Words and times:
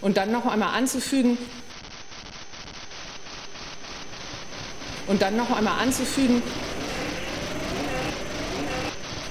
Und 0.00 0.16
dann 0.16 0.32
noch 0.32 0.46
einmal 0.46 0.74
anzufügen, 0.74 1.36
und 5.06 5.20
dann 5.20 5.36
noch 5.36 5.50
einmal 5.50 5.80
anzufügen, 5.80 6.42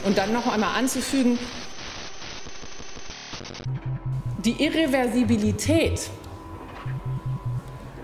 und 0.04 0.18
dann 0.18 0.34
noch 0.34 0.47
einmal 0.47 0.77
anzufügen, 0.77 1.39
die 4.45 4.63
Irreversibilität 4.63 6.09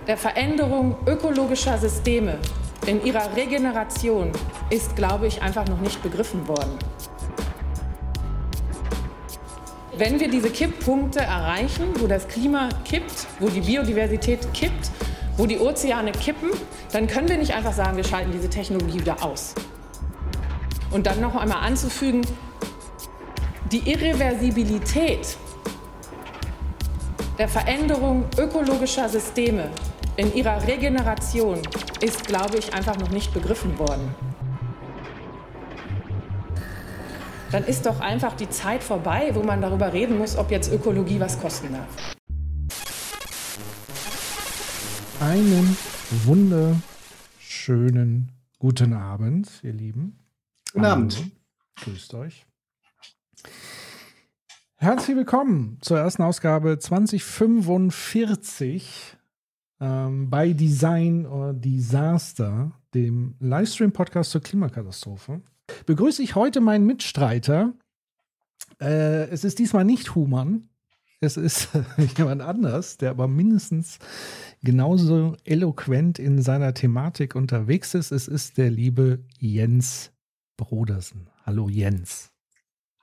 der 0.07 0.17
Veränderung 0.17 0.97
ökologischer 1.07 1.77
Systeme 1.77 2.37
in 2.85 3.03
ihrer 3.03 3.35
Regeneration 3.35 4.31
ist, 4.69 4.95
glaube 4.95 5.27
ich, 5.27 5.41
einfach 5.41 5.67
noch 5.67 5.79
nicht 5.79 6.03
begriffen 6.03 6.47
worden. 6.47 6.77
Wenn 9.97 10.19
wir 10.19 10.29
diese 10.29 10.49
Kipppunkte 10.49 11.21
erreichen, 11.21 11.85
wo 11.99 12.07
das 12.07 12.27
Klima 12.27 12.67
kippt, 12.83 13.27
wo 13.39 13.47
die 13.47 13.61
Biodiversität 13.61 14.53
kippt, 14.53 14.91
wo 15.37 15.45
die 15.45 15.57
Ozeane 15.57 16.11
kippen, 16.11 16.49
dann 16.91 17.07
können 17.07 17.29
wir 17.29 17.37
nicht 17.37 17.53
einfach 17.53 17.71
sagen, 17.71 17.95
wir 17.95 18.03
schalten 18.03 18.31
diese 18.33 18.49
Technologie 18.49 18.99
wieder 18.99 19.23
aus. 19.23 19.55
Und 20.91 21.07
dann 21.07 21.21
noch 21.21 21.35
einmal 21.35 21.65
anzufügen, 21.65 22.23
die 23.71 23.89
Irreversibilität 23.89 25.37
der 27.37 27.47
Veränderung 27.47 28.25
ökologischer 28.37 29.07
Systeme 29.07 29.69
in 30.17 30.33
ihrer 30.33 30.67
Regeneration 30.67 31.59
ist, 32.01 32.27
glaube 32.27 32.57
ich, 32.57 32.73
einfach 32.73 32.97
noch 32.97 33.11
nicht 33.11 33.33
begriffen 33.33 33.79
worden. 33.79 34.13
Dann 37.51 37.63
ist 37.63 37.85
doch 37.85 37.99
einfach 37.99 38.35
die 38.35 38.49
Zeit 38.49 38.83
vorbei, 38.83 39.29
wo 39.33 39.43
man 39.43 39.61
darüber 39.61 39.93
reden 39.93 40.17
muss, 40.17 40.35
ob 40.35 40.49
jetzt 40.51 40.73
Ökologie 40.73 41.19
was 41.19 41.39
kosten 41.39 41.73
darf. 41.73 41.87
Einen 45.19 45.77
wunderschönen 46.25 48.31
guten 48.59 48.93
Abend, 48.93 49.49
ihr 49.63 49.73
Lieben. 49.73 50.19
Guten 50.73 50.85
Abend. 50.85 51.23
Grüßt 51.81 52.13
euch. 52.15 52.45
Herzlich 54.77 55.15
willkommen 55.15 55.77
zur 55.81 55.99
ersten 55.99 56.23
Ausgabe 56.23 56.79
2045 56.79 59.15
ähm, 59.79 60.29
bei 60.29 60.51
Design 60.53 61.25
or 61.25 61.53
Disaster, 61.53 62.73
dem 62.93 63.35
Livestream-Podcast 63.39 64.31
zur 64.31 64.41
Klimakatastrophe. 64.41 65.41
Begrüße 65.85 66.23
ich 66.23 66.35
heute 66.35 66.61
meinen 66.61 66.85
Mitstreiter. 66.85 67.73
Äh, 68.81 69.29
es 69.29 69.43
ist 69.43 69.59
diesmal 69.59 69.85
nicht 69.85 70.15
Human. 70.15 70.69
Es 71.21 71.37
ist 71.37 71.69
jemand 72.17 72.41
anders, 72.41 72.97
der 72.97 73.09
aber 73.11 73.27
mindestens 73.27 73.99
genauso 74.61 75.35
eloquent 75.43 76.19
in 76.19 76.41
seiner 76.41 76.73
Thematik 76.73 77.35
unterwegs 77.35 77.93
ist. 77.93 78.11
Es 78.11 78.27
ist 78.27 78.57
der 78.57 78.69
liebe 78.69 79.23
Jens 79.39 80.11
Brodersen. 80.57 81.29
Hallo 81.45 81.69
Jens. 81.69 82.31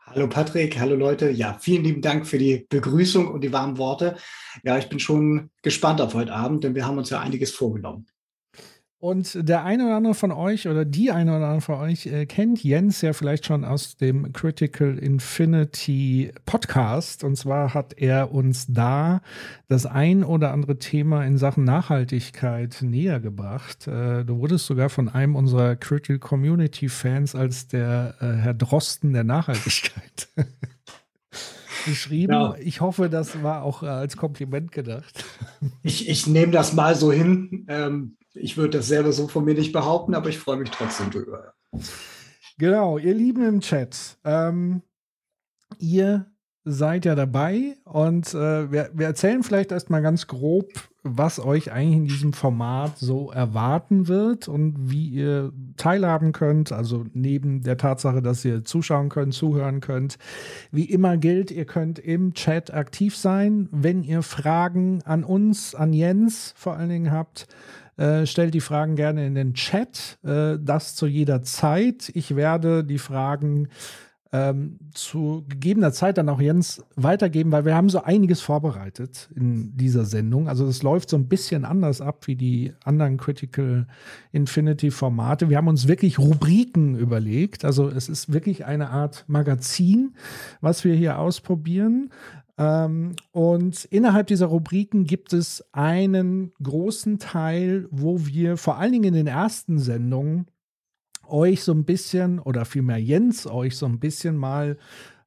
Hallo 0.05 0.29
Patrick, 0.29 0.79
hallo 0.79 0.97
Leute. 0.97 1.31
Ja, 1.31 1.57
vielen 1.61 1.85
lieben 1.85 2.03
Dank 2.03 2.27
für 2.27 2.37
die 2.37 2.67
Begrüßung 2.69 3.29
und 3.29 3.43
die 3.43 3.53
warmen 3.53 3.79
Worte. 3.79 4.17
Ja, 4.65 4.77
ich 4.77 4.89
bin 4.89 4.99
schon 4.99 5.51
gespannt 5.63 6.01
auf 6.01 6.15
heute 6.15 6.35
Abend, 6.35 6.65
denn 6.65 6.75
wir 6.75 6.87
haben 6.87 6.99
uns 6.99 7.11
ja 7.11 7.21
einiges 7.21 7.53
vorgenommen. 7.53 8.07
Und 9.03 9.49
der 9.49 9.65
eine 9.65 9.87
oder 9.87 9.97
andere 9.97 10.15
von 10.15 10.31
euch 10.31 10.69
oder 10.69 10.85
die 10.85 11.11
eine 11.11 11.37
oder 11.37 11.47
andere 11.47 11.61
von 11.61 11.75
euch 11.81 12.07
äh, 12.07 12.25
kennt 12.25 12.63
Jens 12.63 13.01
ja 13.01 13.13
vielleicht 13.13 13.45
schon 13.45 13.65
aus 13.65 13.97
dem 13.97 14.33
Critical 14.33 14.97
Infinity 14.97 16.31
Podcast. 16.47 17.25
Und 17.25 17.35
zwar 17.35 17.75
hat 17.75 17.95
er 17.99 18.31
uns 18.31 18.69
da 18.69 19.21
das 19.67 19.87
ein 19.87 20.23
oder 20.23 20.53
andere 20.53 20.79
Thema 20.79 21.25
in 21.25 21.37
Sachen 21.37 21.65
Nachhaltigkeit 21.65 22.79
näher 22.83 23.19
gebracht. 23.19 23.89
Äh, 23.89 24.25
du 24.25 24.39
wurdest 24.39 24.67
sogar 24.67 24.89
von 24.89 25.09
einem 25.09 25.35
unserer 25.35 25.75
Critical 25.75 26.21
Community 26.21 26.89
Fans 26.89 27.35
als 27.35 27.67
der 27.67 28.15
äh, 28.21 28.27
Herr 28.27 28.55
Drosten 28.55 29.15
der 29.15 29.25
Nachhaltigkeit 29.25 30.29
beschrieben. 31.87 32.35
Ja. 32.35 32.55
Ich 32.61 32.81
hoffe, 32.81 33.11
das 33.11 33.43
war 33.43 33.65
auch 33.65 33.83
äh, 33.83 33.87
als 33.87 34.17
Kompliment 34.17 34.71
gedacht. 34.71 35.25
Ich, 35.83 36.09
ich 36.09 36.29
nehme 36.29 36.53
das 36.53 36.73
mal 36.73 36.95
so 36.95 37.11
hin. 37.11 37.67
Ähm, 37.69 38.17
ich 38.35 38.57
würde 38.57 38.79
das 38.79 38.89
selber 38.89 39.13
so 39.13 39.29
von 39.29 39.45
mir 39.45 39.55
nicht 39.55 39.73
behaupten, 39.73 40.15
aber 40.15 40.29
ich 40.29 40.39
freue 40.39 40.57
mich 40.57 40.71
trotzdem 40.71 41.11
drüber. 41.11 41.55
Genau, 42.59 42.99
ihr 42.99 43.15
Lieben 43.15 43.47
im 43.47 43.61
Chat. 43.61 44.19
Ähm, 44.25 44.83
ihr 45.79 46.27
seid 46.65 47.05
ja 47.05 47.15
dabei 47.15 47.77
und 47.85 48.33
äh, 48.35 48.71
wir, 48.71 48.91
wir 48.95 49.07
erzählen 49.07 49.43
vielleicht 49.43 49.73
erstmal 49.73 50.01
ganz 50.01 50.29
grob, 50.29 50.71
was 51.03 51.41
euch 51.41 51.73
eigentlich 51.73 51.97
in 51.97 52.05
diesem 52.07 52.33
Format 52.33 52.99
so 52.99 53.33
erwarten 53.33 54.07
wird 54.07 54.47
und 54.47 54.77
wie 54.79 55.09
ihr 55.09 55.53
teilhaben 55.77 56.31
könnt. 56.31 56.71
Also 56.71 57.05
neben 57.13 57.63
der 57.63 57.77
Tatsache, 57.77 58.23
dass 58.23 58.45
ihr 58.45 58.65
zuschauen 58.65 59.09
könnt, 59.09 59.35
zuhören 59.35 59.81
könnt. 59.81 60.19
Wie 60.71 60.85
immer 60.85 61.17
gilt, 61.17 61.51
ihr 61.51 61.65
könnt 61.65 61.99
im 61.99 62.35
Chat 62.35 62.73
aktiv 62.73 63.17
sein. 63.17 63.69
Wenn 63.73 64.05
ihr 64.05 64.23
Fragen 64.23 65.03
an 65.03 65.25
uns, 65.25 65.75
an 65.75 65.93
Jens 65.93 66.55
vor 66.57 66.77
allen 66.77 66.91
Dingen 66.91 67.11
habt, 67.11 67.49
äh, 67.97 68.27
stellt 68.27 68.55
die 68.55 68.61
Fragen 68.61 68.97
gerne 68.97 69.27
in 69.27 69.35
den 69.35 69.55
Chat. 69.55 70.19
Äh, 70.25 70.59
das 70.61 70.95
zu 70.95 71.07
jeder 71.07 71.43
Zeit. 71.43 72.11
Ich 72.15 72.37
werde 72.37 72.85
die 72.85 72.99
Fragen 72.99 73.69
ähm, 74.35 74.79
zu 74.95 75.45
gegebener 75.47 75.93
Zeit 75.93 76.17
dann 76.17 76.31
auch 76.31 76.41
Jens 76.41 76.83
weitergeben, 76.97 77.53
weil 77.53 77.67
wir 77.67 77.75
haben 77.75 77.91
so 77.91 78.03
einiges 78.03 78.41
vorbereitet 78.41 79.29
in 79.37 79.77
dieser 79.77 80.07
Sendung. 80.07 80.49
Also 80.49 80.67
es 80.67 80.83
läuft 80.83 81.11
so 81.11 81.19
ein 81.19 81.29
bisschen 81.29 81.67
anders 81.67 82.01
ab 82.01 82.27
wie 82.27 82.35
die 82.35 82.73
anderen 82.83 83.19
Critical 83.19 83.87
Infinity 84.33 84.91
Formate. 84.91 85.51
Wir 85.51 85.59
haben 85.59 85.69
uns 85.69 85.87
wirklich 85.87 86.19
Rubriken 86.19 86.97
überlegt. 86.97 87.67
Also 87.67 87.89
es 87.89 88.09
ist 88.09 88.33
wirklich 88.33 88.65
eine 88.65 88.89
Art 88.89 89.25
Magazin, 89.27 90.15
was 90.63 90.83
wir 90.83 90.95
hier 90.95 91.19
ausprobieren. 91.19 92.09
Ähm, 92.63 93.17
und 93.33 93.85
innerhalb 93.87 94.29
dieser 94.29 94.47
Rubriken 94.47 95.05
gibt 95.05 95.33
es 95.33 95.65
einen 95.73 96.53
großen 96.63 97.19
Teil, 97.19 97.89
wo 97.91 98.25
wir 98.27 98.57
vor 98.57 98.79
allen 98.79 98.93
Dingen 98.93 99.05
in 99.05 99.15
den 99.15 99.27
ersten 99.27 99.79
Sendungen 99.79 100.47
euch 101.27 101.65
so 101.65 101.73
ein 101.73 101.85
bisschen 101.85 102.39
oder 102.39 102.65
vielmehr 102.65 102.99
Jens 102.99 103.47
euch 103.47 103.77
so 103.77 103.87
ein 103.87 103.99
bisschen 103.99 104.37
mal 104.37 104.79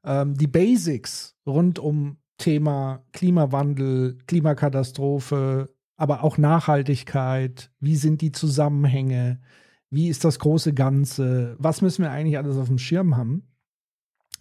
ähm, 0.05 0.35
die 0.35 0.47
Basics 0.47 1.35
rund 1.45 1.79
um 1.79 2.17
Thema 2.37 3.03
Klimawandel, 3.11 4.17
Klimakatastrophe, 4.27 5.69
aber 5.97 6.23
auch 6.23 6.37
Nachhaltigkeit, 6.37 7.71
wie 7.79 7.95
sind 7.95 8.21
die 8.21 8.31
Zusammenhänge, 8.31 9.41
wie 9.89 10.09
ist 10.09 10.23
das 10.23 10.39
große 10.39 10.73
Ganze, 10.73 11.55
was 11.59 11.81
müssen 11.81 12.03
wir 12.03 12.11
eigentlich 12.11 12.37
alles 12.37 12.57
auf 12.57 12.67
dem 12.67 12.77
Schirm 12.77 13.17
haben. 13.17 13.43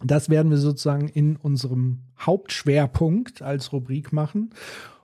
Das 0.03 0.29
werden 0.29 0.51
wir 0.51 0.57
sozusagen 0.57 1.07
in 1.07 1.35
unserem 1.37 1.99
Hauptschwerpunkt 2.19 3.41
als 3.41 3.71
Rubrik 3.71 4.11
machen. 4.11 4.51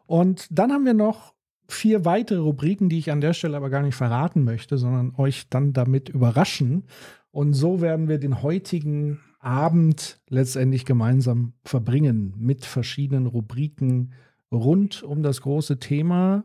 Und 0.06 0.48
dann 0.52 0.72
haben 0.72 0.86
wir 0.86 0.94
noch 0.94 1.34
vier 1.68 2.04
weitere 2.04 2.40
Rubriken, 2.40 2.90
die 2.90 2.98
ich 2.98 3.12
an 3.12 3.22
der 3.22 3.34
Stelle 3.34 3.56
aber 3.56 3.70
gar 3.70 3.82
nicht 3.82 3.96
verraten 3.96 4.44
möchte, 4.44 4.78
sondern 4.78 5.14
euch 5.16 5.48
dann 5.50 5.74
damit 5.74 6.10
überraschen. 6.10 6.84
Und 7.32 7.54
so 7.54 7.80
werden 7.80 8.10
wir 8.10 8.20
den 8.20 8.42
heutigen 8.42 9.22
Abend 9.40 10.20
letztendlich 10.28 10.86
gemeinsam 10.86 11.54
verbringen 11.64 12.34
mit 12.38 12.66
verschiedenen 12.66 13.26
Rubriken 13.26 14.12
rund 14.52 15.02
um 15.02 15.24
das 15.24 15.42
große 15.42 15.80
Thema, 15.80 16.44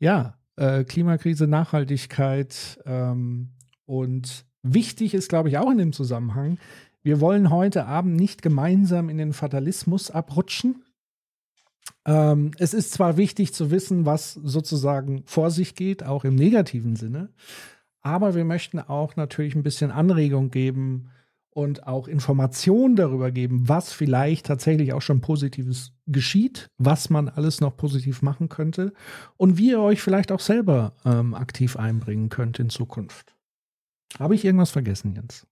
ja, 0.00 0.36
äh, 0.56 0.84
Klimakrise, 0.84 1.46
Nachhaltigkeit. 1.46 2.80
Ähm, 2.84 3.50
und 3.86 4.44
wichtig 4.62 5.14
ist, 5.14 5.28
glaube 5.28 5.48
ich, 5.48 5.58
auch 5.58 5.70
in 5.70 5.78
dem 5.78 5.92
Zusammenhang, 5.92 6.58
wir 7.02 7.20
wollen 7.20 7.50
heute 7.50 7.86
Abend 7.86 8.16
nicht 8.16 8.42
gemeinsam 8.42 9.08
in 9.08 9.18
den 9.18 9.32
Fatalismus 9.32 10.10
abrutschen. 10.10 10.84
Ähm, 12.04 12.52
es 12.58 12.74
ist 12.74 12.92
zwar 12.92 13.16
wichtig 13.16 13.54
zu 13.54 13.70
wissen, 13.70 14.06
was 14.06 14.34
sozusagen 14.34 15.22
vor 15.26 15.50
sich 15.50 15.74
geht, 15.74 16.04
auch 16.04 16.24
im 16.24 16.34
negativen 16.34 16.96
Sinne, 16.96 17.30
aber 18.00 18.34
wir 18.34 18.44
möchten 18.44 18.78
auch 18.78 19.16
natürlich 19.16 19.54
ein 19.54 19.62
bisschen 19.62 19.90
Anregung 19.90 20.50
geben 20.50 21.10
und 21.50 21.88
auch 21.88 22.06
Informationen 22.06 22.94
darüber 22.94 23.32
geben, 23.32 23.68
was 23.68 23.92
vielleicht 23.92 24.46
tatsächlich 24.46 24.92
auch 24.92 25.02
schon 25.02 25.20
Positives 25.20 25.92
geschieht, 26.06 26.70
was 26.78 27.10
man 27.10 27.28
alles 27.28 27.60
noch 27.60 27.76
positiv 27.76 28.22
machen 28.22 28.48
könnte 28.48 28.92
und 29.36 29.58
wie 29.58 29.70
ihr 29.70 29.80
euch 29.80 30.00
vielleicht 30.00 30.30
auch 30.30 30.38
selber 30.38 30.94
ähm, 31.04 31.34
aktiv 31.34 31.76
einbringen 31.76 32.28
könnt 32.28 32.60
in 32.60 32.70
Zukunft. 32.70 33.34
Habe 34.20 34.36
ich 34.36 34.44
irgendwas 34.44 34.70
vergessen, 34.70 35.16
Jens? 35.16 35.47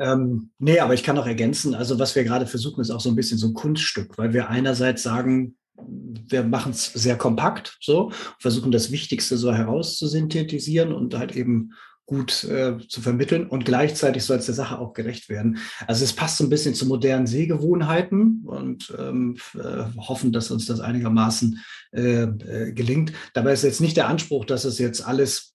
Ähm, 0.00 0.50
nee, 0.58 0.80
aber 0.80 0.94
ich 0.94 1.02
kann 1.02 1.16
noch 1.16 1.26
ergänzen, 1.26 1.74
also 1.74 1.98
was 1.98 2.16
wir 2.16 2.24
gerade 2.24 2.46
versuchen, 2.46 2.80
ist 2.80 2.90
auch 2.90 3.00
so 3.00 3.10
ein 3.10 3.16
bisschen 3.16 3.36
so 3.36 3.48
ein 3.48 3.54
Kunststück, 3.54 4.16
weil 4.16 4.32
wir 4.32 4.48
einerseits 4.48 5.02
sagen, 5.02 5.56
wir 5.76 6.42
machen 6.42 6.72
es 6.72 6.86
sehr 6.86 7.16
kompakt, 7.16 7.76
so, 7.80 8.10
versuchen 8.38 8.72
das 8.72 8.90
Wichtigste 8.90 9.36
so 9.36 9.52
herauszusynthetisieren 9.52 10.92
und 10.92 11.16
halt 11.16 11.36
eben 11.36 11.72
gut 12.06 12.44
äh, 12.44 12.76
zu 12.88 13.02
vermitteln 13.02 13.46
und 13.46 13.64
gleichzeitig 13.64 14.24
soll 14.24 14.38
es 14.38 14.46
der 14.46 14.54
Sache 14.54 14.78
auch 14.78 14.94
gerecht 14.94 15.28
werden. 15.28 15.58
Also 15.86 16.02
es 16.02 16.12
passt 16.12 16.38
so 16.38 16.44
ein 16.44 16.50
bisschen 16.50 16.74
zu 16.74 16.86
modernen 16.86 17.28
Sehgewohnheiten 17.28 18.42
und 18.46 18.92
ähm, 18.98 19.36
äh, 19.54 19.84
hoffen, 19.96 20.32
dass 20.32 20.50
uns 20.50 20.66
das 20.66 20.80
einigermaßen 20.80 21.60
äh, 21.92 22.22
äh, 22.22 22.72
gelingt. 22.72 23.12
Dabei 23.32 23.52
ist 23.52 23.62
jetzt 23.62 23.80
nicht 23.80 23.96
der 23.96 24.08
Anspruch, 24.08 24.44
dass 24.44 24.64
es 24.64 24.78
jetzt 24.78 25.06
alles 25.06 25.54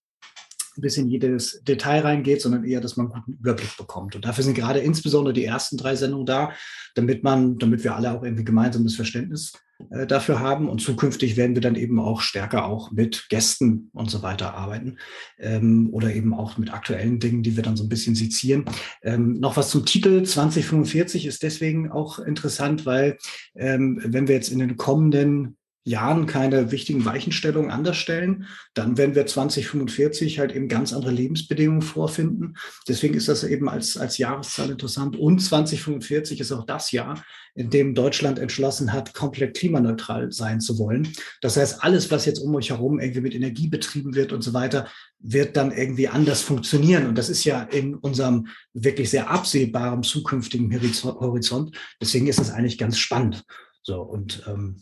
bis 0.77 0.97
in 0.97 1.07
jedes 1.07 1.61
Detail 1.63 2.01
reingeht, 2.01 2.41
sondern 2.41 2.63
eher, 2.63 2.81
dass 2.81 2.97
man 2.97 3.11
einen 3.11 3.21
guten 3.21 3.39
Überblick 3.39 3.77
bekommt. 3.77 4.15
Und 4.15 4.25
dafür 4.25 4.43
sind 4.43 4.55
gerade 4.55 4.79
insbesondere 4.79 5.33
die 5.33 5.45
ersten 5.45 5.77
drei 5.77 5.95
Sendungen 5.95 6.25
da, 6.25 6.51
damit 6.95 7.23
man, 7.23 7.57
damit 7.57 7.83
wir 7.83 7.95
alle 7.95 8.11
auch 8.11 8.23
irgendwie 8.23 8.43
gemeinsames 8.43 8.95
Verständnis 8.95 9.53
äh, 9.89 10.07
dafür 10.07 10.39
haben. 10.39 10.69
Und 10.69 10.81
zukünftig 10.81 11.35
werden 11.35 11.55
wir 11.55 11.61
dann 11.61 11.75
eben 11.75 11.99
auch 11.99 12.21
stärker 12.21 12.65
auch 12.65 12.91
mit 12.91 13.27
Gästen 13.29 13.89
und 13.93 14.09
so 14.09 14.23
weiter 14.23 14.53
arbeiten 14.53 14.97
ähm, 15.37 15.89
oder 15.91 16.13
eben 16.13 16.33
auch 16.33 16.57
mit 16.57 16.73
aktuellen 16.73 17.19
Dingen, 17.19 17.43
die 17.43 17.55
wir 17.55 17.63
dann 17.63 17.75
so 17.75 17.83
ein 17.83 17.89
bisschen 17.89 18.15
sezieren. 18.15 18.65
Ähm, 19.03 19.33
noch 19.33 19.57
was 19.57 19.69
zum 19.69 19.85
Titel 19.85 20.23
2045 20.23 21.25
ist 21.25 21.43
deswegen 21.43 21.91
auch 21.91 22.19
interessant, 22.19 22.85
weil 22.85 23.17
ähm, 23.55 23.99
wenn 24.03 24.27
wir 24.27 24.35
jetzt 24.35 24.49
in 24.49 24.59
den 24.59 24.77
kommenden 24.77 25.57
Jahren 25.85 26.25
keine 26.25 26.71
wichtigen 26.71 27.05
Weichenstellungen 27.05 27.69
anders 27.69 27.97
stellen, 27.97 28.47
dann 28.73 28.97
werden 28.97 29.13
wir 29.13 29.27
2045 29.27 30.39
halt 30.39 30.53
eben 30.53 30.67
ganz 30.67 30.91
andere 30.93 31.11
Lebensbedingungen 31.11 31.83
vorfinden. 31.83 32.55
Deswegen 32.87 33.13
ist 33.13 33.27
das 33.27 33.43
eben 33.43 33.69
als, 33.69 33.95
als 33.95 34.17
Jahreszahl 34.17 34.71
interessant. 34.71 35.15
Und 35.15 35.39
2045 35.39 36.39
ist 36.39 36.51
auch 36.51 36.65
das 36.65 36.91
Jahr, 36.91 37.23
in 37.53 37.69
dem 37.69 37.93
Deutschland 37.93 38.39
entschlossen 38.39 38.91
hat, 38.91 39.13
komplett 39.13 39.55
klimaneutral 39.55 40.31
sein 40.31 40.59
zu 40.59 40.79
wollen. 40.79 41.07
Das 41.41 41.55
heißt, 41.55 41.83
alles, 41.83 42.09
was 42.09 42.25
jetzt 42.25 42.39
um 42.39 42.53
euch 42.55 42.71
herum 42.71 42.99
irgendwie 42.99 43.21
mit 43.21 43.35
Energie 43.35 43.67
betrieben 43.67 44.15
wird 44.15 44.33
und 44.33 44.41
so 44.41 44.53
weiter, 44.53 44.87
wird 45.19 45.55
dann 45.55 45.71
irgendwie 45.71 46.07
anders 46.07 46.41
funktionieren. 46.41 47.05
Und 47.05 47.15
das 47.17 47.29
ist 47.29 47.45
ja 47.45 47.61
in 47.61 47.93
unserem 47.93 48.47
wirklich 48.73 49.11
sehr 49.11 49.29
absehbaren 49.29 50.01
zukünftigen 50.01 50.73
Horizont. 51.03 51.77
Deswegen 52.01 52.25
ist 52.25 52.39
es 52.39 52.49
eigentlich 52.49 52.79
ganz 52.79 52.97
spannend. 52.97 53.45
So, 53.83 54.01
und 54.01 54.43
ähm, 54.47 54.77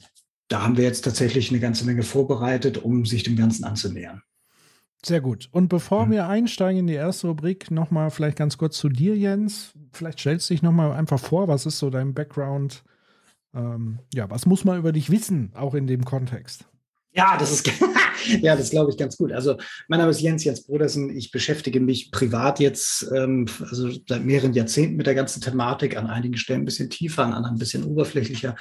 da 0.48 0.64
haben 0.64 0.78
wir 0.78 0.84
jetzt 0.84 1.04
tatsächlich 1.04 1.50
eine 1.50 1.60
ganze 1.60 1.86
Menge 1.86 2.04
vorbereitet, 2.04 2.78
um 2.78 3.06
sich 3.06 3.24
dem 3.24 3.36
Ganzen 3.36 3.64
anzunähern. 3.64 4.22
Sehr 5.06 5.20
gut. 5.20 5.50
Und 5.52 5.68
bevor 5.68 6.06
mhm. 6.06 6.12
wir 6.12 6.28
einsteigen 6.28 6.80
in 6.80 6.88
die 6.88 6.94
erste 6.94 7.28
Rubrik, 7.28 7.72
nochmal 7.72 8.10
vielleicht 8.10 8.38
ganz 8.38 8.58
kurz 8.58 8.78
zu 8.78 8.90
dir, 8.90 9.18
Jens. 9.18 9.74
Vielleicht 9.92 10.20
stellst 10.20 10.50
du 10.50 10.54
dich 10.54 10.64
nochmal 10.64 10.94
einfach 10.94 11.20
vor, 11.20 11.48
was 11.48 11.66
ist 11.66 11.80
so 11.80 11.90
dein 11.90 12.14
Background? 12.14 12.84
Ähm, 13.54 14.00
ja, 14.14 14.30
was 14.30 14.46
muss 14.46 14.64
man 14.64 14.80
über 14.80 14.94
dich 14.94 15.10
wissen, 15.10 15.52
auch 15.56 15.74
in 15.74 15.88
dem 15.88 16.06
Kontext? 16.06 16.66
Ja, 17.12 17.38
das 17.38 17.52
ist, 17.52 17.70
ja, 18.42 18.56
das 18.56 18.70
glaube 18.70 18.92
ich 18.92 18.98
ganz 18.98 19.18
gut. 19.18 19.32
Also, 19.32 19.58
mein 19.88 20.00
Name 20.00 20.12
ist 20.12 20.22
Jens 20.22 20.44
Jens 20.44 20.66
Brodersen. 20.66 21.16
Ich 21.16 21.32
beschäftige 21.32 21.80
mich 21.80 22.12
privat 22.12 22.60
jetzt, 22.60 23.10
ähm, 23.14 23.48
also 23.70 23.90
seit 24.08 24.26
mehreren 24.26 24.54
Jahrzehnten 24.54 24.96
mit 24.96 25.08
der 25.08 25.16
ganzen 25.16 25.42
Thematik, 25.42 25.98
an 25.98 26.08
einigen 26.08 26.38
Stellen 26.38 26.62
ein 26.62 26.66
bisschen 26.66 26.90
tiefer, 26.90 27.24
an 27.24 27.34
anderen 27.34 27.56
ein 27.56 27.60
bisschen 27.60 27.84
oberflächlicher 27.84 28.56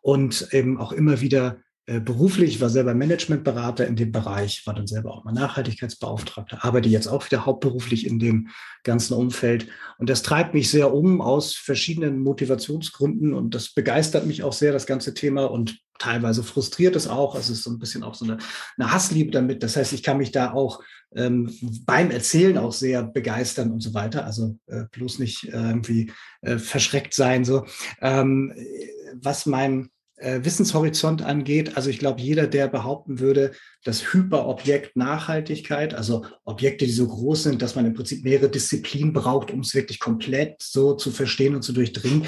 und 0.00 0.48
eben 0.52 0.78
auch 0.78 0.92
immer 0.92 1.20
wieder 1.20 1.58
äh, 1.86 1.98
beruflich, 1.98 2.60
war 2.60 2.70
selber 2.70 2.94
Managementberater 2.94 3.88
in 3.88 3.96
dem 3.96 4.12
Bereich, 4.12 4.64
war 4.66 4.74
dann 4.74 4.86
selber 4.86 5.12
auch 5.12 5.24
mal 5.24 5.32
Nachhaltigkeitsbeauftragter, 5.32 6.64
arbeite 6.64 6.88
jetzt 6.88 7.08
auch 7.08 7.26
wieder 7.26 7.44
hauptberuflich 7.44 8.06
in 8.06 8.20
dem 8.20 8.48
ganzen 8.84 9.14
Umfeld. 9.14 9.66
Und 9.98 10.08
das 10.08 10.22
treibt 10.22 10.54
mich 10.54 10.70
sehr 10.70 10.94
um 10.94 11.20
aus 11.20 11.56
verschiedenen 11.56 12.20
Motivationsgründen 12.20 13.34
und 13.34 13.56
das 13.56 13.74
begeistert 13.74 14.26
mich 14.26 14.44
auch 14.44 14.52
sehr, 14.52 14.72
das 14.72 14.86
ganze 14.86 15.12
Thema 15.12 15.46
und 15.46 15.80
teilweise 16.02 16.42
frustriert 16.42 16.96
es 16.96 17.06
auch. 17.06 17.34
Es 17.36 17.48
ist 17.48 17.62
so 17.62 17.70
ein 17.70 17.78
bisschen 17.78 18.02
auch 18.02 18.14
so 18.14 18.24
eine, 18.24 18.38
eine 18.76 18.92
Hassliebe 18.92 19.30
damit. 19.30 19.62
Das 19.62 19.76
heißt, 19.76 19.92
ich 19.92 20.02
kann 20.02 20.18
mich 20.18 20.32
da 20.32 20.52
auch 20.52 20.82
ähm, 21.14 21.50
beim 21.86 22.10
Erzählen 22.10 22.58
auch 22.58 22.72
sehr 22.72 23.04
begeistern 23.04 23.70
und 23.70 23.80
so 23.80 23.94
weiter. 23.94 24.24
Also 24.24 24.58
äh, 24.66 24.84
bloß 24.90 25.20
nicht 25.20 25.44
äh, 25.44 25.50
irgendwie 25.50 26.12
äh, 26.40 26.58
verschreckt 26.58 27.14
sein. 27.14 27.44
So, 27.44 27.66
ähm, 28.00 28.52
was 29.14 29.46
mein 29.46 29.90
äh, 30.16 30.40
Wissenshorizont 30.42 31.22
angeht. 31.22 31.76
Also 31.76 31.88
ich 31.90 31.98
glaube, 31.98 32.20
jeder, 32.20 32.46
der 32.46 32.68
behaupten 32.68 33.20
würde, 33.20 33.52
das 33.84 34.12
Hyperobjekt 34.12 34.96
Nachhaltigkeit, 34.96 35.94
also 35.94 36.24
Objekte, 36.44 36.86
die 36.86 36.92
so 36.92 37.06
groß 37.08 37.44
sind, 37.44 37.62
dass 37.62 37.74
man 37.74 37.86
im 37.86 37.94
Prinzip 37.94 38.24
mehrere 38.24 38.48
Disziplinen 38.48 39.12
braucht, 39.12 39.50
um 39.50 39.60
es 39.60 39.74
wirklich 39.74 39.98
komplett 39.98 40.62
so 40.62 40.94
zu 40.94 41.10
verstehen 41.10 41.54
und 41.54 41.62
zu 41.62 41.72
durchdringen. 41.72 42.24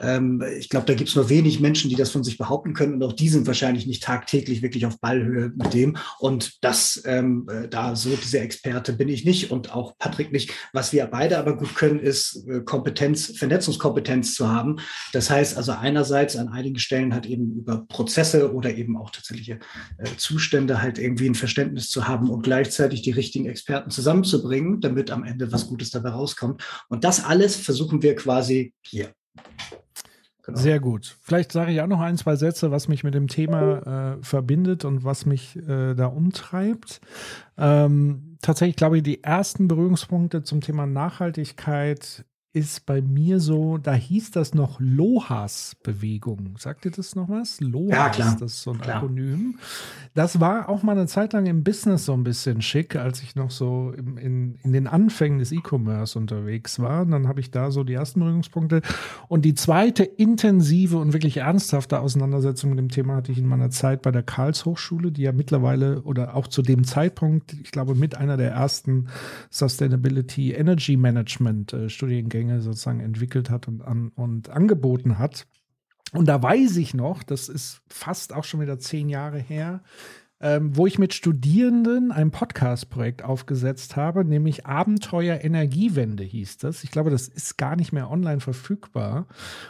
Ähm, 0.00 0.42
ich 0.58 0.68
glaube, 0.68 0.86
da 0.86 0.94
gibt 0.94 1.08
es 1.08 1.16
nur 1.16 1.28
wenig 1.28 1.60
Menschen, 1.60 1.90
die 1.90 1.96
das 1.96 2.10
von 2.10 2.24
sich 2.24 2.38
behaupten 2.38 2.74
können 2.74 2.94
und 2.94 3.02
auch 3.02 3.12
die 3.12 3.28
sind 3.28 3.46
wahrscheinlich 3.46 3.86
nicht 3.86 4.02
tagtäglich 4.02 4.62
wirklich 4.62 4.86
auf 4.86 5.00
Ballhöhe 5.00 5.52
mit 5.54 5.74
dem. 5.74 5.96
Und 6.18 6.64
das, 6.64 7.02
ähm, 7.06 7.46
äh, 7.50 7.68
da 7.68 7.94
so 7.94 8.10
diese 8.16 8.40
Experte 8.40 8.92
bin 8.92 9.08
ich 9.08 9.24
nicht 9.24 9.50
und 9.50 9.74
auch 9.74 9.98
Patrick 9.98 10.32
nicht. 10.32 10.52
Was 10.72 10.92
wir 10.92 11.06
beide 11.06 11.38
aber 11.38 11.56
gut 11.56 11.74
können, 11.74 12.00
ist 12.00 12.46
äh, 12.48 12.60
Kompetenz, 12.60 13.36
Vernetzungskompetenz 13.36 14.34
zu 14.34 14.48
haben. 14.48 14.76
Das 15.12 15.30
heißt 15.30 15.56
also 15.56 15.72
einerseits 15.72 16.36
an 16.36 16.48
einigen 16.48 16.78
Stellen 16.78 17.12
halt 17.12 17.26
eben 17.26 17.52
über 17.54 17.86
Prozesse 17.88 18.54
oder 18.54 18.74
eben 18.74 18.96
auch 18.96 19.10
tatsächliche 19.10 19.58
äh, 19.98 20.04
Zustände 20.16 20.82
halt 20.86 20.98
irgendwie 20.98 21.28
ein 21.28 21.34
Verständnis 21.34 21.90
zu 21.90 22.08
haben 22.08 22.30
und 22.30 22.42
gleichzeitig 22.42 23.02
die 23.02 23.10
richtigen 23.10 23.46
Experten 23.46 23.90
zusammenzubringen, 23.90 24.80
damit 24.80 25.10
am 25.10 25.24
Ende 25.24 25.52
was 25.52 25.66
Gutes 25.66 25.90
dabei 25.90 26.10
rauskommt. 26.10 26.62
Und 26.88 27.04
das 27.04 27.24
alles 27.24 27.56
versuchen 27.56 28.02
wir 28.02 28.14
quasi 28.14 28.72
hier. 28.82 29.12
Genau. 30.42 30.58
Sehr 30.58 30.78
gut. 30.78 31.18
Vielleicht 31.22 31.50
sage 31.50 31.72
ich 31.72 31.80
auch 31.80 31.88
noch 31.88 32.00
ein, 32.00 32.16
zwei 32.16 32.36
Sätze, 32.36 32.70
was 32.70 32.86
mich 32.86 33.02
mit 33.02 33.14
dem 33.14 33.26
Thema 33.26 34.14
äh, 34.14 34.22
verbindet 34.22 34.84
und 34.84 35.02
was 35.02 35.26
mich 35.26 35.56
äh, 35.56 35.94
da 35.94 36.06
umtreibt. 36.06 37.00
Ähm, 37.58 38.38
tatsächlich 38.40 38.76
glaube 38.76 38.98
ich, 38.98 39.02
die 39.02 39.24
ersten 39.24 39.66
Berührungspunkte 39.66 40.44
zum 40.44 40.60
Thema 40.60 40.86
Nachhaltigkeit 40.86 42.24
ist 42.56 42.86
bei 42.86 43.02
mir 43.02 43.38
so, 43.38 43.76
da 43.76 43.92
hieß 43.92 44.30
das 44.30 44.54
noch 44.54 44.80
Lohas-Bewegung. 44.80 46.54
Sagt 46.56 46.86
ihr 46.86 46.90
das 46.90 47.14
noch 47.14 47.28
was? 47.28 47.60
Lohas, 47.60 47.90
ja, 47.90 48.08
klar. 48.08 48.36
das 48.40 48.54
ist 48.54 48.62
so 48.62 48.70
ein 48.70 48.80
klar. 48.80 48.96
Akronym. 48.96 49.58
Das 50.14 50.40
war 50.40 50.70
auch 50.70 50.82
mal 50.82 50.92
eine 50.92 51.06
Zeit 51.06 51.34
lang 51.34 51.44
im 51.44 51.64
Business 51.64 52.06
so 52.06 52.14
ein 52.14 52.24
bisschen 52.24 52.62
schick, 52.62 52.96
als 52.96 53.22
ich 53.22 53.36
noch 53.36 53.50
so 53.50 53.92
im, 53.94 54.16
in, 54.16 54.54
in 54.62 54.72
den 54.72 54.86
Anfängen 54.86 55.38
des 55.38 55.52
E-Commerce 55.52 56.18
unterwegs 56.18 56.80
war. 56.80 57.02
Und 57.02 57.10
dann 57.10 57.28
habe 57.28 57.40
ich 57.40 57.50
da 57.50 57.70
so 57.70 57.84
die 57.84 57.92
ersten 57.92 58.20
Berührungspunkte. 58.20 58.80
Und 59.28 59.44
die 59.44 59.54
zweite 59.54 60.04
intensive 60.04 60.96
und 60.96 61.12
wirklich 61.12 61.36
ernsthafte 61.36 62.00
Auseinandersetzung 62.00 62.70
mit 62.70 62.78
dem 62.78 62.88
Thema 62.88 63.16
hatte 63.16 63.32
ich 63.32 63.38
in 63.38 63.48
meiner 63.48 63.68
Zeit 63.68 64.00
bei 64.00 64.12
der 64.12 64.22
Karlshochschule, 64.22 65.12
die 65.12 65.22
ja 65.22 65.32
mittlerweile 65.32 66.00
oder 66.04 66.34
auch 66.34 66.46
zu 66.46 66.62
dem 66.62 66.84
Zeitpunkt, 66.84 67.52
ich 67.62 67.70
glaube, 67.70 67.94
mit 67.94 68.16
einer 68.16 68.38
der 68.38 68.52
ersten 68.52 69.08
Sustainability 69.50 70.52
Energy 70.52 70.96
Management 70.96 71.74
äh, 71.74 71.90
Studiengänge 71.90 72.45
Studiengänge 72.46 72.60
sozusagen 72.60 73.00
entwickelt 73.00 73.50
hat 73.50 73.68
und, 73.68 73.82
an, 73.82 74.12
und 74.14 74.50
angeboten 74.50 75.18
hat. 75.18 75.46
Und 76.12 76.26
da 76.26 76.42
weiß 76.42 76.76
ich 76.76 76.94
noch, 76.94 77.22
das 77.22 77.48
ist 77.48 77.82
fast 77.88 78.32
auch 78.32 78.44
schon 78.44 78.60
wieder 78.60 78.78
zehn 78.78 79.08
Jahre 79.08 79.38
her, 79.38 79.82
ähm, 80.40 80.76
wo 80.76 80.86
ich 80.86 80.98
mit 80.98 81.14
Studierenden 81.14 82.12
ein 82.12 82.30
Podcast-Projekt 82.30 83.22
aufgesetzt 83.22 83.96
habe, 83.96 84.24
nämlich 84.24 84.66
Abenteuer 84.66 85.42
Energiewende 85.42 86.22
hieß 86.22 86.58
das. 86.58 86.84
Ich 86.84 86.90
glaube, 86.90 87.10
das 87.10 87.26
ist 87.26 87.56
gar 87.56 87.74
nicht 87.74 87.92
mehr 87.92 88.10
online 88.10 88.40
verfügbar. 88.40 89.26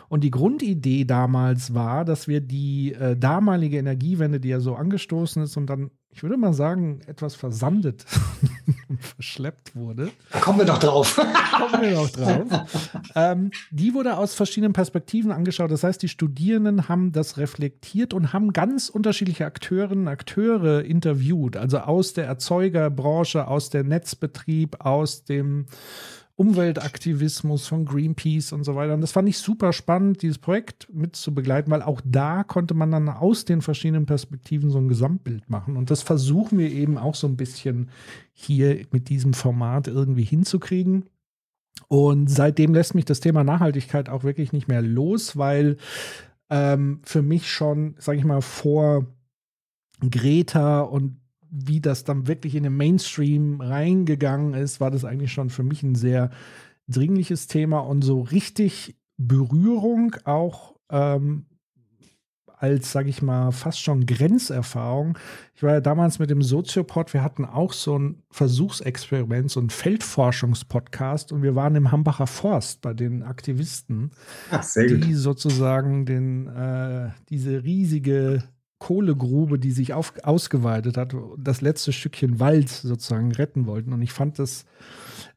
Und 0.09 0.25
die 0.25 0.33
Grundidee 0.33 1.05
damals 1.05 1.73
war, 1.73 2.05
dass 2.05 2.29
wir 2.29 2.41
die 2.41 2.93
äh, 2.95 3.17
damalige 3.17 3.79
Energiewende, 3.79 4.41
die 4.41 4.49
ja 4.49 4.61
so 4.61 4.75
angestoßen 4.75 5.45
ist 5.45 5.57
und 5.57 5.67
dann 5.71 5.91
ich 6.17 6.23
würde 6.23 6.39
mal 6.39 6.55
sagen, 6.55 7.01
etwas 7.07 7.35
versandet 7.35 8.07
verschleppt 9.17 9.77
wurde. 9.77 10.09
Da 10.33 10.41
kommen 10.41 10.61
wir 10.61 10.65
doch 10.65 10.79
drauf. 10.79 11.17
kommen 11.53 11.83
wir 11.83 11.91
noch 11.91 12.09
drauf. 12.09 12.47
ähm, 13.15 13.51
die 13.71 13.93
wurde 13.93 14.17
aus 14.17 14.35
verschiedenen 14.35 14.73
Perspektiven 14.73 15.31
angeschaut. 15.31 15.71
Das 15.71 15.85
heißt, 15.85 16.01
die 16.01 16.09
Studierenden 16.09 16.89
haben 16.89 17.13
das 17.13 17.37
reflektiert 17.37 18.15
und 18.15 18.33
haben 18.33 18.55
ganz 18.55 18.89
unterschiedliche 18.89 19.45
Akteurinnen 19.45 20.07
und 20.07 20.09
Akteure 20.09 20.85
interviewt. 20.85 21.59
Also 21.59 21.81
aus 21.81 22.15
der 22.15 22.25
Erzeugerbranche, 22.25 23.47
aus 23.47 23.69
der 23.69 23.85
Netzbetrieb, 23.85 24.81
aus 24.81 25.25
dem 25.25 25.67
Umweltaktivismus 26.37 27.67
von 27.67 27.87
Greenpeace 27.87 28.53
und 28.53 28.63
so 28.63 28.77
weiter. 28.77 28.93
Und 28.93 29.01
das 29.01 29.13
fand 29.13 29.29
ich 29.29 29.39
super 29.39 29.73
spannend, 29.73 30.21
dieses 30.21 30.39
Projekt 30.39 30.87
mit 30.93 31.17
zu 31.17 31.35
begleiten, 31.35 31.71
weil 31.71 31.81
auch 31.81 32.03
da 32.05 32.45
konnte 32.45 32.75
man 32.75 32.91
dann 32.91 33.09
aus 33.09 33.47
den 33.47 33.63
verschiedenen 33.63 34.05
Perspektiven 34.05 34.71
so 34.71 34.77
ein 34.79 34.89
Gesamtbild 34.89 35.49
machen. 35.49 35.79
Und 35.79 35.91
das 35.91 36.03
versuchen 36.03 36.59
wir 36.59 36.71
eben 36.71 36.99
auch 36.99 37.15
so 37.15 37.27
ein 37.27 37.39
bisschen 37.39 37.91
hier 38.33 38.85
mit 38.93 39.09
diesem 39.09 39.33
Format 39.33 39.89
irgendwie 39.89 40.25
hinzukriegen. 40.25 41.07
Und 41.89 42.29
seitdem 42.29 42.75
lässt 42.75 42.95
mich 42.95 43.07
das 43.07 43.21
Thema 43.21 43.43
Nachhaltigkeit 43.43 44.11
auch 44.11 44.23
wirklich 44.23 44.53
nicht 44.53 44.69
mehr 44.69 44.83
los, 44.83 45.39
weil 45.39 45.79
ähm, 46.51 47.01
für 47.03 47.23
mich 47.23 47.51
schon, 47.51 47.95
sage 47.99 48.19
ich 48.19 48.25
mal, 48.25 48.43
vor 48.43 49.07
Greta 50.01 50.81
und 50.81 51.19
wie 51.65 51.81
das 51.81 52.05
dann 52.05 52.27
wirklich 52.27 52.55
in 52.55 52.65
den 52.65 52.77
Mainstream 52.77 53.61
reingegangen 53.61 54.55
ist, 54.55 54.81
war 54.81 54.91
das 54.91 55.05
eigentlich 55.05 55.33
schon 55.33 55.49
für 55.49 55.63
mich 55.63 55.83
ein 55.83 55.95
sehr 55.95 56.31
dringliches 56.89 57.47
Thema 57.47 57.81
und 57.81 58.03
so 58.03 58.21
richtig 58.21 58.97
Berührung 59.17 60.15
auch 60.25 60.77
ähm, 60.91 61.47
als, 62.59 62.93
sage 62.93 63.11
ich 63.11 63.21
mal, 63.21 63.53
fast 63.53 63.81
schon 63.81 64.07
Grenzerfahrung. 64.07 65.19
Ich 65.55 65.63
war 65.63 65.75
ja 65.75 65.81
damals 65.81 66.19
mit 66.19 66.31
dem 66.31 66.43
Soziopod, 66.43 67.13
wir 67.13 67.23
hatten 67.23 67.45
auch 67.45 67.73
so 67.73 67.99
ein 67.99 68.23
Versuchsexperiment, 68.31 69.51
so 69.51 69.61
ein 69.61 69.71
Feldforschungspodcast 69.71 71.33
und 71.33 71.43
wir 71.43 71.55
waren 71.55 71.75
im 71.75 71.93
Hambacher 71.93 72.27
Forst 72.27 72.81
bei 72.81 72.95
den 72.95 73.23
Aktivisten, 73.23 74.11
Ach, 74.51 74.67
die 74.75 75.15
sozusagen 75.15 76.07
den, 76.07 76.47
äh, 76.49 77.11
diese 77.29 77.63
riesige 77.63 78.43
Kohlegrube, 78.79 79.59
die 79.59 79.71
sich 79.73 79.93
auf, 79.95 80.13
ausgeweitet 80.23 80.97
hat, 80.97 81.15
das 81.39 81.61
letzte 81.61 81.93
Stückchen 81.93 82.41
Wald 82.41 82.69
sozusagen 82.69 83.33
retten 83.33 83.67
wollten. 83.67 83.93
Und 83.93 84.03
ich 84.03 84.13
fand 84.13 84.39
das 84.39 84.65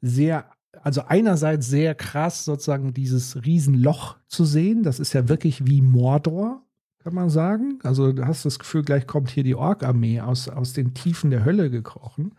sehr 0.01 0.45
also 0.83 1.01
einerseits 1.07 1.67
sehr 1.67 1.95
krass, 1.95 2.45
sozusagen 2.45 2.93
dieses 2.93 3.43
Riesenloch 3.43 4.17
zu 4.27 4.45
sehen. 4.45 4.83
Das 4.83 4.99
ist 4.99 5.13
ja 5.13 5.27
wirklich 5.27 5.67
wie 5.67 5.81
Mordor, 5.81 6.63
kann 7.03 7.15
man 7.15 7.29
sagen. 7.29 7.79
Also 7.83 8.11
du 8.11 8.25
hast 8.27 8.45
das 8.45 8.59
Gefühl, 8.59 8.83
gleich 8.83 9.07
kommt 9.07 9.29
hier 9.29 9.43
die 9.43 9.55
Ork-Armee 9.55 10.19
aus, 10.19 10.49
aus 10.49 10.73
den 10.73 10.93
Tiefen 10.93 11.31
der 11.31 11.45
Hölle 11.45 11.69
gekrochen. 11.69 12.33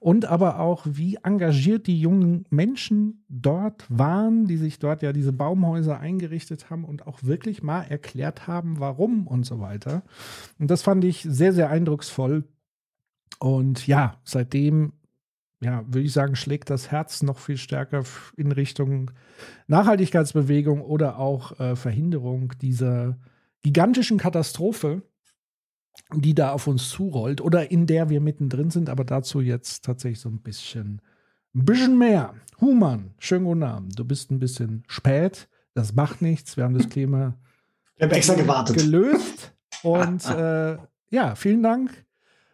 Und 0.00 0.24
aber 0.24 0.58
auch, 0.58 0.84
wie 0.84 1.18
engagiert 1.22 1.86
die 1.86 2.00
jungen 2.00 2.44
Menschen 2.50 3.24
dort 3.28 3.86
waren, 3.88 4.46
die 4.46 4.56
sich 4.56 4.80
dort 4.80 5.02
ja 5.02 5.12
diese 5.12 5.32
Baumhäuser 5.32 6.00
eingerichtet 6.00 6.70
haben 6.70 6.84
und 6.84 7.06
auch 7.06 7.22
wirklich 7.22 7.62
mal 7.62 7.82
erklärt 7.82 8.48
haben, 8.48 8.80
warum 8.80 9.28
und 9.28 9.46
so 9.46 9.60
weiter. 9.60 10.02
Und 10.58 10.70
das 10.70 10.82
fand 10.82 11.04
ich 11.04 11.22
sehr, 11.22 11.52
sehr 11.52 11.70
eindrucksvoll. 11.70 12.44
Und 13.38 13.86
ja, 13.86 14.16
seitdem 14.24 14.92
ja, 15.60 15.84
würde 15.86 16.02
ich 16.02 16.12
sagen, 16.12 16.36
schlägt 16.36 16.68
das 16.68 16.90
Herz 16.90 17.22
noch 17.22 17.38
viel 17.38 17.56
stärker 17.56 18.02
in 18.36 18.52
Richtung 18.52 19.12
Nachhaltigkeitsbewegung 19.66 20.82
oder 20.82 21.18
auch 21.18 21.58
äh, 21.58 21.74
Verhinderung 21.74 22.52
dieser 22.60 23.16
gigantischen 23.64 24.18
Katastrophe, 24.18 25.02
die 26.14 26.34
da 26.34 26.52
auf 26.52 26.66
uns 26.66 26.90
zurollt 26.90 27.40
oder 27.40 27.70
in 27.70 27.86
der 27.86 28.10
wir 28.10 28.20
mittendrin 28.20 28.70
sind, 28.70 28.88
aber 28.88 29.04
dazu 29.04 29.40
jetzt 29.40 29.84
tatsächlich 29.84 30.20
so 30.20 30.28
ein 30.28 30.42
bisschen, 30.42 31.00
ein 31.54 31.64
bisschen 31.64 31.98
mehr. 31.98 32.34
Human, 32.60 33.14
schönen 33.18 33.46
guten 33.46 33.62
Abend. 33.62 33.98
Du 33.98 34.04
bist 34.04 34.30
ein 34.30 34.38
bisschen 34.38 34.84
spät, 34.86 35.48
das 35.72 35.94
macht 35.94 36.22
nichts. 36.22 36.56
Wir 36.56 36.64
haben 36.64 36.74
das 36.74 36.88
Thema 36.88 37.36
wir 37.96 38.06
haben 38.06 38.14
extra 38.14 38.34
gewartet. 38.34 38.76
gelöst. 38.76 39.52
Und 39.82 40.24
äh, 40.26 40.76
ja, 41.10 41.34
vielen 41.34 41.62
Dank 41.62 42.04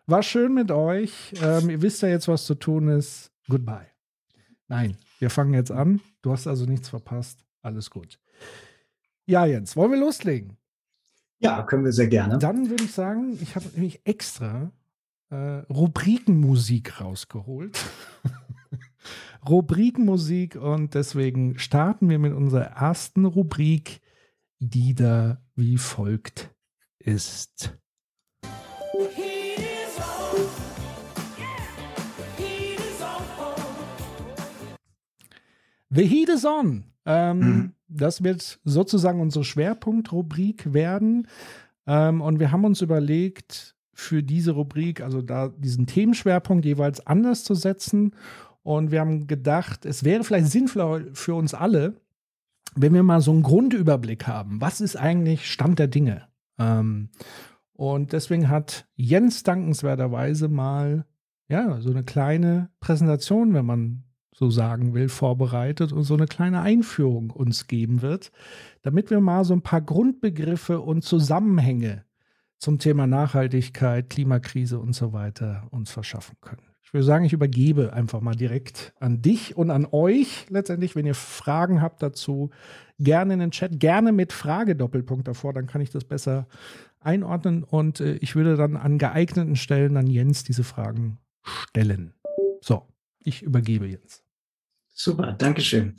war 0.07 0.23
schön 0.23 0.55
mit 0.55 0.71
euch. 0.71 1.33
Ähm, 1.43 1.71
ihr 1.71 1.83
wisst 1.83 2.03
ja 2.03 2.09
jetzt, 2.09 2.29
was 2.29 2.45
zu 2.45 2.55
tun 2.55 2.89
ist. 2.89 3.33
Goodbye. 3.49 3.87
Nein, 4.69 4.97
wir 5.19 5.31
fangen 5.31 5.55
jetzt 5.55 5.71
an. 5.73 6.01
Du 6.23 6.33
hast 6.33 6.47
also 6.47 6.67
nichts 6.67 6.89
verpasst. 6.89 7.45
Alles 7.63 7.91
gut. 7.91 8.19
Ja, 9.27 9.45
Jens, 9.47 9.77
wollen 9.77 9.93
wir 9.93 9.99
loslegen? 9.99 10.57
Ja, 11.43 11.63
können 11.63 11.85
wir 11.85 11.93
sehr 11.93 12.09
gerne. 12.09 12.37
Dann 12.37 12.69
würde 12.69 12.85
ich 12.85 12.93
sagen, 12.93 13.39
ich 13.41 13.57
habe 13.57 13.65
nämlich 13.73 14.03
extra 14.05 14.73
äh, 15.31 15.37
Rubrikenmusik 15.71 17.01
rausgeholt. 17.01 17.79
Rubrikenmusik 19.49 20.57
und 20.57 20.95
deswegen 20.95 21.59
starten 21.59 22.11
wir 22.11 22.19
mit 22.19 22.35
unserer 22.35 22.77
ersten 22.77 23.25
Rubrik, 23.25 24.03
die 24.59 24.95
da 24.95 25.43
wie 25.55 25.79
folgt 25.79 26.55
ist. 26.99 27.79
The 35.89 36.07
Heat 36.07 36.29
is 36.29 36.45
on. 36.45 36.85
Ähm, 37.07 37.39
mhm. 37.39 37.75
Das 37.91 38.23
wird 38.23 38.61
sozusagen 38.65 39.21
unsere 39.21 39.45
Schwerpunktrubrik 39.45 40.73
werden. 40.73 41.27
Ähm, 41.87 42.21
und 42.21 42.41
wir 42.41 42.53
haben 42.53 42.65
uns 42.65 42.81
überlegt, 42.81 43.75
für 44.01 44.23
diese 44.23 44.53
Rubrik, 44.53 45.03
also 45.03 45.21
da 45.21 45.49
diesen 45.49 45.87
Themenschwerpunkt 45.87 46.65
jeweils 46.65 47.07
anders 47.07 47.45
zu 47.45 47.55
setzen. 47.55 48.17
Und 48.63 48.91
wir 48.91 49.01
haben 49.01 49.27
gedacht, 49.27 49.85
es 49.85 50.05
wäre 50.05 50.25
vielleicht 50.25 50.47
sinnvoller 50.47 51.05
für 51.13 51.35
uns 51.35 51.55
alle, 51.55 52.01
wenn 52.75 52.95
wir 52.95 53.03
mal 53.03 53.21
so 53.21 53.31
einen 53.31 53.43
Grundüberblick 53.43 54.27
haben. 54.27 54.61
Was 54.61 54.81
ist 54.81 54.97
eigentlich 54.97 55.51
Stand 55.51 55.79
der 55.79 55.89
Dinge? 55.89 56.29
Ähm, 56.59 57.11
und 57.73 58.13
deswegen 58.13 58.49
hat 58.49 58.87
Jens 58.97 59.43
dankenswerterweise 59.43 60.49
mal 60.49 61.07
ja 61.49 61.81
so 61.81 61.91
eine 61.91 62.05
kleine 62.05 62.71
Präsentation, 62.81 63.55
wenn 63.55 63.67
man 63.67 64.05
so 64.41 64.51
sagen 64.51 64.95
will, 64.95 65.11
vorbereitet 65.11 65.93
und 65.93 66.05
so 66.05 66.15
eine 66.15 66.25
kleine 66.25 66.63
Einführung 66.63 67.29
uns 67.29 67.67
geben 67.67 68.01
wird, 68.01 68.33
damit 68.81 69.11
wir 69.11 69.21
mal 69.21 69.45
so 69.45 69.53
ein 69.53 69.61
paar 69.61 69.83
Grundbegriffe 69.83 70.81
und 70.81 71.05
Zusammenhänge 71.05 72.07
zum 72.57 72.79
Thema 72.79 73.07
Nachhaltigkeit, 73.07 74.09
Klimakrise 74.09 74.79
und 74.79 74.95
so 74.95 75.13
weiter 75.13 75.69
uns 75.71 75.91
verschaffen 75.91 76.37
können. 76.41 76.63
Ich 76.81 76.95
würde 76.95 77.05
sagen, 77.05 77.27
ich 77.27 77.35
übergebe 77.35 77.93
einfach 77.93 78.23
mal 78.23 78.35
direkt 78.35 78.95
an 78.99 79.21
dich 79.21 79.59
und 79.59 79.71
an 79.71 79.87
euch 79.93 80.47
letztendlich, 80.49 80.97
wenn 80.97 81.07
ihr 81.07 81.15
Fragen 81.15 81.83
habt 81.83 82.03
dazu, 82.03 82.51
gerne 82.99 83.35
in 83.35 83.41
den 83.41 83.51
Chat, 83.51 83.79
gerne 83.79 84.11
mit 84.11 84.33
Fragedoppelpunkt 84.33 85.29
davor, 85.29 85.53
dann 85.53 85.67
kann 85.67 85.83
ich 85.83 85.91
das 85.91 86.05
besser 86.05 86.49
einordnen 86.99 87.63
und 87.63 88.01
äh, 88.01 88.15
ich 88.17 88.37
würde 88.37 88.57
dann 88.57 88.77
an 88.77 88.97
geeigneten 88.97 89.57
Stellen 89.57 89.99
an 89.99 90.07
Jens 90.07 90.45
diese 90.45 90.65
Fragen 90.65 91.19
stellen. 91.43 92.15
So, 92.63 92.87
ich 93.23 93.43
übergebe 93.43 93.87
jetzt. 93.87 94.25
Super, 95.03 95.33
Dankeschön. 95.33 95.95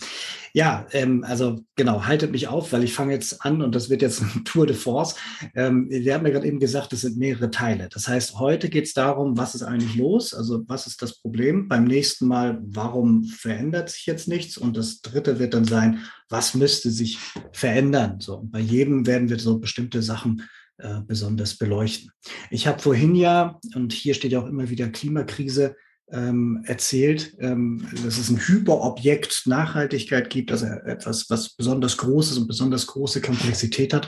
Ja, 0.54 0.86
ähm, 0.92 1.24
also 1.24 1.66
genau, 1.76 2.06
haltet 2.06 2.32
mich 2.32 2.48
auf, 2.48 2.72
weil 2.72 2.84
ich 2.84 2.94
fange 2.94 3.14
jetzt 3.14 3.44
an 3.44 3.64
und 3.64 3.74
das 3.74 3.90
wird 3.90 4.04
jetzt 4.04 4.22
ein 4.36 4.46
Tour 4.46 4.68
de 4.68 4.76
Force. 4.76 5.16
Ähm, 5.56 5.88
wir 5.90 6.14
haben 6.14 6.24
ja 6.24 6.32
gerade 6.32 6.46
eben 6.46 6.60
gesagt, 6.60 6.94
es 6.94 7.02
sind 7.02 7.18
mehrere 7.18 7.50
Teile. 7.50 7.90
Das 7.90 8.08
heißt, 8.08 8.38
heute 8.38 8.70
geht 8.70 8.86
es 8.86 8.94
darum, 8.94 9.40
was 9.40 9.56
ist 9.56 9.64
eigentlich 9.64 9.96
los? 9.96 10.36
Also 10.36 10.64
was 10.68 10.86
ist 10.86 11.02
das 11.02 11.20
Problem? 11.20 11.68
Beim 11.68 11.86
nächsten 11.86 12.28
Mal, 12.28 12.60
warum 12.62 13.24
verändert 13.24 13.90
sich 13.90 14.06
jetzt 14.06 14.28
nichts? 14.28 14.56
Und 14.56 14.78
das 14.78 15.02
dritte 15.02 15.40
wird 15.40 15.56
dann 15.56 15.66
sein, 15.66 16.04
was 16.30 16.54
müsste 16.54 16.92
sich 16.92 17.18
verändern? 17.54 18.20
So, 18.20 18.36
und 18.36 18.52
bei 18.52 18.60
jedem 18.60 19.08
werden 19.08 19.30
wir 19.30 19.40
so 19.40 19.58
bestimmte 19.58 20.04
Sachen 20.04 20.48
äh, 20.78 21.02
besonders 21.08 21.58
beleuchten. 21.58 22.12
Ich 22.52 22.68
habe 22.68 22.80
vorhin 22.80 23.16
ja, 23.16 23.60
und 23.74 23.94
hier 23.94 24.14
steht 24.14 24.32
ja 24.32 24.42
auch 24.42 24.48
immer 24.48 24.70
wieder 24.70 24.90
Klimakrise, 24.90 25.76
ähm, 26.12 26.64
erzählt, 26.66 27.36
ähm, 27.40 27.88
dass 28.04 28.18
es 28.18 28.30
ein 28.30 28.38
Hyperobjekt 28.38 29.44
Nachhaltigkeit 29.46 30.30
gibt, 30.30 30.52
also 30.52 30.66
etwas, 30.66 31.30
was 31.30 31.50
besonders 31.50 31.98
Großes 31.98 32.38
und 32.38 32.48
besonders 32.48 32.88
große 32.88 33.22
Komplexität 33.22 33.94
hat. 33.94 34.08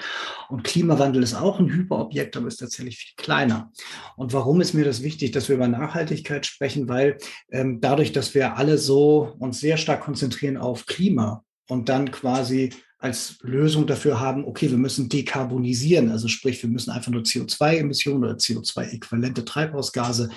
Und 0.50 0.64
Klimawandel 0.64 1.24
ist 1.24 1.34
auch 1.34 1.60
ein 1.60 1.72
Hyperobjekt, 1.72 2.36
aber 2.36 2.48
ist 2.48 2.58
tatsächlich 2.58 2.98
viel 2.98 3.14
kleiner. 3.18 3.72
Und 4.16 4.34
warum 4.34 4.62
ist 4.62 4.74
mir 4.74 4.86
das 4.86 5.04
wichtig, 5.04 5.32
dass 5.32 5.48
wir 5.50 5.56
über 5.56 5.68
Nachhaltigkeit 5.68 6.46
sprechen? 6.46 6.88
Weil 6.90 7.18
ähm, 7.52 7.80
dadurch, 7.82 8.12
dass 8.12 8.34
wir 8.34 8.58
alle 8.58 8.78
so 8.78 9.36
uns 9.40 9.60
sehr 9.60 9.78
stark 9.78 10.02
konzentrieren 10.02 10.58
auf 10.58 10.86
Klima 10.86 11.44
und 11.70 11.90
dann 11.90 12.12
quasi 12.12 12.72
als 13.04 13.38
Lösung 13.42 13.86
dafür 13.86 14.22
haben, 14.22 14.46
okay, 14.46 14.72
wir 14.72 14.78
müssen 14.78 15.10
dekarbonisieren, 15.10 16.10
also 16.10 16.30
sprich, 16.30 16.64
wir 16.64 16.70
müssen 16.70 16.90
einfach 16.90 17.12
nur 17.12 17.24
CO2-Emissionen 17.24 18.24
oder 18.24 18.36
CO2-äquivalente 18.36 19.44
Treibhausgase 19.44 20.30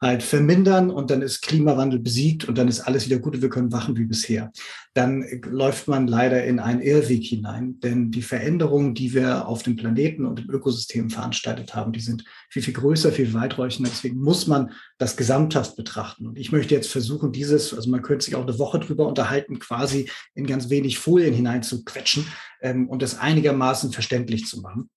halt 0.00 0.22
vermindern 0.22 0.90
und 0.90 1.10
dann 1.10 1.22
ist 1.22 1.42
Klimawandel 1.42 1.98
besiegt 1.98 2.46
und 2.46 2.58
dann 2.58 2.68
ist 2.68 2.80
alles 2.80 3.06
wieder 3.06 3.18
gut 3.18 3.34
und 3.34 3.42
wir 3.42 3.48
können 3.48 3.72
wachen 3.72 3.96
wie 3.96 4.04
bisher. 4.04 4.52
Dann 4.92 5.24
läuft 5.44 5.88
man 5.88 6.06
leider 6.06 6.44
in 6.44 6.60
einen 6.60 6.80
Irrweg 6.80 7.24
hinein, 7.24 7.80
denn 7.80 8.10
die 8.10 8.22
Veränderungen, 8.22 8.94
die 8.94 9.12
wir 9.12 9.48
auf 9.48 9.62
dem 9.62 9.76
Planeten 9.76 10.24
und 10.24 10.40
im 10.40 10.50
Ökosystem 10.50 11.10
veranstaltet 11.10 11.74
haben, 11.74 11.92
die 11.92 12.00
sind 12.00 12.24
viel, 12.48 12.62
viel 12.62 12.74
größer, 12.74 13.10
viel 13.10 13.34
weitreichender. 13.34 13.90
Deswegen 13.90 14.20
muss 14.20 14.46
man 14.46 14.70
das 14.98 15.16
gesamthaft 15.16 15.76
betrachten. 15.76 16.26
Und 16.26 16.38
ich 16.38 16.52
möchte 16.52 16.74
jetzt 16.74 16.90
versuchen, 16.90 17.32
dieses, 17.32 17.74
also 17.74 17.90
man 17.90 18.02
könnte 18.02 18.24
sich 18.24 18.36
auch 18.36 18.46
eine 18.46 18.58
Woche 18.58 18.78
drüber 18.78 19.08
unterhalten, 19.08 19.58
quasi 19.58 20.08
in 20.34 20.46
ganz 20.46 20.70
wenig 20.70 20.98
Folien 20.98 21.34
hinein 21.34 21.62
zu 21.62 21.84
quetschen 21.84 22.26
ähm, 22.60 22.88
und 22.88 23.02
das 23.02 23.18
einigermaßen 23.18 23.92
verständlich 23.92 24.46
zu 24.46 24.60
machen. 24.60 24.90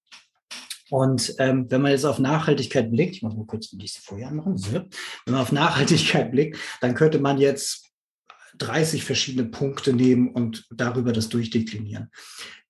Und 0.90 1.36
ähm, 1.40 1.66
wenn 1.70 1.82
man 1.82 1.92
jetzt 1.92 2.06
auf 2.06 2.20
Nachhaltigkeit 2.20 2.92
blickt, 2.92 3.16
ich 3.16 3.22
muss 3.22 3.36
mal 3.36 3.46
kurz 3.46 3.70
die 3.70 3.78
nächste 3.78 4.02
Folie 4.02 4.28
anmachen, 4.28 4.56
wenn 4.72 5.34
man 5.34 5.42
auf 5.42 5.52
Nachhaltigkeit 5.52 6.32
blickt, 6.32 6.58
dann 6.82 6.96
könnte 6.96 7.20
man 7.20 7.38
jetzt 7.38 7.88
30 8.60 9.04
verschiedene 9.04 9.48
Punkte 9.48 9.94
nehmen 9.94 10.30
und 10.30 10.66
darüber 10.72 11.12
das 11.14 11.30
durchdeklinieren. 11.30 12.10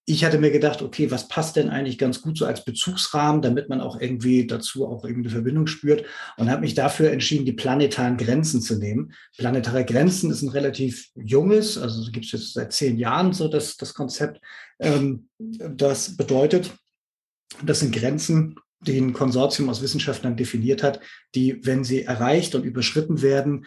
Ich 0.10 0.24
hatte 0.24 0.38
mir 0.38 0.52
gedacht, 0.52 0.82
okay, 0.82 1.12
was 1.12 1.28
passt 1.28 1.58
denn 1.58 1.70
eigentlich 1.70 1.98
ganz 1.98 2.22
gut 2.22 2.38
so 2.38 2.46
als 2.46 2.64
Bezugsrahmen, 2.64 3.42
damit 3.42 3.68
man 3.68 3.82
auch 3.82 4.00
irgendwie 4.00 4.48
dazu 4.48 4.88
auch 4.88 5.04
irgendeine 5.04 5.34
Verbindung 5.34 5.68
spürt 5.68 6.06
und 6.38 6.50
habe 6.50 6.62
mich 6.62 6.76
dafür 6.76 7.12
entschieden, 7.12 7.46
die 7.46 7.52
planetaren 7.52 8.16
Grenzen 8.16 8.62
zu 8.62 8.78
nehmen. 8.78 9.12
Planetare 9.38 9.84
Grenzen 9.84 10.32
ist 10.32 10.44
ein 10.44 10.50
relativ 10.50 11.10
junges, 11.16 11.78
also 11.78 12.10
gibt 12.10 12.26
es 12.26 12.32
jetzt 12.32 12.54
seit 12.54 12.72
zehn 12.72 12.98
Jahren 12.98 13.34
so 13.34 13.50
das, 13.50 13.76
das 13.76 13.94
Konzept. 13.94 14.40
Ähm, 14.80 15.28
das 15.40 16.16
bedeutet, 16.16 16.72
das 17.63 17.80
sind 17.80 17.94
Grenzen, 17.94 18.56
die 18.82 19.00
ein 19.00 19.13
Konsortium 19.13 19.70
aus 19.70 19.82
Wissenschaftlern 19.82 20.38
definiert 20.38 20.84
hat, 20.84 21.00
die, 21.34 21.66
wenn 21.66 21.84
sie 21.84 22.04
erreicht 22.04 22.56
und 22.56 22.63
überschritten 22.63 23.22
werden, 23.22 23.66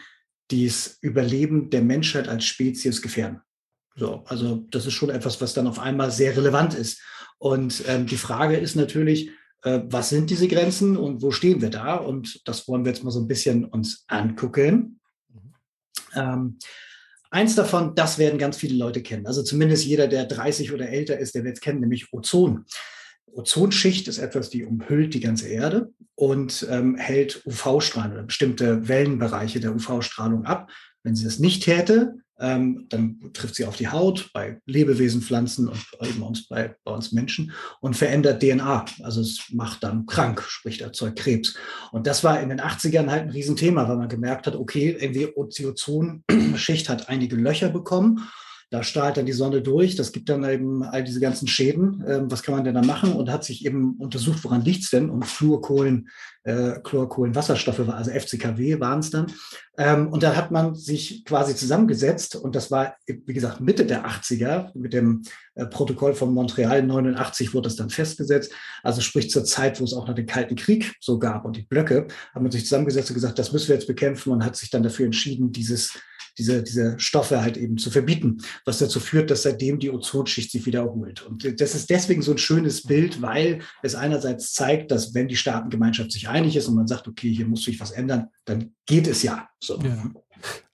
das 0.48 0.98
Überleben 1.00 1.70
der 1.70 1.82
Menschheit 1.82 2.28
als 2.28 2.44
Spezies 2.44 3.02
gefährden. 3.02 3.40
So, 3.96 4.24
also 4.26 4.66
das 4.70 4.86
ist 4.86 4.94
schon 4.94 5.10
etwas, 5.10 5.40
was 5.40 5.54
dann 5.54 5.66
auf 5.66 5.78
einmal 5.78 6.10
sehr 6.10 6.36
relevant 6.36 6.74
ist. 6.74 7.02
Und 7.38 7.84
ähm, 7.86 8.06
die 8.06 8.16
Frage 8.16 8.56
ist 8.56 8.76
natürlich, 8.76 9.30
äh, 9.62 9.80
was 9.84 10.08
sind 10.08 10.30
diese 10.30 10.48
Grenzen 10.48 10.96
und 10.96 11.22
wo 11.22 11.30
stehen 11.30 11.60
wir 11.60 11.70
da? 11.70 11.96
Und 11.96 12.46
das 12.48 12.66
wollen 12.68 12.84
wir 12.84 12.92
jetzt 12.92 13.04
mal 13.04 13.10
so 13.10 13.20
ein 13.20 13.28
bisschen 13.28 13.64
uns 13.64 14.04
angucken. 14.08 15.00
Mhm. 15.28 15.54
Ähm, 16.14 16.58
eins 17.30 17.54
davon, 17.54 17.94
das 17.94 18.18
werden 18.18 18.38
ganz 18.38 18.56
viele 18.56 18.76
Leute 18.76 19.02
kennen. 19.02 19.26
Also 19.26 19.42
zumindest 19.42 19.84
jeder, 19.84 20.08
der 20.08 20.24
30 20.24 20.72
oder 20.72 20.88
älter 20.88 21.18
ist, 21.18 21.34
der 21.34 21.44
wird 21.44 21.56
es 21.56 21.60
kennen, 21.60 21.80
nämlich 21.80 22.12
Ozon. 22.12 22.64
Ozonschicht 23.32 24.08
ist 24.08 24.18
etwas, 24.18 24.50
die 24.50 24.64
umhüllt 24.64 25.14
die 25.14 25.20
ganze 25.20 25.48
Erde 25.48 25.92
und 26.14 26.66
ähm, 26.70 26.96
hält 26.96 27.42
UV-Strahlen 27.46 28.12
oder 28.12 28.22
bestimmte 28.22 28.88
Wellenbereiche 28.88 29.60
der 29.60 29.74
UV-Strahlung 29.74 30.44
ab. 30.44 30.70
Wenn 31.02 31.16
sie 31.16 31.24
das 31.24 31.38
nicht 31.38 31.64
täte, 31.64 32.14
ähm, 32.38 32.86
dann 32.88 33.18
trifft 33.32 33.54
sie 33.54 33.66
auf 33.66 33.76
die 33.76 33.88
Haut 33.88 34.30
bei 34.32 34.60
Lebewesen, 34.66 35.22
Pflanzen 35.22 35.68
und 35.68 35.86
eben 36.02 36.22
uns 36.22 36.48
bei, 36.48 36.74
bei 36.84 36.92
uns 36.92 37.12
Menschen 37.12 37.52
und 37.80 37.96
verändert 37.96 38.42
DNA. 38.42 38.84
Also 39.02 39.20
es 39.20 39.44
macht 39.50 39.82
dann 39.82 40.06
krank, 40.06 40.42
sprich 40.46 40.80
erzeugt 40.80 41.18
Krebs. 41.18 41.54
Und 41.92 42.06
das 42.06 42.24
war 42.24 42.40
in 42.40 42.48
den 42.48 42.60
80ern 42.60 43.10
halt 43.10 43.24
ein 43.24 43.30
Riesenthema, 43.30 43.88
weil 43.88 43.96
man 43.96 44.08
gemerkt 44.08 44.46
hat, 44.46 44.56
okay, 44.56 44.96
irgendwie 44.98 45.28
die 45.58 45.66
Ozonschicht 45.66 46.88
hat 46.88 47.08
einige 47.08 47.36
Löcher 47.36 47.68
bekommen 47.68 48.28
da 48.70 48.84
strahlt 48.84 49.16
dann 49.16 49.26
die 49.26 49.32
Sonne 49.32 49.62
durch, 49.62 49.96
das 49.96 50.12
gibt 50.12 50.28
dann 50.28 50.44
eben 50.44 50.84
all 50.84 51.02
diese 51.02 51.18
ganzen 51.18 51.48
Schäden. 51.48 52.04
Ähm, 52.06 52.30
was 52.30 52.44
kann 52.44 52.54
man 52.54 52.64
denn 52.64 52.74
da 52.74 52.82
machen? 52.82 53.12
Und 53.12 53.28
hat 53.28 53.42
sich 53.42 53.66
eben 53.66 53.96
untersucht, 53.98 54.44
woran 54.44 54.64
liegt's 54.64 54.90
denn? 54.90 55.10
Und 55.10 55.26
Fluorkohlen, 55.26 56.08
äh, 56.44 56.78
Chlorkohlenwasserstoffe, 56.84 57.80
also 57.88 58.12
FCKW 58.12 58.78
waren 58.78 59.00
es 59.00 59.10
dann. 59.10 59.26
Ähm, 59.76 60.06
und 60.08 60.22
da 60.22 60.36
hat 60.36 60.52
man 60.52 60.76
sich 60.76 61.24
quasi 61.24 61.56
zusammengesetzt 61.56 62.36
und 62.36 62.54
das 62.54 62.70
war, 62.70 62.94
wie 63.06 63.34
gesagt, 63.34 63.60
Mitte 63.60 63.84
der 63.84 64.06
80er 64.06 64.70
mit 64.74 64.92
dem 64.92 65.22
äh, 65.56 65.66
Protokoll 65.66 66.14
von 66.14 66.32
Montreal 66.32 66.84
89 66.84 67.52
wurde 67.52 67.68
das 67.68 67.76
dann 67.76 67.90
festgesetzt. 67.90 68.52
Also 68.84 69.00
sprich 69.00 69.30
zur 69.30 69.44
Zeit, 69.44 69.80
wo 69.80 69.84
es 69.84 69.94
auch 69.94 70.06
noch 70.06 70.14
den 70.14 70.26
Kalten 70.26 70.54
Krieg 70.54 70.94
so 71.00 71.18
gab 71.18 71.44
und 71.44 71.56
die 71.56 71.62
Blöcke, 71.62 72.06
hat 72.32 72.42
man 72.42 72.52
sich 72.52 72.62
zusammengesetzt 72.62 73.10
und 73.10 73.14
gesagt, 73.14 73.40
das 73.40 73.52
müssen 73.52 73.66
wir 73.66 73.74
jetzt 73.74 73.88
bekämpfen 73.88 74.32
und 74.32 74.44
hat 74.44 74.54
sich 74.54 74.70
dann 74.70 74.84
dafür 74.84 75.06
entschieden, 75.06 75.50
dieses 75.50 75.98
diese, 76.40 76.62
diese 76.62 76.98
Stoffe 76.98 77.42
halt 77.42 77.58
eben 77.58 77.76
zu 77.76 77.90
verbieten, 77.90 78.38
was 78.64 78.78
dazu 78.78 78.98
führt, 78.98 79.30
dass 79.30 79.42
seitdem 79.42 79.78
die 79.78 79.90
Ozonschicht 79.90 80.50
sich 80.50 80.64
wiederholt. 80.64 81.22
Und 81.22 81.60
das 81.60 81.74
ist 81.74 81.90
deswegen 81.90 82.22
so 82.22 82.32
ein 82.32 82.38
schönes 82.38 82.82
Bild, 82.82 83.20
weil 83.20 83.60
es 83.82 83.94
einerseits 83.94 84.54
zeigt, 84.54 84.90
dass 84.90 85.14
wenn 85.14 85.28
die 85.28 85.36
Staatengemeinschaft 85.36 86.10
sich 86.12 86.28
einig 86.28 86.56
ist 86.56 86.66
und 86.66 86.76
man 86.76 86.86
sagt, 86.86 87.06
okay, 87.06 87.32
hier 87.32 87.46
muss 87.46 87.64
sich 87.64 87.78
was 87.78 87.90
ändern, 87.90 88.28
dann 88.46 88.72
geht 88.86 89.06
es 89.06 89.22
ja. 89.22 89.48
So. 89.60 89.78
ja. 89.80 90.10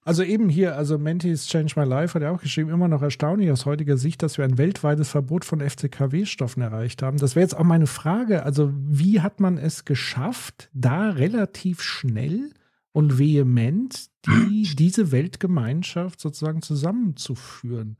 Also 0.04 0.22
eben 0.22 0.48
hier, 0.48 0.76
also 0.76 0.98
Mentis 0.98 1.48
Change 1.48 1.74
My 1.74 1.84
Life 1.84 2.14
hat 2.14 2.22
ja 2.22 2.30
auch 2.30 2.40
geschrieben, 2.40 2.70
immer 2.70 2.86
noch 2.86 3.02
erstaunlich 3.02 3.50
aus 3.50 3.66
heutiger 3.66 3.96
Sicht, 3.96 4.22
dass 4.22 4.38
wir 4.38 4.44
ein 4.44 4.56
weltweites 4.56 5.08
Verbot 5.08 5.44
von 5.44 5.60
FCKW-Stoffen 5.60 6.62
erreicht 6.62 7.02
haben. 7.02 7.18
Das 7.18 7.34
wäre 7.34 7.42
jetzt 7.42 7.56
auch 7.56 7.64
meine 7.64 7.88
Frage. 7.88 8.44
Also 8.44 8.72
wie 8.72 9.20
hat 9.20 9.40
man 9.40 9.58
es 9.58 9.84
geschafft, 9.84 10.70
da 10.72 11.10
relativ 11.10 11.82
schnell 11.82 12.50
und 12.92 13.18
vehement 13.18 14.06
die, 14.26 14.74
diese 14.76 15.12
Weltgemeinschaft 15.12 16.20
sozusagen 16.20 16.62
zusammenzuführen 16.62 17.96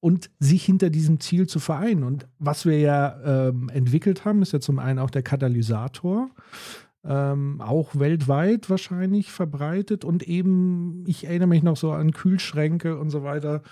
und 0.00 0.30
sich 0.40 0.64
hinter 0.64 0.90
diesem 0.90 1.20
Ziel 1.20 1.46
zu 1.46 1.60
vereinen. 1.60 2.02
Und 2.02 2.26
was 2.38 2.66
wir 2.66 2.78
ja 2.78 3.48
ähm, 3.48 3.68
entwickelt 3.68 4.24
haben, 4.24 4.42
ist 4.42 4.52
ja 4.52 4.60
zum 4.60 4.78
einen 4.78 4.98
auch 4.98 5.10
der 5.10 5.22
Katalysator, 5.22 6.28
ähm, 7.04 7.60
auch 7.60 7.98
weltweit 7.98 8.68
wahrscheinlich 8.68 9.30
verbreitet 9.30 10.04
und 10.04 10.22
eben, 10.24 11.04
ich 11.06 11.24
erinnere 11.24 11.48
mich 11.48 11.62
noch 11.62 11.76
so 11.76 11.92
an 11.92 12.12
Kühlschränke 12.12 12.98
und 12.98 13.10
so 13.10 13.22
weiter, 13.22 13.62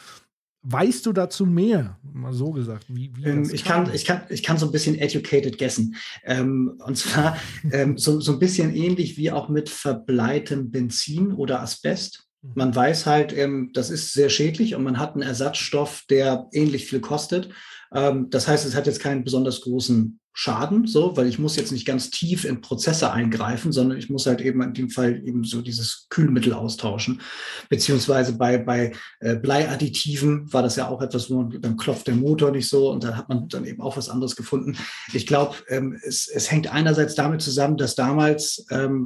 Weißt 0.62 1.06
du 1.06 1.12
dazu 1.12 1.46
mehr? 1.46 1.98
Mal 2.02 2.34
so 2.34 2.50
gesagt. 2.50 2.84
Wie, 2.88 3.10
wie 3.16 3.24
ähm, 3.24 3.50
ich, 3.50 3.64
kann, 3.64 3.90
ich, 3.94 4.04
kann, 4.04 4.22
ich 4.28 4.42
kann 4.42 4.58
so 4.58 4.66
ein 4.66 4.72
bisschen 4.72 4.98
educated 4.98 5.56
guessen. 5.56 5.96
Ähm, 6.22 6.78
und 6.84 6.98
zwar 6.98 7.38
ähm, 7.72 7.96
so, 7.96 8.20
so 8.20 8.32
ein 8.32 8.38
bisschen 8.38 8.74
ähnlich 8.74 9.16
wie 9.16 9.30
auch 9.30 9.48
mit 9.48 9.70
verbleitem 9.70 10.70
Benzin 10.70 11.32
oder 11.32 11.62
Asbest. 11.62 12.26
Mhm. 12.42 12.52
Man 12.56 12.74
weiß 12.74 13.06
halt, 13.06 13.36
ähm, 13.36 13.70
das 13.72 13.88
ist 13.88 14.12
sehr 14.12 14.28
schädlich 14.28 14.74
und 14.74 14.82
man 14.82 14.98
hat 14.98 15.14
einen 15.14 15.22
Ersatzstoff, 15.22 16.04
der 16.10 16.46
ähnlich 16.52 16.86
viel 16.86 17.00
kostet. 17.00 17.48
Ähm, 17.94 18.28
das 18.28 18.46
heißt, 18.46 18.66
es 18.66 18.74
hat 18.74 18.86
jetzt 18.86 19.00
keinen 19.00 19.24
besonders 19.24 19.62
großen 19.62 20.19
Schaden, 20.32 20.86
so, 20.86 21.16
weil 21.16 21.26
ich 21.26 21.38
muss 21.38 21.56
jetzt 21.56 21.72
nicht 21.72 21.84
ganz 21.84 22.10
tief 22.10 22.44
in 22.44 22.60
Prozesse 22.60 23.12
eingreifen, 23.12 23.72
sondern 23.72 23.98
ich 23.98 24.08
muss 24.10 24.26
halt 24.26 24.40
eben 24.40 24.62
in 24.62 24.74
dem 24.74 24.88
Fall 24.88 25.26
eben 25.26 25.44
so 25.44 25.60
dieses 25.60 26.06
Kühlmittel 26.08 26.52
austauschen. 26.52 27.20
Beziehungsweise 27.68 28.34
bei, 28.34 28.58
bei 28.58 28.92
äh, 29.18 29.36
Bleiadditiven 29.36 30.52
war 30.52 30.62
das 30.62 30.76
ja 30.76 30.88
auch 30.88 31.02
etwas, 31.02 31.30
wo 31.30 31.42
man, 31.42 31.60
dann 31.60 31.76
klopft 31.76 32.06
der 32.06 32.14
Motor 32.14 32.52
nicht 32.52 32.68
so 32.68 32.90
und 32.90 33.02
da 33.02 33.16
hat 33.16 33.28
man 33.28 33.48
dann 33.48 33.64
eben 33.64 33.82
auch 33.82 33.96
was 33.96 34.08
anderes 34.08 34.36
gefunden. 34.36 34.76
Ich 35.12 35.26
glaube, 35.26 35.56
ähm, 35.68 35.98
es, 36.02 36.28
es 36.28 36.50
hängt 36.50 36.72
einerseits 36.72 37.14
damit 37.16 37.42
zusammen, 37.42 37.76
dass 37.76 37.96
damals 37.96 38.64
ähm, 38.70 39.04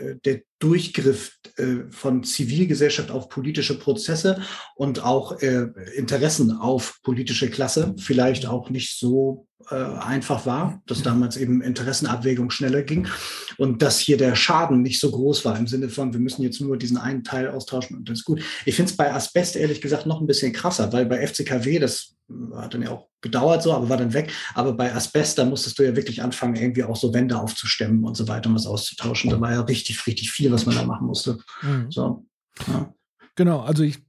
äh, 0.00 0.16
der 0.24 0.42
Durchgriff 0.58 1.38
äh, 1.56 1.90
von 1.90 2.24
Zivilgesellschaft 2.24 3.10
auf 3.10 3.28
politische 3.28 3.78
Prozesse 3.78 4.42
und 4.74 5.04
auch 5.04 5.40
äh, 5.40 5.68
Interessen 5.94 6.52
auf 6.52 6.98
politische 7.02 7.48
Klasse 7.50 7.94
vielleicht 7.98 8.46
auch 8.46 8.70
nicht 8.70 8.98
so 8.98 9.46
äh, 9.70 9.74
einfach 9.74 10.46
war, 10.46 10.82
dass 10.86 11.02
damals 11.02 11.36
eben 11.36 11.62
Interessenabwägung 11.62 12.50
schneller 12.50 12.82
ging 12.82 13.06
und 13.56 13.82
dass 13.82 13.98
hier 13.98 14.16
der 14.16 14.34
Schaden 14.34 14.82
nicht 14.82 15.00
so 15.00 15.10
groß 15.10 15.44
war 15.44 15.58
im 15.58 15.66
Sinne 15.66 15.88
von, 15.88 16.12
wir 16.12 16.20
müssen 16.20 16.42
jetzt 16.42 16.60
nur 16.60 16.76
diesen 16.76 16.96
einen 16.96 17.24
Teil 17.24 17.48
austauschen 17.48 17.96
und 17.96 18.08
das 18.08 18.18
ist 18.18 18.24
gut. 18.24 18.40
Ich 18.64 18.76
finde 18.76 18.90
es 18.90 18.96
bei 18.96 19.12
Asbest 19.12 19.56
ehrlich 19.56 19.80
gesagt 19.80 20.06
noch 20.06 20.20
ein 20.20 20.26
bisschen 20.26 20.52
krasser, 20.52 20.92
weil 20.92 21.06
bei 21.06 21.24
FCKW, 21.26 21.78
das 21.78 22.17
hat 22.54 22.74
dann 22.74 22.82
ja 22.82 22.90
auch 22.90 23.08
gedauert 23.20 23.62
so, 23.62 23.72
aber 23.72 23.88
war 23.88 23.96
dann 23.96 24.12
weg. 24.12 24.32
Aber 24.54 24.72
bei 24.72 24.94
Asbest, 24.94 25.38
da 25.38 25.44
musstest 25.44 25.78
du 25.78 25.82
ja 25.82 25.96
wirklich 25.96 26.22
anfangen, 26.22 26.56
irgendwie 26.56 26.84
auch 26.84 26.96
so 26.96 27.12
Wände 27.14 27.38
aufzustemmen 27.38 28.04
und 28.04 28.16
so 28.16 28.28
weiter, 28.28 28.48
um 28.48 28.54
was 28.54 28.66
auszutauschen. 28.66 29.30
Da 29.30 29.40
war 29.40 29.52
ja 29.52 29.60
richtig, 29.62 30.06
richtig 30.06 30.30
viel, 30.30 30.52
was 30.52 30.66
man 30.66 30.76
da 30.76 30.84
machen 30.84 31.06
musste. 31.06 31.38
Mhm. 31.62 31.90
So. 31.90 32.26
Ja. 32.66 32.92
Genau, 33.34 33.60
also 33.60 33.82
ich 33.82 34.00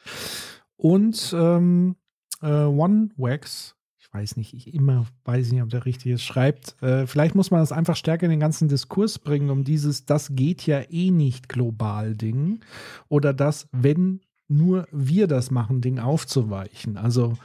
Und 0.75 1.35
ähm, 1.37 1.97
äh, 2.41 2.63
One 2.63 3.09
Wax, 3.17 3.75
weiß 4.11 4.37
nicht, 4.37 4.53
ich 4.53 4.73
immer 4.73 5.05
weiß 5.25 5.51
nicht, 5.51 5.61
ob 5.61 5.69
der 5.69 5.85
richtig 5.85 6.13
ist, 6.13 6.23
schreibt, 6.23 6.81
äh, 6.81 7.05
vielleicht 7.05 7.35
muss 7.35 7.51
man 7.51 7.59
das 7.59 7.71
einfach 7.71 7.95
stärker 7.95 8.25
in 8.25 8.31
den 8.31 8.39
ganzen 8.39 8.67
Diskurs 8.67 9.19
bringen, 9.19 9.49
um 9.49 9.63
dieses, 9.63 10.05
das 10.05 10.35
geht 10.35 10.65
ja 10.65 10.81
eh 10.89 11.11
nicht 11.11 11.49
global 11.49 12.15
Ding. 12.15 12.61
Oder 13.07 13.33
das, 13.33 13.67
wenn 13.71 14.21
nur 14.49 14.87
wir 14.91 15.27
das 15.27 15.51
machen, 15.51 15.81
Ding 15.81 15.99
aufzuweichen. 15.99 16.97
Also 16.97 17.35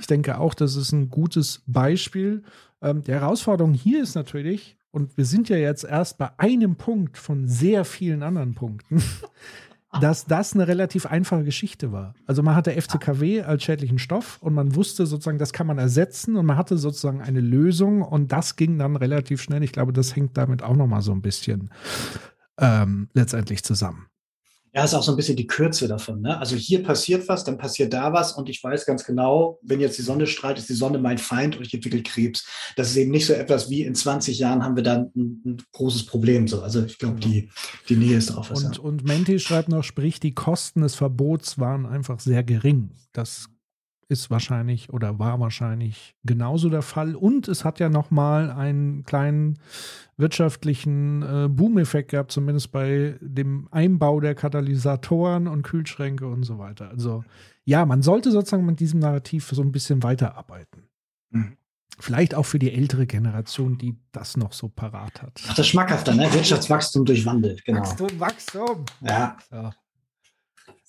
ich 0.00 0.06
denke 0.08 0.38
auch, 0.38 0.54
das 0.54 0.74
ist 0.74 0.92
ein 0.92 1.08
gutes 1.08 1.62
Beispiel. 1.66 2.42
Ähm, 2.82 3.02
die 3.02 3.12
Herausforderung 3.12 3.74
hier 3.74 4.02
ist 4.02 4.16
natürlich, 4.16 4.76
und 4.90 5.16
wir 5.16 5.24
sind 5.24 5.48
ja 5.48 5.56
jetzt 5.56 5.84
erst 5.84 6.18
bei 6.18 6.30
einem 6.38 6.74
Punkt 6.74 7.16
von 7.16 7.46
sehr 7.46 7.84
vielen 7.84 8.24
anderen 8.24 8.54
Punkten, 8.54 9.02
dass 10.00 10.26
das 10.26 10.54
eine 10.54 10.68
relativ 10.68 11.06
einfache 11.06 11.44
Geschichte 11.44 11.92
war. 11.92 12.14
Also 12.26 12.42
man 12.42 12.54
hatte 12.54 12.72
FCKW 12.72 13.42
als 13.42 13.62
schädlichen 13.64 13.98
Stoff 13.98 14.38
und 14.40 14.54
man 14.54 14.74
wusste 14.74 15.06
sozusagen, 15.06 15.38
das 15.38 15.52
kann 15.52 15.66
man 15.66 15.78
ersetzen 15.78 16.36
und 16.36 16.46
man 16.46 16.56
hatte 16.56 16.76
sozusagen 16.76 17.22
eine 17.22 17.40
Lösung 17.40 18.02
und 18.02 18.30
das 18.32 18.56
ging 18.56 18.78
dann 18.78 18.96
relativ 18.96 19.40
schnell. 19.40 19.62
Ich 19.62 19.72
glaube, 19.72 19.92
das 19.92 20.14
hängt 20.14 20.36
damit 20.36 20.62
auch 20.62 20.76
noch 20.76 20.86
mal 20.86 21.00
so 21.00 21.12
ein 21.12 21.22
bisschen 21.22 21.70
ähm, 22.58 23.08
letztendlich 23.14 23.64
zusammen. 23.64 24.06
Ja, 24.74 24.84
ist 24.84 24.94
auch 24.94 25.02
so 25.02 25.12
ein 25.12 25.16
bisschen 25.16 25.36
die 25.36 25.46
Kürze 25.46 25.88
davon. 25.88 26.20
Ne? 26.20 26.38
Also 26.38 26.56
hier 26.56 26.82
passiert 26.82 27.28
was, 27.28 27.44
dann 27.44 27.58
passiert 27.58 27.92
da 27.92 28.12
was 28.12 28.32
und 28.32 28.48
ich 28.48 28.62
weiß 28.62 28.86
ganz 28.86 29.04
genau, 29.04 29.58
wenn 29.62 29.80
jetzt 29.80 29.98
die 29.98 30.02
Sonne 30.02 30.26
strahlt, 30.26 30.58
ist 30.58 30.68
die 30.68 30.74
Sonne 30.74 30.98
mein 30.98 31.18
Feind 31.18 31.56
und 31.56 31.66
ich 31.66 31.72
entwickle 31.72 32.02
Krebs. 32.02 32.46
Das 32.76 32.90
ist 32.90 32.96
eben 32.96 33.10
nicht 33.10 33.26
so 33.26 33.32
etwas 33.32 33.70
wie 33.70 33.82
in 33.82 33.94
20 33.94 34.38
Jahren 34.38 34.62
haben 34.62 34.76
wir 34.76 34.82
dann 34.82 35.10
ein, 35.16 35.42
ein 35.44 35.62
großes 35.72 36.06
Problem. 36.06 36.48
So. 36.48 36.62
Also 36.62 36.84
ich 36.84 36.98
glaube, 36.98 37.20
die, 37.20 37.50
die 37.88 37.96
Nähe 37.96 38.18
ist 38.18 38.30
drauf. 38.30 38.50
Und, 38.50 38.76
ja. 38.76 38.82
und 38.82 39.04
Menti 39.04 39.38
schreibt 39.38 39.68
noch, 39.68 39.84
sprich, 39.84 40.20
die 40.20 40.34
Kosten 40.34 40.82
des 40.82 40.94
Verbots 40.94 41.58
waren 41.58 41.86
einfach 41.86 42.20
sehr 42.20 42.42
gering. 42.42 42.90
Das 43.12 43.48
ist 44.08 44.30
wahrscheinlich 44.30 44.90
oder 44.90 45.18
war 45.18 45.38
wahrscheinlich 45.38 46.14
genauso 46.24 46.70
der 46.70 46.82
Fall. 46.82 47.14
Und 47.14 47.46
es 47.46 47.64
hat 47.64 47.78
ja 47.78 47.88
nochmal 47.88 48.50
einen 48.50 49.04
kleinen 49.04 49.58
wirtschaftlichen 50.16 51.22
äh, 51.22 51.48
Boom-Effekt 51.48 52.10
gehabt, 52.10 52.32
zumindest 52.32 52.72
bei 52.72 53.16
dem 53.20 53.68
Einbau 53.70 54.20
der 54.20 54.34
Katalysatoren 54.34 55.46
und 55.46 55.62
Kühlschränke 55.62 56.26
und 56.26 56.42
so 56.42 56.58
weiter. 56.58 56.88
Also 56.88 57.24
ja, 57.64 57.84
man 57.84 58.02
sollte 58.02 58.30
sozusagen 58.30 58.64
mit 58.64 58.80
diesem 58.80 59.00
Narrativ 59.00 59.48
so 59.52 59.62
ein 59.62 59.72
bisschen 59.72 60.02
weiterarbeiten. 60.02 60.88
Mhm. 61.30 61.56
Vielleicht 62.00 62.34
auch 62.34 62.44
für 62.44 62.58
die 62.58 62.72
ältere 62.72 63.06
Generation, 63.06 63.76
die 63.76 63.96
das 64.12 64.36
noch 64.36 64.52
so 64.52 64.68
parat 64.68 65.20
hat. 65.20 65.40
Ach, 65.48 65.54
das 65.54 65.66
schmackhafter, 65.66 66.14
ne? 66.14 66.32
Wirtschaftswachstum 66.32 67.04
durch 67.04 67.26
Wandel, 67.26 67.56
genau. 67.64 67.80
Wachstum, 67.80 68.08
Wachstum. 68.20 68.84
Ja. 69.00 69.36
So. 69.50 69.70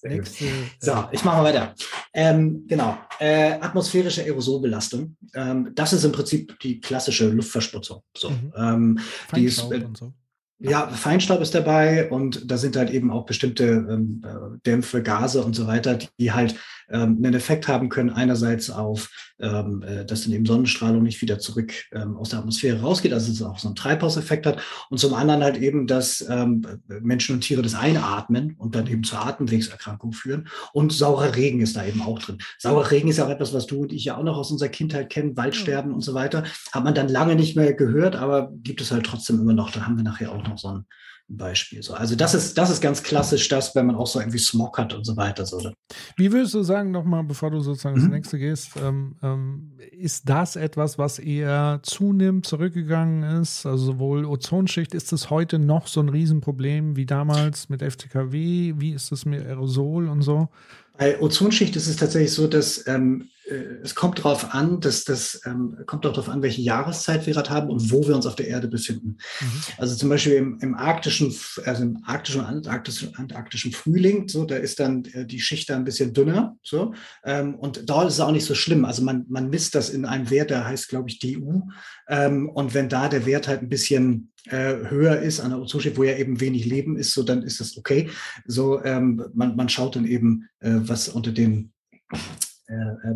Nächste, 0.04 0.46
so, 0.80 1.06
ich 1.12 1.24
mache 1.24 1.38
mal 1.38 1.44
weiter. 1.44 1.74
Ähm, 2.14 2.66
genau. 2.68 2.98
Äh, 3.20 3.54
atmosphärische 3.54 4.24
Aerosolbelastung. 4.24 5.18
Ähm, 5.34 5.72
das 5.76 5.94
ist 5.94 6.04
im 6.04 6.12
Prinzip 6.12 6.60
die 6.60 6.80
klassische 6.80 7.28
Luftverschmutzung. 7.28 8.02
So, 8.16 8.30
mhm. 8.30 8.54
ähm, 8.56 9.00
die 9.36 9.46
ist, 9.46 9.60
äh, 9.72 9.86
so. 9.94 10.14
Ja, 10.62 10.88
Feinstaub 10.88 11.40
ist 11.42 11.56
dabei 11.56 12.10
und 12.10 12.52
da 12.52 12.58
sind 12.58 12.76
halt 12.76 12.90
eben 12.90 13.12
auch 13.12 13.26
bestimmte 13.26 13.64
ähm, 13.64 14.22
äh, 14.26 14.60
Dämpfe, 14.66 15.02
Gase 15.02 15.42
und 15.42 15.56
so 15.56 15.68
weiter, 15.68 15.98
die 16.20 16.34
halt 16.34 16.56
ähm, 16.91 17.17
einen 17.17 17.34
Effekt 17.34 17.67
haben 17.67 17.89
können. 17.89 18.10
Einerseits 18.10 18.69
auf, 18.69 19.10
ähm, 19.39 19.84
äh, 19.84 20.06
dass 20.06 20.23
dann 20.23 20.34
eben 20.34 20.45
Sonnenstrahlung 20.45 21.04
nicht 21.04 21.21
wieder 21.21 21.39
zurück 21.39 21.73
ähm, 21.91 22.17
aus 22.17 22.30
der 22.30 22.39
Atmosphäre 22.39 22.82
rausgeht, 22.82 23.13
also 23.13 23.32
es 23.32 23.41
auch 23.41 23.60
so 23.60 23.67
einen 23.67 23.75
Treibhauseffekt 23.75 24.45
hat. 24.45 24.62
Und 24.89 24.99
zum 24.99 25.13
anderen 25.13 25.43
halt 25.43 25.58
eben, 25.58 25.88
dass 25.88 26.25
ähm, 26.30 26.65
Menschen 27.02 27.36
und 27.36 27.41
Tiere 27.41 27.62
das 27.62 27.75
einatmen 27.75 28.56
und 28.58 28.75
dann 28.75 28.88
eben 28.88 29.04
zur 29.04 29.25
Atemwegserkrankung 29.25 30.13
führen. 30.13 30.47
Und 30.73 30.93
saurer 30.93 31.36
Regen 31.36 31.62
ist 31.62 31.75
da 31.75 31.86
eben 31.86 32.02
auch 32.02 32.19
drin. 32.19 32.39
Saurer 32.58 32.91
Regen 32.91 33.10
ist 33.10 33.17
ja 33.17 33.25
auch 33.25 33.30
etwas, 33.30 33.54
was 33.54 33.67
du 33.67 33.82
und 33.82 33.93
ich 33.93 34.06
ja 34.06 34.17
auch 34.17 34.23
noch 34.23 34.38
aus 34.38 34.52
unserer 34.52 34.69
Kindheit 34.69 35.10
kennen, 35.10 35.38
Waldsterben 35.38 35.91
mhm. 35.91 35.95
und 35.95 36.02
so 36.02 36.13
weiter. 36.13 36.43
Hat 36.71 36.84
man 36.84 36.95
dann 36.95 37.10
lange 37.10 37.36
nicht 37.36 37.56
mehr 37.56 37.73
gehört, 37.73 38.15
aber 38.15 38.52
gibt 38.63 38.82
es 38.82 38.91
halt 38.91 39.06
trotzdem 39.06 39.39
immer 39.39 39.54
noch. 39.54 39.71
Da 39.71 39.86
haben 39.86 39.97
wir 39.97 40.04
nachher 40.04 40.32
auch 40.32 40.45
noch 40.47 40.58
so 40.58 40.69
ein 40.69 40.86
Beispiel. 41.30 41.84
So. 41.84 41.94
Also 41.94 42.15
das 42.15 42.34
ist, 42.34 42.58
das 42.58 42.70
ist 42.70 42.82
ganz 42.82 43.04
klassisch 43.04 43.48
das, 43.50 43.76
wenn 43.76 43.86
man 43.86 43.96
auch 43.96 44.08
so 44.08 44.20
irgendwie 44.20 44.39
Smog 44.39 44.78
hat 44.78 44.94
und 44.94 45.06
so 45.06 45.15
weiter. 45.15 45.46
So. 45.46 45.72
Wie 46.15 46.32
würdest 46.32 46.54
du 46.54 46.63
sagen, 46.63 46.92
nochmal, 46.92 47.24
bevor 47.24 47.52
du 47.52 47.60
sozusagen 47.60 47.98
mhm. 47.98 48.02
das 48.02 48.10
nächste 48.10 48.39
gehst, 48.39 48.72
ähm, 48.82 49.15
ähm, 49.22 49.74
ist 49.92 50.28
das 50.28 50.56
etwas, 50.56 50.98
was 50.98 51.20
eher 51.20 51.80
zunimmt, 51.84 52.46
zurückgegangen 52.46 53.42
ist? 53.42 53.65
Also 53.65 53.86
sowohl 53.86 54.26
Ozonschicht, 54.26 54.94
ist 54.94 55.13
es 55.13 55.30
heute 55.30 55.60
noch 55.60 55.88
so 55.88 56.02
ein 56.02 56.10
Riesenproblem 56.10 56.96
wie 56.96 57.06
damals 57.06 57.70
mit 57.70 57.82
FTKW? 57.82 58.74
Wie 58.78 58.92
ist 58.92 59.12
es 59.12 59.26
mit 59.26 59.46
Aerosol 59.46 60.10
und 60.10 60.22
so? 60.22 60.50
Bei 60.98 61.20
Ozonschicht 61.22 61.76
ist 61.76 61.88
es 61.88 61.96
tatsächlich 61.96 62.34
so, 62.34 62.48
dass 62.48 62.86
ähm, 62.88 63.30
äh, 63.38 63.38
es 63.84 63.96
kommt 63.96 64.20
darauf 64.20 64.54
an, 64.54 64.80
dass 64.80 65.04
das 65.04 65.42
ähm, 65.46 65.78
kommt 65.86 66.06
auch 66.06 66.14
darauf 66.14 66.30
an, 66.30 66.42
welche 66.42 66.62
Jahreszeit 66.62 67.26
wir 67.26 67.34
gerade 67.34 67.50
haben 67.50 67.70
und 67.70 67.92
wo 67.92 68.08
wir 68.08 68.16
uns 68.16 68.26
auf 68.26 68.36
der 68.36 68.48
Erde 68.48 68.68
befinden. 68.68 69.18
Mhm. 69.42 69.48
Also 69.78 69.96
zum 69.96 70.10
Beispiel 70.10 70.34
im, 70.34 70.60
im 70.62 70.76
arktischen, 70.76 71.34
also 71.66 71.84
im 71.84 72.04
arktischen, 72.06 72.42
antarktischen, 72.42 73.16
antarktischen 73.16 73.72
Frühling, 73.72 74.28
so 74.28 74.46
da 74.46 74.56
ist 74.56 74.80
dann 74.80 75.06
äh, 75.06 75.26
die 75.26 75.40
Schicht 75.40 75.70
da 75.70 75.76
ein 75.76 75.84
bisschen 75.84 76.14
dünner, 76.14 76.58
so 76.64 76.94
ähm, 77.24 77.56
und 77.56 77.90
dort 77.90 78.08
ist 78.08 78.16
es 78.16 78.20
auch 78.20 78.32
nicht 78.32 78.46
so 78.46 78.56
schlimm. 78.56 78.86
Also 78.86 79.04
man 79.04 79.26
man 79.30 79.50
misst 79.50 79.76
das 79.76 79.90
in 79.90 80.06
einem 80.06 80.30
Wert, 80.30 80.50
der 80.50 80.66
heißt 80.66 80.90
glaube 80.90 81.10
ich 81.10 81.20
DU 81.20 81.64
ähm, 82.08 82.50
und 82.50 82.74
wenn 82.74 82.90
da 82.90 83.10
der 83.10 83.26
Wert 83.26 83.48
halt 83.48 83.62
ein 83.62 83.70
bisschen 83.70 84.32
äh, 84.46 84.76
höher 84.90 85.20
ist 85.20 85.40
an 85.40 85.52
der 85.52 85.60
Ozonschicht, 85.60 85.98
wo 85.98 86.04
ja 86.04 86.18
eben 86.18 86.40
wenig 86.40 86.66
Leben 86.66 86.98
ist, 86.98 87.14
so 87.14 87.24
dann 87.24 87.44
ist 87.44 87.60
das 87.60 87.78
okay. 87.78 88.10
So 88.46 88.84
ähm, 88.84 89.24
man 89.34 89.56
man 89.56 89.70
schaut 89.70 89.96
dann 89.96 90.06
eben, 90.06 90.48
äh, 90.60 90.72
was 90.74 91.10
unter 91.10 91.32
den 91.32 91.72
äh, 92.12 92.18
äh, 92.18 92.49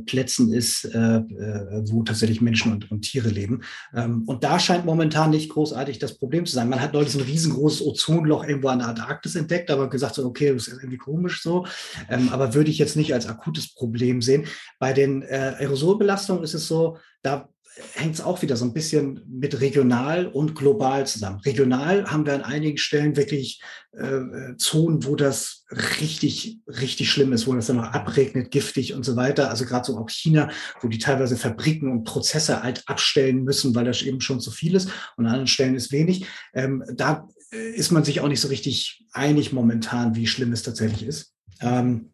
Plätzen 0.06 0.52
ist, 0.52 0.86
äh, 0.86 1.18
äh, 1.18 1.84
wo 1.90 2.04
tatsächlich 2.04 2.42
Menschen 2.42 2.72
und, 2.72 2.92
und 2.92 3.02
Tiere 3.02 3.30
leben. 3.30 3.62
Ähm, 3.96 4.24
und 4.26 4.44
da 4.44 4.60
scheint 4.60 4.86
momentan 4.86 5.30
nicht 5.30 5.50
großartig 5.50 6.00
das 6.00 6.18
Problem 6.18 6.46
zu 6.46 6.56
sein. 6.56 6.70
Man 6.70 6.82
hat 6.82 6.94
neulich 6.94 7.12
so 7.12 7.20
ein 7.20 7.26
riesengroßes 7.26 7.86
Ozonloch 7.86 8.46
irgendwo 8.46 8.70
an 8.70 8.80
der 8.80 8.90
Antarktis 8.90 9.36
entdeckt, 9.36 9.70
aber 9.70 9.90
gesagt 9.90 10.16
so, 10.16 10.26
okay, 10.26 10.54
das 10.54 10.68
ist 10.68 10.80
irgendwie 10.80 10.98
komisch 10.98 11.42
so. 11.42 11.68
Ähm, 12.10 12.30
aber 12.30 12.54
würde 12.54 12.72
ich 12.72 12.80
jetzt 12.80 12.96
nicht 12.96 13.14
als 13.14 13.28
akutes 13.28 13.74
Problem 13.74 14.22
sehen. 14.22 14.46
Bei 14.80 14.94
den 14.94 15.22
äh, 15.22 15.56
Aerosolbelastungen 15.60 16.44
ist 16.44 16.56
es 16.56 16.68
so, 16.68 16.98
da 17.22 17.50
hängt 17.94 18.16
es 18.16 18.22
auch 18.22 18.42
wieder 18.42 18.56
so 18.56 18.66
ein 18.66 18.74
bisschen 18.74 19.24
mit 19.28 19.60
regional 19.60 20.28
und 20.28 20.56
global 20.56 21.08
zusammen. 21.08 21.40
Regional 21.40 22.06
haben 22.06 22.26
wir 22.26 22.34
an 22.34 22.44
einigen 22.44 22.78
Stellen 22.78 23.16
wirklich 23.16 23.62
äh, 23.94 24.56
Zonen, 24.58 25.06
wo 25.06 25.16
das 25.16 25.66
richtig, 26.00 26.60
richtig 26.68 27.12
schlimm 27.12 27.34
ist, 27.34 27.48
wo 27.48 27.54
das 27.54 27.68
dann 27.68 27.78
noch 27.78 27.92
abregnet, 27.92 28.52
giftig 28.52 28.94
und 28.94 29.04
so 29.04 29.16
weiter. 29.16 29.50
Also 29.50 29.66
gerade 29.66 29.86
so 29.86 29.98
auch 29.98 30.10
China, 30.10 30.52
wo 30.82 30.88
die 30.88 31.00
teilweise 31.00 31.36
Fabriken 31.36 31.92
und 31.92 32.04
Prozesse 32.04 32.62
halt 32.62 32.84
abstellen 32.88 33.44
müssen, 33.44 33.74
weil 33.74 33.86
das 33.86 34.04
eben 34.04 34.22
schon 34.22 34.40
zu 34.40 34.52
viel 34.52 34.76
ist. 34.76 34.90
Und 35.18 35.26
an 35.26 35.32
anderen 35.32 35.48
Stellen 35.48 35.76
ist 35.76 35.92
wenig. 35.92 36.28
Ähm, 36.54 36.84
da 36.94 37.28
äh, 37.52 37.72
ist 37.72 37.92
man 37.92 38.04
sich 38.04 38.22
auch 38.22 38.28
nicht 38.28 38.42
so 38.42 38.50
richtig 38.50 39.04
einig 39.14 39.52
momentan, 39.52 40.16
wie 40.16 40.28
schlimm 40.28 40.54
es 40.54 40.64
tatsächlich 40.64 41.04
ist. 41.04 41.34
Ähm, 41.60 42.12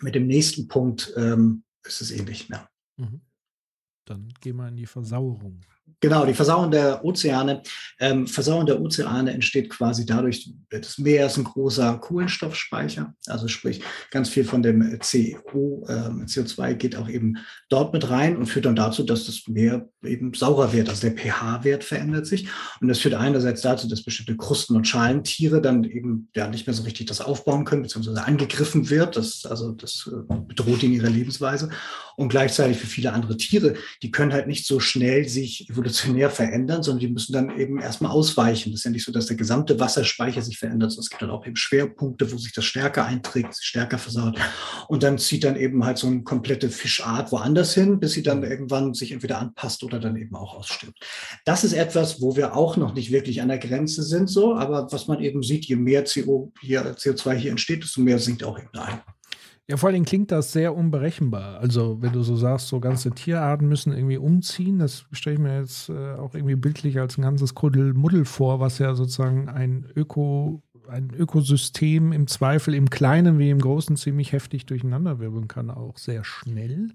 mit 0.00 0.16
dem 0.16 0.26
nächsten 0.26 0.66
Punkt 0.66 1.12
ähm, 1.16 1.62
ist 1.84 2.00
es 2.00 2.10
ähnlich. 2.10 2.48
Ja. 2.50 2.68
Mhm. 2.96 3.20
Dann 4.04 4.28
gehen 4.40 4.56
wir 4.56 4.68
in 4.68 4.76
die 4.76 4.86
Versauerung. 4.86 5.60
Genau, 6.02 6.26
die 6.26 6.34
Versauerung 6.34 6.72
der 6.72 7.04
Ozeane. 7.04 7.62
Ähm, 8.00 8.26
Versauerung 8.26 8.66
der 8.66 8.80
Ozeane 8.80 9.32
entsteht 9.32 9.70
quasi 9.70 10.04
dadurch, 10.04 10.50
das 10.68 10.98
Meer 10.98 11.26
ist 11.26 11.36
ein 11.36 11.44
großer 11.44 11.96
Kohlenstoffspeicher. 11.98 13.14
Also 13.28 13.46
sprich, 13.46 13.80
ganz 14.10 14.28
viel 14.28 14.42
von 14.44 14.64
dem 14.64 14.98
CO, 14.98 15.86
äh, 15.86 16.10
CO2 16.26 16.74
geht 16.74 16.96
auch 16.96 17.08
eben 17.08 17.36
dort 17.68 17.92
mit 17.92 18.10
rein 18.10 18.36
und 18.36 18.46
führt 18.46 18.64
dann 18.64 18.74
dazu, 18.74 19.04
dass 19.04 19.26
das 19.26 19.46
Meer 19.46 19.88
eben 20.02 20.34
saurer 20.34 20.72
wird. 20.72 20.88
Also 20.88 21.08
der 21.08 21.16
pH-Wert 21.16 21.84
verändert 21.84 22.26
sich. 22.26 22.48
Und 22.80 22.88
das 22.88 22.98
führt 22.98 23.14
einerseits 23.14 23.60
dazu, 23.60 23.88
dass 23.88 24.02
bestimmte 24.02 24.36
Krusten- 24.36 24.74
und 24.74 24.88
Schalentiere 24.88 25.62
dann 25.62 25.84
eben 25.84 26.28
ja 26.34 26.48
nicht 26.48 26.66
mehr 26.66 26.74
so 26.74 26.82
richtig 26.82 27.06
das 27.06 27.20
aufbauen 27.20 27.64
können, 27.64 27.82
beziehungsweise 27.82 28.24
angegriffen 28.24 28.90
wird. 28.90 29.16
Das, 29.16 29.46
also 29.46 29.70
das 29.70 30.10
äh, 30.12 30.34
bedroht 30.48 30.82
in 30.82 30.92
ihrer 30.92 31.10
Lebensweise. 31.10 31.68
Und 32.16 32.28
gleichzeitig 32.28 32.76
für 32.76 32.88
viele 32.88 33.12
andere 33.12 33.36
Tiere, 33.36 33.74
die 34.02 34.10
können 34.10 34.32
halt 34.32 34.48
nicht 34.48 34.66
so 34.66 34.80
schnell 34.80 35.28
sich 35.28 35.70
evolutionär 35.70 35.91
verändern, 35.92 36.82
sondern 36.82 37.00
die 37.00 37.08
müssen 37.08 37.32
dann 37.32 37.58
eben 37.58 37.80
erstmal 37.80 38.12
ausweichen. 38.12 38.70
Das 38.70 38.80
ist 38.80 38.84
ja 38.84 38.90
nicht 38.90 39.04
so, 39.04 39.12
dass 39.12 39.26
der 39.26 39.36
gesamte 39.36 39.78
Wasserspeicher 39.80 40.42
sich 40.42 40.58
verändert, 40.58 40.90
sondern 40.90 41.02
es 41.02 41.10
gibt 41.10 41.22
dann 41.22 41.30
auch 41.30 41.46
eben 41.46 41.56
Schwerpunkte, 41.56 42.32
wo 42.32 42.38
sich 42.38 42.52
das 42.52 42.64
stärker 42.64 43.04
einträgt, 43.04 43.56
stärker 43.60 43.98
versaut. 43.98 44.38
Und 44.88 45.02
dann 45.02 45.18
zieht 45.18 45.44
dann 45.44 45.56
eben 45.56 45.84
halt 45.84 45.98
so 45.98 46.06
eine 46.06 46.22
komplette 46.22 46.70
Fischart 46.70 47.32
woanders 47.32 47.74
hin, 47.74 48.00
bis 48.00 48.12
sie 48.12 48.22
dann 48.22 48.42
irgendwann 48.42 48.94
sich 48.94 49.12
entweder 49.12 49.38
anpasst 49.38 49.82
oder 49.82 49.98
dann 49.98 50.16
eben 50.16 50.34
auch 50.34 50.54
ausstirbt. 50.54 50.98
Das 51.44 51.64
ist 51.64 51.72
etwas, 51.72 52.20
wo 52.20 52.36
wir 52.36 52.56
auch 52.56 52.76
noch 52.76 52.94
nicht 52.94 53.10
wirklich 53.12 53.42
an 53.42 53.48
der 53.48 53.58
Grenze 53.58 54.02
sind, 54.02 54.28
so, 54.28 54.54
aber 54.54 54.90
was 54.90 55.08
man 55.08 55.20
eben 55.20 55.42
sieht, 55.42 55.66
je 55.66 55.76
mehr 55.76 56.04
CO 56.04 56.52
hier, 56.60 56.96
CO2 56.96 57.34
hier 57.34 57.50
entsteht, 57.50 57.82
desto 57.82 58.00
mehr 58.00 58.18
sinkt 58.18 58.44
auch 58.44 58.58
eben 58.58 58.78
ein. 58.78 59.00
Ja, 59.68 59.76
vor 59.76 59.90
allem 59.90 60.04
klingt 60.04 60.32
das 60.32 60.52
sehr 60.52 60.74
unberechenbar. 60.74 61.60
Also, 61.60 62.02
wenn 62.02 62.12
du 62.12 62.22
so 62.22 62.36
sagst, 62.36 62.68
so 62.68 62.80
ganze 62.80 63.12
Tierarten 63.12 63.68
müssen 63.68 63.92
irgendwie 63.92 64.16
umziehen, 64.16 64.80
das 64.80 65.04
stelle 65.12 65.34
ich 65.34 65.40
mir 65.40 65.60
jetzt 65.60 65.88
äh, 65.88 66.14
auch 66.14 66.34
irgendwie 66.34 66.56
bildlich 66.56 66.98
als 66.98 67.16
ein 67.16 67.22
ganzes 67.22 67.54
Kuddelmuddel 67.54 68.24
vor, 68.24 68.58
was 68.58 68.78
ja 68.78 68.94
sozusagen 68.94 69.48
ein 69.48 69.86
Öko, 69.94 70.62
ein 70.88 71.10
Ökosystem 71.16 72.12
im 72.12 72.26
Zweifel 72.26 72.74
im 72.74 72.90
Kleinen 72.90 73.38
wie 73.38 73.50
im 73.50 73.60
Großen 73.60 73.96
ziemlich 73.96 74.32
heftig 74.32 74.66
durcheinanderwirbeln 74.66 75.46
kann, 75.46 75.70
auch 75.70 75.96
sehr 75.96 76.24
schnell. 76.24 76.88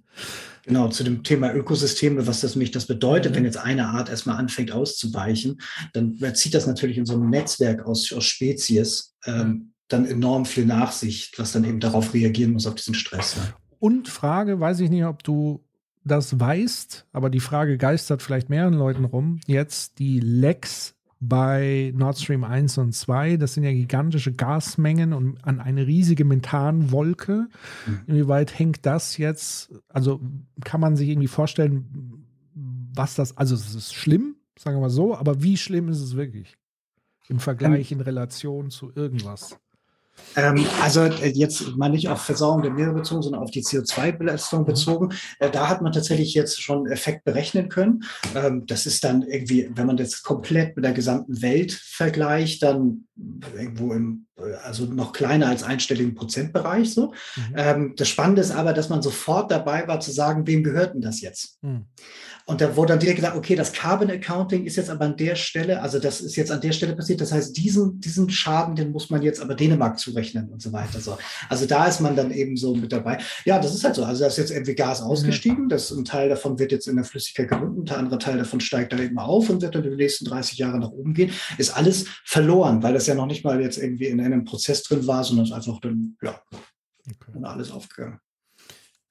Genau, 0.66 0.90
zu 0.90 1.06
dem 1.06 1.24
Thema 1.24 1.56
Ökosysteme, 1.56 2.28
was 2.28 2.42
das 2.42 2.56
nämlich 2.56 2.72
das 2.72 2.86
bedeutet, 2.86 3.34
wenn 3.34 3.46
jetzt 3.46 3.58
eine 3.58 3.88
Art 3.88 4.10
erstmal 4.10 4.36
anfängt 4.36 4.74
auszuweichen, 4.74 5.62
dann 5.94 6.18
zieht 6.36 6.54
das 6.54 6.68
natürlich 6.68 6.98
in 6.98 7.06
so 7.06 7.14
einem 7.14 7.30
Netzwerk 7.30 7.86
aus, 7.86 8.12
aus 8.12 8.26
Spezies. 8.26 9.16
Ähm, 9.26 9.72
dann 9.88 10.06
enorm 10.06 10.46
viel 10.46 10.66
Nachsicht, 10.66 11.40
was 11.40 11.52
dann 11.52 11.64
eben 11.64 11.80
darauf 11.80 12.14
reagieren 12.14 12.54
muss, 12.54 12.68
auf 12.68 12.76
diesen 12.76 12.94
Stress. 12.94 13.36
Ja. 13.36 13.54
Und 13.80 14.08
Frage, 14.08 14.60
weiß 14.60 14.80
ich 14.82 14.90
nicht, 14.90 15.06
ob 15.06 15.24
du 15.24 15.64
das 16.04 16.40
weißt, 16.40 17.06
aber 17.12 17.30
die 17.30 17.40
Frage 17.40 17.78
geistert 17.78 18.22
vielleicht 18.22 18.50
mehreren 18.50 18.74
Leuten 18.74 19.06
rum. 19.06 19.40
Jetzt 19.46 20.00
die 20.00 20.20
Lecks 20.20 20.96
bei 21.20 21.94
Nord 21.96 22.20
Stream 22.20 22.44
1 22.44 22.78
und 22.78 22.94
2, 22.94 23.38
das 23.38 23.56
sind 23.56 23.64
ja 23.64 23.72
gigantische 23.72 24.34
Gasmengen 24.34 25.14
und 25.14 25.44
an 25.44 25.60
eine 25.60 25.88
riesige 25.88 26.26
Methanwolke. 26.26 27.48
Mhm. 27.86 28.00
Inwieweit 28.08 28.58
hängt 28.58 28.86
das 28.86 29.18
jetzt, 29.18 29.72
also 29.90 30.22
kann 30.64 30.80
man 30.80 30.96
sich 30.96 31.10
irgendwie 31.10 31.28
vorstellen, 31.28 32.24
was 32.54 33.16
das, 33.16 33.36
also 33.36 33.56
es 33.56 33.74
ist 33.74 33.94
schlimm, 33.94 34.36
sagen 34.58 34.78
wir 34.78 34.82
mal 34.82 34.90
so, 34.90 35.16
aber 35.16 35.42
wie 35.42 35.58
schlimm 35.58 35.90
ist 35.90 36.02
es 36.02 36.16
wirklich? 36.16 36.56
Im 37.30 37.40
Vergleich, 37.40 37.92
in 37.92 38.00
Relation 38.00 38.70
zu 38.70 38.92
irgendwas? 38.96 39.60
Ähm, 40.38 40.66
also 40.82 41.02
äh, 41.02 41.30
jetzt 41.30 41.76
mal 41.76 41.90
nicht 41.90 42.10
auf 42.10 42.22
Versauerung 42.22 42.62
der 42.62 42.72
Meere 42.72 42.94
bezogen, 42.94 43.24
sondern 43.24 43.42
auf 43.42 43.52
die 43.52 43.64
CO2-Belastung 43.64 44.62
mhm. 44.62 44.66
bezogen. 44.66 45.14
Äh, 45.40 45.50
da 45.50 45.68
hat 45.68 45.82
man 45.82 45.92
tatsächlich 45.92 46.34
jetzt 46.34 46.62
schon 46.62 46.88
Effekt 46.88 47.24
berechnen 47.24 47.70
können. 47.70 48.04
Ähm, 48.36 48.66
das 48.68 48.86
ist 48.86 49.04
dann 49.04 49.24
irgendwie, 49.24 49.70
wenn 49.74 49.88
man 49.88 49.98
das 49.98 50.22
komplett 50.22 50.76
mit 50.76 50.86
der 50.86 50.94
gesamten 50.94 51.42
Welt 51.42 51.74
vergleicht, 51.74 52.62
dann 52.64 53.08
irgendwo 53.56 53.94
im, 53.94 54.28
also 54.64 54.86
noch 54.86 55.12
kleiner 55.12 55.48
als 55.48 55.64
einstelligen 55.64 56.14
Prozentbereich. 56.14 56.94
So. 56.94 57.14
Mhm. 57.36 57.56
Ähm, 57.56 57.94
das 57.98 58.08
Spannende 58.08 58.42
ist 58.42 58.52
aber, 58.52 58.74
dass 58.74 58.90
man 58.90 59.02
sofort 59.02 59.52
dabei 59.52 59.88
war 59.88 60.00
zu 60.00 60.12
sagen, 60.12 60.46
wem 60.46 60.64
gehört 60.64 60.94
denn 60.94 61.02
das 61.02 61.22
jetzt? 61.22 61.58
Mhm. 61.64 61.86
Und 62.50 62.62
da 62.62 62.78
wurde 62.78 62.94
dann 62.94 63.00
direkt 63.00 63.18
gesagt, 63.18 63.36
okay, 63.36 63.56
das 63.56 63.74
Carbon 63.74 64.10
Accounting 64.10 64.64
ist 64.64 64.78
jetzt 64.78 64.90
aber 64.90 65.04
an 65.04 65.18
der 65.18 65.36
Stelle, 65.36 65.82
also 65.82 66.00
das 66.00 66.22
ist 66.22 66.38
jetzt 66.38 66.50
an 66.50 66.62
der 66.62 66.72
Stelle 66.72 66.96
passiert. 66.96 67.20
Das 67.20 67.34
heißt, 67.34 67.58
diesen, 67.58 68.00
diesen 68.00 68.30
Schaden, 68.30 68.74
den 68.74 68.94
muss 68.94 69.10
man 69.10 69.22
jetzt 69.22 69.42
aber 69.42 69.54
Dänemark 69.54 70.00
zurechnen 70.00 70.48
und 70.48 70.62
so 70.62 70.72
weiter. 70.72 71.02
So. 71.02 71.18
Also 71.50 71.66
da 71.66 71.88
ist 71.88 72.00
man 72.00 72.16
dann 72.16 72.32
eben 72.32 72.56
so 72.56 72.74
mit 72.74 72.94
dabei. 72.94 73.18
Ja, 73.44 73.60
das 73.60 73.76
ist 73.76 73.84
halt 73.84 73.96
so. 73.96 74.06
Also 74.06 74.22
da 74.22 74.28
ist 74.28 74.38
jetzt 74.38 74.52
irgendwie 74.52 74.76
Gas 74.76 75.02
ausgestiegen. 75.02 75.68
Das, 75.68 75.92
ein 75.92 76.06
Teil 76.06 76.30
davon 76.30 76.58
wird 76.58 76.72
jetzt 76.72 76.88
in 76.88 76.96
der 76.96 77.04
Flüssigkeit 77.04 77.50
gebunden, 77.50 77.84
ein 77.90 77.96
anderer 77.96 78.20
Teil 78.20 78.38
davon 78.38 78.62
steigt 78.62 78.94
da 78.94 78.98
eben 78.98 79.20
auf 79.20 79.50
und 79.50 79.62
wird 79.62 79.76
dann 79.76 79.84
in 79.84 79.90
den 79.90 79.98
nächsten 79.98 80.24
30 80.24 80.58
Jahren 80.58 80.80
nach 80.80 80.92
oben 80.92 81.14
gehen. 81.14 81.32
Ist 81.58 81.76
alles 81.76 82.06
verloren, 82.24 82.82
weil 82.82 82.94
das 82.94 83.08
ja 83.08 83.16
noch 83.16 83.28
nicht 83.28 83.44
mal 83.44 83.60
jetzt 83.60 83.78
irgendwie 83.78 84.08
in 84.08 84.22
einem 84.22 84.46
Prozess 84.46 84.84
drin 84.84 85.06
war, 85.06 85.26
sondern 85.26 85.48
es 85.48 85.52
einfach 85.52 85.82
dann, 85.82 86.16
ja, 86.22 86.42
okay. 87.06 87.44
alles 87.44 87.72
aufgegangen. 87.72 88.22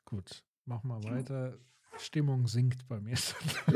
Gut, 0.06 0.42
mach 0.64 0.82
mal 0.84 1.04
weiter. 1.04 1.58
Stimmung 1.98 2.46
sinkt 2.46 2.86
bei 2.88 3.00
mir. 3.00 3.14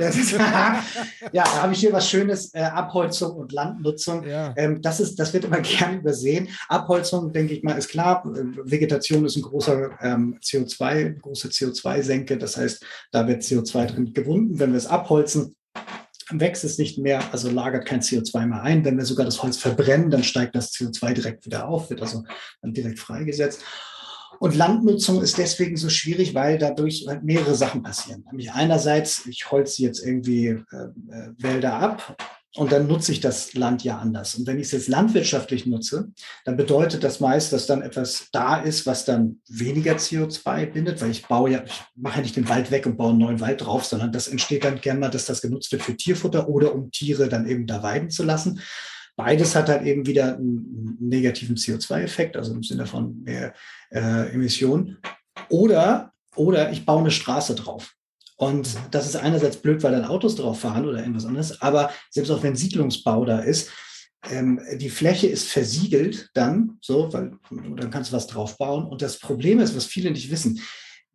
ja, 1.33 1.45
da 1.45 1.63
habe 1.63 1.73
ich 1.73 1.81
hier 1.81 1.93
was 1.93 2.09
Schönes, 2.09 2.55
äh, 2.55 2.61
Abholzung 2.61 3.37
und 3.37 3.53
Landnutzung. 3.53 4.25
Ja. 4.27 4.55
Ähm, 4.57 4.81
das, 4.83 5.01
ist, 5.01 5.19
das 5.19 5.33
wird 5.33 5.45
immer 5.45 5.61
gern 5.61 6.01
übersehen. 6.01 6.49
Abholzung, 6.69 7.33
denke 7.33 7.55
ich 7.55 7.63
mal, 7.63 7.79
ist 7.79 7.89
klar. 7.89 8.23
Vegetation 8.25 9.25
ist 9.25 9.37
ein 9.37 9.43
großer 9.43 9.91
ähm, 10.03 10.39
CO2, 10.43 11.21
große 11.21 11.49
CO2-Senke. 11.49 12.39
Das 12.39 12.57
heißt, 12.57 12.85
da 13.13 13.27
wird 13.27 13.43
CO2 13.43 13.87
drin 13.87 14.13
gewunden. 14.13 14.59
Wenn 14.59 14.73
wir 14.73 14.79
es 14.79 14.87
abholzen, 14.87 15.57
wächst 16.33 16.65
es 16.65 16.79
nicht 16.79 16.99
mehr, 16.99 17.23
also 17.33 17.51
lagert 17.51 17.87
kein 17.87 18.01
CO2 18.01 18.47
mehr 18.47 18.63
ein. 18.63 18.85
Wenn 18.85 18.97
wir 18.97 19.05
sogar 19.05 19.27
das 19.27 19.43
Holz 19.43 19.57
verbrennen, 19.57 20.11
dann 20.11 20.25
steigt 20.25 20.55
das 20.55 20.73
CO2 20.73 21.15
direkt 21.15 21.47
wieder 21.47 21.69
auf, 21.69 21.91
wird 21.91 22.03
also 22.03 22.25
dann 22.63 22.73
direkt 22.73 22.99
freigesetzt. 22.99 23.63
Und 24.41 24.57
Landnutzung 24.57 25.21
ist 25.21 25.37
deswegen 25.37 25.77
so 25.77 25.91
schwierig, 25.91 26.35
weil 26.35 26.57
dadurch 26.57 27.07
mehrere 27.23 27.55
Sachen 27.55 27.83
passieren. 27.83 28.25
Nämlich 28.31 28.51
einerseits, 28.53 29.27
ich 29.27 29.51
holze 29.51 29.83
jetzt 29.83 30.03
irgendwie 30.03 30.47
äh, 30.47 30.57
äh, 30.57 31.33
Wälder 31.37 31.75
ab 31.75 32.17
und 32.57 32.73
dann 32.73 32.87
nutze 32.87 33.13
ich 33.13 33.21
das 33.21 33.53
Land 33.53 33.85
ja 33.85 33.99
anders. 33.99 34.37
Und 34.37 34.47
wenn 34.47 34.57
ich 34.57 34.67
es 34.67 34.73
jetzt 34.73 34.89
landwirtschaftlich 34.89 35.67
nutze, 35.67 36.11
dann 36.47 36.57
bedeutet 36.57 37.05
das 37.05 37.21
meist, 37.21 37.53
dass 37.53 37.67
dann 37.67 37.83
etwas 37.83 38.29
da 38.33 38.57
ist, 38.57 38.87
was 38.87 39.05
dann 39.05 39.41
weniger 39.47 39.97
CO2 39.97 40.73
bindet, 40.73 41.03
weil 41.03 41.11
ich 41.11 41.27
baue 41.27 41.51
ja, 41.51 41.63
ich 41.63 41.83
mache 41.95 42.17
ja 42.17 42.23
nicht 42.23 42.37
den 42.37 42.49
Wald 42.49 42.71
weg 42.71 42.87
und 42.87 42.97
baue 42.97 43.11
einen 43.11 43.19
neuen 43.19 43.41
Wald 43.41 43.61
drauf, 43.61 43.85
sondern 43.85 44.11
das 44.11 44.27
entsteht 44.27 44.65
dann 44.65 44.81
gern 44.81 45.01
mal, 45.01 45.11
dass 45.11 45.27
das 45.27 45.43
genutzt 45.43 45.71
wird 45.71 45.83
für 45.83 45.99
Tierfutter 45.99 46.49
oder 46.49 46.75
um 46.75 46.91
Tiere 46.91 47.29
dann 47.29 47.47
eben 47.47 47.67
da 47.67 47.83
weiden 47.83 48.09
zu 48.09 48.23
lassen. 48.23 48.63
Beides 49.25 49.55
hat 49.55 49.69
halt 49.69 49.83
eben 49.87 50.07
wieder 50.07 50.37
einen 50.37 50.97
negativen 50.99 51.57
CO2-Effekt, 51.57 52.37
also 52.39 52.55
im 52.55 52.63
Sinne 52.63 52.87
von 52.87 53.23
mehr 53.23 53.53
äh, 53.91 54.33
Emissionen. 54.33 54.99
Oder, 55.51 56.13
oder 56.37 56.73
ich 56.73 56.87
baue 56.87 57.01
eine 57.01 57.11
Straße 57.11 57.55
drauf. 57.55 57.95
Und 58.37 58.75
das 58.91 59.07
ist 59.07 59.17
einerseits 59.17 59.59
blöd, 59.59 59.83
weil 59.83 59.93
dann 59.93 60.07
Autos 60.07 60.37
drauf 60.37 60.61
fahren 60.61 60.87
oder 60.87 61.01
irgendwas 61.01 61.27
anderes, 61.27 61.61
aber 61.61 61.91
selbst 62.09 62.31
auch 62.31 62.43
wenn 62.43 62.57
Siedlungsbau 62.57 63.27
da 63.27 63.41
ist, 63.41 63.71
ähm, 64.31 64.59
die 64.77 64.89
Fläche 64.89 65.27
ist 65.27 65.49
versiegelt 65.49 66.31
dann, 66.33 66.79
so, 66.81 67.13
weil 67.13 67.33
dann 67.51 67.91
kannst 67.91 68.11
du 68.13 68.17
was 68.17 68.27
drauf 68.27 68.57
bauen. 68.57 68.87
Und 68.87 69.03
das 69.03 69.19
Problem 69.19 69.61
ist, 69.61 69.77
was 69.77 69.85
viele 69.85 70.11
nicht 70.11 70.31
wissen, 70.31 70.61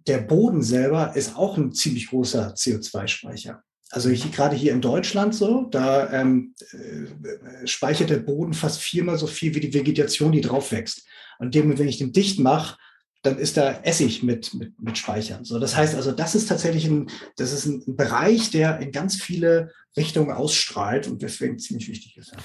der 0.06 0.20
Boden 0.20 0.62
selber 0.62 1.16
ist 1.16 1.36
auch 1.36 1.58
ein 1.58 1.72
ziemlich 1.72 2.10
großer 2.10 2.54
CO2-Speicher. 2.54 3.64
Also 3.92 4.10
ich, 4.10 4.32
gerade 4.32 4.56
hier 4.56 4.74
in 4.74 4.82
Deutschland 4.82 5.36
so, 5.36 5.68
da 5.70 6.12
ähm, 6.12 6.54
äh, 6.72 7.68
speichert 7.68 8.10
der 8.10 8.18
Boden 8.18 8.54
fast 8.54 8.80
viermal 8.80 9.18
so 9.18 9.28
viel 9.28 9.54
wie 9.56 9.60
die 9.60 9.74
Vegetation, 9.74 10.32
die 10.32 10.42
drauf 10.42 10.72
wächst. 10.72 11.06
Und 11.38 11.54
dem, 11.54 11.78
wenn 11.78 11.88
ich 11.88 11.98
den 11.98 12.12
dicht 12.12 12.40
mache, 12.40 12.78
dann 13.22 13.38
ist 13.38 13.58
da 13.58 13.72
Essig 13.84 14.24
mit, 14.24 14.54
mit, 14.54 14.80
mit 14.82 14.98
Speichern. 14.98 15.46
So, 15.46 15.60
das 15.60 15.76
heißt 15.76 15.96
also, 15.96 16.12
das 16.12 16.36
ist 16.36 16.48
tatsächlich 16.48 16.86
ein, 16.86 17.10
das 17.38 17.52
ist 17.52 17.66
ein 17.66 17.96
Bereich, 17.96 18.52
der 18.52 18.80
in 18.80 18.92
ganz 18.92 19.16
viele 19.16 19.72
Richtungen 19.98 20.32
ausstrahlt 20.32 21.08
und 21.08 21.22
deswegen 21.22 21.58
ziemlich 21.58 21.88
wichtig 21.88 22.18
ist. 22.18 22.34
Ja. 22.34 22.38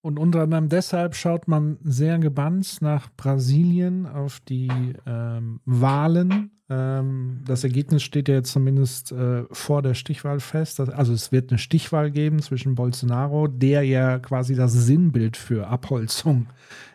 Und 0.00 0.18
unter 0.18 0.42
anderem 0.42 0.68
deshalb 0.68 1.16
schaut 1.16 1.48
man 1.48 1.78
sehr 1.82 2.18
gebannt 2.18 2.78
nach 2.80 3.08
Brasilien 3.16 4.06
auf 4.06 4.38
die 4.40 4.70
ähm, 5.06 5.60
Wahlen. 5.64 6.57
Ähm, 6.70 7.40
das 7.46 7.64
Ergebnis 7.64 8.02
steht 8.02 8.28
ja 8.28 8.34
jetzt 8.34 8.52
zumindest 8.52 9.12
äh, 9.12 9.44
vor 9.50 9.82
der 9.82 9.94
Stichwahl 9.94 10.40
fest. 10.40 10.80
Also 10.80 11.12
es 11.12 11.32
wird 11.32 11.50
eine 11.50 11.58
Stichwahl 11.58 12.10
geben 12.10 12.40
zwischen 12.42 12.74
Bolsonaro, 12.74 13.46
der 13.46 13.84
ja 13.84 14.18
quasi 14.18 14.54
das 14.54 14.72
Sinnbild 14.72 15.36
für 15.36 15.68
Abholzung 15.68 16.48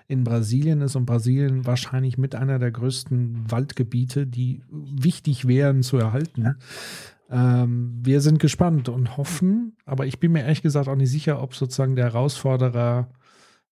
in 0.07 0.23
Brasilien 0.23 0.81
ist 0.81 0.95
und 0.95 1.05
Brasilien 1.05 1.65
wahrscheinlich 1.65 2.17
mit 2.17 2.35
einer 2.35 2.59
der 2.59 2.71
größten 2.71 3.49
Waldgebiete, 3.49 4.27
die 4.27 4.61
wichtig 4.69 5.47
wären 5.47 5.81
zu 5.81 5.97
erhalten. 5.97 6.55
Ähm, 7.31 7.99
wir 8.03 8.21
sind 8.21 8.37
gespannt 8.39 8.89
und 8.89 9.17
hoffen, 9.17 9.75
aber 9.85 10.05
ich 10.05 10.19
bin 10.19 10.33
mir 10.33 10.41
ehrlich 10.41 10.61
gesagt 10.61 10.87
auch 10.87 10.95
nicht 10.95 11.09
sicher, 11.09 11.41
ob 11.41 11.55
sozusagen 11.55 11.95
der 11.95 12.05
Herausforderer 12.05 13.09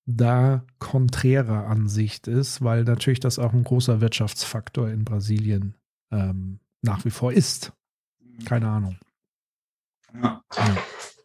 da 0.07 0.63
konträrer 0.79 1.67
Ansicht 1.67 2.27
ist, 2.27 2.63
weil 2.63 2.85
natürlich 2.85 3.19
das 3.19 3.37
auch 3.37 3.53
ein 3.53 3.63
großer 3.63 4.01
Wirtschaftsfaktor 4.01 4.89
in 4.89 5.05
Brasilien 5.05 5.75
ähm, 6.11 6.59
nach 6.81 7.05
wie 7.05 7.09
vor 7.09 7.33
ist. 7.33 7.71
Keine 8.45 8.67
Ahnung. 8.67 8.97
Ja. 10.13 10.41
Ja. 10.55 10.77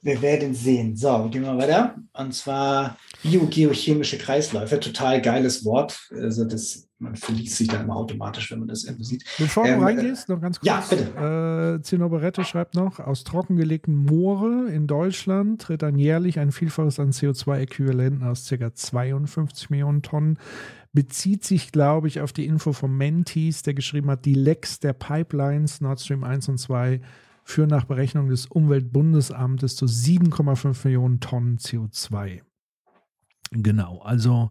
Wir 0.06 0.22
werden 0.22 0.54
sehen. 0.54 0.94
So, 0.94 1.28
gehen 1.32 1.42
wir 1.42 1.58
weiter. 1.58 1.96
Und 2.12 2.32
zwar 2.32 2.96
biogeochemische 3.24 4.18
Kreisläufe. 4.18 4.78
Total 4.78 5.20
geiles 5.20 5.64
Wort. 5.64 5.98
Also 6.12 6.44
das, 6.44 6.88
man 7.00 7.16
verliest 7.16 7.56
sich 7.56 7.66
dann 7.66 7.82
immer 7.82 7.96
automatisch, 7.96 8.52
wenn 8.52 8.60
man 8.60 8.68
das 8.68 8.84
irgendwo 8.84 9.02
sieht. 9.02 9.24
Bevor 9.36 9.66
ähm, 9.66 9.80
du 9.80 9.84
reingehst, 9.84 10.28
noch 10.28 10.40
ganz 10.40 10.60
kurz. 10.60 10.68
Ja, 10.68 10.84
bitte. 10.88 11.78
Äh, 11.78 11.82
Zinoberette 11.82 12.44
schreibt 12.44 12.76
noch, 12.76 13.00
aus 13.00 13.24
trockengelegten 13.24 13.96
Moore 13.96 14.70
in 14.70 14.86
Deutschland 14.86 15.62
tritt 15.62 15.82
dann 15.82 15.98
jährlich 15.98 16.38
ein 16.38 16.52
Vielfaches 16.52 17.00
an 17.00 17.10
CO2-Äquivalenten 17.10 18.22
aus 18.22 18.48
ca. 18.48 18.72
52 18.72 19.70
Millionen 19.70 20.02
Tonnen 20.02 20.38
bezieht 20.96 21.44
sich, 21.44 21.70
glaube 21.70 22.08
ich, 22.08 22.22
auf 22.22 22.32
die 22.32 22.46
Info 22.46 22.72
von 22.72 22.96
Mentis, 22.96 23.62
der 23.62 23.74
geschrieben 23.74 24.10
hat, 24.10 24.24
die 24.24 24.34
Lecks 24.34 24.80
der 24.80 24.94
Pipelines 24.94 25.82
Nord 25.82 26.00
Stream 26.00 26.24
1 26.24 26.48
und 26.48 26.58
2 26.58 27.02
führen 27.44 27.68
nach 27.68 27.84
Berechnung 27.84 28.28
des 28.28 28.46
Umweltbundesamtes 28.46 29.76
zu 29.76 29.84
7,5 29.84 30.84
Millionen 30.84 31.20
Tonnen 31.20 31.58
CO2. 31.58 32.40
Genau, 33.52 34.00
also 34.00 34.50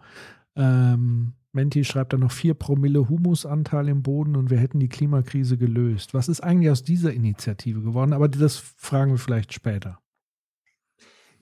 ähm, 0.55 1.33
Menti 1.51 1.83
schreibt 1.83 2.13
da 2.13 2.17
noch 2.17 2.31
4 2.31 2.53
Promille 2.53 3.09
Humusanteil 3.09 3.89
im 3.89 4.03
Boden 4.03 4.35
und 4.35 4.51
wir 4.51 4.59
hätten 4.59 4.79
die 4.79 4.87
Klimakrise 4.87 5.57
gelöst. 5.57 6.13
Was 6.13 6.29
ist 6.29 6.41
eigentlich 6.41 6.69
aus 6.69 6.83
dieser 6.83 7.11
Initiative 7.11 7.81
geworden? 7.81 8.13
Aber 8.13 8.29
das 8.29 8.57
fragen 8.57 9.11
wir 9.11 9.17
vielleicht 9.17 9.51
später. 9.51 9.99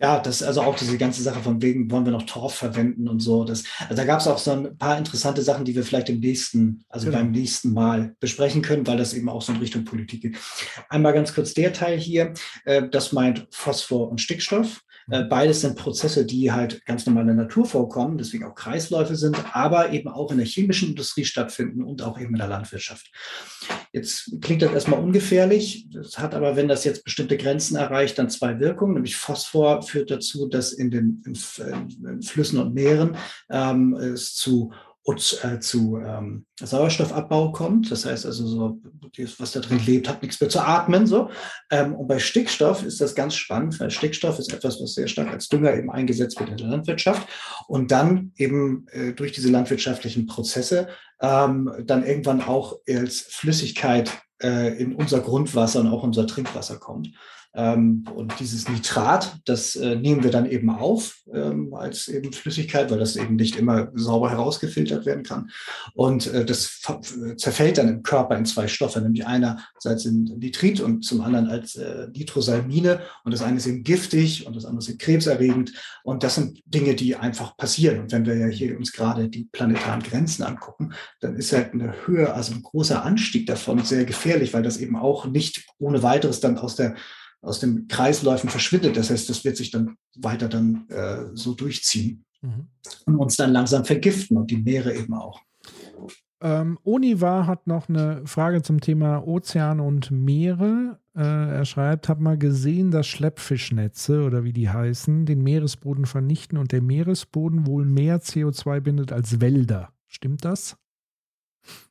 Ja, 0.04 0.20
das 0.20 0.44
also 0.44 0.62
auch 0.63 0.76
diese 0.76 0.98
ganze 0.98 1.24
Sache 1.24 1.39
von 1.39 1.62
wegen, 1.62 1.89
wollen 1.89 2.04
wir 2.04 2.12
noch 2.12 2.24
Torf 2.24 2.56
verwenden 2.56 3.08
und 3.08 3.22
so. 3.22 3.46
Das, 3.46 3.63
also 3.80 3.96
da 3.96 4.04
gab 4.04 4.20
es 4.20 4.28
auch 4.28 4.38
so 4.38 4.52
ein 4.52 4.78
paar 4.78 4.98
interessante 4.98 5.42
Sachen, 5.42 5.63
die 5.63 5.74
wir 5.76 5.86
vielleicht 5.86 6.10
im 6.10 6.20
nächsten, 6.20 6.84
also 6.89 7.06
genau. 7.06 7.20
beim 7.20 7.32
nächsten 7.32 7.72
Mal 7.72 8.13
besprechen 8.20 8.62
können, 8.62 8.86
weil 8.86 8.98
das 8.98 9.13
eben 9.13 9.30
auch 9.30 9.42
so 9.42 9.54
in 9.54 9.60
Richtung 9.60 9.86
Politik 9.86 10.24
geht. 10.24 10.38
Einmal 10.89 11.13
ganz 11.13 11.34
kurz 11.34 11.54
der 11.54 11.72
Teil 11.72 11.98
hier, 11.98 12.34
äh, 12.66 12.84
das 12.89 13.13
meint 13.13 13.48
Phosphor 13.52 14.12
und 14.12 14.20
Stickstoff. 14.20 14.82
Äh, 15.10 15.24
beides 15.24 15.62
sind 15.62 15.78
Prozesse, 15.78 16.26
die 16.26 16.52
halt 16.52 16.86
ganz 16.86 17.06
normal 17.06 17.24
in 17.24 17.36
der 17.36 17.46
Natur 17.46 17.66
vorkommen, 17.66 18.18
deswegen 18.18 18.46
auch 18.46 18.56
Kreisläufe 18.56 19.16
sind, 19.16 19.38
aber 19.56 19.92
eben 19.92 20.10
auch 20.10 20.32
in 20.32 20.38
der 20.38 20.46
chemischen 20.46 20.89
Industrie 20.89 21.26
stattfinden 21.26 21.84
und 21.84 22.02
auch 22.02 22.20
eben 22.20 22.34
in 22.34 22.39
der 22.39 22.48
Landwirtschaft. 22.48 23.12
Jetzt 23.92 24.32
klingt 24.42 24.62
das 24.62 24.72
erstmal 24.72 25.00
ungefährlich. 25.00 25.88
Das 25.92 26.18
hat 26.18 26.34
aber, 26.34 26.56
wenn 26.56 26.68
das 26.68 26.84
jetzt 26.84 27.04
bestimmte 27.04 27.38
Grenzen 27.38 27.76
erreicht, 27.76 28.18
dann 28.18 28.30
zwei 28.30 28.60
Wirkungen. 28.60 28.96
Nämlich 28.96 29.16
Phosphor 29.16 29.82
führt 29.82 30.12
dazu, 30.12 30.48
dass 30.48 30.74
in 30.74 30.92
den 30.92 31.24
in, 31.26 31.38
in 32.06 32.22
Flüssen 32.22 32.60
und 32.60 32.74
Meeren 32.74 33.18
ähm, 33.50 33.94
es 33.94 34.36
zu 34.36 34.72
äh, 35.06 35.60
zu 35.60 35.98
ähm, 35.98 36.46
Sauerstoffabbau 36.62 37.52
kommt. 37.52 37.92
Das 37.92 38.06
heißt 38.06 38.26
also, 38.26 38.48
so, 38.48 38.80
was 39.38 39.52
da 39.52 39.60
drin 39.60 39.82
lebt, 39.86 40.08
hat 40.08 40.22
nichts 40.22 40.39
mehr 40.39 40.50
zu 40.50 40.62
atmen. 40.62 41.08
So. 41.08 41.30
Ähm, 41.70 41.94
und 41.94 42.08
bei 42.08 42.20
Stickstoff 42.20 42.84
ist 42.84 43.02
das 43.02 43.13
ganz 43.13 43.36
spannend, 43.36 43.78
weil 43.80 43.92
Stickstoff 43.92 44.39
ist 44.39 44.54
etwas, 44.54 44.82
was 44.82 44.94
sehr 44.94 45.08
stark 45.08 45.30
als 45.30 45.50
Dünger 45.50 45.74
eben 45.74 45.92
eingesetzt 45.92 46.39
wird 46.39 46.52
in 46.52 46.58
der 46.58 46.68
Landwirtschaft 46.68 47.28
und 47.68 47.92
dann 47.92 48.32
eben 48.38 48.88
äh, 48.92 49.12
durch 49.12 49.34
diese 49.34 49.50
landwirtschaftlichen 49.50 50.26
Prozesse 50.26 50.88
ähm, 51.22 51.72
dann 51.86 52.06
irgendwann 52.06 52.42
auch 52.42 52.80
als 52.88 53.22
Flüssigkeit 53.22 54.10
äh, 54.42 54.78
in 54.82 54.96
unser 54.96 55.20
Grundwasser 55.20 55.82
und 55.82 55.88
auch 55.88 56.04
unser 56.04 56.28
Trinkwasser 56.28 56.78
kommt. 56.78 57.10
Ähm, 57.56 58.06
und 58.16 58.39
dieses 58.39 58.68
Nitrat, 58.68 59.38
das 59.46 59.76
äh, 59.76 59.96
nehmen 59.96 60.24
wir 60.24 60.32
dann 60.32 60.50
eben 60.50 60.70
auf 60.72 61.18
ähm, 61.32 61.74
als 61.74 62.08
eben 62.08 62.34
Flüssigkeit, 62.34 62.89
weil 62.89 63.00
das 63.00 63.16
eben 63.16 63.36
nicht 63.36 63.56
immer 63.56 63.92
sauber 63.94 64.32
herausgefiltert 64.32 65.06
werden 65.06 65.24
kann. 65.24 65.52
Und 65.94 66.28
äh, 66.34 66.46
das 66.46 66.82
zerfällt 67.38 67.78
dann 67.78 67.89
im 67.89 68.04
Körper 68.04 68.36
in 68.38 68.46
zwei 68.46 68.68
Stoffe, 68.68 69.02
nämlich 69.02 69.26
einerseits 69.28 70.06
in 70.06 70.24
Nitrit 70.24 70.82
und 70.82 71.04
zum 71.04 71.22
anderen 71.22 71.48
als 71.48 71.76
äh, 71.76 72.08
Nitrosalmine. 72.13 73.02
Und 73.24 73.32
das 73.32 73.44
eine 73.44 73.58
ist 73.58 73.68
eben 73.68 73.84
giftig 73.84 74.48
und 74.48 74.56
das 74.56 74.66
andere 74.66 74.89
ist 74.89 75.00
krebserregend. 75.00 75.74
Und 76.04 76.24
das 76.24 76.36
sind 76.36 76.62
Dinge, 76.66 76.96
die 76.96 77.16
einfach 77.16 77.56
passieren. 77.56 78.00
Und 78.00 78.12
wenn 78.12 78.26
wir 78.26 78.36
ja 78.36 78.48
hier 78.48 78.78
uns 78.78 78.92
gerade 78.92 79.30
die 79.30 79.46
planetaren 79.52 80.02
Grenzen 80.02 80.44
angucken, 80.44 80.94
dann 81.22 81.36
ist 81.36 81.54
halt 81.54 81.74
eine 81.74 81.94
Höhe, 82.06 82.34
also 82.34 82.54
ein 82.54 82.63
großer 82.63 83.04
Anstieg 83.04 83.46
davon 83.46 83.84
sehr 83.84 84.06
gefährlich, 84.06 84.54
weil 84.54 84.63
das 84.63 84.78
eben 84.78 84.96
auch 84.96 85.26
nicht 85.26 85.66
ohne 85.78 86.02
weiteres 86.02 86.39
dann 86.39 86.58
aus 86.58 86.76
der 86.76 86.96
aus 87.44 87.60
den 87.60 87.88
Kreisläufen 87.88 88.50
verschwindet. 88.50 88.98
Das 88.98 89.10
heißt, 89.10 89.30
das 89.30 89.44
wird 89.44 89.58
sich 89.58 89.70
dann 89.70 89.98
weiter 90.16 90.48
dann 90.48 90.88
äh, 90.90 91.26
so 91.34 91.54
durchziehen 91.54 92.24
mhm. 92.42 92.68
und 93.06 93.18
uns 93.18 93.36
dann 93.36 93.52
langsam 93.52 93.86
vergiften 93.86 94.38
und 94.38 94.50
die 94.50 94.58
Meere 94.58 94.96
eben 94.96 95.14
auch. 95.14 95.42
Ähm, 96.42 96.78
Oniva 96.84 97.46
hat 97.46 97.68
noch 97.68 97.88
eine 97.88 98.22
Frage 98.26 98.62
zum 98.62 98.82
Thema 98.82 99.26
Ozean 99.26 99.80
und 99.80 100.12
Meere. 100.12 101.00
Äh, 101.16 101.22
er 101.22 101.66
schreibt, 101.66 102.10
habe 102.10 102.22
mal 102.22 102.38
gesehen, 102.38 102.92
dass 102.92 103.08
Schleppfischnetze 103.08 104.24
oder 104.24 104.44
wie 104.44 104.52
die 104.52 104.70
heißen, 104.70 105.26
den 105.26 105.42
Meeresboden 105.42 106.06
vernichten 106.06 106.58
und 106.58 106.72
der 106.72 106.82
Meeresboden 106.82 107.68
wohl 107.68 107.86
mehr 107.86 108.22
CO2 108.22 108.82
bindet 108.82 109.12
als 109.12 109.40
Wälder. 109.40 109.94
Stimmt 110.08 110.44
das? 110.44 110.76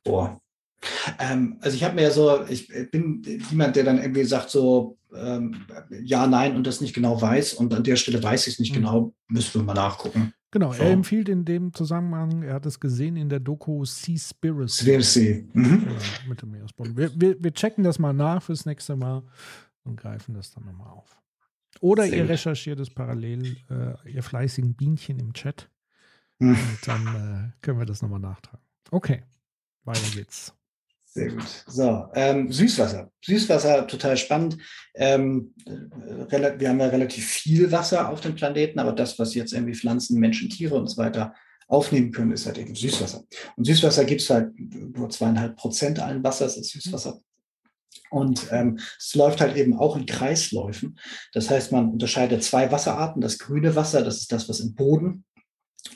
Boah, 0.03 0.39
Ähm, 1.19 1.57
also 1.61 1.75
ich 1.75 1.83
habe 1.83 1.95
mir 1.95 2.03
ja 2.03 2.11
so, 2.11 2.45
ich 2.47 2.67
bin 2.91 3.21
jemand, 3.49 3.75
der 3.75 3.83
dann 3.83 3.99
irgendwie 3.99 4.23
sagt 4.23 4.49
so, 4.49 4.97
ähm, 5.15 5.65
ja, 6.01 6.27
nein 6.27 6.55
und 6.55 6.65
das 6.67 6.81
nicht 6.81 6.93
genau 6.93 7.21
weiß 7.21 7.53
und 7.53 7.73
an 7.73 7.83
der 7.83 7.95
Stelle 7.95 8.21
weiß 8.21 8.47
ich 8.47 8.53
es 8.53 8.59
nicht 8.59 8.71
mhm. 8.71 8.81
genau, 8.81 9.13
müssen 9.27 9.61
wir 9.61 9.63
mal 9.63 9.73
nachgucken. 9.73 10.33
Genau, 10.51 10.71
so. 10.71 10.83
er 10.83 10.91
empfiehlt 10.91 11.29
in 11.29 11.45
dem 11.45 11.73
Zusammenhang, 11.73 12.43
er 12.43 12.53
hat 12.53 12.65
es 12.67 12.79
gesehen 12.79 13.15
in 13.15 13.27
der 13.27 13.39
Doku 13.39 13.85
Seaspiracy. 13.85 15.49
Mhm. 15.51 15.87
mit 16.27 16.41
dem 16.41 16.51
Meeresboden. 16.51 16.95
Wir, 16.95 17.09
wir, 17.19 17.43
wir, 17.43 17.53
checken 17.53 17.83
das 17.83 17.97
mal 17.97 18.13
nach 18.13 18.43
fürs 18.43 18.65
nächste 18.65 18.95
Mal 18.95 19.23
und 19.83 19.95
greifen 19.95 20.35
das 20.35 20.51
dann 20.51 20.65
nochmal 20.65 20.91
auf. 20.91 21.17
Oder 21.81 22.03
Sehr 22.03 22.17
ihr 22.17 22.21
gut. 22.23 22.31
recherchiert 22.31 22.79
es 22.79 22.91
parallel, 22.91 23.57
äh, 23.69 24.11
ihr 24.11 24.21
fleißigen 24.21 24.75
Bienchen 24.75 25.19
im 25.19 25.33
Chat. 25.33 25.69
Mhm. 26.37 26.49
Und 26.51 26.79
dann 26.87 27.07
äh, 27.07 27.51
können 27.61 27.79
wir 27.79 27.85
das 27.87 28.03
nochmal 28.03 28.19
nachtragen. 28.19 28.63
Okay, 28.91 29.23
weiter 29.85 30.15
geht's. 30.15 30.53
Sehr 31.13 31.29
gut. 31.29 31.45
So, 31.67 32.07
ähm, 32.15 32.51
Süßwasser. 32.51 33.11
Süßwasser, 33.23 33.85
total 33.85 34.17
spannend. 34.17 34.57
Ähm, 34.95 35.53
äh, 35.67 36.59
wir 36.59 36.69
haben 36.69 36.79
ja 36.79 36.87
relativ 36.87 37.27
viel 37.27 37.71
Wasser 37.71 38.09
auf 38.09 38.21
dem 38.21 38.33
Planeten, 38.33 38.79
aber 38.79 38.93
das, 38.93 39.19
was 39.19 39.35
jetzt 39.35 39.53
irgendwie 39.53 39.75
Pflanzen, 39.75 40.19
Menschen, 40.19 40.49
Tiere 40.49 40.73
und 40.73 40.87
so 40.87 40.97
weiter 40.97 41.35
aufnehmen 41.67 42.11
können, 42.11 42.31
ist 42.31 42.47
halt 42.47 42.57
eben 42.57 42.73
Süßwasser. 42.73 43.25
Und 43.55 43.65
Süßwasser 43.65 44.05
gibt 44.05 44.21
es 44.21 44.29
halt 44.31 44.53
nur 44.57 45.11
zweieinhalb 45.11 45.55
Prozent 45.55 45.99
allen 45.99 46.23
Wassers 46.23 46.57
ist 46.57 46.71
Süßwasser. 46.71 47.21
Und 48.09 48.47
ähm, 48.51 48.79
es 48.97 49.13
läuft 49.13 49.39
halt 49.39 49.55
eben 49.55 49.77
auch 49.77 49.95
in 49.95 50.07
Kreisläufen. 50.07 50.97
Das 51.31 51.47
heißt, 51.47 51.71
man 51.71 51.91
unterscheidet 51.91 52.43
zwei 52.43 52.71
Wasserarten. 52.71 53.21
Das 53.21 53.37
grüne 53.37 53.75
Wasser, 53.75 54.01
das 54.01 54.17
ist 54.17 54.31
das, 54.31 54.49
was 54.49 54.61
im 54.61 54.73
Boden 54.73 55.25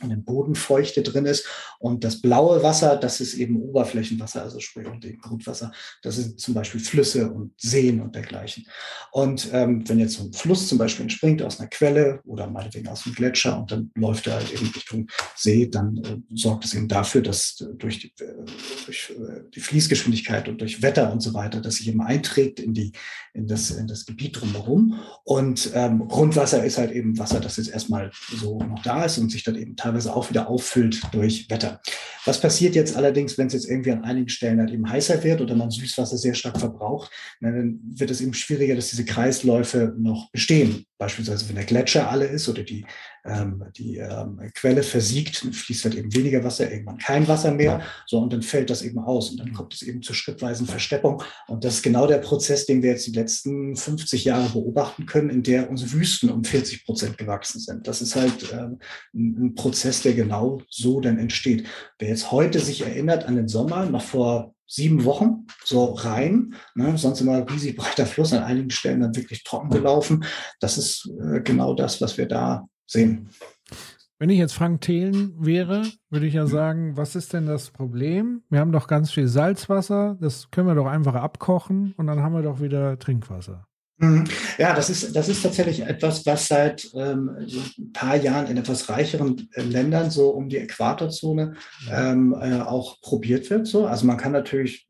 und 0.02 0.12
im 0.12 0.24
Bodenfeuchte 0.24 1.04
drin 1.04 1.26
ist. 1.26 1.48
Und 1.80 2.04
das 2.04 2.22
blaue 2.22 2.64
Wasser, 2.64 2.96
das 2.96 3.22
ist 3.22 3.36
eben 3.36 3.62
Oberflächenwasser, 3.62 4.44
also 4.44 4.60
sprich 4.60 4.88
und 4.88 5.04
dem 5.04 5.20
Grundwasser. 5.20 5.72
Das 6.02 6.16
sind 6.16 6.40
zum 6.40 6.54
Beispiel 6.54 6.82
Flüsse 6.82 7.32
und 7.32 7.54
Seen 7.58 8.02
und 8.02 8.16
dergleichen. 8.16 8.68
Und 9.12 9.50
ähm, 9.54 9.88
wenn 9.88 10.00
jetzt 10.00 10.16
so 10.16 10.24
ein 10.24 10.34
Fluss 10.34 10.68
zum 10.68 10.78
Beispiel 10.78 11.04
entspringt 11.04 11.42
aus 11.42 11.60
einer 11.60 11.70
Quelle 11.70 12.22
oder 12.26 12.50
meinetwegen 12.50 12.88
aus 12.88 13.06
einem 13.06 13.16
Gletscher 13.16 13.60
und 13.60 13.72
dann 13.72 13.92
läuft 13.96 14.28
er 14.28 14.36
halt 14.36 14.52
eben 14.54 14.68
Richtung 14.68 15.08
See, 15.36 15.68
dann 15.68 15.98
äh, 15.98 16.18
sorgt 16.36 16.66
es 16.66 16.74
eben 16.74 16.88
dafür, 16.88 17.22
dass 17.22 17.62
äh, 17.62 17.74
durch, 17.76 18.00
die, 18.00 18.14
äh, 18.24 18.46
durch 18.86 19.12
äh, 19.12 19.42
die 19.54 19.60
Fließgeschwindigkeit 19.60 20.50
und 20.50 20.62
durch 20.62 20.82
Wetter 20.82 21.12
und 21.12 21.22
so 21.22 21.34
weiter, 21.34 21.62
dass 21.62 21.76
sich 21.76 21.88
eben 21.88 22.02
einträgt 22.02 22.60
in, 22.60 22.74
die, 22.74 22.92
in, 23.34 23.48
das, 23.48 23.72
in 23.72 23.88
das 23.88 24.06
Gebiet 24.06 24.40
drumherum. 24.40 25.00
Und 25.24 25.72
ähm, 25.74 26.08
Grundwasser 26.08 26.64
ist 26.66 26.78
halt 26.78 26.92
eben 26.92 27.18
Wasser, 27.18 27.40
das 27.40 27.58
jetzt 27.58 27.70
erstmal 27.70 28.12
so 28.36 28.60
noch 28.60 28.82
da 28.82 29.06
ist 29.06 29.18
und 29.18 29.32
sich 29.32 29.44
dann 29.44 29.56
eben 29.56 29.76
teilweise 29.78 30.16
auch 30.16 30.30
wieder 30.30 30.50
auffüllt 30.50 31.02
durch 31.12 31.50
Wetter. 31.50 31.82
Was 32.26 32.42
passiert 32.42 32.76
jetzt 32.76 32.98
allerdings, 32.98 33.38
wenn 33.38 33.48
es 33.48 33.54
jetzt 33.54 33.70
irgendwie 33.70 33.92
an 33.92 34.04
einigen 34.04 34.28
Stellen 34.28 34.60
halt 34.60 34.72
eben 34.72 34.90
heißer 34.90 35.24
wird 35.24 35.40
oder 35.40 35.56
man 35.56 35.72
Süßwasser 35.72 36.18
sehr 36.18 36.34
stark 36.34 36.60
verbraucht, 36.60 37.10
dann 37.40 37.80
wird 37.84 38.12
es 38.12 38.20
eben 38.20 38.34
schwieriger, 38.34 38.76
dass 38.76 38.90
diese 38.90 39.06
Kreisläufe 39.06 39.96
noch 39.98 40.30
bestehen. 40.32 40.86
Beispielsweise, 40.98 41.48
wenn 41.48 41.56
der 41.56 41.66
Gletscher 41.66 42.10
alle 42.10 42.26
ist 42.26 42.50
oder 42.50 42.64
die, 42.64 42.86
ähm, 43.24 43.64
die 43.76 43.98
ähm, 43.98 44.40
Quelle 44.56 44.82
versiegt, 44.82 45.38
fließt 45.38 45.86
halt 45.86 45.96
eben 45.96 46.14
weniger 46.16 46.44
Wasser, 46.44 46.72
irgendwann 46.72 46.98
kein 46.98 47.28
Wasser 47.28 47.52
mehr. 47.52 47.82
So, 48.08 48.20
und 48.20 48.34
dann 48.34 48.42
fällt 48.42 48.72
das 48.72 48.82
eben 48.82 48.98
aus 49.00 49.30
und 49.30 49.40
dann 49.40 49.54
kommt 49.54 49.76
es 49.76 49.84
eben 49.84 50.02
zur 50.02 50.16
schrittweisen 50.16 50.66
Versteppung. 50.66 51.22
Und 51.48 51.64
das 51.64 51.76
ist 51.76 51.84
genau 51.84 52.08
der 52.08 52.18
Prozess, 52.18 52.66
den 52.66 52.82
wir 52.82 52.92
jetzt 52.92 53.06
die 53.06 53.12
letzten 53.12 53.76
50 53.76 54.26
Jahre 54.26 54.50
beobachten 54.50 55.06
können, 55.06 55.30
in 55.30 55.44
der 55.44 55.70
unsere 55.70 55.92
Wüsten 55.92 56.30
um 56.30 56.44
40 56.44 56.84
Prozent 56.86 57.18
gewachsen 57.18 57.60
sind. 57.60 57.88
Das 57.88 58.02
ist 58.02 58.16
halt 58.16 58.52
ähm, 58.52 58.80
ein 59.14 59.54
Prozess, 59.54 60.02
der 60.02 60.14
genau 60.14 60.62
so 60.70 61.00
dann 61.00 61.20
entsteht. 61.20 61.68
Wer 62.00 62.10
jetzt 62.10 62.32
heute 62.32 62.60
sich 62.60 62.82
erinnert 62.82 63.26
an 63.26 63.36
den 63.36 63.48
Sommer, 63.48 63.86
noch 63.86 64.02
vor 64.02 64.56
sieben 64.68 65.06
Wochen 65.06 65.48
so 65.64 65.94
rein. 65.94 66.54
Ne? 66.76 66.98
Sonst 66.98 67.22
immer 67.22 67.50
riesig 67.50 67.78
breiter 67.78 68.06
Fluss, 68.06 68.34
an 68.34 68.44
einigen 68.44 68.70
Stellen 68.70 69.02
dann 69.02 69.16
wirklich 69.16 69.44
trocken 69.44 69.70
gelaufen. 69.70 70.26
Das 70.60 70.78
ist 70.78 71.10
äh, 71.22 71.42
genau 71.42 71.74
das, 71.74 72.02
was 72.02 72.18
wir 72.18 72.28
da 72.28 72.68
sehen. 72.86 73.30
Wenn 74.20 74.32
ich 74.32 74.40
jetzt 74.40 74.54
Frank 74.54 74.82
Thelen 74.82 75.36
wäre, 75.38 75.84
würde 76.10 76.26
ich 76.26 76.34
ja 76.34 76.46
mhm. 76.46 76.50
sagen, 76.50 76.98
was 76.98 77.16
ist 77.16 77.34
denn 77.34 77.46
das 77.46 77.70
Problem? 77.70 78.42
Wir 78.50 78.60
haben 78.60 78.72
doch 78.72 78.88
ganz 78.88 79.12
viel 79.12 79.28
Salzwasser, 79.28 80.18
das 80.20 80.50
können 80.50 80.68
wir 80.68 80.76
doch 80.76 80.88
einfach 80.88 81.14
abkochen 81.14 81.94
und 81.98 82.08
dann 82.08 82.22
haben 82.22 82.34
wir 82.34 82.42
doch 82.42 82.60
wieder 82.60 82.98
Trinkwasser. 82.98 83.67
Mhm. 84.00 84.26
Ja, 84.60 84.76
das 84.76 84.90
ist, 84.92 85.16
das 85.16 85.28
ist 85.28 85.42
tatsächlich 85.42 85.82
etwas, 85.82 86.26
was 86.26 86.48
seit 86.48 86.88
ähm, 86.94 87.32
ein 87.78 87.94
paar 87.94 88.16
Jahren 88.16 88.48
in 88.48 88.58
etwas 88.58 88.90
reicheren 88.90 89.50
äh, 89.54 89.62
Ländern, 89.62 90.12
so 90.12 90.30
um 90.30 90.50
die 90.50 90.58
Äquatorzone, 90.58 91.56
ähm, 91.92 92.36
äh, 92.40 92.62
auch 92.62 93.02
probiert 93.02 93.50
wird. 93.50 93.66
So. 93.66 93.88
Also 93.88 94.06
man 94.06 94.18
kann 94.18 94.34
natürlich 94.34 94.88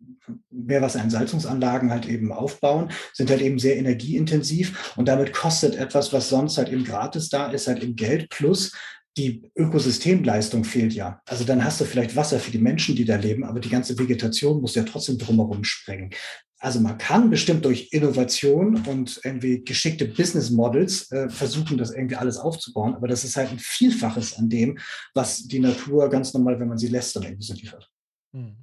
Meerwasserentsalzungsanlagen 0.51 1.89
halt 1.89 2.07
eben 2.07 2.33
aufbauen, 2.33 2.91
sind 3.13 3.29
halt 3.29 3.41
eben 3.41 3.59
sehr 3.59 3.77
energieintensiv 3.77 4.93
und 4.97 5.07
damit 5.07 5.31
kostet 5.31 5.75
etwas, 5.75 6.11
was 6.11 6.27
sonst 6.27 6.57
halt 6.57 6.69
eben 6.69 6.83
gratis 6.83 7.29
da 7.29 7.49
ist, 7.49 7.67
halt 7.67 7.81
eben 7.81 7.95
Geld 7.95 8.29
plus 8.29 8.73
die 9.17 9.51
Ökosystemleistung 9.55 10.63
fehlt 10.63 10.93
ja. 10.93 11.21
Also 11.25 11.43
dann 11.43 11.63
hast 11.63 11.81
du 11.81 11.85
vielleicht 11.85 12.15
Wasser 12.15 12.39
für 12.39 12.51
die 12.51 12.59
Menschen, 12.59 12.95
die 12.95 13.05
da 13.05 13.15
leben, 13.15 13.43
aber 13.43 13.59
die 13.59 13.69
ganze 13.69 13.97
Vegetation 13.97 14.61
muss 14.61 14.75
ja 14.75 14.83
trotzdem 14.83 15.17
drumherum 15.17 15.63
sprengen 15.63 16.11
also 16.59 16.79
man 16.79 16.97
kann 16.97 17.29
bestimmt 17.29 17.65
durch 17.65 17.89
Innovation 17.91 18.83
und 18.87 19.19
irgendwie 19.23 19.63
geschickte 19.63 20.05
Business 20.05 20.49
Models 20.49 21.11
äh, 21.11 21.29
versuchen, 21.29 21.77
das 21.77 21.91
irgendwie 21.91 22.15
alles 22.15 22.37
aufzubauen, 22.37 22.95
aber 22.95 23.07
das 23.07 23.23
ist 23.23 23.37
halt 23.37 23.51
ein 23.51 23.59
Vielfaches 23.59 24.37
an 24.37 24.49
dem, 24.49 24.79
was 25.13 25.43
die 25.47 25.59
Natur 25.59 26.09
ganz 26.09 26.33
normal, 26.33 26.59
wenn 26.59 26.67
man 26.67 26.77
sie 26.77 26.87
lässt, 26.87 27.15
dann 27.15 27.23
irgendwie 27.23 27.45
so 27.45 27.53
liefert. 27.53 27.91
Hm. 28.33 28.57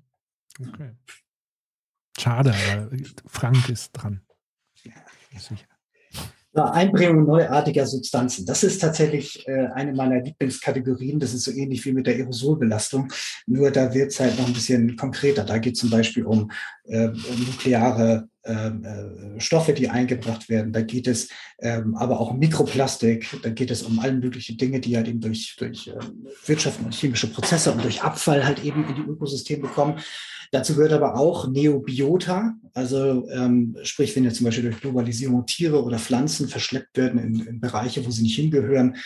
Okay. 0.60 0.90
Schade, 2.18 2.54
aber 2.54 2.90
Frank 3.26 3.68
ist 3.68 3.92
dran. 3.92 4.20
Ja, 4.82 4.92
sicher. 6.54 6.74
Einbringung 6.74 7.26
neuartiger 7.26 7.86
Substanzen. 7.86 8.46
Das 8.46 8.62
ist 8.62 8.80
tatsächlich 8.80 9.46
äh, 9.48 9.66
eine 9.74 9.92
meiner 9.92 10.20
Lieblingskategorien. 10.20 11.18
Das 11.18 11.34
ist 11.34 11.44
so 11.44 11.50
ähnlich 11.50 11.84
wie 11.84 11.92
mit 11.92 12.06
der 12.06 12.14
Aerosolbelastung. 12.14 13.12
Nur 13.46 13.70
da 13.70 13.92
wird 13.92 14.12
es 14.12 14.20
halt 14.20 14.38
noch 14.38 14.46
ein 14.46 14.52
bisschen 14.52 14.96
konkreter. 14.96 15.44
Da 15.44 15.58
geht 15.58 15.74
es 15.74 15.80
zum 15.80 15.90
Beispiel 15.90 16.24
um 16.24 16.50
äh, 16.86 17.08
nukleare 17.08 18.28
ähm, 18.46 18.84
äh, 18.84 19.40
Stoffe, 19.40 19.72
die 19.72 19.88
eingebracht 19.88 20.48
werden. 20.48 20.72
Da 20.72 20.82
geht 20.82 21.06
es 21.06 21.28
ähm, 21.60 21.94
aber 21.96 22.20
auch 22.20 22.30
um 22.30 22.38
Mikroplastik. 22.38 23.26
Da 23.42 23.50
geht 23.50 23.70
es 23.70 23.82
um 23.82 23.98
alle 23.98 24.14
möglichen 24.14 24.56
Dinge, 24.56 24.80
die 24.80 24.96
halt 24.96 25.08
eben 25.08 25.20
durch, 25.20 25.56
durch 25.58 25.88
äh, 25.88 25.94
Wirtschaft 26.46 26.80
und 26.84 26.94
chemische 26.94 27.28
Prozesse 27.28 27.72
und 27.72 27.82
durch 27.82 28.02
Abfall 28.02 28.44
halt 28.44 28.62
eben 28.64 28.86
in 28.88 28.94
die 28.96 29.10
Ökosysteme 29.10 29.68
kommen. 29.68 29.98
Dazu 30.52 30.74
gehört 30.74 30.92
aber 30.92 31.16
auch 31.16 31.48
Neobiota, 31.48 32.54
also 32.74 33.28
ähm, 33.30 33.76
sprich, 33.82 34.14
wenn 34.16 34.24
jetzt 34.24 34.36
zum 34.36 34.44
Beispiel 34.44 34.64
durch 34.64 34.80
Globalisierung 34.80 35.46
Tiere 35.46 35.82
oder 35.82 35.98
Pflanzen 35.98 36.48
verschleppt 36.48 36.96
werden 36.96 37.20
in, 37.20 37.46
in 37.46 37.60
Bereiche, 37.60 38.04
wo 38.04 38.10
sie 38.10 38.22
nicht 38.22 38.36
hingehören, 38.36 38.96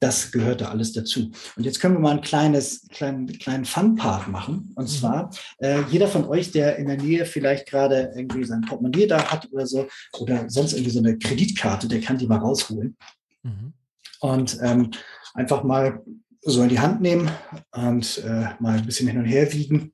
das 0.00 0.32
gehört 0.32 0.60
da 0.60 0.68
alles 0.68 0.92
dazu. 0.92 1.30
Und 1.56 1.64
jetzt 1.64 1.80
können 1.80 1.94
wir 1.94 2.00
mal 2.00 2.16
ein 2.16 2.20
kleines, 2.20 2.86
kleinen, 2.90 3.26
kleinen 3.38 3.64
Fun-Part 3.64 4.28
machen. 4.28 4.72
Und 4.74 4.84
mhm. 4.84 4.88
zwar, 4.88 5.30
äh, 5.58 5.80
jeder 5.90 6.08
von 6.08 6.26
euch, 6.26 6.50
der 6.50 6.76
in 6.76 6.86
der 6.86 6.98
Nähe 6.98 7.24
vielleicht 7.24 7.66
gerade 7.66 8.12
irgendwie 8.14 8.44
sein 8.44 8.60
Portemonnaie 8.62 9.06
da 9.06 9.30
hat 9.30 9.50
oder 9.50 9.66
so, 9.66 9.88
oder 10.18 10.50
sonst 10.50 10.74
irgendwie 10.74 10.90
so 10.90 10.98
eine 10.98 11.16
Kreditkarte, 11.16 11.88
der 11.88 12.00
kann 12.00 12.18
die 12.18 12.26
mal 12.26 12.38
rausholen. 12.38 12.96
Mhm. 13.42 13.72
Und 14.20 14.58
ähm, 14.62 14.90
einfach 15.32 15.62
mal 15.64 16.02
so 16.44 16.62
in 16.62 16.68
die 16.68 16.80
Hand 16.80 17.00
nehmen 17.00 17.30
und 17.72 18.18
äh, 18.18 18.48
mal 18.60 18.78
ein 18.78 18.86
bisschen 18.86 19.08
hin 19.08 19.18
und 19.18 19.24
her 19.24 19.52
wiegen. 19.52 19.92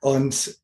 Und 0.00 0.58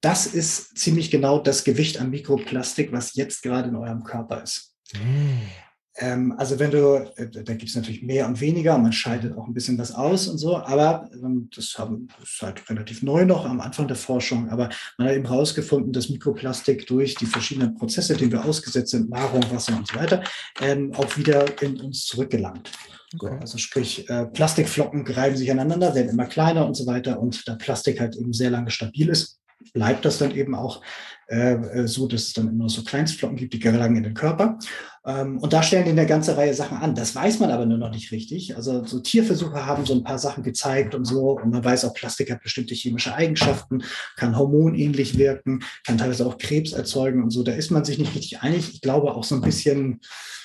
das 0.00 0.26
ist 0.26 0.76
ziemlich 0.76 1.10
genau 1.10 1.38
das 1.38 1.64
Gewicht 1.64 2.00
an 2.00 2.10
Mikroplastik, 2.10 2.92
was 2.92 3.14
jetzt 3.14 3.42
gerade 3.42 3.68
in 3.68 3.76
eurem 3.76 4.04
Körper 4.04 4.42
ist. 4.42 4.76
Mm. 4.94 5.65
Ähm, 5.98 6.34
also 6.36 6.58
wenn 6.58 6.70
du, 6.70 7.10
äh, 7.16 7.28
da 7.30 7.54
gibt 7.54 7.70
es 7.70 7.74
natürlich 7.74 8.02
mehr 8.02 8.26
und 8.26 8.40
weniger, 8.40 8.76
man 8.76 8.92
scheidet 8.92 9.36
auch 9.36 9.46
ein 9.46 9.54
bisschen 9.54 9.78
was 9.78 9.94
aus 9.94 10.28
und 10.28 10.38
so, 10.38 10.56
aber 10.56 11.08
ähm, 11.14 11.48
das, 11.54 11.78
haben, 11.78 12.08
das 12.20 12.30
ist 12.30 12.42
halt 12.42 12.68
relativ 12.68 13.02
neu 13.02 13.24
noch 13.24 13.46
am 13.46 13.60
Anfang 13.60 13.88
der 13.88 13.96
Forschung, 13.96 14.50
aber 14.50 14.68
man 14.98 15.08
hat 15.08 15.16
eben 15.16 15.28
herausgefunden, 15.28 15.92
dass 15.92 16.10
Mikroplastik 16.10 16.86
durch 16.86 17.14
die 17.14 17.26
verschiedenen 17.26 17.74
Prozesse, 17.76 18.14
denen 18.16 18.32
wir 18.32 18.44
ausgesetzt 18.44 18.90
sind, 18.90 19.08
Nahrung, 19.08 19.42
Wasser 19.50 19.76
und 19.76 19.88
so 19.88 19.96
weiter, 19.96 20.22
ähm, 20.60 20.92
auch 20.94 21.16
wieder 21.16 21.62
in 21.62 21.80
uns 21.80 22.04
zurückgelangt. 22.04 22.70
Okay. 23.14 23.34
So, 23.34 23.40
also 23.40 23.58
sprich, 23.58 24.10
äh, 24.10 24.26
Plastikflocken 24.26 25.06
reiben 25.06 25.36
sich 25.36 25.50
aneinander, 25.50 25.94
werden 25.94 26.10
immer 26.10 26.26
kleiner 26.26 26.66
und 26.66 26.74
so 26.74 26.86
weiter 26.86 27.20
und 27.20 27.48
da 27.48 27.54
Plastik 27.54 28.00
halt 28.00 28.16
eben 28.16 28.34
sehr 28.34 28.50
lange 28.50 28.70
stabil 28.70 29.08
ist, 29.08 29.38
bleibt 29.72 30.04
das 30.04 30.18
dann 30.18 30.34
eben 30.34 30.54
auch 30.54 30.82
äh, 31.28 31.54
äh, 31.54 31.88
so, 31.88 32.06
dass 32.06 32.22
es 32.22 32.32
dann 32.34 32.48
immer 32.48 32.68
so 32.68 32.84
Kleinstflocken 32.84 33.36
gibt, 33.36 33.52
die 33.52 33.58
gelangen 33.58 33.96
in 33.96 34.02
den 34.04 34.14
Körper. 34.14 34.58
Ähm, 35.04 35.38
und 35.38 35.52
da 35.52 35.62
stellen 35.62 35.84
die 35.84 35.90
eine 35.90 36.06
ganze 36.06 36.36
Reihe 36.36 36.54
Sachen 36.54 36.78
an. 36.78 36.94
Das 36.94 37.14
weiß 37.14 37.38
man 37.40 37.50
aber 37.50 37.64
nur 37.64 37.78
noch 37.78 37.90
nicht 37.90 38.12
richtig. 38.12 38.56
Also 38.56 38.84
so 38.84 39.00
Tierversuche 39.00 39.66
haben 39.66 39.86
so 39.86 39.94
ein 39.94 40.04
paar 40.04 40.18
Sachen 40.18 40.42
gezeigt 40.42 40.94
und 40.94 41.04
so. 41.04 41.38
Und 41.38 41.50
man 41.50 41.64
weiß 41.64 41.84
auch, 41.84 41.94
Plastik 41.94 42.30
hat 42.30 42.42
bestimmte 42.42 42.74
chemische 42.74 43.14
Eigenschaften, 43.14 43.82
kann 44.16 44.36
hormonähnlich 44.36 45.16
wirken, 45.18 45.64
kann 45.84 45.98
teilweise 45.98 46.26
auch 46.26 46.38
Krebs 46.38 46.72
erzeugen 46.72 47.22
und 47.22 47.30
so. 47.30 47.42
Da 47.42 47.52
ist 47.52 47.70
man 47.70 47.84
sich 47.84 47.98
nicht 47.98 48.14
richtig 48.14 48.40
einig. 48.42 48.70
Ich 48.74 48.80
glaube 48.80 49.14
auch 49.14 49.24
so 49.24 49.36
ein 49.36 49.42
bisschen, 49.42 50.00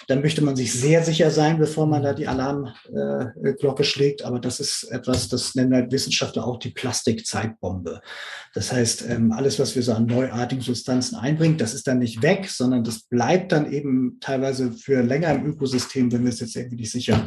dann 0.08 0.22
möchte 0.22 0.44
man 0.44 0.56
sich 0.56 0.74
sehr 0.74 1.04
sicher 1.04 1.32
sein, 1.32 1.58
bevor 1.58 1.88
man 1.88 2.04
da 2.04 2.14
die 2.14 2.28
Alarmglocke 2.28 3.84
äh, 3.84 3.86
schlägt. 3.86 4.24
Aber 4.24 4.40
das 4.40 4.60
ist 4.60 4.84
etwas, 4.92 5.28
das 5.28 5.56
nennen 5.56 5.74
halt 5.74 5.92
Wissenschaftler 5.92 6.46
auch 6.46 6.60
die 6.60 6.72
Plastikzeitbombe. 6.72 8.02
Das 8.54 8.72
heißt, 8.72 9.06
ähm, 9.10 9.32
alles, 9.32 9.58
was 9.58 9.76
wir 9.76 9.84
so 9.84 9.94
an 9.94 10.06
neuartigen 10.06 10.62
Substanzen 10.74 11.16
einbringen, 11.16 11.58
das 11.58 11.74
ist 11.74 11.88
dann 11.88 12.00
nicht 12.00 12.22
weg, 12.22 12.48
sondern 12.50 12.84
das 12.84 13.02
bleibt 13.04 13.52
dann 13.52 13.72
eben 13.72 14.20
teilweise 14.20 14.72
für 14.72 15.02
länger 15.02 15.34
im 15.34 15.46
Ökosystem, 15.46 16.12
wenn 16.12 16.24
wir 16.24 16.30
es 16.30 16.40
jetzt 16.40 16.56
irgendwie 16.56 16.78
nicht 16.78 16.92
sicher 16.92 17.26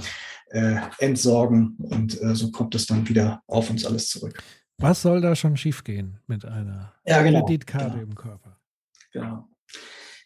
äh, 0.51 0.77
entsorgen. 0.99 1.77
Und 1.79 2.21
äh, 2.21 2.35
so 2.35 2.51
kommt 2.51 2.75
es 2.75 2.87
dann 2.87 3.09
wieder 3.09 3.43
auf 3.47 3.71
uns 3.71 3.85
alles 3.85 4.09
zurück. 4.09 4.43
Was 4.79 5.03
soll 5.03 5.21
da 5.21 5.37
schon 5.37 5.57
schiefgehen 5.57 6.19
mit 6.27 6.45
einer 6.45 6.93
ja, 7.07 7.23
genau, 7.23 7.45
Kreditkarte 7.45 7.91
genau. 7.91 8.03
im 8.03 8.15
Körper? 8.15 8.59
Genau. 9.13 9.49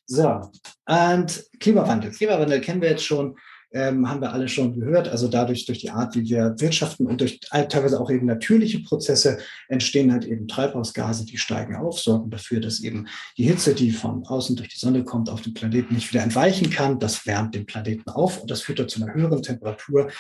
So, 0.07 0.51
und 0.87 1.45
Klimawandel. 1.61 2.13
Klimawandel 2.13 2.61
kennen 2.63 2.81
wir 2.81 2.91
jetzt 2.91 3.05
schon 3.05 3.37
ähm, 3.73 4.09
haben 4.09 4.21
wir 4.21 4.33
alle 4.33 4.49
schon 4.49 4.79
gehört. 4.79 5.09
Also 5.09 5.29
dadurch, 5.29 5.67
durch 5.67 5.79
die 5.79 5.91
Art, 5.91 6.15
wie 6.15 6.29
wir 6.29 6.55
wirtschaften 6.59 7.07
und 7.07 7.21
durch 7.21 7.41
teilweise 7.41 8.01
auch 8.01 8.11
eben 8.11 8.27
natürliche 8.27 8.81
Prozesse 8.81 9.39
entstehen 9.69 10.13
halt 10.13 10.25
eben 10.25 10.49
Treibhausgase, 10.49 11.25
die 11.25 11.39
steigen 11.39 11.77
auf, 11.77 12.01
sorgen 12.01 12.31
dafür, 12.31 12.61
dass 12.61 12.81
eben 12.81 13.07
die 13.37 13.45
Hitze, 13.45 13.75
die 13.75 13.91
von 13.91 14.27
außen 14.27 14.57
durch 14.57 14.69
die 14.69 14.79
Sonne 14.79 15.05
kommt, 15.05 15.31
auf 15.31 15.43
den 15.43 15.55
Planeten 15.55 15.95
nicht 15.95 16.13
wieder 16.13 16.23
entweichen 16.23 16.71
kann. 16.71 16.99
Das 16.99 17.27
wärmt 17.27 17.55
den 17.55 17.67
Planeten 17.67 18.09
auf 18.11 18.41
und 18.41 18.51
das 18.51 18.63
führt 18.63 18.79
dann 18.79 18.89
zu 18.89 19.03
einer 19.03 19.15
höheren 19.15 19.43
Temperatur 19.43 20.11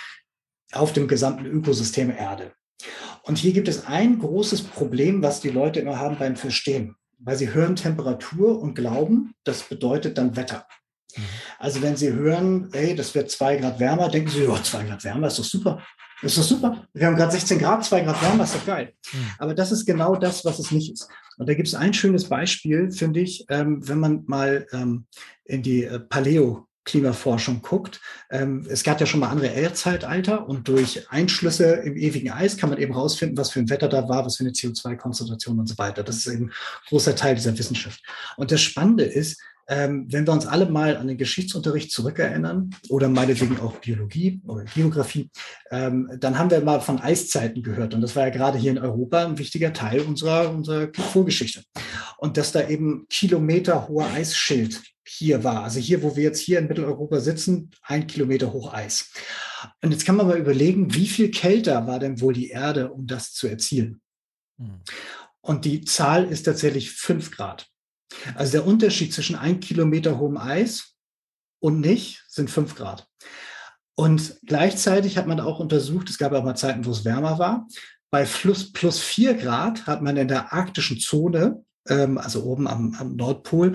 auf 0.73 0.93
dem 0.93 1.09
gesamten 1.09 1.47
Ökosystem 1.47 2.11
Erde. 2.11 2.53
Und 3.23 3.39
hier 3.39 3.53
gibt 3.53 3.69
es 3.69 3.87
ein 3.87 4.19
großes 4.19 4.63
Problem, 4.63 5.23
was 5.23 5.41
die 5.41 5.51
Leute 5.51 5.81
immer 5.81 5.99
haben 5.99 6.19
beim 6.19 6.37
Verstehen, 6.37 6.97
weil 7.19 7.37
sie 7.37 7.53
hören 7.53 7.77
Temperatur 7.77 8.61
und 8.61 8.75
glauben, 8.75 9.35
das 9.45 9.63
bedeutet 9.63 10.19
dann 10.19 10.37
Wetter. 10.37 10.67
Mhm. 11.17 11.23
Also 11.59 11.83
wenn 11.83 11.97
Sie 11.97 12.13
hören, 12.13 12.69
hey, 12.73 12.95
das 12.95 13.15
wird 13.15 13.31
zwei 13.31 13.57
Grad 13.57 13.81
wärmer, 13.81 14.09
denken 14.09 14.31
Sie, 14.31 14.45
ja, 14.45 14.63
zwei 14.63 14.85
Grad 14.85 15.05
wärmer 15.05 15.29
ist 15.29 15.39
doch 15.39 15.45
super. 15.45 15.83
Ist 16.21 16.37
doch 16.37 16.43
super. 16.43 16.85
Wir 16.93 17.07
haben 17.07 17.17
gerade 17.17 17.31
16 17.31 17.61
Grad, 17.61 17.85
zwei 17.85 18.01
Grad 18.01 18.21
wärmer, 18.21 18.45
ist 18.45 18.55
doch 18.55 18.67
geil. 18.67 18.93
Mhm. 19.13 19.31
Aber 19.39 19.55
das 19.55 19.71
ist 19.71 19.87
genau 19.87 20.17
das, 20.17 20.45
was 20.45 20.59
es 20.59 20.71
nicht 20.73 20.93
ist. 20.93 21.09
Und 21.37 21.49
da 21.49 21.55
gibt 21.55 21.69
es 21.69 21.75
ein 21.75 21.95
schönes 21.95 22.29
Beispiel, 22.29 22.91
finde 22.91 23.21
ich, 23.21 23.47
ähm, 23.49 23.87
wenn 23.87 24.01
man 24.01 24.25
mal 24.27 24.67
ähm, 24.73 25.07
in 25.45 25.63
die 25.63 25.85
äh, 25.85 26.01
Paleo 26.01 26.69
Klimaforschung 26.89 27.61
guckt. 27.61 28.01
Ähm, 28.31 28.67
es 28.69 28.83
gab 28.83 28.99
ja 28.99 29.07
schon 29.07 29.21
mal 29.21 29.29
andere 29.29 29.49
Erdzeitalter 29.49 30.49
und 30.49 30.69
durch 30.69 31.07
Einschlüsse 31.11 31.67
im 31.85 31.97
ewigen 31.97 32.31
Eis 32.31 32.57
kann 32.57 32.71
man 32.71 32.79
eben 32.79 32.95
rausfinden, 32.95 33.37
was 33.37 33.51
für 33.51 33.61
ein 33.61 33.69
Wetter 33.69 33.89
da 33.89 34.09
war, 34.09 34.25
was 34.25 34.39
für 34.39 34.45
eine 34.45 34.53
CO2-Konzentration 34.53 35.61
und 35.61 35.67
so 35.67 35.77
weiter. 35.77 36.03
Das 36.03 36.17
ist 36.17 36.27
eben 36.27 36.47
ein 36.47 36.53
großer 36.89 37.15
Teil 37.15 37.35
dieser 37.35 37.57
Wissenschaft. 37.59 38.03
Und 38.39 38.51
das 38.51 38.63
Spannende 38.63 39.05
ist, 39.05 39.39
ähm, 39.69 40.07
wenn 40.11 40.27
wir 40.27 40.33
uns 40.33 40.47
alle 40.47 40.67
mal 40.67 40.97
an 40.97 41.09
den 41.09 41.19
Geschichtsunterricht 41.19 41.93
zurückerinnern 41.93 42.71
oder 42.89 43.09
meinetwegen 43.09 43.61
auch 43.61 43.77
Biologie 43.77 44.41
oder 44.47 44.65
Geografie, 44.65 45.31
ähm, 45.71 46.11
dann 46.19 46.39
haben 46.39 46.51
wir 46.51 46.61
mal 46.63 46.81
von 46.81 46.99
Eiszeiten 46.99 47.63
gehört. 47.63 47.95
Und 47.95 48.01
das 48.01 48.17
war 48.17 48.25
ja 48.25 48.31
gerade 48.31 48.59
hier 48.59 48.71
in 48.71 48.79
Europa 48.79 49.25
ein 49.25 49.39
wichtiger 49.39 49.73
Teil 49.73 50.01
unserer, 50.01 50.51
unserer 50.51 50.89
Vorgeschichte. 50.95 51.63
Und 52.17 52.39
dass 52.39 52.53
da 52.53 52.67
eben 52.67 53.07
kilometerhoher 53.11 54.11
Eisschild 54.13 54.81
hier 55.07 55.45
war. 55.45 55.65
Also 55.65 55.81
hier, 55.81 56.03
wo 56.03 56.17
wir 56.17 56.25
jetzt 56.25 56.41
hier 56.41 56.59
in 56.59 56.69
Mitteleuropa 56.69 57.21
sitzen, 57.21 57.71
ein 57.83 58.07
Kilometer 58.07 58.53
hoch 58.53 58.73
Eis. 58.73 59.11
Und 59.83 59.93
jetzt 59.93 60.05
kann 60.05 60.17
man 60.17 60.27
mal 60.27 60.39
überlegen, 60.39 60.95
wie 60.95 61.07
viel 61.07 61.31
kälter 61.31 61.87
war 61.87 61.99
denn 61.99 62.21
wohl 62.21 62.33
die 62.33 62.49
Erde, 62.49 62.91
um 62.93 63.07
das 63.07 63.33
zu 63.33 63.49
erzielen? 63.49 64.01
Hm. 64.59 64.81
Und 65.41 65.65
die 65.65 65.85
Zahl 65.85 66.25
ist 66.27 66.45
tatsächlich 66.45 66.91
fünf 66.91 67.31
Grad. 67.31 67.68
Also 68.35 68.53
der 68.53 68.67
Unterschied 68.67 69.13
zwischen 69.13 69.37
ein 69.37 69.61
Kilometer 69.61 70.19
hohem 70.19 70.37
Eis 70.37 70.95
und 71.61 71.81
nicht 71.81 72.25
sind 72.29 72.51
fünf 72.51 72.75
Grad. 72.75 73.07
Und 73.95 74.39
gleichzeitig 74.47 75.17
hat 75.17 75.27
man 75.27 75.41
auch 75.41 75.59
untersucht, 75.59 76.09
es 76.09 76.19
gab 76.19 76.33
auch 76.33 76.45
mal 76.45 76.55
Zeiten, 76.55 76.85
wo 76.85 76.91
es 76.91 77.05
wärmer 77.05 77.39
war. 77.39 77.67
Bei 78.11 78.25
Fluss 78.25 78.73
plus 78.73 79.01
vier 79.01 79.35
Grad 79.35 79.87
hat 79.87 80.03
man 80.03 80.17
in 80.17 80.29
der 80.29 80.53
arktischen 80.53 81.01
Zone, 81.01 81.65
ähm, 81.89 82.17
also 82.17 82.45
oben 82.45 82.69
am, 82.69 82.95
am 82.95 83.17
Nordpol, 83.17 83.75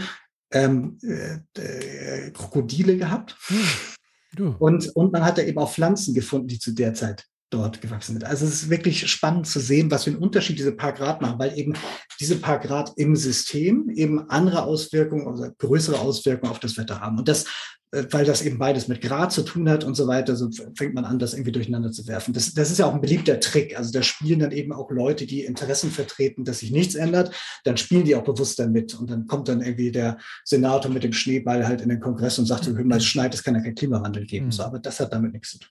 ähm, 0.51 0.97
äh, 1.03 1.39
äh, 1.59 2.31
Krokodile 2.31 2.97
gehabt. 2.97 3.35
Hm. 3.47 4.55
Und, 4.57 4.95
und 4.95 5.11
man 5.11 5.23
hat 5.23 5.37
da 5.37 5.43
eben 5.43 5.59
auch 5.59 5.71
Pflanzen 5.71 6.13
gefunden, 6.13 6.47
die 6.47 6.57
zu 6.57 6.71
der 6.71 6.93
Zeit 6.93 7.27
dort 7.53 7.81
gewachsen 7.81 8.13
sind. 8.13 8.23
Also 8.23 8.45
es 8.45 8.63
ist 8.63 8.69
wirklich 8.69 9.07
spannend 9.07 9.47
zu 9.47 9.59
sehen, 9.59 9.91
was 9.91 10.05
für 10.05 10.09
einen 10.09 10.19
Unterschied 10.19 10.57
diese 10.57 10.71
paar 10.71 10.93
Grad 10.93 11.21
machen, 11.21 11.39
weil 11.39 11.57
eben 11.57 11.73
diese 12.19 12.37
paar 12.37 12.59
Grad 12.59 12.93
im 12.97 13.15
System 13.15 13.89
eben 13.89 14.29
andere 14.29 14.63
Auswirkungen 14.63 15.27
oder 15.27 15.51
größere 15.51 15.99
Auswirkungen 15.99 16.51
auf 16.51 16.59
das 16.59 16.77
Wetter 16.77 16.99
haben. 16.99 17.19
Und 17.19 17.27
das, 17.27 17.45
äh, 17.91 18.05
weil 18.09 18.25
das 18.25 18.41
eben 18.41 18.57
beides 18.57 18.87
mit 18.87 19.01
Grad 19.01 19.31
zu 19.31 19.43
tun 19.43 19.69
hat 19.69 19.83
und 19.83 19.95
so 19.95 20.07
weiter, 20.07 20.35
so 20.35 20.49
fängt 20.75 20.95
man 20.95 21.05
an, 21.05 21.19
das 21.19 21.33
irgendwie 21.33 21.51
durcheinander 21.51 21.91
zu 21.91 22.07
werfen. 22.07 22.33
Das, 22.33 22.53
das 22.53 22.71
ist 22.71 22.79
ja 22.79 22.87
auch 22.87 22.93
ein 22.93 23.01
beliebter 23.01 23.39
Trick. 23.39 23.77
Also 23.77 23.91
da 23.91 24.01
spielen 24.01 24.39
dann 24.39 24.51
eben 24.51 24.73
auch 24.73 24.89
Leute, 24.89 25.27
die 25.27 25.43
Interessen 25.43 25.91
vertreten, 25.91 26.43
dass 26.43 26.59
sich 26.59 26.71
nichts 26.71 26.95
ändert, 26.95 27.33
dann 27.65 27.77
spielen 27.77 28.05
die 28.05 28.15
auch 28.15 28.23
bewusst 28.23 28.57
damit. 28.57 28.95
Und 28.95 29.11
dann 29.11 29.27
kommt 29.27 29.47
dann 29.47 29.61
irgendwie 29.61 29.91
der 29.91 30.17
Senator 30.43 30.91
mit 30.91 31.03
dem 31.03 31.13
Schneeball 31.13 31.67
halt 31.67 31.81
in 31.81 31.89
den 31.89 31.99
Kongress 31.99 32.39
und 32.39 32.47
sagt, 32.47 32.63
so, 32.63 32.75
es 32.75 33.05
schneit, 33.05 33.33
es 33.33 33.43
kann 33.43 33.55
ja 33.55 33.61
keinen 33.61 33.75
Klimawandel 33.75 34.25
geben. 34.25 34.47
Mhm. 34.47 34.51
So, 34.51 34.63
aber 34.63 34.79
das 34.79 34.99
hat 34.99 35.13
damit 35.13 35.33
nichts 35.33 35.51
zu 35.51 35.59
tun. 35.59 35.69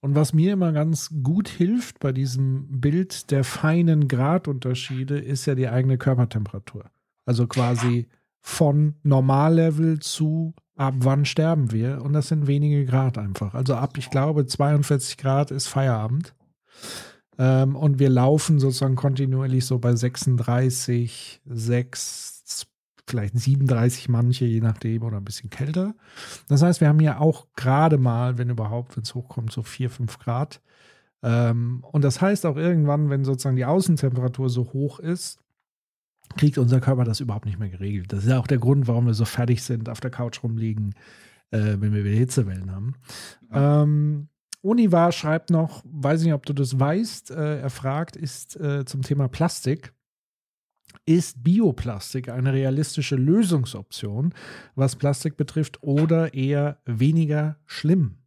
Und 0.00 0.14
was 0.14 0.32
mir 0.32 0.54
immer 0.54 0.72
ganz 0.72 1.10
gut 1.22 1.48
hilft 1.48 2.00
bei 2.00 2.12
diesem 2.12 2.80
Bild 2.80 3.30
der 3.30 3.44
feinen 3.44 4.08
Gradunterschiede, 4.08 5.18
ist 5.18 5.46
ja 5.46 5.54
die 5.54 5.68
eigene 5.68 5.98
Körpertemperatur. 5.98 6.86
Also 7.26 7.46
quasi 7.46 8.08
von 8.40 8.94
Normallevel 9.02 9.98
zu 10.00 10.54
ab 10.80 10.94
wann 10.98 11.26
sterben 11.26 11.72
wir. 11.72 12.00
Und 12.02 12.14
das 12.14 12.28
sind 12.28 12.46
wenige 12.46 12.86
Grad 12.86 13.18
einfach. 13.18 13.54
Also 13.54 13.74
ab, 13.74 13.98
ich 13.98 14.08
glaube, 14.08 14.46
42 14.46 15.18
Grad 15.18 15.50
ist 15.50 15.66
Feierabend. 15.66 16.34
Ähm, 17.38 17.76
und 17.76 17.98
wir 17.98 18.08
laufen 18.08 18.58
sozusagen 18.58 18.96
kontinuierlich 18.96 19.66
so 19.66 19.78
bei 19.78 19.94
36, 19.94 21.42
6, 21.44 22.29
vielleicht 23.06 23.38
37 23.38 24.08
manche, 24.08 24.44
je 24.44 24.60
nachdem, 24.60 25.02
oder 25.02 25.16
ein 25.16 25.24
bisschen 25.24 25.50
kälter. 25.50 25.94
Das 26.48 26.62
heißt, 26.62 26.80
wir 26.80 26.88
haben 26.88 27.00
ja 27.00 27.18
auch 27.18 27.46
gerade 27.56 27.98
mal, 27.98 28.38
wenn 28.38 28.50
überhaupt, 28.50 28.96
wenn 28.96 29.02
es 29.02 29.14
hochkommt, 29.14 29.52
so 29.52 29.62
4, 29.62 29.90
5 29.90 30.18
Grad. 30.18 30.60
Ähm, 31.22 31.84
und 31.92 32.02
das 32.02 32.20
heißt 32.20 32.46
auch 32.46 32.56
irgendwann, 32.56 33.10
wenn 33.10 33.24
sozusagen 33.24 33.56
die 33.56 33.64
Außentemperatur 33.64 34.48
so 34.48 34.72
hoch 34.72 34.98
ist, 34.98 35.38
kriegt 36.36 36.58
unser 36.58 36.80
Körper 36.80 37.04
das 37.04 37.20
überhaupt 37.20 37.46
nicht 37.46 37.58
mehr 37.58 37.68
geregelt. 37.68 38.12
Das 38.12 38.24
ist 38.24 38.30
ja 38.30 38.38
auch 38.38 38.46
der 38.46 38.58
Grund, 38.58 38.86
warum 38.86 39.06
wir 39.06 39.14
so 39.14 39.24
fertig 39.24 39.62
sind, 39.62 39.88
auf 39.88 40.00
der 40.00 40.10
Couch 40.10 40.42
rumliegen, 40.42 40.94
äh, 41.50 41.76
wenn 41.78 41.92
wir 41.92 42.04
wieder 42.04 42.16
Hitzewellen 42.16 42.70
haben. 42.72 42.94
Ja. 43.52 43.82
Ähm, 43.82 44.28
Univar 44.62 45.10
schreibt 45.12 45.50
noch, 45.50 45.82
weiß 45.84 46.22
nicht, 46.22 46.34
ob 46.34 46.44
du 46.44 46.52
das 46.52 46.78
weißt, 46.78 47.30
äh, 47.30 47.60
er 47.60 47.70
fragt, 47.70 48.16
ist 48.16 48.60
äh, 48.60 48.84
zum 48.84 49.02
Thema 49.02 49.28
Plastik. 49.28 49.92
Ist 51.06 51.42
Bioplastik 51.42 52.28
eine 52.28 52.52
realistische 52.52 53.16
Lösungsoption, 53.16 54.34
was 54.74 54.96
Plastik 54.96 55.36
betrifft, 55.36 55.82
oder 55.82 56.34
eher 56.34 56.80
weniger 56.84 57.58
schlimm? 57.66 58.18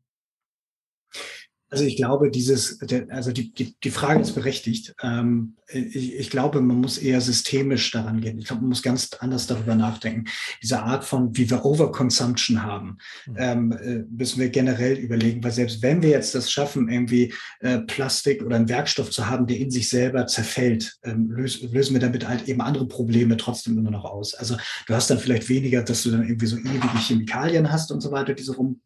Also 1.74 1.86
ich 1.86 1.96
glaube, 1.96 2.30
dieses, 2.30 2.80
also 3.10 3.32
die, 3.32 3.52
die, 3.52 3.76
die 3.84 3.90
Frage 3.90 4.22
ist 4.22 4.34
berechtigt. 4.34 4.94
Ähm, 5.02 5.56
ich, 5.68 6.14
ich, 6.14 6.30
glaube, 6.30 6.62
man 6.62 6.80
muss 6.82 7.00
eher 7.00 7.20
systemisch 7.20 7.90
daran 7.90 8.22
gehen. 8.22 8.38
Ich 8.38 8.46
glaube, 8.46 8.62
man 8.62 8.70
muss 8.70 8.84
ganz 8.84 9.10
anders 9.20 9.48
darüber 9.48 9.74
nachdenken. 9.74 10.26
Diese 10.62 10.84
Art 10.84 11.04
von, 11.04 11.36
wie 11.36 11.50
wir 11.50 11.66
Overconsumption 11.66 12.62
haben, 12.62 13.00
mhm. 13.26 13.36
ähm, 13.38 13.72
äh, 13.72 14.04
müssen 14.16 14.40
wir 14.40 14.50
generell 14.50 15.00
überlegen, 15.00 15.44
weil 15.44 15.52
selbst 15.52 15.82
wenn 15.82 16.04
wir 16.04 16.10
jetzt 16.10 16.36
das 16.36 16.52
schaffen, 16.52 16.90
irgendwie 16.90 17.34
äh, 17.62 17.80
Plastik 17.80 18.44
oder 18.44 18.58
einen 18.58 18.70
Werkstoff 18.70 19.10
zu 19.10 19.28
haben, 19.28 19.48
der 19.48 19.58
in 19.58 19.72
sich 19.72 19.90
selber 19.90 20.28
zerfällt, 20.28 21.00
ähm, 21.04 21.32
lösen, 21.32 21.72
lösen 21.74 21.94
wir 21.94 22.02
damit 22.02 22.28
halt 22.28 22.48
eben 22.48 22.62
andere 22.62 22.88
Probleme 22.88 23.36
trotzdem 23.38 23.76
immer 23.80 23.90
noch 23.90 24.06
aus. 24.06 24.36
Also 24.36 24.58
du 24.86 24.94
hast 24.94 25.10
dann 25.10 25.18
vielleicht 25.18 25.50
weniger, 25.50 25.82
dass 25.82 26.04
du 26.04 26.12
dann 26.12 26.22
irgendwie 26.22 26.46
so 26.46 26.58
ewige 26.58 27.00
Chemikalien 27.00 27.72
hast 27.72 27.92
und 27.92 28.02
so 28.02 28.12
weiter, 28.12 28.36
die 28.36 28.44
so 28.44 28.54
rum 28.54 28.80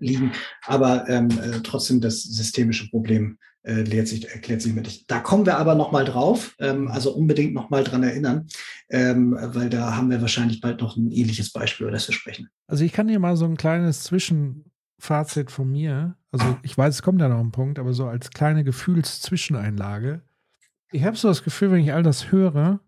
liegen, 0.00 0.32
aber 0.64 1.08
ähm, 1.08 1.28
äh, 1.30 1.60
trotzdem 1.62 2.00
das 2.00 2.22
systemische 2.22 2.88
Problem 2.88 3.38
äh, 3.62 3.82
lehrt 3.82 4.08
sich, 4.08 4.28
erklärt 4.28 4.62
sich 4.62 4.72
mit. 4.72 5.10
Da 5.10 5.20
kommen 5.20 5.46
wir 5.46 5.58
aber 5.58 5.74
nochmal 5.74 6.04
drauf, 6.04 6.54
ähm, 6.58 6.88
also 6.88 7.14
unbedingt 7.14 7.54
nochmal 7.54 7.84
dran 7.84 8.02
erinnern, 8.02 8.46
ähm, 8.88 9.36
weil 9.38 9.68
da 9.68 9.96
haben 9.96 10.10
wir 10.10 10.20
wahrscheinlich 10.20 10.60
bald 10.60 10.80
noch 10.80 10.96
ein 10.96 11.10
ähnliches 11.10 11.52
Beispiel, 11.52 11.86
über 11.86 11.92
das 11.92 12.08
wir 12.08 12.14
sprechen. 12.14 12.48
Also 12.66 12.84
ich 12.84 12.92
kann 12.92 13.08
hier 13.08 13.18
mal 13.18 13.36
so 13.36 13.44
ein 13.44 13.56
kleines 13.56 14.02
Zwischenfazit 14.04 15.50
von 15.50 15.70
mir, 15.70 16.16
also 16.32 16.56
ich 16.62 16.76
weiß, 16.76 16.94
es 16.94 17.02
kommt 17.02 17.20
ja 17.20 17.28
noch 17.28 17.40
ein 17.40 17.52
Punkt, 17.52 17.78
aber 17.78 17.92
so 17.92 18.06
als 18.06 18.30
kleine 18.30 18.64
Gefühlszwischeneinlage. 18.64 20.22
Ich 20.92 21.04
habe 21.04 21.16
so 21.16 21.28
das 21.28 21.42
Gefühl, 21.42 21.72
wenn 21.72 21.84
ich 21.84 21.92
all 21.92 22.02
das 22.02 22.32
höre, 22.32 22.80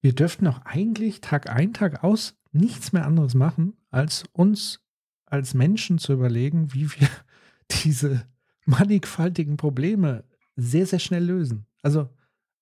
wir 0.00 0.14
dürften 0.14 0.46
auch 0.46 0.60
eigentlich 0.64 1.20
Tag 1.20 1.50
ein, 1.50 1.72
Tag 1.72 2.04
aus 2.04 2.36
nichts 2.52 2.92
mehr 2.92 3.04
anderes 3.04 3.34
machen, 3.34 3.76
als 3.90 4.24
uns 4.32 4.85
als 5.26 5.54
Menschen 5.54 5.98
zu 5.98 6.12
überlegen, 6.12 6.72
wie 6.72 6.90
wir 6.90 7.08
diese 7.84 8.26
mannigfaltigen 8.64 9.56
Probleme 9.56 10.24
sehr, 10.56 10.86
sehr 10.86 10.98
schnell 10.98 11.24
lösen. 11.24 11.66
Also 11.82 12.08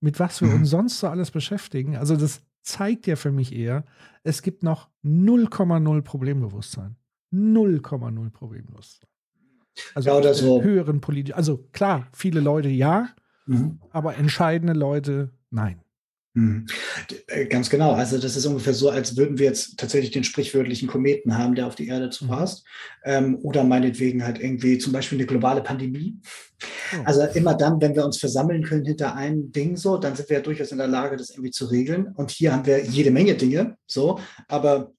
mit 0.00 0.20
was 0.20 0.40
wir 0.40 0.48
mhm. 0.48 0.56
uns 0.56 0.70
sonst 0.70 0.98
so 0.98 1.08
alles 1.08 1.30
beschäftigen. 1.30 1.96
Also 1.96 2.16
das 2.16 2.42
zeigt 2.60 3.06
ja 3.06 3.16
für 3.16 3.32
mich 3.32 3.54
eher, 3.54 3.84
es 4.22 4.42
gibt 4.42 4.62
noch 4.62 4.88
0,0 5.04 6.02
Problembewusstsein. 6.02 6.96
0,0 7.32 8.30
Problembewusstsein. 8.30 9.08
Also 9.94 10.10
ja, 10.10 10.16
oder 10.16 10.34
so. 10.34 10.62
höheren 10.62 11.00
politischen, 11.00 11.36
also 11.36 11.68
klar, 11.72 12.06
viele 12.12 12.40
Leute 12.40 12.68
ja, 12.68 13.08
mhm. 13.46 13.80
aber 13.90 14.16
entscheidende 14.16 14.72
Leute 14.72 15.32
nein. 15.50 15.80
Mhm. 16.34 16.66
Äh, 17.28 17.46
ganz 17.46 17.70
genau. 17.70 17.92
Also 17.92 18.18
das 18.18 18.36
ist 18.36 18.44
ungefähr 18.44 18.74
so, 18.74 18.90
als 18.90 19.16
würden 19.16 19.38
wir 19.38 19.46
jetzt 19.46 19.78
tatsächlich 19.78 20.10
den 20.10 20.24
sprichwörtlichen 20.24 20.88
Kometen 20.88 21.38
haben, 21.38 21.54
der 21.54 21.66
auf 21.66 21.76
die 21.76 21.86
Erde 21.86 22.10
zu 22.10 22.26
passt. 22.26 22.64
Ähm, 23.04 23.38
oder 23.42 23.62
meinetwegen 23.62 24.24
halt 24.24 24.40
irgendwie 24.40 24.78
zum 24.78 24.92
Beispiel 24.92 25.18
eine 25.18 25.26
globale 25.26 25.62
Pandemie. 25.62 26.18
Oh. 26.92 27.02
Also 27.04 27.22
immer 27.34 27.54
dann, 27.54 27.80
wenn 27.80 27.94
wir 27.94 28.04
uns 28.04 28.18
versammeln 28.18 28.64
können 28.64 28.84
hinter 28.84 29.14
einem 29.14 29.52
Ding 29.52 29.76
so, 29.76 29.96
dann 29.96 30.16
sind 30.16 30.28
wir 30.28 30.38
ja 30.38 30.42
durchaus 30.42 30.72
in 30.72 30.78
der 30.78 30.88
Lage, 30.88 31.16
das 31.16 31.30
irgendwie 31.30 31.52
zu 31.52 31.66
regeln. 31.66 32.08
Und 32.16 32.32
hier 32.32 32.52
haben 32.52 32.66
wir 32.66 32.84
jede 32.84 33.12
Menge 33.12 33.36
Dinge 33.36 33.76
so, 33.86 34.18
aber 34.48 34.92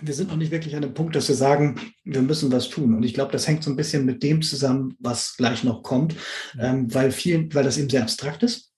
wir 0.00 0.14
sind 0.14 0.30
noch 0.30 0.36
nicht 0.36 0.50
wirklich 0.50 0.74
an 0.74 0.82
dem 0.82 0.94
Punkt, 0.94 1.14
dass 1.14 1.28
wir 1.28 1.34
sagen, 1.34 1.78
wir 2.04 2.22
müssen 2.22 2.50
was 2.50 2.68
tun. 2.68 2.94
Und 2.94 3.02
ich 3.04 3.14
glaube, 3.14 3.32
das 3.32 3.46
hängt 3.46 3.62
so 3.62 3.70
ein 3.70 3.76
bisschen 3.76 4.04
mit 4.04 4.22
dem 4.22 4.42
zusammen, 4.42 4.96
was 4.98 5.36
gleich 5.36 5.64
noch 5.64 5.82
kommt, 5.82 6.16
ähm, 6.58 6.92
weil 6.92 7.10
vielen, 7.10 7.54
weil 7.54 7.64
das 7.64 7.78
eben 7.78 7.90
sehr 7.90 8.02
abstrakt 8.02 8.42
ist 8.42 8.71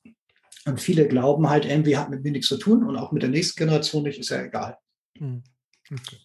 und 0.66 0.80
viele 0.80 1.06
glauben 1.08 1.48
halt, 1.50 1.64
irgendwie 1.64 1.96
hat 1.96 2.10
mit 2.10 2.24
mir 2.24 2.32
nichts 2.32 2.48
zu 2.48 2.56
tun 2.56 2.84
und 2.84 2.96
auch 2.96 3.12
mit 3.12 3.22
der 3.22 3.30
nächsten 3.30 3.58
Generation 3.58 4.02
nicht, 4.04 4.18
ist 4.18 4.30
ja 4.30 4.42
egal. 4.42 4.78
Hm. 5.18 5.42
Okay. 5.90 6.18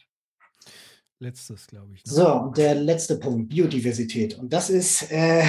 Letztes, 1.20 1.68
glaube 1.68 1.94
ich. 1.96 2.06
Ne? 2.06 2.12
So, 2.12 2.34
und 2.34 2.58
der 2.58 2.76
letzte 2.76 3.18
Punkt, 3.18 3.50
Biodiversität. 3.50 4.40
Und 4.40 4.54
das 4.54 4.70
ist, 4.70 5.12
äh, 5.12 5.44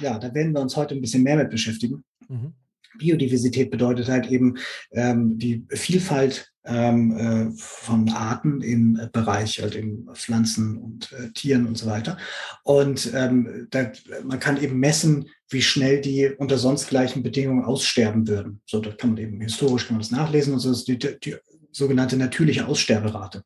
ja, 0.00 0.18
da 0.18 0.34
werden 0.34 0.52
wir 0.52 0.60
uns 0.60 0.76
heute 0.76 0.94
ein 0.94 1.00
bisschen 1.00 1.22
mehr 1.22 1.36
mit 1.36 1.50
beschäftigen. 1.50 2.04
Mhm. 2.28 2.52
Biodiversität 2.98 3.70
bedeutet 3.70 4.08
halt 4.08 4.26
eben 4.26 4.58
ähm, 4.92 5.38
die 5.38 5.66
Vielfalt 5.70 6.52
ähm, 6.66 7.16
äh, 7.16 7.56
von 7.56 8.08
Arten 8.10 8.60
im 8.60 9.00
Bereich 9.12 9.60
halt 9.60 9.74
in 9.74 10.08
Pflanzen 10.14 10.78
und 10.78 11.12
äh, 11.12 11.30
Tieren 11.32 11.66
und 11.66 11.78
so 11.78 11.86
weiter. 11.86 12.18
Und 12.62 13.12
ähm, 13.14 13.68
da, 13.70 13.90
man 14.24 14.40
kann 14.40 14.60
eben 14.62 14.78
messen, 14.78 15.28
wie 15.48 15.62
schnell 15.62 16.00
die 16.00 16.28
unter 16.36 16.58
sonst 16.58 16.88
gleichen 16.88 17.22
Bedingungen 17.22 17.64
aussterben 17.64 18.26
würden. 18.26 18.60
So, 18.66 18.80
da 18.80 18.90
kann 18.90 19.10
man 19.10 19.18
eben 19.18 19.40
historisch 19.40 19.86
kann 19.86 19.96
man 19.96 20.02
das 20.02 20.10
nachlesen 20.10 20.54
und 20.54 20.60
so 20.60 20.72
ist 20.72 20.88
die, 20.88 20.98
die, 20.98 21.18
die 21.22 21.36
sogenannte 21.70 22.16
natürliche 22.16 22.66
Aussterberate. 22.66 23.44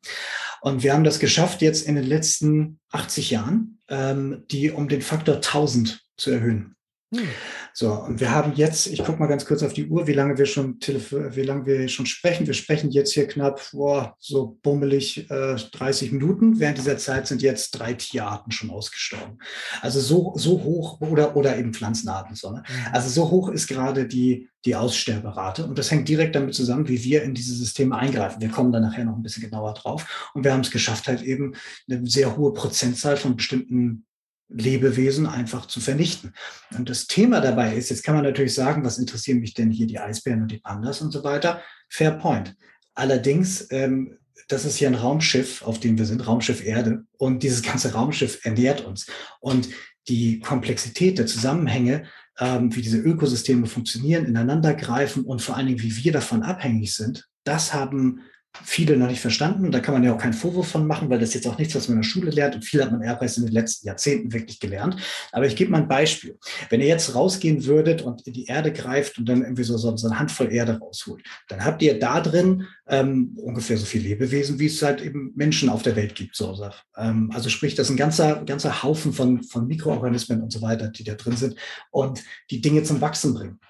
Und 0.61 0.83
wir 0.83 0.95
haben 0.95 1.05
das 1.05 1.19
geschafft, 1.19 1.63
jetzt 1.63 1.87
in 1.87 1.97
den 1.97 2.07
letzten 2.07 2.79
80 2.93 3.31
Jahren, 3.31 3.79
ähm, 3.89 4.45
die 4.51 4.71
um 4.71 4.89
den 4.89 5.03
Faktor 5.03 5.37
1000 5.37 6.03
zu 6.17 6.31
erhöhen. 6.31 6.77
Hm. 7.13 7.27
So, 7.75 7.93
und 7.93 8.21
wir 8.21 8.31
haben 8.31 8.53
jetzt, 8.55 8.87
ich 8.87 9.03
gucke 9.03 9.19
mal 9.19 9.27
ganz 9.27 9.45
kurz 9.45 9.65
auf 9.65 9.73
die 9.73 9.89
Uhr, 9.89 10.07
wie 10.07 10.13
lange 10.13 10.39
wir 10.39 10.47
schon 10.47 10.79
wie 10.81 11.43
lange 11.43 11.67
wir 11.67 11.89
schon 11.89 12.07
sprechen. 12.07 12.47
Wir 12.47 12.55
sprechen 12.55 12.91
jetzt 12.91 13.13
hier 13.13 13.27
knapp 13.27 13.61
boah, 13.73 14.15
so 14.21 14.59
bummelig 14.63 15.29
äh, 15.29 15.57
30 15.57 16.13
Minuten. 16.13 16.61
Während 16.61 16.79
dieser 16.79 16.99
Zeit 16.99 17.27
sind 17.27 17.43
jetzt 17.43 17.73
drei 17.73 17.95
Tierarten 17.95 18.53
schon 18.53 18.71
ausgestorben. 18.71 19.39
Also 19.81 19.99
so, 20.01 20.35
so 20.37 20.63
hoch 20.63 21.01
oder, 21.01 21.37
oder 21.37 21.59
eben 21.59 21.75
Pflanzenarten. 21.75 22.37
So, 22.37 22.53
ne? 22.53 22.63
Hm. 22.65 22.93
Also 22.93 23.09
so 23.09 23.31
hoch 23.31 23.49
ist 23.49 23.67
gerade 23.67 24.07
die, 24.07 24.49
die 24.65 24.77
Aussterberate. 24.77 25.65
Und 25.65 25.79
das 25.79 25.91
hängt 25.91 26.09
direkt 26.09 26.37
damit 26.37 26.55
zusammen, 26.55 26.87
wie 26.87 27.03
wir 27.03 27.25
in 27.25 27.35
diese 27.35 27.55
Systeme 27.55 27.97
eingreifen. 27.97 28.41
Wir 28.41 28.51
kommen 28.51 28.71
da 28.71 28.79
nachher 28.79 29.05
noch 29.05 29.17
ein 29.17 29.23
bisschen 29.23 29.43
genauer 29.43 29.75
drauf. 29.75 30.31
Und 30.35 30.45
wir 30.45 30.53
haben 30.53 30.61
es 30.61 30.71
geschafft, 30.71 31.09
halt 31.09 31.23
eben 31.23 31.55
eine 31.89 32.07
sehr 32.07 32.37
hohe 32.37 32.53
Prozentzahl 32.53 33.17
von 33.17 33.35
bestimmten 33.35 34.07
Lebewesen 34.53 35.27
einfach 35.27 35.67
zu 35.67 35.81
vernichten. 35.81 36.35
Und 36.77 36.89
das 36.91 37.07
Thema 37.07 37.41
dabei 37.41 37.75
ist, 37.75 37.91
jetzt 37.91 38.03
kann 38.03 38.15
man 38.15 38.25
natürlich 38.25 38.55
sagen, 38.55 38.85
was 38.85 38.99
interessieren 38.99 39.41
mich 39.41 39.55
denn 39.55 39.71
hier 39.71 39.87
die 39.87 39.99
Eisbären 39.99 40.43
und 40.43 40.51
die 40.51 40.59
Pandas 40.59 41.01
und 41.01 41.13
so 41.13 41.25
weiter? 41.25 41.63
Fair 41.89 42.13
point. 42.13 42.57
Allerdings, 42.95 43.67
ähm, 43.71 44.19
das 44.49 44.65
ist 44.65 44.77
hier 44.77 44.89
ein 44.89 44.97
Raumschiff, 44.97 45.63
auf 45.63 45.79
dem 45.79 45.97
wir 45.97 46.07
sind, 46.07 46.27
Raumschiff 46.27 46.65
Erde. 46.65 47.05
Und 47.19 47.43
dieses 47.43 47.63
ganze 47.63 47.93
Raumschiff 47.93 48.45
ernährt 48.45 48.85
uns. 48.85 49.07
Und 49.41 49.69
die 50.09 50.41
Komplexität 50.41 51.19
der 51.19 51.27
Zusammenhänge, 51.27 52.05
ähm, 52.39 52.75
wie 52.75 52.83
diese 52.83 52.99
Ökosysteme 52.99 53.67
funktionieren, 53.67 54.27
ineinandergreifen 54.27 55.25
und 55.25 55.43
vor 55.43 55.57
allen 55.57 55.69
Dingen, 55.69 55.83
wie 55.83 56.05
wir 56.05 56.13
davon 56.13 56.43
abhängig 56.43 56.95
sind, 56.95 57.29
das 57.45 57.73
haben 57.73 58.21
viele 58.63 58.97
noch 58.97 59.09
nicht 59.09 59.21
verstanden. 59.21 59.71
Da 59.71 59.81
kann 59.81 59.95
man 59.95 60.03
ja 60.03 60.13
auch 60.13 60.19
keinen 60.19 60.33
Vorwurf 60.33 60.69
von 60.69 60.87
machen, 60.87 61.09
weil 61.09 61.19
das 61.19 61.35
jetzt 61.35 61.47
auch 61.47 61.59
nichts, 61.59 61.75
was 61.75 61.89
man 61.89 61.97
in 61.97 62.03
der 62.03 62.09
Schule 62.09 62.31
lernt. 62.31 62.55
Und 62.55 62.65
viel 62.65 62.83
hat 62.83 62.91
man 62.91 63.03
erst 63.03 63.39
in 63.39 63.45
den 63.45 63.53
letzten 63.53 63.87
Jahrzehnten 63.87 64.33
wirklich 64.33 64.61
gelernt. 64.61 64.97
Aber 65.33 65.47
ich 65.47 65.57
gebe 65.57 65.71
mal 65.71 65.83
ein 65.83 65.89
Beispiel. 65.89 66.39
Wenn 66.69 66.81
ihr 66.81 66.89
jetzt 66.89 67.15
rausgehen 67.15 67.65
würdet 67.65 68.03
und 68.03 68.27
in 68.27 68.33
die 68.33 68.47
Erde 68.47 68.73
greift 68.73 69.19
und 69.19 69.29
dann 69.29 69.43
irgendwie 69.43 69.63
so, 69.63 69.77
so, 69.77 69.95
eine 70.07 70.19
Handvoll 70.19 70.53
Erde 70.53 70.79
rausholt, 70.79 71.23
dann 71.49 71.65
habt 71.65 71.83
ihr 71.83 71.99
da 71.99 72.21
drin 72.21 72.67
ähm, 72.89 73.37
ungefähr 73.37 73.79
so 73.79 73.87
viele 73.87 74.09
Lebewesen, 74.09 74.59
wie 74.59 74.67
es 74.67 74.83
halt 74.83 75.01
eben 75.01 75.33
Menschen 75.37 75.69
auf 75.69 75.83
der 75.83 75.97
Welt 75.97 76.15
gibt. 76.15 76.37
So, 76.37 76.71
ähm, 76.97 77.31
also 77.33 77.49
sprich, 77.49 77.75
das 77.75 77.87
ist 77.87 77.93
ein 77.93 77.97
ganzer, 77.97 78.45
ganzer 78.45 78.83
Haufen 78.83 79.13
von, 79.13 79.43
von 79.43 79.67
Mikroorganismen 79.67 80.43
und 80.43 80.53
so 80.53 80.61
weiter, 80.61 80.89
die 80.89 81.05
da 81.05 81.15
drin 81.15 81.37
sind 81.37 81.57
und 81.91 82.23
die 82.51 82.61
Dinge 82.61 82.83
zum 82.83 83.01
Wachsen 83.01 83.35
bringen. 83.35 83.61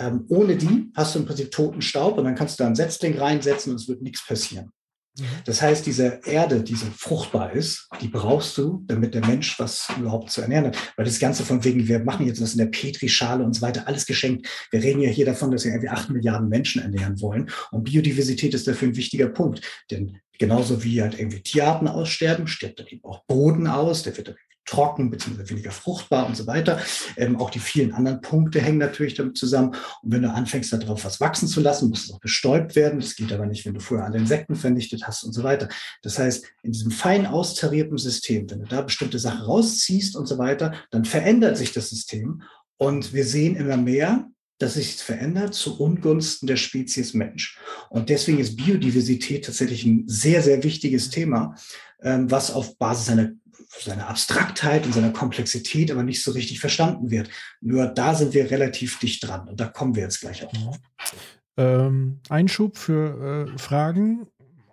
Ähm, 0.00 0.24
ohne 0.28 0.56
die 0.56 0.90
hast 0.94 1.14
du 1.14 1.20
im 1.20 1.26
Prinzip 1.26 1.50
toten 1.50 1.82
Staub 1.82 2.16
und 2.16 2.24
dann 2.24 2.34
kannst 2.34 2.58
du 2.58 2.64
da 2.64 2.68
ein 2.68 2.74
Setzling 2.74 3.18
reinsetzen 3.18 3.72
und 3.72 3.80
es 3.80 3.86
wird 3.86 4.02
nichts 4.02 4.26
passieren. 4.26 4.72
Mhm. 5.18 5.24
Das 5.44 5.60
heißt, 5.60 5.84
diese 5.84 6.20
Erde, 6.24 6.62
die 6.62 6.74
so 6.74 6.86
fruchtbar 6.96 7.52
ist, 7.52 7.88
die 8.00 8.08
brauchst 8.08 8.56
du, 8.56 8.82
damit 8.86 9.14
der 9.14 9.26
Mensch 9.26 9.58
was 9.58 9.88
überhaupt 9.98 10.30
zu 10.30 10.40
ernähren 10.40 10.66
hat. 10.66 10.78
Weil 10.96 11.04
das 11.04 11.18
Ganze 11.18 11.44
von 11.44 11.62
wegen, 11.64 11.86
wir 11.86 12.00
machen 12.00 12.26
jetzt 12.26 12.40
das 12.40 12.52
in 12.52 12.58
der 12.58 12.66
Petrischale 12.66 13.44
und 13.44 13.54
so 13.54 13.62
weiter, 13.62 13.86
alles 13.86 14.06
geschenkt. 14.06 14.48
Wir 14.70 14.82
reden 14.82 15.02
ja 15.02 15.10
hier 15.10 15.26
davon, 15.26 15.50
dass 15.50 15.64
wir 15.64 15.72
irgendwie 15.72 15.90
acht 15.90 16.10
Milliarden 16.10 16.48
Menschen 16.48 16.80
ernähren 16.80 17.20
wollen. 17.20 17.50
Und 17.70 17.84
Biodiversität 17.84 18.54
ist 18.54 18.66
dafür 18.66 18.88
ein 18.88 18.96
wichtiger 18.96 19.28
Punkt. 19.28 19.60
Denn 19.90 20.18
genauso 20.38 20.82
wie 20.82 21.02
halt 21.02 21.18
irgendwie 21.18 21.42
Tierarten 21.42 21.88
aussterben, 21.88 22.46
stirbt 22.46 22.80
dann 22.80 22.86
eben 22.86 23.04
auch 23.04 23.24
Boden 23.26 23.66
aus, 23.66 24.02
der 24.02 24.16
wird 24.16 24.28
dann 24.28 24.36
trocken 24.70 25.10
bzw. 25.10 25.50
weniger 25.50 25.72
fruchtbar 25.72 26.26
und 26.26 26.36
so 26.36 26.46
weiter. 26.46 26.80
Ähm, 27.16 27.36
auch 27.36 27.50
die 27.50 27.58
vielen 27.58 27.92
anderen 27.92 28.20
Punkte 28.20 28.60
hängen 28.60 28.78
natürlich 28.78 29.14
damit 29.14 29.36
zusammen. 29.36 29.74
Und 30.02 30.12
wenn 30.12 30.22
du 30.22 30.30
anfängst, 30.30 30.72
darauf 30.72 31.04
was 31.04 31.20
wachsen 31.20 31.48
zu 31.48 31.60
lassen, 31.60 31.90
muss 31.90 32.04
es 32.04 32.12
auch 32.12 32.20
bestäubt 32.20 32.76
werden. 32.76 33.00
Das 33.00 33.16
geht 33.16 33.32
aber 33.32 33.46
nicht, 33.46 33.66
wenn 33.66 33.74
du 33.74 33.80
vorher 33.80 34.06
alle 34.06 34.18
Insekten 34.18 34.54
vernichtet 34.54 35.06
hast 35.06 35.24
und 35.24 35.32
so 35.32 35.42
weiter. 35.42 35.68
Das 36.02 36.18
heißt, 36.18 36.44
in 36.62 36.72
diesem 36.72 36.92
fein 36.92 37.26
austarierten 37.26 37.98
System, 37.98 38.48
wenn 38.50 38.60
du 38.60 38.66
da 38.66 38.82
bestimmte 38.82 39.18
Sachen 39.18 39.42
rausziehst 39.42 40.16
und 40.16 40.26
so 40.26 40.38
weiter, 40.38 40.72
dann 40.90 41.04
verändert 41.04 41.56
sich 41.56 41.72
das 41.72 41.90
System. 41.90 42.42
Und 42.76 43.12
wir 43.12 43.24
sehen 43.24 43.56
immer 43.56 43.76
mehr, 43.76 44.26
dass 44.58 44.74
sich 44.74 44.96
verändert 44.96 45.54
zu 45.54 45.80
Ungunsten 45.80 46.46
der 46.46 46.56
Spezies 46.56 47.14
Mensch. 47.14 47.58
Und 47.88 48.10
deswegen 48.10 48.38
ist 48.38 48.56
Biodiversität 48.56 49.46
tatsächlich 49.46 49.84
ein 49.84 50.04
sehr, 50.06 50.42
sehr 50.42 50.62
wichtiges 50.62 51.08
Thema, 51.08 51.56
ähm, 52.02 52.30
was 52.30 52.52
auf 52.52 52.76
Basis 52.76 53.08
einer 53.08 53.30
seiner 53.78 54.08
Abstraktheit 54.08 54.84
und 54.84 54.94
seiner 54.94 55.12
Komplexität 55.12 55.90
aber 55.90 56.02
nicht 56.02 56.22
so 56.22 56.32
richtig 56.32 56.60
verstanden 56.60 57.10
wird. 57.10 57.30
Nur 57.60 57.86
da 57.86 58.14
sind 58.14 58.34
wir 58.34 58.50
relativ 58.50 58.98
dicht 58.98 59.26
dran 59.26 59.48
und 59.48 59.60
da 59.60 59.66
kommen 59.66 59.94
wir 59.94 60.02
jetzt 60.02 60.20
gleich 60.20 60.44
auch 60.44 60.52
drauf. 60.52 60.76
Ähm, 61.56 62.20
Einschub 62.28 62.76
für 62.76 63.46
äh, 63.54 63.58
Fragen. 63.58 64.26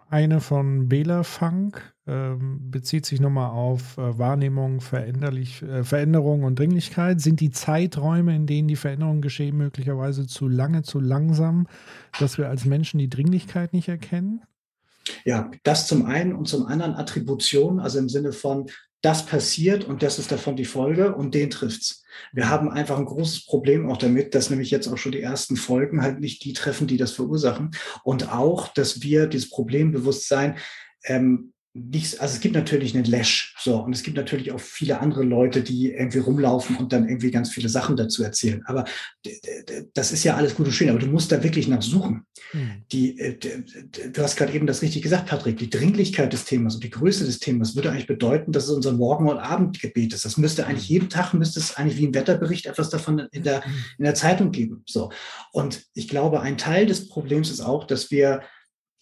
Eine 0.09 0.39
von 0.39 0.87
Bela 0.87 1.23
Funk 1.23 1.93
ähm, 2.07 2.71
bezieht 2.71 3.05
sich 3.05 3.19
nochmal 3.19 3.49
auf 3.51 3.97
äh, 3.97 4.17
Wahrnehmung, 4.17 4.79
Veränderlich, 4.79 5.61
äh, 5.61 5.83
Veränderung 5.83 6.43
und 6.43 6.57
Dringlichkeit. 6.57 7.19
Sind 7.19 7.41
die 7.41 7.51
Zeiträume, 7.51 8.33
in 8.33 8.47
denen 8.47 8.69
die 8.69 8.77
Veränderungen 8.77 9.21
geschehen, 9.21 9.57
möglicherweise 9.57 10.25
zu 10.25 10.47
lange, 10.47 10.83
zu 10.83 11.01
langsam, 11.01 11.67
dass 12.19 12.37
wir 12.37 12.47
als 12.47 12.63
Menschen 12.63 12.99
die 12.99 13.09
Dringlichkeit 13.09 13.73
nicht 13.73 13.89
erkennen? 13.89 14.43
Ja, 15.25 15.51
das 15.63 15.87
zum 15.87 16.05
einen 16.05 16.33
und 16.33 16.47
zum 16.47 16.65
anderen 16.67 16.95
Attribution, 16.95 17.81
also 17.81 17.99
im 17.99 18.07
Sinne 18.07 18.31
von, 18.31 18.69
das 19.07 19.25
passiert 19.25 19.85
und 19.85 20.03
das 20.03 20.19
ist 20.19 20.33
davon 20.33 20.57
die 20.57 20.65
Folge 20.65 21.15
und 21.15 21.33
den 21.33 21.49
trifft's. 21.49 22.03
Wir 22.33 22.43
mhm. 22.43 22.49
haben 22.49 22.69
einfach 22.69 22.97
ein 22.97 23.05
großes 23.05 23.45
Problem 23.45 23.89
auch 23.89 23.95
damit, 23.95 24.35
dass 24.35 24.49
nämlich 24.49 24.69
jetzt 24.69 24.89
auch 24.89 24.97
schon 24.97 25.13
die 25.13 25.21
ersten 25.21 25.55
Folgen 25.55 26.01
halt 26.01 26.19
nicht 26.19 26.43
die 26.43 26.51
treffen, 26.51 26.87
die 26.87 26.97
das 26.97 27.13
verursachen. 27.13 27.71
Und 28.03 28.33
auch, 28.33 28.67
dass 28.67 29.01
wir 29.01 29.27
dieses 29.27 29.49
Problembewusstsein 29.49 30.57
ähm, 31.05 31.53
nichts, 31.77 32.19
also 32.19 32.35
es 32.35 32.39
gibt 32.39 32.55
natürlich 32.55 32.95
einen 32.95 33.05
Lash, 33.05 33.55
so, 33.59 33.81
und 33.81 33.93
es 33.93 34.03
gibt 34.03 34.17
natürlich 34.17 34.51
auch 34.51 34.59
viele 34.59 34.99
andere 34.99 35.23
Leute, 35.23 35.61
die 35.61 35.91
irgendwie 35.91 36.19
rumlaufen 36.19 36.77
und 36.77 36.91
dann 36.93 37.07
irgendwie 37.07 37.31
ganz 37.31 37.51
viele 37.51 37.69
Sachen 37.69 37.95
dazu 37.95 38.23
erzählen. 38.23 38.63
Aber 38.65 38.85
das 39.93 40.11
ist 40.11 40.23
ja 40.23 40.35
alles 40.35 40.55
gut 40.55 40.65
und 40.65 40.71
schön, 40.71 40.89
aber 40.89 40.99
du 40.99 41.07
musst 41.07 41.31
da 41.31 41.43
wirklich 41.43 41.67
nach 41.67 41.81
suchen. 41.81 42.25
Mhm. 42.53 42.83
Die, 42.91 43.19
äh, 43.19 43.37
du 44.11 44.21
hast 44.21 44.35
gerade 44.35 44.53
eben 44.53 44.67
das 44.67 44.81
richtig 44.81 45.01
gesagt, 45.01 45.27
Patrick, 45.27 45.57
die 45.57 45.69
Dringlichkeit 45.69 46.33
des 46.33 46.45
Themas 46.45 46.75
und 46.75 46.83
die 46.83 46.89
Größe 46.89 47.25
des 47.25 47.39
Themas 47.39 47.75
würde 47.75 47.91
eigentlich 47.91 48.07
bedeuten, 48.07 48.51
dass 48.51 48.65
es 48.65 48.71
unser 48.71 48.93
Morgen- 48.93 49.29
und 49.29 49.37
Abendgebet 49.37 50.13
ist. 50.13 50.25
Das 50.25 50.37
müsste 50.37 50.65
eigentlich 50.65 50.87
hm. 50.87 50.93
jeden 50.93 51.09
Tag, 51.09 51.33
müsste 51.33 51.59
es 51.59 51.75
eigentlich 51.75 51.97
wie 51.97 52.07
ein 52.07 52.13
Wetterbericht 52.13 52.65
etwas 52.65 52.89
davon 52.89 53.27
in 53.31 53.43
der, 53.43 53.63
hm. 53.63 53.73
in 53.97 54.05
der 54.05 54.15
Zeitung 54.15 54.51
geben. 54.51 54.83
So. 54.85 55.11
Und 55.51 55.85
ich 55.93 56.07
glaube, 56.07 56.41
ein 56.41 56.57
Teil 56.57 56.85
des 56.85 57.09
Problems 57.09 57.49
ist 57.49 57.61
auch, 57.61 57.85
dass 57.85 58.11
wir 58.11 58.41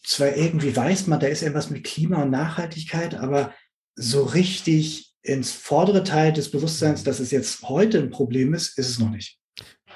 zwar 0.05 0.35
irgendwie 0.35 0.75
weiß 0.75 1.07
man, 1.07 1.19
da 1.19 1.27
ist 1.27 1.41
irgendwas 1.41 1.69
mit 1.69 1.83
Klima 1.83 2.23
und 2.23 2.31
Nachhaltigkeit, 2.31 3.15
aber 3.15 3.53
so 3.95 4.23
richtig 4.23 5.13
ins 5.21 5.51
vordere 5.51 6.03
Teil 6.03 6.33
des 6.33 6.51
Bewusstseins, 6.51 7.03
dass 7.03 7.19
es 7.19 7.31
jetzt 7.31 7.63
heute 7.63 7.99
ein 7.99 8.11
Problem 8.11 8.53
ist, 8.53 8.77
ist 8.77 8.89
es 8.89 8.99
noch 8.99 9.09
nicht. 9.09 9.39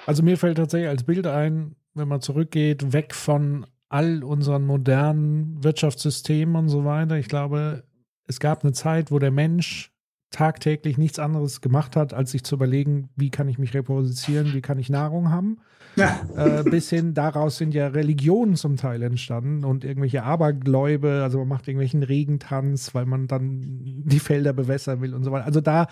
Also 0.05 0.23
mir 0.23 0.37
fällt 0.37 0.57
tatsächlich 0.57 0.89
als 0.89 1.03
Bild 1.03 1.27
ein, 1.27 1.75
wenn 1.93 2.07
man 2.07 2.21
zurückgeht, 2.21 2.93
weg 2.93 3.13
von 3.13 3.65
all 3.89 4.23
unseren 4.23 4.65
modernen 4.65 5.63
Wirtschaftssystemen 5.63 6.55
und 6.55 6.69
so 6.69 6.85
weiter. 6.85 7.17
Ich 7.17 7.27
glaube, 7.27 7.83
es 8.25 8.39
gab 8.39 8.63
eine 8.63 8.73
Zeit, 8.73 9.11
wo 9.11 9.19
der 9.19 9.31
Mensch 9.31 9.91
tagtäglich 10.31 10.97
nichts 10.97 11.19
anderes 11.19 11.61
gemacht 11.61 11.95
hat, 11.95 12.13
als 12.13 12.31
sich 12.31 12.43
zu 12.43 12.55
überlegen, 12.55 13.09
wie 13.15 13.31
kann 13.31 13.49
ich 13.49 13.57
mich 13.57 13.73
reproduzieren, 13.73 14.53
wie 14.53 14.61
kann 14.61 14.77
ich 14.77 14.89
Nahrung 14.89 15.31
haben. 15.31 15.59
Ja. 15.95 16.19
Äh, 16.35 16.63
bis 16.63 16.89
hin 16.89 17.13
daraus 17.13 17.57
sind 17.57 17.73
ja 17.73 17.87
Religionen 17.87 18.55
zum 18.55 18.77
Teil 18.77 19.01
entstanden 19.03 19.65
und 19.65 19.83
irgendwelche 19.83 20.23
Abergläube, 20.23 21.21
also 21.23 21.39
man 21.39 21.47
macht 21.47 21.67
irgendwelchen 21.67 22.03
Regentanz, 22.03 22.93
weil 22.95 23.05
man 23.05 23.27
dann 23.27 23.61
die 24.05 24.19
Felder 24.19 24.53
bewässern 24.53 25.01
will 25.01 25.13
und 25.13 25.23
so 25.23 25.31
weiter. 25.31 25.45
Also 25.45 25.61
da 25.61 25.87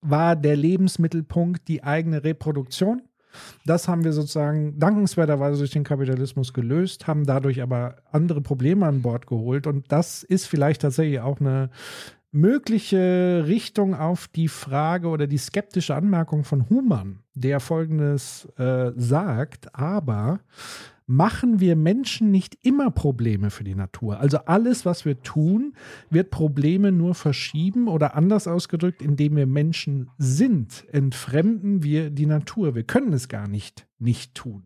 war 0.00 0.36
der 0.36 0.56
Lebensmittelpunkt 0.56 1.66
die 1.68 1.82
eigene 1.82 2.22
Reproduktion. 2.24 3.02
Das 3.66 3.88
haben 3.88 4.04
wir 4.04 4.12
sozusagen 4.12 4.78
dankenswerterweise 4.78 5.58
durch 5.58 5.70
den 5.70 5.84
Kapitalismus 5.84 6.52
gelöst, 6.52 7.06
haben 7.06 7.26
dadurch 7.26 7.62
aber 7.62 7.96
andere 8.10 8.40
Probleme 8.40 8.86
an 8.86 9.02
Bord 9.02 9.26
geholt. 9.26 9.66
Und 9.66 9.92
das 9.92 10.22
ist 10.22 10.46
vielleicht 10.46 10.82
tatsächlich 10.82 11.20
auch 11.20 11.40
eine 11.40 11.70
mögliche 12.30 13.44
Richtung 13.46 13.94
auf 13.94 14.28
die 14.28 14.48
Frage 14.48 15.08
oder 15.08 15.26
die 15.26 15.38
skeptische 15.38 15.94
Anmerkung 15.94 16.44
von 16.44 16.68
Humann, 16.68 17.20
der 17.34 17.60
folgendes 17.60 18.46
äh, 18.56 18.92
sagt, 18.96 19.74
aber 19.74 20.40
machen 21.06 21.58
wir 21.58 21.74
Menschen 21.74 22.30
nicht 22.30 22.58
immer 22.62 22.90
Probleme 22.90 23.50
für 23.50 23.64
die 23.64 23.74
Natur. 23.74 24.20
Also 24.20 24.38
alles, 24.44 24.84
was 24.84 25.06
wir 25.06 25.22
tun, 25.22 25.74
wird 26.10 26.30
Probleme 26.30 26.92
nur 26.92 27.14
verschieben 27.14 27.88
oder 27.88 28.14
anders 28.14 28.46
ausgedrückt, 28.46 29.00
indem 29.00 29.36
wir 29.36 29.46
Menschen 29.46 30.10
sind, 30.18 30.84
entfremden 30.92 31.82
wir 31.82 32.10
die 32.10 32.26
Natur. 32.26 32.74
Wir 32.74 32.84
können 32.84 33.14
es 33.14 33.28
gar 33.28 33.48
nicht 33.48 33.88
nicht 33.98 34.34
tun. 34.34 34.64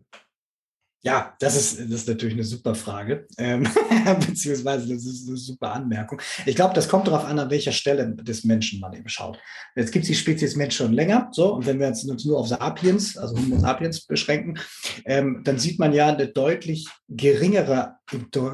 Ja, 1.05 1.35
das 1.39 1.57
ist, 1.57 1.79
das 1.79 2.01
ist 2.01 2.07
natürlich 2.07 2.35
eine 2.35 2.45
super 2.45 2.75
Frage, 2.75 3.27
ähm, 3.37 3.67
beziehungsweise 4.25 4.87
das 4.87 5.03
ist 5.03 5.27
eine 5.27 5.35
super 5.35 5.73
Anmerkung. 5.73 6.21
Ich 6.45 6.55
glaube, 6.55 6.73
das 6.73 6.87
kommt 6.87 7.07
darauf 7.07 7.25
an, 7.25 7.37
an 7.39 7.49
welcher 7.49 7.73
Stelle 7.73 8.15
des 8.15 8.45
Menschen 8.45 8.79
man 8.79 8.93
eben 8.93 9.09
schaut. 9.09 9.37
Jetzt 9.75 9.91
gibt 9.91 10.03
es 10.03 10.07
die 10.07 10.15
Spezies 10.15 10.55
Mensch 10.55 10.77
schon 10.77 10.93
länger, 10.93 11.27
so, 11.33 11.55
und 11.55 11.65
wenn 11.65 11.81
wir 11.81 11.87
uns 11.87 12.05
nur 12.23 12.39
auf 12.39 12.47
Sapiens, 12.47 13.17
also 13.17 13.35
Homo 13.35 13.59
sapiens 13.59 14.05
beschränken, 14.05 14.57
ähm, 15.03 15.41
dann 15.43 15.59
sieht 15.59 15.77
man 15.77 15.91
ja 15.91 16.07
eine 16.07 16.27
deutlich 16.27 16.87
geringere, 17.09 17.97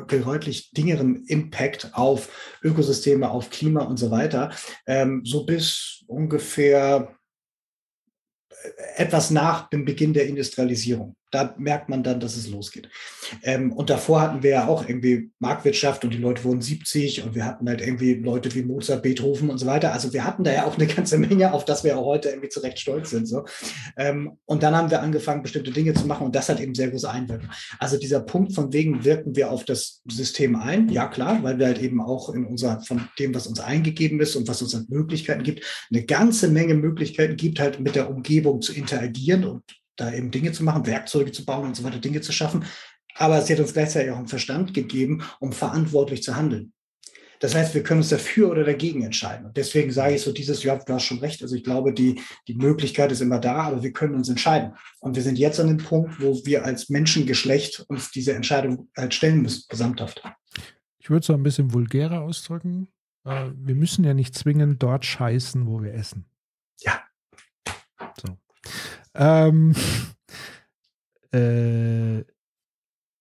deutlich 0.07 0.71
dingeren 0.71 1.25
Impact 1.27 1.91
auf 1.93 2.57
Ökosysteme, 2.63 3.29
auf 3.29 3.51
Klima 3.51 3.83
und 3.83 3.97
so 3.97 4.09
weiter, 4.09 4.51
ähm, 4.87 5.21
so 5.23 5.45
bis 5.45 6.03
ungefähr 6.07 7.15
etwas 8.95 9.29
nach 9.29 9.69
dem 9.69 9.85
Beginn 9.85 10.13
der 10.13 10.25
Industrialisierung. 10.27 11.15
Da 11.31 11.55
merkt 11.57 11.89
man 11.89 12.03
dann, 12.03 12.19
dass 12.19 12.35
es 12.35 12.49
losgeht. 12.49 12.89
Ähm, 13.43 13.71
und 13.71 13.89
davor 13.89 14.21
hatten 14.21 14.43
wir 14.43 14.51
ja 14.51 14.67
auch 14.67 14.87
irgendwie 14.87 15.31
Marktwirtschaft 15.39 16.03
und 16.03 16.13
die 16.13 16.17
Leute 16.17 16.43
wurden 16.43 16.61
70 16.61 17.23
und 17.23 17.35
wir 17.35 17.45
hatten 17.45 17.67
halt 17.69 17.81
irgendwie 17.81 18.15
Leute 18.15 18.53
wie 18.55 18.63
Mozart, 18.63 19.03
Beethoven 19.03 19.49
und 19.49 19.57
so 19.57 19.65
weiter. 19.65 19.93
Also 19.93 20.11
wir 20.13 20.25
hatten 20.25 20.43
da 20.43 20.51
ja 20.51 20.65
auch 20.65 20.77
eine 20.77 20.87
ganze 20.87 21.17
Menge, 21.17 21.53
auf 21.53 21.65
das 21.65 21.83
wir 21.83 21.97
auch 21.97 22.05
heute 22.05 22.29
irgendwie 22.29 22.49
zu 22.49 22.61
Recht 22.61 22.79
stolz 22.79 23.11
sind. 23.11 23.27
So. 23.27 23.45
Ähm, 23.97 24.37
und 24.45 24.63
dann 24.63 24.75
haben 24.75 24.89
wir 24.89 25.01
angefangen, 25.01 25.43
bestimmte 25.43 25.71
Dinge 25.71 25.93
zu 25.93 26.07
machen 26.07 26.25
und 26.25 26.35
das 26.35 26.49
hat 26.49 26.59
eben 26.59 26.75
sehr 26.75 26.89
große 26.89 27.09
Einwirkung. 27.09 27.49
Also 27.79 27.97
dieser 27.97 28.21
Punkt 28.21 28.53
von 28.53 28.73
wegen 28.73 29.05
wirken 29.05 29.35
wir 29.35 29.51
auf 29.51 29.65
das 29.65 30.01
System 30.09 30.55
ein, 30.55 30.89
ja 30.89 31.07
klar, 31.07 31.43
weil 31.43 31.59
wir 31.59 31.67
halt 31.67 31.79
eben 31.79 32.01
auch 32.01 32.33
in 32.33 32.45
unser, 32.45 32.81
von 32.81 33.07
dem, 33.19 33.33
was 33.35 33.47
uns 33.47 33.59
eingegeben 33.59 34.19
ist 34.19 34.35
und 34.35 34.47
was 34.47 34.61
uns 34.61 34.75
an 34.75 34.85
Möglichkeiten 34.89 35.43
gibt, 35.43 35.63
eine 35.91 36.03
ganze 36.03 36.49
Menge 36.49 36.73
Möglichkeiten 36.73 37.35
gibt, 37.35 37.59
halt 37.59 37.79
mit 37.79 37.95
der 37.95 38.09
Umgebung 38.09 38.61
zu 38.61 38.73
interagieren 38.73 39.43
und 39.45 39.63
da 39.99 40.13
eben 40.13 40.31
Dinge 40.31 40.51
zu 40.51 40.63
machen, 40.63 40.85
Werkzeuge 40.85 41.31
zu 41.31 41.45
bauen 41.45 41.67
und 41.67 41.75
so 41.75 41.83
weiter, 41.83 41.99
Dinge 41.99 42.21
zu 42.21 42.31
schaffen. 42.31 42.65
Aber 43.15 43.41
sie 43.41 43.53
hat 43.53 43.59
uns 43.59 43.73
gleichzeitig 43.73 44.11
auch 44.11 44.17
einen 44.17 44.27
Verstand 44.27 44.73
gegeben, 44.73 45.23
um 45.39 45.51
verantwortlich 45.51 46.23
zu 46.23 46.35
handeln. 46.35 46.73
Das 47.39 47.55
heißt, 47.55 47.73
wir 47.73 47.83
können 47.83 48.01
uns 48.01 48.09
dafür 48.09 48.51
oder 48.51 48.65
dagegen 48.65 49.03
entscheiden. 49.03 49.45
Und 49.45 49.55
deswegen 49.55 49.91
sage 49.91 50.15
ich 50.15 50.21
so 50.21 50.33
dieses, 50.33 50.61
ja, 50.63 50.75
du 50.75 50.93
hast 50.93 51.03
schon 51.03 51.19
recht. 51.19 51.41
Also 51.41 51.55
ich 51.55 51.63
glaube, 51.63 51.93
die, 51.93 52.21
die 52.47 52.55
Möglichkeit 52.55 53.11
ist 53.13 53.21
immer 53.21 53.39
da, 53.39 53.63
aber 53.63 53.81
wir 53.81 53.93
können 53.93 54.15
uns 54.15 54.27
entscheiden. 54.27 54.73
Und 54.99 55.15
wir 55.15 55.23
sind 55.23 55.39
jetzt 55.39 55.59
an 55.59 55.67
dem 55.67 55.77
Punkt, 55.77 56.21
wo 56.21 56.41
wir 56.45 56.65
als 56.65 56.89
Menschengeschlecht 56.89 57.85
uns 57.87 58.11
diese 58.11 58.33
Entscheidung 58.33 58.89
halt 58.95 59.13
stellen 59.13 59.41
müssen, 59.41 59.63
gesamthaft. 59.69 60.21
Ich 60.99 61.09
würde 61.09 61.21
es 61.21 61.27
so 61.27 61.33
ein 61.33 61.43
bisschen 61.43 61.73
vulgärer 61.73 62.21
ausdrücken. 62.21 62.89
Äh, 63.23 63.51
wir 63.55 63.75
müssen 63.75 64.03
ja 64.03 64.13
nicht 64.13 64.35
zwingend 64.35 64.83
dort 64.83 65.05
scheißen, 65.05 65.65
wo 65.65 65.81
wir 65.81 65.93
essen. 65.93 66.25
Ja. 66.81 67.01
So. 68.21 68.37
Ähm, 69.15 69.75
äh, 71.31 72.23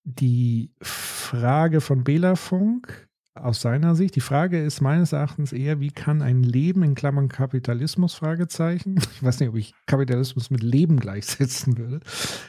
die 0.05 0.71
Frage 0.81 1.81
von 1.81 2.05
Bela 2.05 2.37
Funk 2.37 3.09
aus 3.35 3.61
seiner 3.61 3.95
Sicht, 3.95 4.17
die 4.17 4.21
Frage 4.21 4.63
ist 4.63 4.81
meines 4.81 5.13
Erachtens 5.13 5.53
eher, 5.53 5.79
wie 5.79 5.91
kann 5.91 6.23
ein 6.23 6.43
Leben 6.43 6.83
in 6.83 6.97
Klammern 6.97 7.29
Kapitalismus, 7.29 8.15
Fragezeichen, 8.15 8.97
ich 9.15 9.23
weiß 9.23 9.39
nicht, 9.39 9.51
ob 9.51 9.57
ich 9.57 9.75
Kapitalismus 9.87 10.51
mit 10.51 10.63
Leben 10.63 10.99
gleichsetzen 10.99 11.79
würde, 11.79 12.01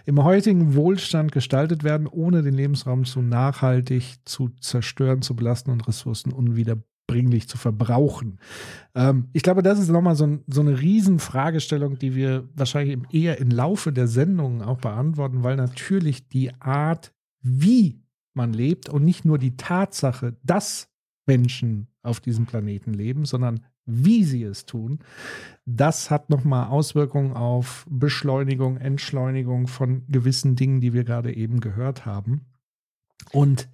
im 0.06 0.24
heutigen 0.24 0.74
Wohlstand 0.74 1.32
gestaltet 1.32 1.84
werden, 1.84 2.08
ohne 2.08 2.42
den 2.42 2.56
Lebensraum 2.56 3.06
zu 3.06 3.22
nachhaltig 3.22 4.16
zu 4.26 4.50
zerstören, 4.62 5.22
zu 5.22 5.36
belasten 5.36 5.72
und 5.72 5.88
Ressourcen 5.88 6.32
unwiederbringlich 6.32 6.90
nutzbringlich 7.10 7.48
zu 7.48 7.58
verbrauchen. 7.58 8.40
Ähm, 8.96 9.30
ich 9.34 9.44
glaube, 9.44 9.64
das 9.64 9.80
ist 9.80 9.90
nochmal 9.90 10.16
so, 10.16 10.26
ein, 10.26 10.44
so 10.48 10.62
eine 10.62 10.80
Riesenfragestellung, 10.80 11.98
die 11.98 12.16
wir 12.16 12.48
wahrscheinlich 12.56 12.98
eher 13.12 13.40
im 13.40 13.50
Laufe 13.50 13.92
der 13.92 14.08
Sendung 14.08 14.62
auch 14.62 14.78
beantworten, 14.78 15.44
weil 15.44 15.56
natürlich 15.56 16.28
die 16.28 16.54
Art, 16.60 17.14
wie 17.42 18.02
man 18.34 18.54
lebt 18.54 18.90
und 18.90 19.04
nicht 19.04 19.26
nur 19.26 19.38
die 19.38 19.58
Tatsache, 19.58 20.38
dass 20.44 20.90
Menschen 21.26 21.88
auf 22.02 22.20
diesem 22.20 22.46
Planeten 22.46 22.94
leben, 22.94 23.26
sondern 23.26 23.66
wie 23.86 24.24
sie 24.24 24.44
es 24.44 24.66
tun, 24.66 25.00
das 25.66 26.12
hat 26.12 26.30
nochmal 26.30 26.68
Auswirkungen 26.68 27.34
auf 27.34 27.88
Beschleunigung, 27.90 28.78
Entschleunigung 28.78 29.68
von 29.68 30.06
gewissen 30.08 30.56
Dingen, 30.56 30.80
die 30.80 30.94
wir 30.94 31.04
gerade 31.04 31.36
eben 31.36 31.60
gehört 31.60 32.06
haben. 32.06 32.46
Und 33.32 33.68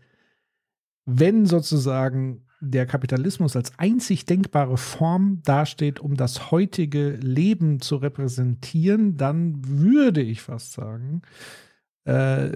wenn 1.05 1.45
sozusagen 1.45 2.44
der 2.61 2.85
Kapitalismus 2.85 3.55
als 3.55 3.77
einzig 3.77 4.25
denkbare 4.25 4.77
Form 4.77 5.41
dasteht, 5.43 5.99
um 5.99 6.15
das 6.15 6.51
heutige 6.51 7.11
Leben 7.11 7.79
zu 7.79 7.97
repräsentieren, 7.97 9.17
dann 9.17 9.55
würde 9.67 10.21
ich 10.21 10.41
fast 10.41 10.73
sagen, 10.73 11.21
äh, 12.05 12.51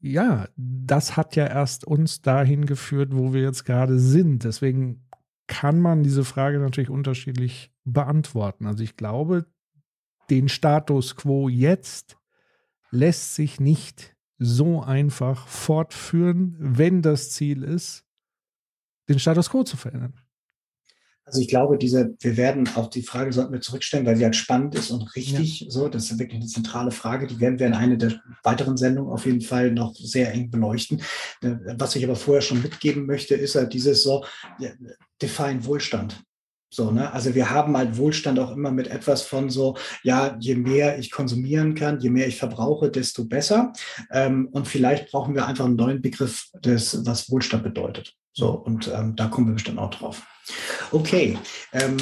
ja, 0.00 0.48
das 0.56 1.16
hat 1.16 1.36
ja 1.36 1.46
erst 1.46 1.84
uns 1.84 2.22
dahin 2.22 2.64
geführt, 2.64 3.10
wo 3.12 3.32
wir 3.32 3.42
jetzt 3.42 3.64
gerade 3.64 3.98
sind. 3.98 4.44
Deswegen 4.44 5.06
kann 5.46 5.80
man 5.80 6.02
diese 6.02 6.24
Frage 6.24 6.58
natürlich 6.58 6.90
unterschiedlich 6.90 7.72
beantworten. 7.84 8.66
Also 8.66 8.82
ich 8.82 8.96
glaube, 8.96 9.46
den 10.30 10.48
Status 10.48 11.16
quo 11.16 11.48
jetzt 11.48 12.16
lässt 12.90 13.34
sich 13.34 13.60
nicht 13.60 14.16
so 14.38 14.80
einfach 14.80 15.46
fortführen, 15.48 16.56
wenn 16.58 17.02
das 17.02 17.30
Ziel 17.30 17.62
ist, 17.62 18.06
den 19.14 19.18
Status 19.20 19.50
quo 19.50 19.62
zu 19.64 19.76
verändern? 19.76 20.14
Also 21.30 21.42
ich 21.42 21.48
glaube, 21.48 21.78
diese, 21.78 22.16
wir 22.18 22.36
werden 22.36 22.68
auch 22.74 22.90
die 22.90 23.02
Frage 23.02 23.32
sollten 23.32 23.52
wir 23.52 23.60
zurückstellen, 23.60 24.04
weil 24.04 24.16
sie 24.16 24.24
halt 24.24 24.34
spannend 24.34 24.74
ist 24.74 24.90
und 24.90 25.14
richtig 25.14 25.60
ja. 25.60 25.70
so. 25.70 25.88
Das 25.88 26.10
ist 26.10 26.18
wirklich 26.18 26.40
eine 26.40 26.48
zentrale 26.48 26.90
Frage. 26.90 27.28
Die 27.28 27.38
werden 27.38 27.60
wir 27.60 27.68
in 27.68 27.74
einer 27.74 27.96
der 27.96 28.20
weiteren 28.42 28.76
Sendungen 28.76 29.12
auf 29.12 29.26
jeden 29.26 29.40
Fall 29.40 29.70
noch 29.70 29.94
sehr 29.94 30.32
eng 30.32 30.50
beleuchten. 30.50 31.02
Was 31.40 31.94
ich 31.94 32.02
aber 32.02 32.16
vorher 32.16 32.42
schon 32.42 32.62
mitgeben 32.62 33.06
möchte, 33.06 33.36
ist 33.36 33.54
halt 33.54 33.72
dieses 33.74 34.02
so, 34.02 34.24
define 35.22 35.64
Wohlstand. 35.64 36.20
So, 36.72 36.90
ne? 36.90 37.12
Also 37.12 37.34
wir 37.34 37.50
haben 37.50 37.76
halt 37.76 37.96
Wohlstand 37.96 38.38
auch 38.38 38.52
immer 38.52 38.70
mit 38.70 38.88
etwas 38.88 39.22
von 39.22 39.50
so, 39.50 39.76
ja, 40.02 40.36
je 40.40 40.54
mehr 40.54 40.98
ich 40.98 41.10
konsumieren 41.10 41.74
kann, 41.74 42.00
je 42.00 42.10
mehr 42.10 42.28
ich 42.28 42.38
verbrauche, 42.38 42.90
desto 42.90 43.24
besser. 43.24 43.72
Ähm, 44.12 44.48
und 44.52 44.68
vielleicht 44.68 45.10
brauchen 45.10 45.34
wir 45.34 45.46
einfach 45.46 45.64
einen 45.64 45.76
neuen 45.76 46.00
Begriff 46.00 46.48
des, 46.64 47.04
was 47.06 47.30
Wohlstand 47.30 47.64
bedeutet. 47.64 48.16
So, 48.32 48.50
und 48.50 48.88
ähm, 48.94 49.16
da 49.16 49.26
kommen 49.26 49.48
wir 49.48 49.54
bestimmt 49.54 49.78
auch 49.78 49.90
drauf. 49.90 50.22
Okay, 50.92 51.38
ähm, 51.72 51.96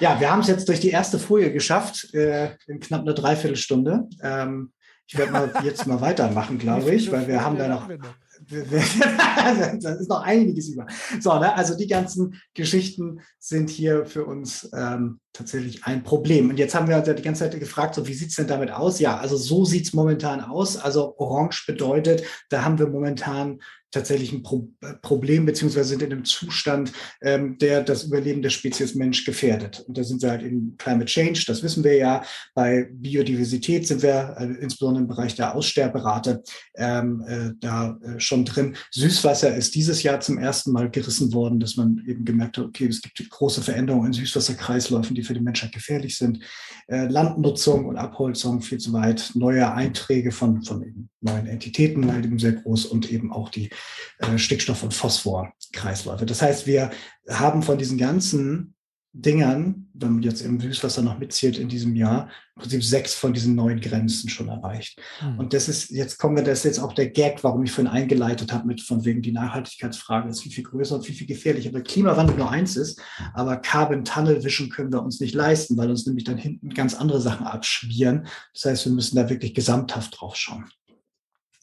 ja, 0.00 0.18
wir 0.18 0.30
haben 0.30 0.40
es 0.40 0.48
jetzt 0.48 0.68
durch 0.68 0.80
die 0.80 0.90
erste 0.90 1.18
Folie 1.18 1.52
geschafft, 1.52 2.12
äh, 2.14 2.56
in 2.66 2.80
knapp 2.80 3.02
einer 3.02 3.14
Dreiviertelstunde. 3.14 4.08
Ähm, 4.22 4.72
ich 5.06 5.18
werde 5.18 5.32
mal 5.32 5.52
jetzt 5.64 5.86
mal 5.86 6.00
weitermachen, 6.00 6.58
glaube 6.58 6.94
ich, 6.94 7.10
weil 7.12 7.28
wir 7.28 7.44
haben 7.44 7.58
da 7.58 7.68
noch, 7.68 7.88
das 8.50 10.00
ist 10.00 10.08
noch 10.08 10.22
einiges 10.22 10.68
über. 10.68 10.86
So, 11.20 11.38
ne? 11.38 11.54
also 11.54 11.76
die 11.76 11.86
ganzen 11.86 12.40
Geschichten 12.54 13.20
sind 13.38 13.70
hier 13.70 14.06
für 14.06 14.24
uns 14.24 14.68
ähm, 14.74 15.20
tatsächlich 15.32 15.84
ein 15.84 16.02
Problem. 16.02 16.50
Und 16.50 16.58
jetzt 16.58 16.74
haben 16.74 16.88
wir 16.88 16.96
uns 16.96 17.06
ja 17.06 17.14
die 17.14 17.22
ganze 17.22 17.44
Zeit 17.44 17.58
gefragt, 17.58 17.94
so 17.94 18.06
wie 18.06 18.14
sieht 18.14 18.30
es 18.30 18.36
denn 18.36 18.46
damit 18.46 18.70
aus? 18.70 19.00
Ja, 19.00 19.18
also 19.18 19.36
so 19.36 19.64
sieht 19.64 19.86
es 19.86 19.92
momentan 19.92 20.40
aus. 20.40 20.76
Also 20.76 21.14
orange 21.18 21.64
bedeutet, 21.66 22.24
da 22.50 22.64
haben 22.64 22.78
wir 22.78 22.88
momentan 22.88 23.60
tatsächlich 23.94 24.32
ein 24.32 24.42
Pro 24.42 24.68
Problem, 25.02 25.46
beziehungsweise 25.46 25.90
sind 25.90 26.02
in 26.02 26.12
einem 26.12 26.24
Zustand, 26.24 26.92
ähm, 27.22 27.56
der 27.58 27.82
das 27.82 28.04
Überleben 28.04 28.42
der 28.42 28.50
Spezies 28.50 28.94
Mensch 28.94 29.24
gefährdet. 29.24 29.84
Und 29.86 29.96
da 29.96 30.04
sind 30.04 30.20
wir 30.22 30.30
halt 30.30 30.42
in 30.42 30.74
Climate 30.76 31.06
Change, 31.06 31.44
das 31.46 31.62
wissen 31.62 31.84
wir 31.84 31.96
ja. 31.96 32.22
Bei 32.54 32.88
Biodiversität 32.92 33.86
sind 33.86 34.02
wir 34.02 34.36
äh, 34.38 34.44
insbesondere 34.60 35.02
im 35.02 35.08
Bereich 35.08 35.34
der 35.36 35.54
Aussterberate 35.54 36.42
ähm, 36.76 37.24
äh, 37.26 37.50
da 37.60 37.98
äh, 38.02 38.20
schon 38.20 38.44
drin. 38.44 38.76
Süßwasser 38.90 39.54
ist 39.56 39.74
dieses 39.74 40.02
Jahr 40.02 40.20
zum 40.20 40.38
ersten 40.38 40.72
Mal 40.72 40.90
gerissen 40.90 41.32
worden, 41.32 41.60
dass 41.60 41.76
man 41.76 42.02
eben 42.06 42.24
gemerkt 42.24 42.58
hat, 42.58 42.66
okay, 42.66 42.86
es 42.86 43.00
gibt 43.00 43.30
große 43.30 43.62
Veränderungen 43.62 44.08
in 44.08 44.12
Süßwasserkreisläufen, 44.12 45.14
die 45.14 45.22
für 45.22 45.34
die 45.34 45.40
Menschheit 45.40 45.72
gefährlich 45.72 46.18
sind. 46.18 46.40
Äh, 46.88 47.06
Landnutzung 47.06 47.86
und 47.86 47.96
Abholzung 47.96 48.60
viel 48.60 48.78
zu 48.78 48.92
weit, 48.92 49.32
neue 49.34 49.72
Einträge 49.72 50.32
von, 50.32 50.62
von 50.62 51.08
neuen 51.20 51.46
Entitäten 51.46 52.12
halt 52.12 52.24
eben 52.24 52.38
sehr 52.38 52.52
groß 52.52 52.86
und 52.86 53.10
eben 53.10 53.32
auch 53.32 53.48
die 53.48 53.70
äh, 54.18 54.38
Stickstoff- 54.38 54.82
und 54.82 54.94
Phosphor-Kreisläufe. 54.94 56.26
Das 56.26 56.42
heißt, 56.42 56.66
wir 56.66 56.90
haben 57.28 57.62
von 57.62 57.78
diesen 57.78 57.98
ganzen 57.98 58.74
Dingern, 59.16 59.86
wenn 59.94 60.14
man 60.14 60.22
jetzt 60.24 60.40
im 60.40 60.60
Süßwasser 60.60 61.00
noch 61.00 61.20
mitzählt 61.20 61.56
in 61.56 61.68
diesem 61.68 61.94
Jahr, 61.94 62.28
im 62.56 62.62
Prinzip 62.62 62.82
sechs 62.82 63.14
von 63.14 63.32
diesen 63.32 63.54
neuen 63.54 63.80
Grenzen 63.80 64.28
schon 64.28 64.48
erreicht. 64.48 65.00
Mhm. 65.22 65.38
Und 65.38 65.52
das 65.52 65.68
ist, 65.68 65.90
jetzt 65.90 66.18
kommen 66.18 66.34
wir, 66.34 66.42
das 66.42 66.58
ist 66.58 66.64
jetzt 66.64 66.78
auch 66.80 66.92
der 66.92 67.10
Gag, 67.10 67.44
warum 67.44 67.62
ich 67.62 67.70
vorhin 67.70 67.92
eingeleitet 67.92 68.52
habe 68.52 68.66
mit 68.66 68.80
von 68.80 69.04
wegen 69.04 69.22
die 69.22 69.30
Nachhaltigkeitsfrage 69.30 70.28
ist 70.28 70.42
viel, 70.42 70.50
viel 70.50 70.64
größer 70.64 70.96
und 70.96 71.06
viel, 71.06 71.14
viel 71.14 71.28
gefährlicher, 71.28 71.72
weil 71.72 71.84
Klimawandel 71.84 72.36
nur 72.36 72.50
eins 72.50 72.74
ist, 72.74 73.00
aber 73.34 73.56
Carbon 73.58 74.04
Tunnel 74.04 74.42
Vision 74.42 74.68
können 74.68 74.92
wir 74.92 75.00
uns 75.00 75.20
nicht 75.20 75.34
leisten, 75.34 75.76
weil 75.76 75.90
uns 75.90 76.06
nämlich 76.06 76.24
dann 76.24 76.36
hinten 76.36 76.70
ganz 76.70 76.94
andere 76.94 77.20
Sachen 77.20 77.46
abschmieren. 77.46 78.26
Das 78.52 78.64
heißt, 78.64 78.84
wir 78.86 78.92
müssen 78.92 79.14
da 79.14 79.30
wirklich 79.30 79.54
gesamthaft 79.54 80.20
drauf 80.20 80.34
schauen. 80.34 80.68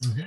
Mhm. 0.00 0.24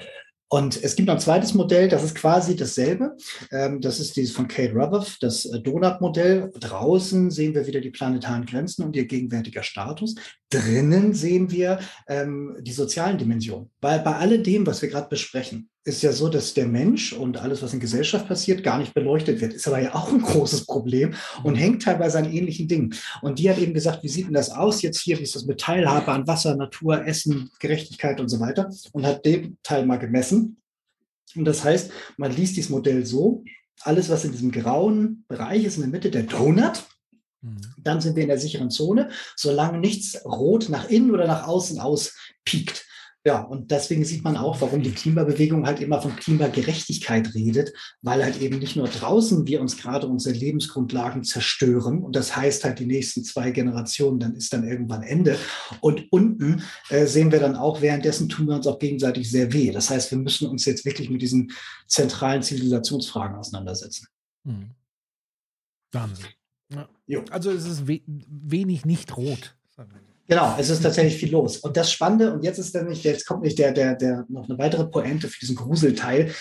Und 0.48 0.82
es 0.84 0.96
gibt 0.96 1.08
noch 1.08 1.16
ein 1.16 1.20
zweites 1.20 1.54
Modell, 1.54 1.90
das 1.90 2.04
ist 2.04 2.16
quasi 2.16 2.56
dasselbe. 2.56 3.18
Ähm, 3.52 3.82
das 3.82 4.00
ist 4.00 4.16
dieses 4.16 4.36
von 4.36 4.48
Kate 4.48 4.74
Ruboff, 4.74 5.18
das 5.20 5.46
äh, 5.46 5.60
Donut-Modell. 5.60 6.52
Draußen 6.60 7.32
sehen 7.32 7.56
wir 7.56 7.66
wieder 7.66 7.82
die 7.82 7.90
planetaren 7.90 8.46
Grenzen 8.46 8.84
und 8.84 8.96
ihr 8.96 9.06
gegenwärtiger 9.06 9.64
Status. 9.64 10.16
Drinnen 10.52 11.14
sehen 11.14 11.52
wir 11.52 11.80
ähm, 12.08 12.58
die 12.62 12.74
sozialen 12.74 13.18
Dimensionen. 13.18 13.72
Weil 13.82 14.00
bei 14.00 14.16
alledem, 14.16 14.68
was 14.68 14.82
wir 14.82 14.90
gerade 14.90 15.10
besprechen, 15.10 15.70
ist 15.86 16.02
ja 16.02 16.12
so, 16.12 16.30
dass 16.30 16.56
der 16.56 16.66
Mensch 16.66 17.14
und 17.14 17.38
alles, 17.38 17.62
was 17.62 17.74
in 17.74 17.80
Gesellschaft 17.80 18.28
passiert, 18.28 18.64
gar 18.64 18.80
nicht 18.80 18.96
beleuchtet 18.96 19.40
wird. 19.40 19.54
Ist 19.54 19.68
aber 19.68 19.80
ja 19.80 19.94
auch 19.94 20.12
ein 20.12 20.22
großes 20.22 20.66
Problem 20.66 21.14
und 21.44 21.56
hängt 21.56 21.84
teilweise 21.84 22.18
an 22.18 22.32
ähnlichen 22.32 22.68
Dingen. 22.68 22.96
Und 23.22 23.38
die 23.38 23.50
hat 23.50 23.60
eben 23.60 23.76
gesagt, 23.76 24.02
wie 24.04 24.10
sieht 24.10 24.26
denn 24.26 24.34
das 24.34 24.50
aus 24.50 24.82
jetzt 24.82 25.00
hier? 25.00 25.20
Wie 25.20 25.24
ist 25.24 25.36
das 25.36 25.46
mit 25.46 25.60
Teilhabe 25.60 26.12
an 26.12 26.26
Wasser, 26.26 26.56
Natur, 26.56 27.06
Essen, 27.06 27.52
Gerechtigkeit 27.60 28.20
und 28.20 28.30
so 28.30 28.40
weiter? 28.40 28.72
Und 28.94 29.06
hat 29.06 29.26
den 29.26 29.58
Teil 29.62 29.86
mal 29.86 29.98
gemessen. 29.98 30.58
Und 31.36 31.46
das 31.46 31.64
heißt, 31.64 31.92
man 32.18 32.36
liest 32.36 32.58
dieses 32.58 32.72
Modell 32.72 33.06
so, 33.06 33.44
alles, 33.82 34.10
was 34.10 34.26
in 34.26 34.32
diesem 34.32 34.52
grauen 34.52 35.24
Bereich 35.28 35.66
ist, 35.66 35.76
in 35.76 35.84
der 35.84 35.92
Mitte 35.92 36.10
der 36.10 36.24
Donut, 36.24 36.84
mhm. 37.42 37.62
dann 37.78 38.02
sind 38.02 38.16
wir 38.16 38.24
in 38.24 38.30
der 38.30 38.40
sicheren 38.40 38.72
Zone, 38.72 39.12
solange 39.36 39.78
nichts 39.78 40.26
rot 40.26 40.70
nach 40.70 40.90
innen 40.90 41.12
oder 41.12 41.28
nach 41.28 41.48
außen 41.48 41.80
auspiekt. 41.80 42.88
Ja, 43.28 43.42
und 43.42 43.72
deswegen 43.72 44.06
sieht 44.06 44.24
man 44.24 44.38
auch, 44.38 44.62
warum 44.62 44.84
die 44.84 44.92
Klimabewegung 44.92 45.66
halt 45.66 45.80
immer 45.80 46.00
von 46.00 46.16
Klimagerechtigkeit 46.16 47.34
redet, 47.34 47.74
weil 48.04 48.24
halt 48.24 48.40
eben 48.40 48.60
nicht 48.60 48.76
nur 48.76 48.88
draußen 48.88 49.48
wir 49.48 49.62
uns 49.62 49.78
gerade 49.78 50.06
unsere 50.06 50.36
Lebensgrundlagen 50.36 51.24
zerstören 51.24 52.04
und 52.04 52.16
das 52.16 52.36
heißt 52.36 52.64
halt 52.64 52.78
die 52.78 52.86
nächsten 52.86 53.24
zwei 53.24 53.50
Generationen, 53.50 54.20
dann 54.20 54.36
ist 54.36 54.54
dann 54.54 54.68
irgendwann 54.68 55.02
Ende. 55.02 55.40
Und 55.82 56.06
unten 56.12 56.62
äh, 56.90 57.08
sehen 57.08 57.32
wir 57.32 57.40
dann 57.40 57.56
auch, 57.56 57.82
währenddessen 57.82 58.30
tun 58.30 58.48
wir 58.48 58.56
uns 58.56 58.68
auch 58.68 58.78
gegenseitig 58.78 59.32
sehr 59.32 59.52
weh. 59.52 59.72
Das 59.72 59.90
heißt, 59.90 60.12
wir 60.12 60.20
müssen 60.20 60.48
uns 60.48 60.66
jetzt 60.66 60.86
wirklich 60.86 61.10
mit 61.10 61.24
diesen 61.24 61.52
zentralen 61.88 62.44
Zivilisationsfragen 62.44 63.38
auseinandersetzen. 63.38 64.06
Hm. 64.46 64.70
Wahnsinn. 65.92 66.28
Ja. 67.08 67.24
Also 67.32 67.50
es 67.50 67.66
ist 67.66 67.88
we 67.88 68.02
wenig 68.06 68.86
nicht 68.86 69.18
rot. 69.18 69.56
Sagen 69.76 69.92
wir. 69.94 70.15
Genau, 70.28 70.56
es 70.58 70.70
ist 70.70 70.82
tatsächlich 70.82 71.18
viel 71.18 71.32
los. 71.32 71.58
Und 71.58 71.78
das 71.78 71.92
Spannende, 71.92 72.34
und 72.34 72.44
jetzt 72.44 72.58
ist 72.58 72.76
nicht, 72.76 73.04
jetzt 73.04 73.28
kommt 73.28 73.44
nicht 73.44 73.60
der, 73.60 73.72
der, 73.72 73.96
der 73.96 74.26
noch 74.28 74.50
eine 74.50 74.58
weitere 74.58 74.86
Pointe 74.86 75.28
für 75.28 75.40
diesen 75.40 75.56
Gruselteil. 75.56 76.34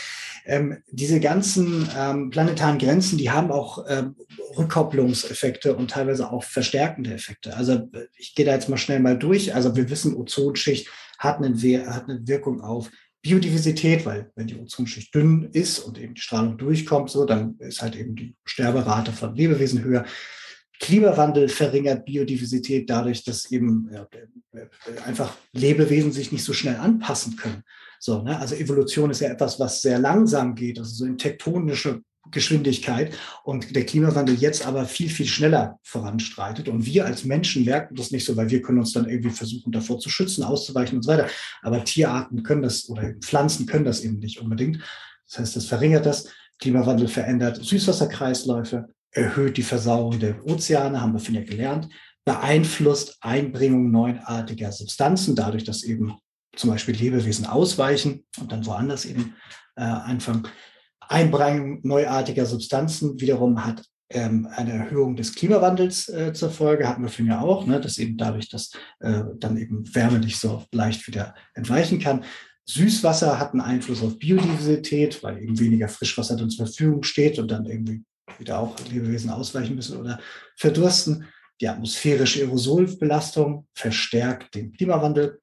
Ähm, 0.46 0.78
diese 0.90 1.20
ganzen 1.20 1.88
ähm, 1.96 2.30
planetaren 2.30 2.78
Grenzen, 2.78 3.18
die 3.18 3.30
haben 3.30 3.50
auch 3.50 3.84
ähm, 3.88 4.16
Rückkopplungseffekte 4.56 5.76
und 5.76 5.90
teilweise 5.90 6.30
auch 6.30 6.44
verstärkende 6.44 7.12
Effekte. 7.12 7.56
Also 7.56 7.88
ich 8.16 8.34
gehe 8.34 8.46
da 8.46 8.52
jetzt 8.52 8.68
mal 8.68 8.78
schnell 8.78 9.00
mal 9.00 9.18
durch. 9.18 9.54
Also 9.54 9.76
wir 9.76 9.90
wissen, 9.90 10.16
Ozonschicht 10.16 10.88
hat 11.18 11.38
eine, 11.38 11.54
hat 11.86 12.08
eine 12.08 12.26
Wirkung 12.26 12.62
auf 12.62 12.90
Biodiversität, 13.22 14.04
weil 14.04 14.30
wenn 14.34 14.46
die 14.46 14.58
Ozonschicht 14.58 15.14
dünn 15.14 15.48
ist 15.52 15.78
und 15.78 15.98
eben 15.98 16.14
die 16.14 16.20
Strahlung 16.20 16.58
durchkommt, 16.58 17.10
so, 17.10 17.24
dann 17.24 17.56
ist 17.58 17.80
halt 17.80 17.96
eben 17.96 18.14
die 18.14 18.36
Sterberate 18.44 19.12
von 19.12 19.34
Lebewesen 19.34 19.82
höher. 19.82 20.04
Klimawandel 20.80 21.48
verringert 21.48 22.04
Biodiversität 22.04 22.90
dadurch, 22.90 23.24
dass 23.24 23.50
eben 23.50 23.88
ja, 23.92 24.06
einfach 25.06 25.36
Lebewesen 25.52 26.12
sich 26.12 26.32
nicht 26.32 26.44
so 26.44 26.52
schnell 26.52 26.76
anpassen 26.76 27.36
können. 27.36 27.62
So, 28.00 28.22
ne? 28.22 28.38
Also 28.38 28.54
Evolution 28.54 29.10
ist 29.10 29.20
ja 29.20 29.30
etwas, 29.30 29.58
was 29.58 29.80
sehr 29.80 29.98
langsam 29.98 30.54
geht, 30.54 30.78
also 30.78 30.90
so 30.90 31.04
in 31.04 31.16
tektonische 31.16 32.02
Geschwindigkeit 32.30 33.14
und 33.44 33.76
der 33.76 33.84
Klimawandel 33.84 34.34
jetzt 34.34 34.66
aber 34.66 34.86
viel, 34.86 35.08
viel 35.08 35.26
schneller 35.26 35.78
voranstreitet. 35.82 36.68
Und 36.68 36.86
wir 36.86 37.04
als 37.04 37.24
Menschen 37.24 37.64
merken 37.64 37.94
das 37.94 38.10
nicht 38.10 38.24
so, 38.24 38.36
weil 38.36 38.50
wir 38.50 38.62
können 38.62 38.78
uns 38.78 38.92
dann 38.92 39.08
irgendwie 39.08 39.30
versuchen, 39.30 39.72
davor 39.72 39.98
zu 39.98 40.08
schützen, 40.08 40.42
auszuweichen 40.42 40.98
und 40.98 41.02
so 41.02 41.12
weiter. 41.12 41.28
Aber 41.62 41.84
Tierarten 41.84 42.42
können 42.42 42.62
das 42.62 42.88
oder 42.88 43.14
Pflanzen 43.20 43.66
können 43.66 43.84
das 43.84 44.00
eben 44.00 44.18
nicht 44.18 44.40
unbedingt. 44.40 44.80
Das 45.28 45.38
heißt, 45.38 45.56
das 45.56 45.66
verringert 45.66 46.06
das. 46.06 46.28
Klimawandel 46.58 47.08
verändert 47.08 47.62
Süßwasserkreisläufe, 47.64 48.88
erhöht 49.14 49.56
die 49.56 49.62
Versauerung 49.62 50.18
der 50.18 50.44
Ozeane, 50.46 51.00
haben 51.00 51.12
wir 51.12 51.20
von 51.20 51.34
ja 51.34 51.42
gelernt, 51.42 51.88
beeinflusst 52.24 53.18
Einbringung 53.20 53.90
neuartiger 53.90 54.72
Substanzen, 54.72 55.36
dadurch, 55.36 55.64
dass 55.64 55.82
eben 55.82 56.18
zum 56.56 56.70
Beispiel 56.70 56.94
Lebewesen 56.94 57.46
ausweichen 57.46 58.24
und 58.40 58.52
dann 58.52 58.66
woanders 58.66 59.04
eben 59.04 59.34
äh, 59.76 59.82
anfangen. 59.82 60.46
Einbringung 61.00 61.80
neuartiger 61.82 62.46
Substanzen 62.46 63.20
wiederum 63.20 63.64
hat 63.64 63.84
ähm, 64.10 64.48
eine 64.50 64.72
Erhöhung 64.72 65.16
des 65.16 65.34
Klimawandels 65.34 66.08
äh, 66.08 66.32
zur 66.32 66.50
Folge, 66.50 66.88
hatten 66.88 67.02
wir 67.02 67.08
vorhin 67.08 67.26
ja 67.26 67.40
auch, 67.40 67.66
ne, 67.66 67.80
dass 67.80 67.98
eben 67.98 68.16
dadurch, 68.16 68.48
dass 68.48 68.70
äh, 69.00 69.22
dann 69.38 69.56
eben 69.56 69.94
Wärme 69.94 70.18
nicht 70.18 70.38
so 70.38 70.64
leicht 70.72 71.06
wieder 71.06 71.34
entweichen 71.54 71.98
kann. 71.98 72.24
Süßwasser 72.66 73.38
hat 73.38 73.52
einen 73.52 73.60
Einfluss 73.60 74.02
auf 74.02 74.18
Biodiversität, 74.18 75.22
weil 75.22 75.42
eben 75.42 75.58
weniger 75.58 75.88
Frischwasser 75.88 76.36
dann 76.36 76.48
zur 76.48 76.66
Verfügung 76.66 77.02
steht 77.02 77.38
und 77.38 77.50
dann 77.50 77.66
irgendwie 77.66 78.02
wieder 78.38 78.58
auch 78.58 78.76
Lebewesen 78.90 79.30
ausweichen 79.30 79.76
müssen 79.76 79.98
oder 79.98 80.20
verdursten. 80.56 81.26
Die 81.60 81.68
atmosphärische 81.68 82.40
Aerosolbelastung 82.40 83.66
verstärkt 83.74 84.54
den 84.54 84.72
Klimawandel. 84.72 85.40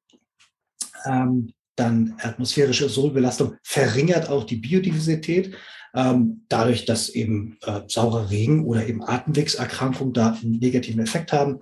Ähm, 1.06 1.54
dann 1.76 2.16
atmosphärische 2.22 2.84
Aerosolbelastung 2.84 3.56
verringert 3.64 4.30
auch 4.30 4.44
die 4.44 4.58
Biodiversität, 4.58 5.56
ähm, 5.94 6.46
dadurch, 6.48 6.86
dass 6.86 7.10
eben 7.10 7.58
äh, 7.64 7.82
saurer 7.88 8.30
Regen 8.30 8.66
oder 8.66 8.86
eben 8.88 9.04
Atemwegserkrankungen 9.04 10.14
da 10.14 10.38
einen 10.42 10.60
negativen 10.60 11.02
Effekt 11.02 11.34
haben. 11.34 11.60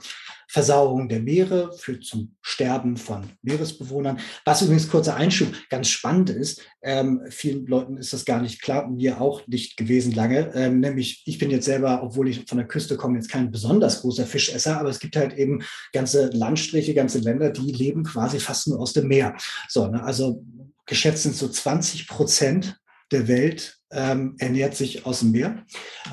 Versauerung 0.52 1.08
der 1.08 1.20
Meere 1.20 1.72
führt 1.78 2.04
zum 2.04 2.36
Sterben 2.42 2.98
von 2.98 3.30
Meeresbewohnern. 3.44 4.20
Was 4.46 4.64
übrigens 4.64 4.90
kurzer 4.90 5.16
Einschub 5.16 5.50
ganz 5.70 5.90
spannend 5.90 6.32
ist, 6.32 6.64
ähm, 6.82 7.22
vielen 7.30 7.68
Leuten 7.68 7.98
ist 7.98 8.14
das 8.14 8.26
gar 8.26 8.42
nicht 8.42 8.60
klar, 8.60 8.90
mir 8.90 9.22
auch 9.22 9.46
nicht 9.46 9.78
gewesen 9.78 10.12
lange. 10.12 10.52
Ähm, 10.56 10.80
nämlich, 10.80 11.22
ich 11.26 11.38
bin 11.38 11.52
jetzt 11.52 11.66
selber, 11.66 12.02
obwohl 12.02 12.30
ich 12.30 12.46
von 12.48 12.58
der 12.58 12.68
Küste 12.68 12.98
komme, 12.98 13.18
jetzt 13.18 13.30
kein 13.30 13.52
besonders 13.52 14.02
großer 14.02 14.26
Fischesser, 14.26 14.80
aber 14.80 14.90
es 14.90 15.00
gibt 15.00 15.16
halt 15.16 15.38
eben 15.38 15.62
ganze 15.94 16.32
Landstriche, 16.34 16.96
ganze 16.96 17.20
Länder, 17.20 17.52
die 17.52 17.72
leben 17.72 18.04
quasi 18.04 18.40
fast 18.40 18.68
nur 18.68 18.80
aus 18.80 18.94
dem 18.94 19.08
Meer. 19.08 19.38
So, 19.68 19.88
ne, 19.88 20.04
also 20.04 20.44
geschätzt 20.88 21.24
sind 21.24 21.36
so 21.36 21.48
20 21.48 22.08
Prozent 22.08 22.80
der 23.12 23.28
Welt 23.28 23.80
ähm, 23.92 24.36
ernährt 24.38 24.76
sich 24.76 25.06
aus 25.06 25.20
dem 25.20 25.32
Meer. 25.32 25.66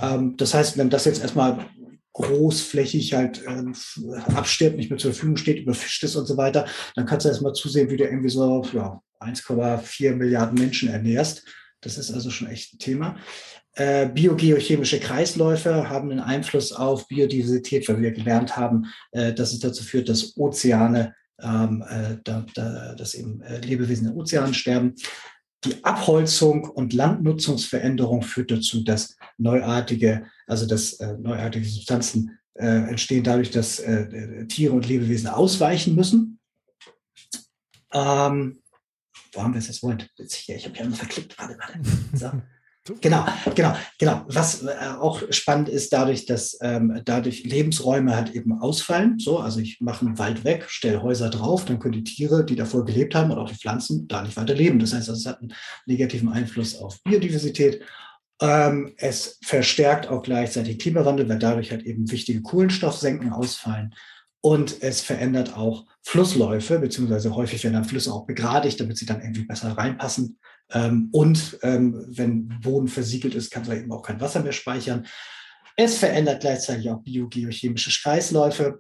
Ähm, 0.03 0.37
das 0.37 0.55
heißt, 0.55 0.79
wenn 0.79 0.91
das 0.91 1.05
jetzt 1.05 1.21
erstmal 1.21 1.67
großflächig 2.17 3.13
halt 3.13 3.43
äh, 3.45 4.33
abstirbt, 4.35 4.77
nicht 4.77 4.91
mehr 4.91 4.99
zur 4.99 5.13
Verfügung 5.13 5.37
steht, 5.37 5.61
überfischt 5.61 6.03
ist 6.03 6.17
und 6.17 6.27
so 6.27 6.37
weiter, 6.37 6.67
dann 6.95 7.07
kannst 7.07 7.27
du 7.27 7.29
erstmal 7.29 7.53
zusehen, 7.53 7.91
wie 7.91 7.97
du 7.97 8.05
irgendwie 8.05 8.31
so 8.31 8.65
ja, 8.73 9.01
1,4 9.21 10.15
Milliarden 10.15 10.59
Menschen 10.59 10.89
ernährst. 10.89 11.45
Das 11.83 11.99
ist 11.99 12.13
also 12.13 12.31
schon 12.31 12.49
echt 12.49 12.75
ein 12.75 12.79
Thema. 12.79 13.17
Äh, 13.75 14.09
biogeochemische 14.09 14.99
Kreisläufe 14.99 15.91
haben 15.91 16.11
einen 16.11 16.21
Einfluss 16.21 16.73
auf 16.73 17.07
Biodiversität, 17.09 17.87
weil 17.89 18.01
wir 18.01 18.13
gelernt 18.13 18.57
haben, 18.57 18.87
äh, 19.13 19.35
dass 19.35 19.53
es 19.53 19.61
dazu 19.61 19.85
führt, 19.85 20.09
dass 20.09 20.37
Ozeane, 20.39 21.15
ähm, 21.43 21.85
äh, 21.87 22.17
da, 22.25 22.47
da, 22.55 22.95
dass 22.95 23.15
eben 23.15 23.43
äh, 23.43 23.61
Lebewesen 23.61 24.09
in 24.09 24.15
Ozeanen 24.15 24.55
sterben. 24.55 24.95
Die 25.65 25.85
Abholzung 25.85 26.65
und 26.69 26.93
Landnutzungsveränderung 26.93 28.23
führt 28.23 28.51
dazu, 28.51 28.85
dass 28.85 29.17
neuartige, 29.39 30.27
also 30.47 30.67
dass 30.67 30.95
äh, 30.95 31.17
neuartige 31.19 31.67
Substanzen 31.67 32.39
äh, 32.55 32.89
entstehen 32.89 33.25
dadurch, 33.25 33.51
dass 33.51 33.83
Tiere 34.49 34.73
und 34.73 34.89
Lebewesen 34.89 35.29
ausweichen 35.29 35.95
müssen. 35.95 36.39
Ähm, 37.93 38.59
wo 39.33 39.43
haben 39.43 39.53
wir 39.53 39.59
es 39.59 39.69
jetzt? 39.69 39.83
Moment, 39.83 40.11
ich 40.19 40.65
habe 40.65 40.77
ja 40.77 40.85
immer 40.85 40.97
verklickt. 40.97 41.39
Warte, 41.39 41.59
warte. 41.59 41.81
So. 42.15 42.31
Genau, 43.01 43.27
genau, 43.55 43.75
genau. 43.99 44.25
Was 44.29 44.63
äh, 44.63 44.75
auch 44.99 45.23
spannend 45.31 45.69
ist, 45.69 45.93
dadurch, 45.93 46.27
dass 46.27 46.57
ähm, 46.63 47.01
dadurch 47.05 47.45
Lebensräume 47.45 48.15
halt 48.15 48.35
eben 48.35 48.61
ausfallen. 48.61 49.19
So, 49.19 49.39
also 49.39 49.61
ich 49.61 49.81
mache 49.81 50.07
einen 50.07 50.19
Wald 50.19 50.45
weg, 50.45 50.67
stelle 50.69 51.03
Häuser 51.03 51.31
drauf, 51.31 51.65
dann 51.65 51.79
können 51.79 51.95
die 51.95 52.05
Tiere, 52.05 52.45
die 52.45 52.57
davor 52.57 52.85
gelebt 52.85 53.15
haben 53.15 53.31
und 53.31 53.39
auch 53.39 53.51
die 53.51 53.57
Pflanzen, 53.57 54.07
da 54.09 54.23
nicht 54.23 54.37
weiter 54.37 54.55
leben. 54.55 54.79
Das 54.79 54.93
heißt, 54.95 55.09
es 55.09 55.27
hat 55.27 55.41
einen 55.41 55.53
negativen 55.87 56.29
Einfluss 56.29 56.77
auf 56.79 57.03
Biodiversität. 57.03 57.83
Ähm, 58.41 58.93
es 58.99 59.39
verstärkt 59.43 60.09
auch 60.09 60.23
gleichzeitig 60.23 60.79
Klimawandel, 60.79 61.29
weil 61.29 61.39
dadurch 61.39 61.71
halt 61.71 61.85
eben 61.85 62.11
wichtige 62.11 62.43
Kohlenstoffsenken 62.43 63.33
ausfallen. 63.33 63.95
Und 64.43 64.83
es 64.83 65.01
verändert 65.01 65.57
auch 65.57 65.87
Flussläufe, 66.03 66.79
beziehungsweise 66.79 67.35
häufig 67.35 67.65
werden 67.65 67.75
dann 67.75 67.85
Flüsse 67.85 68.13
auch 68.13 68.27
begradigt, 68.27 68.79
damit 68.79 68.97
sie 68.97 69.07
dann 69.07 69.21
irgendwie 69.21 69.45
besser 69.45 69.73
reinpassen. 69.73 70.39
Ähm, 70.73 71.09
und 71.13 71.59
ähm, 71.63 72.05
wenn 72.09 72.49
Boden 72.61 72.89
versiegelt 72.89 73.35
ist, 73.35 73.51
kann 73.51 73.67
man 73.67 73.79
eben 73.79 73.93
auch 73.93 74.03
kein 74.03 74.21
Wasser 74.21 74.43
mehr 74.43 74.53
speichern. 74.53 75.07
Es 75.77 75.99
verändert 75.99 76.41
gleichzeitig 76.41 76.91
auch 76.91 77.03
biogeochemische 77.03 77.91
Kreisläufe. 78.03 78.79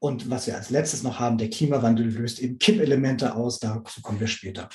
Und 0.00 0.30
was 0.30 0.46
wir 0.46 0.56
als 0.56 0.70
letztes 0.70 1.02
noch 1.02 1.18
haben, 1.18 1.38
der 1.38 1.50
Klimawandel 1.50 2.06
löst 2.06 2.40
eben 2.40 2.58
Kippelemente 2.58 3.34
aus, 3.34 3.58
dazu 3.58 4.00
kommen 4.00 4.20
wir 4.20 4.28
später. 4.28 4.68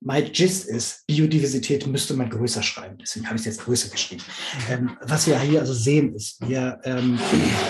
Mein 0.00 0.30
Gist 0.30 0.68
ist, 0.68 1.06
Biodiversität 1.06 1.86
müsste 1.86 2.14
man 2.14 2.28
größer 2.28 2.62
schreiben. 2.62 2.98
Deswegen 2.98 3.26
habe 3.26 3.36
ich 3.36 3.42
es 3.42 3.46
jetzt 3.46 3.64
größer 3.64 3.88
geschrieben. 3.88 4.22
Ähm, 4.68 4.96
was 5.00 5.26
wir 5.26 5.40
hier 5.40 5.60
also 5.60 5.72
sehen 5.72 6.14
ist, 6.14 6.46
wir 6.46 6.78
ähm, 6.84 7.18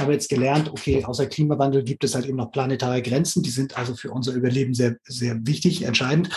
haben 0.01 0.11
jetzt 0.11 0.29
gelernt, 0.29 0.69
okay, 0.71 1.05
außer 1.05 1.27
Klimawandel 1.27 1.85
gibt 1.85 2.03
es 2.03 2.17
halt 2.17 2.27
eben 2.27 2.37
noch 2.37 2.51
planetare 2.51 3.01
Grenzen. 3.01 3.45
Die 3.45 3.51
sind 3.51 3.79
also 3.79 3.95
für 3.95 4.11
unser 4.11 4.33
Überleben 4.33 4.75
sehr, 4.75 4.97
sehr 5.05 5.39
wichtig, 5.47 5.83
entscheidend. 5.83 6.31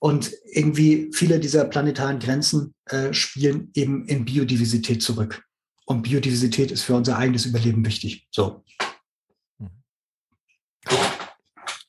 Und 0.00 0.32
irgendwie 0.52 1.10
viele 1.12 1.38
dieser 1.38 1.66
planetaren 1.66 2.18
Grenzen 2.18 2.74
äh, 2.86 3.12
spielen 3.12 3.70
eben 3.74 4.06
in 4.06 4.24
Biodiversität 4.24 5.02
zurück. 5.02 5.44
Und 5.84 6.02
Biodiversität 6.02 6.70
ist 6.70 6.82
für 6.82 6.94
unser 6.94 7.18
eigenes 7.18 7.46
Überleben 7.46 7.84
wichtig. 7.84 8.26
So. 8.30 8.64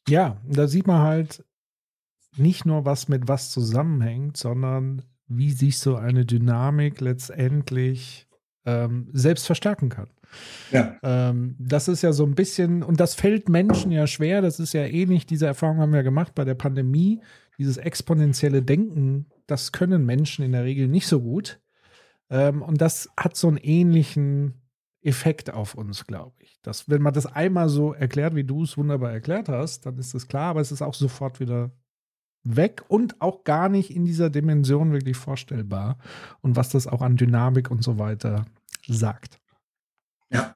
Ja, 0.07 0.41
da 0.45 0.67
sieht 0.67 0.87
man 0.87 1.01
halt, 1.01 1.43
nicht 2.37 2.65
nur 2.65 2.85
was 2.85 3.07
mit 3.07 3.27
was 3.27 3.51
zusammenhängt, 3.51 4.37
sondern 4.37 5.03
wie 5.27 5.51
sich 5.51 5.79
so 5.79 5.95
eine 5.95 6.25
Dynamik 6.25 7.01
letztendlich 7.01 8.27
ähm, 8.65 9.09
selbst 9.13 9.45
verstärken 9.45 9.89
kann. 9.89 10.09
Ja. 10.71 10.97
Ähm, 11.03 11.55
das 11.59 11.87
ist 11.87 12.01
ja 12.01 12.13
so 12.13 12.25
ein 12.25 12.35
bisschen, 12.35 12.83
und 12.83 12.99
das 12.99 13.15
fällt 13.15 13.49
Menschen 13.49 13.91
ja 13.91 14.07
schwer, 14.07 14.41
das 14.41 14.59
ist 14.59 14.73
ja 14.73 14.85
ähnlich, 14.85 15.25
diese 15.25 15.45
Erfahrung 15.45 15.77
haben 15.77 15.93
wir 15.93 16.03
gemacht 16.03 16.35
bei 16.35 16.45
der 16.45 16.55
Pandemie, 16.55 17.21
dieses 17.57 17.77
exponentielle 17.77 18.61
Denken, 18.61 19.27
das 19.47 19.71
können 19.71 20.05
Menschen 20.05 20.45
in 20.45 20.51
der 20.53 20.63
Regel 20.63 20.87
nicht 20.87 21.07
so 21.07 21.21
gut. 21.21 21.59
Ähm, 22.29 22.61
und 22.61 22.81
das 22.81 23.09
hat 23.17 23.35
so 23.35 23.47
einen 23.47 23.57
ähnlichen 23.57 24.61
Effekt 25.01 25.53
auf 25.53 25.75
uns, 25.75 26.05
glaube 26.05 26.35
ich. 26.39 26.59
Dass, 26.61 26.89
wenn 26.89 27.01
man 27.01 27.13
das 27.13 27.25
einmal 27.25 27.69
so 27.69 27.93
erklärt, 27.93 28.35
wie 28.35 28.43
du 28.43 28.63
es 28.63 28.77
wunderbar 28.77 29.11
erklärt 29.11 29.49
hast, 29.49 29.85
dann 29.85 29.97
ist 29.97 30.13
das 30.13 30.27
klar, 30.27 30.51
aber 30.51 30.61
es 30.61 30.71
ist 30.71 30.81
auch 30.81 30.93
sofort 30.93 31.39
wieder 31.39 31.71
weg 32.43 32.83
und 32.87 33.21
auch 33.21 33.43
gar 33.43 33.69
nicht 33.69 33.95
in 33.95 34.05
dieser 34.05 34.29
Dimension 34.29 34.93
wirklich 34.93 35.17
vorstellbar 35.17 35.97
und 36.41 36.55
was 36.55 36.69
das 36.69 36.87
auch 36.87 37.01
an 37.01 37.17
Dynamik 37.17 37.69
und 37.69 37.83
so 37.83 37.99
weiter 37.99 38.45
sagt. 38.87 39.40
Ja, 40.33 40.55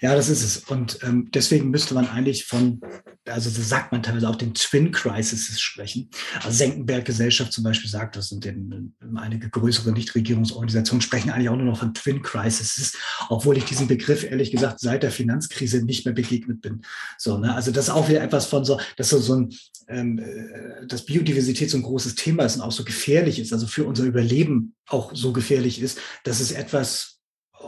ja, 0.00 0.14
das 0.14 0.28
ist 0.28 0.44
es. 0.44 0.58
Und 0.58 1.00
ähm, 1.02 1.28
deswegen 1.34 1.70
müsste 1.70 1.94
man 1.94 2.08
eigentlich 2.08 2.44
von, 2.44 2.80
also 3.26 3.50
das 3.50 3.68
sagt 3.68 3.90
man 3.90 4.02
teilweise 4.02 4.28
auch 4.28 4.36
den 4.36 4.54
Twin 4.54 4.92
Crises 4.92 5.60
sprechen. 5.60 6.08
Also 6.36 6.50
Senckenberg 6.50 7.04
Gesellschaft 7.04 7.52
zum 7.52 7.64
Beispiel 7.64 7.90
sagt 7.90 8.14
das 8.14 8.30
und 8.30 8.44
den, 8.44 8.94
einige 9.16 9.50
größere 9.50 9.90
Nichtregierungsorganisationen 9.90 11.00
sprechen 11.00 11.30
eigentlich 11.30 11.48
auch 11.48 11.56
nur 11.56 11.66
noch 11.66 11.80
von 11.80 11.94
Twin 11.94 12.22
Crises, 12.22 12.96
obwohl 13.28 13.56
ich 13.56 13.64
diesen 13.64 13.88
Begriff 13.88 14.22
ehrlich 14.22 14.52
gesagt 14.52 14.78
seit 14.78 15.02
der 15.02 15.10
Finanzkrise 15.10 15.84
nicht 15.84 16.04
mehr 16.04 16.14
begegnet 16.14 16.60
bin. 16.60 16.82
So, 17.16 17.38
ne? 17.38 17.54
Also 17.54 17.72
das 17.72 17.88
ist 17.88 17.90
auch 17.90 18.08
wieder 18.08 18.22
etwas 18.22 18.46
von 18.46 18.64
so, 18.64 18.80
dass 18.96 19.08
so, 19.08 19.18
so 19.18 19.34
ein, 19.34 19.54
ähm, 19.88 20.18
äh, 20.18 20.86
dass 20.86 21.04
Biodiversität 21.04 21.70
so 21.70 21.76
ein 21.76 21.82
großes 21.82 22.14
Thema 22.14 22.44
ist 22.44 22.56
und 22.56 22.62
auch 22.62 22.72
so 22.72 22.84
gefährlich 22.84 23.40
ist, 23.40 23.52
also 23.52 23.66
für 23.66 23.84
unser 23.84 24.04
Überleben 24.04 24.74
auch 24.86 25.12
so 25.14 25.32
gefährlich 25.32 25.80
ist, 25.80 25.98
dass 26.22 26.38
es 26.38 26.52
etwas 26.52 27.17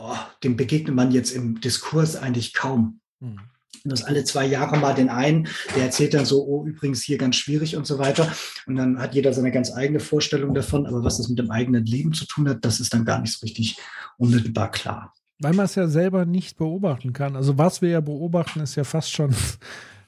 oh, 0.01 0.17
dem 0.43 0.57
begegnet 0.57 0.95
man 0.95 1.11
jetzt 1.11 1.31
im 1.31 1.61
Diskurs 1.61 2.15
eigentlich 2.15 2.53
kaum. 2.53 2.99
Mhm. 3.19 3.39
Das 3.83 4.03
alle 4.03 4.23
zwei 4.23 4.45
Jahre 4.45 4.77
mal 4.77 4.93
den 4.93 5.09
einen, 5.09 5.47
der 5.75 5.85
erzählt 5.85 6.13
dann 6.13 6.25
so, 6.25 6.45
oh, 6.45 6.65
übrigens 6.65 7.01
hier 7.01 7.17
ganz 7.17 7.35
schwierig 7.37 7.75
und 7.75 7.87
so 7.87 7.97
weiter. 7.97 8.31
Und 8.67 8.75
dann 8.75 8.99
hat 8.99 9.15
jeder 9.15 9.33
seine 9.33 9.51
ganz 9.51 9.71
eigene 9.75 9.99
Vorstellung 9.99 10.53
davon. 10.53 10.85
Aber 10.85 11.03
was 11.03 11.17
das 11.17 11.29
mit 11.29 11.39
dem 11.39 11.49
eigenen 11.49 11.85
Leben 11.85 12.13
zu 12.13 12.25
tun 12.25 12.47
hat, 12.47 12.63
das 12.63 12.79
ist 12.79 12.93
dann 12.93 13.05
gar 13.05 13.19
nicht 13.21 13.33
so 13.33 13.43
richtig 13.43 13.77
unmittelbar 14.17 14.69
klar. 14.69 15.15
Weil 15.39 15.53
man 15.53 15.65
es 15.65 15.73
ja 15.73 15.87
selber 15.87 16.25
nicht 16.25 16.57
beobachten 16.57 17.13
kann. 17.13 17.35
Also 17.35 17.57
was 17.57 17.81
wir 17.81 17.89
ja 17.89 18.01
beobachten, 18.01 18.59
ist 18.59 18.75
ja 18.75 18.83
fast 18.83 19.11
schon 19.11 19.33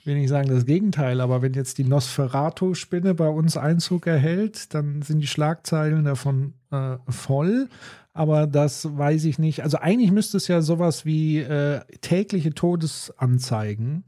will 0.06 0.16
nicht 0.16 0.30
sagen 0.30 0.50
das 0.50 0.66
Gegenteil, 0.66 1.22
aber 1.22 1.42
wenn 1.42 1.54
jetzt 1.54 1.78
die 1.78 1.84
Nosferatu-Spinne 1.84 3.14
bei 3.14 3.28
uns 3.28 3.58
Einzug 3.58 4.08
erhält, 4.08 4.74
dann 4.74 5.02
sind 5.02 5.20
die 5.20 5.28
Schlagzeilen 5.28 6.04
davon 6.04 6.54
äh, 6.72 6.98
voll 7.10 7.70
aber 8.14 8.46
das 8.46 8.96
weiß 8.96 9.26
ich 9.26 9.40
nicht. 9.40 9.64
Also 9.64 9.78
eigentlich 9.78 10.12
müsste 10.12 10.38
es 10.38 10.48
ja 10.48 10.62
sowas 10.62 11.06
wie 11.06 11.40
äh, 11.40 11.82
tägliche 12.02 12.54
Todesanzeigen 12.54 14.06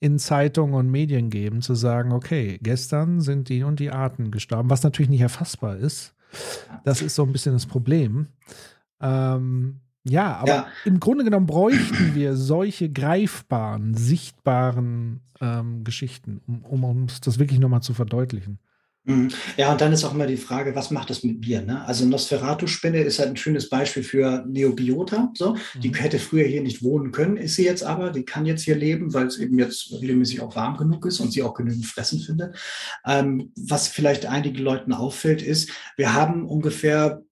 in 0.00 0.18
Zeitungen 0.18 0.74
und 0.74 0.90
Medien 0.90 1.30
geben, 1.30 1.62
zu 1.62 1.74
sagen, 1.74 2.12
okay, 2.12 2.58
gestern 2.62 3.20
sind 3.20 3.48
die 3.48 3.62
und 3.62 3.80
die 3.80 3.90
Arten 3.90 4.30
gestorben, 4.30 4.70
was 4.70 4.82
natürlich 4.82 5.10
nicht 5.10 5.20
erfassbar 5.20 5.76
ist. 5.76 6.14
Das 6.84 7.00
ist 7.00 7.14
so 7.14 7.22
ein 7.22 7.32
bisschen 7.32 7.52
das 7.52 7.66
Problem. 7.66 8.28
Ähm, 9.00 9.80
ja, 10.04 10.36
aber 10.36 10.48
ja. 10.48 10.66
im 10.84 11.00
Grunde 11.00 11.24
genommen 11.24 11.46
bräuchten 11.46 12.14
wir 12.14 12.36
solche 12.36 12.90
greifbaren, 12.90 13.94
sichtbaren 13.94 15.20
ähm, 15.40 15.82
Geschichten, 15.84 16.40
um, 16.46 16.64
um 16.64 16.84
uns 16.84 17.20
das 17.20 17.38
wirklich 17.38 17.58
nochmal 17.58 17.82
zu 17.82 17.94
verdeutlichen. 17.94 18.58
Mhm. 19.06 19.28
Ja, 19.58 19.70
und 19.70 19.80
dann 19.80 19.92
ist 19.92 20.02
auch 20.04 20.14
immer 20.14 20.26
die 20.26 20.38
Frage, 20.38 20.74
was 20.74 20.90
macht 20.90 21.10
das 21.10 21.24
mit 21.24 21.40
mir? 21.40 21.60
Ne? 21.60 21.84
Also 21.84 22.06
Nosferatu-Spinne 22.06 23.02
ist 23.02 23.18
halt 23.18 23.30
ein 23.30 23.36
schönes 23.36 23.68
Beispiel 23.68 24.02
für 24.02 24.44
Neobiota. 24.46 25.30
So. 25.34 25.54
Mhm. 25.54 25.80
Die 25.80 25.94
hätte 25.94 26.18
früher 26.18 26.46
hier 26.46 26.62
nicht 26.62 26.82
wohnen 26.82 27.12
können, 27.12 27.36
ist 27.36 27.56
sie 27.56 27.64
jetzt 27.64 27.84
aber. 27.84 28.10
Die 28.10 28.24
kann 28.24 28.46
jetzt 28.46 28.62
hier 28.62 28.76
leben, 28.76 29.12
weil 29.12 29.26
es 29.26 29.38
eben 29.38 29.58
jetzt 29.58 29.92
regelmäßig 29.92 30.40
auch 30.40 30.56
warm 30.56 30.78
genug 30.78 31.04
ist 31.04 31.20
und 31.20 31.32
sie 31.32 31.42
auch 31.42 31.54
genügend 31.54 31.84
Fressen 31.84 32.20
findet. 32.20 32.56
Ähm, 33.04 33.52
was 33.56 33.88
vielleicht 33.88 34.24
einigen 34.26 34.62
Leuten 34.62 34.92
auffällt, 34.92 35.42
ist, 35.42 35.70
wir 35.96 36.14
haben 36.14 36.46
ungefähr 36.46 37.22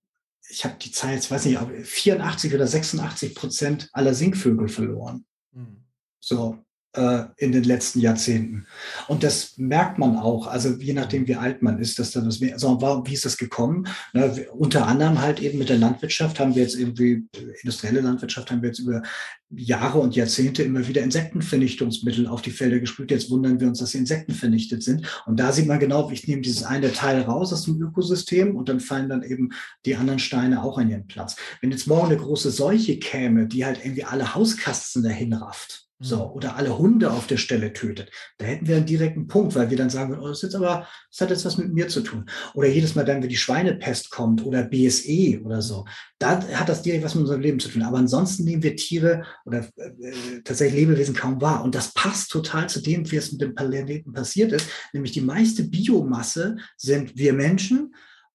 ich 0.52 0.64
habe 0.66 0.76
die 0.78 0.92
Zahl 0.92 1.14
jetzt, 1.14 1.30
weiß 1.30 1.46
nicht, 1.46 1.58
84 1.58 2.54
oder 2.54 2.66
86 2.66 3.34
Prozent 3.34 3.88
aller 3.92 4.12
Singvögel 4.12 4.68
verloren. 4.68 5.24
Mhm. 5.52 5.84
So, 6.20 6.58
in 6.94 7.52
den 7.52 7.64
letzten 7.64 8.00
Jahrzehnten. 8.00 8.66
Und 9.08 9.22
das 9.22 9.56
merkt 9.56 9.98
man 9.98 10.16
auch, 10.16 10.46
also 10.46 10.76
je 10.78 10.92
nachdem, 10.92 11.26
wie 11.26 11.36
alt 11.36 11.62
man 11.62 11.78
ist, 11.78 11.98
dass 11.98 12.10
dann 12.10 12.26
das 12.26 12.40
mehr, 12.40 12.52
also 12.52 12.78
wie 13.06 13.14
ist 13.14 13.24
das 13.24 13.38
gekommen? 13.38 13.88
Ne, 14.12 14.46
unter 14.52 14.86
anderem 14.86 15.22
halt 15.22 15.40
eben 15.40 15.58
mit 15.58 15.70
der 15.70 15.78
Landwirtschaft 15.78 16.38
haben 16.38 16.54
wir 16.54 16.62
jetzt 16.62 16.74
irgendwie, 16.74 17.24
industrielle 17.62 18.02
Landwirtschaft 18.02 18.50
haben 18.50 18.60
wir 18.60 18.68
jetzt 18.68 18.80
über 18.80 19.02
Jahre 19.48 20.00
und 20.00 20.16
Jahrzehnte 20.16 20.62
immer 20.62 20.86
wieder 20.86 21.02
Insektenvernichtungsmittel 21.02 22.26
auf 22.26 22.42
die 22.42 22.50
Felder 22.50 22.78
gesprüht. 22.78 23.10
Jetzt 23.10 23.30
wundern 23.30 23.58
wir 23.58 23.68
uns, 23.68 23.78
dass 23.78 23.92
die 23.92 23.98
Insekten 23.98 24.32
vernichtet 24.32 24.82
sind. 24.82 25.06
Und 25.26 25.40
da 25.40 25.52
sieht 25.52 25.66
man 25.66 25.78
genau, 25.78 26.10
ich 26.10 26.28
nehme 26.28 26.42
dieses 26.42 26.62
eine 26.62 26.92
Teil 26.92 27.22
raus 27.22 27.52
aus 27.52 27.64
dem 27.64 27.80
Ökosystem 27.80 28.54
und 28.54 28.68
dann 28.68 28.80
fallen 28.80 29.08
dann 29.08 29.22
eben 29.22 29.50
die 29.86 29.96
anderen 29.96 30.18
Steine 30.18 30.62
auch 30.62 30.76
an 30.78 30.90
ihren 30.90 31.06
Platz. 31.06 31.36
Wenn 31.60 31.70
jetzt 31.70 31.86
morgen 31.86 32.08
eine 32.08 32.18
große 32.18 32.50
Seuche 32.50 32.98
käme, 32.98 33.46
die 33.46 33.64
halt 33.64 33.80
irgendwie 33.82 34.04
alle 34.04 34.34
Hauskasten 34.34 35.02
dahin 35.02 35.32
rafft, 35.32 35.81
so, 36.02 36.16
mhm. 36.16 36.32
oder 36.32 36.56
alle 36.56 36.76
Hunde 36.76 37.10
auf 37.10 37.26
der 37.26 37.36
Stelle 37.36 37.72
tötet. 37.72 38.10
Da 38.38 38.46
hätten 38.46 38.66
wir 38.66 38.76
einen 38.76 38.86
direkten 38.86 39.28
Punkt, 39.28 39.54
weil 39.54 39.70
wir 39.70 39.76
dann 39.76 39.88
sagen, 39.88 40.18
oh, 40.20 40.28
das, 40.28 40.42
ist 40.42 40.54
aber, 40.54 40.86
das 41.10 41.20
hat 41.20 41.30
jetzt 41.30 41.44
was 41.44 41.56
mit 41.56 41.72
mir 41.72 41.88
zu 41.88 42.00
tun. 42.00 42.26
Oder 42.54 42.68
jedes 42.68 42.94
Mal 42.94 43.04
dann, 43.04 43.22
wenn 43.22 43.28
die 43.28 43.36
Schweinepest 43.36 44.10
kommt 44.10 44.44
oder 44.44 44.64
BSE 44.64 45.40
oder 45.44 45.62
so, 45.62 45.84
da 46.18 46.42
hat 46.42 46.68
das 46.68 46.82
direkt 46.82 47.04
was 47.04 47.14
mit 47.14 47.22
unserem 47.22 47.40
Leben 47.40 47.60
zu 47.60 47.68
tun. 47.68 47.82
Aber 47.82 47.98
ansonsten 47.98 48.44
nehmen 48.44 48.62
wir 48.62 48.76
Tiere 48.76 49.24
oder 49.44 49.60
äh, 49.76 50.42
tatsächlich 50.44 50.80
Lebewesen 50.80 51.14
kaum 51.14 51.40
wahr. 51.40 51.62
Und 51.62 51.74
das 51.74 51.94
passt 51.94 52.30
total 52.30 52.68
zu 52.68 52.82
dem, 52.82 53.10
wie 53.10 53.16
es 53.16 53.32
mit 53.32 53.40
dem 53.40 53.54
Planeten 53.54 54.12
passiert 54.12 54.52
ist. 54.52 54.68
Nämlich 54.92 55.12
die 55.12 55.20
meiste 55.20 55.64
Biomasse 55.64 56.56
sind 56.76 57.16
wir 57.16 57.32
Menschen 57.32 57.94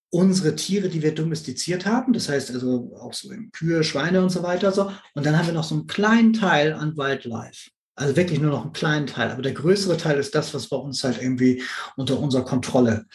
unsere 0.09 0.55
Tiere, 0.55 0.89
die 0.89 1.01
wir 1.01 1.13
domestiziert 1.13 1.85
haben. 1.85 2.13
Das 2.13 2.29
heißt 2.29 2.51
also 2.51 2.95
auch 2.99 3.13
so 3.13 3.29
Kühe, 3.51 3.83
Schweine 3.83 4.21
und 4.21 4.29
so 4.29 4.43
weiter. 4.43 4.71
So. 4.71 4.91
Und 5.13 5.25
dann 5.25 5.37
haben 5.37 5.47
wir 5.47 5.53
noch 5.53 5.63
so 5.63 5.75
einen 5.75 5.87
kleinen 5.87 6.33
Teil 6.33 6.73
an 6.73 6.97
Wildlife. 6.97 7.69
Also 7.95 8.15
wirklich 8.15 8.39
nur 8.39 8.51
noch 8.51 8.63
einen 8.63 8.73
kleinen 8.73 9.07
Teil. 9.07 9.31
Aber 9.31 9.41
der 9.41 9.53
größere 9.53 9.97
Teil 9.97 10.17
ist 10.19 10.35
das, 10.35 10.53
was 10.53 10.69
bei 10.69 10.77
uns 10.77 11.03
halt 11.03 11.21
irgendwie 11.21 11.63
unter 11.95 12.19
unserer 12.19 12.45
Kontrolle 12.45 13.05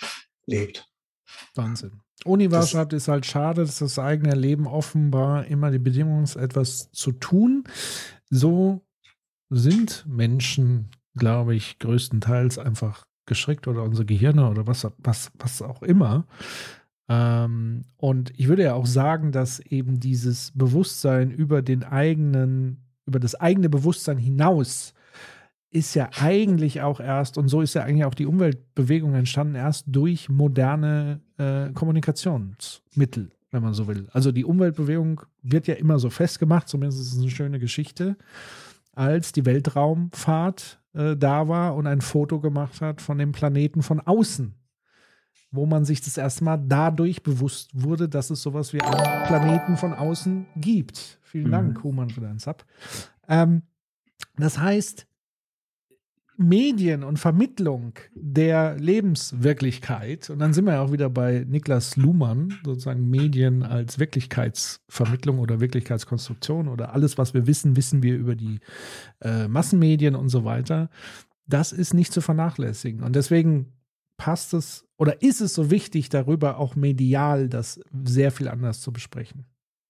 lebt. 0.46 0.86
Wahnsinn. 1.54 2.00
Universchaft 2.24 2.92
ist 2.92 3.08
halt 3.08 3.26
schade, 3.26 3.64
dass 3.64 3.78
das 3.78 3.98
eigene 3.98 4.34
Leben 4.34 4.66
offenbar 4.66 5.46
immer 5.46 5.70
die 5.70 5.78
Bedingung 5.78 6.22
ist, 6.22 6.36
etwas 6.36 6.90
zu 6.92 7.12
tun. 7.12 7.64
So 8.30 8.82
sind 9.50 10.04
Menschen, 10.06 10.90
glaube 11.16 11.54
ich, 11.54 11.78
größtenteils 11.78 12.58
einfach 12.58 13.04
geschickt 13.26 13.68
oder 13.68 13.82
unsere 13.82 14.06
Gehirne 14.06 14.48
oder 14.48 14.66
was, 14.66 14.86
was, 14.98 15.30
was 15.38 15.62
auch 15.62 15.82
immer. 15.82 16.26
Ähm, 17.08 17.82
und 17.96 18.32
ich 18.38 18.48
würde 18.48 18.64
ja 18.64 18.74
auch 18.74 18.86
sagen, 18.86 19.32
dass 19.32 19.60
eben 19.60 20.00
dieses 20.00 20.52
Bewusstsein 20.54 21.30
über 21.30 21.62
den 21.62 21.84
eigenen, 21.84 22.84
über 23.06 23.20
das 23.20 23.34
eigene 23.34 23.68
Bewusstsein 23.68 24.18
hinaus 24.18 24.94
ist 25.72 25.94
ja 25.94 26.10
eigentlich 26.20 26.82
auch 26.82 27.00
erst, 27.00 27.38
und 27.38 27.48
so 27.48 27.62
ist 27.62 27.74
ja 27.74 27.82
eigentlich 27.82 28.04
auch 28.04 28.14
die 28.14 28.26
Umweltbewegung 28.26 29.14
entstanden, 29.14 29.54
erst 29.54 29.86
durch 29.88 30.28
moderne 30.28 31.20
äh, 31.38 31.70
Kommunikationsmittel, 31.72 33.30
wenn 33.50 33.62
man 33.62 33.72
so 33.72 33.88
will. 33.88 34.06
Also 34.12 34.32
die 34.32 34.44
Umweltbewegung 34.44 35.22
wird 35.42 35.66
ja 35.66 35.74
immer 35.74 35.98
so 35.98 36.10
festgemacht, 36.10 36.68
zumindest 36.68 37.00
ist 37.00 37.14
es 37.14 37.20
eine 37.20 37.30
schöne 37.30 37.58
Geschichte, 37.58 38.16
als 38.92 39.32
die 39.32 39.46
Weltraumfahrt 39.46 40.78
äh, 40.92 41.16
da 41.16 41.48
war 41.48 41.74
und 41.74 41.86
ein 41.86 42.02
Foto 42.02 42.38
gemacht 42.38 42.82
hat 42.82 43.00
von 43.00 43.16
dem 43.16 43.32
Planeten 43.32 43.82
von 43.82 43.98
außen, 43.98 44.54
wo 45.52 45.66
man 45.66 45.84
sich 45.84 46.00
das 46.00 46.16
erste 46.16 46.44
Mal 46.44 46.56
dadurch 46.56 47.22
bewusst 47.22 47.70
wurde, 47.74 48.08
dass 48.08 48.30
es 48.30 48.42
sowas 48.42 48.72
wie 48.72 48.80
einen 48.80 49.26
Planeten 49.26 49.76
von 49.76 49.92
außen 49.92 50.46
gibt. 50.56 51.20
Vielen 51.22 51.48
mhm. 51.48 51.52
Dank, 51.52 51.84
Human, 51.84 52.10
für 52.10 52.22
deinen 52.22 52.38
Sub. 52.38 52.64
Ähm, 53.28 53.62
das 54.36 54.58
heißt, 54.58 55.06
Medien 56.38 57.04
und 57.04 57.18
Vermittlung 57.18 57.92
der 58.14 58.76
Lebenswirklichkeit, 58.78 60.30
und 60.30 60.38
dann 60.38 60.54
sind 60.54 60.64
wir 60.64 60.74
ja 60.74 60.80
auch 60.80 60.92
wieder 60.92 61.10
bei 61.10 61.44
Niklas 61.46 61.96
Luhmann, 61.96 62.58
sozusagen 62.64 63.08
Medien 63.08 63.62
als 63.62 63.98
Wirklichkeitsvermittlung 63.98 65.38
oder 65.38 65.60
Wirklichkeitskonstruktion 65.60 66.68
oder 66.68 66.94
alles, 66.94 67.18
was 67.18 67.34
wir 67.34 67.46
wissen, 67.46 67.76
wissen 67.76 68.02
wir 68.02 68.16
über 68.16 68.34
die 68.34 68.60
äh, 69.20 69.46
Massenmedien 69.46 70.14
und 70.14 70.30
so 70.30 70.44
weiter. 70.44 70.88
Das 71.46 71.72
ist 71.72 71.92
nicht 71.92 72.12
zu 72.12 72.22
vernachlässigen. 72.22 73.02
Und 73.02 73.14
deswegen 73.14 73.72
passt 74.16 74.54
es 74.54 74.86
oder 75.02 75.20
ist 75.20 75.40
es 75.40 75.52
so 75.54 75.68
wichtig, 75.68 76.10
darüber 76.10 76.58
auch 76.58 76.76
medial 76.76 77.48
das 77.48 77.80
sehr 78.04 78.30
viel 78.30 78.46
anders 78.46 78.80
zu 78.80 78.92
besprechen. 78.92 79.46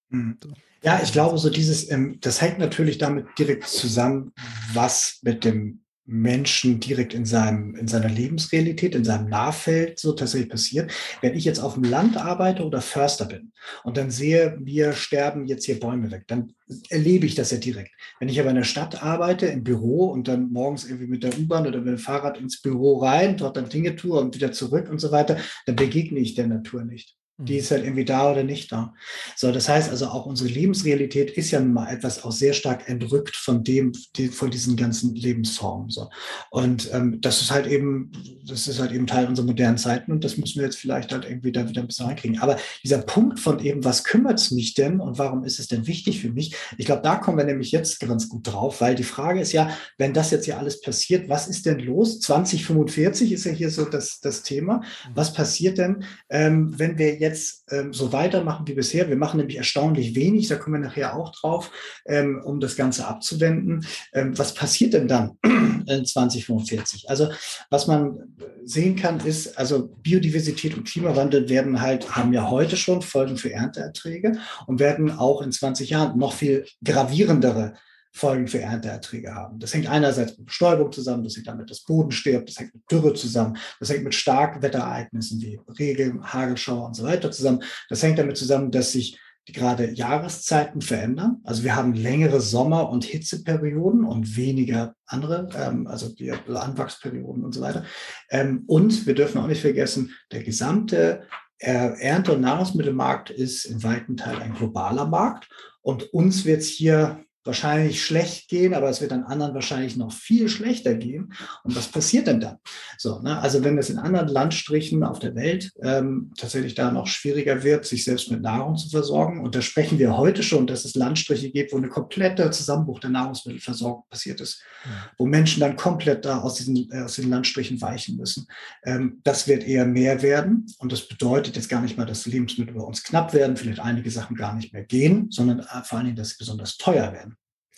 Mhm. 0.09 0.39
Ja, 0.81 1.01
ich 1.03 1.11
glaube, 1.11 1.37
so 1.37 1.51
dieses, 1.51 1.91
ähm, 1.91 2.17
das 2.19 2.41
hängt 2.41 2.57
natürlich 2.57 2.97
damit 2.97 3.27
direkt 3.37 3.67
zusammen, 3.67 4.31
was 4.73 5.19
mit 5.21 5.45
dem 5.45 5.82
Menschen 6.05 6.79
direkt 6.81 7.13
in 7.13 7.25
seinem, 7.25 7.75
in 7.75 7.87
seiner 7.87 8.09
Lebensrealität, 8.09 8.93
in 8.93 9.05
seinem 9.05 9.29
Nahfeld 9.29 9.99
so 9.99 10.11
tatsächlich 10.11 10.49
passiert. 10.49 10.91
Wenn 11.21 11.33
ich 11.33 11.45
jetzt 11.45 11.59
auf 11.59 11.75
dem 11.75 11.83
Land 11.83 12.17
arbeite 12.17 12.65
oder 12.65 12.81
Förster 12.81 13.25
bin 13.25 13.53
und 13.83 13.95
dann 13.95 14.11
sehe, 14.11 14.57
wir 14.59 14.93
sterben 14.93 15.45
jetzt 15.45 15.65
hier 15.65 15.79
Bäume 15.79 16.11
weg, 16.11 16.25
dann 16.27 16.53
erlebe 16.89 17.25
ich 17.25 17.35
das 17.35 17.51
ja 17.51 17.57
direkt. 17.57 17.91
Wenn 18.19 18.27
ich 18.27 18.39
aber 18.39 18.49
in 18.49 18.57
der 18.57 18.63
Stadt 18.63 19.01
arbeite, 19.01 19.45
im 19.45 19.63
Büro 19.63 20.07
und 20.07 20.27
dann 20.27 20.51
morgens 20.51 20.85
irgendwie 20.85 21.07
mit 21.07 21.23
der 21.23 21.37
U-Bahn 21.37 21.67
oder 21.67 21.79
mit 21.79 21.87
dem 21.87 21.97
Fahrrad 21.97 22.37
ins 22.37 22.61
Büro 22.61 22.97
rein, 22.97 23.37
dort 23.37 23.55
dann 23.55 23.69
Dinge 23.69 23.95
tue 23.95 24.19
und 24.19 24.35
wieder 24.35 24.51
zurück 24.51 24.89
und 24.89 24.99
so 24.99 25.11
weiter, 25.11 25.37
dann 25.65 25.77
begegne 25.77 26.19
ich 26.19 26.35
der 26.35 26.47
Natur 26.47 26.83
nicht. 26.83 27.15
Die 27.37 27.53
mhm. 27.53 27.59
ist 27.59 27.71
halt 27.71 27.83
irgendwie 27.83 28.05
da 28.05 28.31
oder 28.31 28.43
nicht 28.43 28.71
da. 28.71 28.93
So, 29.35 29.51
das 29.51 29.67
heißt 29.67 29.89
also 29.89 30.07
auch 30.07 30.27
unsere 30.27 30.49
Lebensrealität 30.49 31.31
ist 31.31 31.49
ja 31.49 31.59
mal 31.59 31.91
etwas 31.91 32.23
auch 32.23 32.31
sehr 32.31 32.53
stark 32.53 32.87
entrückt 32.87 33.35
von 33.35 33.63
dem, 33.63 33.91
die, 34.15 34.27
von 34.27 34.51
diesen 34.51 34.75
ganzen 34.75 35.15
Lebensformen. 35.15 35.89
So. 35.89 36.09
Und 36.51 36.93
ähm, 36.93 37.19
das 37.21 37.41
ist 37.41 37.49
halt 37.49 37.65
eben, 37.65 38.11
das 38.45 38.67
ist 38.67 38.79
halt 38.79 38.91
eben 38.91 39.07
Teil 39.07 39.27
unserer 39.27 39.47
modernen 39.47 39.79
Zeiten 39.79 40.11
und 40.11 40.23
das 40.23 40.37
müssen 40.37 40.59
wir 40.59 40.65
jetzt 40.65 40.77
vielleicht 40.77 41.11
halt 41.11 41.25
irgendwie 41.25 41.51
da 41.51 41.67
wieder 41.67 41.81
ein 41.81 41.87
bisschen 41.87 42.05
reinkriegen. 42.05 42.39
Aber 42.39 42.57
dieser 42.83 42.99
Punkt 42.99 43.39
von 43.39 43.59
eben, 43.59 43.83
was 43.83 44.03
kümmert 44.03 44.39
es 44.39 44.51
mich 44.51 44.75
denn 44.75 44.99
und 44.99 45.17
warum 45.17 45.43
ist 45.43 45.59
es 45.59 45.67
denn 45.67 45.87
wichtig 45.87 46.21
für 46.21 46.29
mich? 46.29 46.55
Ich 46.77 46.85
glaube, 46.85 47.01
da 47.01 47.15
kommen 47.15 47.39
wir 47.39 47.45
nämlich 47.45 47.71
jetzt 47.71 47.99
ganz 47.99 48.29
gut 48.29 48.45
drauf, 48.45 48.79
weil 48.79 48.93
die 48.93 49.03
Frage 49.03 49.41
ist 49.41 49.53
ja, 49.53 49.75
wenn 49.97 50.13
das 50.13 50.29
jetzt 50.29 50.45
ja 50.45 50.57
alles 50.57 50.81
passiert, 50.81 51.29
was 51.29 51.47
ist 51.47 51.65
denn 51.65 51.79
los? 51.79 52.19
2045 52.19 53.31
ist 53.31 53.45
ja 53.45 53.51
hier 53.51 53.71
so 53.71 53.85
das, 53.85 54.19
das 54.19 54.43
Thema. 54.43 54.77
Mhm. 54.77 55.11
Was 55.15 55.33
passiert 55.33 55.79
denn, 55.79 56.03
ähm, 56.29 56.77
wenn 56.77 56.99
wir 56.99 57.22
jetzt 57.23 57.65
ähm, 57.71 57.93
so 57.93 58.13
weitermachen 58.13 58.67
wie 58.67 58.73
bisher. 58.73 59.09
Wir 59.09 59.15
machen 59.15 59.37
nämlich 59.37 59.57
erstaunlich 59.57 60.15
wenig, 60.15 60.47
da 60.47 60.55
kommen 60.55 60.81
wir 60.81 60.87
nachher 60.87 61.15
auch 61.15 61.31
drauf, 61.31 61.71
ähm, 62.05 62.41
um 62.43 62.59
das 62.59 62.75
Ganze 62.75 63.07
abzuwenden. 63.07 63.85
Ähm, 64.13 64.37
was 64.37 64.53
passiert 64.53 64.93
denn 64.93 65.07
dann 65.07 65.37
in 65.87 66.05
2045? 66.05 67.09
Also 67.09 67.29
was 67.69 67.87
man 67.87 68.35
sehen 68.63 68.95
kann, 68.95 69.19
ist, 69.25 69.57
also 69.57 69.87
Biodiversität 70.01 70.77
und 70.77 70.87
Klimawandel 70.87 71.49
werden 71.49 71.81
halt, 71.81 72.15
haben 72.15 72.33
ja 72.33 72.49
heute 72.49 72.77
schon 72.77 73.01
Folgen 73.01 73.37
für 73.37 73.51
Ernteerträge 73.51 74.37
und 74.67 74.79
werden 74.79 75.11
auch 75.11 75.41
in 75.41 75.51
20 75.51 75.89
Jahren 75.89 76.17
noch 76.19 76.33
viel 76.33 76.65
gravierendere 76.83 77.73
Folgen 78.15 78.47
für 78.47 78.61
Ernteerträge 78.61 79.33
haben. 79.33 79.59
Das 79.59 79.73
hängt 79.73 79.89
einerseits 79.89 80.37
mit 80.37 80.45
Bestäubung 80.45 80.91
zusammen, 80.91 81.23
das 81.23 81.35
hängt 81.35 81.47
damit, 81.47 81.69
dass 81.69 81.83
Boden 81.83 82.11
stirbt, 82.11 82.47
das 82.47 82.59
hängt 82.59 82.73
mit 82.73 82.83
Dürre 82.89 83.13
zusammen, 83.15 83.57
das 83.79 83.89
hängt 83.89 84.03
mit 84.03 84.13
starken 84.13 84.61
Wetterereignissen 84.61 85.41
wie 85.41 85.59
Regen, 85.79 86.23
Hagelschauer 86.23 86.85
und 86.85 86.95
so 86.95 87.03
weiter 87.03 87.31
zusammen. 87.31 87.63
Das 87.89 88.03
hängt 88.03 88.19
damit 88.19 88.37
zusammen, 88.37 88.69
dass 88.71 88.91
sich 88.91 89.19
die 89.47 89.51
gerade 89.51 89.91
Jahreszeiten 89.91 90.81
verändern. 90.81 91.41
Also 91.43 91.63
wir 91.63 91.75
haben 91.75 91.93
längere 91.93 92.39
Sommer- 92.39 92.89
und 92.89 93.03
Hitzeperioden 93.03 94.05
und 94.05 94.37
weniger 94.37 94.95
andere, 95.05 95.49
ähm, 95.57 95.87
also 95.87 96.13
die 96.13 96.31
Anwachsperioden 96.31 97.43
und 97.43 97.53
so 97.53 97.61
weiter. 97.61 97.83
Ähm, 98.29 98.63
und 98.67 99.05
wir 99.05 99.15
dürfen 99.15 99.41
auch 99.41 99.47
nicht 99.47 99.61
vergessen, 99.61 100.13
der 100.31 100.43
gesamte 100.43 101.23
äh, 101.57 101.99
Ernte- 101.99 102.33
und 102.33 102.41
Nahrungsmittelmarkt 102.41 103.31
ist 103.31 103.65
in 103.65 103.83
weiten 103.83 104.15
Teilen 104.15 104.41
ein 104.41 104.53
globaler 104.53 105.07
Markt. 105.07 105.49
Und 105.81 106.13
uns 106.13 106.45
wird 106.45 106.61
es 106.61 106.69
hier 106.69 107.25
wahrscheinlich 107.45 108.03
schlecht 108.03 108.47
gehen, 108.47 108.73
aber 108.73 108.89
es 108.89 109.01
wird 109.01 109.11
an 109.11 109.23
anderen 109.23 109.53
wahrscheinlich 109.53 109.97
noch 109.97 110.11
viel 110.11 110.47
schlechter 110.49 110.93
gehen. 110.93 111.33
Und 111.63 111.75
was 111.75 111.87
passiert 111.87 112.27
denn 112.27 112.39
dann? 112.39 112.57
So, 112.97 113.19
ne? 113.19 113.39
Also 113.39 113.63
wenn 113.63 113.77
es 113.77 113.89
in 113.89 113.97
anderen 113.97 114.27
Landstrichen 114.27 115.03
auf 115.03 115.19
der 115.19 115.35
Welt 115.35 115.71
ähm, 115.81 116.31
tatsächlich 116.37 116.75
da 116.75 116.91
noch 116.91 117.07
schwieriger 117.07 117.63
wird, 117.63 117.85
sich 117.85 118.03
selbst 118.03 118.31
mit 118.31 118.41
Nahrung 118.41 118.77
zu 118.77 118.89
versorgen, 118.89 119.41
und 119.41 119.55
da 119.55 119.61
sprechen 119.61 119.99
wir 119.99 120.17
heute 120.17 120.43
schon, 120.43 120.67
dass 120.67 120.85
es 120.85 120.95
Landstriche 120.95 121.51
gibt, 121.51 121.73
wo 121.73 121.77
eine 121.77 121.89
komplette 121.89 122.49
Zusammenbruch 122.51 122.99
der 122.99 123.09
Nahrungsmittelversorgung 123.09 124.03
passiert 124.09 124.39
ist, 124.39 124.61
ja. 124.85 124.91
wo 125.17 125.25
Menschen 125.25 125.59
dann 125.59 125.75
komplett 125.75 126.25
da 126.25 126.39
aus 126.39 126.55
diesen, 126.55 126.89
äh, 126.91 127.01
aus 127.01 127.15
den 127.15 127.29
Landstrichen 127.29 127.81
weichen 127.81 128.15
müssen. 128.15 128.47
Ähm, 128.83 129.19
das 129.23 129.47
wird 129.47 129.65
eher 129.67 129.85
mehr 129.85 130.21
werden. 130.21 130.65
Und 130.79 130.91
das 130.91 131.07
bedeutet 131.07 131.55
jetzt 131.55 131.69
gar 131.69 131.81
nicht 131.81 131.97
mal, 131.97 132.05
dass 132.05 132.25
Lebensmittel 132.25 132.73
bei 132.73 132.81
uns 132.81 133.03
knapp 133.03 133.33
werden, 133.33 133.57
vielleicht 133.57 133.79
einige 133.79 134.09
Sachen 134.11 134.35
gar 134.35 134.55
nicht 134.55 134.73
mehr 134.73 134.83
gehen, 134.83 135.27
sondern 135.29 135.59
äh, 135.59 135.83
vor 135.83 135.97
allen 135.97 136.05
Dingen, 136.05 136.17
dass 136.17 136.29
sie 136.29 136.37
besonders 136.39 136.77
teuer 136.77 137.11
werden. 137.11 137.32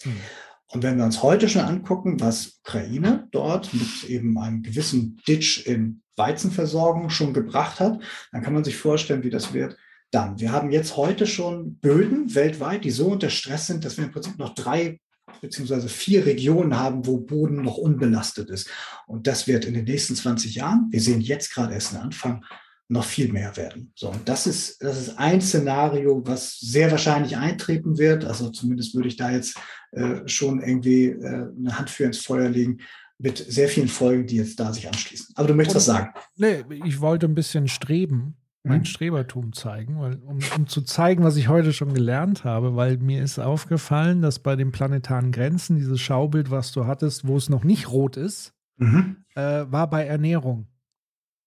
Mhm. 0.06 0.22
Und 0.68 0.84
wenn 0.84 0.98
wir 0.98 1.06
uns 1.06 1.22
heute 1.22 1.48
schon 1.48 1.62
angucken, 1.62 2.20
was 2.20 2.60
Ukraine 2.66 3.28
dort 3.32 3.74
mit 3.74 4.10
eben 4.10 4.38
einem 4.38 4.64
gewissen 4.64 5.22
Ditch 5.28 5.66
in 5.66 6.02
Weizenversorgung 6.16 7.10
schon 7.10 7.34
gebracht 7.34 7.80
hat, 7.80 8.00
dann 8.32 8.42
kann 8.42 8.54
man 8.54 8.64
sich 8.64 8.78
vorstellen, 8.78 9.24
wie 9.24 9.30
das 9.30 9.54
wird 9.54 9.78
dann. 10.12 10.40
Wir 10.40 10.52
haben 10.52 10.72
jetzt 10.72 10.98
heute 10.98 11.28
schon 11.28 11.76
Böden 11.78 12.34
weltweit, 12.36 12.84
die 12.84 12.92
so 12.92 13.08
unter 13.08 13.30
Stress 13.30 13.68
sind, 13.68 13.86
dass 13.86 13.98
wir 13.98 14.06
im 14.06 14.12
Prinzip 14.12 14.38
noch 14.38 14.56
drei 14.56 15.00
beziehungsweise 15.42 15.90
vier 15.90 16.26
Regionen 16.26 16.78
haben, 16.78 17.06
wo 17.06 17.18
Boden 17.18 17.62
noch 17.62 17.78
unbelastet 17.78 18.50
ist. 18.50 18.70
Und 19.08 19.28
das 19.28 19.48
wird 19.48 19.66
in 19.66 19.74
den 19.74 19.86
nächsten 19.86 20.16
20 20.16 20.56
Jahren, 20.56 20.88
wir 20.92 21.02
sehen 21.02 21.22
jetzt 21.22 21.54
gerade 21.54 21.74
erst 21.74 21.92
den 21.92 22.00
Anfang, 22.00 22.46
noch 22.88 23.04
viel 23.04 23.32
mehr 23.32 23.58
werden. 23.58 23.92
So, 23.96 24.10
und 24.10 24.28
das 24.30 24.46
ist, 24.46 24.82
das 24.84 25.00
ist 25.00 25.18
ein 25.18 25.42
Szenario, 25.42 26.22
was 26.26 26.60
sehr 26.60 26.92
wahrscheinlich 26.92 27.36
eintreten 27.38 27.98
wird. 27.98 28.26
Also 28.26 28.50
zumindest 28.50 28.94
würde 28.94 29.08
ich 29.08 29.18
da 29.18 29.32
jetzt 29.32 29.58
äh, 29.92 30.28
schon 30.28 30.62
irgendwie 30.62 31.06
äh, 31.08 31.50
eine 31.58 31.78
Hand 31.78 31.90
für 31.90 32.04
ins 32.04 32.20
Feuer 32.20 32.50
legen 32.50 32.80
mit 33.18 33.38
sehr 33.38 33.70
vielen 33.70 33.88
Folgen, 33.88 34.28
die 34.28 34.36
jetzt 34.36 34.60
da 34.60 34.74
sich 34.74 34.88
anschließen. 34.88 35.34
Aber 35.36 35.48
du 35.48 35.56
möchtest 35.56 35.76
und, 35.76 35.80
was 35.80 35.86
sagen? 35.86 36.14
Nee, 36.36 36.64
ich 36.86 37.00
wollte 37.00 37.26
ein 37.26 37.36
bisschen 37.36 37.68
streben, 37.68 38.36
mein 38.64 38.80
mhm. 38.80 38.86
Strebertum 38.86 39.54
zeigen, 39.54 40.00
weil, 40.00 40.16
um, 40.18 40.40
um 40.58 40.68
zu 40.68 40.82
zeigen, 40.82 41.24
was 41.24 41.38
ich 41.38 41.48
heute 41.48 41.72
schon 41.72 41.94
gelernt 41.94 42.44
habe, 42.44 42.76
weil 42.76 42.98
mir 42.98 43.24
ist 43.24 43.40
aufgefallen, 43.40 44.22
dass 44.22 44.40
bei 44.40 44.56
den 44.56 44.72
planetaren 44.72 45.32
Grenzen, 45.32 45.78
dieses 45.78 46.02
Schaubild, 46.02 46.52
was 46.52 46.72
du 46.72 46.86
hattest, 46.86 47.26
wo 47.28 47.38
es 47.38 47.50
noch 47.50 47.64
nicht 47.64 47.90
rot 47.90 48.18
ist, 48.18 48.54
mhm. 48.78 49.18
äh, 49.36 49.66
war 49.70 49.90
bei 49.90 50.06
Ernährung. 50.06 50.68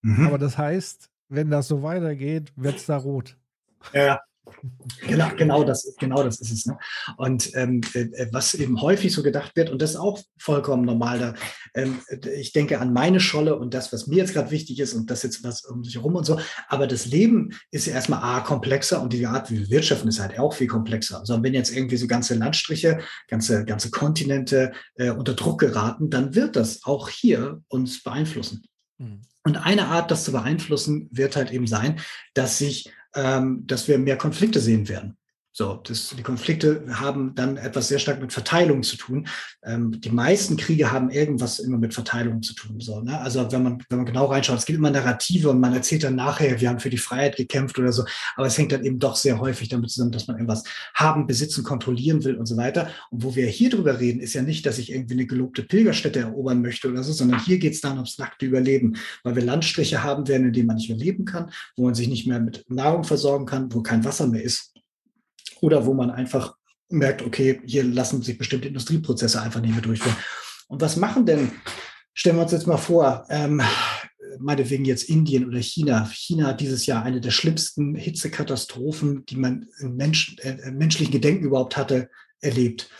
Mhm. 0.02 0.26
Aber 0.26 0.38
das 0.38 0.56
heißt, 0.56 1.10
wenn 1.28 1.50
das 1.50 1.68
so 1.68 1.82
weitergeht, 1.82 2.52
wird 2.56 2.76
es 2.76 2.86
da 2.86 2.96
rot. 2.96 3.36
Ja, 3.92 4.20
Genau, 5.06 5.30
genau 5.36 5.64
das, 5.64 5.94
genau 5.98 6.22
das 6.22 6.40
ist 6.40 6.50
es. 6.50 6.66
Ne? 6.66 6.78
Und 7.16 7.54
ähm, 7.54 7.80
äh, 7.94 8.26
was 8.32 8.54
eben 8.54 8.80
häufig 8.80 9.12
so 9.12 9.22
gedacht 9.22 9.52
wird, 9.56 9.70
und 9.70 9.80
das 9.80 9.90
ist 9.90 9.96
auch 9.96 10.20
vollkommen 10.38 10.84
normal, 10.84 11.18
da, 11.18 11.34
ähm, 11.74 12.00
ich 12.36 12.52
denke 12.52 12.80
an 12.80 12.92
meine 12.92 13.20
Scholle 13.20 13.56
und 13.56 13.74
das, 13.74 13.92
was 13.92 14.06
mir 14.06 14.18
jetzt 14.18 14.34
gerade 14.34 14.50
wichtig 14.50 14.80
ist 14.80 14.94
und 14.94 15.10
das 15.10 15.22
jetzt 15.22 15.44
was 15.44 15.64
um 15.64 15.84
sich 15.84 15.94
herum 15.94 16.16
und 16.16 16.24
so, 16.24 16.38
aber 16.68 16.86
das 16.86 17.06
Leben 17.06 17.50
ist 17.70 17.86
ja 17.86 17.94
erstmal 17.94 18.22
A, 18.22 18.40
komplexer 18.40 19.00
und 19.02 19.12
die 19.12 19.26
Art, 19.26 19.50
wie 19.50 19.60
wir 19.60 19.70
wirtschaften, 19.70 20.08
ist 20.08 20.20
halt 20.20 20.38
auch 20.38 20.54
viel 20.54 20.66
komplexer. 20.66 21.20
Also 21.20 21.42
wenn 21.42 21.54
jetzt 21.54 21.74
irgendwie 21.74 21.96
so 21.96 22.06
ganze 22.06 22.34
Landstriche, 22.34 23.00
ganze, 23.28 23.64
ganze 23.64 23.90
Kontinente 23.90 24.72
äh, 24.96 25.10
unter 25.10 25.34
Druck 25.34 25.60
geraten, 25.60 26.10
dann 26.10 26.34
wird 26.34 26.56
das 26.56 26.84
auch 26.84 27.08
hier 27.08 27.62
uns 27.68 28.02
beeinflussen. 28.02 28.62
Mhm. 28.98 29.20
Und 29.48 29.56
eine 29.56 29.86
Art, 29.86 30.10
das 30.10 30.24
zu 30.24 30.32
beeinflussen, 30.32 31.08
wird 31.10 31.34
halt 31.36 31.50
eben 31.50 31.66
sein, 31.66 32.00
dass 32.34 32.58
sich 32.58 32.92
ähm, 33.14 33.64
dass 33.66 33.88
wir 33.88 33.98
mehr 33.98 34.18
Konflikte 34.18 34.60
sehen 34.60 34.88
werden. 34.88 35.16
So, 35.58 35.80
das, 35.82 36.14
die 36.16 36.22
Konflikte 36.22 36.84
haben 36.88 37.34
dann 37.34 37.56
etwas 37.56 37.88
sehr 37.88 37.98
stark 37.98 38.20
mit 38.20 38.32
Verteilung 38.32 38.84
zu 38.84 38.96
tun. 38.96 39.26
Ähm, 39.64 40.00
die 40.00 40.10
meisten 40.10 40.56
Kriege 40.56 40.92
haben 40.92 41.10
irgendwas 41.10 41.58
immer 41.58 41.78
mit 41.78 41.94
Verteilung 41.94 42.42
zu 42.42 42.54
tun. 42.54 42.78
So, 42.78 43.00
ne? 43.00 43.20
Also 43.20 43.50
wenn 43.50 43.64
man, 43.64 43.82
wenn 43.88 43.98
man 43.98 44.06
genau 44.06 44.26
reinschaut, 44.26 44.56
es 44.56 44.66
gibt 44.66 44.78
immer 44.78 44.92
Narrative 44.92 45.50
und 45.50 45.58
man 45.58 45.74
erzählt 45.74 46.04
dann 46.04 46.14
nachher, 46.14 46.60
wir 46.60 46.68
haben 46.68 46.78
für 46.78 46.90
die 46.90 46.96
Freiheit 46.96 47.34
gekämpft 47.34 47.76
oder 47.76 47.92
so. 47.92 48.04
Aber 48.36 48.46
es 48.46 48.56
hängt 48.56 48.70
dann 48.70 48.84
eben 48.84 49.00
doch 49.00 49.16
sehr 49.16 49.40
häufig 49.40 49.68
damit 49.68 49.90
zusammen, 49.90 50.12
dass 50.12 50.28
man 50.28 50.36
irgendwas 50.36 50.62
haben, 50.94 51.26
besitzen, 51.26 51.64
kontrollieren 51.64 52.22
will 52.22 52.36
und 52.36 52.46
so 52.46 52.56
weiter. 52.56 52.90
Und 53.10 53.24
wo 53.24 53.34
wir 53.34 53.48
hier 53.48 53.70
drüber 53.70 53.98
reden, 53.98 54.20
ist 54.20 54.34
ja 54.34 54.42
nicht, 54.42 54.64
dass 54.64 54.78
ich 54.78 54.92
irgendwie 54.92 55.14
eine 55.14 55.26
gelobte 55.26 55.64
Pilgerstätte 55.64 56.20
erobern 56.20 56.62
möchte 56.62 56.88
oder 56.88 57.02
so, 57.02 57.12
sondern 57.12 57.44
hier 57.44 57.58
geht 57.58 57.72
es 57.72 57.80
dann 57.80 57.94
ums 57.94 58.16
nackte 58.16 58.46
Überleben, 58.46 58.96
weil 59.24 59.34
wir 59.34 59.42
Landstriche 59.42 60.04
haben 60.04 60.28
werden, 60.28 60.46
in 60.46 60.52
denen 60.52 60.68
man 60.68 60.76
nicht 60.76 60.88
mehr 60.88 60.98
leben 60.98 61.24
kann, 61.24 61.50
wo 61.76 61.82
man 61.82 61.96
sich 61.96 62.06
nicht 62.06 62.28
mehr 62.28 62.38
mit 62.38 62.64
Nahrung 62.70 63.02
versorgen 63.02 63.44
kann, 63.44 63.74
wo 63.74 63.82
kein 63.82 64.04
Wasser 64.04 64.28
mehr 64.28 64.44
ist 64.44 64.77
oder 65.60 65.86
wo 65.86 65.94
man 65.94 66.10
einfach 66.10 66.56
merkt, 66.88 67.22
okay, 67.22 67.60
hier 67.66 67.84
lassen 67.84 68.22
sich 68.22 68.38
bestimmte 68.38 68.68
Industrieprozesse 68.68 69.40
einfach 69.40 69.60
nicht 69.60 69.72
mehr 69.72 69.82
durchführen. 69.82 70.16
Und 70.68 70.80
was 70.80 70.96
machen 70.96 71.26
denn, 71.26 71.50
stellen 72.14 72.36
wir 72.36 72.42
uns 72.42 72.52
jetzt 72.52 72.66
mal 72.66 72.78
vor, 72.78 73.26
ähm, 73.28 73.62
meinetwegen 74.38 74.84
jetzt 74.84 75.08
Indien 75.08 75.46
oder 75.46 75.58
China. 75.58 76.08
China 76.12 76.48
hat 76.48 76.60
dieses 76.60 76.86
Jahr 76.86 77.02
eine 77.02 77.20
der 77.20 77.30
schlimmsten 77.30 77.94
Hitzekatastrophen, 77.94 79.24
die 79.26 79.36
man 79.36 79.68
im 79.80 79.96
Mensch, 79.96 80.36
äh, 80.40 80.70
menschlichen 80.70 81.12
Gedenken 81.12 81.44
überhaupt 81.44 81.76
hatte, 81.76 82.10
erlebt. 82.40 82.90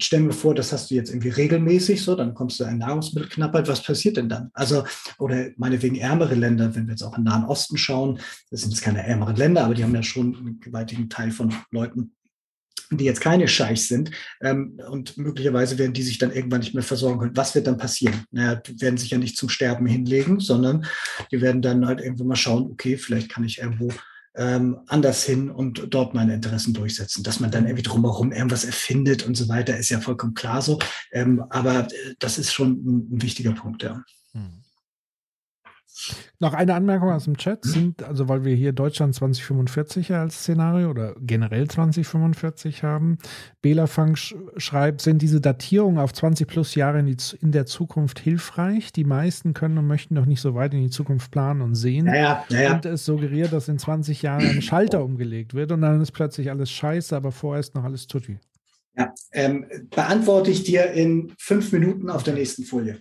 Stellen 0.00 0.26
wir 0.26 0.32
vor, 0.32 0.54
das 0.54 0.72
hast 0.72 0.90
du 0.90 0.94
jetzt 0.94 1.10
irgendwie 1.10 1.28
regelmäßig 1.30 2.02
so, 2.02 2.14
dann 2.14 2.34
kommst 2.34 2.60
du 2.60 2.64
in 2.64 2.78
Nahrungsmittelknappheit. 2.78 3.68
Was 3.68 3.82
passiert 3.82 4.16
denn 4.16 4.28
dann? 4.28 4.50
Also, 4.54 4.84
oder 5.18 5.48
meinetwegen 5.56 5.96
ärmere 5.96 6.34
Länder, 6.34 6.74
wenn 6.74 6.86
wir 6.86 6.92
jetzt 6.92 7.02
auch 7.02 7.16
im 7.16 7.24
Nahen 7.24 7.44
Osten 7.44 7.76
schauen, 7.76 8.18
das 8.50 8.62
sind 8.62 8.70
jetzt 8.70 8.82
keine 8.82 9.06
ärmeren 9.06 9.36
Länder, 9.36 9.64
aber 9.64 9.74
die 9.74 9.84
haben 9.84 9.94
ja 9.94 10.02
schon 10.02 10.36
einen 10.36 10.60
gewaltigen 10.60 11.08
Teil 11.08 11.30
von 11.30 11.54
Leuten, 11.70 12.12
die 12.90 13.04
jetzt 13.04 13.20
keine 13.20 13.48
Scheichs 13.48 13.88
sind 13.88 14.10
ähm, 14.40 14.80
und 14.90 15.16
möglicherweise 15.16 15.78
werden 15.78 15.92
die 15.92 16.02
sich 16.02 16.18
dann 16.18 16.32
irgendwann 16.32 16.60
nicht 16.60 16.74
mehr 16.74 16.82
versorgen 16.82 17.18
können. 17.18 17.36
Was 17.36 17.54
wird 17.54 17.66
dann 17.66 17.78
passieren? 17.78 18.24
Naja, 18.30 18.54
die 18.56 18.80
werden 18.80 18.96
sich 18.96 19.10
ja 19.10 19.18
nicht 19.18 19.36
zum 19.36 19.48
Sterben 19.48 19.86
hinlegen, 19.86 20.38
sondern 20.38 20.86
die 21.32 21.40
werden 21.40 21.62
dann 21.62 21.86
halt 21.86 22.00
irgendwo 22.00 22.24
mal 22.24 22.36
schauen, 22.36 22.70
okay, 22.70 22.96
vielleicht 22.96 23.28
kann 23.28 23.44
ich 23.44 23.58
irgendwo 23.58 23.92
ähm, 24.36 24.80
anders 24.86 25.24
hin 25.24 25.50
und 25.50 25.86
dort 25.90 26.14
meine 26.14 26.34
Interessen 26.34 26.74
durchsetzen. 26.74 27.22
Dass 27.22 27.40
man 27.40 27.50
dann 27.50 27.66
irgendwie 27.66 27.82
drumherum 27.82 28.32
irgendwas 28.32 28.64
erfindet 28.64 29.26
und 29.26 29.36
so 29.36 29.48
weiter, 29.48 29.76
ist 29.76 29.88
ja 29.88 30.00
vollkommen 30.00 30.34
klar 30.34 30.62
so. 30.62 30.78
Ähm, 31.12 31.44
aber 31.50 31.86
äh, 31.86 32.14
das 32.18 32.38
ist 32.38 32.52
schon 32.52 32.72
ein, 32.72 33.16
ein 33.16 33.22
wichtiger 33.22 33.52
Punkt, 33.52 33.82
ja. 33.82 34.02
Hm. 34.32 34.62
Noch 36.38 36.52
eine 36.52 36.74
Anmerkung 36.74 37.10
aus 37.10 37.24
dem 37.24 37.36
Chat 37.36 37.64
sind, 37.64 38.02
also 38.02 38.28
weil 38.28 38.44
wir 38.44 38.54
hier 38.54 38.72
Deutschland 38.72 39.14
2045 39.14 40.12
als 40.12 40.40
Szenario 40.40 40.90
oder 40.90 41.14
generell 41.20 41.68
2045 41.68 42.82
haben. 42.82 43.18
Bela 43.62 43.86
Fang 43.86 44.16
sch 44.16 44.34
schreibt, 44.56 45.00
sind 45.00 45.22
diese 45.22 45.40
Datierungen 45.40 45.98
auf 45.98 46.12
20 46.12 46.46
plus 46.46 46.74
Jahre 46.74 46.98
in, 46.98 47.06
die, 47.06 47.16
in, 47.40 47.52
der 47.52 47.66
Zukunft 47.66 48.18
hilfreich? 48.18 48.92
Die 48.92 49.04
meisten 49.04 49.54
können 49.54 49.78
und 49.78 49.86
möchten 49.86 50.14
doch 50.14 50.26
nicht 50.26 50.40
so 50.40 50.54
weit 50.54 50.74
in 50.74 50.82
die 50.82 50.90
Zukunft 50.90 51.30
planen 51.30 51.62
und 51.62 51.74
sehen. 51.74 52.06
Ja, 52.06 52.44
ja, 52.48 52.60
ja. 52.60 52.74
Und 52.74 52.84
es 52.84 53.04
suggeriert, 53.04 53.52
dass 53.52 53.68
in 53.68 53.78
20 53.78 54.22
Jahren 54.22 54.46
ein 54.46 54.62
Schalter 54.62 55.02
umgelegt 55.02 55.54
wird 55.54 55.72
und 55.72 55.80
dann 55.80 56.00
ist 56.00 56.12
plötzlich 56.12 56.50
alles 56.50 56.70
scheiße, 56.70 57.16
aber 57.16 57.32
vorher 57.32 57.60
ist 57.60 57.74
noch 57.74 57.84
alles 57.84 58.06
tutti. 58.06 58.38
Ja, 58.96 59.12
ähm, 59.32 59.66
beantworte 59.90 60.50
ich 60.50 60.62
dir 60.62 60.90
in 60.92 61.32
fünf 61.38 61.72
Minuten 61.72 62.08
auf 62.08 62.22
der 62.22 62.34
nächsten 62.34 62.64
Folie. 62.64 62.98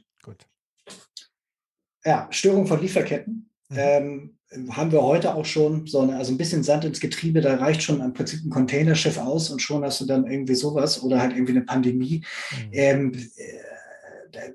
Ja, 2.06 2.28
Störung 2.30 2.68
von 2.68 2.82
Lieferketten. 2.82 3.50
Mhm. 3.70 3.78
Ähm, 3.78 4.32
haben 4.70 4.92
wir 4.92 5.02
heute 5.02 5.34
auch 5.36 5.46
schon 5.46 5.88
so 5.88 6.02
eine, 6.02 6.18
also 6.18 6.32
ein 6.32 6.38
bisschen 6.38 6.64
Sand 6.64 6.86
ins 6.86 7.00
Getriebe, 7.00 7.42
da 7.42 7.56
reicht 7.56 7.82
schon 7.82 8.00
im 8.00 8.14
Prinzip 8.14 8.46
ein 8.46 8.50
Containerschiff 8.50 9.18
aus 9.18 9.50
und 9.50 9.62
schon 9.62 9.84
hast 9.84 10.02
du 10.02 10.06
dann 10.06 10.30
irgendwie 10.30 10.56
sowas 10.56 11.02
oder 11.02 11.20
halt 11.20 11.34
irgendwie 11.34 11.54
eine 11.54 11.66
Pandemie. 11.66 12.24
Mhm. 12.52 12.70
Ähm, 12.72 13.12
äh, 13.36 13.76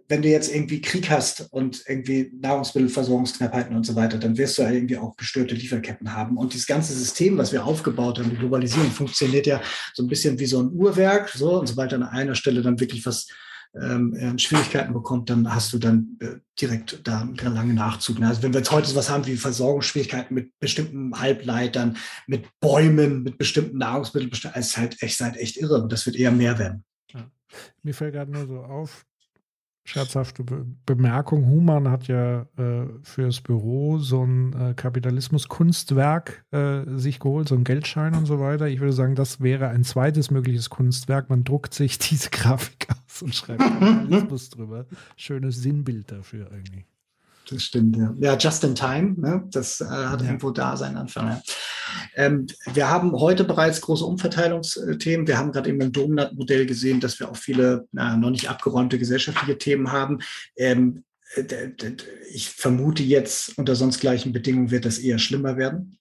wenn 0.09 0.23
du 0.23 0.29
jetzt 0.29 0.55
irgendwie 0.55 0.81
Krieg 0.81 1.11
hast 1.11 1.49
und 1.53 1.83
irgendwie 1.87 2.31
Nahrungsmittelversorgungsknappheiten 2.39 3.75
und 3.75 3.87
so 3.87 3.97
weiter, 3.97 4.19
dann 4.19 4.37
wirst 4.37 4.59
du 4.59 4.65
halt 4.65 4.75
irgendwie 4.75 4.99
auch 4.99 5.17
gestörte 5.17 5.55
Lieferketten 5.55 6.15
haben. 6.15 6.37
Und 6.37 6.53
dieses 6.53 6.67
ganze 6.67 6.93
System, 6.93 7.39
was 7.39 7.53
wir 7.53 7.65
aufgebaut 7.65 8.19
haben, 8.19 8.31
die 8.31 8.37
Globalisierung, 8.37 8.91
funktioniert 8.91 9.47
ja 9.47 9.61
so 9.95 10.03
ein 10.03 10.09
bisschen 10.09 10.39
wie 10.39 10.47
so 10.47 10.61
ein 10.61 10.71
Uhrwerk. 10.73 11.31
So, 11.31 11.59
und 11.61 11.67
sobald 11.67 11.95
an 11.95 12.03
einer 12.03 12.35
Stelle 12.35 12.63
dann 12.63 12.79
wirklich 12.79 13.07
was 13.07 13.27
ähm, 13.75 14.39
Schwierigkeiten 14.39 14.93
bekommt, 14.93 15.31
dann 15.31 15.53
hast 15.53 15.73
du 15.73 15.79
dann 15.79 16.17
äh, 16.21 16.37
direkt 16.61 17.07
da 17.07 17.21
einen 17.21 17.37
langen 17.37 17.75
Nachzug. 17.77 18.19
Ne? 18.19 18.27
Also 18.27 18.43
wenn 18.43 18.53
wir 18.53 18.61
jetzt 18.61 18.73
heute 18.73 18.89
sowas 18.89 19.11
haben 19.11 19.27
wie 19.27 19.37
Versorgungsschwierigkeiten 19.37 20.35
mit 20.35 20.59
bestimmten 20.59 21.19
Halbleitern, 21.19 21.97
mit 22.27 22.47
Bäumen, 22.61 23.23
mit 23.23 23.39
bestimmten 23.39 23.79
Nahrungsmitteln, 23.79 24.33
ist 24.33 24.77
halt 24.77 25.03
echt, 25.03 25.13
ist 25.13 25.21
halt 25.21 25.37
echt 25.37 25.57
irre 25.57 25.83
und 25.83 25.93
das 25.93 26.07
wird 26.07 26.17
eher 26.17 26.33
mehr 26.33 26.59
werden. 26.59 26.85
Ja. 27.15 27.31
Mir 27.83 27.95
fällt 27.95 28.15
gerade 28.15 28.33
nur 28.33 28.47
so 28.47 28.59
auf, 28.61 29.07
scherzhafte 29.91 30.45
Be 30.45 30.65
Bemerkung. 30.87 31.47
Human 31.47 31.91
hat 31.91 32.07
ja 32.09 32.43
äh, 32.57 32.87
fürs 33.03 33.41
Büro 33.41 33.99
so 33.99 34.25
ein 34.25 34.53
äh, 34.53 34.75
Kapitalismus-Kunstwerk 34.75 36.45
äh, 36.53 36.83
sich 36.97 37.19
geholt, 37.19 37.49
so 37.49 37.57
ein 37.57 37.65
Geldschein 37.65 38.15
und 38.15 38.27
so 38.27 38.41
weiter. 38.41 38.69
Ich 38.69 38.81
würde 38.81 38.93
sagen, 38.93 39.15
das 39.15 39.41
wäre 39.41 39.69
ein 39.69 39.85
zweites 39.85 40.31
mögliches 40.31 40.71
Kunstwerk. 40.71 41.29
Man 41.29 41.45
druckt 41.45 41.75
sich 41.75 41.99
diese 42.11 42.31
Grafik 42.31 42.89
aus 42.91 43.23
und 43.23 43.35
schreibt 43.35 43.61
Kapitalismus 43.61 44.51
drüber. 44.51 44.87
Schönes 45.17 45.57
Sinnbild 45.57 46.11
dafür 46.13 46.51
irgendwie. 46.53 46.85
Das 47.51 47.65
stimmt, 47.65 47.97
ja. 47.97 48.15
Ja, 48.21 48.37
just 48.37 48.63
in 48.63 48.77
time, 48.77 49.15
ne? 49.17 49.43
das 49.51 49.81
äh, 49.81 49.85
hat 49.85 50.21
ja. 50.21 50.27
irgendwo 50.27 50.51
da 50.51 50.77
seinen 50.77 50.97
Anfang. 50.97 51.29
Ja. 51.29 51.43
Ähm, 52.15 52.47
wir 52.73 52.89
haben 52.89 53.13
heute 53.13 53.43
bereits 53.43 53.81
große 53.81 54.05
Umverteilungsthemen. 54.05 55.27
Wir 55.27 55.37
haben 55.37 55.51
gerade 55.51 55.69
eben 55.69 55.81
im 55.81 55.91
Domnat-Modell 55.91 56.67
gesehen, 56.67 57.01
dass 57.01 57.19
wir 57.19 57.29
auch 57.29 57.37
viele 57.37 57.89
na, 57.91 58.17
noch 58.17 58.31
nicht 58.31 58.49
abgeräumte 58.49 58.99
gesellschaftliche 58.99 59.59
Themen 59.59 59.91
haben. 59.91 60.21
Ähm, 60.57 61.03
ich 62.33 62.49
vermute 62.49 63.03
jetzt, 63.03 63.59
unter 63.59 63.75
sonst 63.75 64.01
gleichen 64.01 64.33
Bedingungen 64.33 64.71
wird 64.71 64.85
das 64.85 64.99
eher 64.99 65.19
schlimmer 65.19 65.57
werden. 65.57 65.99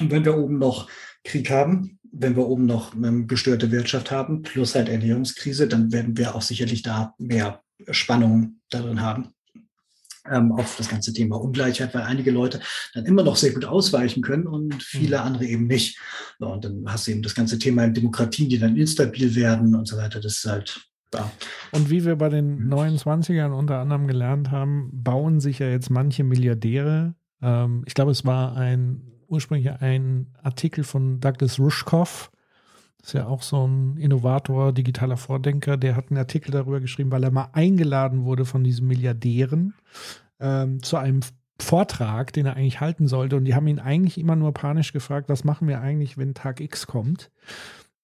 Und 0.00 0.10
wenn 0.10 0.24
wir 0.24 0.36
oben 0.36 0.58
noch 0.58 0.88
Krieg 1.24 1.50
haben, 1.50 1.98
wenn 2.12 2.36
wir 2.36 2.46
oben 2.46 2.66
noch 2.66 2.94
eine 2.94 3.26
gestörte 3.26 3.70
Wirtschaft 3.70 4.10
haben, 4.10 4.42
plus 4.42 4.74
halt 4.74 4.88
Ernährungskrise, 4.88 5.68
dann 5.68 5.92
werden 5.92 6.16
wir 6.16 6.34
auch 6.34 6.42
sicherlich 6.42 6.82
da 6.82 7.14
mehr 7.18 7.60
Spannungen 7.90 8.60
darin 8.70 9.00
haben 9.00 9.35
ähm, 10.30 10.52
auf 10.52 10.76
das 10.76 10.88
ganze 10.88 11.12
Thema 11.12 11.40
Ungleichheit, 11.40 11.94
weil 11.94 12.02
einige 12.02 12.30
Leute 12.30 12.60
dann 12.94 13.04
immer 13.04 13.22
noch 13.22 13.36
sehr 13.36 13.52
gut 13.52 13.64
ausweichen 13.64 14.22
können 14.22 14.46
und 14.46 14.82
viele 14.82 15.18
mhm. 15.18 15.22
andere 15.22 15.44
eben 15.46 15.66
nicht. 15.66 15.98
und 16.38 16.64
dann 16.64 16.84
hast 16.86 17.06
du 17.06 17.12
eben 17.12 17.22
das 17.22 17.34
ganze 17.34 17.58
Thema 17.58 17.88
Demokratien, 17.88 18.48
die 18.48 18.58
dann 18.58 18.76
instabil 18.76 19.34
werden 19.34 19.74
und 19.74 19.86
so 19.86 19.96
weiter. 19.96 20.20
Das 20.20 20.38
ist 20.38 20.46
halt 20.46 20.80
ja. 21.14 21.30
Und 21.72 21.90
wie 21.90 22.04
wir 22.04 22.16
bei 22.16 22.28
den 22.28 22.68
29ern 22.68 23.48
mhm. 23.48 23.54
unter 23.54 23.78
anderem 23.78 24.06
gelernt 24.06 24.50
haben, 24.50 24.90
bauen 24.92 25.40
sich 25.40 25.58
ja 25.60 25.68
jetzt 25.68 25.90
manche 25.90 26.24
Milliardäre. 26.24 27.14
Ähm, 27.42 27.84
ich 27.86 27.94
glaube, 27.94 28.10
es 28.10 28.24
war 28.24 28.56
ein 28.56 29.02
ursprünglich 29.28 29.70
ein 29.80 30.28
Artikel 30.42 30.84
von 30.84 31.20
Douglas 31.20 31.58
Rushkoff, 31.58 32.30
ist 33.06 33.12
ja 33.12 33.26
auch 33.26 33.42
so 33.42 33.66
ein 33.66 33.96
Innovator, 33.98 34.72
digitaler 34.72 35.16
Vordenker, 35.16 35.76
der 35.76 35.94
hat 35.94 36.10
einen 36.10 36.18
Artikel 36.18 36.50
darüber 36.50 36.80
geschrieben, 36.80 37.12
weil 37.12 37.22
er 37.22 37.30
mal 37.30 37.50
eingeladen 37.52 38.24
wurde 38.24 38.44
von 38.44 38.64
diesen 38.64 38.88
Milliardären 38.88 39.74
ähm, 40.40 40.82
zu 40.82 40.96
einem 40.96 41.20
Vortrag, 41.60 42.32
den 42.32 42.46
er 42.46 42.56
eigentlich 42.56 42.80
halten 42.80 43.06
sollte. 43.06 43.36
Und 43.36 43.44
die 43.44 43.54
haben 43.54 43.68
ihn 43.68 43.78
eigentlich 43.78 44.18
immer 44.18 44.34
nur 44.34 44.52
panisch 44.52 44.92
gefragt, 44.92 45.28
was 45.28 45.44
machen 45.44 45.68
wir 45.68 45.80
eigentlich, 45.80 46.18
wenn 46.18 46.34
Tag 46.34 46.60
X 46.60 46.88
kommt? 46.88 47.30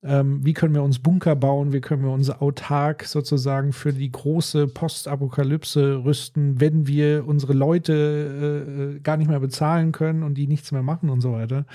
Ähm, 0.04 0.44
wie 0.44 0.52
können 0.52 0.74
wir 0.74 0.84
uns 0.84 1.00
Bunker 1.00 1.34
bauen? 1.34 1.72
Wie 1.72 1.80
können 1.80 2.04
wir 2.04 2.12
uns 2.12 2.30
autark 2.30 3.04
sozusagen 3.04 3.72
für 3.72 3.92
die 3.92 4.10
große 4.10 4.68
Postapokalypse 4.68 6.04
rüsten, 6.04 6.60
wenn 6.60 6.86
wir 6.86 7.26
unsere 7.26 7.54
Leute 7.54 7.92
äh, 7.92 8.96
äh 8.96 9.00
gar 9.00 9.16
nicht 9.16 9.28
mehr 9.28 9.40
bezahlen 9.40 9.90
können 9.90 10.22
und 10.22 10.34
die 10.34 10.46
nichts 10.46 10.70
mehr 10.70 10.82
machen 10.82 11.10
und 11.10 11.20
so 11.20 11.32
weiter? 11.32 11.66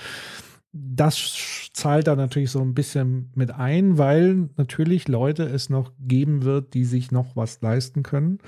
Das 0.72 1.70
zahlt 1.72 2.06
da 2.06 2.16
natürlich 2.16 2.50
so 2.50 2.60
ein 2.60 2.74
bisschen 2.74 3.30
mit 3.34 3.50
ein, 3.50 3.98
weil 3.98 4.50
natürlich 4.56 5.08
Leute 5.08 5.44
es 5.44 5.70
noch 5.70 5.92
geben 5.98 6.42
wird, 6.42 6.74
die 6.74 6.84
sich 6.84 7.10
noch 7.10 7.36
was 7.36 7.60
leisten 7.60 8.02
können 8.02 8.38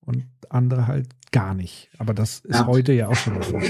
und 0.00 0.26
andere 0.48 0.86
halt 0.86 1.08
gar 1.30 1.54
nicht. 1.54 1.90
Aber 1.98 2.14
das 2.14 2.40
ist 2.40 2.60
ja. 2.60 2.66
heute 2.66 2.92
ja 2.92 3.08
auch 3.08 3.14
schon 3.14 3.42
so. 3.42 3.60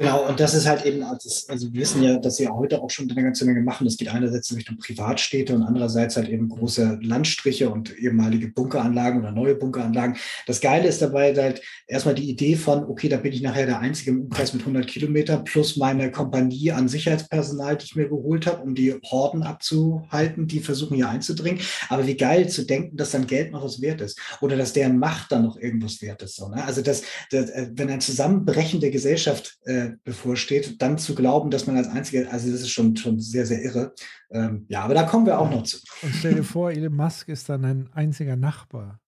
Genau, 0.00 0.26
und 0.26 0.40
das 0.40 0.54
ist 0.54 0.66
halt 0.66 0.86
eben, 0.86 1.02
also 1.02 1.26
wir 1.46 1.78
wissen 1.78 2.02
ja, 2.02 2.16
dass 2.16 2.36
sie 2.36 2.44
ja 2.44 2.54
heute 2.54 2.80
auch 2.80 2.88
schon 2.88 3.10
eine 3.10 3.22
ganze 3.22 3.44
Menge 3.44 3.60
machen. 3.60 3.84
Das 3.84 3.98
geht 3.98 4.08
einerseits 4.08 4.50
in 4.50 4.56
Richtung 4.56 4.78
Privatstädte 4.78 5.54
und 5.54 5.62
andererseits 5.62 6.16
halt 6.16 6.30
eben 6.30 6.48
große 6.48 7.00
Landstriche 7.02 7.68
und 7.68 7.94
ehemalige 7.98 8.48
Bunkeranlagen 8.48 9.20
oder 9.20 9.30
neue 9.30 9.56
Bunkeranlagen. 9.56 10.16
Das 10.46 10.62
Geile 10.62 10.88
ist 10.88 11.02
dabei 11.02 11.34
halt 11.34 11.60
erstmal 11.86 12.14
die 12.14 12.30
Idee 12.30 12.56
von, 12.56 12.84
okay, 12.84 13.10
da 13.10 13.18
bin 13.18 13.34
ich 13.34 13.42
nachher 13.42 13.66
der 13.66 13.80
Einzige 13.80 14.12
im 14.12 14.22
Umkreis 14.22 14.54
mit 14.54 14.62
100 14.62 14.86
Kilometern 14.86 15.44
plus 15.44 15.76
meine 15.76 16.10
Kompanie 16.10 16.72
an 16.72 16.88
Sicherheitspersonal, 16.88 17.76
die 17.76 17.84
ich 17.84 17.94
mir 17.94 18.08
geholt 18.08 18.46
habe, 18.46 18.62
um 18.62 18.74
die 18.74 18.94
Horden 19.04 19.42
abzuhalten, 19.42 20.46
die 20.46 20.60
versuchen 20.60 20.94
hier 20.94 21.10
einzudringen. 21.10 21.60
Aber 21.90 22.06
wie 22.06 22.16
geil 22.16 22.48
zu 22.48 22.64
denken, 22.64 22.96
dass 22.96 23.10
dann 23.10 23.26
Geld 23.26 23.52
noch 23.52 23.62
was 23.62 23.82
wert 23.82 24.00
ist 24.00 24.18
oder 24.40 24.56
dass 24.56 24.72
deren 24.72 24.98
Macht 24.98 25.30
dann 25.30 25.42
noch 25.42 25.58
irgendwas 25.58 26.00
wert 26.00 26.22
ist. 26.22 26.36
So, 26.36 26.48
ne? 26.48 26.64
Also, 26.64 26.80
dass, 26.80 27.02
dass, 27.30 27.50
äh, 27.50 27.68
wenn 27.74 27.90
ein 27.90 28.00
Zusammenbrechen 28.00 28.80
der 28.80 28.90
Gesellschaft 28.90 29.58
äh, 29.66 29.89
bevorsteht, 30.04 30.80
dann 30.80 30.98
zu 30.98 31.14
glauben, 31.14 31.50
dass 31.50 31.66
man 31.66 31.76
als 31.76 31.88
Einziger, 31.88 32.32
also 32.32 32.50
das 32.50 32.60
ist 32.62 32.70
schon, 32.70 32.96
schon 32.96 33.20
sehr, 33.20 33.46
sehr 33.46 33.62
irre. 33.62 33.94
Ähm, 34.30 34.66
ja, 34.68 34.82
aber 34.82 34.94
da 34.94 35.04
kommen 35.04 35.26
wir 35.26 35.38
auch 35.38 35.50
noch 35.50 35.62
zu. 35.64 35.78
Und 36.02 36.14
stell 36.14 36.34
dir 36.34 36.44
vor, 36.44 36.70
Elon 36.70 36.94
Musk 36.94 37.28
ist 37.28 37.48
dann 37.48 37.64
ein 37.64 37.90
einziger 37.92 38.36
Nachbar. 38.36 39.00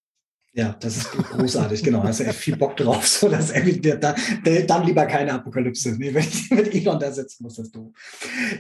Ja, 0.55 0.77
das 0.81 0.99
ist 0.99 1.13
großartig, 1.13 1.83
genau. 1.83 2.03
Hast 2.03 2.21
du 2.21 2.25
echt 2.25 2.35
viel 2.35 2.57
Bock 2.57 2.77
drauf. 2.77 3.07
So, 3.07 3.31
dass 3.31 3.53
irgendwie 3.53 3.81
da, 3.81 4.15
dann 4.67 4.87
lieber 4.87 5.07
keine 5.07 5.33
Apokalypse. 5.33 5.97
Nee, 5.97 6.13
wenn 6.13 6.23
ich 6.29 6.51
mit 6.51 6.75
Elon 6.75 7.01
da 7.01 7.11
sitzen 7.11 7.45
muss, 7.45 7.57
das 7.57 7.71
du. 7.71 7.93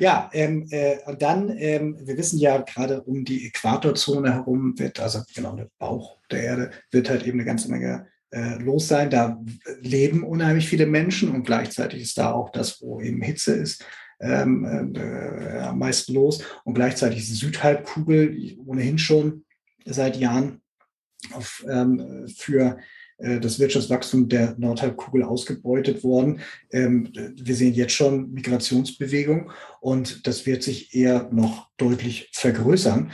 Ja, 0.00 0.30
ähm, 0.32 0.66
äh, 0.70 0.96
und 1.04 1.20
dann, 1.20 1.50
ähm, 1.58 1.98
wir 2.00 2.16
wissen 2.16 2.38
ja 2.38 2.58
gerade 2.62 3.02
um 3.02 3.26
die 3.26 3.46
Äquatorzone 3.46 4.32
herum 4.32 4.78
wird, 4.78 5.00
also 5.00 5.20
genau, 5.34 5.54
der 5.54 5.68
Bauch 5.78 6.16
der 6.30 6.42
Erde, 6.42 6.70
wird 6.90 7.10
halt 7.10 7.26
eben 7.26 7.38
eine 7.38 7.44
ganze 7.44 7.70
Menge 7.70 8.06
äh, 8.32 8.56
los 8.58 8.88
sein. 8.88 9.10
Da 9.10 9.40
leben 9.80 10.24
unheimlich 10.24 10.68
viele 10.68 10.86
Menschen 10.86 11.30
und 11.30 11.44
gleichzeitig 11.44 12.02
ist 12.02 12.18
da 12.18 12.32
auch 12.32 12.50
das, 12.50 12.82
wo 12.82 13.00
eben 13.00 13.22
Hitze 13.22 13.54
ist, 13.54 13.84
ähm, 14.20 14.94
äh, 14.96 15.58
am 15.58 15.78
meisten 15.78 16.14
los. 16.14 16.42
Und 16.64 16.74
gleichzeitig 16.74 17.18
ist 17.18 17.30
die 17.30 17.46
Südhalbkugel 17.46 18.56
ohnehin 18.66 18.98
schon 18.98 19.44
seit 19.84 20.16
Jahren 20.16 20.62
auf, 21.32 21.64
ähm, 21.68 22.26
für 22.34 22.78
äh, 23.18 23.38
das 23.40 23.58
Wirtschaftswachstum 23.58 24.28
der 24.28 24.54
Nordhalbkugel 24.58 25.22
ausgebeutet 25.22 26.02
worden. 26.02 26.40
Ähm, 26.70 27.12
wir 27.12 27.54
sehen 27.54 27.74
jetzt 27.74 27.94
schon 27.94 28.32
Migrationsbewegung 28.32 29.50
und 29.80 30.26
das 30.26 30.46
wird 30.46 30.62
sich 30.62 30.94
eher 30.94 31.28
noch 31.32 31.68
deutlich 31.76 32.30
vergrößern. 32.32 33.12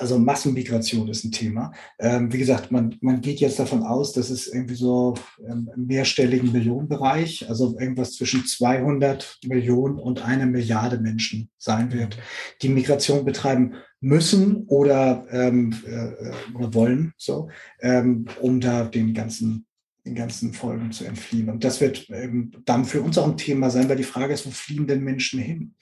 Also 0.00 0.18
Massenmigration 0.18 1.08
ist 1.08 1.24
ein 1.24 1.30
Thema. 1.30 1.72
Ähm, 1.98 2.32
wie 2.32 2.38
gesagt, 2.38 2.72
man, 2.72 2.96
man 3.02 3.20
geht 3.20 3.40
jetzt 3.40 3.58
davon 3.58 3.82
aus, 3.82 4.14
dass 4.14 4.30
es 4.30 4.46
irgendwie 4.46 4.74
so 4.74 5.14
ähm, 5.46 5.70
im 5.76 5.86
mehrstelligen 5.86 6.52
Millionenbereich, 6.52 7.46
also 7.50 7.78
irgendwas 7.78 8.14
zwischen 8.14 8.46
200 8.46 9.40
Millionen 9.44 9.98
und 9.98 10.24
einer 10.24 10.46
Milliarde 10.46 10.98
Menschen 10.98 11.50
sein 11.58 11.92
wird, 11.92 12.16
die 12.62 12.70
Migration 12.70 13.26
betreiben 13.26 13.74
müssen 14.00 14.64
oder, 14.68 15.26
ähm, 15.30 15.74
äh, 15.84 16.56
oder 16.56 16.72
wollen, 16.72 17.12
so, 17.18 17.48
ähm, 17.80 18.24
um 18.40 18.58
da 18.60 18.84
den 18.84 19.12
ganzen 19.12 19.66
den 20.04 20.14
ganzen 20.14 20.52
Folgen 20.52 20.92
zu 20.92 21.04
entfliehen. 21.04 21.50
Und 21.50 21.62
das 21.62 21.80
wird 21.80 22.08
ähm, 22.10 22.52
dann 22.64 22.84
für 22.84 23.02
uns 23.02 23.18
auch 23.18 23.26
ein 23.26 23.36
Thema 23.36 23.70
sein, 23.70 23.88
weil 23.88 23.96
die 23.96 24.02
Frage 24.02 24.32
ist, 24.32 24.46
wo 24.46 24.50
fliehen 24.50 24.86
denn 24.86 25.04
Menschen 25.04 25.40
hin? 25.40 25.74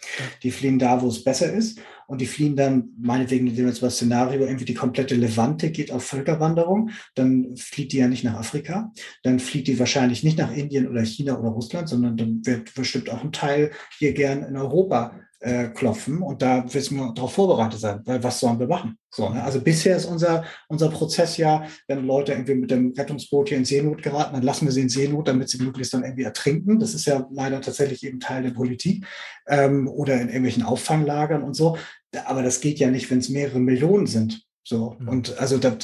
Die 0.43 0.51
fliehen 0.51 0.79
da, 0.79 1.01
wo 1.03 1.09
es 1.09 1.23
besser 1.23 1.53
ist 1.53 1.81
und 2.09 2.21
die 2.21 2.27
fliehen 2.27 2.57
dann, 2.57 2.89
meinetwegen, 2.99 3.57
wir 3.57 3.67
jetzt 3.67 3.83
mal 3.83 3.91
Szenario, 3.91 4.41
irgendwie 4.41 4.65
die 4.65 4.75
komplette 4.75 5.15
Levante 5.15 5.71
geht 5.71 5.93
auf 5.93 6.05
Völkerwanderung, 6.05 6.91
dann 7.15 7.57
flieht 7.57 7.93
die 7.93 7.99
ja 7.99 8.09
nicht 8.09 8.25
nach 8.25 8.35
Afrika, 8.35 8.93
dann 9.23 9.39
flieht 9.39 9.69
die 9.69 9.79
wahrscheinlich 9.79 10.25
nicht 10.25 10.39
nach 10.39 10.53
Indien 10.53 10.89
oder 10.89 11.05
China 11.05 11.39
oder 11.39 11.51
Russland, 11.51 11.89
sondern 11.89 12.17
dann 12.17 12.45
wird 12.45 12.75
bestimmt 12.75 13.11
auch 13.11 13.23
ein 13.23 13.33
Teil 13.33 13.71
hier 13.99 14.15
gern 14.15 14.43
in 14.43 14.57
Europa 14.57 15.21
äh, 15.41 15.69
klopfen 15.69 16.21
und 16.21 16.43
da 16.43 16.65
müssen 16.73 16.97
wir 16.97 17.13
darauf 17.15 17.33
vorbereitet 17.33 17.79
sein, 17.79 18.01
weil 18.05 18.23
was 18.23 18.41
sollen 18.41 18.59
wir 18.59 18.67
machen? 18.67 18.99
So, 19.11 19.29
ne? 19.29 19.43
Also 19.43 19.61
bisher 19.61 19.97
ist 19.97 20.05
unser, 20.05 20.45
unser 20.69 20.89
Prozess 20.91 21.37
ja, 21.37 21.65
wenn 21.87 22.05
Leute 22.05 22.33
irgendwie 22.33 22.55
mit 22.57 22.71
dem 22.71 22.93
Rettungsboot 22.97 23.49
hier 23.49 23.59
in 23.59 23.65
Seenot 23.65 24.03
geraten, 24.03 24.35
dann 24.35 24.43
lassen 24.43 24.67
wir 24.67 24.73
sie 24.73 24.83
in 24.83 24.89
Seenot, 24.89 25.29
damit 25.29 25.49
sie 25.49 25.63
möglichst 25.63 25.95
dann 25.95 26.03
irgendwie 26.03 26.25
ertrinken. 26.25 26.81
Das 26.81 26.95
ist 26.95 27.07
ja 27.07 27.29
leider 27.31 27.61
tatsächlich 27.61 28.05
eben 28.05 28.19
Teil 28.19 28.43
der 28.43 28.51
Politik 28.51 29.07
ähm, 29.47 29.89
oder 29.89 30.15
in 30.15 30.29
irgendwelchen 30.29 30.65
Auffanglagern 30.65 31.43
und 31.43 31.55
so. 31.55 31.79
Aber 32.25 32.43
das 32.43 32.61
geht 32.61 32.79
ja 32.81 32.91
nicht, 32.91 33.11
wenn 33.11 33.19
es 33.19 33.29
mehrere 33.29 33.61
Millionen 33.61 34.07
sind. 34.07 34.43
So, 34.65 34.97
ja. 35.01 35.11
und 35.11 35.39
also 35.39 35.57
das, 35.57 35.79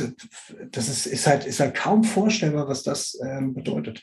das 0.70 0.89
ist, 0.89 1.06
ist, 1.06 1.26
halt, 1.26 1.47
ist 1.47 1.60
halt 1.60 1.74
kaum 1.74 2.05
vorstellbar, 2.05 2.68
was 2.68 2.82
das 2.82 3.18
ähm, 3.24 3.55
bedeutet. 3.55 4.02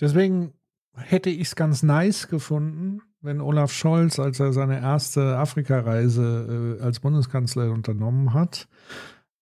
Deswegen 0.00 0.54
hätte 0.96 1.30
ich 1.30 1.48
es 1.48 1.56
ganz 1.56 1.82
nice 1.82 2.26
gefunden, 2.26 3.00
wenn 3.22 3.40
Olaf 3.40 3.72
Scholz, 3.72 4.18
als 4.18 4.40
er 4.40 4.52
seine 4.52 4.80
erste 4.80 5.38
Afrikareise 5.38 6.78
äh, 6.80 6.82
als 6.82 7.00
Bundeskanzler 7.00 7.70
unternommen 7.70 8.34
hat, 8.34 8.68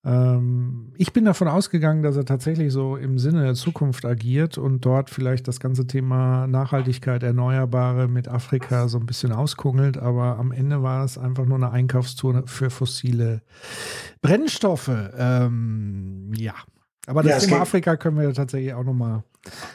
ähm, 0.02 0.92
ich 0.96 1.12
bin 1.12 1.26
davon 1.26 1.48
ausgegangen, 1.48 2.02
dass 2.02 2.16
er 2.16 2.24
tatsächlich 2.24 2.72
so 2.72 2.96
im 2.96 3.18
Sinne 3.18 3.42
der 3.42 3.54
Zukunft 3.54 4.06
agiert 4.06 4.56
und 4.56 4.84
dort 4.84 5.10
vielleicht 5.10 5.46
das 5.46 5.60
ganze 5.60 5.86
Thema 5.86 6.46
Nachhaltigkeit, 6.46 7.22
Erneuerbare 7.22 8.08
mit 8.08 8.26
Afrika 8.26 8.88
so 8.88 8.98
ein 8.98 9.06
bisschen 9.06 9.32
auskungelt, 9.32 9.98
aber 9.98 10.38
am 10.38 10.52
Ende 10.52 10.82
war 10.82 11.04
es 11.04 11.18
einfach 11.18 11.44
nur 11.44 11.58
eine 11.58 11.70
Einkaufstour 11.70 12.44
für 12.46 12.70
fossile 12.70 13.42
Brennstoffe. 14.22 14.90
Ähm, 15.18 16.32
ja, 16.34 16.54
aber 17.06 17.22
das 17.22 17.42
ja, 17.42 17.48
Thema 17.48 17.62
Afrika 17.62 17.96
können 17.96 18.18
wir 18.18 18.32
tatsächlich 18.34 18.74
auch 18.74 18.84
nochmal 18.84 19.24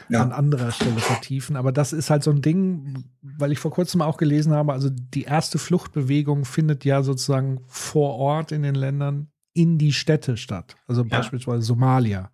ja. 0.08 0.22
an 0.22 0.32
anderer 0.32 0.70
Stelle 0.70 0.98
vertiefen. 0.98 1.56
Aber 1.56 1.72
das 1.72 1.92
ist 1.92 2.10
halt 2.10 2.22
so 2.22 2.30
ein 2.30 2.40
Ding, 2.40 3.04
weil 3.20 3.52
ich 3.52 3.58
vor 3.58 3.70
kurzem 3.70 4.00
auch 4.00 4.16
gelesen 4.16 4.52
habe, 4.52 4.72
also 4.72 4.90
die 4.90 5.24
erste 5.24 5.58
Fluchtbewegung 5.58 6.44
findet 6.44 6.84
ja 6.84 7.02
sozusagen 7.02 7.60
vor 7.66 8.14
Ort 8.14 8.52
in 8.52 8.62
den 8.62 8.74
Ländern 8.74 9.28
in 9.54 9.78
die 9.78 9.92
Städte 9.92 10.36
statt. 10.36 10.76
Also 10.86 11.02
ja. 11.02 11.08
beispielsweise 11.08 11.62
Somalia, 11.62 12.30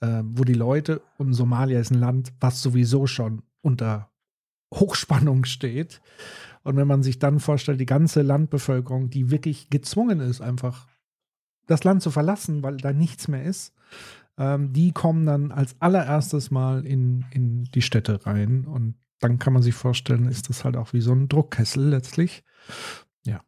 äh, 0.00 0.22
wo 0.24 0.44
die 0.44 0.54
Leute, 0.54 1.02
und 1.18 1.32
Somalia 1.34 1.78
ist 1.78 1.92
ein 1.92 2.00
Land, 2.00 2.32
was 2.40 2.62
sowieso 2.62 3.06
schon 3.06 3.42
unter 3.62 4.10
Hochspannung 4.74 5.44
steht. 5.44 6.00
Und 6.64 6.76
wenn 6.76 6.88
man 6.88 7.02
sich 7.02 7.18
dann 7.18 7.38
vorstellt, 7.38 7.80
die 7.80 7.86
ganze 7.86 8.22
Landbevölkerung, 8.22 9.10
die 9.10 9.30
wirklich 9.30 9.70
gezwungen 9.70 10.20
ist, 10.20 10.40
einfach 10.40 10.87
das 11.68 11.84
Land 11.84 12.02
zu 12.02 12.10
verlassen, 12.10 12.64
weil 12.64 12.78
da 12.78 12.92
nichts 12.92 13.28
mehr 13.28 13.44
ist, 13.44 13.72
ähm, 14.38 14.72
die 14.72 14.92
kommen 14.92 15.26
dann 15.26 15.52
als 15.52 15.76
allererstes 15.80 16.50
mal 16.50 16.84
in, 16.84 17.24
in 17.32 17.64
die 17.74 17.82
Städte 17.82 18.26
rein. 18.26 18.64
Und 18.64 18.94
dann 19.20 19.38
kann 19.38 19.52
man 19.52 19.62
sich 19.62 19.74
vorstellen, 19.74 20.28
ist 20.28 20.48
das 20.48 20.64
halt 20.64 20.76
auch 20.76 20.92
wie 20.92 21.00
so 21.00 21.12
ein 21.12 21.28
Druckkessel 21.28 21.88
letztlich. 21.88 22.42
Ja. 23.24 23.42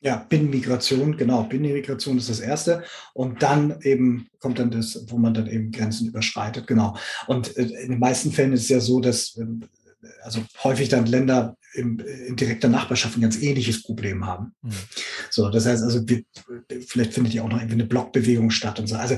Ja, 0.00 0.26
Binnenmigration, 0.28 1.16
genau. 1.16 1.44
Binnenmigration 1.44 2.18
ist 2.18 2.28
das 2.28 2.40
Erste. 2.40 2.84
Und 3.14 3.42
dann 3.42 3.80
eben 3.82 4.28
kommt 4.38 4.58
dann 4.58 4.70
das, 4.70 5.06
wo 5.08 5.18
man 5.18 5.34
dann 5.34 5.46
eben 5.46 5.72
Grenzen 5.72 6.08
überschreitet, 6.08 6.66
genau. 6.66 6.96
Und 7.26 7.56
äh, 7.56 7.62
in 7.62 7.90
den 7.92 7.98
meisten 7.98 8.30
Fällen 8.30 8.52
ist 8.52 8.62
es 8.62 8.68
ja 8.68 8.80
so, 8.80 9.00
dass 9.00 9.36
ähm, 9.36 9.64
also 10.22 10.40
häufig 10.62 10.88
dann 10.88 11.06
Länder 11.06 11.56
im, 11.78 11.98
in 12.26 12.36
direkter 12.36 12.68
Nachbarschaft 12.68 13.16
ein 13.16 13.22
ganz 13.22 13.40
ähnliches 13.40 13.82
Problem 13.82 14.26
haben. 14.26 14.52
Mhm. 14.62 14.70
So, 15.30 15.48
das 15.50 15.66
heißt 15.66 15.82
also, 15.82 16.08
wir, 16.08 16.22
vielleicht 16.86 17.14
findet 17.14 17.34
ja 17.34 17.42
auch 17.42 17.48
noch 17.48 17.58
irgendwie 17.58 17.74
eine 17.74 17.86
Blockbewegung 17.86 18.50
statt 18.50 18.80
und 18.80 18.86
so. 18.86 18.96
Also 18.96 19.16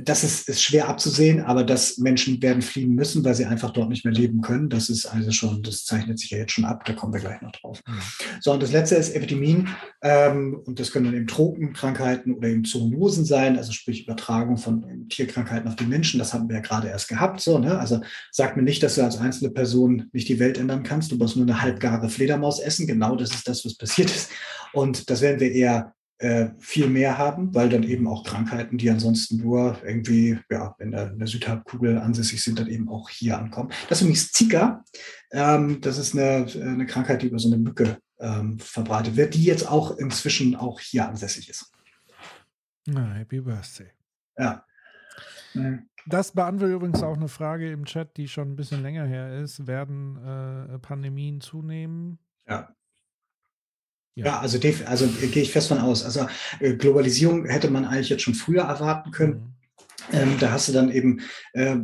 das 0.00 0.24
ist, 0.24 0.48
ist 0.48 0.62
schwer 0.62 0.88
abzusehen, 0.88 1.40
aber 1.40 1.64
dass 1.64 1.98
Menschen 1.98 2.40
werden 2.42 2.62
fliehen 2.62 2.94
müssen, 2.94 3.24
weil 3.24 3.34
sie 3.34 3.46
einfach 3.46 3.70
dort 3.70 3.88
nicht 3.88 4.04
mehr 4.04 4.14
leben 4.14 4.40
können, 4.40 4.68
das 4.68 4.88
ist 4.88 5.06
also 5.06 5.32
schon, 5.32 5.62
das 5.62 5.84
zeichnet 5.84 6.18
sich 6.18 6.30
ja 6.30 6.38
jetzt 6.38 6.52
schon 6.52 6.64
ab, 6.64 6.84
da 6.84 6.92
kommen 6.92 7.12
wir 7.12 7.20
gleich 7.20 7.40
noch 7.42 7.52
drauf. 7.52 7.82
Mhm. 7.86 8.00
So, 8.40 8.52
und 8.52 8.62
das 8.62 8.72
letzte 8.72 8.96
ist 8.96 9.14
Epidemien, 9.14 9.68
ähm, 10.02 10.60
und 10.64 10.78
das 10.78 10.92
können 10.92 11.06
dann 11.06 11.14
eben 11.14 11.26
Tropenkrankheiten 11.26 12.34
oder 12.34 12.48
eben 12.48 12.64
Zoonosen 12.64 13.24
sein, 13.24 13.56
also 13.56 13.72
sprich 13.72 14.04
Übertragung 14.04 14.56
von 14.56 15.08
Tierkrankheiten 15.08 15.68
auf 15.68 15.76
die 15.76 15.86
Menschen, 15.86 16.18
das 16.18 16.34
haben 16.34 16.48
wir 16.48 16.56
ja 16.56 16.62
gerade 16.62 16.88
erst 16.88 17.08
gehabt, 17.08 17.40
so, 17.40 17.58
ne? 17.58 17.78
Also 17.78 18.00
sag 18.30 18.56
mir 18.56 18.62
nicht, 18.62 18.82
dass 18.82 18.94
du 18.96 19.02
als 19.02 19.18
einzelne 19.18 19.50
Person 19.50 20.08
nicht 20.12 20.28
die 20.28 20.38
Welt 20.38 20.58
ändern 20.58 20.82
kannst, 20.82 21.10
du 21.12 21.16
musst 21.16 21.36
nur 21.36 21.46
eine 21.46 21.62
halbe 21.62 21.77
halbgare 21.78 22.08
Fledermaus 22.08 22.60
essen. 22.60 22.86
Genau 22.86 23.16
das 23.16 23.30
ist 23.30 23.48
das, 23.48 23.64
was 23.64 23.76
passiert 23.76 24.10
ist. 24.10 24.30
Und 24.72 25.08
das 25.10 25.20
werden 25.20 25.40
wir 25.40 25.52
eher 25.52 25.94
äh, 26.18 26.48
viel 26.58 26.88
mehr 26.88 27.16
haben, 27.16 27.54
weil 27.54 27.68
dann 27.68 27.84
eben 27.84 28.08
auch 28.08 28.24
Krankheiten, 28.24 28.76
die 28.76 28.90
ansonsten 28.90 29.36
nur 29.38 29.78
irgendwie 29.84 30.38
ja, 30.50 30.74
in, 30.80 30.90
der, 30.90 31.12
in 31.12 31.18
der 31.18 31.28
Südhalbkugel 31.28 31.98
ansässig 31.98 32.42
sind, 32.42 32.58
dann 32.58 32.66
eben 32.66 32.88
auch 32.88 33.08
hier 33.08 33.38
ankommen. 33.38 33.70
Das 33.88 33.98
ist 33.98 34.02
übrigens 34.02 34.32
Zika. 34.32 34.84
Ähm, 35.30 35.80
das 35.80 35.98
ist 35.98 36.14
eine, 36.14 36.46
eine 36.60 36.86
Krankheit, 36.86 37.22
die 37.22 37.28
über 37.28 37.38
so 37.38 37.48
eine 37.48 37.58
Mücke 37.58 37.98
ähm, 38.18 38.58
verbreitet 38.58 39.16
wird, 39.16 39.34
die 39.34 39.44
jetzt 39.44 39.68
auch 39.68 39.96
inzwischen 39.96 40.56
auch 40.56 40.80
hier 40.80 41.08
ansässig 41.08 41.48
ist. 41.48 41.72
Na, 42.86 43.14
happy 43.14 43.40
Birthday. 43.40 43.90
Ja. 44.36 44.64
Das 46.08 46.32
beantwortet 46.32 46.76
übrigens 46.76 47.02
auch 47.02 47.16
eine 47.16 47.28
Frage 47.28 47.70
im 47.70 47.84
Chat, 47.84 48.16
die 48.16 48.28
schon 48.28 48.52
ein 48.52 48.56
bisschen 48.56 48.82
länger 48.82 49.04
her 49.04 49.38
ist. 49.40 49.66
Werden 49.66 50.16
äh, 50.16 50.78
Pandemien 50.78 51.40
zunehmen? 51.40 52.18
Ja. 52.48 52.74
Ja, 54.14 54.24
ja 54.24 54.38
also, 54.40 54.58
also 54.86 55.06
gehe 55.06 55.42
ich 55.42 55.52
fest 55.52 55.68
von 55.68 55.78
aus. 55.78 56.04
Also 56.04 56.26
äh, 56.60 56.74
Globalisierung 56.74 57.44
hätte 57.44 57.70
man 57.70 57.84
eigentlich 57.84 58.08
jetzt 58.08 58.22
schon 58.22 58.34
früher 58.34 58.62
erwarten 58.62 59.10
können. 59.10 59.32
Mhm. 59.32 59.54
Ähm, 60.12 60.36
da 60.38 60.52
hast 60.52 60.68
du 60.68 60.72
dann 60.72 60.90
eben 60.90 61.20
äh, 61.52 61.76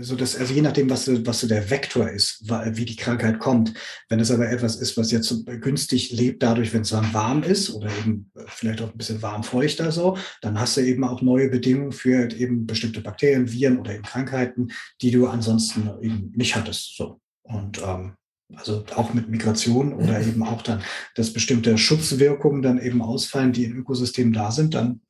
so 0.00 0.16
das, 0.16 0.36
also 0.36 0.54
je 0.54 0.62
nachdem, 0.62 0.88
was, 0.88 1.08
was 1.26 1.40
so 1.40 1.46
der 1.46 1.68
Vektor 1.70 2.08
ist, 2.08 2.42
wie 2.72 2.84
die 2.84 2.96
Krankheit 2.96 3.38
kommt. 3.38 3.74
Wenn 4.08 4.20
es 4.20 4.30
aber 4.30 4.48
etwas 4.50 4.76
ist, 4.76 4.96
was 4.96 5.10
jetzt 5.10 5.28
so 5.28 5.44
günstig 5.44 6.12
lebt, 6.12 6.42
dadurch, 6.42 6.72
wenn 6.72 6.82
es 6.82 6.90
dann 6.90 7.12
warm 7.12 7.42
ist 7.42 7.70
oder 7.74 7.90
eben 7.98 8.30
vielleicht 8.46 8.80
auch 8.80 8.90
ein 8.90 8.96
bisschen 8.96 9.20
warm 9.20 9.42
feuchter 9.42 9.92
so, 9.92 10.16
dann 10.40 10.58
hast 10.58 10.76
du 10.76 10.80
eben 10.80 11.04
auch 11.04 11.20
neue 11.20 11.50
Bedingungen 11.50 11.92
für 11.92 12.30
eben 12.32 12.66
bestimmte 12.66 13.00
Bakterien, 13.00 13.52
Viren 13.52 13.78
oder 13.78 13.94
eben 13.94 14.04
Krankheiten, 14.04 14.68
die 15.02 15.10
du 15.10 15.26
ansonsten 15.26 15.90
eben 16.00 16.32
nicht 16.34 16.56
hattest. 16.56 16.96
So. 16.96 17.20
Und 17.42 17.82
ähm, 17.82 18.14
also 18.54 18.84
auch 18.94 19.12
mit 19.12 19.28
Migration 19.28 19.92
oder 19.92 20.20
eben 20.20 20.42
auch 20.42 20.62
dann, 20.62 20.82
dass 21.14 21.32
bestimmte 21.32 21.76
Schutzwirkungen 21.76 22.62
dann 22.62 22.78
eben 22.78 23.02
ausfallen, 23.02 23.52
die 23.52 23.64
im 23.64 23.76
Ökosystem 23.76 24.32
da 24.32 24.52
sind, 24.52 24.74
dann 24.74 25.00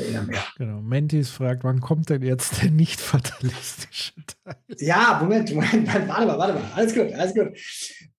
eher 0.00 0.22
mehr. 0.22 0.44
Genau. 0.56 0.80
Mentis 0.80 1.30
fragt, 1.30 1.64
wann 1.64 1.80
kommt 1.80 2.10
denn 2.10 2.22
jetzt 2.22 2.62
der 2.62 2.70
nicht 2.70 3.00
fatalistische 3.00 4.12
Teil? 4.44 4.56
Ja, 4.78 5.18
Moment, 5.22 5.54
Moment, 5.54 5.86
warte 5.86 6.06
mal, 6.26 6.38
warte 6.38 6.54
mal. 6.54 6.62
Alles 6.74 6.94
gut, 6.94 7.12
alles 7.12 7.34
gut. 7.34 7.48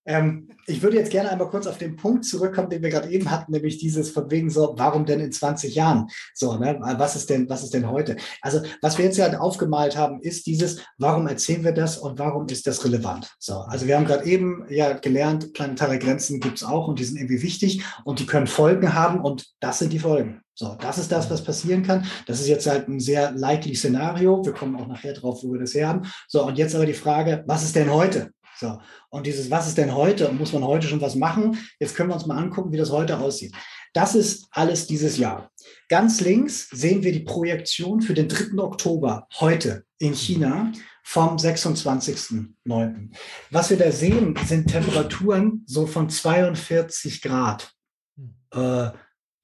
Ähm, 0.04 0.48
ich 0.66 0.82
würde 0.82 0.96
jetzt 0.96 1.10
gerne 1.10 1.30
einmal 1.30 1.48
kurz 1.48 1.66
auf 1.66 1.78
den 1.78 1.96
Punkt 1.96 2.24
zurückkommen, 2.24 2.70
den 2.70 2.82
wir 2.82 2.90
gerade 2.90 3.10
eben 3.10 3.30
hatten, 3.30 3.52
nämlich 3.52 3.78
dieses 3.78 4.10
von 4.10 4.30
wegen 4.30 4.50
so, 4.50 4.74
warum 4.76 5.04
denn 5.04 5.20
in 5.20 5.32
20 5.32 5.74
Jahren? 5.74 6.08
So, 6.34 6.56
ne? 6.56 6.78
Was 6.98 7.16
ist 7.16 7.30
denn, 7.30 7.48
was 7.48 7.62
ist 7.62 7.74
denn 7.74 7.90
heute? 7.90 8.16
Also, 8.40 8.62
was 8.80 8.98
wir 8.98 9.04
jetzt 9.04 9.16
ja 9.16 9.38
aufgemalt 9.38 9.96
haben, 9.96 10.20
ist 10.20 10.46
dieses, 10.46 10.80
warum 10.98 11.26
erzählen 11.26 11.64
wir 11.64 11.72
das 11.72 11.98
und 11.98 12.18
warum 12.18 12.46
ist 12.48 12.66
das 12.66 12.84
relevant? 12.84 13.32
So, 13.38 13.54
also 13.54 13.86
wir 13.86 13.96
haben 13.96 14.06
gerade 14.06 14.24
eben 14.24 14.64
ja 14.68 14.92
gelernt, 14.94 15.52
planetare 15.52 15.98
Grenzen 15.98 16.40
gibt 16.40 16.58
es 16.58 16.64
auch 16.64 16.88
und 16.88 16.98
die 16.98 17.04
sind 17.04 17.16
irgendwie 17.16 17.42
wichtig 17.42 17.84
und 18.04 18.18
die 18.18 18.26
können 18.26 18.46
Folgen 18.46 18.94
haben 18.94 19.20
und 19.20 19.46
das 19.60 19.78
sind 19.78 19.92
die 19.92 19.98
Folgen. 19.98 20.40
So, 20.54 20.76
das 20.78 20.98
ist 20.98 21.10
das, 21.10 21.30
was 21.30 21.42
passieren 21.42 21.82
kann. 21.82 22.04
Das 22.26 22.40
ist 22.40 22.48
jetzt 22.48 22.66
halt 22.66 22.86
ein 22.86 23.00
sehr 23.00 23.32
likely 23.32 23.74
Szenario. 23.74 24.44
Wir 24.44 24.52
kommen 24.52 24.76
auch 24.76 24.86
nachher 24.86 25.14
drauf, 25.14 25.42
wo 25.42 25.52
wir 25.52 25.60
das 25.60 25.74
her 25.74 25.88
haben. 25.88 26.02
So, 26.28 26.44
und 26.44 26.58
jetzt 26.58 26.74
aber 26.74 26.84
die 26.84 26.92
Frage, 26.92 27.42
was 27.46 27.64
ist 27.64 27.74
denn 27.74 27.90
heute? 27.90 28.30
So, 28.62 28.78
und 29.10 29.26
dieses, 29.26 29.50
was 29.50 29.66
ist 29.66 29.76
denn 29.76 29.92
heute? 29.92 30.28
Und 30.28 30.38
muss 30.38 30.52
man 30.52 30.62
heute 30.62 30.86
schon 30.86 31.00
was 31.00 31.16
machen? 31.16 31.58
Jetzt 31.80 31.96
können 31.96 32.10
wir 32.10 32.14
uns 32.14 32.26
mal 32.26 32.38
angucken, 32.38 32.70
wie 32.70 32.76
das 32.76 32.92
heute 32.92 33.18
aussieht. 33.18 33.52
Das 33.92 34.14
ist 34.14 34.46
alles 34.52 34.86
dieses 34.86 35.18
Jahr. 35.18 35.50
Ganz 35.88 36.20
links 36.20 36.68
sehen 36.70 37.02
wir 37.02 37.10
die 37.10 37.24
Projektion 37.24 38.02
für 38.02 38.14
den 38.14 38.28
3. 38.28 38.62
Oktober 38.62 39.26
heute 39.40 39.84
in 39.98 40.14
China 40.14 40.70
vom 41.02 41.36
26.09. 41.38 43.10
Was 43.50 43.70
wir 43.70 43.76
da 43.76 43.90
sehen, 43.90 44.38
sind 44.46 44.70
Temperaturen 44.70 45.64
so 45.66 45.88
von 45.88 46.08
42 46.08 47.20
Grad. 47.20 47.74
Hm. 48.16 48.36
Äh, 48.52 48.90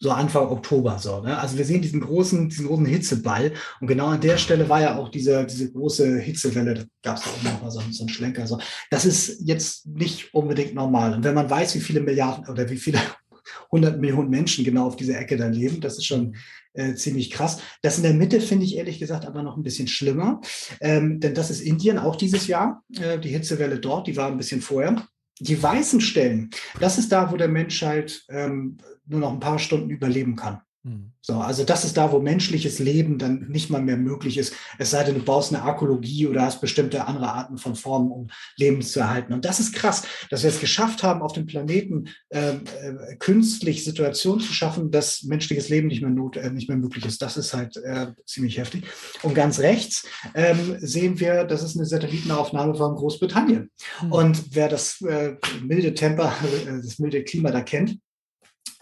so 0.01 0.11
Anfang 0.11 0.49
Oktober 0.49 0.99
so. 0.99 1.20
Ne? 1.20 1.39
Also 1.39 1.59
wir 1.59 1.65
sehen 1.65 1.83
diesen 1.83 2.01
großen, 2.01 2.49
diesen 2.49 2.66
großen 2.66 2.87
Hitzeball 2.87 3.53
und 3.81 3.89
genau 3.89 4.07
an 4.07 4.20
der 4.20 4.39
Stelle 4.39 4.69
war 4.69 4.81
ja 4.81 4.97
auch 4.97 5.09
diese, 5.09 5.45
diese 5.45 5.73
große 5.73 6.19
Hitzewelle, 6.19 6.75
da 6.75 6.85
gab 7.03 7.16
es 7.16 7.25
auch 7.25 7.43
noch 7.43 7.62
mal 7.62 7.70
so, 7.70 7.81
so 7.91 8.05
einen 8.05 8.09
Schlenker. 8.09 8.47
So. 8.47 8.59
Das 8.91 9.05
ist 9.05 9.41
jetzt 9.45 9.87
nicht 9.87 10.33
unbedingt 10.35 10.75
normal. 10.75 11.15
Und 11.15 11.25
wenn 11.25 11.35
man 11.35 11.51
weiß, 11.51 11.75
wie 11.75 11.81
viele 11.81 12.01
Milliarden 12.01 12.49
oder 12.49 12.70
wie 12.70 12.77
viele 12.77 12.99
hundert 13.73 14.01
Millionen 14.01 14.31
Menschen 14.31 14.65
genau 14.65 14.87
auf 14.87 14.97
dieser 14.97 15.19
Ecke 15.19 15.37
da 15.37 15.49
leben, 15.49 15.81
das 15.81 15.99
ist 15.99 16.07
schon 16.07 16.37
äh, 16.75 16.95
ziemlich 16.95 17.31
krass. 17.31 17.59
Das 17.83 17.97
in 17.97 18.05
der 18.05 18.15
Mitte 18.15 18.41
finde 18.41 18.66
ich 18.66 18.77
ehrlich 18.77 19.01
gesagt 19.01 19.27
aber 19.27 19.43
noch 19.43 19.57
ein 19.57 19.62
bisschen 19.65 19.89
schlimmer, 19.89 20.41
ähm, 20.81 21.19
denn 21.19 21.35
das 21.35 21.51
ist 21.51 21.61
Indien 21.61 21.99
auch 21.99 22.15
dieses 22.15 22.47
Jahr. 22.47 22.85
Äh, 23.01 23.19
die 23.19 23.31
Hitzewelle 23.31 23.81
dort, 23.81 24.07
die 24.07 24.16
war 24.16 24.29
ein 24.29 24.37
bisschen 24.37 24.61
vorher 24.61 25.09
die 25.40 25.62
weißen 25.62 26.01
Stellen, 26.01 26.51
das 26.81 26.98
ist 26.98 27.12
da, 27.12 27.31
wo 27.31 27.36
der 27.36 27.48
Mensch 27.48 27.82
halt 27.82 28.24
ähm, 28.28 28.78
nur 29.06 29.20
noch 29.20 29.32
ein 29.32 29.40
paar 29.40 29.59
Stunden 29.59 29.90
überleben 29.90 30.36
kann. 30.36 30.60
Hm. 30.84 31.12
So, 31.20 31.34
also 31.34 31.64
das 31.64 31.84
ist 31.84 31.96
da, 31.96 32.12
wo 32.12 32.20
menschliches 32.20 32.78
Leben 32.78 33.18
dann 33.18 33.48
nicht 33.48 33.68
mal 33.68 33.82
mehr 33.82 33.96
möglich 33.96 34.38
ist, 34.38 34.55
es 34.78 34.90
sei 34.90 35.02
denn, 35.02 35.16
du 35.16 35.22
baust 35.22 35.52
eine 35.52 35.62
Arkologie 35.62 36.28
oder 36.28 36.42
hast 36.42 36.60
bestimmte 36.60 37.06
andere 37.06 37.32
Arten 37.32 37.59
von 37.59 37.74
Formen, 37.74 38.12
um 38.12 38.28
Leben 38.56 38.80
zu 38.82 39.00
erhalten. 39.00 39.32
Und 39.32 39.44
das 39.44 39.59
ist 39.59 39.74
krass, 39.74 40.05
dass 40.30 40.44
wir 40.44 40.50
es 40.50 40.60
geschafft 40.60 41.02
haben, 41.02 41.20
auf 41.20 41.32
dem 41.32 41.46
Planeten 41.46 42.09
äh, 42.28 42.50
äh, 42.50 43.16
künstlich 43.18 43.84
Situationen 43.84 44.40
zu 44.40 44.52
schaffen, 44.52 44.92
dass 44.92 45.24
menschliches 45.24 45.68
Leben 45.68 45.88
nicht 45.88 46.00
mehr, 46.00 46.10
not, 46.10 46.36
äh, 46.36 46.50
nicht 46.50 46.68
mehr 46.68 46.78
möglich 46.78 47.05
ist. 47.05 47.20
Das 47.22 47.36
ist 47.36 47.55
halt 47.55 47.76
äh, 47.78 48.12
ziemlich 48.24 48.59
heftig. 48.59 48.84
Und 49.22 49.34
ganz 49.34 49.59
rechts 49.59 50.06
ähm, 50.34 50.76
sehen 50.78 51.18
wir, 51.18 51.44
das 51.44 51.64
ist 51.64 51.76
eine 51.76 51.86
Satellitenaufnahme 51.86 52.76
von 52.76 52.94
Großbritannien. 52.94 53.70
Mhm. 54.02 54.12
Und 54.12 54.55
wer 54.55 54.68
das 54.68 55.00
äh, 55.00 55.34
milde 55.62 55.92
Temper, 55.94 56.32
äh, 56.44 56.80
das 56.80 57.00
milde 57.00 57.24
Klima 57.24 57.50
da 57.50 57.62
kennt, 57.62 57.98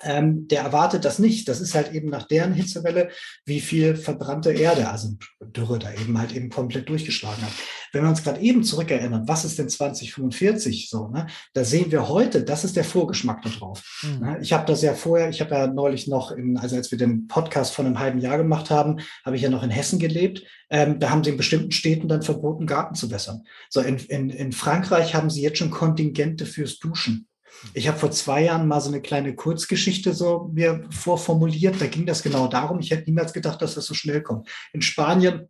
ähm, 0.03 0.47
der 0.49 0.63
erwartet 0.63 1.05
das 1.05 1.19
nicht. 1.19 1.49
Das 1.49 1.61
ist 1.61 1.75
halt 1.75 1.93
eben 1.93 2.09
nach 2.09 2.25
deren 2.25 2.53
Hitzewelle, 2.53 3.11
wie 3.45 3.61
viel 3.61 3.97
verbrannte 3.97 4.53
Erde, 4.53 4.89
also 4.89 5.11
Dürre 5.41 5.79
da 5.79 5.93
eben 5.93 6.19
halt 6.19 6.35
eben 6.35 6.51
komplett 6.51 6.89
durchgeschlagen 6.89 7.43
hat. 7.43 7.53
Wenn 7.93 8.03
wir 8.03 8.11
uns 8.11 8.23
gerade 8.23 8.41
eben 8.41 8.63
zurückerinnern, 8.63 9.27
was 9.27 9.45
ist 9.45 9.59
denn 9.59 9.69
2045 9.69 10.91
so, 10.91 11.09
ne? 11.09 11.27
Da 11.55 11.65
sehen 11.65 11.91
wir 11.91 12.09
heute, 12.09 12.43
das 12.43 12.65
ist 12.65 12.77
der 12.77 12.85
Vorgeschmack 12.85 13.43
darauf. 13.43 13.83
Mhm. 14.03 14.27
Ne? 14.27 14.39
Ich 14.43 14.53
habe 14.53 14.67
das 14.67 14.83
ja 14.83 14.95
vorher, 14.95 15.31
ich 15.31 15.41
habe 15.41 15.55
ja 15.55 15.67
neulich 15.67 16.07
noch, 16.09 16.31
in, 16.31 16.59
also 16.59 16.77
als 16.77 16.91
wir 16.91 16.99
den 16.99 17.27
Podcast 17.27 17.75
von 17.75 17.87
einem 17.87 17.99
halben 17.99 18.19
Jahr 18.19 18.37
gemacht 18.37 18.71
haben, 18.71 19.01
habe 19.25 19.37
ich 19.37 19.43
ja 19.43 19.51
noch 19.51 19.63
in 19.63 19.71
Hessen 19.71 19.99
gelebt. 19.99 20.43
Ähm, 20.69 20.99
da 20.99 21.11
haben 21.11 21.25
sie 21.25 21.31
in 21.31 21.37
bestimmten 21.37 21.73
Städten 21.73 22.09
dann 22.09 22.23
verboten, 22.23 22.67
Garten 22.67 22.95
zu 22.95 23.11
wässern. 23.11 23.45
So 23.71 23.81
in, 23.81 23.97
in, 23.97 24.31
in 24.31 24.53
Frankreich 24.53 25.15
haben 25.15 25.31
sie 25.31 25.43
jetzt 25.43 25.59
schon 25.59 25.71
Kontingente 25.71 26.45
fürs 26.45 26.79
Duschen. 26.79 27.29
Ich 27.75 27.89
habe 27.89 27.99
vor 27.99 28.11
zwei 28.11 28.45
Jahren 28.45 28.69
mal 28.69 28.81
so 28.81 28.89
eine 28.89 29.01
kleine 29.01 29.35
Kurzgeschichte 29.35 30.15
so 30.15 30.51
mir 30.53 30.85
vorformuliert. 30.91 31.81
Da 31.81 31.87
ging 31.87 32.07
das 32.07 32.23
genau 32.23 32.49
darum. 32.49 32.79
Ich 32.81 32.91
hätte 32.91 33.05
niemals 33.05 33.33
gedacht, 33.33 33.61
dass 33.63 33.75
das 33.75 33.87
so 33.87 33.95
schnell 33.95 34.23
kommt. 34.23 34.49
In 34.73 34.83
Spanien 34.83 35.49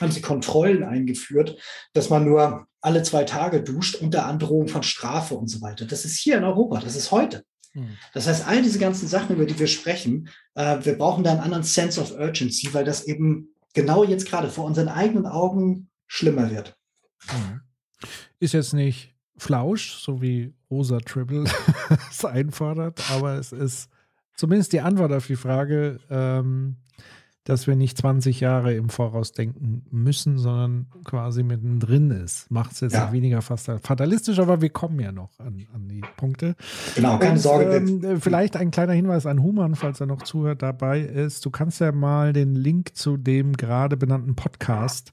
haben 0.00 0.12
sie 0.12 0.20
Kontrollen 0.20 0.82
eingeführt, 0.82 1.58
dass 1.92 2.10
man 2.10 2.24
nur 2.24 2.66
alle 2.80 3.02
zwei 3.02 3.24
Tage 3.24 3.62
duscht 3.62 3.96
unter 3.96 4.26
Androhung 4.26 4.68
von 4.68 4.82
Strafe 4.82 5.34
und 5.34 5.48
so 5.48 5.60
weiter. 5.60 5.84
Das 5.84 6.04
ist 6.04 6.18
hier 6.18 6.38
in 6.38 6.44
Europa, 6.44 6.80
das 6.80 6.96
ist 6.96 7.10
heute. 7.10 7.44
Hm. 7.72 7.96
Das 8.12 8.26
heißt, 8.26 8.46
all 8.46 8.62
diese 8.62 8.78
ganzen 8.78 9.08
Sachen, 9.08 9.36
über 9.36 9.46
die 9.46 9.58
wir 9.58 9.66
sprechen, 9.66 10.28
äh, 10.54 10.78
wir 10.82 10.96
brauchen 10.96 11.24
da 11.24 11.32
einen 11.32 11.40
anderen 11.40 11.64
Sense 11.64 12.00
of 12.00 12.12
Urgency, 12.12 12.72
weil 12.72 12.84
das 12.84 13.06
eben 13.06 13.54
genau 13.74 14.04
jetzt 14.04 14.26
gerade 14.26 14.48
vor 14.48 14.64
unseren 14.64 14.88
eigenen 14.88 15.26
Augen 15.26 15.88
schlimmer 16.06 16.50
wird. 16.50 16.76
Hm. 17.26 17.60
Ist 18.38 18.54
jetzt 18.54 18.74
nicht 18.74 19.14
Flausch, 19.36 19.94
so 19.94 20.22
wie 20.22 20.54
Rosa 20.74 20.98
Tribble 20.98 21.44
es 22.10 22.24
einfordert, 22.24 23.00
aber 23.12 23.34
es 23.34 23.52
ist 23.52 23.88
zumindest 24.36 24.72
die 24.72 24.80
Antwort 24.80 25.12
auf 25.12 25.26
die 25.28 25.36
Frage, 25.36 26.00
ähm, 26.10 26.76
dass 27.44 27.66
wir 27.66 27.76
nicht 27.76 27.98
20 27.98 28.40
Jahre 28.40 28.74
im 28.74 28.88
Voraus 28.88 29.32
denken 29.32 29.84
müssen, 29.90 30.38
sondern 30.38 30.86
quasi 31.04 31.42
mittendrin 31.42 32.10
ist. 32.10 32.50
Macht 32.50 32.72
es 32.72 32.80
jetzt 32.80 32.94
ja. 32.94 33.12
weniger 33.12 33.42
fast 33.42 33.70
fatalistisch, 33.82 34.38
aber 34.38 34.62
wir 34.62 34.70
kommen 34.70 34.98
ja 34.98 35.12
noch 35.12 35.38
an, 35.38 35.64
an 35.74 35.86
die 35.86 36.00
Punkte. 36.16 36.56
Genau, 36.96 37.18
keine 37.18 37.32
Und, 37.32 37.38
Sorge. 37.38 37.76
Ähm, 37.76 38.20
vielleicht 38.20 38.56
ein 38.56 38.70
kleiner 38.70 38.94
Hinweis 38.94 39.26
an 39.26 39.42
Human, 39.42 39.74
falls 39.74 40.00
er 40.00 40.06
noch 40.06 40.22
zuhört, 40.22 40.62
dabei 40.62 41.00
ist. 41.02 41.44
Du 41.44 41.50
kannst 41.50 41.80
ja 41.80 41.92
mal 41.92 42.32
den 42.32 42.54
Link 42.54 42.96
zu 42.96 43.18
dem 43.18 43.52
gerade 43.52 43.98
benannten 43.98 44.34
Podcast 44.34 45.12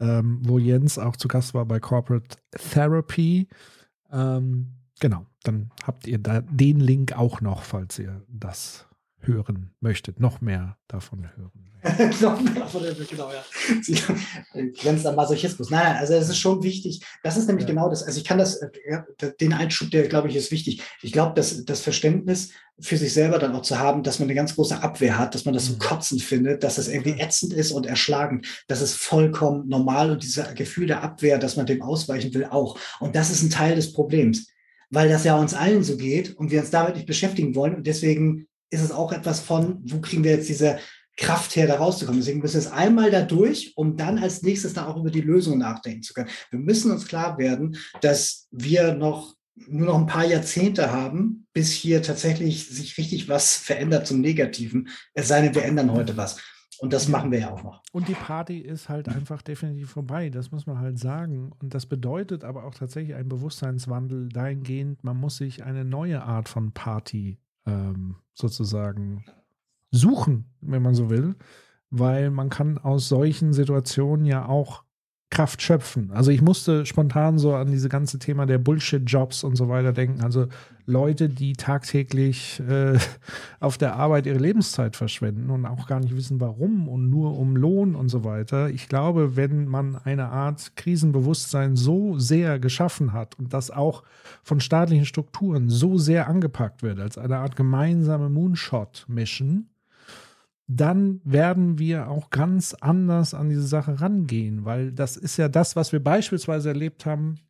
ähm, 0.00 0.40
wo 0.42 0.58
Jens 0.58 0.98
auch 0.98 1.16
zu 1.16 1.28
Gast 1.28 1.54
war 1.54 1.64
bei 1.64 1.80
Corporate 1.80 2.36
Therapy. 2.72 3.48
Ähm, 4.12 4.74
genau, 5.00 5.26
dann 5.42 5.70
habt 5.84 6.06
ihr 6.06 6.18
da 6.18 6.40
den 6.40 6.80
Link 6.80 7.12
auch 7.12 7.40
noch, 7.40 7.62
falls 7.62 7.98
ihr 7.98 8.22
das 8.28 8.86
hören 9.26 9.70
möchtet, 9.80 10.20
noch 10.20 10.40
mehr 10.40 10.76
davon 10.88 11.28
hören. 11.36 11.70
noch 12.20 12.40
mehr 12.40 12.54
davon 12.54 12.82
hören, 12.82 13.06
genau, 13.08 13.30
ja. 13.30 13.44
Grenzt 14.80 15.06
an 15.06 15.16
Masochismus. 15.16 15.70
Nein, 15.70 15.82
nein, 15.84 15.96
also 15.96 16.14
es 16.14 16.28
ist 16.30 16.38
schon 16.38 16.62
wichtig. 16.62 17.02
Das 17.22 17.36
ist 17.36 17.46
nämlich 17.46 17.66
ja. 17.66 17.74
genau 17.74 17.90
das. 17.90 18.02
Also 18.02 18.18
ich 18.18 18.24
kann 18.24 18.38
das, 18.38 18.60
ja, 18.88 19.04
den 19.40 19.52
Einschub, 19.52 19.90
der 19.90 20.08
glaube 20.08 20.28
ich 20.28 20.36
ist 20.36 20.50
wichtig. 20.50 20.82
Ich 21.02 21.12
glaube, 21.12 21.34
dass 21.34 21.64
das 21.64 21.80
Verständnis 21.80 22.50
für 22.80 22.96
sich 22.96 23.12
selber 23.12 23.38
dann 23.38 23.54
auch 23.54 23.62
zu 23.62 23.78
haben, 23.78 24.02
dass 24.02 24.18
man 24.18 24.26
eine 24.26 24.34
ganz 24.34 24.54
große 24.54 24.82
Abwehr 24.82 25.18
hat, 25.18 25.34
dass 25.34 25.44
man 25.44 25.54
das 25.54 25.66
so 25.66 25.74
mhm. 25.74 25.78
kotzend 25.78 26.22
findet, 26.22 26.64
dass 26.64 26.78
es 26.78 26.88
irgendwie 26.88 27.20
ätzend 27.20 27.52
ist 27.52 27.70
und 27.70 27.86
erschlagend. 27.86 28.46
Das 28.66 28.80
ist 28.80 28.94
vollkommen 28.94 29.68
normal 29.68 30.10
und 30.10 30.22
dieses 30.22 30.54
Gefühl 30.54 30.86
der 30.86 31.02
Abwehr, 31.02 31.38
dass 31.38 31.56
man 31.56 31.66
dem 31.66 31.82
ausweichen 31.82 32.32
will, 32.32 32.46
auch. 32.46 32.78
Und 32.98 33.14
das 33.14 33.30
ist 33.30 33.42
ein 33.42 33.50
Teil 33.50 33.76
des 33.76 33.92
Problems 33.92 34.48
weil 34.94 35.08
das 35.08 35.24
ja 35.24 35.36
uns 35.36 35.54
allen 35.54 35.82
so 35.82 35.96
geht 35.96 36.36
und 36.36 36.50
wir 36.50 36.60
uns 36.60 36.70
damit 36.70 36.94
nicht 36.94 37.06
beschäftigen 37.06 37.54
wollen. 37.54 37.74
Und 37.74 37.86
deswegen 37.86 38.46
ist 38.70 38.82
es 38.82 38.92
auch 38.92 39.12
etwas 39.12 39.40
von, 39.40 39.80
wo 39.84 40.00
kriegen 40.00 40.24
wir 40.24 40.32
jetzt 40.32 40.48
diese 40.48 40.78
Kraft 41.16 41.54
her, 41.54 41.66
da 41.66 41.76
rauszukommen. 41.76 42.20
Deswegen 42.20 42.40
müssen 42.40 42.54
wir 42.54 42.60
es 42.60 42.72
einmal 42.72 43.10
da 43.10 43.22
durch, 43.22 43.72
um 43.76 43.96
dann 43.96 44.18
als 44.18 44.42
nächstes 44.42 44.74
dann 44.74 44.86
auch 44.86 44.96
über 44.96 45.10
die 45.10 45.20
Lösung 45.20 45.58
nachdenken 45.58 46.02
zu 46.02 46.12
können. 46.12 46.30
Wir 46.50 46.58
müssen 46.58 46.90
uns 46.90 47.06
klar 47.06 47.38
werden, 47.38 47.76
dass 48.00 48.48
wir 48.50 48.94
noch 48.94 49.34
nur 49.56 49.86
noch 49.86 49.98
ein 49.98 50.06
paar 50.06 50.24
Jahrzehnte 50.24 50.90
haben, 50.90 51.46
bis 51.52 51.70
hier 51.70 52.02
tatsächlich 52.02 52.66
sich 52.66 52.98
richtig 52.98 53.28
was 53.28 53.56
verändert 53.56 54.06
zum 54.06 54.20
Negativen. 54.20 54.88
Es 55.12 55.28
sei 55.28 55.42
denn, 55.42 55.54
wir 55.54 55.64
ändern 55.64 55.92
heute 55.92 56.16
was. 56.16 56.38
Und 56.84 56.92
das 56.92 57.08
machen 57.08 57.32
wir 57.32 57.38
ja 57.38 57.50
auch 57.50 57.64
noch. 57.64 57.82
Und 57.92 58.08
die 58.08 58.14
Party 58.14 58.58
ist 58.58 58.90
halt 58.90 59.08
einfach 59.08 59.40
definitiv 59.40 59.90
vorbei. 59.90 60.28
Das 60.28 60.52
muss 60.52 60.66
man 60.66 60.78
halt 60.78 60.98
sagen. 60.98 61.50
Und 61.58 61.72
das 61.72 61.86
bedeutet 61.86 62.44
aber 62.44 62.64
auch 62.64 62.74
tatsächlich 62.74 63.16
einen 63.16 63.30
Bewusstseinswandel 63.30 64.28
dahingehend, 64.28 65.02
man 65.02 65.16
muss 65.16 65.38
sich 65.38 65.64
eine 65.64 65.86
neue 65.86 66.22
Art 66.22 66.50
von 66.50 66.72
Party 66.72 67.38
ähm, 67.64 68.16
sozusagen 68.34 69.24
suchen, 69.90 70.52
wenn 70.60 70.82
man 70.82 70.94
so 70.94 71.08
will. 71.08 71.36
weil 71.96 72.30
man 72.30 72.48
kann 72.50 72.78
aus 72.78 73.08
solchen 73.08 73.52
Situationen 73.52 74.26
ja 74.26 74.46
auch 74.46 74.82
Kraft 75.30 75.62
schöpfen. 75.62 76.12
Also 76.12 76.30
ich 76.30 76.42
musste 76.42 76.86
spontan 76.86 77.38
so 77.38 77.54
an 77.54 77.70
diese 77.70 77.88
ganze 77.88 78.18
Thema 78.18 78.46
der 78.46 78.58
Bullshit-Jobs 78.58 79.42
und 79.42 79.56
so 79.56 79.68
weiter 79.68 79.92
denken. 79.92 80.22
Also 80.22 80.46
Leute, 80.86 81.28
die 81.28 81.54
tagtäglich 81.54 82.60
äh, 82.68 82.98
auf 83.60 83.76
der 83.76 83.96
Arbeit 83.96 84.26
ihre 84.26 84.38
Lebenszeit 84.38 84.94
verschwenden 84.96 85.50
und 85.50 85.66
auch 85.66 85.88
gar 85.88 85.98
nicht 85.98 86.14
wissen, 86.14 86.40
warum 86.40 86.88
und 86.88 87.10
nur 87.10 87.36
um 87.36 87.56
Lohn 87.56 87.96
und 87.96 88.10
so 88.10 88.22
weiter. 88.22 88.68
Ich 88.70 88.88
glaube, 88.88 89.34
wenn 89.34 89.66
man 89.66 89.96
eine 89.96 90.28
Art 90.28 90.76
Krisenbewusstsein 90.76 91.74
so 91.74 92.18
sehr 92.18 92.60
geschaffen 92.60 93.12
hat 93.12 93.36
und 93.38 93.52
das 93.52 93.70
auch 93.70 94.04
von 94.44 94.60
staatlichen 94.60 95.06
Strukturen 95.06 95.68
so 95.68 95.98
sehr 95.98 96.28
angepackt 96.28 96.82
wird, 96.82 97.00
als 97.00 97.18
eine 97.18 97.38
Art 97.38 97.56
gemeinsame 97.56 98.28
Moonshot-Mission, 98.28 99.68
dann 100.66 101.20
werden 101.24 101.78
wir 101.78 102.08
auch 102.08 102.30
ganz 102.30 102.74
anders 102.74 103.34
an 103.34 103.48
diese 103.48 103.66
Sache 103.66 104.00
rangehen, 104.00 104.64
weil 104.64 104.92
das 104.92 105.16
ist 105.16 105.36
ja 105.36 105.48
das, 105.48 105.76
was 105.76 105.92
wir 105.92 106.02
beispielsweise 106.02 106.70
erlebt 106.70 107.04
haben 107.04 107.40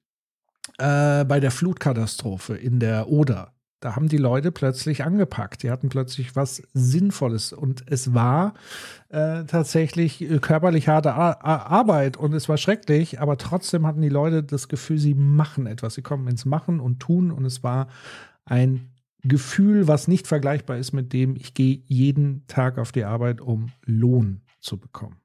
äh, 0.79 1.25
bei 1.25 1.41
der 1.41 1.51
Flutkatastrophe 1.51 2.57
in 2.57 2.81
der 2.81 3.09
Oder. 3.09 3.55
Da 3.85 3.97
haben 3.97 4.09
die 4.09 4.17
Leute 4.17 4.51
plötzlich 4.51 5.05
angepackt. 5.05 5.63
Die 5.63 5.71
hatten 5.71 5.91
plötzlich 5.91 6.35
was 6.35 6.63
Sinnvolles. 6.73 7.53
Und 7.53 7.85
es 7.87 8.15
war 8.15 8.55
äh, 9.11 9.45
tatsächlich 9.45 10.27
körperlich 10.41 10.89
harte 10.89 11.13
Ar 11.13 11.45
Arbeit 11.45 12.17
und 12.17 12.33
es 12.33 12.49
war 12.49 12.57
schrecklich, 12.57 13.21
aber 13.21 13.37
trotzdem 13.37 13.87
hatten 13.87 14.01
die 14.01 14.09
Leute 14.09 14.43
das 14.43 14.69
Gefühl, 14.69 14.97
sie 14.97 15.13
machen 15.13 15.67
etwas. 15.67 15.95
Sie 15.95 16.03
kommen 16.03 16.29
ins 16.29 16.47
Machen 16.47 16.81
und 16.81 16.99
Tun 17.01 17.31
und 17.31 17.45
es 17.45 17.63
war 17.63 17.89
ein 18.47 18.94
Gefühl, 19.25 19.89
was 19.89 20.09
nicht 20.09 20.27
vergleichbar 20.27 20.79
ist 20.79 20.93
mit 20.93 21.13
dem, 21.13 21.37
ich 21.37 21.55
gehe 21.55 21.83
jeden 21.87 22.47
Tag 22.47 22.79
auf 22.79 22.93
die 22.93 23.05
Arbeit, 23.05 23.41
um 23.41 23.71
Lohn 23.85 24.43
zu 24.61 24.79
bekommen. 24.79 25.17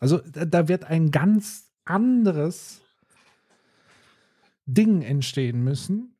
Also 0.00 0.20
da 0.32 0.68
wird 0.68 0.84
ein 0.84 1.10
ganz 1.10 1.70
anderes 1.84 2.80
Ding 4.66 5.02
entstehen 5.02 5.62
müssen. 5.62 6.16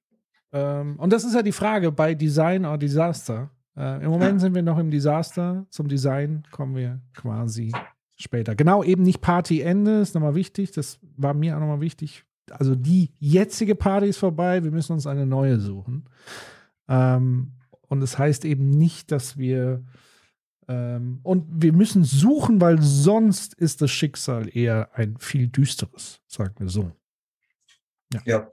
Ähm, 0.53 0.97
und 0.99 1.13
das 1.13 1.25
ist 1.25 1.35
ja 1.35 1.43
die 1.43 1.53
Frage 1.53 1.93
bei 1.93 2.15
Design 2.15 2.65
oder 2.65 2.79
Disaster. 2.79 3.51
Äh, 3.77 4.05
Im 4.05 4.11
Moment 4.11 4.41
sind 4.41 4.55
wir 4.55 4.63
noch 4.63 4.79
im 4.79 4.91
Desaster. 4.91 5.67
Zum 5.71 5.89
Design 5.89 6.45
kommen 6.51 6.77
wir 6.77 7.01
quasi 7.15 7.73
später. 8.17 8.55
Genau, 8.55 8.85
eben 8.85 9.03
nicht 9.03 9.21
Partyende, 9.21 10.01
ist 10.01 10.15
nochmal 10.15 10.35
wichtig. 10.35 10.73
Das 10.73 10.99
war 11.17 11.35
mir 11.35 11.57
auch 11.57 11.61
nochmal 11.61 11.81
wichtig. 11.81 12.25
Also 12.51 12.75
die 12.75 13.11
jetzige 13.19 13.75
Party 13.75 14.07
ist 14.07 14.19
vorbei, 14.19 14.63
wir 14.63 14.71
müssen 14.71 14.93
uns 14.93 15.07
eine 15.07 15.27
neue 15.27 15.59
suchen. 15.59 16.05
Ähm, 16.89 17.53
und 17.89 18.03
es 18.03 18.13
das 18.13 18.19
heißt 18.19 18.45
eben 18.45 18.71
nicht, 18.71 19.13
dass 19.13 19.37
wir 19.37 19.85
ähm, 20.69 21.21
und 21.23 21.47
wir 21.51 21.73
müssen 21.73 22.05
suchen, 22.05 22.61
weil 22.61 22.81
sonst 22.81 23.55
ist 23.55 23.83
das 23.83 23.91
Schicksal 23.91 24.49
eher 24.57 24.91
ein 24.95 25.17
viel 25.19 25.49
düsteres, 25.49 26.21
sagen 26.27 26.55
wir 26.59 26.69
so. 26.69 26.93
Ja. 28.13 28.21
ja. 28.25 28.51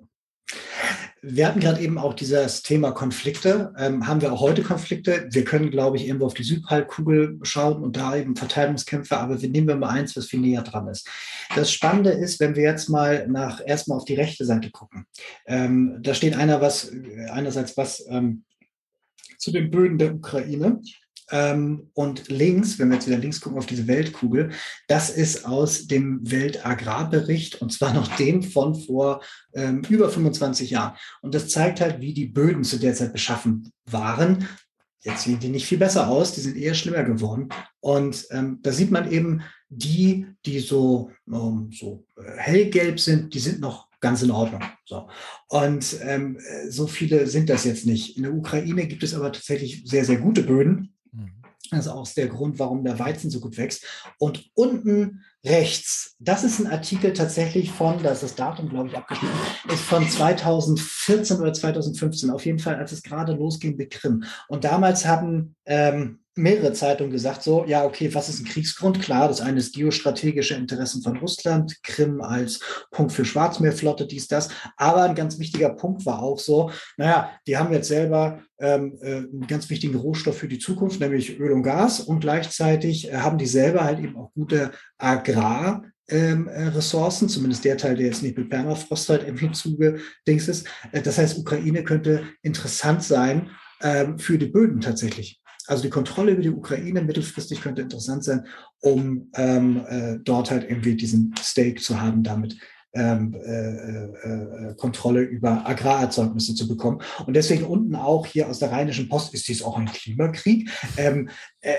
Wir 1.23 1.47
hatten 1.47 1.59
gerade 1.59 1.81
eben 1.81 1.99
auch 1.99 2.15
dieses 2.15 2.63
Thema 2.63 2.91
Konflikte. 2.91 3.73
Ähm, 3.77 4.07
haben 4.07 4.21
wir 4.21 4.33
auch 4.33 4.41
heute 4.41 4.63
Konflikte? 4.63 5.27
Wir 5.29 5.45
können, 5.45 5.69
glaube 5.69 5.97
ich, 5.97 6.07
irgendwo 6.07 6.25
auf 6.25 6.33
die 6.33 6.43
Südhalbkugel 6.43 7.39
schauen 7.43 7.83
und 7.83 7.95
da 7.95 8.15
eben 8.15 8.35
Verteilungskämpfe, 8.35 9.17
aber 9.17 9.39
wir 9.39 9.49
nehmen 9.49 9.67
wir 9.67 9.75
mal 9.75 9.89
eins, 9.89 10.17
was 10.17 10.25
viel 10.25 10.39
näher 10.39 10.63
dran 10.63 10.87
ist. 10.87 11.07
Das 11.55 11.71
Spannende 11.71 12.09
ist, 12.09 12.39
wenn 12.39 12.55
wir 12.55 12.63
jetzt 12.63 12.89
mal 12.89 13.27
nach 13.27 13.61
erstmal 13.63 13.99
auf 13.99 14.05
die 14.05 14.15
rechte 14.15 14.45
Seite 14.45 14.71
gucken. 14.71 15.05
Ähm, 15.45 15.99
da 16.01 16.15
steht 16.15 16.35
einer 16.35 16.59
was, 16.59 16.91
einerseits 17.29 17.77
was 17.77 18.03
ähm, 18.09 18.43
zu 19.37 19.51
den 19.51 19.69
Böden 19.69 19.99
der 19.99 20.15
Ukraine 20.15 20.81
ähm, 21.31 21.89
und 21.93 22.27
links, 22.27 22.77
wenn 22.77 22.89
wir 22.89 22.95
jetzt 22.95 23.07
wieder 23.07 23.17
links 23.17 23.39
gucken 23.39 23.57
auf 23.57 23.65
diese 23.65 23.87
Weltkugel, 23.87 24.51
das 24.87 25.09
ist 25.09 25.45
aus 25.45 25.87
dem 25.87 26.19
Weltagrarbericht 26.29 27.61
und 27.61 27.71
zwar 27.71 27.93
noch 27.93 28.15
dem 28.17 28.43
von 28.43 28.75
vor 28.75 29.21
ähm, 29.53 29.81
über 29.89 30.09
25 30.09 30.69
Jahren. 30.69 30.95
Und 31.21 31.33
das 31.33 31.49
zeigt 31.49 31.81
halt, 31.81 32.01
wie 32.01 32.13
die 32.13 32.27
Böden 32.27 32.63
zu 32.63 32.77
der 32.77 32.93
Zeit 32.93 33.13
beschaffen 33.13 33.71
waren. 33.85 34.47
Jetzt 35.03 35.23
sehen 35.23 35.39
die 35.39 35.49
nicht 35.49 35.65
viel 35.65 35.79
besser 35.79 36.09
aus, 36.09 36.33
die 36.33 36.41
sind 36.41 36.57
eher 36.57 36.75
schlimmer 36.75 37.03
geworden. 37.03 37.49
Und 37.79 38.27
ähm, 38.31 38.59
da 38.61 38.71
sieht 38.71 38.91
man 38.91 39.11
eben, 39.11 39.41
die, 39.69 40.27
die 40.45 40.59
so, 40.59 41.11
ähm, 41.31 41.69
so 41.71 42.05
äh, 42.17 42.37
hellgelb 42.37 42.99
sind, 42.99 43.33
die 43.33 43.39
sind 43.39 43.61
noch 43.61 43.89
ganz 44.01 44.21
in 44.21 44.31
Ordnung. 44.31 44.61
So. 44.85 45.07
Und 45.47 45.97
ähm, 46.01 46.37
so 46.69 46.87
viele 46.87 47.27
sind 47.27 47.49
das 47.49 47.63
jetzt 47.63 47.85
nicht. 47.85 48.17
In 48.17 48.23
der 48.23 48.33
Ukraine 48.33 48.85
gibt 48.87 49.03
es 49.03 49.13
aber 49.13 49.31
tatsächlich 49.31 49.83
sehr, 49.85 50.03
sehr 50.03 50.17
gute 50.17 50.43
Böden. 50.43 50.93
Das 51.71 51.85
ist 51.85 51.91
auch 51.91 52.07
der 52.07 52.27
Grund, 52.27 52.59
warum 52.59 52.83
der 52.83 52.99
Weizen 52.99 53.29
so 53.31 53.39
gut 53.39 53.57
wächst. 53.57 53.85
Und 54.19 54.51
unten 54.55 55.23
rechts, 55.43 56.15
das 56.19 56.43
ist 56.43 56.59
ein 56.59 56.67
Artikel 56.67 57.13
tatsächlich 57.13 57.71
von, 57.71 58.03
da 58.03 58.11
ist 58.11 58.23
das 58.23 58.35
Datum, 58.35 58.69
glaube 58.69 58.89
ich, 58.89 58.97
abgeschnitten, 58.97 59.33
ist 59.73 59.81
von 59.81 60.07
2014 60.07 61.39
oder 61.39 61.53
2015, 61.53 62.29
auf 62.29 62.45
jeden 62.45 62.59
Fall, 62.59 62.75
als 62.75 62.91
es 62.91 63.01
gerade 63.01 63.33
losging 63.33 63.77
mit 63.77 63.89
Krim. 63.91 64.25
Und 64.49 64.65
damals 64.65 65.05
haben 65.05 65.55
ähm, 65.65 66.19
mehrere 66.35 66.73
Zeitungen 66.73 67.11
gesagt, 67.11 67.43
so, 67.43 67.65
ja, 67.65 67.83
okay, 67.83 68.13
was 68.13 68.29
ist 68.29 68.39
ein 68.39 68.45
Kriegsgrund? 68.45 69.01
Klar, 69.01 69.27
das 69.27 69.41
eine 69.41 69.59
ist 69.59 69.75
geostrategische 69.75 70.55
Interessen 70.55 71.01
von 71.01 71.17
Russland, 71.17 71.81
Krim 71.83 72.21
als 72.21 72.59
Punkt 72.91 73.11
für 73.11 73.25
Schwarzmeerflotte, 73.25 74.07
dies, 74.07 74.27
das. 74.27 74.49
Aber 74.77 75.03
ein 75.03 75.15
ganz 75.15 75.39
wichtiger 75.39 75.69
Punkt 75.69 76.05
war 76.05 76.21
auch 76.21 76.39
so, 76.39 76.71
naja, 76.97 77.31
die 77.47 77.57
haben 77.57 77.73
jetzt 77.73 77.89
selber 77.89 78.41
ähm, 78.59 78.97
äh, 79.01 79.17
einen 79.17 79.47
ganz 79.47 79.69
wichtigen 79.69 79.95
Rohstoff 79.95 80.37
für 80.37 80.47
die 80.47 80.59
Zukunft, 80.59 80.99
nämlich 80.99 81.39
Öl 81.39 81.51
und 81.51 81.63
Gas. 81.63 81.99
Und 81.99 82.21
gleichzeitig 82.21 83.11
äh, 83.11 83.17
haben 83.17 83.37
die 83.37 83.47
selber 83.47 83.83
halt 83.83 83.99
eben 83.99 84.15
auch 84.17 84.31
gute 84.33 84.71
Agrar- 84.97 85.83
ähm, 86.11 86.47
äh, 86.47 86.67
Ressourcen, 86.67 87.29
zumindest 87.29 87.63
der 87.63 87.77
Teil, 87.77 87.95
der 87.95 88.07
jetzt 88.07 88.21
nicht 88.21 88.37
mit 88.37 88.49
Permafrost 88.49 89.09
halt 89.09 89.23
irgendwie 89.23 89.51
zugedings 89.51 90.47
ist. 90.47 90.67
Äh, 90.91 91.01
das 91.01 91.17
heißt, 91.17 91.37
Ukraine 91.37 91.83
könnte 91.83 92.23
interessant 92.41 93.03
sein 93.03 93.49
ähm, 93.81 94.19
für 94.19 94.37
die 94.37 94.47
Böden 94.47 94.81
tatsächlich. 94.81 95.40
Also 95.71 95.83
die 95.83 95.89
Kontrolle 95.89 96.33
über 96.33 96.41
die 96.41 96.49
Ukraine 96.49 97.01
mittelfristig 97.01 97.61
könnte 97.61 97.81
interessant 97.81 98.25
sein, 98.25 98.45
um 98.81 99.29
ähm, 99.35 99.85
äh, 99.87 100.17
dort 100.21 100.51
halt 100.51 100.69
irgendwie 100.69 100.95
diesen 100.95 101.33
Stake 101.41 101.79
zu 101.79 102.01
haben, 102.01 102.23
damit 102.23 102.57
ähm, 102.93 103.33
äh, 103.33 104.71
äh, 104.71 104.75
Kontrolle 104.75 105.21
über 105.21 105.65
Agrarerzeugnisse 105.65 106.55
zu 106.55 106.67
bekommen. 106.67 107.01
Und 107.25 107.37
deswegen 107.37 107.63
unten 107.63 107.95
auch 107.95 108.25
hier 108.25 108.49
aus 108.49 108.59
der 108.59 108.73
Rheinischen 108.73 109.07
Post 109.07 109.33
ist 109.33 109.47
dies 109.47 109.63
auch 109.63 109.77
ein 109.77 109.85
Klimakrieg. 109.85 110.69
Ähm, 110.97 111.29
äh, 111.61 111.71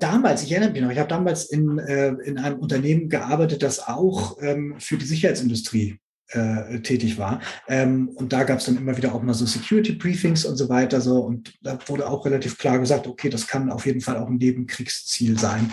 damals, 0.00 0.42
ich 0.42 0.50
erinnere 0.50 0.72
mich 0.72 0.82
noch, 0.82 0.90
ich 0.90 0.98
habe 0.98 1.08
damals 1.08 1.44
in, 1.44 1.78
äh, 1.78 2.16
in 2.24 2.38
einem 2.38 2.58
Unternehmen 2.58 3.08
gearbeitet, 3.08 3.62
das 3.62 3.78
auch 3.78 4.38
ähm, 4.42 4.74
für 4.78 4.96
die 4.96 5.06
Sicherheitsindustrie 5.06 6.00
äh, 6.30 6.80
tätig 6.80 7.18
war. 7.18 7.40
Ähm, 7.68 8.08
und 8.14 8.32
da 8.32 8.44
gab 8.44 8.58
es 8.58 8.66
dann 8.66 8.76
immer 8.76 8.96
wieder 8.96 9.14
auch 9.14 9.22
mal 9.22 9.34
so 9.34 9.46
Security 9.46 9.92
Briefings 9.92 10.44
und 10.44 10.56
so 10.56 10.68
weiter. 10.68 11.00
So, 11.00 11.20
und 11.20 11.54
da 11.62 11.78
wurde 11.86 12.08
auch 12.08 12.24
relativ 12.24 12.58
klar 12.58 12.78
gesagt, 12.78 13.06
okay, 13.06 13.28
das 13.28 13.46
kann 13.46 13.70
auf 13.70 13.86
jeden 13.86 14.00
Fall 14.00 14.16
auch 14.16 14.28
ein 14.28 14.36
Nebenkriegsziel 14.36 15.38
sein, 15.38 15.72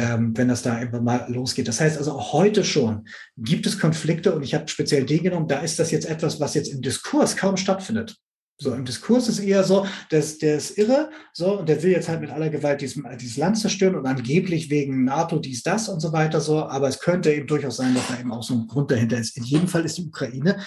ähm, 0.00 0.36
wenn 0.36 0.48
das 0.48 0.62
da 0.62 0.74
einfach 0.74 1.00
mal 1.00 1.26
losgeht. 1.28 1.68
Das 1.68 1.80
heißt 1.80 1.98
also 1.98 2.12
auch 2.12 2.32
heute 2.32 2.64
schon 2.64 3.06
gibt 3.36 3.66
es 3.66 3.78
Konflikte 3.78 4.34
und 4.34 4.42
ich 4.42 4.54
habe 4.54 4.68
speziell 4.68 5.04
den 5.04 5.22
genommen, 5.22 5.48
da 5.48 5.60
ist 5.60 5.78
das 5.78 5.90
jetzt 5.90 6.08
etwas, 6.08 6.40
was 6.40 6.54
jetzt 6.54 6.68
im 6.68 6.82
Diskurs 6.82 7.36
kaum 7.36 7.56
stattfindet. 7.56 8.16
So 8.62 8.72
im 8.74 8.84
Diskurs 8.84 9.28
ist 9.28 9.40
eher 9.40 9.64
so, 9.64 9.86
dass 10.10 10.38
der 10.38 10.56
ist 10.56 10.78
irre, 10.78 11.10
so 11.32 11.58
und 11.58 11.68
der 11.68 11.82
will 11.82 11.90
jetzt 11.90 12.08
halt 12.08 12.20
mit 12.20 12.30
aller 12.30 12.48
Gewalt 12.48 12.80
dieses, 12.80 13.02
dieses 13.20 13.36
Land 13.36 13.58
zerstören 13.58 13.96
und 13.96 14.06
angeblich 14.06 14.70
wegen 14.70 15.04
NATO 15.04 15.40
dies, 15.40 15.64
das 15.64 15.88
und 15.88 15.98
so 15.98 16.12
weiter 16.12 16.40
so. 16.40 16.64
Aber 16.64 16.86
es 16.88 17.00
könnte 17.00 17.32
eben 17.32 17.48
durchaus 17.48 17.78
sein, 17.78 17.94
dass 17.94 18.06
da 18.06 18.20
eben 18.20 18.32
auch 18.32 18.44
so 18.44 18.54
ein 18.54 18.68
Grund 18.68 18.90
dahinter 18.92 19.18
ist. 19.18 19.36
In 19.36 19.42
jedem 19.42 19.66
Fall 19.66 19.84
ist 19.84 19.98
die 19.98 20.06
Ukraine 20.06 20.60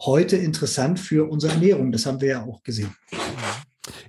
heute 0.00 0.36
interessant 0.36 0.98
für 0.98 1.30
unsere 1.30 1.52
Ernährung. 1.52 1.92
Das 1.92 2.06
haben 2.06 2.20
wir 2.22 2.28
ja 2.28 2.42
auch 2.42 2.62
gesehen. 2.62 2.94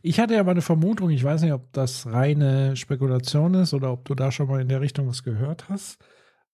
Ich 0.02 0.20
hatte 0.20 0.36
ja 0.36 0.44
mal 0.44 0.52
eine 0.52 0.62
Vermutung, 0.62 1.10
ich 1.10 1.24
weiß 1.24 1.42
nicht, 1.42 1.54
ob 1.54 1.72
das 1.74 2.06
reine 2.06 2.76
Spekulation 2.78 3.56
ist 3.56 3.74
oder 3.74 3.92
ob 3.92 4.06
du 4.06 4.16
da 4.16 4.32
schon 4.32 4.48
mal 4.48 4.62
in 4.62 4.70
der 4.70 4.82
Richtung 4.82 5.08
was 5.08 5.24
gehört 5.24 5.68
hast, 5.68 5.98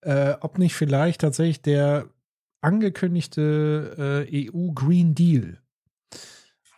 äh, 0.02 0.34
ob 0.41 0.57
nicht 0.57 0.74
vielleicht 0.74 1.22
tatsächlich 1.22 1.61
der 1.61 2.07
angekündigte 2.61 4.26
äh, 4.28 4.49
EU 4.49 4.72
Green 4.74 5.14
Deal 5.16 5.60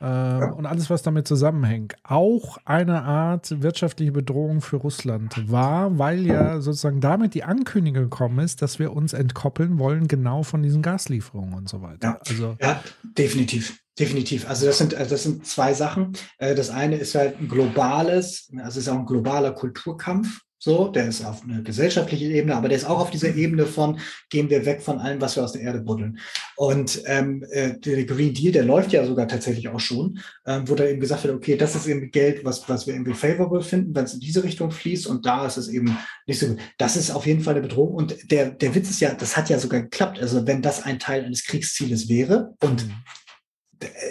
ja. 0.07 0.51
und 0.51 0.65
alles, 0.65 0.89
was 0.89 1.01
damit 1.01 1.27
zusammenhängt, 1.27 1.95
auch 2.03 2.57
eine 2.65 3.03
Art 3.03 3.61
wirtschaftliche 3.61 4.11
Bedrohung 4.11 4.61
für 4.61 4.77
Russland 4.77 5.51
war, 5.51 5.97
weil 5.97 6.25
ja 6.25 6.59
sozusagen 6.61 7.01
damit 7.01 7.33
die 7.33 7.43
Ankündigung 7.43 8.03
gekommen 8.03 8.39
ist, 8.39 8.61
dass 8.61 8.79
wir 8.79 8.93
uns 8.93 9.13
entkoppeln 9.13 9.79
wollen, 9.79 10.07
genau 10.07 10.43
von 10.43 10.63
diesen 10.63 10.81
Gaslieferungen 10.81 11.53
und 11.53 11.69
so 11.69 11.81
weiter. 11.81 12.07
Ja, 12.07 12.19
also, 12.27 12.57
ja 12.61 12.83
definitiv. 13.17 13.79
Definitiv. 13.99 14.49
Also 14.49 14.65
das 14.65 14.77
sind, 14.77 14.93
das 14.93 15.23
sind 15.23 15.45
zwei 15.45 15.73
Sachen. 15.73 16.13
Äh, 16.37 16.55
das 16.55 16.69
eine 16.69 16.95
ist 16.95 17.13
halt 17.13 17.39
ein 17.39 17.47
globales, 17.47 18.49
also 18.57 18.79
es 18.79 18.87
ist 18.87 18.89
auch 18.89 18.97
ein 18.97 19.05
globaler 19.05 19.51
Kulturkampf. 19.51 20.41
So, 20.63 20.89
der 20.89 21.07
ist 21.07 21.25
auf 21.25 21.43
einer 21.43 21.63
gesellschaftlichen 21.63 22.29
Ebene, 22.29 22.55
aber 22.55 22.69
der 22.69 22.77
ist 22.77 22.85
auch 22.85 22.99
auf 22.99 23.09
dieser 23.09 23.33
Ebene 23.33 23.65
von, 23.65 23.99
gehen 24.29 24.51
wir 24.51 24.63
weg 24.63 24.83
von 24.83 24.99
allem, 24.99 25.19
was 25.19 25.35
wir 25.35 25.43
aus 25.43 25.53
der 25.53 25.63
Erde 25.63 25.81
buddeln. 25.81 26.19
Und 26.55 27.01
ähm, 27.07 27.43
äh, 27.49 27.79
der 27.79 28.05
Green 28.05 28.35
Deal, 28.35 28.51
der 28.51 28.63
läuft 28.63 28.93
ja 28.93 29.03
sogar 29.03 29.27
tatsächlich 29.27 29.69
auch 29.69 29.79
schon, 29.79 30.19
ähm, 30.45 30.69
wo 30.69 30.75
da 30.75 30.85
eben 30.85 30.99
gesagt 30.99 31.23
wird, 31.23 31.33
okay, 31.33 31.57
das 31.57 31.73
ist 31.73 31.87
eben 31.87 32.11
Geld, 32.11 32.45
was, 32.45 32.69
was 32.69 32.85
wir 32.85 32.93
irgendwie 32.93 33.15
favorable 33.15 33.63
finden, 33.63 33.95
wenn 33.95 34.03
es 34.03 34.13
in 34.13 34.19
diese 34.19 34.43
Richtung 34.43 34.69
fließt 34.69 35.07
und 35.07 35.25
da 35.25 35.47
ist 35.47 35.57
es 35.57 35.67
eben 35.67 35.97
nicht 36.27 36.39
so 36.39 36.49
gut. 36.49 36.59
Das 36.77 36.95
ist 36.95 37.09
auf 37.09 37.25
jeden 37.25 37.41
Fall 37.41 37.55
eine 37.55 37.67
Bedrohung. 37.67 37.95
Und 37.95 38.29
der, 38.29 38.51
der 38.51 38.75
Witz 38.75 38.91
ist 38.91 38.99
ja, 38.99 39.15
das 39.15 39.35
hat 39.35 39.49
ja 39.49 39.57
sogar 39.57 39.81
geklappt. 39.81 40.19
Also 40.19 40.45
wenn 40.45 40.61
das 40.61 40.83
ein 40.83 40.99
Teil 40.99 41.25
eines 41.25 41.43
Kriegszieles 41.43 42.07
wäre 42.07 42.53
und 42.61 42.85
mhm. 42.85 42.93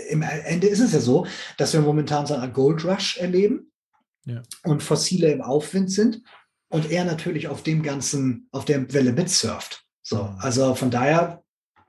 im 0.08 0.22
Ende 0.22 0.66
ist 0.66 0.80
es 0.80 0.94
ja 0.94 1.00
so, 1.00 1.28
dass 1.58 1.74
wir 1.74 1.80
momentan 1.80 2.26
so 2.26 2.34
eine 2.34 2.50
Gold 2.50 2.84
Rush 2.84 3.18
erleben 3.18 3.70
ja. 4.24 4.42
und 4.64 4.82
Fossile 4.82 5.30
im 5.30 5.42
Aufwind 5.42 5.92
sind 5.92 6.22
und 6.70 6.90
er 6.90 7.04
natürlich 7.04 7.48
auf 7.48 7.62
dem 7.62 7.82
ganzen, 7.82 8.48
auf 8.52 8.64
der 8.64 8.92
Welle 8.94 9.12
mitsurft. 9.12 9.84
So, 10.02 10.24
mhm. 10.24 10.36
also 10.38 10.74
von 10.74 10.90
daher 10.90 11.42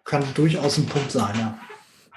kann 0.03 0.23
durchaus 0.33 0.77
ein 0.77 0.87
Punkt 0.87 1.11
sein, 1.11 1.33
ja. 1.39 1.57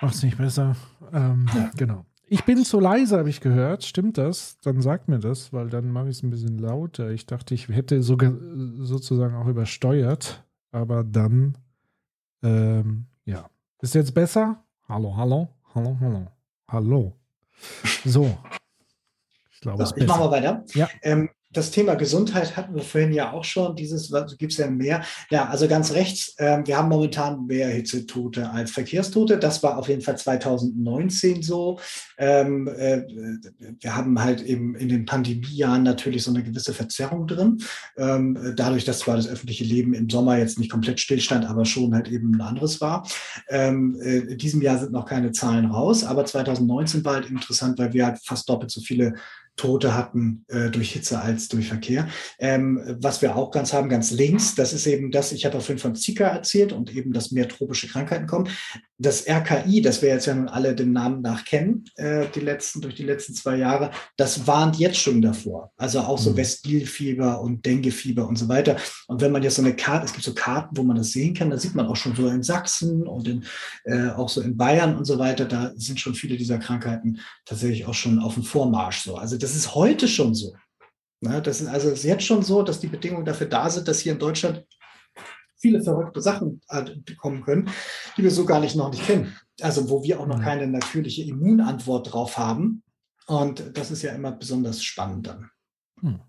Macht 0.00 0.14
es 0.14 0.22
nicht 0.22 0.36
besser. 0.36 0.74
Ähm, 1.12 1.46
ja. 1.54 1.70
Genau. 1.76 2.04
Ich 2.26 2.44
bin 2.44 2.64
zu 2.64 2.80
leise, 2.80 3.18
habe 3.18 3.28
ich 3.28 3.40
gehört. 3.40 3.84
Stimmt 3.84 4.18
das? 4.18 4.58
Dann 4.60 4.80
sagt 4.80 5.08
mir 5.08 5.18
das, 5.18 5.52
weil 5.52 5.68
dann 5.68 5.90
mache 5.90 6.08
ich 6.08 6.16
es 6.16 6.22
ein 6.22 6.30
bisschen 6.30 6.58
lauter. 6.58 7.10
Ich 7.10 7.26
dachte, 7.26 7.54
ich 7.54 7.68
hätte 7.68 8.02
sogar 8.02 8.32
sozusagen 8.78 9.36
auch 9.36 9.46
übersteuert, 9.46 10.42
aber 10.72 11.04
dann, 11.04 11.56
ähm, 12.42 13.06
ja. 13.24 13.48
Ist 13.80 13.94
jetzt 13.94 14.14
besser? 14.14 14.64
Hallo, 14.88 15.14
hallo, 15.16 15.48
hallo, 15.74 15.96
hallo, 16.00 16.26
hallo. 16.68 17.12
So. 18.04 18.36
Ich 19.52 19.60
glaube, 19.60 19.84
so, 19.84 19.94
ich 19.96 20.06
mache 20.06 20.20
mal 20.20 20.30
weiter. 20.30 20.64
Ja. 20.74 20.88
Ähm, 21.02 21.28
das 21.54 21.70
Thema 21.70 21.94
Gesundheit 21.94 22.56
hatten 22.56 22.74
wir 22.74 22.82
vorhin 22.82 23.12
ja 23.12 23.32
auch 23.32 23.44
schon. 23.44 23.76
Dieses 23.76 24.12
gibt 24.38 24.52
es 24.52 24.58
ja 24.58 24.68
mehr. 24.68 25.02
Ja, 25.30 25.48
also 25.48 25.68
ganz 25.68 25.92
rechts. 25.92 26.34
Äh, 26.36 26.62
wir 26.64 26.76
haben 26.76 26.88
momentan 26.88 27.46
mehr 27.46 27.68
Hitzetote 27.68 28.50
als 28.50 28.72
Verkehrstote. 28.72 29.38
Das 29.38 29.62
war 29.62 29.78
auf 29.78 29.88
jeden 29.88 30.02
Fall 30.02 30.18
2019 30.18 31.42
so. 31.42 31.78
Ähm, 32.18 32.68
äh, 32.68 33.02
wir 33.80 33.96
haben 33.96 34.20
halt 34.22 34.42
eben 34.42 34.74
in 34.74 34.88
den 34.88 35.06
Pandemiejahren 35.06 35.82
natürlich 35.82 36.24
so 36.24 36.30
eine 36.30 36.42
gewisse 36.42 36.74
Verzerrung 36.74 37.26
drin. 37.26 37.62
Ähm, 37.96 38.54
dadurch, 38.56 38.84
dass 38.84 39.00
zwar 39.00 39.16
das 39.16 39.28
öffentliche 39.28 39.64
Leben 39.64 39.94
im 39.94 40.10
Sommer 40.10 40.38
jetzt 40.38 40.58
nicht 40.58 40.70
komplett 40.70 41.00
stillstand, 41.00 41.46
aber 41.46 41.64
schon 41.64 41.94
halt 41.94 42.08
eben 42.08 42.34
ein 42.34 42.40
anderes 42.40 42.80
war. 42.80 43.06
Ähm, 43.48 43.98
äh, 44.00 44.18
in 44.18 44.38
diesem 44.38 44.60
Jahr 44.60 44.78
sind 44.78 44.92
noch 44.92 45.06
keine 45.06 45.32
Zahlen 45.32 45.66
raus, 45.66 46.04
aber 46.04 46.24
2019 46.24 47.04
war 47.04 47.14
halt 47.14 47.30
interessant, 47.30 47.78
weil 47.78 47.92
wir 47.92 48.06
halt 48.06 48.18
fast 48.24 48.48
doppelt 48.48 48.70
so 48.70 48.80
viele 48.80 49.14
Tote 49.56 49.94
hatten 49.94 50.44
äh, 50.48 50.70
durch 50.70 50.92
Hitze 50.92 51.20
als 51.20 51.48
durch 51.48 51.68
Verkehr. 51.68 52.08
Ähm, 52.38 52.80
was 53.00 53.22
wir 53.22 53.36
auch 53.36 53.50
ganz 53.50 53.72
haben, 53.72 53.88
ganz 53.88 54.10
links, 54.10 54.54
das 54.54 54.72
ist 54.72 54.86
eben 54.86 55.10
das, 55.10 55.32
ich 55.32 55.44
habe 55.44 55.60
vorhin 55.60 55.78
von 55.78 55.94
Zika 55.94 56.26
erzählt 56.26 56.72
und 56.72 56.94
eben, 56.94 57.12
dass 57.12 57.30
mehr 57.30 57.48
tropische 57.48 57.88
Krankheiten 57.88 58.26
kommen. 58.26 58.48
Das 58.98 59.26
RKI, 59.26 59.82
das 59.82 60.02
wir 60.02 60.08
jetzt 60.08 60.26
ja 60.26 60.34
nun 60.34 60.48
alle 60.48 60.74
den 60.74 60.92
Namen 60.92 61.20
nach 61.20 61.44
kennen, 61.44 61.84
äh, 61.96 62.26
die 62.34 62.40
letzten, 62.40 62.80
durch 62.80 62.94
die 62.94 63.02
letzten 63.02 63.34
zwei 63.34 63.56
Jahre, 63.56 63.90
das 64.16 64.46
warnt 64.46 64.78
jetzt 64.78 64.98
schon 64.98 65.22
davor. 65.22 65.72
Also 65.76 66.00
auch 66.00 66.18
so 66.18 66.30
mhm. 66.30 66.36
Westnilfieber 66.36 67.40
und 67.40 67.64
Denguefieber 67.66 68.26
und 68.26 68.36
so 68.36 68.48
weiter. 68.48 68.76
Und 69.08 69.20
wenn 69.20 69.32
man 69.32 69.42
jetzt 69.42 69.56
so 69.56 69.62
eine 69.62 69.76
Karte, 69.76 70.06
es 70.06 70.12
gibt 70.12 70.24
so 70.24 70.34
Karten, 70.34 70.76
wo 70.76 70.82
man 70.82 70.96
das 70.96 71.10
sehen 71.10 71.34
kann, 71.34 71.50
da 71.50 71.58
sieht 71.58 71.74
man 71.74 71.86
auch 71.86 71.96
schon 71.96 72.14
so 72.14 72.28
in 72.28 72.42
Sachsen 72.42 73.06
und 73.06 73.28
in, 73.28 73.44
äh, 73.84 74.10
auch 74.10 74.28
so 74.28 74.40
in 74.40 74.56
Bayern 74.56 74.96
und 74.96 75.04
so 75.04 75.18
weiter, 75.18 75.44
da 75.44 75.72
sind 75.76 76.00
schon 76.00 76.14
viele 76.14 76.36
dieser 76.36 76.58
Krankheiten 76.58 77.20
tatsächlich 77.44 77.86
auch 77.86 77.94
schon 77.94 78.18
auf 78.18 78.34
dem 78.34 78.42
Vormarsch 78.42 79.02
so. 79.02 79.16
Also 79.16 79.36
das 79.44 79.54
ist 79.54 79.74
heute 79.74 80.08
schon 80.08 80.34
so. 80.34 80.56
Na, 81.20 81.38
das 81.40 81.60
ist 81.60 81.68
also 81.68 81.90
ist 81.90 82.02
jetzt 82.02 82.24
schon 82.24 82.42
so, 82.42 82.62
dass 82.62 82.80
die 82.80 82.86
Bedingungen 82.86 83.26
dafür 83.26 83.46
da 83.46 83.68
sind, 83.68 83.86
dass 83.86 84.00
hier 84.00 84.12
in 84.12 84.18
Deutschland 84.18 84.66
viele 85.58 85.82
verrückte 85.82 86.22
Sachen 86.22 86.62
äh, 86.68 86.84
kommen 87.16 87.42
können, 87.42 87.68
die 88.16 88.22
wir 88.22 88.30
so 88.30 88.46
gar 88.46 88.60
nicht 88.60 88.74
noch 88.74 88.90
nicht 88.90 89.04
kennen. 89.04 89.36
Also 89.60 89.90
wo 89.90 90.02
wir 90.02 90.18
auch 90.18 90.26
noch 90.26 90.40
keine 90.40 90.66
natürliche 90.66 91.24
Immunantwort 91.24 92.12
drauf 92.12 92.38
haben. 92.38 92.82
Und 93.26 93.76
das 93.76 93.90
ist 93.90 94.02
ja 94.02 94.12
immer 94.12 94.32
besonders 94.32 94.82
spannend 94.82 95.26
dann. 95.26 95.50
Hm. 96.00 96.20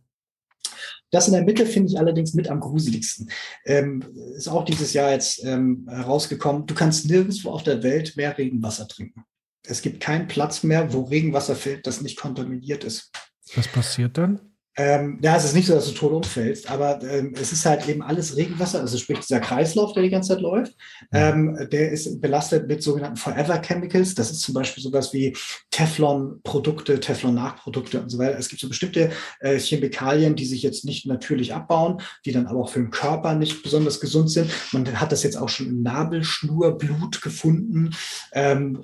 Das 1.12 1.28
in 1.28 1.34
der 1.34 1.44
Mitte 1.44 1.66
finde 1.66 1.94
ich 1.94 1.98
allerdings 1.98 2.34
mit 2.34 2.50
am 2.50 2.60
gruseligsten. 2.60 3.30
Ähm, 3.64 4.04
ist 4.36 4.50
auch 4.50 4.66
dieses 4.66 4.92
Jahr 4.92 5.12
jetzt 5.12 5.42
ähm, 5.46 5.88
herausgekommen. 5.90 6.66
Du 6.66 6.76
kannst 6.76 7.06
nirgendwo 7.06 7.52
auf 7.52 7.64
der 7.64 7.82
Welt 7.82 8.18
mehr 8.18 8.38
Regenwasser 8.38 8.90
trinken. 8.90 9.24
Es 9.68 9.82
gibt 9.82 10.00
keinen 10.00 10.28
Platz 10.28 10.64
mehr, 10.64 10.94
wo 10.94 11.04
Regenwasser 11.04 11.56
fällt, 11.56 11.88
das 11.88 12.02
nicht 12.02 12.20
kontaminiert 12.20 12.84
ist. 12.84 13.12
Was 13.56 13.68
passiert 13.68 14.18
dann? 14.18 14.40
Ähm, 14.78 15.20
ja, 15.22 15.38
es 15.38 15.46
ist 15.46 15.56
nicht 15.56 15.68
so, 15.68 15.74
dass 15.74 15.88
du 15.88 15.94
tot 15.94 16.12
umfällst, 16.12 16.70
aber 16.70 17.02
ähm, 17.02 17.34
es 17.40 17.54
ist 17.54 17.66
halt 17.66 17.88
eben 17.88 18.02
alles 18.02 18.36
Regenwasser, 18.36 18.82
also 18.82 18.98
sprich 18.98 19.20
dieser 19.20 19.40
Kreislauf, 19.40 19.94
der 19.94 20.04
die 20.04 20.10
ganze 20.10 20.34
Zeit 20.34 20.42
läuft, 20.42 20.76
ähm, 21.14 21.58
der 21.72 21.92
ist 21.92 22.20
belastet 22.20 22.68
mit 22.68 22.84
sogenannten 22.84 23.16
Forever 23.16 23.58
Chemicals. 23.62 24.16
Das 24.16 24.32
ist 24.32 24.42
zum 24.42 24.54
Beispiel 24.54 24.84
sowas 24.84 25.14
wie 25.14 25.36
Teflon-Produkte, 25.72 27.00
Teflon-Nachprodukte 27.00 28.02
und 28.02 28.10
so 28.10 28.18
weiter. 28.18 28.38
Es 28.38 28.50
gibt 28.50 28.60
so 28.60 28.68
bestimmte 28.68 29.12
äh, 29.40 29.58
Chemikalien, 29.60 30.36
die 30.36 30.46
sich 30.46 30.62
jetzt 30.62 30.84
nicht 30.84 31.06
natürlich 31.06 31.54
abbauen, 31.54 32.02
die 32.26 32.34
dann 32.34 32.48
aber 32.48 32.60
auch 32.60 32.70
für 32.70 32.80
den 32.80 32.92
Körper 32.92 33.34
nicht 33.34 33.64
besonders 33.64 34.02
gesund 34.02 34.30
sind. 34.30 34.52
Man 34.74 35.00
hat 35.00 35.14
das 35.14 35.24
jetzt 35.24 35.38
auch 35.38 35.50
schon 35.50 35.68
im 35.68 35.84
Nabelschnurblut 35.84 37.22
gefunden. 37.22 37.96
Ähm, 38.34 38.82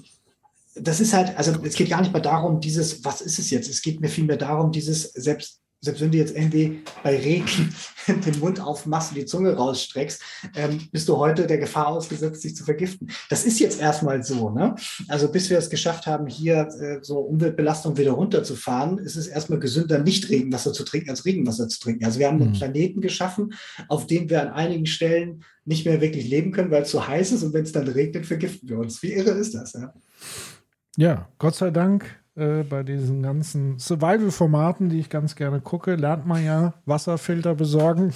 das 0.76 1.00
ist 1.00 1.14
halt, 1.14 1.38
also 1.38 1.54
es 1.64 1.76
geht 1.76 1.90
gar 1.90 2.02
nicht 2.02 2.14
mehr 2.14 2.22
darum, 2.22 2.60
dieses, 2.60 3.04
was 3.04 3.22
ist 3.22 3.40
es 3.40 3.50
jetzt? 3.50 3.70
Es 3.70 3.82
geht 3.82 4.00
mir 4.00 4.10
vielmehr 4.10 4.38
darum, 4.38 4.72
dieses, 4.72 5.12
selbst, 5.14 5.60
selbst 5.84 6.02
wenn 6.02 6.12
du 6.12 6.18
jetzt 6.18 6.36
irgendwie 6.36 6.84
bei 7.04 7.18
Regen 7.18 7.74
den 8.08 8.40
Mund 8.40 8.62
aufmachst 8.62 9.12
und 9.12 9.18
die 9.18 9.26
Zunge 9.26 9.54
rausstreckst, 9.54 10.22
ähm, 10.56 10.88
bist 10.92 11.10
du 11.10 11.18
heute 11.18 11.48
der 11.48 11.58
Gefahr 11.58 11.88
ausgesetzt, 11.88 12.42
sich 12.42 12.56
zu 12.56 12.64
vergiften. 12.64 13.10
Das 13.30 13.46
ist 13.46 13.60
jetzt 13.60 13.82
erstmal 13.82 14.24
so. 14.24 14.52
Ne? 14.52 14.76
Also 15.08 15.30
bis 15.30 15.50
wir 15.50 15.58
es 15.58 15.72
geschafft 15.72 16.06
haben, 16.06 16.28
hier 16.28 16.68
äh, 16.80 17.00
so 17.02 17.20
Umweltbelastung 17.20 17.98
wieder 17.98 18.12
runterzufahren, 18.12 19.00
ist 19.00 19.16
es 19.16 19.28
erstmal 19.28 19.60
gesünder, 19.60 20.00
nicht 20.00 20.30
Regenwasser 20.30 20.72
zu 20.72 20.84
trinken, 20.84 21.10
als 21.10 21.26
Regenwasser 21.26 21.68
zu 21.68 21.80
trinken. 21.80 22.06
Also 22.06 22.20
wir 22.20 22.28
haben 22.28 22.38
mhm. 22.38 22.44
einen 22.44 22.54
Planeten 22.54 23.02
geschaffen, 23.02 23.54
auf 23.88 24.06
dem 24.06 24.30
wir 24.30 24.42
an 24.42 24.50
einigen 24.50 24.86
Stellen 24.86 25.44
nicht 25.66 25.86
mehr 25.86 26.00
wirklich 26.00 26.28
leben 26.28 26.52
können, 26.52 26.72
weil 26.72 26.84
es 26.84 26.92
so 26.92 27.08
heiß 27.08 27.32
ist 27.32 27.44
und 27.44 27.54
wenn 27.54 27.64
es 27.64 27.72
dann 27.72 27.88
regnet, 27.88 28.26
vergiften 28.26 28.70
wir 28.70 28.78
uns. 28.78 29.02
Wie 29.02 29.14
irre 29.14 29.32
ist 29.32 29.54
das? 29.56 29.74
Ja? 29.74 29.94
Ja, 30.98 31.30
Gott 31.40 31.56
sei 31.56 31.72
Dank 31.72 32.22
äh, 32.36 32.64
bei 32.64 32.84
diesen 32.84 33.22
ganzen 33.24 33.80
Survival-Formaten, 33.80 34.90
die 34.90 35.00
ich 35.00 35.10
ganz 35.10 35.36
gerne 35.36 35.62
gucke, 35.62 35.96
lernt 35.96 36.26
man 36.26 36.44
ja 36.44 36.74
Wasserfilter 36.86 37.56
besorgen. 37.56 38.14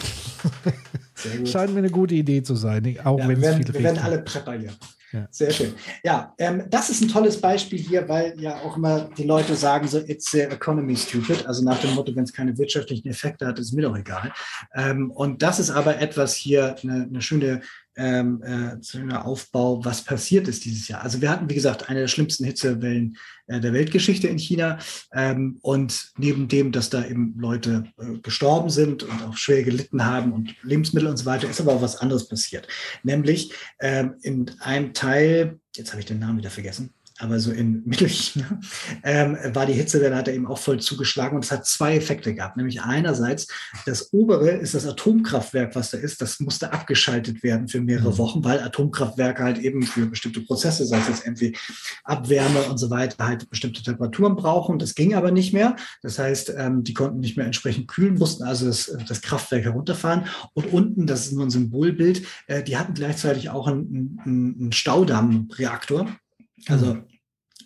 Scheint 1.45 1.73
mir 1.73 1.79
eine 1.79 1.89
gute 1.89 2.15
Idee 2.15 2.43
zu 2.43 2.55
sein, 2.55 2.97
auch 3.03 3.19
ja, 3.19 3.27
wenn 3.27 3.41
es 3.41 3.55
viele 3.55 3.73
Wir 3.73 3.83
werden 3.83 3.99
alle 4.03 4.19
Prepper 4.19 4.53
hier. 4.53 4.71
Ja. 5.11 5.27
Sehr 5.31 5.51
schön. 5.51 5.73
Ja, 6.03 6.33
ähm, 6.37 6.63
das 6.69 6.89
ist 6.89 7.01
ein 7.01 7.07
tolles 7.07 7.39
Beispiel 7.39 7.79
hier, 7.79 8.07
weil 8.09 8.37
ja 8.37 8.57
auch 8.57 8.75
immer 8.75 9.09
die 9.17 9.23
Leute 9.23 9.55
sagen 9.55 9.87
so, 9.87 9.99
it's 9.99 10.31
the 10.31 10.41
economy 10.41 10.95
stupid. 10.95 11.45
Also 11.45 11.63
nach 11.63 11.79
dem 11.79 11.95
Motto, 11.95 12.13
wenn 12.15 12.25
es 12.25 12.33
keine 12.33 12.57
wirtschaftlichen 12.57 13.07
Effekte 13.07 13.47
hat, 13.47 13.57
ist 13.57 13.71
mir 13.71 13.83
doch 13.83 13.97
egal. 13.97 14.33
Ähm, 14.73 15.11
und 15.11 15.41
das 15.41 15.59
ist 15.59 15.69
aber 15.69 15.99
etwas 16.01 16.35
hier, 16.35 16.75
eine, 16.83 17.03
eine 17.09 17.21
schöne 17.21 17.61
ähm, 17.95 18.41
äh, 18.43 18.79
zu 18.81 18.97
einem 18.97 19.11
Aufbau, 19.11 19.83
was 19.83 20.03
passiert 20.03 20.47
ist 20.47 20.65
dieses 20.65 20.87
Jahr. 20.87 21.01
Also 21.01 21.21
wir 21.21 21.29
hatten, 21.29 21.49
wie 21.49 21.55
gesagt, 21.55 21.89
eine 21.89 22.01
der 22.01 22.07
schlimmsten 22.07 22.45
Hitzewellen 22.45 23.17
äh, 23.47 23.59
der 23.59 23.73
Weltgeschichte 23.73 24.27
in 24.27 24.37
China. 24.37 24.79
Ähm, 25.13 25.57
und 25.61 26.11
neben 26.17 26.47
dem, 26.47 26.71
dass 26.71 26.89
da 26.89 27.05
eben 27.05 27.35
Leute 27.37 27.85
äh, 27.97 28.17
gestorben 28.19 28.69
sind 28.69 29.03
und 29.03 29.23
auch 29.23 29.37
schwer 29.37 29.63
gelitten 29.63 30.05
haben 30.05 30.33
und 30.33 30.55
Lebensmittel 30.63 31.09
und 31.09 31.17
so 31.17 31.25
weiter, 31.25 31.49
ist 31.49 31.61
aber 31.61 31.73
auch 31.73 31.81
was 31.81 31.97
anderes 31.97 32.27
passiert. 32.27 32.67
Nämlich 33.03 33.53
ähm, 33.79 34.15
in 34.21 34.51
einem 34.59 34.93
Teil, 34.93 35.59
jetzt 35.75 35.91
habe 35.91 36.01
ich 36.01 36.07
den 36.07 36.19
Namen 36.19 36.37
wieder 36.37 36.49
vergessen, 36.49 36.93
aber 37.19 37.39
so 37.39 37.51
in 37.51 37.83
Mittelchina 37.85 38.59
ähm, 39.03 39.37
war 39.53 39.65
die 39.65 39.73
Hitzewelle, 39.73 40.15
hat 40.15 40.27
er 40.27 40.33
eben 40.33 40.47
auch 40.47 40.57
voll 40.57 40.79
zugeschlagen 40.79 41.35
und 41.35 41.45
es 41.45 41.51
hat 41.51 41.65
zwei 41.65 41.95
Effekte 41.95 42.33
gehabt. 42.33 42.57
Nämlich 42.57 42.81
einerseits, 42.81 43.47
das 43.85 44.11
obere 44.13 44.49
ist 44.49 44.73
das 44.73 44.85
Atomkraftwerk, 44.85 45.75
was 45.75 45.91
da 45.91 45.97
ist, 45.97 46.21
das 46.21 46.39
musste 46.39 46.73
abgeschaltet 46.73 47.43
werden 47.43 47.67
für 47.67 47.81
mehrere 47.81 48.11
mhm. 48.11 48.17
Wochen, 48.17 48.43
weil 48.43 48.59
Atomkraftwerke 48.59 49.43
halt 49.43 49.59
eben 49.59 49.83
für 49.83 50.05
bestimmte 50.05 50.41
Prozesse, 50.41 50.85
sei 50.85 50.99
es 50.99 51.07
jetzt 51.07 51.25
irgendwie 51.25 51.55
Abwärme 52.03 52.63
und 52.63 52.77
so 52.77 52.89
weiter, 52.89 53.25
halt 53.25 53.49
bestimmte 53.49 53.81
Temperaturen 53.81 54.35
brauchen. 54.35 54.79
Das 54.79 54.95
ging 54.95 55.15
aber 55.15 55.31
nicht 55.31 55.53
mehr. 55.53 55.75
Das 56.01 56.19
heißt, 56.19 56.53
ähm, 56.57 56.83
die 56.83 56.93
konnten 56.93 57.19
nicht 57.19 57.37
mehr 57.37 57.45
entsprechend 57.45 57.87
kühlen, 57.87 58.15
mussten 58.15 58.43
also 58.43 58.65
das, 58.65 58.95
das 59.07 59.21
Kraftwerk 59.21 59.63
herunterfahren. 59.63 60.25
Und 60.53 60.71
unten, 60.73 61.07
das 61.07 61.27
ist 61.27 61.33
nur 61.33 61.45
ein 61.45 61.49
Symbolbild, 61.49 62.23
äh, 62.47 62.63
die 62.63 62.77
hatten 62.77 62.93
gleichzeitig 62.93 63.49
auch 63.49 63.67
einen, 63.67 64.19
einen 64.25 64.71
Staudammreaktor 64.71 66.07
also 66.67 66.97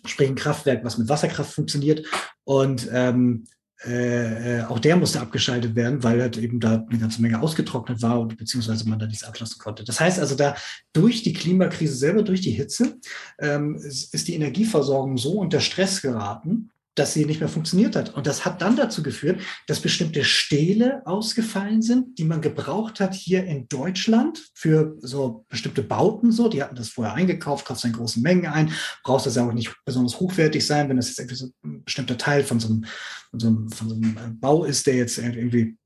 sprich 0.04 0.28
ein 0.28 0.34
Kraftwerk, 0.34 0.84
was 0.84 0.98
mit 0.98 1.08
Wasserkraft 1.08 1.52
funktioniert. 1.52 2.06
Und 2.44 2.88
ähm, 2.92 3.46
äh, 3.82 4.62
auch 4.62 4.78
der 4.78 4.96
musste 4.96 5.20
abgeschaltet 5.20 5.74
werden, 5.74 6.02
weil 6.02 6.20
halt 6.20 6.36
eben 6.36 6.60
da 6.60 6.84
eine 6.88 6.98
ganze 6.98 7.22
Menge 7.22 7.40
ausgetrocknet 7.40 8.02
war 8.02 8.20
und 8.20 8.36
beziehungsweise 8.36 8.86
man 8.88 8.98
da 8.98 9.06
nichts 9.06 9.24
ablassen 9.24 9.58
konnte. 9.58 9.84
Das 9.84 10.00
heißt 10.00 10.18
also, 10.18 10.34
da 10.34 10.54
durch 10.92 11.22
die 11.22 11.32
Klimakrise 11.32 11.94
selber, 11.94 12.22
durch 12.22 12.42
die 12.42 12.50
Hitze, 12.50 12.98
ähm, 13.38 13.76
ist, 13.76 14.12
ist 14.12 14.28
die 14.28 14.34
Energieversorgung 14.34 15.16
so 15.16 15.38
unter 15.38 15.60
Stress 15.60 16.02
geraten, 16.02 16.70
dass 17.00 17.14
sie 17.14 17.24
nicht 17.24 17.40
mehr 17.40 17.48
funktioniert 17.48 17.96
hat. 17.96 18.14
Und 18.14 18.26
das 18.26 18.44
hat 18.44 18.60
dann 18.60 18.76
dazu 18.76 19.02
geführt, 19.02 19.40
dass 19.66 19.80
bestimmte 19.80 20.22
Stähle 20.22 21.00
ausgefallen 21.06 21.80
sind, 21.80 22.18
die 22.18 22.24
man 22.24 22.42
gebraucht 22.42 23.00
hat 23.00 23.14
hier 23.14 23.44
in 23.44 23.68
Deutschland 23.68 24.50
für 24.52 24.98
so 25.00 25.46
bestimmte 25.48 25.82
Bauten. 25.82 26.30
So, 26.30 26.48
die 26.48 26.62
hatten 26.62 26.76
das 26.76 26.90
vorher 26.90 27.14
eingekauft, 27.14 27.64
kaufst 27.64 27.86
in 27.86 27.94
großen 27.94 28.22
Mengen 28.22 28.46
ein, 28.46 28.70
brauchst 29.02 29.24
das 29.24 29.36
ja 29.36 29.48
auch 29.48 29.52
nicht 29.54 29.74
besonders 29.86 30.20
hochwertig 30.20 30.66
sein, 30.66 30.90
wenn 30.90 30.98
das 30.98 31.08
jetzt 31.08 31.20
irgendwie 31.20 31.36
so 31.36 31.48
ein 31.64 31.84
bestimmter 31.84 32.18
Teil 32.18 32.44
von 32.44 32.60
so 32.60 32.68
einem, 32.68 32.84
von 33.30 33.40
so 33.40 33.46
einem, 33.46 33.70
von 33.70 33.88
so 33.88 33.94
einem 33.94 34.38
Bau 34.38 34.64
ist, 34.64 34.86
der 34.86 34.96
jetzt 34.96 35.16
irgendwie 35.16 35.78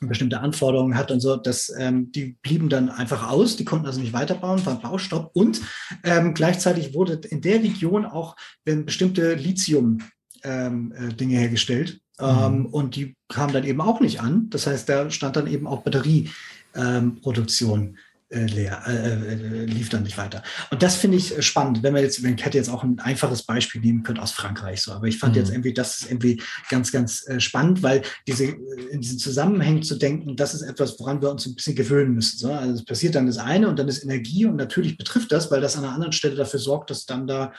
bestimmte 0.00 0.40
Anforderungen 0.40 0.96
hat 0.96 1.10
und 1.10 1.20
so, 1.20 1.36
dass 1.36 1.72
ähm, 1.78 2.12
die 2.12 2.36
blieben 2.42 2.68
dann 2.68 2.90
einfach 2.90 3.30
aus, 3.30 3.56
die 3.56 3.64
konnten 3.64 3.86
also 3.86 4.00
nicht 4.00 4.12
weiterbauen, 4.12 4.66
war 4.66 4.80
Baustopp 4.80 5.30
und 5.32 5.62
ähm, 6.04 6.34
gleichzeitig 6.34 6.92
wurde 6.92 7.14
in 7.28 7.40
der 7.40 7.62
Region 7.62 8.04
auch 8.04 8.36
wenn 8.66 8.84
bestimmte 8.84 9.34
Lithium 9.34 10.02
ähm, 10.46 10.92
äh, 10.96 11.12
Dinge 11.12 11.36
hergestellt 11.38 12.00
ähm, 12.20 12.60
mhm. 12.60 12.66
und 12.66 12.94
die 12.96 13.16
kamen 13.28 13.52
dann 13.52 13.64
eben 13.64 13.80
auch 13.80 14.00
nicht 14.00 14.20
an. 14.20 14.48
Das 14.50 14.66
heißt, 14.66 14.88
da 14.88 15.10
stand 15.10 15.36
dann 15.36 15.46
eben 15.46 15.66
auch 15.66 15.82
Batterieproduktion 15.82 17.80
ähm, 17.82 17.96
äh, 18.28 18.44
leer, 18.46 18.82
äh, 18.86 19.12
äh, 19.12 19.64
lief 19.66 19.88
dann 19.88 20.02
nicht 20.02 20.18
weiter. 20.18 20.42
Und 20.72 20.82
das 20.82 20.96
finde 20.96 21.16
ich 21.16 21.46
spannend, 21.46 21.84
wenn 21.84 21.92
man 21.92 22.02
jetzt, 22.02 22.24
wenn 22.24 22.34
ich 22.34 22.44
hätte 22.44 22.58
jetzt 22.58 22.70
auch 22.70 22.82
ein 22.82 22.98
einfaches 22.98 23.44
Beispiel 23.44 23.80
nehmen 23.80 24.02
können 24.02 24.18
aus 24.18 24.32
Frankreich 24.32 24.82
so, 24.82 24.90
aber 24.92 25.06
ich 25.06 25.18
fand 25.18 25.34
mhm. 25.34 25.42
jetzt 25.42 25.50
irgendwie, 25.50 25.72
das 25.72 26.00
ist 26.00 26.10
irgendwie 26.10 26.42
ganz, 26.68 26.90
ganz 26.90 27.24
äh, 27.28 27.38
spannend, 27.38 27.84
weil 27.84 28.02
diese, 28.26 28.46
in 28.46 29.00
diesen 29.00 29.20
Zusammenhängen 29.20 29.84
zu 29.84 29.94
denken, 29.94 30.34
das 30.34 30.54
ist 30.54 30.62
etwas, 30.62 30.98
woran 30.98 31.22
wir 31.22 31.30
uns 31.30 31.46
ein 31.46 31.54
bisschen 31.54 31.76
gewöhnen 31.76 32.14
müssen. 32.14 32.38
So. 32.38 32.52
Also 32.52 32.74
es 32.74 32.84
passiert 32.84 33.14
dann 33.14 33.26
das 33.26 33.38
eine 33.38 33.68
und 33.68 33.78
dann 33.78 33.86
ist 33.86 34.02
Energie 34.02 34.44
und 34.44 34.56
natürlich 34.56 34.98
betrifft 34.98 35.30
das, 35.30 35.50
weil 35.52 35.60
das 35.60 35.76
an 35.76 35.84
einer 35.84 35.94
anderen 35.94 36.12
Stelle 36.12 36.34
dafür 36.34 36.58
sorgt, 36.58 36.90
dass 36.90 37.06
dann 37.06 37.28
da 37.28 37.52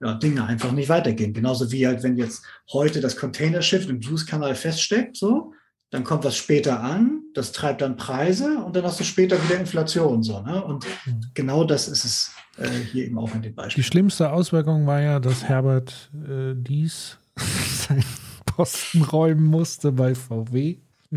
ja, 0.00 0.14
Dinge 0.14 0.44
einfach 0.44 0.72
nicht 0.72 0.88
weitergehen. 0.88 1.32
Genauso 1.32 1.70
wie 1.70 1.86
halt, 1.86 2.02
wenn 2.02 2.16
jetzt 2.16 2.42
heute 2.72 3.00
das 3.00 3.16
Containerschiff 3.16 3.88
im 3.88 4.02
Suezkanal 4.02 4.54
feststeckt, 4.54 5.16
so, 5.16 5.52
dann 5.90 6.04
kommt 6.04 6.24
was 6.24 6.36
später 6.36 6.80
an, 6.80 7.22
das 7.34 7.52
treibt 7.52 7.82
dann 7.82 7.96
Preise 7.96 8.58
und 8.64 8.76
dann 8.76 8.84
hast 8.84 9.00
du 9.00 9.04
später 9.04 9.42
wieder 9.44 9.58
Inflation. 9.58 10.22
So, 10.22 10.40
ne? 10.40 10.64
Und 10.64 10.86
mhm. 11.04 11.20
genau 11.34 11.64
das 11.64 11.88
ist 11.88 12.04
es 12.04 12.32
äh, 12.58 12.68
hier 12.68 13.06
eben 13.06 13.18
auch 13.18 13.34
in 13.34 13.42
dem 13.42 13.54
Beispiel. 13.54 13.82
Die 13.82 13.86
schlimmste 13.86 14.30
Auswirkung 14.30 14.86
war 14.86 15.00
ja, 15.00 15.18
dass 15.18 15.44
Herbert 15.44 16.10
äh, 16.14 16.54
Dies 16.54 17.18
seinen 17.36 18.04
Posten 18.46 19.02
räumen 19.02 19.44
musste 19.44 19.90
bei 19.90 20.14
VW. 20.14 20.76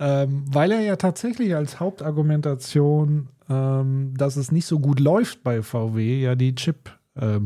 ähm, 0.00 0.44
weil 0.48 0.72
er 0.72 0.80
ja 0.80 0.96
tatsächlich 0.96 1.54
als 1.54 1.78
Hauptargumentation, 1.78 3.28
ähm, 3.48 4.14
dass 4.16 4.34
es 4.34 4.50
nicht 4.50 4.66
so 4.66 4.80
gut 4.80 4.98
läuft 4.98 5.44
bei 5.44 5.62
VW, 5.62 6.20
ja 6.20 6.34
die 6.34 6.56
Chip-Lieferung 6.56 7.03
äh, 7.16 7.38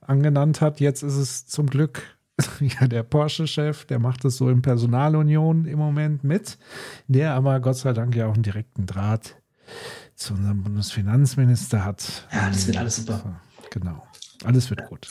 angenannt 0.00 0.60
hat. 0.60 0.80
Jetzt 0.80 1.02
ist 1.02 1.16
es 1.16 1.46
zum 1.46 1.66
Glück 1.66 2.02
ja, 2.60 2.86
der 2.86 3.02
Porsche-Chef, 3.02 3.84
der 3.86 3.98
macht 3.98 4.24
es 4.24 4.36
so 4.36 4.48
in 4.48 4.62
Personalunion 4.62 5.64
im 5.64 5.78
Moment 5.78 6.24
mit, 6.24 6.58
der 7.08 7.34
aber 7.34 7.60
Gott 7.60 7.76
sei 7.76 7.92
Dank 7.92 8.14
ja 8.14 8.26
auch 8.26 8.34
einen 8.34 8.42
direkten 8.42 8.86
Draht 8.86 9.36
zu 10.14 10.34
unserem 10.34 10.62
Bundesfinanzminister 10.62 11.84
hat. 11.84 12.26
Ja, 12.32 12.48
das 12.48 12.66
wird 12.66 12.76
alles 12.76 12.96
super. 12.96 13.40
Genau. 13.70 14.02
Alles 14.44 14.70
wird 14.70 14.86
gut. 14.86 15.08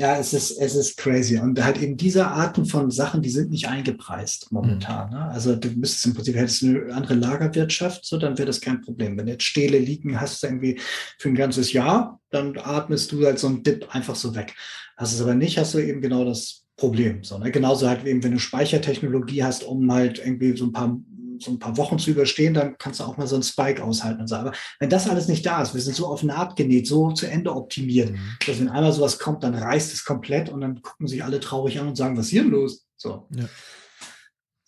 Ja, 0.00 0.16
es 0.16 0.32
ist, 0.32 0.52
es 0.52 0.74
ist 0.76 0.96
crazy. 0.96 1.38
Und 1.38 1.62
halt 1.62 1.82
eben 1.82 1.94
diese 1.94 2.26
Arten 2.26 2.64
von 2.64 2.90
Sachen, 2.90 3.20
die 3.20 3.28
sind 3.28 3.50
nicht 3.50 3.68
eingepreist 3.68 4.50
momentan. 4.50 5.10
Mhm. 5.10 5.14
Ne? 5.14 5.24
Also 5.26 5.54
du 5.54 5.68
müsstest 5.72 6.06
im 6.06 6.14
Prinzip, 6.14 6.36
hättest 6.36 6.62
eine 6.62 6.90
andere 6.94 7.12
Lagerwirtschaft, 7.12 8.06
so, 8.06 8.16
dann 8.16 8.38
wäre 8.38 8.46
das 8.46 8.62
kein 8.62 8.80
Problem. 8.80 9.18
Wenn 9.18 9.28
jetzt 9.28 9.44
Stähle 9.44 9.78
liegen 9.78 10.18
hast 10.18 10.42
du 10.42 10.46
irgendwie 10.46 10.80
für 11.18 11.28
ein 11.28 11.34
ganzes 11.34 11.74
Jahr, 11.74 12.18
dann 12.30 12.56
atmest 12.56 13.12
du 13.12 13.26
halt 13.26 13.38
so 13.38 13.48
einen 13.48 13.62
Dip 13.62 13.94
einfach 13.94 14.16
so 14.16 14.34
weg. 14.34 14.54
Hast 14.96 15.12
es 15.12 15.20
aber 15.20 15.34
nicht, 15.34 15.58
hast 15.58 15.74
du 15.74 15.78
eben 15.78 16.00
genau 16.00 16.24
das 16.24 16.64
Problem. 16.76 17.22
So, 17.22 17.36
ne? 17.36 17.50
Genauso 17.50 17.86
halt 17.86 18.06
eben, 18.06 18.24
wenn 18.24 18.32
du 18.32 18.38
Speichertechnologie 18.38 19.44
hast, 19.44 19.64
um 19.64 19.92
halt 19.92 20.18
irgendwie 20.18 20.56
so 20.56 20.64
ein 20.64 20.72
paar 20.72 20.98
so 21.42 21.50
ein 21.50 21.58
paar 21.58 21.76
Wochen 21.76 21.98
zu 21.98 22.10
überstehen, 22.10 22.54
dann 22.54 22.76
kannst 22.78 23.00
du 23.00 23.04
auch 23.04 23.16
mal 23.16 23.26
so 23.26 23.36
einen 23.36 23.42
Spike 23.42 23.82
aushalten 23.82 24.20
und 24.20 24.26
so. 24.26 24.36
Aber 24.36 24.52
wenn 24.78 24.90
das 24.90 25.08
alles 25.08 25.28
nicht 25.28 25.44
da 25.44 25.62
ist, 25.62 25.74
wir 25.74 25.80
sind 25.80 25.96
so 25.96 26.06
auf 26.06 26.22
Naht 26.22 26.56
genäht, 26.56 26.86
so 26.86 27.10
zu 27.12 27.26
Ende 27.26 27.54
optimiert, 27.54 28.12
mhm. 28.12 28.18
dass 28.46 28.60
wenn 28.60 28.68
einmal 28.68 28.92
sowas 28.92 29.18
kommt, 29.18 29.42
dann 29.42 29.54
reißt 29.54 29.92
es 29.92 30.04
komplett 30.04 30.48
und 30.48 30.60
dann 30.60 30.82
gucken 30.82 31.06
sich 31.06 31.24
alle 31.24 31.40
traurig 31.40 31.80
an 31.80 31.88
und 31.88 31.96
sagen, 31.96 32.16
was 32.16 32.26
ist 32.26 32.30
hier 32.30 32.44
los? 32.44 32.86
So. 32.96 33.26
Ja. 33.34 33.44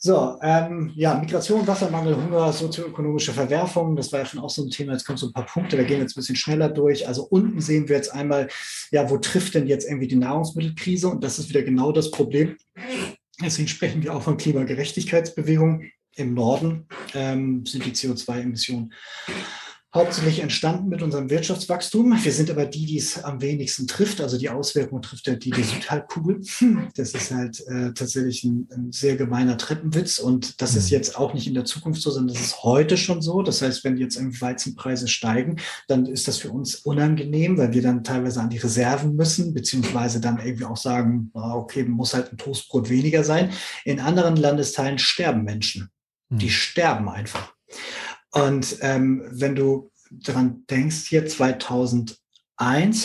So, 0.04 0.36
ähm, 0.42 0.90
ja, 0.96 1.14
Migration, 1.14 1.64
Wassermangel, 1.64 2.16
Hunger, 2.16 2.52
sozioökonomische 2.52 3.32
Verwerfungen, 3.32 3.94
das 3.94 4.10
war 4.10 4.18
ja 4.18 4.26
schon 4.26 4.40
auch 4.40 4.50
so 4.50 4.64
ein 4.64 4.70
Thema. 4.70 4.94
Jetzt 4.94 5.04
kommen 5.04 5.16
so 5.16 5.28
ein 5.28 5.32
paar 5.32 5.46
Punkte, 5.46 5.76
da 5.76 5.84
gehen 5.84 5.98
wir 5.98 6.02
jetzt 6.02 6.16
ein 6.16 6.20
bisschen 6.20 6.34
schneller 6.34 6.68
durch. 6.68 7.06
Also 7.06 7.22
unten 7.22 7.60
sehen 7.60 7.88
wir 7.88 7.94
jetzt 7.94 8.12
einmal, 8.12 8.48
ja, 8.90 9.08
wo 9.08 9.18
trifft 9.18 9.54
denn 9.54 9.68
jetzt 9.68 9.86
irgendwie 9.86 10.08
die 10.08 10.16
Nahrungsmittelkrise? 10.16 11.06
Und 11.06 11.22
das 11.22 11.38
ist 11.38 11.50
wieder 11.50 11.62
genau 11.62 11.92
das 11.92 12.10
Problem. 12.10 12.56
Deswegen 13.40 13.68
sprechen 13.68 14.02
wir 14.02 14.16
auch 14.16 14.22
von 14.22 14.36
Klimagerechtigkeitsbewegung. 14.36 15.84
Im 16.16 16.34
Norden 16.34 16.86
ähm, 17.14 17.64
sind 17.64 17.84
die 17.84 17.92
CO2-Emissionen 17.92 18.92
hauptsächlich 19.94 20.40
entstanden 20.40 20.88
mit 20.88 21.02
unserem 21.02 21.28
Wirtschaftswachstum. 21.28 22.16
Wir 22.22 22.32
sind 22.32 22.50
aber 22.50 22.64
die, 22.64 22.86
die 22.86 22.96
es 22.96 23.22
am 23.22 23.42
wenigsten 23.42 23.86
trifft. 23.86 24.22
Also 24.22 24.38
die 24.38 24.48
Auswirkungen 24.48 25.02
trifft 25.02 25.26
ja 25.26 25.34
die 25.34 25.50
die 25.50 25.62
Südhalbkugel. 25.62 26.40
Das 26.96 27.12
ist 27.12 27.30
halt 27.30 27.60
äh, 27.66 27.92
tatsächlich 27.92 28.42
ein, 28.44 28.68
ein, 28.72 28.92
sehr 28.92 29.16
gemeiner 29.16 29.58
Treppenwitz. 29.58 30.18
Und 30.18 30.62
das 30.62 30.76
ist 30.76 30.86
mhm. 30.86 30.96
jetzt 30.96 31.18
auch 31.18 31.34
nicht 31.34 31.46
in 31.46 31.54
der 31.54 31.66
Zukunft 31.66 32.00
so, 32.00 32.10
sondern 32.10 32.34
das 32.34 32.42
ist 32.42 32.62
heute 32.62 32.96
schon 32.96 33.20
so. 33.20 33.42
Das 33.42 33.60
heißt, 33.60 33.84
wenn 33.84 33.98
jetzt 33.98 34.16
irgendwie 34.16 34.40
Weizenpreise 34.40 35.08
steigen, 35.08 35.56
dann 35.88 36.06
ist 36.06 36.26
das 36.26 36.38
für 36.38 36.50
uns 36.50 36.76
unangenehm, 36.76 37.58
weil 37.58 37.74
wir 37.74 37.82
dann 37.82 38.02
teilweise 38.02 38.40
an 38.40 38.50
die 38.50 38.58
Reserven 38.58 39.14
müssen, 39.14 39.52
beziehungsweise 39.52 40.20
dann 40.20 40.40
irgendwie 40.42 40.64
auch 40.64 40.76
sagen, 40.76 41.30
okay, 41.34 41.84
muss 41.84 42.14
halt 42.14 42.32
ein 42.32 42.38
Toastbrot 42.38 42.88
weniger 42.88 43.24
sein. 43.24 43.50
In 43.84 44.00
anderen 44.00 44.36
Landesteilen 44.36 44.98
sterben 44.98 45.44
Menschen. 45.44 45.90
Die 46.38 46.46
mhm. 46.46 46.50
sterben 46.50 47.08
einfach. 47.08 47.54
Und 48.30 48.78
ähm, 48.80 49.22
wenn 49.30 49.54
du 49.54 49.90
daran 50.10 50.64
denkst, 50.68 51.06
hier 51.06 51.26
2001 51.26 52.18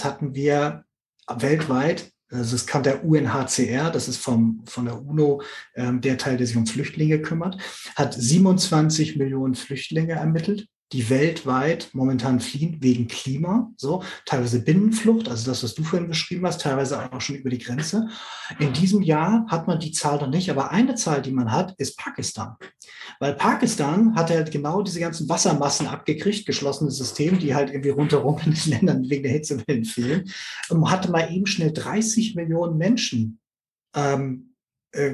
hatten 0.03 0.33
wir 0.33 0.85
weltweit, 1.27 2.11
also 2.29 2.55
es 2.55 2.65
kam 2.65 2.83
der 2.83 3.05
UNHCR, 3.05 3.89
das 3.89 4.07
ist 4.07 4.17
vom, 4.17 4.63
von 4.65 4.85
der 4.85 5.01
UNO 5.01 5.41
ähm, 5.75 6.01
der 6.01 6.17
Teil, 6.17 6.37
der 6.37 6.47
sich 6.47 6.57
um 6.57 6.67
Flüchtlinge 6.67 7.21
kümmert, 7.21 7.57
hat 7.95 8.13
27 8.13 9.17
Millionen 9.17 9.55
Flüchtlinge 9.55 10.13
ermittelt 10.13 10.67
die 10.93 11.09
weltweit 11.09 11.89
momentan 11.93 12.39
fliehen 12.39 12.77
wegen 12.81 13.07
Klima, 13.07 13.71
so 13.75 14.03
teilweise 14.25 14.63
Binnenflucht, 14.63 15.27
also 15.27 15.49
das, 15.49 15.63
was 15.63 15.75
du 15.75 15.83
vorhin 15.83 16.07
beschrieben 16.07 16.45
hast, 16.45 16.61
teilweise 16.61 17.11
auch 17.11 17.19
schon 17.19 17.35
über 17.35 17.49
die 17.49 17.57
Grenze. 17.57 18.07
In 18.59 18.71
diesem 18.71 19.01
Jahr 19.01 19.45
hat 19.49 19.67
man 19.67 19.79
die 19.79 19.91
Zahl 19.91 20.17
noch 20.19 20.29
nicht, 20.29 20.49
aber 20.49 20.71
eine 20.71 20.95
Zahl, 20.95 21.21
die 21.21 21.31
man 21.31 21.51
hat, 21.51 21.73
ist 21.77 21.97
Pakistan. 21.97 22.55
Weil 23.19 23.33
Pakistan 23.33 24.15
hat 24.15 24.29
halt 24.29 24.51
genau 24.51 24.81
diese 24.81 25.01
ganzen 25.01 25.27
Wassermassen 25.27 25.87
abgekriegt, 25.87 26.45
geschlossene 26.45 26.91
System, 26.91 27.37
die 27.37 27.53
halt 27.53 27.69
irgendwie 27.69 27.89
rundherum 27.89 28.39
in 28.45 28.53
den 28.53 28.71
Ländern 28.71 29.09
wegen 29.09 29.23
der 29.23 29.33
Hitzewellen 29.33 29.83
fehlen, 29.83 30.31
und 30.69 30.89
hatte 30.89 31.11
mal 31.11 31.29
eben 31.33 31.47
schnell 31.47 31.73
30 31.73 32.35
Millionen 32.35 32.77
Menschen 32.77 33.39
ähm, 33.93 34.43
äh, 34.43 34.46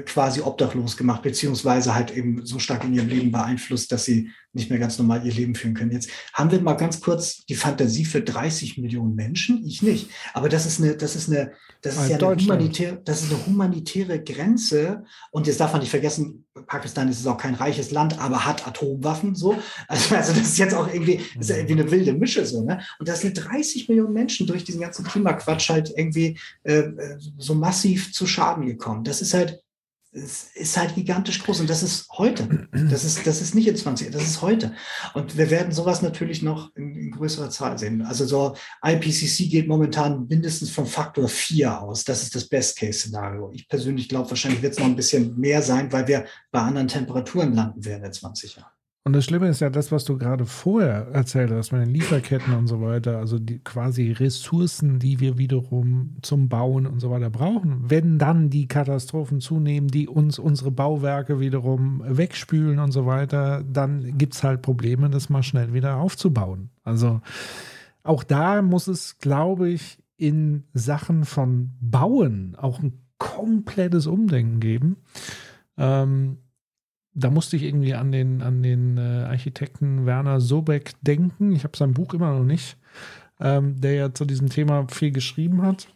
quasi 0.06 0.40
obdachlos 0.40 0.96
gemacht, 0.96 1.22
beziehungsweise 1.22 1.94
halt 1.94 2.16
eben 2.16 2.46
so 2.46 2.58
stark 2.58 2.84
in 2.84 2.94
ihrem 2.94 3.08
Leben 3.08 3.32
beeinflusst, 3.32 3.90
dass 3.92 4.04
sie 4.04 4.30
nicht 4.52 4.70
mehr 4.70 4.78
ganz 4.78 4.98
normal 4.98 5.26
ihr 5.26 5.32
Leben 5.32 5.54
führen 5.54 5.74
können. 5.74 5.90
Jetzt 5.90 6.08
haben 6.32 6.50
wir 6.50 6.60
mal 6.60 6.74
ganz 6.74 7.00
kurz 7.00 7.44
die 7.46 7.56
Fantasie 7.56 8.04
für 8.04 8.22
30 8.22 8.78
Millionen 8.78 9.14
Menschen. 9.14 9.64
Ich 9.66 9.82
nicht. 9.82 10.10
Aber 10.32 10.48
das 10.48 10.64
ist 10.64 10.80
eine, 10.80 10.96
das 10.96 11.16
ist 11.16 11.28
eine, 11.28 11.52
das 11.82 11.96
ist 11.96 12.08
ja 12.08 12.16
eine 12.16 12.36
humanitäre, 12.36 13.02
das 13.04 13.22
ist 13.22 13.32
eine 13.32 13.46
humanitäre 13.46 14.22
Grenze. 14.22 15.04
Und 15.32 15.48
jetzt 15.48 15.58
darf 15.58 15.72
man 15.72 15.80
nicht 15.80 15.90
vergessen, 15.90 16.43
Pakistan 16.66 17.08
ist 17.08 17.26
auch 17.26 17.38
kein 17.38 17.54
reiches 17.54 17.90
Land, 17.90 18.18
aber 18.18 18.44
hat 18.44 18.66
Atomwaffen, 18.66 19.34
so. 19.34 19.56
Also, 19.88 20.14
also 20.14 20.32
das 20.32 20.42
ist 20.42 20.58
jetzt 20.58 20.74
auch 20.74 20.92
irgendwie, 20.92 21.20
ist 21.38 21.50
ja 21.50 21.56
irgendwie 21.56 21.80
eine 21.80 21.90
wilde 21.90 22.12
Mische, 22.12 22.44
so, 22.46 22.62
ne? 22.62 22.80
Und 22.98 23.08
das 23.08 23.20
sind 23.20 23.34
30 23.34 23.88
Millionen 23.88 24.12
Menschen 24.12 24.46
durch 24.46 24.64
diesen 24.64 24.80
ganzen 24.80 25.04
Klimaquatsch 25.04 25.70
halt 25.70 25.92
irgendwie 25.96 26.38
äh, 26.64 26.78
äh 26.78 27.18
so 27.38 27.54
massiv 27.54 28.12
zu 28.12 28.26
Schaden 28.26 28.66
gekommen. 28.66 29.04
Das 29.04 29.20
ist 29.20 29.34
halt, 29.34 29.60
es 30.14 30.50
ist 30.54 30.76
halt 30.76 30.94
gigantisch 30.94 31.42
groß 31.42 31.60
und 31.60 31.70
das 31.70 31.82
ist 31.82 32.08
heute. 32.10 32.68
Das 32.72 33.04
ist, 33.04 33.26
das 33.26 33.40
ist 33.40 33.54
nicht 33.54 33.66
in 33.66 33.76
20, 33.76 34.12
das 34.12 34.22
ist 34.22 34.42
heute. 34.42 34.72
Und 35.14 35.36
wir 35.36 35.50
werden 35.50 35.72
sowas 35.72 36.02
natürlich 36.02 36.42
noch 36.42 36.74
in, 36.76 36.94
in 36.94 37.10
größerer 37.10 37.50
Zahl 37.50 37.78
sehen. 37.78 38.02
Also 38.02 38.24
so 38.24 38.56
IPCC 38.84 39.50
geht 39.50 39.66
momentan 39.66 40.26
mindestens 40.28 40.70
vom 40.70 40.86
Faktor 40.86 41.28
4 41.28 41.82
aus. 41.82 42.04
Das 42.04 42.22
ist 42.22 42.34
das 42.34 42.48
Best-Case-Szenario. 42.48 43.50
Ich 43.52 43.68
persönlich 43.68 44.08
glaube, 44.08 44.30
wahrscheinlich 44.30 44.62
wird 44.62 44.74
es 44.74 44.78
noch 44.78 44.86
ein 44.86 44.96
bisschen 44.96 45.36
mehr 45.38 45.62
sein, 45.62 45.92
weil 45.92 46.06
wir 46.06 46.26
bei 46.52 46.60
anderen 46.60 46.88
Temperaturen 46.88 47.54
landen 47.54 47.84
werden 47.84 48.04
in 48.04 48.12
20 48.12 48.56
Jahren. 48.56 48.73
Und 49.06 49.12
das 49.12 49.26
Schlimme 49.26 49.48
ist 49.48 49.60
ja 49.60 49.68
das, 49.68 49.92
was 49.92 50.06
du 50.06 50.16
gerade 50.16 50.46
vorher 50.46 51.08
erzählt 51.12 51.50
hast, 51.50 51.72
mit 51.72 51.82
den 51.82 51.90
Lieferketten 51.90 52.54
und 52.54 52.66
so 52.66 52.80
weiter, 52.80 53.18
also 53.18 53.38
die 53.38 53.58
quasi 53.58 54.12
Ressourcen, 54.12 54.98
die 54.98 55.20
wir 55.20 55.36
wiederum 55.36 56.16
zum 56.22 56.48
Bauen 56.48 56.86
und 56.86 57.00
so 57.00 57.10
weiter 57.10 57.28
brauchen. 57.28 57.82
Wenn 57.86 58.18
dann 58.18 58.48
die 58.48 58.66
Katastrophen 58.66 59.42
zunehmen, 59.42 59.88
die 59.88 60.08
uns 60.08 60.38
unsere 60.38 60.70
Bauwerke 60.70 61.38
wiederum 61.38 62.02
wegspülen 62.06 62.78
und 62.78 62.92
so 62.92 63.04
weiter, 63.04 63.62
dann 63.70 64.16
gibt 64.16 64.36
es 64.36 64.42
halt 64.42 64.62
Probleme, 64.62 65.10
das 65.10 65.28
mal 65.28 65.42
schnell 65.42 65.74
wieder 65.74 65.98
aufzubauen. 65.98 66.70
Also 66.82 67.20
auch 68.04 68.24
da 68.24 68.62
muss 68.62 68.88
es, 68.88 69.18
glaube 69.18 69.68
ich, 69.68 69.98
in 70.16 70.64
Sachen 70.72 71.26
von 71.26 71.72
Bauen 71.78 72.56
auch 72.56 72.82
ein 72.82 72.94
komplettes 73.18 74.06
Umdenken 74.06 74.60
geben. 74.60 74.96
Ähm, 75.76 76.38
da 77.14 77.30
musste 77.30 77.56
ich 77.56 77.62
irgendwie 77.62 77.94
an 77.94 78.12
den, 78.12 78.42
an 78.42 78.62
den 78.62 78.98
äh, 78.98 79.24
Architekten 79.28 80.04
Werner 80.06 80.40
Sobeck 80.40 80.92
denken. 81.02 81.52
Ich 81.52 81.64
habe 81.64 81.76
sein 81.76 81.94
Buch 81.94 82.12
immer 82.14 82.36
noch 82.36 82.44
nicht, 82.44 82.76
ähm, 83.40 83.80
der 83.80 83.94
ja 83.94 84.14
zu 84.14 84.24
diesem 84.24 84.48
Thema 84.48 84.86
viel 84.88 85.12
geschrieben 85.12 85.62
hat. 85.62 85.88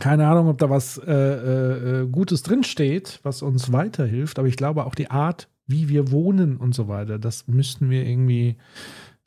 Keine 0.00 0.26
Ahnung, 0.26 0.48
ob 0.48 0.58
da 0.58 0.70
was 0.70 0.98
äh, 0.98 1.12
äh, 1.12 2.02
äh 2.02 2.06
Gutes 2.06 2.42
drinsteht, 2.42 3.20
was 3.22 3.42
uns 3.42 3.72
weiterhilft, 3.72 4.38
aber 4.38 4.48
ich 4.48 4.56
glaube 4.56 4.84
auch 4.84 4.94
die 4.94 5.10
Art, 5.10 5.48
wie 5.66 5.88
wir 5.88 6.10
wohnen 6.12 6.56
und 6.56 6.74
so 6.74 6.88
weiter, 6.88 7.18
das 7.18 7.48
müssten 7.48 7.90
wir 7.90 8.04
irgendwie 8.04 8.56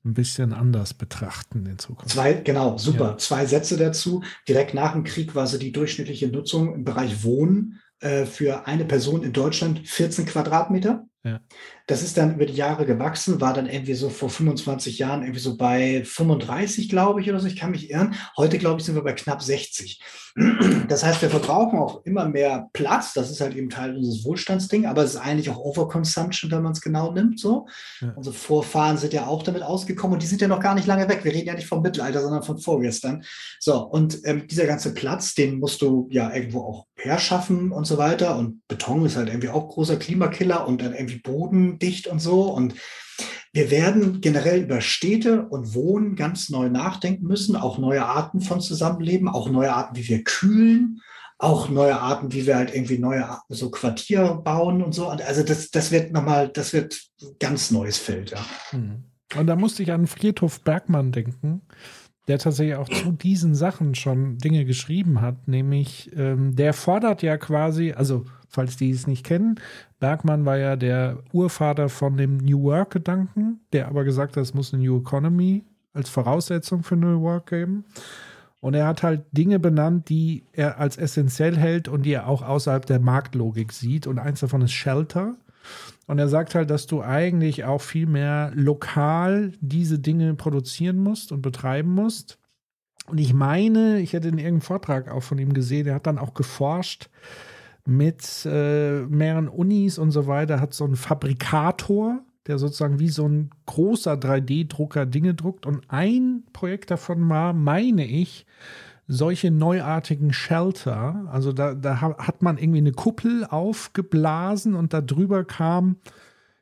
ein 0.06 0.14
bisschen 0.14 0.54
anders 0.54 0.94
betrachten 0.94 1.66
in 1.66 1.78
Zukunft. 1.78 2.12
Zwei, 2.12 2.34
genau, 2.34 2.78
super. 2.78 3.12
Ja. 3.12 3.18
Zwei 3.18 3.46
Sätze 3.46 3.78
dazu. 3.78 4.24
Direkt 4.48 4.74
nach 4.74 4.94
dem 4.94 5.04
Krieg 5.04 5.36
war 5.36 5.46
so 5.46 5.58
die 5.58 5.74
durchschnittliche 5.74 6.30
Nutzung 6.30 6.74
im 6.74 6.84
Bereich 6.86 7.24
Wohnen 7.24 7.80
äh, 8.00 8.26
für 8.26 8.68
eine 8.68 8.86
Person 8.86 9.24
in 9.24 9.34
Deutschland 9.34 9.88
14 9.88 10.26
Quadratmeter. 10.26 11.06
Ja. 11.24 11.42
Das 11.90 12.04
ist 12.04 12.18
dann 12.18 12.36
über 12.36 12.46
die 12.46 12.54
Jahre 12.54 12.86
gewachsen, 12.86 13.42
war 13.42 13.52
dann 13.52 13.68
irgendwie 13.68 13.96
so 13.96 14.12
vor 14.12 14.30
25 14.30 15.00
Jahren 15.00 15.24
irgendwie 15.24 15.40
so 15.40 15.58
bei 15.58 16.04
35, 16.06 16.88
glaube 16.88 17.20
ich, 17.20 17.30
oder 17.30 17.40
so. 17.40 17.48
Ich 17.48 17.56
kann 17.56 17.72
mich 17.72 17.90
irren. 17.90 18.14
Heute, 18.38 18.60
glaube 18.60 18.80
ich, 18.80 18.86
sind 18.86 18.94
wir 18.94 19.04
bei 19.04 19.14
knapp 19.14 19.42
60. 19.42 20.00
Das 20.88 21.04
heißt, 21.04 21.22
wir 21.22 21.30
verbrauchen 21.30 21.80
auch 21.80 22.06
immer 22.06 22.30
mehr 22.30 22.70
Platz. 22.74 23.14
Das 23.14 23.32
ist 23.32 23.42
halt 23.42 23.56
eben 23.56 23.70
Teil 23.70 23.96
unseres 23.96 24.24
Wohlstandsding, 24.24 24.86
aber 24.86 25.04
es 25.04 25.16
ist 25.16 25.20
eigentlich 25.20 25.50
auch 25.50 25.58
Overconsumption, 25.58 26.52
wenn 26.52 26.62
man 26.62 26.74
es 26.74 26.82
genau 26.82 27.12
nimmt. 27.12 27.40
So. 27.40 27.68
Ja. 28.00 28.14
Unsere 28.16 28.36
Vorfahren 28.36 28.98
sind 28.98 29.14
ja 29.14 29.26
auch 29.26 29.44
damit 29.44 29.64
ausgekommen 29.64 30.14
und 30.14 30.24
die 30.24 30.28
sind 30.28 30.42
ja 30.42 30.48
noch 30.48 30.62
gar 30.62 30.76
nicht 30.76 30.88
lange 30.88 31.10
weg. 31.10 31.24
Wir 31.24 31.34
reden 31.34 31.48
ja 31.48 31.56
nicht 31.56 31.68
vom 31.68 31.82
Mittelalter, 31.82 32.22
sondern 32.22 32.44
von 32.44 32.60
vorgestern. 32.60 33.24
So, 33.60 33.84
und 33.84 34.20
ähm, 34.26 34.48
dieser 34.48 34.68
ganze 34.68 34.94
Platz, 34.94 35.34
den 35.34 35.60
musst 35.60 35.82
du 35.82 36.08
ja 36.12 36.34
irgendwo 36.34 36.62
auch 36.62 36.86
herschaffen 36.96 37.72
und 37.72 37.86
so 37.86 37.98
weiter. 37.98 38.38
Und 38.38 38.68
Beton 38.68 39.06
ist 39.06 39.18
halt 39.18 39.30
irgendwie 39.30 39.50
auch 39.50 39.68
großer 39.70 39.98
Klimakiller 39.98 40.68
und 40.68 40.82
dann 40.82 40.94
irgendwie 40.94 41.20
bodendicht 41.80 42.08
und 42.08 42.20
so. 42.20 42.44
Und 42.44 42.76
wir 43.52 43.72
werden 43.72 44.22
generell 44.22 44.62
über 44.62 44.82
Städte 44.82 45.48
und 45.48 45.74
Wohnen 45.74 46.16
ganz 46.16 46.50
neu 46.50 46.70
nachdenken 46.70 47.26
müssen, 47.26 47.56
auch 47.56 47.78
neue 47.78 48.06
Arten 48.06 48.42
von 48.42 48.62
Zusammenleben, 48.62 49.28
auch 49.28 49.50
neue 49.50 49.74
Arten, 49.74 49.96
wie 49.96 50.08
wir 50.08 50.24
kühlen, 50.24 51.02
auch 51.40 51.70
neue 51.70 52.00
Arten, 52.00 52.32
wie 52.34 52.46
wir 52.46 52.58
halt 52.58 52.76
irgendwie 52.76 53.00
neue 53.00 53.28
so 53.48 53.72
Quartiere 53.72 54.42
bauen 54.42 54.84
und 54.84 54.94
so. 54.94 55.08
Also 55.08 55.44
das, 55.44 55.72
das 55.72 55.92
wird 55.92 56.12
nochmal, 56.12 56.50
das 56.50 56.74
wird 56.74 57.02
ganz 57.40 57.72
neues 57.72 57.98
Feld, 57.98 58.32
ja. 58.32 58.46
Hm. 58.72 59.04
Und 59.38 59.48
da 59.48 59.56
musste 59.56 59.84
ich 59.84 59.92
an 59.92 60.08
Friedhof 60.08 60.62
Bergmann 60.62 61.12
denken, 61.12 61.62
der 62.28 62.40
tatsächlich 62.40 62.76
auch 62.76 62.90
zu 62.90 63.12
diesen 63.12 63.56
Sachen 63.56 63.96
schon 63.96 64.38
Dinge 64.38 64.66
geschrieben 64.66 65.22
hat, 65.22 65.48
nämlich 65.48 66.12
ähm, 66.16 66.56
der 66.56 66.74
fordert 66.74 67.22
ja 67.22 67.38
quasi, 67.38 67.94
also 67.94 68.26
falls 68.48 68.78
die 68.78 68.90
es 68.90 69.08
nicht 69.08 69.26
kennen, 69.26 69.60
Bergmann 70.00 70.46
war 70.46 70.58
ja 70.58 70.76
der 70.76 71.18
Urvater 71.34 71.90
von 71.90 72.18
dem 72.18 72.38
New 72.38 72.64
Work-Gedanken, 72.64 73.60
der 73.74 73.88
aber 73.88 74.04
gesagt 74.04 74.38
hat, 74.38 74.44
es 74.44 74.54
muss 74.54 74.74
eine 74.74 74.84
New 74.84 75.00
Economy 75.00 75.64
als 75.94 76.10
Voraussetzung 76.10 76.84
für 76.84 76.96
New 76.96 77.22
Work 77.22 77.48
geben. 77.48 77.86
Und 78.62 78.74
er 78.74 78.88
hat 78.88 79.04
halt 79.04 79.24
Dinge 79.32 79.60
benannt, 79.60 80.10
die 80.10 80.44
er 80.52 80.80
als 80.80 80.98
essentiell 80.98 81.58
hält 81.58 81.88
und 81.88 82.04
die 82.04 82.12
er 82.12 82.28
auch 82.28 82.42
außerhalb 82.42 82.86
der 82.86 83.00
Marktlogik 83.00 83.72
sieht. 83.72 84.06
Und 84.06 84.20
eins 84.20 84.42
davon 84.42 84.62
ist 84.62 84.74
Shelter. 84.74 85.36
Und 86.08 86.20
er 86.20 86.28
sagt 86.28 86.56
halt, 86.56 86.70
dass 86.70 86.88
du 86.88 87.02
eigentlich 87.02 87.64
auch 87.66 87.82
viel 87.82 88.06
mehr 88.06 88.52
lokal 88.54 89.54
diese 89.62 90.00
Dinge 90.00 90.34
produzieren 90.36 90.98
musst 90.98 91.32
und 91.32 91.42
betreiben 91.42 91.92
musst. 91.92 92.38
Und 93.08 93.18
ich 93.18 93.34
meine, 93.34 94.00
ich 94.00 94.14
hätte 94.14 94.28
in 94.28 94.38
irgendeinem 94.38 94.62
Vortrag 94.62 95.10
auch 95.10 95.24
von 95.24 95.40
ihm 95.40 95.54
gesehen, 95.54 95.88
er 95.88 95.96
hat 95.96 96.08
dann 96.08 96.20
auch 96.20 96.34
geforscht, 96.34 97.10
mit 97.86 98.46
äh, 98.46 99.02
mehreren 99.02 99.48
Unis 99.48 99.98
und 99.98 100.12
so 100.12 100.28
weiter, 100.28 100.60
hat 100.60 100.74
so 100.74 100.86
einen 100.86 100.96
Fabrikator, 100.96 102.20
der 102.48 102.58
sozusagen 102.58 103.00
wie 103.00 103.10
so 103.10 103.28
ein 103.28 103.50
großer 103.66 104.14
3D-Drucker 104.14 105.06
Dinge 105.06 105.34
druckt. 105.34 105.66
Und 105.66 105.84
ein 105.88 106.44
Projekt 106.54 106.92
davon 106.92 107.28
war, 107.30 107.54
meine 107.54 108.06
ich, 108.06 108.46
solche 109.08 109.50
neuartigen 109.50 110.32
Shelter. 110.34 111.28
Also 111.32 111.52
da, 111.52 111.74
da 111.74 112.00
hat 112.02 112.42
man 112.42 112.58
irgendwie 112.58 112.78
eine 112.78 112.92
Kuppel 112.92 113.44
aufgeblasen 113.44 114.76
und 114.76 114.94
da 114.94 115.02
drüber 115.02 115.44
kam, 115.46 115.98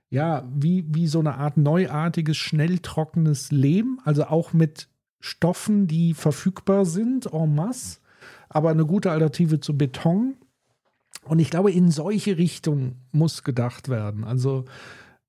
ja, 0.09 0.47
wie, 0.55 0.85
wie 0.87 1.07
so 1.07 1.19
eine 1.19 1.35
Art 1.35 1.57
neuartiges, 1.57 2.37
schnell 2.37 2.79
trockenes 2.79 3.51
Lehm. 3.51 3.99
Also 4.05 4.25
auch 4.25 4.53
mit 4.53 4.87
Stoffen, 5.19 5.87
die 5.87 6.13
verfügbar 6.13 6.85
sind 6.85 7.33
en 7.33 7.53
masse, 7.53 7.99
aber 8.49 8.69
eine 8.69 8.85
gute 8.85 9.11
Alternative 9.11 9.59
zu 9.59 9.77
Beton. 9.77 10.35
Und 11.29 11.39
ich 11.39 11.49
glaube, 11.49 11.71
in 11.71 11.91
solche 11.91 12.37
Richtungen 12.37 12.95
muss 13.11 13.43
gedacht 13.43 13.89
werden. 13.89 14.23
Also 14.23 14.65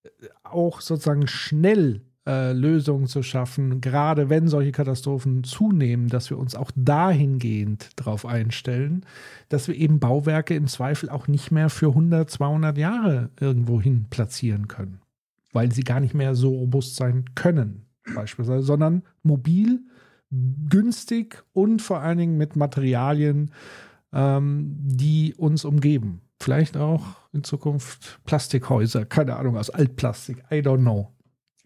äh, 0.02 0.08
auch 0.44 0.80
sozusagen 0.80 1.26
schnell 1.26 2.02
äh, 2.28 2.52
Lösungen 2.52 3.06
zu 3.06 3.22
schaffen, 3.22 3.80
gerade 3.80 4.28
wenn 4.28 4.48
solche 4.48 4.70
Katastrophen 4.70 5.44
zunehmen, 5.44 6.08
dass 6.08 6.28
wir 6.28 6.38
uns 6.38 6.54
auch 6.54 6.70
dahingehend 6.76 7.88
darauf 7.96 8.26
einstellen, 8.26 9.06
dass 9.48 9.66
wir 9.66 9.74
eben 9.74 9.98
Bauwerke 9.98 10.54
im 10.54 10.66
Zweifel 10.66 11.08
auch 11.08 11.26
nicht 11.26 11.50
mehr 11.50 11.70
für 11.70 11.88
100, 11.88 12.28
200 12.28 12.76
Jahre 12.76 13.30
irgendwo 13.40 13.80
hin 13.80 14.08
platzieren 14.10 14.68
können, 14.68 15.00
weil 15.54 15.72
sie 15.72 15.84
gar 15.84 16.00
nicht 16.00 16.12
mehr 16.12 16.34
so 16.34 16.50
robust 16.50 16.96
sein 16.96 17.24
können, 17.34 17.86
beispielsweise, 18.14 18.62
sondern 18.62 19.04
mobil, 19.22 19.80
günstig 20.68 21.42
und 21.54 21.80
vor 21.80 22.00
allen 22.00 22.18
Dingen 22.18 22.36
mit 22.36 22.56
Materialien, 22.56 23.52
ähm, 24.12 24.76
die 24.78 25.35
uns 25.35 25.64
umgeben. 25.64 26.22
Vielleicht 26.40 26.76
auch 26.76 27.02
in 27.32 27.44
Zukunft 27.44 28.20
Plastikhäuser, 28.24 29.05
keine 29.05 29.36
Ahnung, 29.36 29.56
aus 29.56 29.70
Altplastik, 29.70 30.39
I 30.51 30.56
don't 30.56 30.82
know. 30.82 31.12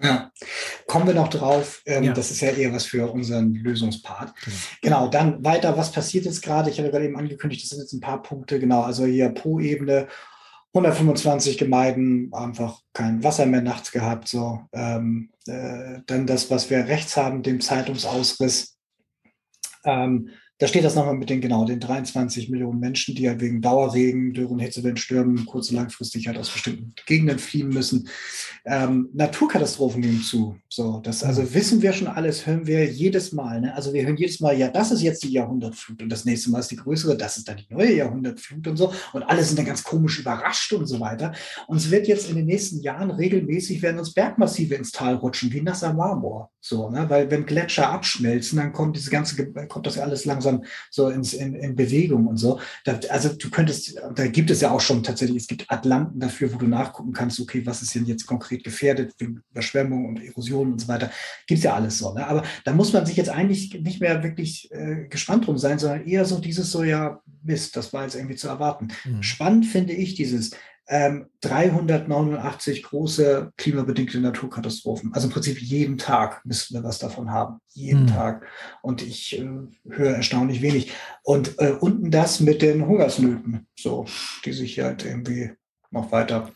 Ja, 0.02 0.32
kommen 0.88 1.06
wir 1.06 1.14
noch 1.14 1.28
drauf. 1.28 1.80
Ähm, 1.86 2.04
ja. 2.04 2.12
Das 2.12 2.30
ist 2.30 2.40
ja 2.40 2.50
eher 2.50 2.72
was 2.72 2.86
für 2.86 3.12
unseren 3.12 3.54
Lösungspart. 3.54 4.32
Genau. 4.44 4.56
genau, 4.80 5.08
dann 5.08 5.44
weiter, 5.44 5.76
was 5.76 5.92
passiert 5.92 6.24
jetzt 6.24 6.42
gerade? 6.42 6.70
Ich 6.70 6.78
habe 6.78 6.90
gerade 6.90 7.04
eben 7.04 7.16
angekündigt, 7.16 7.62
das 7.62 7.70
sind 7.70 7.80
jetzt 7.80 7.92
ein 7.92 8.00
paar 8.00 8.20
Punkte, 8.20 8.58
genau, 8.58 8.82
also 8.82 9.04
hier 9.04 9.28
pro 9.28 9.60
Ebene 9.60 10.08
125 10.74 11.58
Gemeinden, 11.58 12.32
einfach 12.32 12.80
kein 12.94 13.22
Wasser 13.22 13.46
mehr 13.46 13.60
nachts 13.60 13.92
gehabt. 13.92 14.26
So, 14.26 14.60
ähm, 14.72 15.30
äh, 15.46 16.00
dann 16.06 16.26
das, 16.26 16.50
was 16.50 16.70
wir 16.70 16.88
rechts 16.88 17.16
haben, 17.16 17.42
dem 17.42 17.60
Zeitungsausriss. 17.60 18.78
Ähm, 19.84 20.30
da 20.62 20.68
steht 20.68 20.84
das 20.84 20.94
nochmal 20.94 21.16
mit 21.16 21.28
den 21.28 21.40
genau 21.40 21.64
den 21.64 21.80
23 21.80 22.48
Millionen 22.48 22.78
Menschen, 22.78 23.16
die 23.16 23.28
halt 23.28 23.40
wegen 23.40 23.60
Dauerregen, 23.60 24.32
Dürren, 24.32 24.60
Hitzewellen, 24.60 24.96
Stürmen 24.96 25.44
kurz- 25.44 25.70
und 25.70 25.74
langfristig 25.74 26.28
halt 26.28 26.38
aus 26.38 26.50
bestimmten 26.50 26.94
Gegenden 27.04 27.40
fliehen 27.40 27.70
müssen. 27.70 28.08
Ähm, 28.64 29.08
Naturkatastrophen 29.12 30.02
nehmen 30.02 30.22
zu. 30.22 30.56
So, 30.74 31.00
das 31.02 31.22
also 31.22 31.42
mhm. 31.42 31.52
wissen 31.52 31.82
wir 31.82 31.92
schon 31.92 32.06
alles, 32.06 32.46
hören 32.46 32.66
wir 32.66 32.90
jedes 32.90 33.32
Mal. 33.32 33.60
Ne? 33.60 33.74
Also 33.74 33.92
wir 33.92 34.06
hören 34.06 34.16
jedes 34.16 34.40
Mal, 34.40 34.56
ja, 34.56 34.68
das 34.68 34.90
ist 34.90 35.02
jetzt 35.02 35.22
die 35.22 35.30
Jahrhundertflut 35.30 36.02
und 36.02 36.08
das 36.08 36.24
nächste 36.24 36.50
Mal 36.50 36.60
ist 36.60 36.70
die 36.70 36.76
größere, 36.76 37.14
das 37.14 37.36
ist 37.36 37.46
dann 37.46 37.58
die 37.58 37.66
neue 37.68 37.94
Jahrhundertflut 37.94 38.66
und 38.66 38.78
so. 38.78 38.90
Und 39.12 39.22
alle 39.22 39.44
sind 39.44 39.58
dann 39.58 39.66
ganz 39.66 39.84
komisch 39.84 40.18
überrascht 40.18 40.72
und 40.72 40.86
so 40.86 40.98
weiter. 40.98 41.34
Und 41.66 41.76
es 41.76 41.90
wird 41.90 42.08
jetzt 42.08 42.30
in 42.30 42.36
den 42.36 42.46
nächsten 42.46 42.80
Jahren 42.80 43.10
regelmäßig 43.10 43.82
werden 43.82 43.98
uns 43.98 44.14
Bergmassive 44.14 44.74
ins 44.74 44.92
Tal 44.92 45.16
rutschen, 45.16 45.52
wie 45.52 45.60
nasser 45.60 45.92
Marmor. 45.92 46.50
So, 46.58 46.88
ne? 46.88 47.04
Weil 47.10 47.30
wenn 47.30 47.44
Gletscher 47.44 47.90
abschmelzen, 47.90 48.56
dann 48.56 48.72
kommt 48.72 48.96
diese 48.96 49.10
ganze, 49.10 49.52
kommt 49.66 49.86
das 49.86 49.96
ja 49.96 50.04
alles 50.04 50.24
langsam 50.24 50.64
so 50.90 51.10
ins, 51.10 51.34
in, 51.34 51.54
in 51.54 51.76
Bewegung 51.76 52.28
und 52.28 52.38
so. 52.38 52.60
Da, 52.84 52.98
also 53.10 53.28
du 53.30 53.50
könntest, 53.50 54.00
da 54.14 54.26
gibt 54.26 54.48
es 54.50 54.62
ja 54.62 54.70
auch 54.70 54.80
schon 54.80 55.02
tatsächlich, 55.02 55.42
es 55.42 55.48
gibt 55.48 55.70
Atlanten 55.70 56.18
dafür, 56.18 56.54
wo 56.54 56.56
du 56.56 56.66
nachgucken 56.66 57.12
kannst, 57.12 57.40
okay, 57.40 57.66
was 57.66 57.82
ist 57.82 57.94
denn 57.94 58.06
jetzt 58.06 58.26
konkret 58.26 58.64
gefährdet 58.64 59.12
wegen 59.18 59.42
Überschwemmung 59.50 60.06
und 60.06 60.24
Erosion 60.24 60.61
und 60.70 60.80
so 60.80 60.88
weiter. 60.88 61.10
Gibt 61.46 61.58
es 61.58 61.64
ja 61.64 61.74
alles 61.74 61.98
so. 61.98 62.14
Ne? 62.14 62.26
Aber 62.26 62.44
da 62.64 62.72
muss 62.72 62.92
man 62.92 63.04
sich 63.04 63.16
jetzt 63.16 63.30
eigentlich 63.30 63.74
nicht 63.80 64.00
mehr 64.00 64.22
wirklich 64.22 64.70
äh, 64.70 65.08
gespannt 65.08 65.46
drum 65.46 65.58
sein, 65.58 65.78
sondern 65.78 66.06
eher 66.06 66.24
so 66.24 66.38
dieses 66.38 66.70
so, 66.70 66.84
ja, 66.84 67.20
Mist, 67.42 67.76
das 67.76 67.92
war 67.92 68.04
jetzt 68.04 68.14
irgendwie 68.14 68.36
zu 68.36 68.48
erwarten. 68.48 68.88
Mhm. 69.04 69.22
Spannend 69.22 69.66
finde 69.66 69.94
ich 69.94 70.14
dieses, 70.14 70.52
ähm, 70.88 71.26
389 71.40 72.82
große 72.82 73.52
klimabedingte 73.56 74.20
Naturkatastrophen. 74.20 75.12
Also 75.14 75.28
im 75.28 75.32
Prinzip 75.32 75.60
jeden 75.60 75.96
Tag 75.96 76.44
müssen 76.44 76.74
wir 76.74 76.82
was 76.82 76.98
davon 76.98 77.30
haben. 77.30 77.60
Jeden 77.72 78.02
mhm. 78.02 78.08
Tag. 78.08 78.46
Und 78.82 79.02
ich 79.02 79.38
äh, 79.38 79.48
höre 79.88 80.16
erstaunlich 80.16 80.60
wenig. 80.60 80.92
Und 81.22 81.58
äh, 81.58 81.72
unten 81.78 82.10
das 82.10 82.40
mit 82.40 82.62
den 82.62 82.86
Hungersnöten, 82.86 83.66
so, 83.78 84.06
die 84.44 84.52
sich 84.52 84.80
halt 84.80 85.04
irgendwie 85.04 85.52
noch 85.90 86.10
weiter 86.10 86.50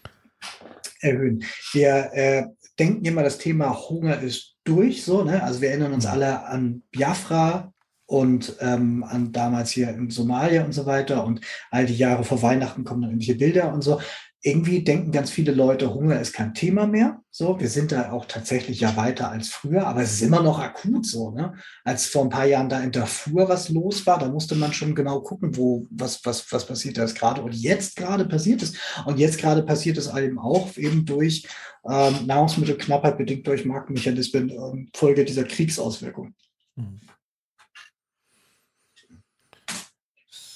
erhöhen. 1.00 1.44
Wir 1.72 2.10
äh, 2.12 2.46
denken 2.78 3.04
immer, 3.04 3.22
das 3.22 3.38
Thema 3.38 3.88
Hunger 3.88 4.20
ist 4.20 4.56
durch, 4.64 5.04
so, 5.04 5.24
ne? 5.24 5.42
Also 5.42 5.60
wir 5.60 5.70
erinnern 5.70 5.92
uns 5.92 6.04
mhm. 6.04 6.10
alle 6.10 6.46
an 6.46 6.82
Biafra, 6.90 7.72
und 8.06 8.56
ähm, 8.60 9.04
an 9.04 9.32
damals 9.32 9.72
hier 9.72 9.90
in 9.90 10.10
Somalia 10.10 10.64
und 10.64 10.72
so 10.72 10.86
weiter 10.86 11.24
und 11.24 11.40
all 11.70 11.86
die 11.86 11.96
Jahre 11.96 12.24
vor 12.24 12.40
Weihnachten 12.40 12.84
kommen 12.84 13.02
dann 13.02 13.10
irgendwelche 13.10 13.34
Bilder 13.34 13.72
und 13.72 13.82
so. 13.82 14.00
Irgendwie 14.46 14.84
denken 14.84 15.10
ganz 15.10 15.28
viele 15.28 15.50
Leute, 15.50 15.92
Hunger 15.92 16.20
ist 16.20 16.32
kein 16.32 16.54
Thema 16.54 16.86
mehr. 16.86 17.20
So, 17.32 17.58
wir 17.58 17.68
sind 17.68 17.90
da 17.90 18.12
auch 18.12 18.26
tatsächlich 18.26 18.78
ja 18.78 18.96
weiter 18.96 19.28
als 19.28 19.48
früher, 19.48 19.88
aber 19.88 20.02
es 20.02 20.12
ist 20.12 20.22
immer 20.22 20.40
noch 20.40 20.60
akut 20.60 21.04
so. 21.04 21.32
Ne? 21.32 21.54
Als 21.82 22.06
vor 22.06 22.22
ein 22.22 22.28
paar 22.28 22.46
Jahren 22.46 22.68
da 22.68 22.78
in 22.78 22.92
Darfur 22.92 23.48
was 23.48 23.70
los 23.70 24.06
war, 24.06 24.20
da 24.20 24.28
musste 24.28 24.54
man 24.54 24.72
schon 24.72 24.94
genau 24.94 25.20
gucken, 25.20 25.56
wo 25.56 25.88
was 25.90 26.24
was 26.24 26.52
was 26.52 26.64
passiert 26.64 26.96
da 26.96 27.02
jetzt 27.02 27.18
gerade 27.18 27.42
und 27.42 27.56
jetzt 27.56 27.96
gerade 27.96 28.24
passiert 28.24 28.62
ist 28.62 28.76
und 29.04 29.18
jetzt 29.18 29.38
gerade 29.38 29.64
passiert 29.64 29.98
es 29.98 30.14
eben 30.14 30.38
auch 30.38 30.76
eben 30.76 31.04
durch 31.04 31.48
ähm, 31.84 32.26
Nahrungsmittelknappheit 32.26 33.18
bedingt 33.18 33.48
durch 33.48 33.64
Marktmechanismen 33.64 34.50
ähm, 34.50 34.88
Folge 34.94 35.24
dieser 35.24 35.44
Kriegsauswirkungen. 35.44 36.36
Mhm. 36.76 37.00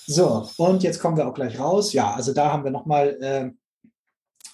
So, 0.06 0.48
und 0.56 0.82
jetzt 0.84 1.00
kommen 1.00 1.16
wir 1.16 1.26
auch 1.28 1.34
gleich 1.34 1.58
raus. 1.58 1.92
Ja, 1.92 2.12
also 2.12 2.32
da 2.32 2.52
haben 2.52 2.64
wir 2.64 2.72
nochmal 2.72 3.16
äh, 3.20 3.50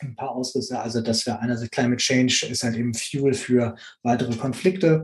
ein 0.00 0.16
paar 0.16 0.30
Ausrüste. 0.30 0.78
Also, 0.80 1.00
dass 1.00 1.26
wir 1.26 1.40
einerseits 1.40 1.70
Climate 1.70 1.98
Change 1.98 2.46
ist 2.50 2.62
halt 2.62 2.76
eben 2.76 2.94
Fuel 2.94 3.34
für 3.34 3.76
weitere 4.02 4.34
Konflikte. 4.36 5.02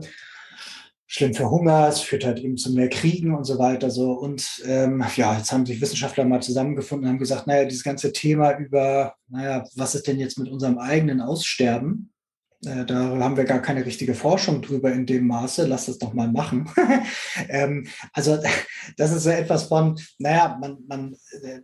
Schlimm 1.07 1.35
für 1.35 1.51
Hunger, 1.51 1.89
es 1.89 1.99
führt 1.99 2.25
halt 2.25 2.39
eben 2.39 2.57
zu 2.57 2.73
mehr 2.73 2.89
Kriegen 2.89 3.35
und 3.35 3.43
so 3.43 3.59
weiter. 3.59 3.91
So. 3.91 4.13
Und 4.13 4.63
ähm, 4.65 5.03
ja, 5.15 5.37
jetzt 5.37 5.51
haben 5.51 5.65
sich 5.65 5.79
Wissenschaftler 5.79 6.25
mal 6.25 6.41
zusammengefunden 6.41 7.05
und 7.05 7.11
haben 7.11 7.19
gesagt, 7.19 7.45
naja, 7.45 7.65
dieses 7.65 7.83
ganze 7.83 8.11
Thema 8.11 8.57
über, 8.57 9.13
naja, 9.27 9.63
was 9.75 9.93
ist 9.93 10.07
denn 10.07 10.19
jetzt 10.19 10.39
mit 10.39 10.49
unserem 10.49 10.79
eigenen 10.79 11.21
Aussterben? 11.21 12.12
Äh, 12.65 12.85
da 12.85 12.95
haben 12.95 13.37
wir 13.37 13.43
gar 13.43 13.61
keine 13.61 13.85
richtige 13.85 14.13
Forschung 14.13 14.61
drüber 14.61 14.91
in 14.91 15.05
dem 15.05 15.27
Maße. 15.27 15.65
Lass 15.65 15.85
das 15.85 15.97
doch 15.97 16.13
mal 16.13 16.31
machen. 16.31 16.69
ähm, 17.49 17.87
also 18.13 18.37
das 18.97 19.11
ist 19.11 19.23
so 19.23 19.29
etwas 19.29 19.63
von, 19.63 19.99
naja, 20.19 20.57
man, 20.59 20.77
man, 20.87 21.15
äh, 21.43 21.59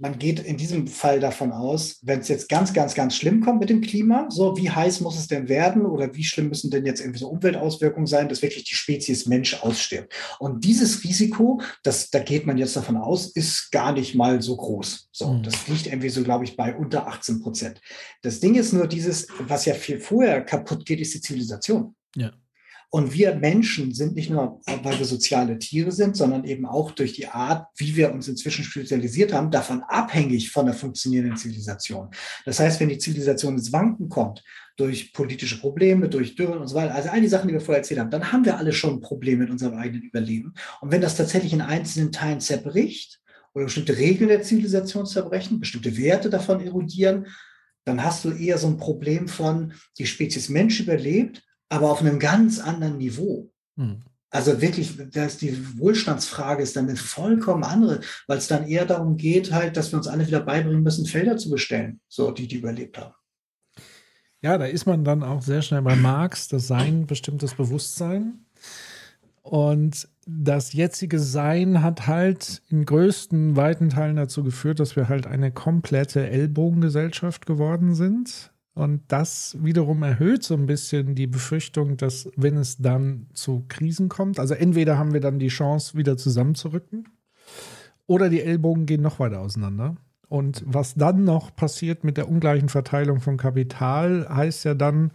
man 0.00 0.18
geht 0.18 0.40
in 0.40 0.56
diesem 0.56 0.86
Fall 0.86 1.20
davon 1.20 1.52
aus, 1.52 1.98
wenn 2.02 2.20
es 2.20 2.28
jetzt 2.28 2.48
ganz, 2.48 2.72
ganz, 2.72 2.94
ganz 2.94 3.16
schlimm 3.16 3.40
kommt 3.44 3.60
mit 3.60 3.70
dem 3.70 3.80
Klima, 3.80 4.26
so 4.30 4.56
wie 4.56 4.70
heiß 4.70 5.00
muss 5.00 5.18
es 5.18 5.26
denn 5.26 5.48
werden 5.48 5.86
oder 5.86 6.14
wie 6.14 6.24
schlimm 6.24 6.48
müssen 6.48 6.70
denn 6.70 6.86
jetzt 6.86 7.00
irgendwie 7.00 7.20
so 7.20 7.28
Umweltauswirkungen 7.28 8.06
sein, 8.06 8.28
dass 8.28 8.42
wirklich 8.42 8.64
die 8.64 8.74
Spezies 8.74 9.26
Mensch 9.26 9.62
ausstirbt. 9.62 10.12
Und 10.38 10.64
dieses 10.64 11.02
Risiko, 11.04 11.60
das, 11.82 12.10
da 12.10 12.20
geht 12.20 12.46
man 12.46 12.58
jetzt 12.58 12.76
davon 12.76 12.96
aus, 12.96 13.26
ist 13.26 13.70
gar 13.72 13.92
nicht 13.92 14.14
mal 14.14 14.40
so 14.40 14.56
groß. 14.56 15.08
So, 15.12 15.32
mhm. 15.32 15.42
das 15.42 15.66
liegt 15.66 15.86
irgendwie 15.86 16.10
so, 16.10 16.22
glaube 16.22 16.44
ich, 16.44 16.56
bei 16.56 16.74
unter 16.76 17.08
18 17.08 17.40
Prozent. 17.40 17.80
Das 18.22 18.40
Ding 18.40 18.54
ist 18.54 18.72
nur 18.72 18.86
dieses, 18.86 19.26
was 19.40 19.64
ja 19.64 19.74
viel 19.74 19.98
vorher 19.98 20.27
kaputt 20.42 20.86
geht, 20.86 21.00
ist 21.00 21.14
die 21.14 21.20
Zivilisation. 21.20 21.94
Ja. 22.16 22.32
Und 22.90 23.12
wir 23.12 23.34
Menschen 23.34 23.92
sind 23.92 24.14
nicht 24.14 24.30
nur, 24.30 24.62
weil 24.64 24.98
wir 24.98 25.04
soziale 25.04 25.58
Tiere 25.58 25.92
sind, 25.92 26.16
sondern 26.16 26.44
eben 26.44 26.64
auch 26.64 26.92
durch 26.92 27.12
die 27.12 27.26
Art, 27.26 27.66
wie 27.76 27.94
wir 27.96 28.10
uns 28.12 28.28
inzwischen 28.28 28.64
spezialisiert 28.64 29.34
haben, 29.34 29.50
davon 29.50 29.82
abhängig 29.82 30.50
von 30.50 30.64
der 30.64 30.74
funktionierenden 30.74 31.36
Zivilisation. 31.36 32.08
Das 32.46 32.60
heißt, 32.60 32.80
wenn 32.80 32.88
die 32.88 32.96
Zivilisation 32.96 33.54
ins 33.54 33.72
Wanken 33.72 34.08
kommt, 34.08 34.42
durch 34.78 35.12
politische 35.12 35.60
Probleme, 35.60 36.08
durch 36.08 36.34
Dürren 36.34 36.60
und 36.60 36.68
so 36.68 36.76
weiter, 36.76 36.94
also 36.94 37.10
all 37.10 37.20
die 37.20 37.28
Sachen, 37.28 37.48
die 37.48 37.54
wir 37.54 37.60
vorher 37.60 37.80
erzählt 37.80 38.00
haben, 38.00 38.10
dann 38.10 38.32
haben 38.32 38.46
wir 38.46 38.56
alle 38.56 38.72
schon 38.72 38.94
ein 38.94 39.00
Problem 39.00 39.40
mit 39.40 39.50
unserem 39.50 39.76
eigenen 39.76 40.04
Überleben. 40.04 40.54
Und 40.80 40.90
wenn 40.90 41.02
das 41.02 41.16
tatsächlich 41.16 41.52
in 41.52 41.60
einzelnen 41.60 42.10
Teilen 42.10 42.40
zerbricht, 42.40 43.20
oder 43.54 43.64
bestimmte 43.64 43.96
Regeln 43.96 44.28
der 44.28 44.42
Zivilisation 44.42 45.04
zerbrechen, 45.04 45.58
bestimmte 45.58 45.96
Werte 45.96 46.30
davon 46.30 46.60
erodieren, 46.60 47.26
dann 47.88 48.04
hast 48.04 48.24
du 48.24 48.30
eher 48.30 48.58
so 48.58 48.68
ein 48.68 48.76
Problem 48.76 49.28
von, 49.28 49.72
die 49.98 50.06
Spezies 50.06 50.48
Mensch 50.48 50.80
überlebt, 50.80 51.42
aber 51.68 51.90
auf 51.90 52.00
einem 52.00 52.18
ganz 52.18 52.60
anderen 52.60 52.98
Niveau. 52.98 53.50
Hm. 53.76 54.02
Also 54.30 54.60
wirklich, 54.60 54.96
dass 55.10 55.38
die 55.38 55.78
Wohlstandsfrage 55.78 56.62
ist 56.62 56.76
dann 56.76 56.86
eine 56.86 56.96
vollkommen 56.96 57.64
andere, 57.64 58.00
weil 58.26 58.36
es 58.36 58.46
dann 58.46 58.68
eher 58.68 58.84
darum 58.84 59.16
geht, 59.16 59.52
halt, 59.52 59.76
dass 59.76 59.90
wir 59.90 59.96
uns 59.96 60.06
alle 60.06 60.26
wieder 60.26 60.40
beibringen 60.40 60.82
müssen, 60.82 61.06
Felder 61.06 61.38
zu 61.38 61.48
bestellen, 61.48 62.00
so 62.08 62.30
die, 62.30 62.46
die 62.46 62.56
überlebt 62.56 62.98
haben. 62.98 63.14
Ja, 64.42 64.58
da 64.58 64.66
ist 64.66 64.86
man 64.86 65.02
dann 65.02 65.22
auch 65.22 65.42
sehr 65.42 65.62
schnell 65.62 65.82
bei 65.82 65.96
Marx, 65.96 66.46
das 66.46 66.68
Sein 66.68 67.06
bestimmtes 67.06 67.54
Bewusstsein. 67.54 68.44
Und 69.48 70.06
das 70.26 70.74
jetzige 70.74 71.18
Sein 71.18 71.82
hat 71.82 72.06
halt 72.06 72.60
in 72.68 72.84
größten, 72.84 73.56
weiten 73.56 73.88
Teilen 73.88 74.16
dazu 74.16 74.44
geführt, 74.44 74.78
dass 74.78 74.94
wir 74.94 75.08
halt 75.08 75.26
eine 75.26 75.50
komplette 75.50 76.28
Ellbogengesellschaft 76.28 77.46
geworden 77.46 77.94
sind. 77.94 78.52
Und 78.74 79.00
das 79.08 79.56
wiederum 79.58 80.02
erhöht 80.02 80.44
so 80.44 80.52
ein 80.52 80.66
bisschen 80.66 81.14
die 81.14 81.26
Befürchtung, 81.26 81.96
dass 81.96 82.28
wenn 82.36 82.58
es 82.58 82.76
dann 82.76 83.26
zu 83.32 83.64
Krisen 83.68 84.10
kommt, 84.10 84.38
also 84.38 84.52
entweder 84.52 84.98
haben 84.98 85.14
wir 85.14 85.20
dann 85.20 85.38
die 85.38 85.48
Chance, 85.48 85.96
wieder 85.96 86.18
zusammenzurücken, 86.18 87.08
oder 88.06 88.28
die 88.28 88.42
Ellbogen 88.42 88.84
gehen 88.84 89.00
noch 89.00 89.18
weiter 89.18 89.40
auseinander. 89.40 89.96
Und 90.28 90.62
was 90.66 90.94
dann 90.94 91.24
noch 91.24 91.56
passiert 91.56 92.04
mit 92.04 92.18
der 92.18 92.28
ungleichen 92.28 92.68
Verteilung 92.68 93.20
von 93.20 93.38
Kapital, 93.38 94.28
heißt 94.28 94.64
ja 94.64 94.74
dann, 94.74 95.10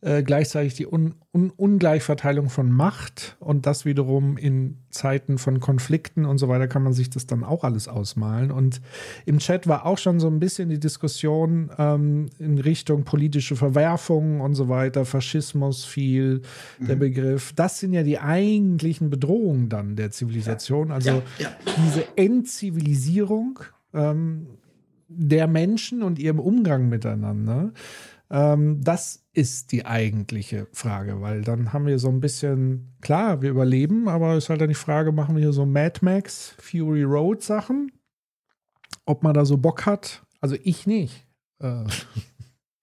äh, 0.00 0.22
gleichzeitig 0.22 0.74
die 0.74 0.86
Un 0.86 1.14
Un 1.36 1.50
Ungleichverteilung 1.50 2.48
von 2.48 2.70
Macht 2.70 3.36
und 3.40 3.66
das 3.66 3.84
wiederum 3.84 4.38
in 4.38 4.78
Zeiten 4.88 5.36
von 5.36 5.60
Konflikten 5.60 6.24
und 6.24 6.38
so 6.38 6.48
weiter 6.48 6.66
kann 6.66 6.82
man 6.82 6.94
sich 6.94 7.10
das 7.10 7.26
dann 7.26 7.44
auch 7.44 7.62
alles 7.62 7.88
ausmalen. 7.88 8.50
Und 8.50 8.80
im 9.26 9.38
Chat 9.38 9.66
war 9.66 9.84
auch 9.84 9.98
schon 9.98 10.18
so 10.18 10.28
ein 10.28 10.40
bisschen 10.40 10.70
die 10.70 10.80
Diskussion 10.80 11.70
ähm, 11.76 12.26
in 12.38 12.58
Richtung 12.58 13.04
politische 13.04 13.54
Verwerfungen 13.54 14.40
und 14.40 14.54
so 14.54 14.70
weiter, 14.70 15.04
Faschismus 15.04 15.84
viel, 15.84 16.40
mhm. 16.78 16.86
der 16.86 16.96
Begriff. 16.96 17.52
Das 17.54 17.80
sind 17.80 17.92
ja 17.92 18.02
die 18.02 18.18
eigentlichen 18.18 19.10
Bedrohungen 19.10 19.68
dann 19.68 19.94
der 19.96 20.10
Zivilisation. 20.10 20.90
Also 20.90 21.10
ja, 21.10 21.22
ja. 21.38 21.48
diese 21.84 22.04
Entzivilisierung 22.16 23.60
ähm, 23.92 24.46
der 25.08 25.46
Menschen 25.46 26.02
und 26.02 26.18
ihrem 26.18 26.40
Umgang 26.40 26.88
miteinander. 26.88 27.72
Ähm, 28.30 28.82
das 28.82 29.24
ist 29.32 29.72
die 29.72 29.86
eigentliche 29.86 30.66
Frage, 30.72 31.20
weil 31.20 31.42
dann 31.42 31.72
haben 31.72 31.86
wir 31.86 31.98
so 31.98 32.08
ein 32.08 32.20
bisschen, 32.20 32.96
klar, 33.00 33.42
wir 33.42 33.50
überleben, 33.50 34.08
aber 34.08 34.34
es 34.34 34.44
ist 34.44 34.50
halt 34.50 34.60
dann 34.60 34.68
die 34.68 34.74
Frage, 34.74 35.12
machen 35.12 35.36
wir 35.36 35.42
hier 35.42 35.52
so 35.52 35.66
Mad 35.66 36.00
Max, 36.02 36.54
Fury 36.58 37.04
Road 37.04 37.42
Sachen? 37.42 37.92
Ob 39.04 39.22
man 39.22 39.34
da 39.34 39.44
so 39.44 39.56
Bock 39.56 39.86
hat? 39.86 40.24
Also 40.40 40.56
ich 40.64 40.86
nicht. 40.86 41.26
Äh, 41.60 41.84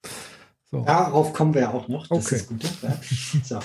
so. 0.71 0.83
Darauf 0.85 1.33
kommen 1.33 1.53
wir 1.53 1.73
auch 1.73 1.87
noch. 1.87 2.07
Das 2.07 2.25
okay. 2.25 2.35
ist 2.35 2.47
gut. 2.47 2.63
Ja. 2.81 2.99
So. 3.43 3.59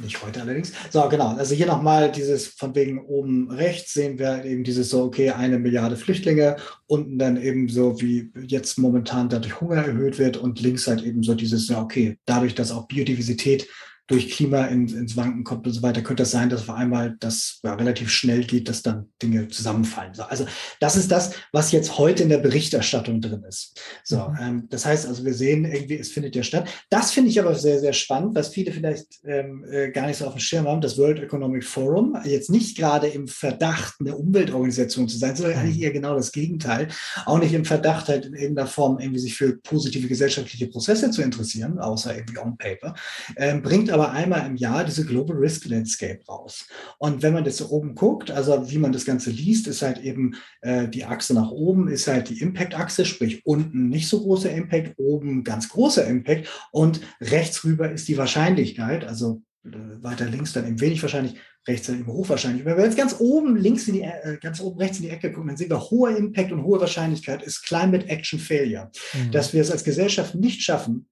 Nicht 0.00 0.22
heute 0.24 0.42
allerdings. 0.42 0.72
So, 0.90 1.08
genau. 1.08 1.34
Also 1.36 1.56
hier 1.56 1.66
nochmal 1.66 2.12
dieses 2.12 2.46
von 2.46 2.74
wegen 2.76 3.00
oben 3.00 3.50
rechts 3.50 3.94
sehen 3.94 4.18
wir 4.18 4.44
eben 4.44 4.62
dieses 4.62 4.90
so, 4.90 5.02
okay, 5.02 5.30
eine 5.30 5.58
Milliarde 5.58 5.96
Flüchtlinge, 5.96 6.56
unten 6.86 7.18
dann 7.18 7.36
eben 7.36 7.68
so, 7.68 8.00
wie 8.00 8.30
jetzt 8.46 8.78
momentan 8.78 9.28
dadurch 9.28 9.60
Hunger 9.60 9.84
erhöht 9.84 10.18
wird 10.18 10.36
und 10.36 10.60
links 10.60 10.86
halt 10.86 11.02
eben 11.02 11.24
so 11.24 11.34
dieses, 11.34 11.68
ja, 11.68 11.82
okay, 11.82 12.16
dadurch, 12.26 12.54
dass 12.54 12.70
auch 12.70 12.86
Biodiversität 12.86 13.66
durch 14.08 14.30
Klima 14.30 14.64
in, 14.64 14.88
ins 14.88 15.16
Wanken 15.16 15.44
kommt 15.44 15.66
und 15.66 15.72
so 15.74 15.82
weiter, 15.82 16.00
könnte 16.02 16.22
das 16.22 16.30
sein, 16.30 16.48
dass 16.48 16.62
auf 16.62 16.74
einmal 16.74 17.16
das 17.20 17.60
ja, 17.62 17.74
relativ 17.74 18.10
schnell 18.10 18.42
geht, 18.44 18.68
dass 18.68 18.82
dann 18.82 19.10
Dinge 19.22 19.48
zusammenfallen. 19.48 20.14
So, 20.14 20.22
also 20.22 20.46
das 20.80 20.96
ist 20.96 21.12
das, 21.12 21.32
was 21.52 21.72
jetzt 21.72 21.98
heute 21.98 22.22
in 22.22 22.30
der 22.30 22.38
Berichterstattung 22.38 23.20
drin 23.20 23.44
ist. 23.46 23.78
So, 24.04 24.16
mhm. 24.16 24.38
ähm, 24.40 24.66
das 24.70 24.86
heißt 24.86 25.06
also, 25.06 25.24
wir 25.26 25.34
sehen 25.34 25.66
irgendwie, 25.66 25.98
es 25.98 26.10
findet 26.10 26.34
ja 26.34 26.42
statt. 26.42 26.68
Das 26.88 27.10
finde 27.10 27.30
ich 27.30 27.38
aber 27.38 27.54
sehr, 27.54 27.80
sehr 27.80 27.92
spannend, 27.92 28.34
was 28.34 28.48
viele 28.48 28.72
vielleicht 28.72 29.06
ähm, 29.24 29.64
äh, 29.70 29.90
gar 29.90 30.06
nicht 30.06 30.16
so 30.16 30.26
auf 30.26 30.32
dem 30.32 30.40
Schirm 30.40 30.66
haben. 30.66 30.80
Das 30.80 30.96
World 30.96 31.20
Economic 31.20 31.64
Forum, 31.64 32.16
jetzt 32.24 32.48
nicht 32.48 32.78
gerade 32.78 33.08
im 33.08 33.28
Verdacht, 33.28 33.96
eine 34.00 34.16
Umweltorganisation 34.16 35.06
zu 35.08 35.18
sein, 35.18 35.36
sondern 35.36 35.58
eigentlich 35.58 35.76
mhm. 35.76 35.82
eher 35.82 35.92
genau 35.92 36.14
das 36.14 36.32
Gegenteil. 36.32 36.88
Auch 37.26 37.38
nicht 37.38 37.52
im 37.52 37.66
Verdacht, 37.66 38.08
halt 38.08 38.24
in 38.24 38.34
irgendeiner 38.34 38.68
Form 38.68 38.98
irgendwie 38.98 39.20
sich 39.20 39.36
für 39.36 39.58
positive 39.58 40.08
gesellschaftliche 40.08 40.68
Prozesse 40.68 41.10
zu 41.10 41.20
interessieren, 41.20 41.78
außer 41.78 42.16
irgendwie 42.16 42.38
on 42.38 42.56
paper, 42.56 42.94
ähm, 43.36 43.60
bringt 43.60 43.90
aber 43.90 43.97
aber 43.98 44.12
einmal 44.12 44.46
im 44.46 44.56
Jahr 44.56 44.84
diese 44.84 45.04
Global 45.04 45.36
Risk 45.36 45.66
Landscape 45.66 46.24
raus. 46.28 46.66
Und 46.98 47.22
wenn 47.22 47.34
man 47.34 47.44
das 47.44 47.56
so 47.56 47.68
oben 47.70 47.94
guckt, 47.94 48.30
also 48.30 48.70
wie 48.70 48.78
man 48.78 48.92
das 48.92 49.04
Ganze 49.04 49.30
liest, 49.30 49.66
ist 49.66 49.82
halt 49.82 49.98
eben 49.98 50.36
äh, 50.60 50.88
die 50.88 51.04
Achse 51.04 51.34
nach 51.34 51.50
oben, 51.50 51.88
ist 51.88 52.06
halt 52.06 52.28
die 52.28 52.40
Impact-Achse, 52.40 53.04
sprich 53.04 53.44
unten 53.44 53.88
nicht 53.88 54.08
so 54.08 54.20
großer 54.20 54.50
Impact, 54.50 54.94
oben 54.98 55.42
ganz 55.42 55.68
großer 55.68 56.06
Impact 56.06 56.48
und 56.70 57.00
rechts 57.20 57.64
rüber 57.64 57.90
ist 57.90 58.06
die 58.06 58.16
Wahrscheinlichkeit, 58.16 59.04
also 59.04 59.42
äh, 59.64 60.02
weiter 60.02 60.26
links 60.26 60.52
dann 60.52 60.66
eben 60.66 60.80
wenig 60.80 61.02
wahrscheinlich, 61.02 61.34
rechts 61.66 61.88
dann 61.88 61.98
eben 61.98 62.12
hochwahrscheinlich. 62.12 62.64
Wenn 62.64 62.76
wir 62.76 62.84
jetzt 62.84 62.96
ganz 62.96 63.16
oben 63.18 63.56
links 63.56 63.88
in 63.88 63.94
die, 63.94 64.02
äh, 64.02 64.38
ganz 64.40 64.60
oben 64.60 64.78
rechts 64.78 64.98
in 64.98 65.04
die 65.04 65.10
Ecke 65.10 65.32
gucken, 65.32 65.48
dann 65.48 65.56
sehen 65.56 65.70
wir 65.70 65.80
hoher 65.80 66.16
Impact 66.16 66.52
und 66.52 66.62
hohe 66.62 66.80
Wahrscheinlichkeit 66.80 67.42
ist 67.42 67.64
Climate 67.64 68.08
Action 68.08 68.38
Failure. 68.38 68.90
Mhm. 69.12 69.32
Dass 69.32 69.52
wir 69.52 69.60
es 69.60 69.72
als 69.72 69.82
Gesellschaft 69.82 70.36
nicht 70.36 70.62
schaffen, 70.62 71.08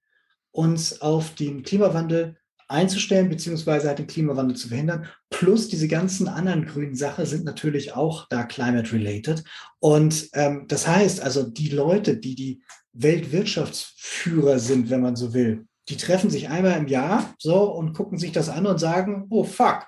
uns 0.53 1.01
auf 1.03 1.35
den 1.35 1.63
Klimawandel 1.63 2.37
einzustellen, 2.69 3.29
beziehungsweise 3.29 3.89
halt 3.89 3.99
den 3.99 4.07
Klimawandel 4.07 4.57
zu 4.57 4.69
verhindern. 4.69 5.07
Plus 5.31 5.69
diese 5.69 5.89
ganzen 5.89 6.29
anderen 6.29 6.67
grünen 6.67 6.97
Sachen 6.97 7.27
sind 7.27 7.45
natürlich 7.45 7.95
auch 7.95 8.27
da 8.29 8.45
climate 8.45 8.93
related. 8.93 9.45
Und 9.79 10.29
ähm, 10.33 10.65
das 10.69 10.87
heißt 10.87 11.21
also, 11.21 11.45
die 11.45 11.69
Leute, 11.69 12.17
die 12.17 12.35
die 12.35 12.63
Weltwirtschaftsführer 12.93 14.59
sind, 14.59 14.91
wenn 14.91 15.03
man 15.03 15.17
so 15.17 15.35
will, 15.35 15.67
die 15.89 15.97
treffen 15.97 16.31
sich 16.31 16.49
einmal 16.49 16.79
im 16.79 16.89
Jahr 16.89 17.35
so 17.39 17.71
und 17.73 17.93
gucken 17.93 18.19
sich 18.19 18.33
das 18.33 18.49
an 18.49 18.67
und 18.67 18.79
sagen, 18.79 19.27
oh 19.31 19.45
fuck, 19.45 19.87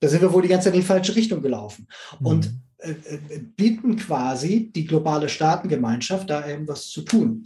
da 0.00 0.08
sind 0.08 0.22
wir 0.22 0.32
wohl 0.32 0.42
die 0.42 0.48
ganze 0.48 0.66
Zeit 0.66 0.74
in 0.74 0.80
die 0.80 0.86
falsche 0.86 1.14
Richtung 1.14 1.42
gelaufen. 1.42 1.86
Mhm. 2.18 2.26
Und 2.26 2.54
äh, 2.78 2.92
äh, 2.92 3.38
bieten 3.56 3.96
quasi 3.96 4.72
die 4.74 4.86
globale 4.86 5.28
Staatengemeinschaft, 5.28 6.30
da 6.30 6.46
irgendwas 6.46 6.88
zu 6.88 7.02
tun. 7.02 7.44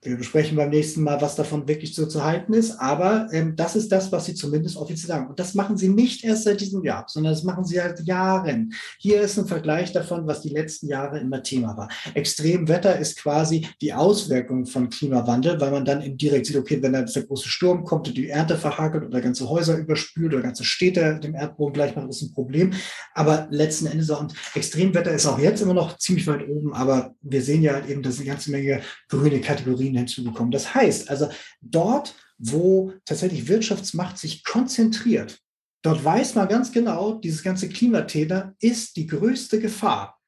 Wir 0.00 0.16
besprechen 0.16 0.56
beim 0.56 0.70
nächsten 0.70 1.02
Mal, 1.02 1.20
was 1.20 1.34
davon 1.34 1.66
wirklich 1.66 1.92
so 1.92 2.06
zu 2.06 2.22
halten 2.22 2.52
ist. 2.52 2.78
Aber 2.78 3.26
ähm, 3.32 3.56
das 3.56 3.74
ist 3.74 3.90
das, 3.90 4.12
was 4.12 4.26
Sie 4.26 4.34
zumindest 4.34 4.76
offiziell 4.76 5.08
sagen. 5.08 5.28
Und 5.28 5.40
das 5.40 5.54
machen 5.54 5.76
Sie 5.76 5.88
nicht 5.88 6.22
erst 6.22 6.44
seit 6.44 6.60
diesem 6.60 6.84
Jahr, 6.84 7.04
sondern 7.08 7.32
das 7.32 7.42
machen 7.42 7.64
Sie 7.64 7.74
seit 7.74 8.06
Jahren. 8.06 8.72
Hier 9.00 9.20
ist 9.20 9.36
ein 9.38 9.48
Vergleich 9.48 9.92
davon, 9.92 10.24
was 10.28 10.42
die 10.42 10.50
letzten 10.50 10.86
Jahre 10.86 11.18
immer 11.18 11.42
Thema 11.42 11.76
war. 11.76 11.88
Extremwetter 12.14 12.96
ist 12.96 13.18
quasi 13.18 13.66
die 13.80 13.92
Auswirkung 13.92 14.66
von 14.66 14.88
Klimawandel, 14.88 15.60
weil 15.60 15.72
man 15.72 15.84
dann 15.84 16.00
eben 16.00 16.16
direkt 16.16 16.46
sieht, 16.46 16.56
okay, 16.56 16.80
wenn 16.80 16.92
da 16.92 17.02
der 17.02 17.22
große 17.24 17.48
Sturm 17.48 17.82
kommt 17.82 18.06
und 18.06 18.16
die 18.16 18.28
Ernte 18.28 18.56
verhakelt 18.56 19.04
oder 19.04 19.20
ganze 19.20 19.48
Häuser 19.48 19.76
überspült 19.76 20.32
oder 20.32 20.44
ganze 20.44 20.62
Städte 20.62 21.18
dem 21.20 21.34
Erdboden 21.34 21.72
gleich 21.72 21.96
macht, 21.96 22.08
ist 22.08 22.22
ein 22.22 22.32
Problem. 22.32 22.72
Aber 23.14 23.48
letzten 23.50 23.86
Endes 23.86 24.10
auch, 24.10 24.20
und 24.20 24.32
Extremwetter 24.54 25.10
ist 25.10 25.26
auch 25.26 25.40
jetzt 25.40 25.60
immer 25.60 25.74
noch 25.74 25.98
ziemlich 25.98 26.28
weit 26.28 26.48
oben, 26.48 26.72
aber 26.72 27.14
wir 27.20 27.42
sehen 27.42 27.62
ja 27.62 27.72
halt 27.72 27.88
eben, 27.88 28.02
dass 28.02 28.18
eine 28.18 28.26
ganze 28.26 28.52
Menge 28.52 28.80
grüne 29.08 29.40
Kategorien 29.40 29.87
Kategorien 29.88 29.96
hinzugekommen. 29.96 30.50
Das 30.50 30.74
heißt 30.74 31.10
also, 31.10 31.28
dort, 31.60 32.14
wo 32.38 32.92
tatsächlich 33.04 33.48
Wirtschaftsmacht 33.48 34.18
sich 34.18 34.44
konzentriert, 34.44 35.40
dort 35.82 36.04
weiß 36.04 36.34
man 36.34 36.48
ganz 36.48 36.72
genau, 36.72 37.14
dieses 37.14 37.42
ganze 37.42 37.68
Klimathema 37.68 38.54
ist 38.60 38.96
die 38.96 39.06
größte 39.06 39.60
Gefahr 39.60 40.18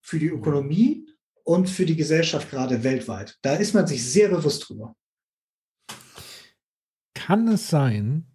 für 0.00 0.18
die 0.18 0.28
Ökonomie 0.28 1.06
und 1.44 1.68
für 1.68 1.86
die 1.86 1.96
Gesellschaft 1.96 2.50
gerade 2.50 2.82
weltweit. 2.82 3.38
Da 3.42 3.54
ist 3.54 3.74
man 3.74 3.86
sich 3.86 4.04
sehr 4.04 4.28
bewusst 4.28 4.68
drüber. 4.68 4.94
Kann 7.14 7.48
es 7.48 7.68
sein, 7.68 8.26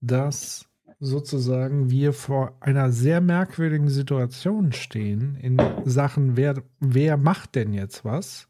dass 0.00 0.66
sozusagen 0.98 1.90
wir 1.90 2.12
vor 2.12 2.56
einer 2.60 2.92
sehr 2.92 3.20
merkwürdigen 3.20 3.88
Situation 3.88 4.72
stehen 4.72 5.36
in 5.36 5.58
Sachen, 5.84 6.36
wer, 6.36 6.62
wer 6.78 7.16
macht 7.16 7.54
denn 7.54 7.72
jetzt 7.72 8.04
was? 8.04 8.49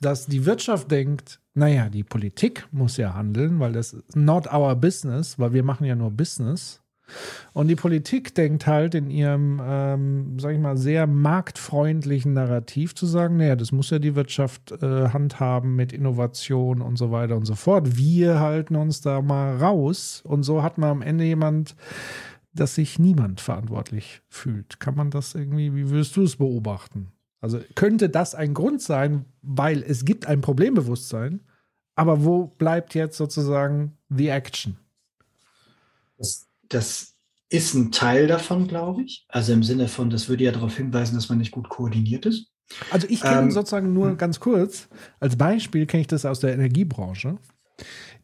Dass 0.00 0.26
die 0.26 0.46
Wirtschaft 0.46 0.90
denkt, 0.90 1.40
naja, 1.54 1.88
die 1.88 2.04
Politik 2.04 2.66
muss 2.72 2.96
ja 2.96 3.14
handeln, 3.14 3.60
weil 3.60 3.72
das 3.72 3.92
ist 3.92 4.16
not 4.16 4.52
our 4.52 4.74
business, 4.74 5.38
weil 5.38 5.52
wir 5.52 5.62
machen 5.62 5.86
ja 5.86 5.94
nur 5.94 6.10
Business. 6.10 6.80
Und 7.52 7.68
die 7.68 7.76
Politik 7.76 8.34
denkt 8.34 8.66
halt 8.68 8.94
in 8.94 9.10
ihrem, 9.10 9.60
ähm, 9.62 10.38
sag 10.38 10.52
ich 10.52 10.60
mal, 10.60 10.76
sehr 10.76 11.06
marktfreundlichen 11.06 12.34
Narrativ 12.34 12.94
zu 12.94 13.06
sagen, 13.06 13.36
naja, 13.36 13.56
das 13.56 13.72
muss 13.72 13.90
ja 13.90 13.98
die 13.98 14.14
Wirtschaft 14.14 14.72
äh, 14.80 15.08
handhaben 15.08 15.74
mit 15.74 15.92
Innovation 15.92 16.80
und 16.80 16.96
so 16.96 17.10
weiter 17.10 17.36
und 17.36 17.46
so 17.46 17.54
fort. 17.56 17.96
Wir 17.96 18.40
halten 18.40 18.76
uns 18.76 19.00
da 19.00 19.22
mal 19.22 19.56
raus. 19.56 20.22
Und 20.24 20.44
so 20.44 20.62
hat 20.62 20.78
man 20.78 20.90
am 20.90 21.02
Ende 21.02 21.24
jemand, 21.24 21.74
dass 22.54 22.76
sich 22.76 22.98
niemand 22.98 23.40
verantwortlich 23.40 24.22
fühlt. 24.28 24.80
Kann 24.80 24.94
man 24.94 25.10
das 25.10 25.34
irgendwie, 25.34 25.74
wie 25.74 25.90
würdest 25.90 26.16
du 26.16 26.22
es 26.22 26.36
beobachten? 26.36 27.12
Also 27.40 27.60
könnte 27.74 28.08
das 28.10 28.34
ein 28.34 28.54
Grund 28.54 28.82
sein, 28.82 29.24
weil 29.42 29.82
es 29.82 30.04
gibt 30.04 30.26
ein 30.26 30.40
Problembewusstsein, 30.40 31.40
aber 31.94 32.24
wo 32.24 32.46
bleibt 32.46 32.94
jetzt 32.94 33.16
sozusagen 33.16 33.96
the 34.08 34.28
action? 34.28 34.76
Das, 36.18 36.48
das 36.68 37.14
ist 37.48 37.74
ein 37.74 37.92
Teil 37.92 38.26
davon, 38.26 38.68
glaube 38.68 39.02
ich. 39.02 39.26
Also 39.28 39.52
im 39.52 39.62
Sinne 39.62 39.88
von, 39.88 40.10
das 40.10 40.28
würde 40.28 40.44
ja 40.44 40.52
darauf 40.52 40.76
hinweisen, 40.76 41.14
dass 41.14 41.28
man 41.28 41.38
nicht 41.38 41.50
gut 41.50 41.68
koordiniert 41.68 42.26
ist. 42.26 42.52
Also 42.90 43.06
ich 43.10 43.20
kenne 43.20 43.42
ähm, 43.42 43.50
sozusagen 43.50 43.92
nur 43.92 44.10
hm. 44.10 44.18
ganz 44.18 44.38
kurz, 44.38 44.88
als 45.18 45.36
Beispiel 45.36 45.86
kenne 45.86 46.02
ich 46.02 46.06
das 46.06 46.24
aus 46.24 46.40
der 46.40 46.54
Energiebranche, 46.54 47.38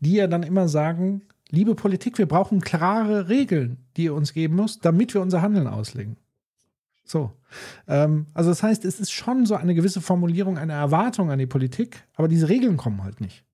die 0.00 0.12
ja 0.12 0.26
dann 0.26 0.42
immer 0.42 0.68
sagen, 0.68 1.22
liebe 1.50 1.74
Politik, 1.74 2.18
wir 2.18 2.26
brauchen 2.26 2.60
klare 2.60 3.28
Regeln, 3.28 3.78
die 3.96 4.04
ihr 4.04 4.14
uns 4.14 4.32
geben 4.32 4.56
müsst, 4.56 4.84
damit 4.84 5.14
wir 5.14 5.20
unser 5.20 5.42
Handeln 5.42 5.66
auslegen. 5.66 6.16
So. 7.06 7.32
Ähm, 7.88 8.26
also 8.34 8.50
das 8.50 8.62
heißt, 8.62 8.84
es 8.84 9.00
ist 9.00 9.12
schon 9.12 9.46
so 9.46 9.54
eine 9.54 9.74
gewisse 9.74 10.00
Formulierung, 10.00 10.58
eine 10.58 10.74
Erwartung 10.74 11.30
an 11.30 11.38
die 11.38 11.46
Politik, 11.46 12.04
aber 12.14 12.28
diese 12.28 12.48
Regeln 12.48 12.76
kommen 12.76 13.02
halt 13.02 13.20
nicht. 13.20 13.46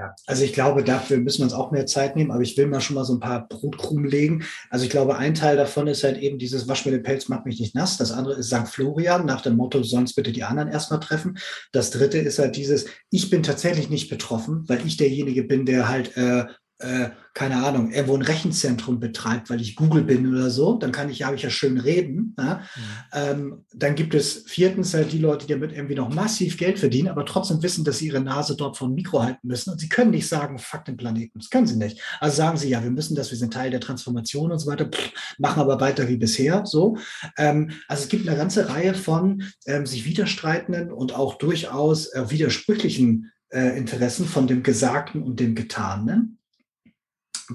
Ja, 0.00 0.14
also 0.26 0.44
ich 0.44 0.54
glaube, 0.54 0.82
dafür 0.82 1.18
müssen 1.18 1.40
wir 1.40 1.44
uns 1.44 1.52
auch 1.52 1.72
mehr 1.72 1.84
Zeit 1.84 2.16
nehmen, 2.16 2.30
aber 2.30 2.40
ich 2.40 2.56
will 2.56 2.66
mal 2.66 2.80
schon 2.80 2.94
mal 2.94 3.04
so 3.04 3.12
ein 3.12 3.20
paar 3.20 3.46
Brotkrumen 3.46 4.06
legen. 4.06 4.44
Also 4.70 4.86
ich 4.86 4.90
glaube, 4.90 5.18
ein 5.18 5.34
Teil 5.34 5.58
davon 5.58 5.88
ist 5.88 6.04
halt 6.04 6.16
eben 6.16 6.38
dieses 6.38 6.66
Wasch 6.68 6.86
mir 6.86 6.92
den 6.92 7.02
Pelz, 7.02 7.28
macht 7.28 7.44
mich 7.44 7.60
nicht 7.60 7.74
nass. 7.74 7.98
Das 7.98 8.10
andere 8.10 8.36
ist 8.36 8.46
St. 8.46 8.66
Florian 8.66 9.26
nach 9.26 9.42
dem 9.42 9.56
Motto, 9.56 9.82
sonst 9.82 10.14
bitte 10.14 10.32
die 10.32 10.42
anderen 10.42 10.70
erstmal 10.70 11.00
treffen. 11.00 11.36
Das 11.72 11.90
dritte 11.90 12.16
ist 12.16 12.38
halt 12.38 12.56
dieses, 12.56 12.86
ich 13.10 13.28
bin 13.28 13.42
tatsächlich 13.42 13.90
nicht 13.90 14.08
betroffen, 14.08 14.64
weil 14.68 14.86
ich 14.86 14.96
derjenige 14.96 15.42
bin, 15.42 15.66
der 15.66 15.88
halt 15.88 16.16
äh, 16.16 16.46
äh, 16.80 17.10
keine 17.32 17.64
Ahnung, 17.64 17.92
irgendwo 17.92 18.16
ein 18.16 18.22
Rechenzentrum 18.22 18.98
betreibt, 18.98 19.50
weil 19.50 19.60
ich 19.60 19.76
Google 19.76 20.02
bin 20.02 20.26
oder 20.26 20.50
so, 20.50 20.74
dann 20.74 20.90
kann 20.90 21.08
ich, 21.08 21.22
habe 21.22 21.36
ich 21.36 21.42
ja 21.42 21.50
schön 21.50 21.78
reden. 21.78 22.34
Ja? 22.38 22.54
Mhm. 22.54 22.82
Ähm, 23.12 23.64
dann 23.72 23.94
gibt 23.94 24.14
es 24.14 24.44
viertens 24.46 24.92
halt 24.94 25.12
die 25.12 25.18
Leute, 25.18 25.46
die 25.46 25.52
damit 25.52 25.72
irgendwie 25.72 25.94
noch 25.94 26.12
massiv 26.12 26.56
Geld 26.56 26.78
verdienen, 26.78 27.08
aber 27.08 27.24
trotzdem 27.24 27.62
wissen, 27.62 27.84
dass 27.84 27.98
sie 27.98 28.08
ihre 28.08 28.20
Nase 28.20 28.56
dort 28.56 28.76
vom 28.76 28.94
Mikro 28.94 29.22
halten 29.22 29.46
müssen. 29.46 29.70
Und 29.70 29.78
sie 29.78 29.88
können 29.88 30.10
nicht 30.10 30.26
sagen, 30.26 30.58
fuck 30.58 30.84
den 30.84 30.96
Planeten. 30.96 31.38
Das 31.38 31.50
können 31.50 31.66
sie 31.66 31.76
nicht. 31.76 32.00
Also 32.18 32.36
sagen 32.36 32.58
sie, 32.58 32.68
ja, 32.68 32.82
wir 32.82 32.90
müssen 32.90 33.14
das, 33.14 33.30
wir 33.30 33.38
sind 33.38 33.52
Teil 33.52 33.70
der 33.70 33.80
Transformation 33.80 34.50
und 34.50 34.58
so 34.58 34.70
weiter, 34.70 34.86
pff, 34.86 35.12
machen 35.38 35.60
aber 35.60 35.80
weiter 35.80 36.08
wie 36.08 36.16
bisher. 36.16 36.66
So. 36.66 36.96
Ähm, 37.38 37.70
also 37.86 38.02
es 38.02 38.08
gibt 38.08 38.26
eine 38.26 38.36
ganze 38.36 38.68
Reihe 38.68 38.94
von 38.94 39.44
ähm, 39.66 39.86
sich 39.86 40.04
widerstreitenden 40.04 40.90
und 40.90 41.14
auch 41.14 41.34
durchaus 41.38 42.06
äh, 42.12 42.28
widersprüchlichen 42.30 43.30
äh, 43.50 43.78
Interessen 43.78 44.26
von 44.26 44.46
dem 44.46 44.62
Gesagten 44.62 45.22
und 45.22 45.38
dem 45.38 45.54
Getanen. 45.54 46.39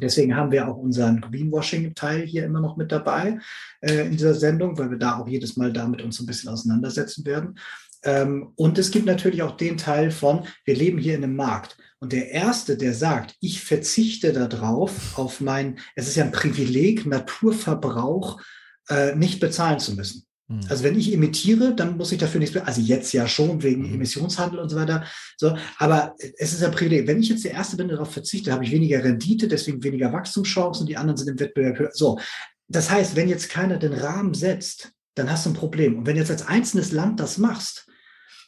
Deswegen 0.02 0.36
haben 0.36 0.52
wir 0.52 0.68
auch 0.68 0.78
unseren 0.78 1.22
Greenwashing-Teil 1.22 2.24
hier 2.26 2.46
immer 2.46 2.62
noch 2.62 2.78
mit 2.78 2.92
dabei 2.92 3.40
äh, 3.82 4.06
in 4.06 4.12
dieser 4.12 4.34
Sendung, 4.34 4.78
weil 4.78 4.92
wir 4.92 4.98
da 4.98 5.20
auch 5.20 5.28
jedes 5.28 5.58
Mal 5.58 5.74
damit 5.74 6.02
uns 6.02 6.20
ein 6.20 6.26
bisschen 6.26 6.50
auseinandersetzen 6.50 7.26
werden. 7.26 7.58
Ähm, 8.04 8.52
und 8.56 8.78
es 8.78 8.92
gibt 8.92 9.06
natürlich 9.06 9.42
auch 9.42 9.58
den 9.58 9.78
Teil 9.78 10.12
von, 10.12 10.46
wir 10.64 10.76
leben 10.76 10.98
hier 10.98 11.16
in 11.16 11.24
einem 11.24 11.36
Markt. 11.36 11.78
Und 12.00 12.12
der 12.12 12.32
Erste, 12.32 12.78
der 12.78 12.94
sagt, 12.94 13.36
ich 13.40 13.64
verzichte 13.64 14.34
darauf, 14.34 15.18
auf 15.18 15.42
mein, 15.42 15.80
es 15.96 16.08
ist 16.08 16.16
ja 16.16 16.26
ein 16.26 16.32
Privileg, 16.32 17.06
Naturverbrauch 17.06 18.42
äh, 18.90 19.16
nicht 19.16 19.40
bezahlen 19.40 19.80
zu 19.80 19.96
müssen. 19.96 20.25
Hm. 20.48 20.60
Also 20.70 20.84
wenn 20.84 20.98
ich 20.98 21.12
emittiere, 21.14 21.76
dann 21.76 21.98
muss 21.98 22.12
ich 22.12 22.18
dafür 22.18 22.40
nichts 22.40 22.54
mehr. 22.54 22.68
Also 22.68 22.82
jetzt 22.82 23.14
ja 23.14 23.28
schon 23.28 23.64
wegen 23.64 23.88
mhm. 23.88 23.96
Emissionshandel 23.96 24.60
und 24.60 24.70
so 24.70 24.76
weiter. 24.76 25.04
So, 25.38 25.58
aber 25.78 26.16
es 26.38 26.54
ist 26.54 26.64
ein 26.64 26.72
Privileg. 26.72 27.08
Wenn 27.08 27.20
ich 27.20 27.30
jetzt 27.30 27.44
der 27.44 27.54
Erste 27.54 27.78
bin, 27.78 27.88
der 27.88 27.98
darauf 27.98 28.14
verzichte, 28.14 28.52
habe 28.52 28.64
ich 28.64 28.72
weniger 28.72 29.04
Rendite, 29.04 29.48
deswegen 29.48 29.84
weniger 29.84 30.14
Wachstumschancen. 30.14 30.86
Die 30.86 30.98
anderen 30.98 31.18
sind 31.18 31.30
im 31.30 31.40
Wettbewerb 31.40 31.80
höher. 31.80 31.92
So, 31.94 32.20
das 32.68 32.90
heißt, 32.90 33.16
wenn 33.16 33.30
jetzt 33.30 33.50
keiner 33.50 33.78
den 33.78 33.94
Rahmen 33.94 34.34
setzt, 34.34 34.92
dann 35.16 35.32
hast 35.32 35.46
du 35.46 35.52
ein 35.52 35.56
Problem. 35.56 35.98
Und 35.98 36.06
wenn 36.06 36.18
jetzt 36.18 36.32
als 36.32 36.48
einzelnes 36.48 36.92
Land 36.92 37.20
das 37.20 37.38
machst 37.38 37.88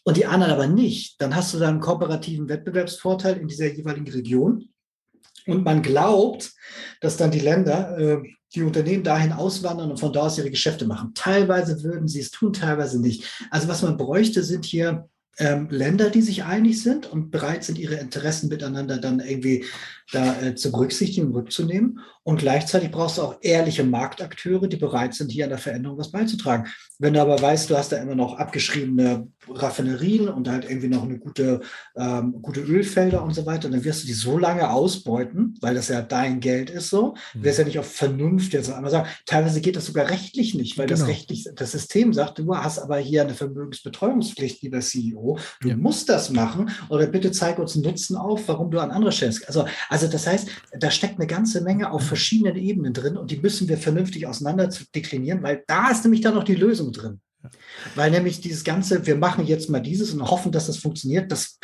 und 0.03 0.17
die 0.17 0.25
anderen 0.25 0.53
aber 0.53 0.67
nicht, 0.67 1.21
dann 1.21 1.35
hast 1.35 1.53
du 1.53 1.59
da 1.59 1.69
einen 1.69 1.79
kooperativen 1.79 2.49
Wettbewerbsvorteil 2.49 3.37
in 3.37 3.47
dieser 3.47 3.73
jeweiligen 3.73 4.09
Region. 4.11 4.69
Und 5.47 5.63
man 5.63 5.81
glaubt, 5.81 6.53
dass 7.01 7.17
dann 7.17 7.31
die 7.31 7.39
Länder 7.39 7.97
äh, 7.97 8.17
die 8.55 8.63
Unternehmen 8.63 9.03
dahin 9.03 9.33
auswandern 9.33 9.91
und 9.91 9.99
von 9.99 10.13
da 10.13 10.21
aus 10.21 10.37
ihre 10.37 10.49
Geschäfte 10.51 10.85
machen. 10.85 11.11
Teilweise 11.13 11.83
würden 11.83 12.07
sie 12.07 12.21
es 12.21 12.31
tun, 12.31 12.53
teilweise 12.53 12.99
nicht. 13.01 13.45
Also 13.51 13.67
was 13.67 13.81
man 13.81 13.97
bräuchte, 13.97 14.43
sind 14.43 14.65
hier 14.65 15.09
ähm, 15.37 15.69
Länder, 15.69 16.09
die 16.09 16.21
sich 16.21 16.43
einig 16.43 16.81
sind 16.81 17.11
und 17.11 17.29
bereit 17.29 17.63
sind, 17.63 17.77
ihre 17.77 17.95
Interessen 17.95 18.49
miteinander 18.49 18.97
dann 18.97 19.19
irgendwie 19.19 19.65
da 20.11 20.41
äh, 20.41 20.55
zu 20.55 20.71
berücksichtigen 20.71 21.33
rückzunehmen. 21.33 21.99
Und 22.23 22.39
gleichzeitig 22.39 22.91
brauchst 22.91 23.17
du 23.17 23.21
auch 23.21 23.37
ehrliche 23.41 23.85
Marktakteure, 23.85 24.67
die 24.67 24.75
bereit 24.75 25.13
sind, 25.13 25.31
hier 25.31 25.45
an 25.45 25.49
der 25.49 25.59
Veränderung 25.59 25.97
was 25.97 26.11
beizutragen. 26.11 26.67
Wenn 26.99 27.13
du 27.13 27.21
aber 27.21 27.41
weißt, 27.41 27.69
du 27.69 27.77
hast 27.77 27.93
da 27.93 27.97
immer 27.97 28.15
noch 28.15 28.37
abgeschriebene 28.37 29.27
Raffinerien 29.49 30.27
und 30.27 30.49
halt 30.49 30.69
irgendwie 30.69 30.89
noch 30.89 31.03
eine 31.03 31.19
gute, 31.19 31.61
ähm, 31.95 32.41
gute 32.41 32.59
Ölfelder 32.59 33.23
und 33.23 33.33
so 33.33 33.45
weiter, 33.45 33.69
dann 33.69 33.83
wirst 33.85 34.03
du 34.03 34.07
die 34.07 34.13
so 34.13 34.37
lange 34.37 34.69
ausbeuten, 34.69 35.57
weil 35.61 35.75
das 35.75 35.87
ja 35.87 36.01
dein 36.01 36.41
Geld 36.41 36.69
ist 36.69 36.89
so. 36.89 37.15
Du 37.33 37.43
wirst 37.43 37.59
ja 37.59 37.65
nicht 37.65 37.79
auf 37.79 37.89
Vernunft 37.89 38.51
jetzt 38.51 38.71
einmal 38.71 38.91
sagen. 38.91 39.07
Teilweise 39.25 39.61
geht 39.61 39.77
das 39.77 39.85
sogar 39.85 40.09
rechtlich 40.09 40.53
nicht, 40.53 40.77
weil 40.77 40.87
genau. 40.87 40.99
das 40.99 41.07
rechtlich, 41.07 41.47
das 41.55 41.71
System 41.71 42.11
sagt, 42.13 42.39
du 42.39 42.53
hast 42.53 42.79
aber 42.79 42.97
hier 42.97 43.21
eine 43.21 43.35
Vermögensbetreuungspflicht, 43.35 44.61
lieber 44.63 44.81
CEO. 44.81 45.39
Du 45.61 45.69
ja. 45.69 45.77
musst 45.77 46.09
das 46.09 46.29
machen 46.29 46.71
oder 46.89 47.07
bitte 47.07 47.31
zeig 47.31 47.57
uns 47.57 47.75
einen 47.75 47.85
Nutzen 47.85 48.17
auf, 48.17 48.47
warum 48.47 48.69
du 48.69 48.79
an 48.79 48.91
andere 48.91 49.13
stellst. 49.13 49.47
Also, 49.47 49.65
also 49.87 49.96
das 50.05 50.27
heißt, 50.27 50.49
da 50.79 50.91
steckt 50.91 51.15
eine 51.15 51.25
ganze 51.25 51.61
Menge 51.61 51.89
auf 51.89 52.03
verschiedenen 52.03 52.57
Ebenen 52.57 52.93
drin 52.93 53.17
und 53.17 53.31
die 53.31 53.37
müssen 53.37 53.67
wir 53.67 53.77
vernünftig 53.79 54.27
auseinander 54.27 54.69
deklinieren, 54.93 55.41
weil 55.41 55.63
da 55.65 55.89
ist 55.89 56.03
nämlich 56.03 56.21
dann 56.21 56.35
noch 56.35 56.43
die 56.43 56.55
Lösung 56.55 56.91
drin. 56.91 57.19
Weil 57.95 58.11
nämlich 58.11 58.41
dieses 58.41 58.63
Ganze, 58.63 59.07
wir 59.07 59.15
machen 59.15 59.45
jetzt 59.45 59.69
mal 59.69 59.79
dieses 59.79 60.13
und 60.13 60.21
hoffen, 60.21 60.51
dass 60.51 60.67
das 60.67 60.77
funktioniert, 60.77 61.31
das, 61.31 61.59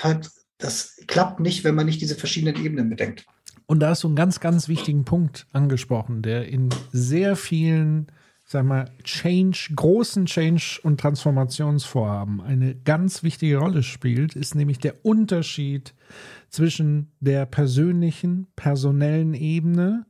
das 0.58 0.96
klappt 1.08 1.40
nicht, 1.40 1.64
wenn 1.64 1.76
man 1.76 1.86
nicht 1.86 2.02
diese 2.02 2.16
verschiedenen 2.16 2.64
Ebenen 2.64 2.90
bedenkt. 2.90 3.26
Und 3.66 3.80
da 3.80 3.90
hast 3.90 4.04
du 4.04 4.08
einen 4.08 4.16
ganz, 4.16 4.40
ganz 4.40 4.68
wichtigen 4.68 5.06
Punkt 5.06 5.48
angesprochen, 5.52 6.22
der 6.22 6.48
in 6.48 6.70
sehr 6.92 7.36
vielen, 7.36 8.08
sag 8.46 8.66
mal, 8.66 8.92
Change, 9.04 9.72
großen 9.76 10.26
Change- 10.26 10.80
und 10.84 11.00
Transformationsvorhaben 11.00 12.42
eine 12.42 12.76
ganz 12.76 13.24
wichtige 13.24 13.58
Rolle 13.58 13.84
spielt, 13.84 14.36
ist 14.36 14.56
nämlich 14.56 14.80
der 14.80 15.06
Unterschied 15.06 15.94
zwischen 16.54 17.12
der 17.20 17.48
persönlichen, 17.48 18.48
personellen 18.56 19.34
Ebene 19.34 20.06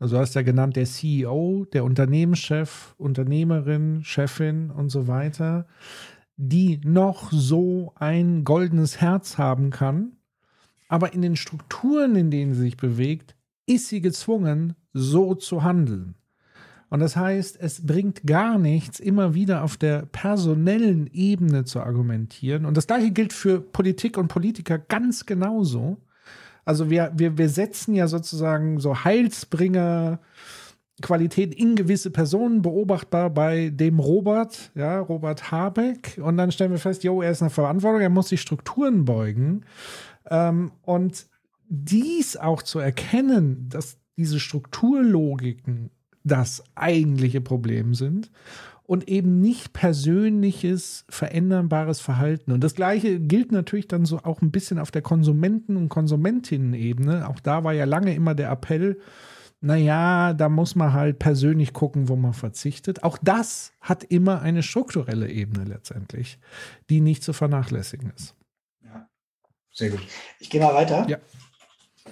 Also 0.00 0.16
du 0.16 0.20
hast 0.20 0.34
ja 0.34 0.42
genannt, 0.42 0.74
der 0.74 0.84
CEO, 0.84 1.64
der 1.72 1.84
Unternehmenschef, 1.84 2.94
Unternehmerin, 2.98 4.02
Chefin 4.02 4.70
und 4.70 4.90
so 4.90 5.06
weiter, 5.06 5.66
die 6.36 6.80
noch 6.84 7.30
so 7.30 7.92
ein 7.94 8.44
goldenes 8.44 9.00
Herz 9.00 9.38
haben 9.38 9.70
kann, 9.70 10.16
aber 10.88 11.14
in 11.14 11.22
den 11.22 11.36
Strukturen, 11.36 12.16
in 12.16 12.30
denen 12.30 12.52
sie 12.52 12.62
sich 12.62 12.76
bewegt, 12.76 13.36
ist 13.66 13.88
sie 13.88 14.00
gezwungen, 14.00 14.74
so 14.92 15.34
zu 15.34 15.62
handeln. 15.62 16.16
Und 16.96 17.00
das 17.00 17.14
heißt, 17.14 17.58
es 17.60 17.86
bringt 17.86 18.26
gar 18.26 18.56
nichts, 18.56 19.00
immer 19.00 19.34
wieder 19.34 19.62
auf 19.64 19.76
der 19.76 20.06
personellen 20.06 21.10
Ebene 21.12 21.66
zu 21.66 21.80
argumentieren. 21.80 22.64
Und 22.64 22.74
das 22.78 22.86
gleiche 22.86 23.10
gilt 23.10 23.34
für 23.34 23.60
Politik 23.60 24.16
und 24.16 24.28
Politiker 24.28 24.78
ganz 24.78 25.26
genauso. 25.26 25.98
Also 26.64 26.88
wir, 26.88 27.12
wir, 27.14 27.36
wir 27.36 27.50
setzen 27.50 27.94
ja 27.94 28.08
sozusagen 28.08 28.80
so 28.80 29.04
Heilsbringer 29.04 30.20
Qualität 31.02 31.54
in 31.54 31.76
gewisse 31.76 32.10
Personen 32.10 32.62
beobachtbar 32.62 33.28
bei 33.28 33.68
dem 33.68 33.98
Robert, 33.98 34.70
ja, 34.74 34.98
Robert 34.98 35.50
Habeck. 35.50 36.18
Und 36.22 36.38
dann 36.38 36.50
stellen 36.50 36.70
wir 36.70 36.78
fest, 36.78 37.04
jo, 37.04 37.20
er 37.20 37.32
ist 37.32 37.42
eine 37.42 37.50
Verantwortung, 37.50 38.00
er 38.00 38.08
muss 38.08 38.30
die 38.30 38.38
Strukturen 38.38 39.04
beugen. 39.04 39.66
Ähm, 40.30 40.72
und 40.80 41.26
dies 41.68 42.38
auch 42.38 42.62
zu 42.62 42.78
erkennen, 42.78 43.68
dass 43.68 43.98
diese 44.16 44.40
Strukturlogiken 44.40 45.90
das 46.26 46.62
eigentliche 46.74 47.40
Problem 47.40 47.94
sind 47.94 48.30
und 48.82 49.08
eben 49.08 49.40
nicht 49.40 49.72
persönliches, 49.72 51.04
veränderbares 51.08 52.00
Verhalten. 52.00 52.52
Und 52.52 52.62
das 52.62 52.74
Gleiche 52.74 53.18
gilt 53.18 53.52
natürlich 53.52 53.88
dann 53.88 54.04
so 54.04 54.18
auch 54.18 54.42
ein 54.42 54.50
bisschen 54.50 54.78
auf 54.78 54.90
der 54.90 55.02
Konsumenten- 55.02 55.76
und 55.76 55.88
Konsumentinnen-Ebene. 55.88 57.28
Auch 57.28 57.40
da 57.40 57.64
war 57.64 57.72
ja 57.72 57.84
lange 57.84 58.14
immer 58.14 58.34
der 58.34 58.50
Appell, 58.50 58.98
naja, 59.60 60.34
da 60.34 60.48
muss 60.48 60.74
man 60.74 60.92
halt 60.92 61.18
persönlich 61.18 61.72
gucken, 61.72 62.08
wo 62.08 62.16
man 62.16 62.34
verzichtet. 62.34 63.02
Auch 63.02 63.18
das 63.20 63.72
hat 63.80 64.04
immer 64.04 64.42
eine 64.42 64.62
strukturelle 64.62 65.30
Ebene 65.30 65.64
letztendlich, 65.64 66.38
die 66.90 67.00
nicht 67.00 67.24
zu 67.24 67.32
vernachlässigen 67.32 68.12
ist. 68.14 68.34
Ja, 68.84 69.08
sehr 69.72 69.90
gut. 69.90 70.02
Ich 70.38 70.50
gehe 70.50 70.60
mal 70.60 70.74
weiter. 70.74 71.06
Ja. 71.08 71.18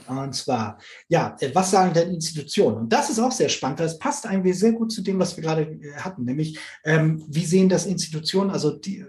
Und 0.09 0.35
zwar, 0.35 0.79
ja, 1.09 1.37
äh, 1.41 1.51
was 1.55 1.71
sagen 1.71 1.93
denn 1.95 2.15
Institutionen? 2.15 2.79
Und 2.79 2.93
das 2.93 3.11
ist 3.11 3.19
auch 3.19 3.33
sehr 3.33 3.49
spannend, 3.49 3.79
weil 3.79 3.87
es 3.87 3.99
passt 3.99 4.27
eigentlich 4.27 4.59
sehr 4.59 4.73
gut 4.73 4.93
zu 4.93 5.03
dem, 5.03 5.19
was 5.19 5.37
wir 5.37 5.45
gerade 5.45 5.63
äh, 5.63 5.95
hatten, 5.97 6.25
nämlich 6.25 6.59
ähm, 6.85 7.25
wie 7.29 7.45
sehen 7.45 7.69
das 7.69 7.87
Institutionen, 7.87 8.51
also 8.51 8.71
die, 8.71 9.01
äh, 9.01 9.07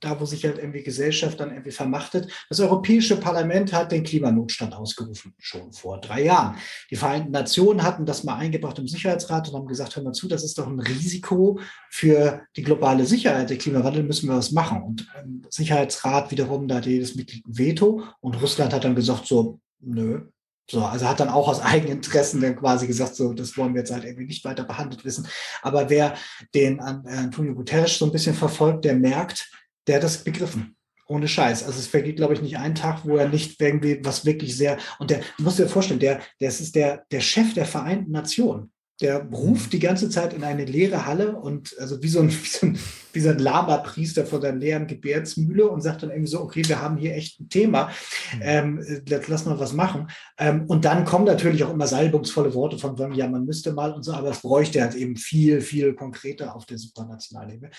da, 0.00 0.20
wo 0.20 0.24
sich 0.24 0.44
halt 0.44 0.58
irgendwie 0.58 0.82
Gesellschaft 0.82 1.40
dann 1.40 1.50
irgendwie 1.50 1.72
vermachtet. 1.72 2.30
Das 2.48 2.60
Europäische 2.60 3.16
Parlament 3.16 3.72
hat 3.72 3.90
den 3.90 4.04
Klimanotstand 4.04 4.74
ausgerufen, 4.74 5.34
schon 5.38 5.72
vor 5.72 6.00
drei 6.00 6.24
Jahren. 6.24 6.56
Die 6.90 6.96
Vereinten 6.96 7.32
Nationen 7.32 7.82
hatten 7.82 8.06
das 8.06 8.22
mal 8.22 8.36
eingebracht 8.36 8.78
im 8.78 8.86
Sicherheitsrat 8.86 9.48
und 9.48 9.56
haben 9.56 9.66
gesagt, 9.66 9.96
hör 9.96 10.02
mal 10.02 10.12
zu, 10.12 10.28
das 10.28 10.44
ist 10.44 10.58
doch 10.58 10.68
ein 10.68 10.80
Risiko 10.80 11.58
für 11.90 12.42
die 12.56 12.62
globale 12.62 13.06
Sicherheit. 13.06 13.50
Der 13.50 13.58
Klimawandel 13.58 14.04
müssen 14.04 14.28
wir 14.28 14.36
was 14.36 14.52
machen. 14.52 14.82
Und 14.82 15.08
im 15.24 15.42
Sicherheitsrat 15.50 16.30
wiederum, 16.30 16.68
da 16.68 16.76
hat 16.76 16.86
jedes 16.86 17.16
Mitglied 17.16 17.46
ein 17.46 17.58
Veto 17.58 18.04
und 18.20 18.40
Russland 18.40 18.72
hat 18.72 18.84
dann 18.84 18.94
gesagt, 18.94 19.26
so, 19.26 19.60
nö, 19.80 20.22
so, 20.70 20.84
also 20.84 21.08
hat 21.08 21.20
dann 21.20 21.30
auch 21.30 21.48
aus 21.48 21.62
eigenen 21.62 21.96
Interessen 21.96 22.42
dann 22.42 22.56
quasi 22.56 22.86
gesagt, 22.86 23.14
so, 23.14 23.32
das 23.32 23.56
wollen 23.56 23.72
wir 23.74 23.80
jetzt 23.80 23.92
halt 23.92 24.04
irgendwie 24.04 24.26
nicht 24.26 24.44
weiter 24.44 24.64
behandelt 24.64 25.04
wissen. 25.04 25.26
Aber 25.62 25.88
wer 25.88 26.14
den 26.54 26.78
äh, 26.78 26.82
Antonio 26.82 27.54
Guterres 27.54 27.98
so 27.98 28.04
ein 28.04 28.12
bisschen 28.12 28.34
verfolgt, 28.34 28.84
der 28.84 28.94
merkt, 28.94 29.50
der 29.86 29.96
hat 29.96 30.02
das 30.02 30.22
begriffen. 30.22 30.76
Ohne 31.06 31.26
Scheiß. 31.26 31.64
Also 31.64 31.78
es 31.78 31.86
vergeht, 31.86 32.16
glaube 32.16 32.34
ich, 32.34 32.42
nicht 32.42 32.58
ein 32.58 32.74
Tag, 32.74 33.06
wo 33.06 33.16
er 33.16 33.30
nicht 33.30 33.58
irgendwie 33.58 33.98
was 34.04 34.26
wirklich 34.26 34.54
sehr, 34.54 34.76
und 34.98 35.08
der, 35.08 35.20
du 35.38 35.44
musst 35.44 35.58
dir 35.58 35.68
vorstellen, 35.68 36.00
der, 36.00 36.20
der 36.38 36.50
ist 36.50 36.74
der, 36.74 37.06
der 37.10 37.20
Chef 37.20 37.54
der 37.54 37.64
Vereinten 37.64 38.12
Nationen 38.12 38.70
der 39.00 39.24
ruft 39.26 39.72
die 39.72 39.78
ganze 39.78 40.10
Zeit 40.10 40.34
in 40.34 40.42
eine 40.42 40.64
leere 40.64 41.06
Halle 41.06 41.36
und 41.36 41.76
also 41.78 42.02
wie 42.02 42.08
so 42.08 42.20
ein, 42.20 42.30
wie 42.30 42.48
so 42.48 42.66
ein, 42.66 42.78
wie 43.12 43.20
so 43.20 43.28
ein 43.30 43.38
Lama-Priester 43.38 44.26
vor 44.26 44.40
der 44.40 44.54
leeren 44.54 44.86
Gebärtsmühle 44.86 45.68
und 45.68 45.82
sagt 45.82 46.02
dann 46.02 46.10
irgendwie 46.10 46.30
so, 46.30 46.40
okay, 46.40 46.62
wir 46.66 46.82
haben 46.82 46.96
hier 46.96 47.14
echt 47.14 47.40
ein 47.40 47.48
Thema, 47.48 47.90
mhm. 48.34 48.40
ähm, 48.42 49.02
lass 49.28 49.46
mal 49.46 49.58
was 49.58 49.72
machen. 49.72 50.08
Ähm, 50.36 50.66
und 50.66 50.84
dann 50.84 51.04
kommen 51.04 51.24
natürlich 51.24 51.62
auch 51.64 51.72
immer 51.72 51.86
salbungsvolle 51.86 52.54
Worte 52.54 52.78
von, 52.78 53.12
ja, 53.12 53.28
man 53.28 53.44
müsste 53.44 53.72
mal 53.72 53.92
und 53.92 54.02
so, 54.02 54.12
aber 54.12 54.30
es 54.30 54.40
bräuchte 54.40 54.82
halt 54.82 54.94
eben 54.94 55.16
viel, 55.16 55.60
viel 55.60 55.94
konkreter 55.94 56.56
auf 56.56 56.66
der 56.66 56.78
supranationalen 56.78 57.50
Ebene. 57.50 57.70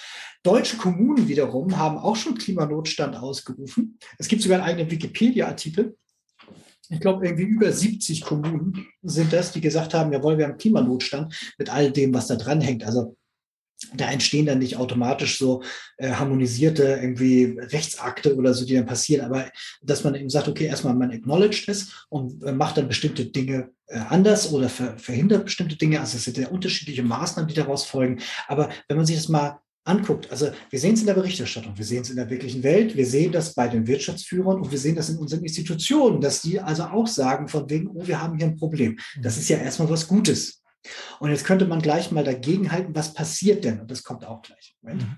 Deutsche 0.44 0.78
Kommunen 0.78 1.28
wiederum 1.28 1.78
haben 1.78 1.98
auch 1.98 2.16
schon 2.16 2.38
Klimanotstand 2.38 3.18
ausgerufen. 3.18 3.98
Es 4.18 4.28
gibt 4.28 4.41
sogar 4.41 4.60
einen 4.60 4.70
eigenen 4.70 4.91
Wikipedia-Artikel, 4.91 5.96
ich 6.90 6.99
glaube, 6.99 7.26
irgendwie 7.26 7.44
über 7.44 7.72
70 7.72 8.22
Kommunen 8.22 8.88
sind 9.03 9.32
das, 9.32 9.52
die 9.52 9.61
gesagt 9.61 9.94
haben, 9.94 10.11
jawohl, 10.11 10.38
wir 10.38 10.48
haben 10.48 10.57
Klimanotstand 10.57 11.34
mit 11.57 11.70
all 11.70 11.91
dem, 11.91 12.14
was 12.14 12.28
da 12.28 12.36
dran 12.36 12.61
hängt. 12.61 12.84
Also 12.84 13.16
da 13.94 14.11
entstehen 14.11 14.45
dann 14.45 14.60
nicht 14.60 14.76
automatisch 14.76 15.38
so 15.38 15.64
äh, 15.98 16.11
harmonisierte 16.11 16.99
irgendwie 17.02 17.57
Rechtsakte 17.60 18.36
oder 18.36 18.53
so, 18.53 18.66
die 18.66 18.74
dann 18.74 18.86
passieren, 18.86 19.26
aber 19.26 19.49
dass 19.82 20.03
man 20.03 20.16
eben 20.16 20.30
sagt, 20.30 20.49
okay, 20.49 20.66
erstmal 20.66 20.95
man 20.95 21.11
acknowledged 21.11 21.70
es 21.70 22.06
und 22.10 22.44
äh, 22.44 22.52
macht 22.52 22.78
dann 22.78 22.90
bestimmte 22.90 23.26
Dinge 23.26 23.70
äh, 23.88 23.99
anders 23.99 24.52
oder 24.52 24.68
ver 24.68 24.98
verhindert 24.98 25.45
bestimmte 25.45 25.78
Dinge. 25.78 26.02
Also 26.02 26.18
es 26.18 26.26
sind 26.26 26.38
ja 26.38 26.49
unterschiedliche 26.49 27.03
Maßnahmen, 27.03 27.48
die 27.48 27.56
daraus 27.56 27.86
folgen. 27.86 28.20
Aber 28.48 28.70
wenn 28.88 28.98
man 28.98 29.06
sich 29.06 29.16
das 29.16 29.30
mal 29.30 29.61
anguckt, 29.90 30.32
also 30.32 30.52
wir 30.70 30.80
sehen 30.80 30.94
es 30.94 31.02
in 31.02 31.07
der 31.07 31.16
Berichterstattung, 31.16 31.78
wir 31.78 31.86
sehen 31.86 32.03
es 32.03 32.10
in 32.10 32.16
der 32.16 32.30
wirklichen 32.30 32.64
Welt, 32.64 32.95
wir 32.95 33.06
sehen 33.06 33.32
das 33.32 33.53
bei 33.53 33.68
den 33.68 33.88
Wirtschaftsführern 33.88 34.57
und 34.61 34.72
wir 34.72 34.78
sehen 34.78 34.95
das 34.95 35.10
in 35.10 35.18
unseren 35.18 35.44
Institutionen, 35.44 36.22
dass 36.22 36.41
die 36.41 36.60
also 36.60 36.84
auch 36.84 37.07
sagen 37.07 37.48
von 37.48 37.70
wegen, 37.70 37.88
oh, 37.88 38.06
wir 38.06 38.22
haben 38.22 38.38
hier 38.38 38.48
ein 38.48 38.57
Problem. 38.57 38.98
Das 39.22 39.38
ist 39.38 39.49
ja 39.49 39.57
erstmal 39.57 39.90
was 39.90 40.07
Gutes. 40.07 40.61
Und 41.20 41.32
jetzt 41.32 41.45
könnte 41.45 41.66
man 41.66 41.82
gleich 41.82 42.11
mal 42.11 42.24
dagegenhalten, 42.24 42.95
was 42.95 43.14
passiert 43.14 43.66
denn? 43.66 43.82
Und 43.82 43.91
das 43.91 44.03
kommt 44.03 44.26
auch 44.26 44.41
gleich. 44.41 44.78
Moment. 44.82 45.03
Mhm. 45.03 45.18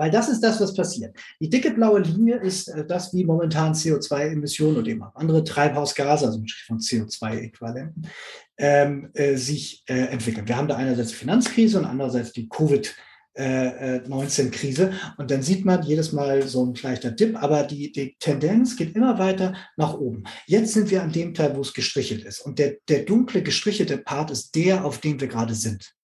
Weil 0.00 0.10
das 0.10 0.30
ist 0.30 0.40
das, 0.40 0.58
was 0.62 0.74
passiert. 0.74 1.14
Die 1.40 1.50
dicke 1.50 1.72
blaue 1.72 2.00
Linie 2.00 2.36
ist 2.36 2.68
äh, 2.68 2.86
das, 2.86 3.12
wie 3.12 3.22
momentan 3.22 3.74
CO2-Emissionen 3.74 4.78
und 4.78 4.88
eben 4.88 5.02
auch 5.02 5.14
andere 5.14 5.44
Treibhausgase, 5.44 6.24
also 6.26 6.42
von 6.66 6.78
CO2-Äquivalenten, 6.78 8.08
ähm, 8.56 9.10
äh, 9.12 9.36
sich 9.36 9.84
äh, 9.86 10.06
entwickeln. 10.06 10.48
Wir 10.48 10.56
haben 10.56 10.68
da 10.68 10.76
einerseits 10.76 11.10
die 11.10 11.16
Finanzkrise 11.16 11.78
und 11.78 11.84
andererseits 11.84 12.32
die 12.32 12.48
Covid- 12.48 12.94
19-Krise. 13.36 14.90
Äh, 14.90 15.20
und 15.20 15.30
dann 15.30 15.42
sieht 15.42 15.64
man 15.64 15.82
jedes 15.82 16.12
Mal 16.12 16.46
so 16.46 16.64
ein 16.64 16.74
leichter 16.74 17.10
Dip, 17.10 17.40
aber 17.42 17.62
die, 17.62 17.92
die 17.92 18.16
Tendenz 18.18 18.76
geht 18.76 18.96
immer 18.96 19.18
weiter 19.18 19.54
nach 19.76 19.94
oben. 19.94 20.24
Jetzt 20.46 20.74
sind 20.74 20.90
wir 20.90 21.02
an 21.02 21.12
dem 21.12 21.34
Teil, 21.34 21.56
wo 21.56 21.60
es 21.60 21.72
gestrichelt 21.72 22.24
ist. 22.24 22.40
Und 22.40 22.58
der, 22.58 22.76
der 22.88 23.04
dunkle 23.04 23.42
gestrichelte 23.42 23.98
Part 23.98 24.30
ist 24.30 24.54
der, 24.54 24.84
auf 24.84 24.98
dem 24.98 25.20
wir 25.20 25.28
gerade 25.28 25.54
sind. 25.54 25.94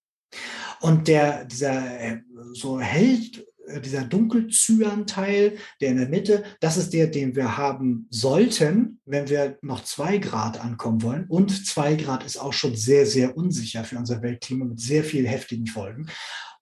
Und 0.80 1.08
der, 1.08 1.44
dieser 1.44 2.20
so 2.52 2.80
hell 2.80 3.18
äh, 3.66 3.80
dieser 3.80 4.04
Dunkelzyan-Teil, 4.04 5.58
der 5.80 5.88
in 5.88 5.96
der 5.96 6.08
Mitte, 6.08 6.44
das 6.60 6.76
ist 6.76 6.92
der, 6.92 7.08
den 7.08 7.34
wir 7.36 7.56
haben 7.56 8.06
sollten, 8.10 9.00
wenn 9.04 9.28
wir 9.28 9.58
noch 9.62 9.84
zwei 9.84 10.18
Grad 10.18 10.60
ankommen 10.60 11.02
wollen. 11.02 11.26
Und 11.28 11.66
zwei 11.66 11.94
Grad 11.94 12.24
ist 12.24 12.36
auch 12.36 12.52
schon 12.52 12.76
sehr, 12.76 13.06
sehr 13.06 13.36
unsicher 13.36 13.84
für 13.84 13.98
unser 13.98 14.22
Weltklima 14.22 14.64
mit 14.64 14.80
sehr 14.80 15.04
viel 15.04 15.26
heftigen 15.26 15.66
Folgen. 15.66 16.08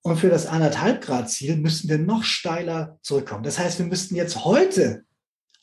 Und 0.06 0.18
für 0.18 0.28
das 0.28 0.46
anderthalb 0.46 1.00
Grad 1.00 1.30
Ziel 1.30 1.56
müssten 1.56 1.88
wir 1.88 1.98
noch 1.98 2.24
steiler 2.24 2.98
zurückkommen. 3.02 3.42
Das 3.42 3.58
heißt, 3.58 3.78
wir 3.78 3.86
müssten 3.86 4.14
jetzt 4.14 4.44
heute 4.44 5.04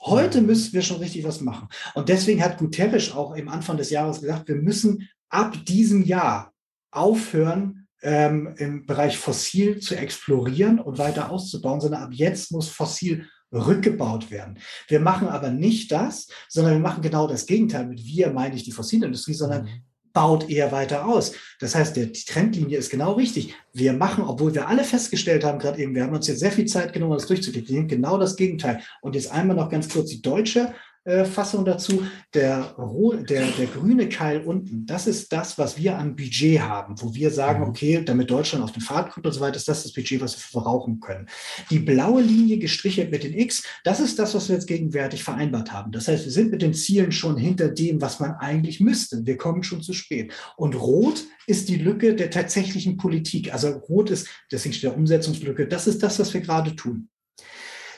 Heute 0.03 0.41
müssten 0.41 0.73
wir 0.73 0.81
schon 0.81 0.97
richtig 0.97 1.23
was 1.23 1.41
machen. 1.41 1.67
Und 1.93 2.09
deswegen 2.09 2.43
hat 2.43 2.57
Guterres 2.57 3.11
auch 3.11 3.35
im 3.35 3.47
Anfang 3.47 3.77
des 3.77 3.91
Jahres 3.91 4.19
gesagt, 4.19 4.47
wir 4.47 4.55
müssen 4.55 5.07
ab 5.29 5.55
diesem 5.65 6.03
Jahr 6.03 6.53
aufhören, 6.89 7.87
ähm, 8.01 8.55
im 8.57 8.87
Bereich 8.87 9.17
Fossil 9.17 9.79
zu 9.79 9.95
explorieren 9.95 10.79
und 10.79 10.97
weiter 10.97 11.29
auszubauen, 11.29 11.79
sondern 11.79 12.01
ab 12.01 12.09
jetzt 12.13 12.51
muss 12.51 12.67
Fossil 12.67 13.27
rückgebaut 13.51 14.31
werden. 14.31 14.57
Wir 14.87 14.99
machen 14.99 15.27
aber 15.27 15.51
nicht 15.51 15.91
das, 15.91 16.27
sondern 16.49 16.73
wir 16.73 16.79
machen 16.79 17.03
genau 17.03 17.27
das 17.27 17.45
Gegenteil. 17.45 17.85
Mit 17.85 18.03
wir 18.03 18.31
meine 18.31 18.55
ich 18.55 18.63
die 18.63 18.71
Fossilindustrie, 18.71 19.35
sondern 19.35 19.65
mhm. 19.65 19.83
Baut 20.13 20.49
eher 20.49 20.71
weiter 20.71 21.07
aus. 21.07 21.33
Das 21.59 21.75
heißt, 21.75 21.95
der, 21.95 22.07
die 22.07 22.25
Trendlinie 22.25 22.77
ist 22.77 22.89
genau 22.89 23.13
richtig. 23.13 23.55
Wir 23.73 23.93
machen, 23.93 24.23
obwohl 24.23 24.53
wir 24.53 24.67
alle 24.67 24.83
festgestellt 24.83 25.43
haben, 25.43 25.59
gerade 25.59 25.81
eben, 25.81 25.95
wir 25.95 26.03
haben 26.03 26.13
uns 26.13 26.27
jetzt 26.27 26.39
sehr 26.39 26.51
viel 26.51 26.65
Zeit 26.65 26.93
genommen, 26.93 27.13
das 27.13 27.27
durchzuklicken, 27.27 27.87
genau 27.87 28.17
das 28.17 28.35
Gegenteil. 28.35 28.81
Und 29.01 29.15
jetzt 29.15 29.31
einmal 29.31 29.55
noch 29.55 29.69
ganz 29.69 29.89
kurz 29.89 30.09
die 30.09 30.21
deutsche 30.21 30.73
äh, 31.03 31.25
Fassung 31.25 31.65
dazu. 31.65 32.03
Der, 32.33 32.75
der, 33.27 33.47
der 33.47 33.65
grüne 33.67 34.07
Keil 34.07 34.41
unten, 34.41 34.85
das 34.85 35.07
ist 35.07 35.33
das, 35.33 35.57
was 35.57 35.77
wir 35.77 35.97
an 35.97 36.15
Budget 36.15 36.61
haben, 36.61 37.01
wo 37.01 37.13
wir 37.13 37.31
sagen, 37.31 37.63
mhm. 37.63 37.69
okay, 37.69 38.03
damit 38.03 38.29
Deutschland 38.29 38.63
auf 38.63 38.71
den 38.71 38.81
Pfad 38.81 39.11
kommt 39.11 39.25
und 39.25 39.33
so 39.33 39.39
weiter, 39.39 39.57
ist 39.57 39.67
das 39.67 39.83
das 39.83 39.93
Budget, 39.93 40.21
was 40.21 40.35
wir 40.35 40.41
verbrauchen 40.41 40.99
können. 40.99 41.27
Die 41.69 41.79
blaue 41.79 42.21
Linie 42.21 42.59
gestrichelt 42.59 43.11
mit 43.11 43.23
den 43.23 43.33
X, 43.33 43.63
das 43.83 43.99
ist 43.99 44.19
das, 44.19 44.35
was 44.35 44.47
wir 44.47 44.55
jetzt 44.55 44.67
gegenwärtig 44.67 45.23
vereinbart 45.23 45.71
haben. 45.73 45.91
Das 45.91 46.07
heißt, 46.07 46.25
wir 46.25 46.31
sind 46.31 46.51
mit 46.51 46.61
den 46.61 46.73
Zielen 46.73 47.11
schon 47.11 47.37
hinter 47.37 47.69
dem, 47.69 48.01
was 48.01 48.19
man 48.19 48.33
eigentlich 48.33 48.79
müsste. 48.79 49.25
Wir 49.25 49.37
kommen 49.37 49.63
schon 49.63 49.81
zu 49.81 49.93
spät. 49.93 50.33
Und 50.55 50.75
rot 50.75 51.23
ist 51.47 51.69
die 51.69 51.77
Lücke 51.77 52.15
der 52.15 52.29
tatsächlichen 52.29 52.97
Politik. 52.97 53.53
Also 53.53 53.69
rot 53.69 54.09
ist, 54.09 54.27
deswegen 54.51 54.73
steht 54.73 54.91
der 54.91 54.97
Umsetzungslücke, 54.97 55.67
das 55.67 55.87
ist 55.87 56.03
das, 56.03 56.19
was 56.19 56.33
wir 56.33 56.41
gerade 56.41 56.75
tun. 56.75 57.09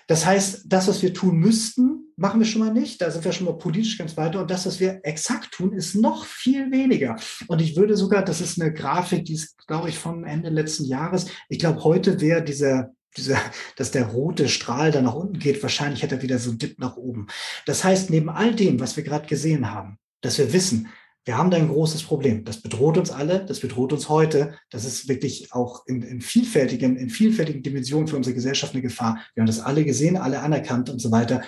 Das 0.08 0.26
heißt, 0.26 0.64
das, 0.66 0.88
was 0.88 1.02
wir 1.02 1.14
tun 1.14 1.38
müssten, 1.38 2.14
machen 2.16 2.40
wir 2.40 2.46
schon 2.46 2.62
mal 2.62 2.74
nicht. 2.74 3.02
Da 3.02 3.10
sind 3.10 3.26
wir 3.26 3.32
schon 3.32 3.46
mal 3.46 3.58
politisch 3.58 3.98
ganz 3.98 4.16
weiter. 4.18 4.42
Und 4.42 4.52
das, 4.52 4.66
was 4.66 4.80
wir 4.80 5.00
exakt 5.04 5.52
tun, 5.52 5.74
ist 5.74 5.96
noch 5.96 6.26
viel 6.26 6.72
weniger. 6.72 7.16
Und 7.48 7.62
ich 7.62 7.76
würde 7.76 7.96
sogar, 7.98 8.24
das 8.24 8.42
ist 8.42 8.62
eine 8.62 8.74
Grafik, 8.74 9.26
die 9.26 9.34
ist, 9.34 9.58
glaube 9.68 9.90
ich, 9.90 9.98
vom 9.98 10.24
Ende 10.24 10.50
letzten 10.50 10.86
Jahres. 10.86 11.28
Ich 11.50 11.60
glaube, 11.60 11.84
heute 11.84 12.22
wäre 12.22 12.44
dieser 12.44 12.92
dieser, 13.18 13.38
dass 13.76 13.92
der 13.92 14.08
rote 14.08 14.50
Strahl 14.50 14.92
da 14.92 15.02
nach 15.02 15.14
unten 15.14 15.40
geht, 15.40 15.62
wahrscheinlich 15.62 16.02
hätte 16.02 16.16
er 16.16 16.22
wieder 16.22 16.40
so 16.40 16.50
einen 16.50 16.60
Dip 16.60 16.80
nach 16.80 16.98
oben. 16.98 17.28
Das 17.66 17.84
heißt, 17.84 18.10
neben 18.10 18.30
all 18.30 18.56
dem, 18.56 18.80
was 18.80 18.98
wir 18.98 19.04
gerade 19.04 19.28
gesehen 19.28 19.72
haben, 19.72 19.98
dass 20.22 20.38
wir 20.38 20.54
wissen, 20.54 20.88
wir 21.26 21.38
haben 21.38 21.52
da 21.52 21.58
ein 21.58 21.70
großes 21.70 22.04
Problem. 22.04 22.44
Das 22.44 22.62
bedroht 22.62 22.98
uns 22.98 23.12
alle, 23.12 23.45
das 23.45 23.62
bedroht 23.62 23.94
uns 23.94 24.10
heute. 24.10 24.58
Das 24.70 24.84
ist 24.84 25.08
wirklich 25.08 25.54
auch 25.54 25.86
in, 25.88 26.02
in, 26.02 26.22
vielfältigen, 26.22 26.98
in 26.98 27.10
vielfältigen 27.10 27.64
Dimensionen 27.64 28.08
für 28.08 28.18
unsere 28.18 28.34
Gesellschaft 28.34 28.74
eine 28.74 28.82
Gefahr. 28.82 29.24
Wir 29.34 29.41
haben 29.41 29.48
das 29.48 29.62
alle 29.62 29.86
gesehen, 29.86 30.18
alle 30.18 30.41
anerkannt 30.41 30.90
und 30.90 31.00
so 31.00 31.12
weiter. 31.12 31.41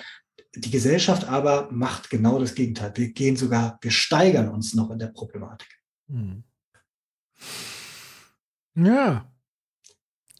Die 0.54 0.70
Gesellschaft 0.70 1.28
aber 1.28 1.70
macht 1.70 2.08
genau 2.08 2.38
das 2.38 2.54
Gegenteil. 2.54 2.92
Wir 2.94 3.12
gehen 3.12 3.36
sogar, 3.36 3.78
wir 3.82 3.90
steigern 3.90 4.48
uns 4.48 4.72
noch 4.74 4.90
in 4.90 4.98
der 4.98 5.08
Problematik. 5.08 5.68
Hm. 6.08 6.42
Ja, 8.76 9.30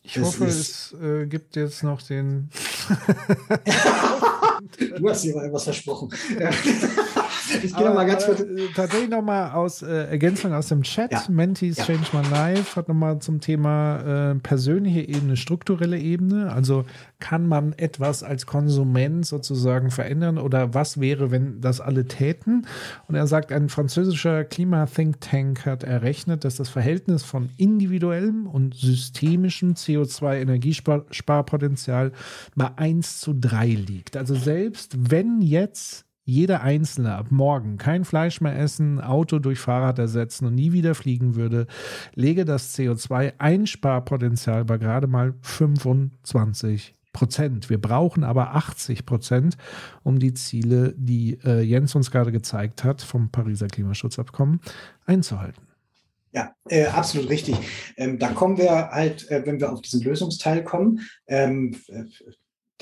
ich 0.07 0.15
das 0.15 0.25
hoffe, 0.25 0.45
es 0.47 0.95
äh, 1.03 1.27
gibt 1.27 1.57
jetzt 1.57 1.83
noch 1.83 2.01
den. 2.01 2.49
du 4.79 5.09
hast 5.09 5.25
dir 5.25 5.35
mal 5.35 5.53
was 5.53 5.65
versprochen. 5.65 6.11
ich 7.63 7.75
gehe 7.75 7.91
mal 7.91 8.07
ganz 8.07 8.27
kurz. 8.27 8.41
Äh, 8.41 8.69
tatsächlich 8.75 9.11
nochmal 9.11 9.53
aus 9.53 9.83
äh, 9.83 10.11
Ergänzung 10.11 10.53
aus 10.53 10.69
dem 10.69 10.83
Chat. 10.83 11.13
Ja. 11.13 11.23
Mentis 11.29 11.79
ja. 11.79 11.85
Change 11.85 12.09
My 12.13 12.29
Life 12.29 12.77
hat 12.77 12.89
nochmal 12.89 13.21
zum 13.21 13.41
Thema 13.41 14.33
äh, 14.33 14.35
persönliche 14.37 15.01
Ebene, 15.01 15.37
strukturelle 15.37 15.99
Ebene. 15.99 16.53
Also 16.53 16.85
kann 17.19 17.47
man 17.47 17.73
etwas 17.75 18.23
als 18.23 18.47
Konsument 18.47 19.27
sozusagen 19.27 19.91
verändern 19.91 20.39
oder 20.39 20.73
was 20.75 21.01
wäre, 21.01 21.31
wenn 21.31 21.61
das 21.61 21.81
alle 21.81 22.07
täten? 22.07 22.67
Und 23.09 23.15
er 23.15 23.27
sagt, 23.27 23.53
ein 23.53 23.69
französischer 23.69 24.45
Klima-Think 24.45 25.21
Tank 25.21 25.67
hat 25.67 25.85
errechnet, 25.85 26.45
dass 26.45 26.57
das 26.57 26.69
Verhältnis 26.69 27.23
von 27.23 27.51
individuellem 27.57 28.47
und 28.47 28.75
systemischem 28.75 29.75
CO2-Energiesparpotenzial 29.75 32.13
bei 32.55 32.71
1 32.77 33.21
zu 33.21 33.35
3 33.35 33.67
liegt. 33.67 34.17
Also 34.17 34.35
selbst 34.35 34.97
wenn 35.11 35.43
jetzt 35.43 36.07
jeder 36.27 36.61
Einzelne 36.63 37.15
ab 37.15 37.29
morgen 37.31 37.79
kein 37.79 38.05
Fleisch 38.05 38.41
mehr 38.41 38.59
essen, 38.59 39.01
Auto 39.01 39.39
durch 39.39 39.61
Fahrrad 39.61 39.99
ersetzen 40.01 40.47
und 40.47 40.57
nie 40.57 40.73
wieder 40.73 40.97
fliegen 40.97 41.37
würde, 41.37 41.69
lege 42.15 42.45
das 42.45 42.77
CO2-Einsparpotenzial 42.77 44.65
bei 44.65 44.77
gerade 44.77 45.07
mal 45.07 45.35
25 45.41 46.95
Prozent. 47.13 47.71
Wir 47.71 47.81
brauchen 47.81 48.25
aber 48.25 48.57
80 48.57 49.07
Prozent, 49.07 49.57
um 50.03 50.19
die 50.19 50.35
Ziele, 50.35 50.95
die 50.99 51.39
äh, 51.45 51.63
Jens 51.63 51.95
uns 51.95 52.11
gerade 52.11 52.33
gezeigt 52.33 52.83
hat, 52.83 53.01
vom 53.01 53.31
Pariser 53.31 53.69
Klimaschutzabkommen 53.69 54.61
einzuhalten. 55.07 55.63
Ja, 56.33 56.53
äh, 56.69 56.87
absolut 56.87 57.31
richtig. 57.31 57.57
Ähm, 57.97 58.19
da 58.19 58.29
kommen 58.29 58.59
wir 58.59 58.91
halt, 58.91 59.31
äh, 59.31 59.47
wenn 59.47 59.61
wir 59.61 59.73
auf 59.73 59.81
diesen 59.81 60.03
Lösungsteil 60.03 60.65
kommen, 60.65 61.01
ähm, 61.29 61.75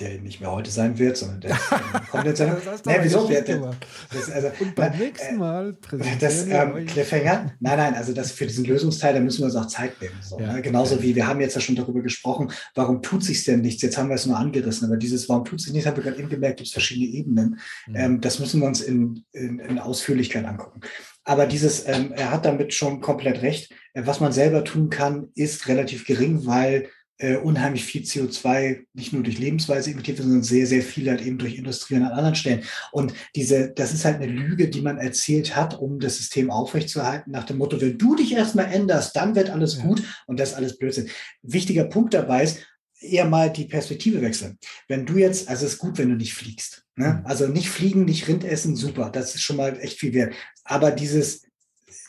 der 0.00 0.20
nicht 0.20 0.40
mehr 0.40 0.50
heute 0.50 0.70
sein 0.70 0.98
wird, 0.98 1.16
sondern 1.16 1.40
der 1.40 1.56
kommt 2.10 2.24
jetzt. 2.24 2.40
das 2.40 2.84
nee, 2.84 2.96
wieso? 3.00 3.28
Der, 3.28 3.42
der, 3.42 3.70
das, 4.12 4.30
also, 4.30 4.50
Und 4.58 4.74
beim 4.74 4.98
nächsten 4.98 5.36
Mal 5.36 5.76
das 6.18 6.46
ähm, 6.48 6.84
Cliffhanger. 6.86 7.52
Nein, 7.60 7.78
nein, 7.78 7.94
also 7.94 8.12
das 8.12 8.32
für 8.32 8.46
diesen 8.46 8.64
Lösungsteil, 8.64 9.14
da 9.14 9.20
müssen 9.20 9.40
wir 9.40 9.46
uns 9.46 9.56
auch 9.56 9.66
Zeit 9.66 10.00
nehmen. 10.02 10.16
So, 10.20 10.40
ja, 10.40 10.54
ne? 10.54 10.62
Genauso 10.62 10.96
ja. 10.96 11.02
wie 11.02 11.14
wir 11.14 11.26
haben 11.28 11.40
jetzt 11.40 11.54
ja 11.54 11.60
schon 11.60 11.76
darüber 11.76 12.02
gesprochen, 12.02 12.50
warum 12.74 13.02
tut 13.02 13.22
sich 13.22 13.44
denn 13.44 13.60
nichts? 13.60 13.82
Jetzt 13.82 13.96
haben 13.96 14.08
wir 14.08 14.16
es 14.16 14.26
nur 14.26 14.36
angerissen, 14.36 14.88
aber 14.88 14.96
dieses 14.96 15.28
Warum 15.28 15.44
tut 15.44 15.60
sich 15.60 15.72
nichts, 15.72 15.86
haben 15.86 15.96
wir 15.96 16.02
gerade 16.02 16.18
eben 16.18 16.28
gemerkt, 16.28 16.56
gibt 16.56 16.66
es 16.66 16.72
verschiedene 16.72 17.06
Ebenen. 17.06 17.60
Mhm. 17.86 17.96
Ähm, 17.96 18.20
das 18.20 18.40
müssen 18.40 18.60
wir 18.60 18.66
uns 18.66 18.80
in, 18.80 19.24
in, 19.32 19.60
in 19.60 19.78
Ausführlichkeit 19.78 20.44
angucken. 20.44 20.80
Aber 21.24 21.46
dieses, 21.46 21.86
ähm, 21.88 22.12
er 22.12 22.30
hat 22.30 22.44
damit 22.44 22.74
schon 22.74 23.00
komplett 23.00 23.42
recht. 23.42 23.72
Äh, 23.94 24.02
was 24.04 24.20
man 24.20 24.32
selber 24.32 24.64
tun 24.64 24.90
kann, 24.90 25.28
ist 25.34 25.68
relativ 25.68 26.04
gering, 26.04 26.46
weil 26.46 26.88
äh, 27.18 27.36
unheimlich 27.36 27.84
viel 27.84 28.02
CO2 28.02 28.86
nicht 28.92 29.12
nur 29.12 29.22
durch 29.22 29.38
Lebensweise 29.38 29.90
emittiert 29.90 30.18
wird, 30.18 30.26
sondern 30.26 30.42
sehr, 30.42 30.66
sehr 30.66 30.82
viel 30.82 31.08
halt 31.08 31.22
eben 31.22 31.38
durch 31.38 31.56
Industrie 31.56 31.94
und 31.94 32.02
an 32.02 32.12
anderen 32.12 32.34
Stellen. 32.34 32.64
Und 32.92 33.14
diese, 33.36 33.70
das 33.70 33.92
ist 33.92 34.04
halt 34.04 34.16
eine 34.16 34.26
Lüge, 34.26 34.68
die 34.68 34.80
man 34.80 34.98
erzählt 34.98 35.54
hat, 35.54 35.78
um 35.78 36.00
das 36.00 36.16
System 36.16 36.50
aufrechtzuerhalten, 36.50 37.30
nach 37.30 37.44
dem 37.44 37.58
Motto, 37.58 37.80
wenn 37.80 37.98
du 37.98 38.16
dich 38.16 38.32
erstmal 38.32 38.72
änderst, 38.72 39.14
dann 39.14 39.34
wird 39.36 39.50
alles 39.50 39.76
ja. 39.76 39.84
gut 39.84 40.02
und 40.26 40.40
das 40.40 40.54
alles 40.54 40.76
Blödsinn. 40.76 41.08
Wichtiger 41.42 41.84
Punkt 41.84 42.14
dabei 42.14 42.42
ist, 42.42 42.58
eher 43.00 43.26
mal 43.26 43.52
die 43.52 43.66
Perspektive 43.66 44.22
wechseln. 44.22 44.58
Wenn 44.88 45.06
du 45.06 45.18
jetzt, 45.18 45.48
also 45.48 45.66
es 45.66 45.74
ist 45.74 45.78
gut, 45.78 45.98
wenn 45.98 46.08
du 46.08 46.16
nicht 46.16 46.34
fliegst. 46.34 46.84
Ne? 46.96 47.20
Mhm. 47.20 47.26
Also 47.26 47.46
nicht 47.46 47.68
fliegen, 47.68 48.04
nicht 48.04 48.28
Rind 48.28 48.44
essen, 48.44 48.76
super. 48.76 49.10
Das 49.10 49.34
ist 49.34 49.42
schon 49.42 49.56
mal 49.56 49.78
echt 49.80 49.98
viel 49.98 50.14
wert. 50.14 50.34
Aber 50.64 50.90
dieses, 50.90 51.42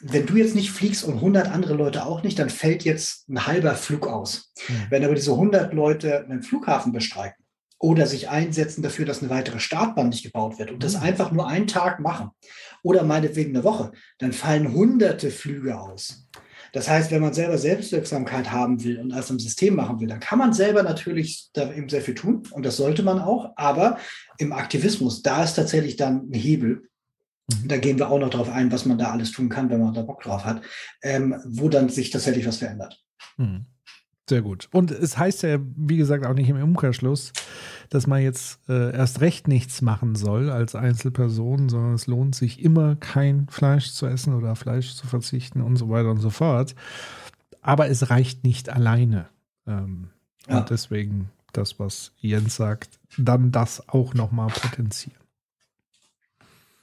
wenn 0.01 0.25
du 0.25 0.35
jetzt 0.35 0.55
nicht 0.55 0.71
fliegst 0.71 1.03
und 1.03 1.15
100 1.15 1.49
andere 1.49 1.73
Leute 1.73 2.05
auch 2.05 2.23
nicht, 2.23 2.37
dann 2.39 2.49
fällt 2.49 2.83
jetzt 2.83 3.29
ein 3.29 3.47
halber 3.47 3.75
Flug 3.75 4.07
aus. 4.07 4.51
Mhm. 4.67 4.85
Wenn 4.89 5.05
aber 5.05 5.15
diese 5.15 5.31
100 5.31 5.73
Leute 5.73 6.25
einen 6.25 6.43
Flughafen 6.43 6.91
bestreiken 6.91 7.45
oder 7.79 8.07
sich 8.07 8.29
einsetzen 8.29 8.81
dafür, 8.81 9.05
dass 9.05 9.21
eine 9.21 9.29
weitere 9.29 9.59
Startbahn 9.59 10.09
nicht 10.09 10.23
gebaut 10.23 10.59
wird 10.59 10.71
und 10.71 10.83
das 10.83 10.95
hm. 10.95 11.03
einfach 11.03 11.31
nur 11.31 11.47
einen 11.47 11.67
Tag 11.67 11.99
machen 11.99 12.31
oder 12.83 13.03
meinetwegen 13.03 13.53
eine 13.53 13.63
Woche, 13.65 13.91
dann 14.17 14.31
fallen 14.31 14.73
hunderte 14.73 15.29
Flüge 15.29 15.77
aus. 15.77 16.27
Das 16.71 16.89
heißt, 16.89 17.11
wenn 17.11 17.21
man 17.21 17.33
selber 17.33 17.57
Selbstwirksamkeit 17.57 18.51
haben 18.51 18.83
will 18.83 18.99
und 18.99 19.09
das 19.09 19.29
im 19.29 19.39
System 19.39 19.75
machen 19.75 19.99
will, 19.99 20.07
dann 20.07 20.19
kann 20.19 20.39
man 20.39 20.53
selber 20.53 20.83
natürlich 20.83 21.49
da 21.53 21.71
eben 21.71 21.89
sehr 21.89 22.01
viel 22.01 22.15
tun 22.15 22.43
und 22.51 22.65
das 22.65 22.77
sollte 22.77 23.03
man 23.03 23.19
auch, 23.19 23.51
aber 23.55 23.97
im 24.37 24.51
Aktivismus, 24.51 25.21
da 25.21 25.43
ist 25.43 25.53
tatsächlich 25.53 25.95
dann 25.95 26.29
ein 26.29 26.33
Hebel, 26.33 26.83
Mhm. 26.94 26.94
Da 27.65 27.77
gehen 27.77 27.99
wir 27.99 28.09
auch 28.09 28.19
noch 28.19 28.29
darauf 28.29 28.49
ein, 28.49 28.71
was 28.71 28.85
man 28.85 28.97
da 28.97 29.11
alles 29.11 29.31
tun 29.31 29.49
kann, 29.49 29.69
wenn 29.69 29.79
man 29.79 29.93
da 29.93 30.01
Bock 30.01 30.21
drauf 30.21 30.45
hat, 30.45 30.61
ähm, 31.03 31.35
wo 31.45 31.69
dann 31.69 31.89
sich 31.89 32.09
tatsächlich 32.09 32.47
was 32.47 32.57
verändert. 32.57 33.03
Mhm. 33.37 33.65
Sehr 34.27 34.41
gut. 34.41 34.67
Und 34.71 34.89
es 34.89 35.19
heißt 35.19 35.43
ja, 35.43 35.59
wie 35.75 35.97
gesagt, 35.97 36.25
auch 36.25 36.33
nicht 36.33 36.49
im 36.49 36.61
Umkehrschluss, 36.61 37.31
dass 37.89 38.07
man 38.07 38.23
jetzt 38.23 38.59
äh, 38.67 38.91
erst 38.91 39.21
recht 39.21 39.47
nichts 39.47 39.83
machen 39.83 40.15
soll 40.15 40.49
als 40.49 40.73
Einzelperson, 40.73 41.69
sondern 41.69 41.93
es 41.93 42.07
lohnt 42.07 42.33
sich 42.33 42.63
immer, 42.63 42.95
kein 42.95 43.47
Fleisch 43.49 43.91
zu 43.91 44.07
essen 44.07 44.33
oder 44.33 44.55
Fleisch 44.55 44.95
zu 44.95 45.05
verzichten 45.05 45.61
und 45.61 45.75
so 45.75 45.89
weiter 45.89 46.09
und 46.09 46.21
so 46.21 46.31
fort. 46.31 46.73
Aber 47.61 47.87
es 47.87 48.09
reicht 48.09 48.43
nicht 48.43 48.69
alleine. 48.69 49.27
Ähm, 49.67 50.09
ja. 50.47 50.59
Und 50.59 50.71
deswegen 50.71 51.29
das, 51.53 51.79
was 51.79 52.11
Jens 52.17 52.55
sagt, 52.55 52.99
dann 53.17 53.51
das 53.51 53.87
auch 53.89 54.15
nochmal 54.15 54.47
potenzieren. 54.47 55.24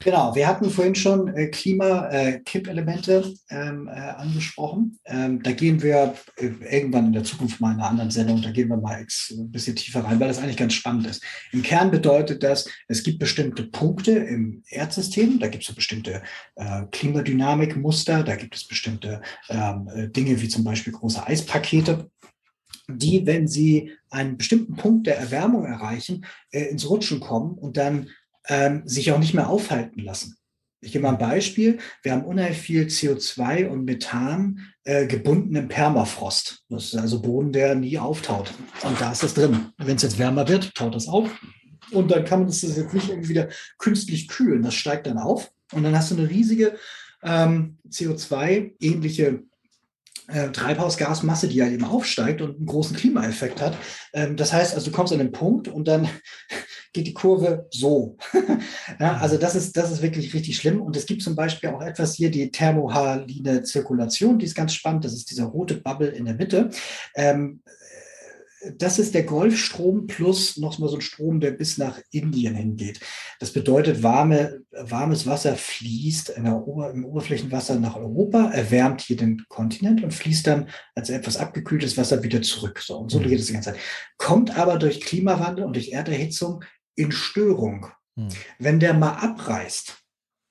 Genau, 0.03 0.35
wir 0.35 0.47
hatten 0.47 0.69
vorhin 0.69 0.95
schon 0.95 1.29
äh, 1.29 1.47
Klima-Kippelemente 1.47 3.33
äh, 3.47 3.55
ähm, 3.55 3.87
äh, 3.87 3.91
angesprochen. 3.91 4.99
Ähm, 5.05 5.41
da 5.41 5.53
gehen 5.53 5.81
wir 5.81 6.15
äh, 6.35 6.49
irgendwann 6.69 7.07
in 7.07 7.13
der 7.13 7.23
Zukunft 7.23 7.61
mal 7.61 7.71
in 7.71 7.79
einer 7.79 7.89
anderen 7.89 8.11
Sendung, 8.11 8.41
da 8.41 8.51
gehen 8.51 8.67
wir 8.67 8.75
mal 8.75 8.95
ein 8.95 9.51
bisschen 9.51 9.77
tiefer 9.77 10.03
rein, 10.03 10.19
weil 10.19 10.27
das 10.27 10.39
eigentlich 10.39 10.57
ganz 10.57 10.73
spannend 10.73 11.07
ist. 11.07 11.23
Im 11.53 11.63
Kern 11.63 11.89
bedeutet 11.89 12.43
das, 12.43 12.67
es 12.89 13.03
gibt 13.03 13.19
bestimmte 13.19 13.63
Punkte 13.63 14.11
im 14.11 14.63
Erdsystem, 14.67 15.39
da 15.39 15.47
gibt 15.47 15.63
es 15.63 15.69
so 15.69 15.75
bestimmte 15.75 16.21
äh, 16.55 16.81
Klimadynamikmuster, 16.91 18.23
da 18.23 18.35
gibt 18.35 18.55
es 18.55 18.67
bestimmte 18.67 19.21
ähm, 19.49 19.89
äh, 19.95 20.09
Dinge 20.09 20.41
wie 20.41 20.49
zum 20.49 20.65
Beispiel 20.65 20.91
große 20.91 21.25
Eispakete, 21.25 22.09
die, 22.89 23.25
wenn 23.25 23.47
sie 23.47 23.93
einen 24.09 24.37
bestimmten 24.37 24.75
Punkt 24.75 25.07
der 25.07 25.17
Erwärmung 25.17 25.63
erreichen, 25.65 26.25
ins 26.51 26.89
Rutschen 26.89 27.21
kommen 27.21 27.57
und 27.57 27.77
dann 27.77 28.09
ähm, 28.47 28.83
sich 28.85 29.11
auch 29.11 29.19
nicht 29.19 29.33
mehr 29.33 29.49
aufhalten 29.49 30.01
lassen. 30.01 30.37
Ich 30.81 30.91
gebe 30.91 31.03
mal 31.03 31.11
ein 31.11 31.17
Beispiel. 31.17 31.79
Wir 32.01 32.11
haben 32.11 32.25
unheimlich 32.25 32.57
viel 32.57 32.87
CO2 32.87 33.67
und 33.67 33.85
Methan 33.85 34.59
äh, 34.83 35.07
gebunden 35.07 35.55
im 35.55 35.69
Permafrost. 35.69 36.65
Das 36.67 36.85
ist 36.85 36.95
also 36.97 37.21
Boden, 37.21 37.53
der 37.53 37.73
nie 37.75 37.97
auftaut. 37.97 38.53
Und 38.83 38.99
da 38.99 39.13
ist 39.13 39.23
das 39.23 39.33
drin. 39.33 39.71
Wenn 39.77 39.95
es 39.95 40.01
jetzt 40.01 40.19
wärmer 40.19 40.47
wird, 40.49 40.75
taut 40.75 40.93
das 40.93 41.07
auf. 41.07 41.29
Und 41.91 42.11
dann 42.11 42.25
kann 42.25 42.39
man 42.39 42.49
das 42.49 42.61
jetzt 42.61 42.93
nicht 42.93 43.09
irgendwie 43.09 43.29
wieder 43.29 43.47
künstlich 43.77 44.27
kühlen. 44.27 44.61
Das 44.61 44.73
steigt 44.73 45.07
dann 45.07 45.19
auf. 45.19 45.51
Und 45.71 45.83
dann 45.83 45.95
hast 45.95 46.11
du 46.11 46.17
eine 46.17 46.29
riesige 46.29 46.77
ähm, 47.23 47.77
CO2-ähnliche 47.89 49.43
äh, 50.27 50.49
Treibhausgasmasse, 50.49 51.47
die 51.47 51.55
ja 51.55 51.65
halt 51.65 51.73
eben 51.73 51.85
aufsteigt 51.85 52.41
und 52.41 52.57
einen 52.57 52.65
großen 52.65 52.95
Klimaeffekt 52.95 53.61
hat. 53.61 53.77
Ähm, 54.13 54.35
das 54.35 54.51
heißt, 54.51 54.73
also 54.75 54.89
du 54.89 54.95
kommst 54.95 55.13
an 55.13 55.19
den 55.19 55.31
Punkt 55.31 55.67
und 55.67 55.87
dann 55.87 56.09
geht 56.93 57.07
die 57.07 57.13
Kurve 57.13 57.67
so. 57.71 58.17
ja, 58.99 59.17
also 59.17 59.37
das 59.37 59.55
ist, 59.55 59.75
das 59.75 59.91
ist 59.91 60.01
wirklich 60.01 60.33
richtig 60.33 60.55
schlimm. 60.55 60.81
Und 60.81 60.95
es 60.95 61.05
gibt 61.05 61.21
zum 61.21 61.35
Beispiel 61.35 61.69
auch 61.69 61.81
etwas 61.81 62.15
hier, 62.15 62.31
die 62.31 62.51
thermohaline 62.51 63.63
Zirkulation, 63.63 64.39
die 64.39 64.45
ist 64.45 64.55
ganz 64.55 64.73
spannend. 64.73 65.05
Das 65.05 65.13
ist 65.13 65.29
dieser 65.31 65.45
rote 65.45 65.75
Bubble 65.75 66.09
in 66.09 66.25
der 66.25 66.35
Mitte. 66.35 66.69
Ähm, 67.15 67.61
das 68.77 68.99
ist 68.99 69.13
der 69.13 69.23
Golfstrom 69.23 70.07
plus 70.07 70.57
noch 70.57 70.79
mal 70.79 70.87
so 70.87 70.95
ein 70.95 71.01
Strom, 71.01 71.39
der 71.39 71.51
bis 71.51 71.77
nach 71.77 71.99
Indien 72.11 72.55
hingeht. 72.55 72.99
Das 73.39 73.51
bedeutet, 73.51 74.03
warme, 74.03 74.61
warmes 74.71 75.25
Wasser 75.25 75.55
fließt 75.55 76.37
Ober, 76.37 76.91
im 76.91 77.05
Oberflächenwasser 77.05 77.79
nach 77.79 77.95
Europa, 77.95 78.51
erwärmt 78.51 79.01
hier 79.01 79.17
den 79.17 79.43
Kontinent 79.49 80.03
und 80.03 80.13
fließt 80.13 80.47
dann 80.47 80.69
als 80.95 81.09
etwas 81.09 81.37
abgekühltes 81.37 81.97
Wasser 81.97 82.23
wieder 82.23 82.41
zurück. 82.41 82.79
So, 82.79 82.97
und 82.97 83.11
so 83.11 83.19
mhm. 83.19 83.27
geht 83.27 83.39
es 83.39 83.47
die 83.47 83.53
ganze 83.53 83.71
Zeit. 83.71 83.79
Kommt 84.17 84.57
aber 84.57 84.77
durch 84.77 85.01
Klimawandel 85.01 85.65
und 85.65 85.75
durch 85.75 85.91
Erderhitzung 85.91 86.63
in 86.95 87.11
Störung. 87.11 87.87
Mhm. 88.15 88.29
Wenn 88.59 88.79
der 88.79 88.93
mal 88.93 89.13
abreißt, 89.13 89.97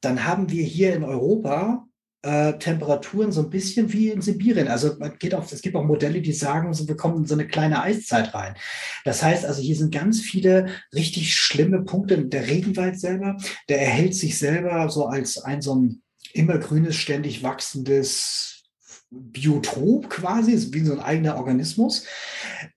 dann 0.01 0.25
haben 0.25 0.51
wir 0.51 0.65
hier 0.65 0.95
in 0.95 1.05
Europa 1.05 1.87
äh, 2.23 2.59
Temperaturen 2.59 3.33
so 3.33 3.43
ein 3.43 3.51
bisschen 3.51 3.93
wie 3.93 4.11
in 4.11 4.23
Sibirien. 4.23 4.69
Also 4.69 4.97
man 4.99 5.19
geht 5.19 5.35
auf, 5.35 5.51
es 5.53 5.63
gibt 5.63 5.77
auch 5.77 5.85
Modelle, 5.85 6.23
die 6.23 6.33
sagen, 6.33 6.73
so, 6.73 6.87
wir 6.87 6.97
kommen 6.97 7.19
in 7.19 7.27
so 7.27 7.35
eine 7.35 7.49
kleine 7.49 7.83
Eiszeit 7.83 8.33
rein. 8.35 8.55
Das 9.05 9.23
heißt 9.23 9.45
also, 9.45 9.61
hier 9.61 9.77
sind 9.77 9.93
ganz 9.93 10.21
viele 10.21 10.69
richtig 10.95 11.35
schlimme 11.35 11.83
Punkte. 11.83 12.25
Der 12.25 12.47
Regenwald 12.47 12.99
selber, 12.99 13.37
der 13.69 13.81
erhält 13.81 14.15
sich 14.15 14.39
selber 14.39 14.89
so 14.89 15.07
als 15.07 15.39
ein 15.39 15.63
so 15.63 15.75
ein 15.75 16.03
immergrünes, 16.33 16.97
ständig 16.97 17.43
wachsendes 17.43 18.63
Biotop 19.11 20.09
quasi, 20.09 20.73
wie 20.73 20.85
so 20.85 20.93
ein 20.93 21.01
eigener 21.01 21.37
Organismus. 21.37 22.07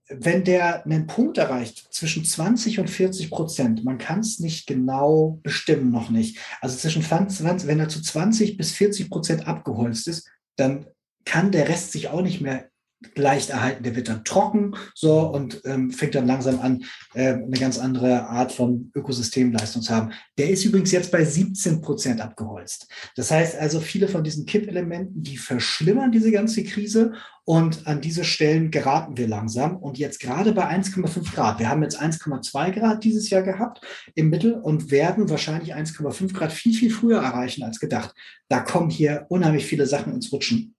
Wenn 0.08 0.44
der 0.44 0.86
einen 0.86 1.08
Punkt 1.08 1.38
erreicht 1.38 1.88
zwischen 1.92 2.24
20 2.24 2.80
und 2.80 2.90
40 2.90 3.32
Prozent, 3.32 3.84
man 3.84 3.98
kann 3.98 4.20
es 4.20 4.40
nicht 4.40 4.68
genau 4.68 5.40
bestimmen, 5.42 5.92
noch 5.92 6.10
nicht. 6.10 6.38
Also 6.62 6.78
zwischen 6.78 7.02
20, 7.02 7.68
wenn 7.68 7.80
er 7.80 7.90
zu 7.90 8.02
20 8.02 8.58
bis 8.58 8.72
40 8.74 9.10
Prozent 9.10 9.48
abgeholzt 9.48 10.08
ist, 10.08 10.30
dann 10.58 10.86
kann 11.26 11.52
der 11.52 11.68
Rest 11.68 11.92
sich 11.92 12.10
auch 12.10 12.22
nicht 12.22 12.40
mehr 12.40 12.70
leicht 13.16 13.50
erhalten. 13.50 13.84
Der 13.84 13.96
wird 13.96 14.10
dann 14.10 14.24
trocken 14.24 14.76
so 14.94 15.20
und 15.20 15.62
ähm, 15.66 15.92
fängt 15.92 16.16
dann 16.16 16.28
langsam 16.28 16.60
an, 16.60 16.84
äh, 17.14 17.34
eine 17.34 17.58
ganz 17.60 17.78
andere 17.78 18.28
Art 18.28 18.52
von 18.52 18.92
Ökosystemleistung 18.96 19.82
zu 19.82 19.94
haben. 19.94 20.12
Der 20.38 20.50
ist 20.50 20.66
übrigens 20.66 20.92
jetzt 20.92 21.12
bei 21.12 21.24
17 21.24 21.82
Prozent 21.82 22.22
abgeholzt. 22.22 22.88
Das 23.16 23.32
heißt 23.32 23.58
also, 23.58 23.80
viele 23.80 24.08
von 24.08 24.24
diesen 24.24 24.46
Kippelementen, 24.46 25.22
die 25.22 25.38
verschlimmern 25.38 26.12
diese 26.12 26.32
ganze 26.32 26.64
Krise 26.64 27.14
und 27.48 27.86
an 27.86 28.02
diese 28.02 28.24
Stellen 28.24 28.72
geraten 28.72 29.18
wir 29.18 29.28
langsam. 29.28 29.78
Und 29.78 30.00
jetzt 30.00 30.20
gerade 30.20 30.52
bei 30.52 30.68
1,5 30.68 31.34
Grad. 31.34 31.60
Wir 31.60 31.70
haben 31.70 31.84
jetzt 31.84 32.02
1,2 32.02 32.72
Grad 32.72 33.04
dieses 33.04 33.30
Jahr 33.30 33.44
gehabt 33.44 33.82
im 34.16 34.30
Mittel 34.30 34.54
und 34.54 34.90
werden 34.90 35.30
wahrscheinlich 35.30 35.76
1,5 35.76 36.34
Grad 36.34 36.52
viel, 36.52 36.74
viel 36.74 36.90
früher 36.90 37.22
erreichen 37.22 37.64
als 37.64 37.80
gedacht. 37.80 38.16
Da 38.50 38.62
kommen 38.62 38.90
hier 38.90 39.28
unheimlich 39.30 39.66
viele 39.66 39.86
Sachen 39.86 40.14
ins 40.14 40.32
Rutschen. 40.32 40.75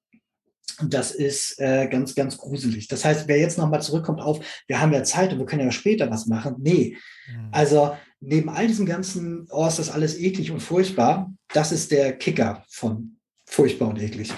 Und 0.81 0.93
das 0.93 1.11
ist 1.11 1.59
äh, 1.59 1.89
ganz, 1.89 2.15
ganz 2.15 2.37
gruselig. 2.37 2.89
Das 2.89 3.05
heißt, 3.05 3.29
wer 3.29 3.39
jetzt 3.39 3.59
nochmal 3.59 3.83
zurückkommt 3.83 4.21
auf, 4.21 4.45
wir 4.67 4.81
haben 4.81 4.93
ja 4.93 5.05
Zeit 5.05 5.33
und 5.33 5.39
wir 5.39 5.47
können 5.47 5.65
ja 5.65 5.73
später 5.73 6.11
was 6.11 6.27
machen. 6.27 6.57
Nee. 6.59 6.97
Mhm. 7.29 7.49
Also 7.53 7.97
neben 8.21 8.49
all 8.49 8.67
diesem 8.67 8.87
ganzen, 8.87 9.47
oh, 9.51 9.67
ist 9.67 9.79
das 9.79 9.91
alles 9.91 10.19
eklig 10.19 10.51
und 10.51 10.61
furchtbar, 10.61 11.33
das 11.53 11.73
ist 11.73 11.91
der 11.91 12.17
Kicker 12.17 12.65
von 12.69 13.17
furchtbar 13.47 13.89
und 13.89 14.01
eklig. 14.01 14.33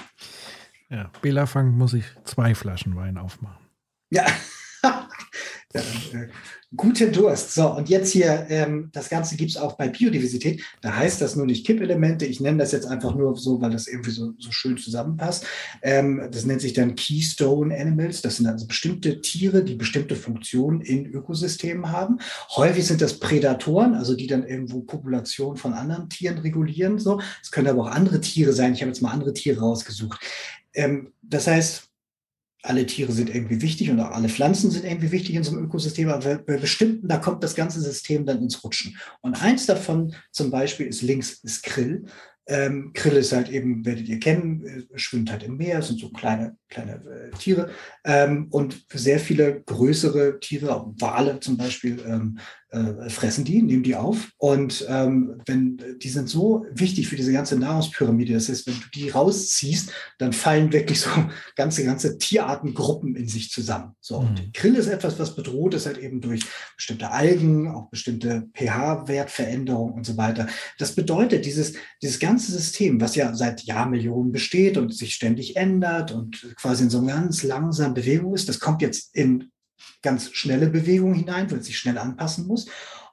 Ja, 0.91 1.11
Bela 1.21 1.47
Fang 1.47 1.77
muss 1.77 1.95
ich 1.95 2.05
zwei 2.25 2.55
Flaschen 2.55 2.97
Wein 2.97 3.19
aufmachen. 3.19 3.67
Ja. 4.11 4.25
Ja 5.75 5.81
äh, 5.81 6.29
Guten 6.77 7.13
Durst. 7.13 7.55
So, 7.55 7.75
und 7.75 7.89
jetzt 7.89 8.13
hier, 8.13 8.45
ähm, 8.51 8.91
das 8.93 9.09
Ganze 9.09 9.37
gibt 9.37 9.53
es 9.53 9.57
auch 9.57 9.79
bei 9.79 9.89
Biodiversität. 9.89 10.63
Da 10.83 10.95
heißt 10.95 11.19
das 11.19 11.35
nur 11.35 11.47
nicht 11.47 11.65
Kippelemente. 11.65 12.27
Ich 12.27 12.41
nenne 12.41 12.59
das 12.59 12.73
jetzt 12.73 12.87
einfach 12.87 13.15
nur 13.15 13.35
so, 13.37 13.59
weil 13.63 13.71
das 13.71 13.87
irgendwie 13.87 14.11
so, 14.11 14.35
so 14.39 14.53
schön 14.53 14.77
zusammenpasst. 14.77 15.47
Ähm, 15.81 16.29
das 16.31 16.45
nennt 16.45 16.61
sich 16.61 16.75
dann 16.75 16.95
Keystone 16.95 17.75
Animals. 17.75 18.21
Das 18.21 18.37
sind 18.37 18.49
also 18.49 18.67
bestimmte 18.67 19.23
Tiere, 19.23 19.65
die 19.65 19.77
bestimmte 19.77 20.15
Funktionen 20.15 20.83
in 20.83 21.07
Ökosystemen 21.07 21.91
haben. 21.91 22.19
Häufig 22.51 22.87
sind 22.87 23.01
das 23.01 23.19
Prädatoren, 23.19 23.95
also 23.95 24.15
die 24.15 24.27
dann 24.27 24.47
irgendwo 24.47 24.81
Populationen 24.81 25.57
von 25.57 25.73
anderen 25.73 26.11
Tieren 26.11 26.37
regulieren. 26.37 26.99
So, 26.99 27.19
es 27.43 27.51
können 27.51 27.69
aber 27.69 27.85
auch 27.85 27.91
andere 27.91 28.21
Tiere 28.21 28.53
sein. 28.53 28.75
Ich 28.75 28.83
habe 28.83 28.91
jetzt 28.91 29.01
mal 29.01 29.13
andere 29.13 29.33
Tiere 29.33 29.61
rausgesucht. 29.61 30.21
Ähm, 30.75 31.15
das 31.23 31.47
heißt, 31.47 31.88
alle 32.69 32.85
Tiere 32.85 33.13
sind 33.13 33.35
irgendwie 33.35 33.63
wichtig 33.63 33.91
und 33.91 33.99
auch 34.01 34.11
alle 34.11 34.29
Pflanzen 34.29 34.71
sind 34.71 34.85
irgendwie 34.85 35.11
wichtig 35.11 35.35
in 35.35 35.43
so 35.43 35.53
einem 35.53 35.65
Ökosystem, 35.65 36.09
aber 36.11 36.37
bei 36.39 36.59
bestimmten, 36.59 37.09
da 37.09 37.17
kommt 37.17 37.43
das 37.43 37.55
ganze 37.55 37.81
System 37.81 38.27
dann 38.27 38.43
ins 38.43 38.63
Rutschen. 38.63 38.97
Und 39.23 39.43
eins 39.43 39.65
davon 39.65 40.15
zum 40.33 40.51
Beispiel 40.51 40.87
ist 40.87 41.03
links 41.03 41.41
ist 41.43 41.63
Krill. 41.63 42.05
Ähm, 42.47 42.93
Krill 42.95 43.17
ist 43.17 43.33
halt 43.33 43.51
eben, 43.51 43.85
werdet 43.85 44.09
ihr 44.09 44.21
kennen, 44.21 44.65
äh, 44.65 44.99
schwimmt 44.99 45.31
halt 45.31 45.43
im 45.43 45.57
Meer, 45.57 45.83
sind 45.83 46.01
so 46.01 46.11
kleine, 46.11 46.57
kleine 46.69 46.95
äh, 46.95 47.37
Tiere. 47.39 47.71
Ähm, 48.05 48.49
und 48.51 48.87
sehr 48.93 49.19
viele 49.19 49.63
größere 49.63 50.39
Tiere, 50.41 50.93
Wale 50.99 51.41
zum 51.41 51.57
Beispiel, 51.57 52.03
ähm, 52.07 52.39
äh, 52.71 53.09
fressen 53.09 53.45
die, 53.45 53.63
nehmen 53.63 53.83
die 53.83 53.97
auf. 53.97 54.31
Und 54.37 54.85
ähm, 54.89 55.41
wenn 55.47 55.81
die 55.99 56.09
sind 56.09 56.29
so 56.29 56.67
wichtig 56.73 57.09
für 57.09 57.17
diese 57.17 57.33
ganze 57.33 57.59
Nahrungspyramide, 57.59 58.35
das 58.35 58.49
heißt, 58.49 58.67
wenn 58.67 58.75
du 58.75 58.89
die 58.95 59.09
rausziehst, 59.09 59.91
dann 60.19 60.33
fallen 60.33 60.73
wirklich 60.73 61.01
so 61.01 61.11
ganze, 61.57 61.85
ganze 61.85 62.19
Tierartengruppen 62.19 63.17
in 63.17 63.29
sich 63.29 63.51
zusammen. 63.51 63.93
So, 64.01 64.21
mhm. 64.21 64.29
und 64.29 64.55
Krill 64.55 64.75
ist 64.75 64.87
etwas, 64.87 65.19
was 65.19 65.35
bedroht 65.35 65.75
ist 65.75 65.87
halt 65.87 65.99
eben 65.99 66.21
durch 66.21 66.45
bestimmte 66.77 67.11
Algen, 67.11 67.69
auch 67.69 67.89
bestimmte 67.91 68.49
pH-Wertveränderungen 68.55 69.95
und 69.95 70.05
so 70.05 70.17
weiter. 70.17 70.47
Das 70.79 70.95
bedeutet, 70.95 71.47
dieses, 71.47 71.75
dieses 72.03 72.19
ganze 72.19 72.53
System, 72.53 73.01
was 73.01 73.15
ja 73.15 73.35
seit 73.35 73.63
Jahrmillionen 73.63 74.33
besteht 74.33 74.77
und 74.77 74.95
sich 74.95 75.15
ständig 75.15 75.57
ändert 75.57 76.13
und 76.13 76.55
quasi 76.57 76.85
in 76.85 76.91
so 76.91 76.99
einer 76.99 77.15
ganz 77.15 77.43
langsamen 77.43 77.95
Bewegung 77.95 78.35
ist, 78.35 78.49
das 78.49 78.61
kommt 78.61 78.83
jetzt 78.83 79.15
in 79.15 79.51
ganz 80.03 80.31
schnelle 80.33 80.69
Bewegung 80.69 81.15
hinein, 81.15 81.51
weil 81.51 81.59
es 81.59 81.67
sich 81.67 81.79
schnell 81.79 81.99
anpassen 81.99 82.47
muss. 82.47 82.67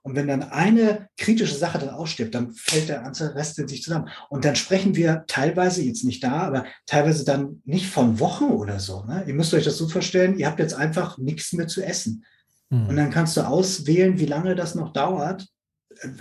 Und 0.06 0.16
wenn 0.16 0.28
dann 0.28 0.44
eine 0.44 1.10
kritische 1.18 1.56
Sache 1.56 1.80
dann 1.80 1.90
ausstirbt, 1.90 2.36
dann 2.36 2.52
fällt 2.52 2.90
der 2.90 3.02
ganze 3.02 3.34
Rest 3.34 3.58
in 3.58 3.68
sich 3.68 3.82
zusammen. 3.82 4.08
Und 4.30 4.46
dann 4.46 4.56
sprechen 4.56 4.96
wir 4.96 5.24
teilweise, 5.26 5.82
jetzt 5.82 6.04
nicht 6.04 6.24
da, 6.24 6.44
aber 6.44 6.66
teilweise 6.86 7.26
dann 7.26 7.64
nicht 7.66 7.88
von 7.88 8.20
Wochen 8.20 8.46
oder 8.46 8.80
so. 8.80 9.04
Ne? 9.06 9.24
Ihr 9.26 9.34
müsst 9.34 9.52
euch 9.56 9.64
das 9.64 9.78
so 9.78 9.90
vorstellen, 9.90 10.38
ihr 10.38 10.46
habt 10.46 10.60
jetzt 10.60 10.76
einfach 10.76 11.18
nichts 11.18 11.54
mehr 11.54 11.68
zu 11.68 11.84
essen. 11.84 12.24
Mhm. 12.70 12.90
Und 12.90 12.96
dann 12.98 13.10
kannst 13.10 13.36
du 13.36 13.42
auswählen, 13.42 14.20
wie 14.20 14.28
lange 14.28 14.54
das 14.54 14.76
noch 14.76 14.94
dauert. 14.94 15.48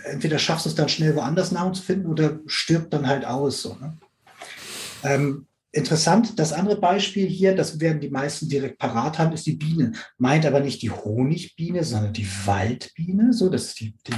Entweder 0.05 0.39
schaffst 0.39 0.65
du 0.65 0.71
es 0.71 0.77
dann 0.77 0.89
schnell 0.89 1.15
woanders 1.15 1.53
Nahrung 1.53 1.75
zu 1.75 1.83
finden 1.83 2.07
oder 2.07 2.39
stirbt 2.47 2.91
dann 2.95 3.07
halt 3.07 3.27
aus. 3.27 3.61
So, 3.61 3.75
ne? 3.75 3.99
ähm, 5.03 5.47
Interessant, 5.75 6.39
das 6.39 6.53
andere 6.53 6.81
Beispiel 6.81 7.27
hier, 7.27 7.53
das 7.57 7.81
werden 7.81 8.01
die 8.01 8.09
meisten 8.09 8.49
direkt 8.49 8.79
parat 8.79 9.19
haben, 9.19 9.33
ist 9.33 9.45
die 9.45 9.57
Biene. 9.57 9.91
Meint 10.19 10.47
aber 10.47 10.61
nicht 10.61 10.83
die 10.83 10.91
Honigbiene, 10.91 11.83
sondern 11.83 12.13
die 12.13 12.29
Waldbiene. 12.45 13.33
So, 13.33 13.49
das 13.49 13.67
ist 13.67 13.81
die, 13.81 13.97
die, 14.07 14.13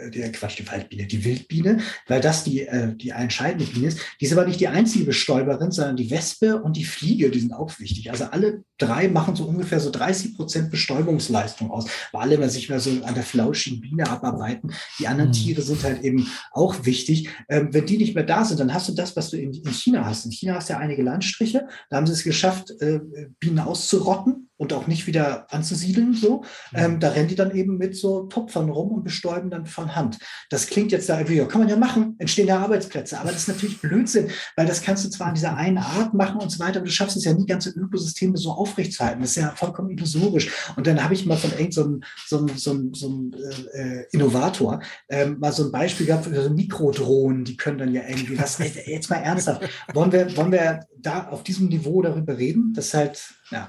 äh, 0.00 0.10
die 0.10 0.20
Quatsch, 0.30 0.60
die 0.60 0.68
Waldbiene, 0.68 1.06
die 1.08 1.24
Wildbiene, 1.24 1.78
weil 2.06 2.20
das 2.20 2.44
die, 2.44 2.68
äh, 2.68 2.94
die 2.94 3.10
entscheidende 3.10 3.64
Biene 3.64 3.88
ist. 3.88 3.98
Die 4.20 4.26
ist 4.26 4.32
aber 4.32 4.46
nicht 4.46 4.60
die 4.60 4.68
einzige 4.68 5.04
Bestäuberin, 5.04 5.72
sondern 5.72 5.96
die 5.96 6.08
Wespe 6.08 6.62
und 6.62 6.76
die 6.76 6.84
Fliege, 6.84 7.30
die 7.30 7.40
sind 7.40 7.52
auch 7.52 7.80
wichtig. 7.80 8.12
Also 8.12 8.26
alle 8.26 8.62
drei 8.78 9.08
machen 9.08 9.34
so 9.34 9.44
ungefähr 9.44 9.80
so 9.80 9.90
30 9.90 10.36
Prozent 10.36 10.70
Bestäubungsleistung 10.70 11.72
aus, 11.72 11.86
weil 12.12 12.22
alle 12.22 12.34
immer 12.36 12.48
sich 12.48 12.68
mal 12.68 12.78
so 12.78 12.90
an 13.02 13.14
der 13.14 13.24
flauschigen 13.24 13.80
Biene 13.80 14.08
abarbeiten. 14.08 14.72
Die 15.00 15.08
anderen 15.08 15.30
mhm. 15.30 15.34
Tiere 15.34 15.62
sind 15.62 15.82
halt 15.82 16.02
eben 16.02 16.28
auch 16.52 16.84
wichtig. 16.84 17.28
Ähm, 17.48 17.68
wenn 17.72 17.86
die 17.86 17.98
nicht 17.98 18.14
mehr 18.14 18.24
da 18.24 18.44
sind, 18.44 18.60
dann 18.60 18.72
hast 18.72 18.88
du 18.88 18.94
das, 18.94 19.16
was 19.16 19.30
du 19.30 19.36
in, 19.36 19.52
in 19.52 19.72
China 19.72 20.04
hast. 20.04 20.24
In 20.26 20.30
China 20.30 20.54
hast 20.54 20.68
du 20.68 20.74
ja 20.74 20.78
eine 20.78 20.91
einige 20.92 21.02
Landstriche. 21.02 21.68
Da 21.88 21.96
haben 21.96 22.06
sie 22.06 22.12
es 22.12 22.24
geschafft, 22.24 22.70
äh, 22.80 23.00
Bienen 23.38 23.60
auszurotten 23.60 24.50
und 24.62 24.72
auch 24.72 24.86
nicht 24.86 25.08
wieder 25.08 25.52
anzusiedeln. 25.52 26.14
So. 26.14 26.44
Ähm, 26.72 27.00
da 27.00 27.10
rennen 27.10 27.26
die 27.26 27.34
dann 27.34 27.50
eben 27.50 27.78
mit 27.78 27.96
so 27.96 28.26
Topfern 28.28 28.70
rum 28.70 28.92
und 28.92 29.02
bestäuben 29.02 29.50
dann 29.50 29.66
von 29.66 29.96
Hand. 29.96 30.18
Das 30.50 30.68
klingt 30.68 30.92
jetzt 30.92 31.08
da 31.08 31.18
irgendwie, 31.18 31.38
ja, 31.38 31.46
kann 31.46 31.60
man 31.60 31.68
ja 31.68 31.76
machen, 31.76 32.14
entstehen 32.18 32.46
ja 32.46 32.60
Arbeitsplätze. 32.60 33.18
Aber 33.18 33.32
das 33.32 33.38
ist 33.38 33.48
natürlich 33.48 33.80
Blödsinn, 33.80 34.30
weil 34.54 34.66
das 34.66 34.82
kannst 34.82 35.04
du 35.04 35.10
zwar 35.10 35.26
an 35.26 35.34
dieser 35.34 35.56
einen 35.56 35.78
Art 35.78 36.14
machen 36.14 36.40
und 36.40 36.48
so 36.48 36.60
weiter, 36.60 36.76
aber 36.76 36.86
du 36.86 36.92
schaffst 36.92 37.16
es 37.16 37.24
ja 37.24 37.32
nie, 37.32 37.44
ganze 37.44 37.70
Ökosysteme 37.70 38.36
so 38.36 38.52
aufrechtzuhalten. 38.52 39.20
Das 39.20 39.30
ist 39.30 39.36
ja 39.42 39.52
vollkommen 39.56 39.90
illusorisch. 39.90 40.48
Und 40.76 40.86
dann 40.86 41.02
habe 41.02 41.14
ich 41.14 41.26
mal 41.26 41.36
von 41.36 41.50
irgendeinem 41.50 42.04
so 42.28 42.38
einem, 42.38 42.48
so 42.56 42.78
so 42.92 43.08
einem 43.08 43.34
äh, 43.74 44.04
Innovator 44.12 44.80
ähm, 45.08 45.40
mal 45.40 45.52
so 45.52 45.64
ein 45.64 45.72
Beispiel 45.72 46.06
gehabt 46.06 46.26
für 46.26 46.40
so 46.40 46.50
Mikrodrohnen, 46.50 47.44
die 47.44 47.56
können 47.56 47.78
dann 47.78 47.92
ja 47.92 48.02
irgendwie 48.08 48.38
was. 48.38 48.58
Jetzt 48.86 49.10
mal 49.10 49.16
ernsthaft. 49.16 49.68
Wollen 49.92 50.12
wir, 50.12 50.36
wollen 50.36 50.52
wir 50.52 50.86
da 51.02 51.28
auf 51.28 51.42
diesem 51.42 51.68
Niveau 51.68 52.02
darüber 52.02 52.38
reden? 52.38 52.72
Das 52.74 52.86
ist 52.86 52.94
halt, 52.94 53.34
ja. 53.50 53.68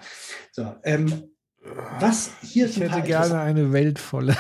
So, 0.52 0.76
ähm, 0.84 1.24
was 2.00 2.32
hier 2.42 2.68
Ich 2.68 2.80
hätte 2.80 3.02
gerne 3.02 3.40
eine 3.40 3.72
Welt 3.72 4.00
voller. 4.00 4.38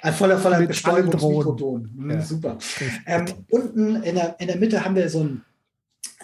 Ein 0.00 0.12
voller, 0.12 0.38
voller 0.38 0.60
Bestäubungsmikrodon. 0.66 1.90
Hm, 1.96 2.10
ja. 2.10 2.20
Super. 2.20 2.58
Ähm, 3.06 3.24
unten 3.48 4.02
in 4.02 4.16
der, 4.16 4.36
in 4.38 4.48
der 4.48 4.56
Mitte 4.56 4.84
haben 4.84 4.94
wir 4.94 5.08
so 5.08 5.24
ein 5.24 5.44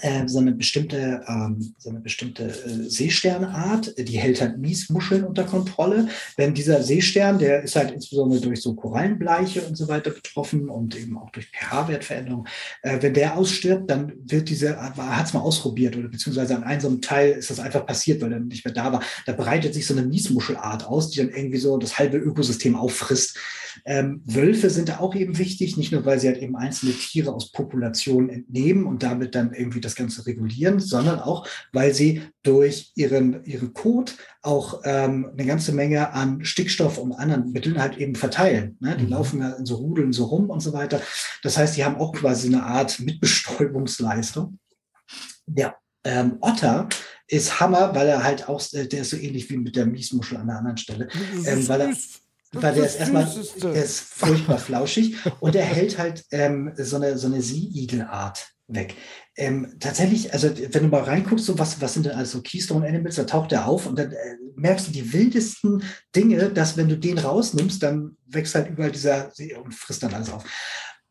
äh, 0.03 0.27
so 0.27 0.39
eine 0.39 0.53
bestimmte, 0.53 1.23
ähm, 1.27 1.75
so 1.79 1.91
eine 1.91 2.01
bestimmte 2.01 2.45
äh, 2.45 2.89
Seesternart, 2.89 3.95
die 3.97 4.19
hält 4.19 4.41
halt 4.41 4.59
Miesmuscheln 4.59 5.25
unter 5.25 5.45
Kontrolle. 5.45 6.09
Wenn 6.37 6.55
dieser 6.55 6.83
Seestern, 6.83 7.39
der 7.39 7.63
ist 7.63 7.77
halt 7.77 7.93
insbesondere 7.93 8.41
durch 8.41 8.61
so 8.61 8.75
Korallenbleiche 8.75 9.63
und 9.63 9.77
so 9.77 9.89
weiter 9.89 10.11
betroffen 10.11 10.69
und 10.69 10.97
eben 10.97 11.17
auch 11.17 11.31
durch 11.31 11.47
pH-Wertveränderungen, 11.51 12.47
äh, 12.83 12.99
wenn 13.01 13.15
der 13.15 13.37
ausstirbt, 13.37 13.91
dann 13.91 14.13
wird 14.25 14.49
diese, 14.49 14.77
hat 14.77 15.27
es 15.27 15.33
mal 15.33 15.41
ausprobiert 15.41 15.97
oder 15.97 16.09
beziehungsweise 16.09 16.57
an 16.57 16.65
einem 16.65 16.81
einem 16.91 17.01
Teil 17.01 17.33
ist 17.33 17.51
das 17.51 17.61
einfach 17.61 17.87
passiert, 17.87 18.21
weil 18.23 18.33
er 18.33 18.41
nicht 18.41 18.65
mehr 18.65 18.75
da 18.75 18.93
war. 18.93 19.03
Da 19.27 19.33
breitet 19.33 19.75
sich 19.75 19.87
so 19.87 19.95
eine 19.95 20.07
Miesmuschelart 20.07 20.87
aus, 20.87 21.11
die 21.11 21.19
dann 21.19 21.31
irgendwie 21.31 21.59
so 21.59 21.79
das 21.79 21.99
halbe 21.99 22.19
Ökosystem 22.19 22.75
auffrisst. 22.77 23.39
Ähm, 23.85 24.23
Wölfe 24.25 24.69
sind 24.69 24.89
da 24.89 24.99
auch 24.99 25.15
eben 25.15 25.39
wichtig, 25.39 25.77
nicht 25.77 25.93
nur, 25.93 26.05
weil 26.05 26.19
sie 26.19 26.29
halt 26.29 26.39
eben 26.39 26.57
einzelne 26.57 26.93
Tiere 26.93 27.33
aus 27.33 27.53
Populationen 27.53 28.29
entnehmen 28.29 28.85
und 28.85 29.03
damit 29.03 29.35
dann 29.35 29.53
irgendwie 29.55 29.81
das 29.81 29.90
Ganze 29.95 30.27
regulieren, 30.27 30.81
sondern 30.81 31.21
auch, 31.21 31.47
weil 31.73 31.95
sie 31.95 32.23
durch 32.43 32.93
ihren, 32.95 33.45
ihren 33.45 33.73
Kot 33.75 34.17
auch 34.43 34.81
ähm, 34.85 35.31
eine 35.33 35.47
ganze 35.47 35.73
Menge 35.73 36.12
an 36.12 36.45
Stickstoff 36.45 36.99
und 36.99 37.12
anderen 37.12 37.53
Mitteln 37.53 37.81
halt 37.81 37.99
eben 37.99 38.15
verteilen. 38.15 38.77
Ne? 38.81 38.97
Die 38.97 39.05
mhm. 39.05 39.11
laufen 39.11 39.41
ja 39.41 39.51
in 39.51 39.67
so 39.67 39.77
Rudeln 39.77 40.12
so 40.12 40.25
rum 40.25 40.51
und 40.51 40.61
so 40.61 40.73
weiter. 40.73 41.01
Das 41.43 41.57
heißt, 41.57 41.77
die 41.77 41.85
haben 41.85 41.97
auch 41.97 42.12
quasi 42.12 42.49
eine 42.49 42.65
Art 42.65 43.01
Mitbestäubungsleistung. 43.01 44.59
Der 45.47 45.77
ähm, 46.05 46.39
Otter 46.41 46.89
ist 47.27 47.61
Hammer, 47.61 47.95
weil 47.95 48.09
er 48.09 48.25
halt 48.25 48.49
auch, 48.49 48.62
äh, 48.73 48.87
der 48.87 49.03
ist 49.03 49.11
so 49.11 49.17
ähnlich 49.17 49.51
wie 49.51 49.57
mit 49.57 49.77
der 49.77 49.87
Miesmuschel 49.87 50.39
an 50.39 50.47
der 50.47 50.59
anderen 50.59 50.77
Stelle, 50.77 51.09
ähm, 51.45 51.69
weil 51.69 51.81
er 51.83 51.95
weil 52.53 52.75
der 52.75 52.87
ist 52.87 52.97
erstmal, 52.97 53.29
der 53.62 53.85
ist 53.85 54.01
furchtbar 54.01 54.59
flauschig 54.59 55.17
und 55.39 55.55
er 55.55 55.65
hält 55.65 55.99
halt 55.99 56.25
ähm, 56.33 56.73
so 56.77 56.97
eine, 56.97 57.17
so 57.17 57.29
eine 57.29 57.43
Seeigelart 57.43 58.49
weg. 58.67 58.97
Ähm, 59.41 59.77
tatsächlich, 59.81 60.35
also 60.35 60.51
wenn 60.55 60.83
du 60.83 60.89
mal 60.89 61.03
reinguckst, 61.03 61.47
so 61.47 61.59
was, 61.59 61.81
was 61.81 61.95
sind 61.95 62.05
denn 62.05 62.12
also 62.12 62.43
Keystone 62.43 62.87
Animals, 62.87 63.17
da 63.17 63.25
taucht 63.25 63.53
er 63.53 63.67
auf 63.67 63.87
und 63.87 63.99
dann 63.99 64.12
äh, 64.12 64.37
merkst 64.55 64.89
du 64.89 64.93
die 64.93 65.15
wildesten 65.15 65.83
Dinge, 66.15 66.51
dass 66.51 66.77
wenn 66.77 66.91
du 66.91 66.99
den 66.99 67.17
rausnimmst, 67.17 67.83
dann 67.83 68.19
wächst 68.27 68.55
halt 68.55 68.69
überall 68.69 68.91
dieser 68.91 69.31
See 69.31 69.55
und 69.55 69.75
frisst 69.75 70.03
dann 70.03 70.12
alles 70.12 70.29
auf. 70.29 70.45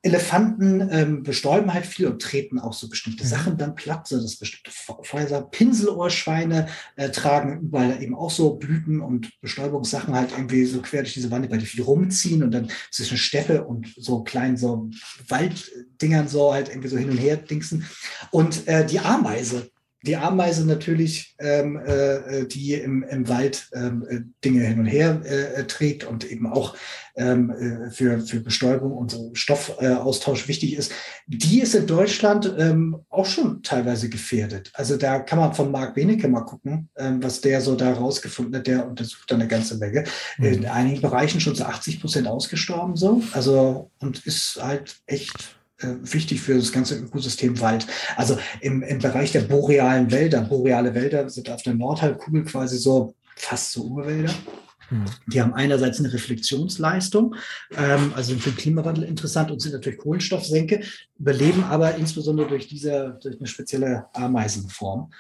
Elefanten 0.02 0.88
ähm, 0.92 1.24
bestäuben 1.24 1.74
halt 1.74 1.86
viel 1.86 2.08
und 2.08 2.22
treten 2.22 2.58
auch 2.58 2.72
so 2.72 2.88
bestimmte 2.88 3.26
mhm. 3.26 3.28
Sachen 3.28 3.58
dann 3.58 3.76
platt, 3.76 4.08
so 4.08 4.22
das 4.22 4.38
bestimmte 4.38 4.72
Fäuser. 5.04 5.42
Pinselohrschweine 5.42 6.68
äh, 6.96 7.10
tragen 7.10 7.62
überall 7.62 8.02
eben 8.02 8.16
auch 8.16 8.32
so 8.32 8.56
Blüten 8.56 9.02
und 9.02 9.30
Bestäubungssachen 9.42 10.16
halt 10.16 10.32
irgendwie 10.32 10.64
so 10.66 10.82
quer 10.82 11.02
durch 11.02 11.14
diese 11.14 11.32
Wand, 11.32 11.50
weil 11.52 11.58
die 11.58 11.66
viel 11.66 11.84
rumziehen 11.84 12.44
und 12.44 12.52
dann 12.52 12.72
zwischen 12.92 13.18
Steppe 13.18 13.66
und 13.66 13.94
so 13.98 14.24
kleinen 14.24 14.56
so 14.56 14.90
Walddingern 15.28 16.30
so 16.30 16.54
halt 16.54 16.70
irgendwie 16.70 16.90
so 16.90 16.98
hin 16.98 17.10
und 17.10 17.18
her 17.18 17.36
dingsen. 17.36 17.86
Und 18.32 18.68
äh, 18.68 18.86
die 18.86 19.00
Ameise, 19.00 19.70
die 20.04 20.16
Ameise 20.16 20.66
natürlich, 20.66 21.36
ähm, 21.40 21.78
äh, 21.78 22.46
die 22.46 22.74
im, 22.74 23.04
im 23.04 23.28
Wald 23.28 23.70
ähm, 23.74 24.06
äh, 24.10 24.20
Dinge 24.44 24.64
hin 24.64 24.80
und 24.80 24.86
her 24.86 25.22
äh, 25.26 25.66
trägt 25.66 26.06
und 26.06 26.30
eben 26.30 26.48
auch 26.48 26.76
ähm, 27.16 27.50
äh, 27.50 27.92
für, 27.92 28.22
für 28.22 28.40
Bestäubung 28.40 28.94
und 28.94 29.12
so 29.12 29.32
Stoffaustausch 29.34 30.48
wichtig 30.48 30.76
ist, 30.76 30.94
die 31.28 31.62
ist 31.62 31.76
in 31.76 31.86
Deutschland 31.86 32.54
ähm, 32.58 33.04
auch 33.10 33.26
schon 33.26 33.62
teilweise 33.62 34.10
gefährdet. 34.10 34.72
Also 34.74 34.96
da 34.96 35.20
kann 35.20 35.40
man 35.40 35.54
von 35.54 35.72
Marc 35.72 35.96
Benecke 35.96 36.30
mal 36.30 36.42
gucken, 36.42 36.90
ähm, 36.98 37.22
was 37.22 37.42
der 37.42 37.60
so 37.60 37.76
da 37.76 37.92
rausgefunden 37.92 38.56
hat. 38.56 38.68
Der 38.68 38.88
untersucht 38.88 39.30
da 39.30 39.36
eine 39.36 39.48
ganze 39.48 39.78
Menge. 39.78 40.06
Mhm. 40.38 40.46
In 40.46 40.66
einigen 40.66 41.02
Bereichen 41.02 41.42
schon 41.42 41.56
zu 41.56 41.66
80 41.66 42.00
Prozent 42.00 42.28
ausgestorben 42.28 42.96
so. 42.96 43.22
Also 43.34 43.92
und 44.00 44.26
ist 44.26 44.60
halt 44.62 44.96
echt 45.06 45.36
äh, 45.36 45.59
wichtig 45.82 46.42
für 46.42 46.56
das 46.56 46.72
ganze 46.72 46.96
Ökosystem 46.96 47.60
Wald. 47.60 47.88
Also 48.16 48.38
im, 48.62 48.82
im 48.84 49.00
Bereich 49.00 49.32
der 49.32 49.42
borealen 49.42 50.12
Wälder, 50.12 50.42
boreale 50.42 50.94
Wälder 50.94 51.30
sind 51.30 51.50
auf 51.50 51.64
der 51.64 51.74
Nordhalbkugel 51.74 52.46
quasi 52.46 52.78
so 52.78 53.16
fast 53.36 53.72
so 53.72 53.84
Urwälder. 53.84 54.34
Hm. 54.90 55.06
Die 55.28 55.42
haben 55.42 55.54
einerseits 55.54 56.00
eine 56.00 56.12
Reflexionsleistung, 56.12 57.36
ähm, 57.78 58.12
also 58.16 58.36
für 58.36 58.50
den 58.50 58.58
Klimawandel 58.58 59.04
interessant 59.04 59.52
und 59.52 59.62
sind 59.62 59.74
natürlich 59.74 60.00
Kohlenstoffsenke, 60.00 60.82
überleben 61.18 61.64
aber 61.64 61.96
insbesondere 61.96 62.48
durch 62.48 62.68
diese, 62.68 63.18
durch 63.22 63.38
eine 63.38 63.48
spezielle 63.48 64.08
Ameisenform. 64.14 65.12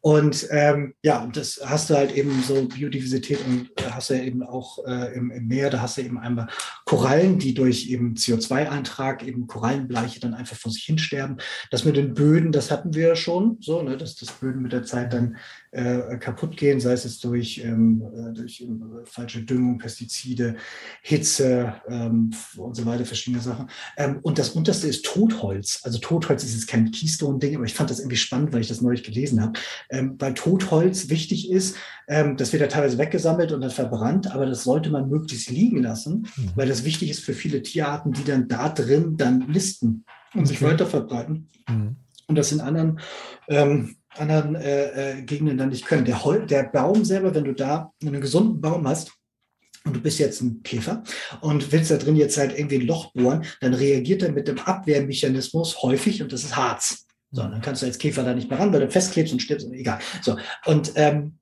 Und 0.00 0.46
ähm, 0.50 0.94
ja, 1.02 1.26
das 1.32 1.60
hast 1.64 1.90
du 1.90 1.96
halt 1.96 2.14
eben 2.14 2.42
so 2.42 2.66
Biodiversität 2.66 3.40
und 3.46 3.70
äh, 3.76 3.90
hast 3.90 4.10
du 4.10 4.14
ja 4.14 4.22
eben 4.22 4.42
auch 4.42 4.78
äh, 4.86 5.14
im, 5.14 5.30
im, 5.30 5.48
Meer, 5.48 5.70
da 5.70 5.80
hast 5.80 5.98
du 5.98 6.02
eben 6.02 6.18
einmal 6.18 6.48
Korallen, 6.84 7.38
die 7.38 7.52
durch 7.52 7.90
eben 7.90 8.14
CO2-Eintrag, 8.14 9.26
eben 9.26 9.46
Korallenbleiche 9.46 10.20
dann 10.20 10.34
einfach 10.34 10.56
vor 10.56 10.70
sich 10.70 10.84
hinsterben. 10.84 11.38
Das 11.70 11.84
mit 11.84 11.96
den 11.96 12.14
Böden, 12.14 12.52
das 12.52 12.70
hatten 12.70 12.94
wir 12.94 13.08
ja 13.08 13.16
schon, 13.16 13.58
so, 13.60 13.82
ne, 13.82 13.96
dass 13.96 14.14
das 14.14 14.32
Böden 14.32 14.62
mit 14.62 14.72
der 14.72 14.84
Zeit 14.84 15.12
dann 15.12 15.36
äh, 15.72 16.16
kaputt 16.18 16.56
gehen, 16.56 16.80
sei 16.80 16.92
es 16.92 17.04
jetzt 17.04 17.22
durch, 17.24 17.62
ähm, 17.64 18.02
äh, 18.14 18.32
durch 18.34 18.60
ähm, 18.60 19.00
falsche 19.04 19.42
Düngung, 19.42 19.78
Pestizide, 19.78 20.56
Hitze 21.02 21.74
ähm, 21.88 22.30
und 22.56 22.74
so 22.74 22.86
weiter, 22.86 23.04
verschiedene 23.04 23.42
Sachen. 23.42 23.68
Ähm, 23.96 24.20
und 24.22 24.38
das 24.38 24.50
unterste 24.50 24.86
ist 24.88 25.04
Totholz. 25.04 25.80
Also 25.84 25.98
Totholz 25.98 26.44
ist 26.44 26.54
jetzt 26.54 26.68
kein 26.68 26.90
Keystone-Ding, 26.90 27.56
aber 27.56 27.64
ich 27.64 27.74
fand 27.74 27.90
das 27.90 28.00
irgendwie 28.00 28.16
spannend, 28.16 28.52
weil 28.52 28.60
ich 28.60 28.68
das 28.68 28.80
neulich 28.80 29.02
gelesen 29.02 29.42
habe 29.42 29.58
ähm, 29.90 30.16
weil 30.18 30.34
Totholz 30.34 31.08
wichtig 31.08 31.50
ist. 31.50 31.76
Ähm, 32.08 32.36
das 32.36 32.52
wird 32.52 32.62
ja 32.62 32.68
teilweise 32.68 32.98
weggesammelt 32.98 33.52
und 33.52 33.60
dann 33.60 33.70
verbrannt, 33.70 34.32
aber 34.32 34.46
das 34.46 34.64
sollte 34.64 34.90
man 34.90 35.08
möglichst 35.08 35.50
liegen 35.50 35.82
lassen, 35.82 36.28
mhm. 36.36 36.50
weil 36.54 36.68
das 36.68 36.84
wichtig 36.84 37.10
ist 37.10 37.24
für 37.24 37.34
viele 37.34 37.62
Tierarten, 37.62 38.12
die 38.12 38.24
dann 38.24 38.48
da 38.48 38.68
drin 38.68 39.16
dann 39.16 39.48
listen 39.48 40.04
und 40.34 40.40
okay. 40.40 40.48
sich 40.48 40.62
weiter 40.62 40.86
verbreiten. 40.86 41.48
Mhm. 41.68 41.96
Und 42.26 42.36
das 42.36 42.52
in 42.52 42.60
anderen, 42.60 43.00
ähm, 43.48 43.96
anderen 44.18 44.54
äh, 44.54 45.18
äh, 45.18 45.22
Gegenden 45.22 45.58
dann 45.58 45.70
nicht 45.70 45.86
können. 45.86 46.04
Der, 46.04 46.24
Hol 46.24 46.46
der 46.46 46.64
Baum 46.64 47.04
selber, 47.04 47.34
wenn 47.34 47.44
du 47.44 47.52
da 47.52 47.92
einen 48.02 48.20
gesunden 48.20 48.60
Baum 48.60 48.86
hast, 48.86 49.12
und 49.84 49.96
du 49.96 50.00
bist 50.00 50.18
jetzt 50.18 50.42
ein 50.42 50.62
Käfer 50.62 51.02
und 51.40 51.72
willst 51.72 51.90
da 51.90 51.96
drin 51.96 52.16
jetzt 52.16 52.36
halt 52.36 52.56
irgendwie 52.56 52.76
ein 52.76 52.86
Loch 52.86 53.12
bohren, 53.14 53.44
dann 53.60 53.72
reagiert 53.72 54.22
er 54.22 54.32
mit 54.32 54.46
dem 54.46 54.58
Abwehrmechanismus 54.58 55.82
häufig 55.82 56.20
und 56.22 56.32
das 56.32 56.44
ist 56.44 56.56
Harz. 56.56 57.06
So, 57.30 57.42
dann 57.42 57.60
kannst 57.60 57.82
du 57.82 57.86
als 57.86 57.98
Käfer 57.98 58.22
da 58.22 58.34
nicht 58.34 58.50
mehr 58.50 58.58
ran, 58.58 58.72
weil 58.72 58.80
du 58.80 58.90
festklebst 58.90 59.32
und 59.32 59.40
stirbst, 59.40 59.66
egal. 59.72 59.98
So, 60.22 60.36
und 60.66 60.92
ähm, 60.96 61.37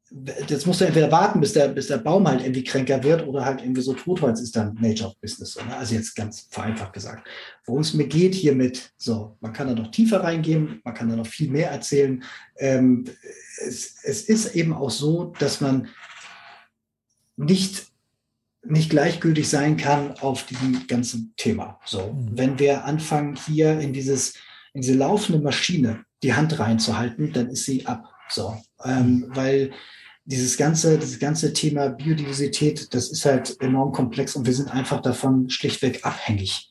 jetzt 0.49 0.67
musst 0.67 0.81
du 0.81 0.85
entweder 0.85 1.11
warten, 1.11 1.41
bis 1.41 1.53
der, 1.53 1.69
bis 1.69 1.89
der 1.89 1.99
Baum 1.99 2.29
halt 2.29 2.41
irgendwie 2.41 2.63
kränker 2.63 3.03
wird 3.03 3.27
oder 3.27 3.45
halt 3.45 3.61
irgendwie 3.61 3.83
so 3.83 3.93
Totholz 3.93 4.41
ist 4.41 4.55
dann 4.55 4.75
Nature 4.75 5.11
of 5.11 5.17
Business. 5.21 5.57
Ne? 5.57 5.77
Also 5.77 5.95
jetzt 5.95 6.15
ganz 6.15 6.47
vereinfacht 6.51 6.93
gesagt. 6.93 7.27
Worum 7.65 7.81
es 7.81 7.93
mir 7.93 8.07
geht 8.07 8.35
hiermit, 8.35 8.93
so, 8.97 9.37
man 9.41 9.53
kann 9.53 9.67
da 9.67 9.75
noch 9.75 9.91
tiefer 9.91 10.23
reingehen, 10.23 10.81
man 10.85 10.95
kann 10.95 11.09
da 11.09 11.17
noch 11.17 11.27
viel 11.27 11.51
mehr 11.51 11.71
erzählen. 11.71 12.23
Ähm, 12.57 13.05
es, 13.67 13.97
es 14.03 14.23
ist 14.23 14.55
eben 14.55 14.73
auch 14.73 14.91
so, 14.91 15.33
dass 15.39 15.61
man 15.61 15.89
nicht 17.37 17.87
nicht 18.69 18.91
gleichgültig 18.91 19.49
sein 19.49 19.77
kann 19.77 20.19
auf 20.19 20.45
diesem 20.45 20.89
ganzen 20.89 21.35
Thema. 21.37 21.79
So, 21.85 22.13
mhm. 22.13 22.31
wenn 22.33 22.59
wir 22.59 22.85
anfangen 22.85 23.37
hier 23.37 23.79
in 23.79 23.93
dieses 23.93 24.35
in 24.73 24.83
diese 24.83 24.95
laufende 24.95 25.41
Maschine 25.41 26.05
die 26.23 26.35
Hand 26.35 26.59
reinzuhalten, 26.59 27.33
dann 27.33 27.49
ist 27.49 27.65
sie 27.65 27.87
ab. 27.87 28.13
So, 28.29 28.61
ähm, 28.85 29.27
weil 29.29 29.73
dieses 30.25 30.57
ganze, 30.57 30.99
dieses 30.99 31.19
ganze 31.19 31.53
Thema 31.53 31.89
Biodiversität, 31.89 32.93
das 32.95 33.11
ist 33.11 33.25
halt 33.25 33.61
enorm 33.61 33.93
komplex 33.93 34.35
und 34.35 34.47
wir 34.47 34.55
sind 34.55 34.71
einfach 34.71 35.01
davon 35.01 35.49
schlichtweg 35.51 36.05
abhängig. 36.05 36.71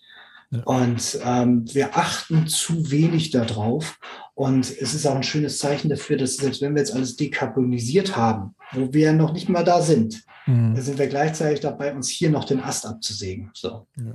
Ja. 0.52 0.62
Und 0.64 1.20
ähm, 1.24 1.66
wir 1.74 1.98
achten 1.98 2.48
zu 2.48 2.92
wenig 2.92 3.32
darauf. 3.32 3.98
Und 4.36 4.70
es 4.70 4.94
ist 4.94 5.06
auch 5.08 5.16
ein 5.16 5.24
schönes 5.24 5.58
Zeichen 5.58 5.90
dafür, 5.90 6.18
dass 6.18 6.38
selbst 6.38 6.62
wenn 6.62 6.76
wir 6.76 6.82
jetzt 6.82 6.94
alles 6.94 7.16
dekarbonisiert 7.16 8.16
haben, 8.16 8.56
wo 8.74 8.94
wir 8.94 9.14
noch 9.14 9.34
nicht 9.34 9.48
mal 9.48 9.64
da 9.64 9.82
sind, 9.82 10.24
mhm. 10.46 10.80
sind 10.80 10.98
wir 10.98 11.08
gleichzeitig 11.08 11.62
dabei, 11.62 11.94
uns 11.94 12.10
hier 12.10 12.30
noch 12.30 12.44
den 12.44 12.62
Ast 12.62 12.86
abzusägen. 12.86 13.50
So, 13.54 13.88
ja. 13.96 14.14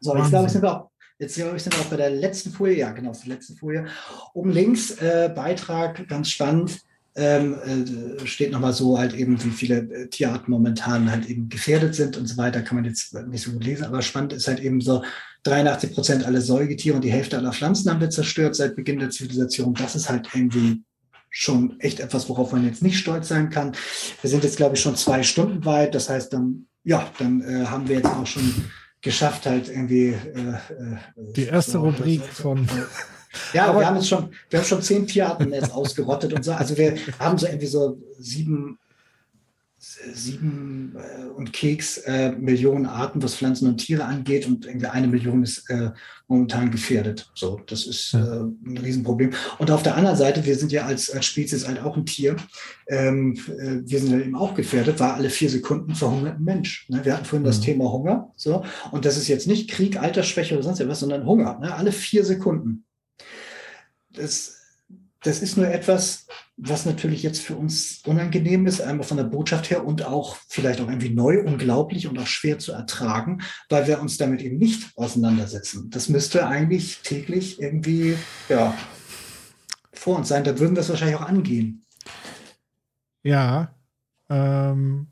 so 0.00 0.16
ich 0.16 0.28
glaube, 0.28 0.48
sind 0.48 0.62
wir 0.62 0.76
auch 0.76 0.90
Jetzt 1.18 1.36
glaube 1.36 1.56
ich, 1.56 1.62
sind 1.62 1.74
wir 1.74 1.80
auch 1.82 1.90
bei 1.90 1.96
der 1.96 2.10
letzten 2.10 2.50
Folie. 2.50 2.78
Ja, 2.78 2.92
genau, 2.92 3.12
die 3.12 3.28
letzte 3.28 3.54
Folie. 3.54 3.86
Oben 4.34 4.50
links, 4.50 4.92
äh, 4.92 5.30
Beitrag, 5.34 6.06
ganz 6.08 6.30
spannend, 6.30 6.80
ähm, 7.16 7.54
äh, 7.54 8.26
steht 8.26 8.52
nochmal 8.52 8.72
so 8.72 8.98
halt 8.98 9.14
eben, 9.14 9.42
wie 9.42 9.50
viele 9.50 9.78
äh, 9.78 10.08
Tierarten 10.08 10.50
momentan 10.52 11.10
halt 11.10 11.26
eben 11.26 11.48
gefährdet 11.48 11.96
sind 11.96 12.16
und 12.16 12.26
so 12.26 12.36
weiter. 12.36 12.62
Kann 12.62 12.76
man 12.76 12.84
jetzt 12.84 13.12
nicht 13.14 13.42
so 13.42 13.50
gut 13.50 13.64
lesen, 13.64 13.84
aber 13.84 14.02
spannend 14.02 14.32
ist 14.32 14.46
halt 14.46 14.60
eben 14.60 14.80
so, 14.80 15.02
83 15.44 15.94
Prozent 15.94 16.26
aller 16.26 16.40
Säugetiere 16.40 16.96
und 16.96 17.04
die 17.04 17.12
Hälfte 17.12 17.38
aller 17.38 17.52
Pflanzen 17.52 17.90
haben 17.90 18.00
wir 18.00 18.10
zerstört 18.10 18.56
seit 18.56 18.76
Beginn 18.76 18.98
der 18.98 19.10
Zivilisation. 19.10 19.74
Das 19.74 19.94
ist 19.96 20.08
halt 20.08 20.28
irgendwie 20.34 20.82
schon 21.30 21.78
echt 21.80 22.00
etwas, 22.00 22.28
worauf 22.28 22.52
man 22.52 22.64
jetzt 22.64 22.82
nicht 22.82 22.98
stolz 22.98 23.28
sein 23.28 23.50
kann. 23.50 23.72
Wir 24.20 24.30
sind 24.30 24.44
jetzt, 24.44 24.56
glaube 24.56 24.74
ich, 24.74 24.80
schon 24.80 24.96
zwei 24.96 25.22
Stunden 25.22 25.64
weit. 25.64 25.94
Das 25.94 26.08
heißt, 26.08 26.32
dann, 26.32 26.66
ja, 26.84 27.10
dann 27.18 27.40
äh, 27.42 27.66
haben 27.66 27.88
wir 27.88 27.96
jetzt 27.96 28.06
auch 28.06 28.26
schon 28.26 28.64
geschafft, 29.00 29.46
halt 29.46 29.68
irgendwie. 29.68 30.08
Äh, 30.08 30.50
äh, 30.50 30.96
die 31.16 31.44
erste 31.44 31.72
so, 31.72 31.80
Rubrik 31.80 32.22
von. 32.24 32.66
Ja, 33.52 33.66
aber 33.66 33.80
wir 33.80 33.86
haben 33.86 33.96
jetzt 33.96 34.08
schon, 34.08 34.30
wir 34.48 34.58
haben 34.58 34.66
schon 34.66 34.82
zehn 34.82 35.06
Tierarten 35.06 35.52
jetzt 35.52 35.70
ausgerottet 35.70 36.32
und 36.32 36.42
so. 36.42 36.52
Also 36.52 36.76
wir 36.76 36.96
haben 37.18 37.36
so 37.36 37.46
irgendwie 37.46 37.66
so 37.66 37.98
sieben, 38.18 38.78
sieben 39.78 40.96
äh, 40.96 41.26
und 41.28 41.52
Keks 41.52 41.98
äh, 41.98 42.32
Millionen 42.32 42.86
Arten, 42.86 43.22
was 43.22 43.36
Pflanzen 43.36 43.68
und 43.68 43.78
Tiere 43.78 44.04
angeht, 44.04 44.46
und 44.46 44.66
irgendwie 44.66 44.86
eine 44.86 45.06
Million 45.06 45.42
ist 45.42 45.70
äh, 45.70 45.90
momentan 46.26 46.70
gefährdet. 46.70 47.30
So, 47.34 47.60
das 47.66 47.86
ist 47.86 48.12
äh, 48.14 48.18
ein 48.18 48.78
Riesenproblem. 48.78 49.32
Und 49.58 49.70
auf 49.70 49.84
der 49.84 49.96
anderen 49.96 50.16
Seite, 50.16 50.44
wir 50.44 50.56
sind 50.56 50.72
ja 50.72 50.84
als, 50.84 51.10
als 51.10 51.26
Spezies 51.26 51.66
halt 51.66 51.80
auch 51.80 51.96
ein 51.96 52.06
Tier. 52.06 52.36
Ähm, 52.88 53.34
äh, 53.46 53.88
wir 53.88 54.00
sind 54.00 54.10
ja 54.10 54.18
eben 54.18 54.34
auch 54.34 54.54
gefährdet, 54.54 54.98
weil 54.98 55.10
alle 55.10 55.30
vier 55.30 55.48
Sekunden 55.48 55.94
verhungert 55.94 56.38
ein 56.38 56.44
Mensch. 56.44 56.88
Ne? 56.88 57.04
Wir 57.04 57.14
hatten 57.14 57.24
vorhin 57.24 57.42
mhm. 57.42 57.48
das 57.48 57.60
Thema 57.60 57.90
Hunger. 57.92 58.32
So, 58.36 58.64
und 58.90 59.04
das 59.04 59.16
ist 59.16 59.28
jetzt 59.28 59.46
nicht 59.46 59.70
Krieg, 59.70 60.00
Altersschwäche 60.00 60.54
oder 60.54 60.64
sonst 60.64 60.80
etwas, 60.80 61.00
sondern 61.00 61.24
Hunger. 61.24 61.58
Ne? 61.60 61.72
Alle 61.74 61.92
vier 61.92 62.24
Sekunden. 62.24 62.84
Das 64.12 64.57
das 65.22 65.42
ist 65.42 65.56
nur 65.56 65.66
etwas, 65.66 66.26
was 66.56 66.86
natürlich 66.86 67.22
jetzt 67.22 67.40
für 67.40 67.56
uns 67.56 68.02
unangenehm 68.06 68.66
ist, 68.66 68.80
einmal 68.80 69.06
von 69.06 69.16
der 69.16 69.24
Botschaft 69.24 69.70
her 69.70 69.84
und 69.84 70.04
auch 70.04 70.36
vielleicht 70.48 70.80
auch 70.80 70.88
irgendwie 70.88 71.10
neu, 71.10 71.42
unglaublich 71.42 72.06
und 72.06 72.18
auch 72.18 72.26
schwer 72.26 72.58
zu 72.58 72.72
ertragen, 72.72 73.42
weil 73.68 73.86
wir 73.86 74.00
uns 74.00 74.16
damit 74.16 74.42
eben 74.42 74.58
nicht 74.58 74.96
auseinandersetzen. 74.96 75.90
Das 75.90 76.08
müsste 76.08 76.46
eigentlich 76.46 77.00
täglich 77.02 77.60
irgendwie 77.60 78.16
ja, 78.48 78.74
vor 79.92 80.16
uns 80.16 80.28
sein. 80.28 80.44
Da 80.44 80.58
würden 80.58 80.76
wir 80.76 80.80
es 80.80 80.88
wahrscheinlich 80.88 81.16
auch 81.16 81.28
angehen. 81.28 81.84
Ja. 83.24 83.74
Ähm, 84.28 85.08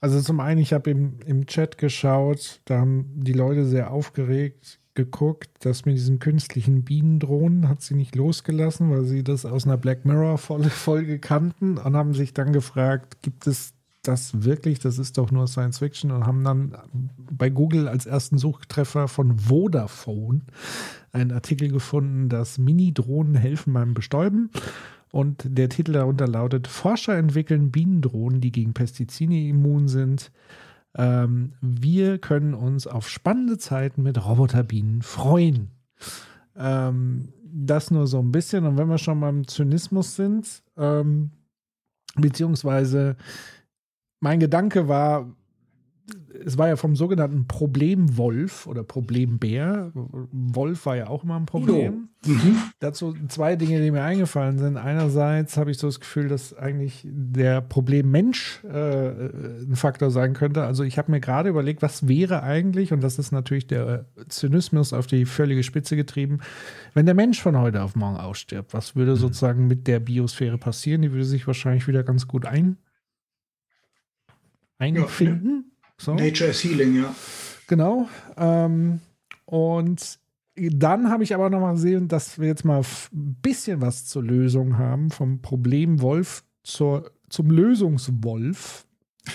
also 0.00 0.20
zum 0.20 0.38
einen, 0.38 0.60
ich 0.60 0.72
habe 0.72 0.90
im, 0.90 1.18
im 1.26 1.46
Chat 1.46 1.78
geschaut, 1.78 2.60
da 2.64 2.78
haben 2.78 3.10
die 3.16 3.32
Leute 3.32 3.66
sehr 3.66 3.90
aufgeregt 3.90 4.78
geguckt, 4.96 5.50
dass 5.60 5.84
mit 5.84 5.96
diesen 5.96 6.18
künstlichen 6.18 6.82
Bienendrohnen 6.82 7.68
hat 7.68 7.82
sie 7.82 7.94
nicht 7.94 8.16
losgelassen, 8.16 8.90
weil 8.90 9.04
sie 9.04 9.22
das 9.22 9.46
aus 9.46 9.66
einer 9.66 9.76
Black 9.76 10.04
Mirror 10.04 10.38
Folge 10.38 11.18
kannten 11.20 11.78
und 11.78 11.96
haben 11.96 12.14
sich 12.14 12.34
dann 12.34 12.52
gefragt, 12.52 13.22
gibt 13.22 13.46
es 13.46 13.74
das 14.02 14.44
wirklich? 14.44 14.78
Das 14.78 14.98
ist 14.98 15.18
doch 15.18 15.30
nur 15.30 15.46
Science 15.46 15.78
Fiction 15.78 16.10
und 16.10 16.26
haben 16.26 16.44
dann 16.44 16.76
bei 17.16 17.50
Google 17.50 17.88
als 17.88 18.06
ersten 18.06 18.38
Suchtreffer 18.38 19.08
von 19.08 19.38
Vodafone 19.38 20.42
einen 21.12 21.32
Artikel 21.32 21.70
gefunden, 21.70 22.28
dass 22.28 22.58
Mini-Drohnen 22.58 23.34
helfen 23.34 23.72
beim 23.72 23.94
Bestäuben. 23.94 24.50
Und 25.12 25.46
der 25.46 25.68
Titel 25.68 25.92
darunter 25.92 26.28
lautet: 26.28 26.66
Forscher 26.66 27.16
entwickeln 27.16 27.70
Bienendrohnen, 27.70 28.40
die 28.40 28.52
gegen 28.52 28.74
Pestizide 28.74 29.34
immun 29.34 29.88
sind. 29.88 30.30
Ähm, 30.96 31.52
wir 31.60 32.18
können 32.18 32.54
uns 32.54 32.86
auf 32.86 33.08
spannende 33.08 33.58
Zeiten 33.58 34.02
mit 34.02 34.24
Roboterbienen 34.24 35.02
freuen. 35.02 35.70
Ähm, 36.56 37.32
das 37.44 37.90
nur 37.90 38.06
so 38.06 38.18
ein 38.20 38.32
bisschen. 38.32 38.66
Und 38.66 38.76
wenn 38.78 38.88
wir 38.88 38.98
schon 38.98 39.20
beim 39.20 39.46
Zynismus 39.46 40.16
sind, 40.16 40.62
ähm, 40.76 41.30
beziehungsweise 42.16 43.16
mein 44.20 44.40
Gedanke 44.40 44.88
war, 44.88 45.30
es 46.44 46.56
war 46.58 46.68
ja 46.68 46.76
vom 46.76 46.94
sogenannten 46.94 47.46
Problemwolf 47.46 48.66
oder 48.66 48.84
Problembär. 48.84 49.90
Wolf 49.94 50.86
war 50.86 50.96
ja 50.96 51.08
auch 51.08 51.24
immer 51.24 51.36
ein 51.36 51.46
Problem. 51.46 52.08
Mhm. 52.24 52.56
Dazu 52.78 53.14
zwei 53.28 53.56
Dinge, 53.56 53.80
die 53.80 53.90
mir 53.90 54.02
eingefallen 54.02 54.58
sind. 54.58 54.76
Einerseits 54.76 55.56
habe 55.56 55.70
ich 55.70 55.78
so 55.78 55.88
das 55.88 56.00
Gefühl, 56.00 56.28
dass 56.28 56.56
eigentlich 56.56 57.06
der 57.08 57.60
Problemmensch 57.60 58.62
äh, 58.64 59.28
ein 59.64 59.76
Faktor 59.76 60.10
sein 60.10 60.34
könnte. 60.34 60.64
Also 60.64 60.84
ich 60.84 60.98
habe 60.98 61.10
mir 61.10 61.20
gerade 61.20 61.48
überlegt, 61.48 61.82
was 61.82 62.06
wäre 62.06 62.42
eigentlich, 62.42 62.92
und 62.92 63.02
das 63.02 63.18
ist 63.18 63.32
natürlich 63.32 63.66
der 63.66 64.06
Zynismus 64.28 64.92
auf 64.92 65.06
die 65.06 65.24
völlige 65.24 65.62
Spitze 65.62 65.96
getrieben, 65.96 66.38
wenn 66.94 67.06
der 67.06 67.14
Mensch 67.14 67.40
von 67.40 67.58
heute 67.58 67.82
auf 67.82 67.96
morgen 67.96 68.16
ausstirbt. 68.16 68.72
Was 68.74 68.94
würde 68.94 69.12
mhm. 69.12 69.16
sozusagen 69.16 69.66
mit 69.66 69.86
der 69.86 70.00
Biosphäre 70.00 70.58
passieren? 70.58 71.02
Die 71.02 71.12
würde 71.12 71.24
sich 71.24 71.46
wahrscheinlich 71.46 71.88
wieder 71.88 72.02
ganz 72.02 72.28
gut 72.28 72.46
ein 72.46 72.76
einfinden. 74.78 75.72
So. 75.98 76.14
Nature 76.14 76.50
is 76.50 76.62
Healing, 76.62 76.96
ja. 76.96 77.14
Genau. 77.66 78.08
Ähm, 78.36 79.00
und 79.44 80.18
dann 80.56 81.10
habe 81.10 81.22
ich 81.22 81.34
aber 81.34 81.50
noch 81.50 81.60
mal 81.60 81.72
gesehen, 81.72 82.08
dass 82.08 82.38
wir 82.38 82.48
jetzt 82.48 82.64
mal 82.64 82.80
ein 82.80 83.36
bisschen 83.42 83.80
was 83.80 84.06
zur 84.06 84.22
Lösung 84.22 84.78
haben, 84.78 85.10
vom 85.10 85.42
Problemwolf 85.42 86.44
zur, 86.62 87.10
zum 87.28 87.50
Lösungswolf. 87.50 88.86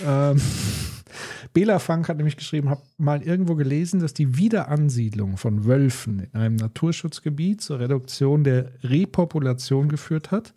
Ähm, 0.06 0.42
Bela 1.54 1.80
Funk 1.80 2.08
hat 2.08 2.18
nämlich 2.18 2.38
geschrieben, 2.38 2.70
habe 2.70 2.82
mal 2.98 3.22
irgendwo 3.22 3.56
gelesen, 3.56 4.00
dass 4.00 4.14
die 4.14 4.38
Wiederansiedlung 4.38 5.38
von 5.38 5.66
Wölfen 5.66 6.20
in 6.20 6.40
einem 6.40 6.56
Naturschutzgebiet 6.56 7.62
zur 7.62 7.80
Reduktion 7.80 8.44
der 8.44 8.72
Repopulation 8.84 9.90
geführt 9.90 10.32
hat, 10.32 10.54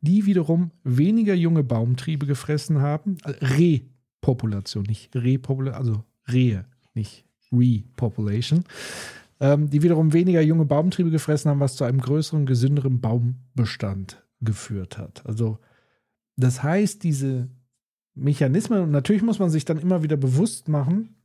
die 0.00 0.26
wiederum 0.26 0.70
weniger 0.82 1.34
junge 1.34 1.62
Baumtriebe 1.62 2.26
gefressen 2.26 2.80
haben. 2.80 3.18
Äh, 3.24 3.44
Re 3.44 3.80
Population, 4.20 4.84
nicht 4.84 5.14
Repopulation, 5.14 5.78
also 5.78 6.04
Rehe, 6.30 6.66
nicht 6.94 7.24
Repopulation, 7.52 8.64
ähm, 9.40 9.70
die 9.70 9.82
wiederum 9.82 10.12
weniger 10.12 10.40
junge 10.40 10.64
Baumtriebe 10.64 11.10
gefressen 11.10 11.50
haben, 11.50 11.60
was 11.60 11.76
zu 11.76 11.84
einem 11.84 12.00
größeren, 12.00 12.46
gesünderen 12.46 13.00
Baumbestand 13.00 14.22
geführt 14.40 14.98
hat. 14.98 15.24
Also 15.26 15.58
das 16.36 16.62
heißt, 16.62 17.02
diese 17.02 17.48
Mechanismen, 18.14 18.82
und 18.82 18.90
natürlich 18.90 19.22
muss 19.22 19.38
man 19.38 19.50
sich 19.50 19.64
dann 19.64 19.78
immer 19.78 20.02
wieder 20.02 20.16
bewusst 20.16 20.68
machen, 20.68 21.16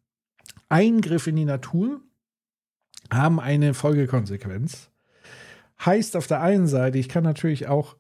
Eingriff 0.69 1.27
in 1.27 1.35
die 1.35 1.45
Natur 1.45 2.01
haben 3.11 3.39
eine 3.39 3.73
Folgekonsequenz. 3.73 4.89
Heißt 5.84 6.15
auf 6.15 6.27
der 6.27 6.41
einen 6.41 6.67
Seite, 6.67 6.97
ich 6.97 7.09
kann 7.09 7.23
natürlich 7.23 7.67
auch 7.67 7.97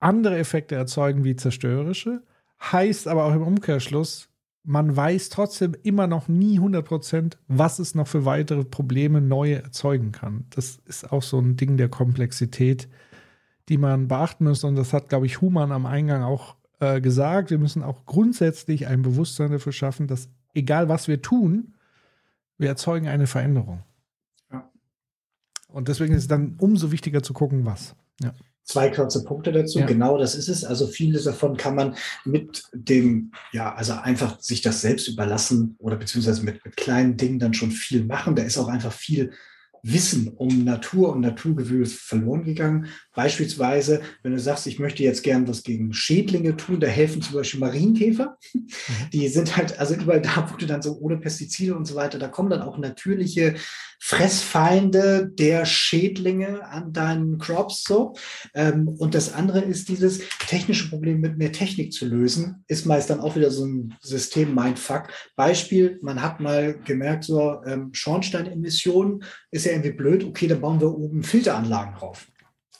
andere 0.00 0.38
Effekte 0.38 0.74
erzeugen 0.74 1.24
wie 1.24 1.36
zerstörerische, 1.36 2.22
heißt 2.60 3.08
aber 3.08 3.24
auch 3.24 3.34
im 3.34 3.42
Umkehrschluss, 3.42 4.28
man 4.64 4.96
weiß 4.96 5.28
trotzdem 5.28 5.76
immer 5.82 6.06
noch 6.06 6.26
nie 6.26 6.56
100 6.56 6.84
Prozent, 6.84 7.38
was 7.48 7.78
es 7.78 7.94
noch 7.94 8.08
für 8.08 8.24
weitere 8.24 8.64
Probleme 8.64 9.20
neue 9.20 9.62
erzeugen 9.62 10.10
kann. 10.10 10.46
Das 10.50 10.80
ist 10.86 11.12
auch 11.12 11.22
so 11.22 11.38
ein 11.38 11.56
Ding 11.56 11.76
der 11.76 11.90
Komplexität, 11.90 12.88
die 13.68 13.76
man 13.76 14.08
beachten 14.08 14.44
muss. 14.44 14.64
Und 14.64 14.76
das 14.76 14.94
hat, 14.94 15.10
glaube 15.10 15.26
ich, 15.26 15.42
Human 15.42 15.70
am 15.70 15.84
Eingang 15.84 16.22
auch 16.22 16.56
äh, 16.80 17.02
gesagt. 17.02 17.50
Wir 17.50 17.58
müssen 17.58 17.82
auch 17.82 18.06
grundsätzlich 18.06 18.86
ein 18.86 19.02
Bewusstsein 19.02 19.52
dafür 19.52 19.72
schaffen, 19.72 20.06
dass 20.06 20.30
egal 20.54 20.88
was 20.88 21.08
wir 21.08 21.20
tun, 21.20 21.74
wir 22.56 22.68
erzeugen 22.68 23.06
eine 23.06 23.26
Veränderung. 23.26 23.82
Ja. 24.50 24.70
Und 25.68 25.88
deswegen 25.88 26.14
ist 26.14 26.22
es 26.22 26.28
dann 26.28 26.54
umso 26.58 26.90
wichtiger 26.90 27.22
zu 27.22 27.34
gucken, 27.34 27.66
was. 27.66 27.94
Ja. 28.22 28.32
Zwei 28.64 28.88
kurze 28.88 29.24
Punkte 29.24 29.52
dazu. 29.52 29.80
Ja. 29.80 29.86
Genau 29.86 30.16
das 30.16 30.34
ist 30.34 30.48
es. 30.48 30.64
Also 30.64 30.86
vieles 30.86 31.24
davon 31.24 31.56
kann 31.56 31.74
man 31.74 31.96
mit 32.24 32.64
dem, 32.72 33.32
ja, 33.52 33.74
also 33.74 33.92
einfach 33.92 34.40
sich 34.40 34.62
das 34.62 34.80
selbst 34.80 35.06
überlassen 35.06 35.76
oder 35.78 35.96
beziehungsweise 35.96 36.42
mit, 36.42 36.64
mit 36.64 36.76
kleinen 36.76 37.18
Dingen 37.18 37.38
dann 37.38 37.52
schon 37.52 37.70
viel 37.70 38.04
machen. 38.04 38.34
Da 38.34 38.42
ist 38.42 38.56
auch 38.56 38.68
einfach 38.68 38.92
viel 38.92 39.32
Wissen 39.86 40.28
um 40.28 40.64
Natur 40.64 41.12
und 41.12 41.20
Naturgewühl 41.20 41.84
verloren 41.84 42.44
gegangen. 42.44 42.86
Beispielsweise, 43.14 44.00
wenn 44.22 44.32
du 44.32 44.40
sagst, 44.40 44.66
ich 44.66 44.78
möchte 44.78 45.02
jetzt 45.02 45.22
gern 45.22 45.46
was 45.46 45.62
gegen 45.62 45.92
Schädlinge 45.92 46.56
tun, 46.56 46.80
da 46.80 46.86
helfen 46.86 47.20
zum 47.20 47.34
Beispiel 47.34 47.60
Marienkäfer. 47.60 48.38
Mhm. 48.54 48.66
Die 49.12 49.28
sind 49.28 49.56
halt, 49.58 49.78
also 49.78 49.94
überall 49.94 50.22
da, 50.22 50.48
wo 50.50 50.56
du 50.56 50.64
dann 50.64 50.80
so 50.80 50.96
ohne 50.98 51.18
Pestizide 51.18 51.76
und 51.76 51.84
so 51.84 51.96
weiter, 51.96 52.18
da 52.18 52.28
kommen 52.28 52.48
dann 52.48 52.62
auch 52.62 52.78
natürliche 52.78 53.56
Fressfeinde 54.00 55.30
der 55.32 55.64
Schädlinge 55.64 56.66
an 56.66 56.92
deinen 56.92 57.38
Crops 57.38 57.84
so. 57.84 58.14
Ähm, 58.54 58.88
und 58.88 59.14
das 59.14 59.32
andere 59.32 59.60
ist 59.60 59.88
dieses 59.88 60.20
technische 60.46 60.90
Problem 60.90 61.20
mit 61.20 61.38
mehr 61.38 61.52
Technik 61.52 61.92
zu 61.92 62.06
lösen, 62.06 62.64
ist 62.68 62.84
meist 62.84 63.10
dann 63.10 63.20
auch 63.20 63.36
wieder 63.36 63.50
so 63.50 63.64
ein 63.64 63.94
System-Mindfuck. 64.02 65.08
Beispiel, 65.36 65.98
man 66.02 66.20
hat 66.20 66.40
mal 66.40 66.78
gemerkt, 66.84 67.24
so 67.24 67.62
ähm, 67.64 67.90
Schornsteinemissionen 67.92 69.24
ist 69.50 69.66
ja 69.66 69.72
irgendwie 69.74 69.92
blöd, 69.92 70.24
okay, 70.24 70.46
dann 70.46 70.60
bauen 70.60 70.80
wir 70.80 70.90
oben 70.90 71.22
Filteranlagen 71.22 71.94
drauf. 71.94 72.26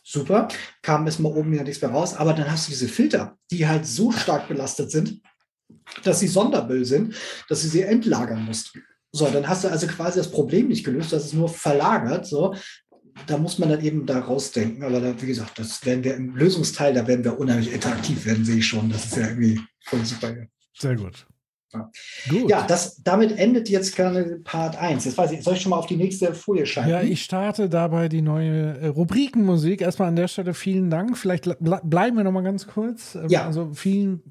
Super, 0.02 0.48
kam 0.82 1.06
erstmal 1.06 1.32
oben 1.32 1.54
ja 1.54 1.62
nichts 1.62 1.80
mehr 1.80 1.90
raus, 1.90 2.14
aber 2.14 2.34
dann 2.34 2.50
hast 2.50 2.66
du 2.66 2.72
diese 2.72 2.88
Filter, 2.88 3.38
die 3.50 3.66
halt 3.66 3.86
so 3.86 4.12
stark 4.12 4.48
belastet 4.48 4.90
sind, 4.90 5.22
dass 6.02 6.20
sie 6.20 6.28
Sondermüll 6.28 6.84
sind, 6.84 7.14
dass 7.48 7.62
du 7.62 7.68
sie 7.68 7.82
entlagern 7.82 8.44
musst. 8.44 8.76
So, 9.12 9.26
dann 9.28 9.48
hast 9.48 9.64
du 9.64 9.68
also 9.68 9.86
quasi 9.86 10.18
das 10.18 10.30
Problem 10.30 10.68
nicht 10.68 10.84
gelöst, 10.84 11.12
das 11.12 11.26
ist 11.26 11.34
nur 11.34 11.48
verlagert. 11.48 12.26
So, 12.26 12.54
da 13.26 13.38
muss 13.38 13.58
man 13.58 13.68
dann 13.68 13.80
eben 13.80 14.06
da 14.06 14.18
rausdenken. 14.18 14.82
Aber 14.82 15.00
da, 15.00 15.22
wie 15.22 15.26
gesagt, 15.26 15.58
das 15.58 15.84
werden 15.86 16.02
wir 16.02 16.16
im 16.16 16.34
Lösungsteil, 16.34 16.92
da 16.94 17.06
werden 17.06 17.24
wir 17.24 17.38
unheimlich 17.38 17.72
interaktiv 17.72 18.26
werden, 18.26 18.44
sehe 18.44 18.56
ich 18.56 18.66
schon. 18.66 18.90
Das 18.90 19.04
ist 19.04 19.16
ja 19.16 19.28
irgendwie 19.28 19.60
voll 19.84 20.04
super. 20.04 20.34
Sehr 20.76 20.96
gut. 20.96 21.26
Ja, 21.74 21.90
gut. 22.30 22.50
ja 22.50 22.66
das, 22.66 23.02
damit 23.02 23.36
endet 23.36 23.68
jetzt 23.68 23.96
gerade 23.96 24.40
Part 24.44 24.76
1. 24.76 25.04
Jetzt 25.04 25.18
weiß 25.18 25.32
ich, 25.32 25.42
soll 25.42 25.54
ich 25.54 25.60
schon 25.60 25.70
mal 25.70 25.76
auf 25.76 25.86
die 25.86 25.96
nächste 25.96 26.34
Folie 26.34 26.66
schalten? 26.66 26.90
Ja, 26.90 27.02
ich 27.02 27.22
starte 27.22 27.68
dabei 27.68 28.08
die 28.08 28.22
neue 28.22 28.78
äh, 28.78 28.86
Rubrikenmusik. 28.86 29.80
Erstmal 29.80 30.08
an 30.08 30.16
der 30.16 30.28
Stelle 30.28 30.54
vielen 30.54 30.90
Dank. 30.90 31.18
Vielleicht 31.18 31.48
bleiben 31.60 32.16
wir 32.16 32.24
noch 32.24 32.32
mal 32.32 32.42
ganz 32.42 32.66
kurz. 32.66 33.14
Ähm, 33.14 33.28
ja. 33.28 33.44
Also 33.44 33.70
vielen 33.74 34.22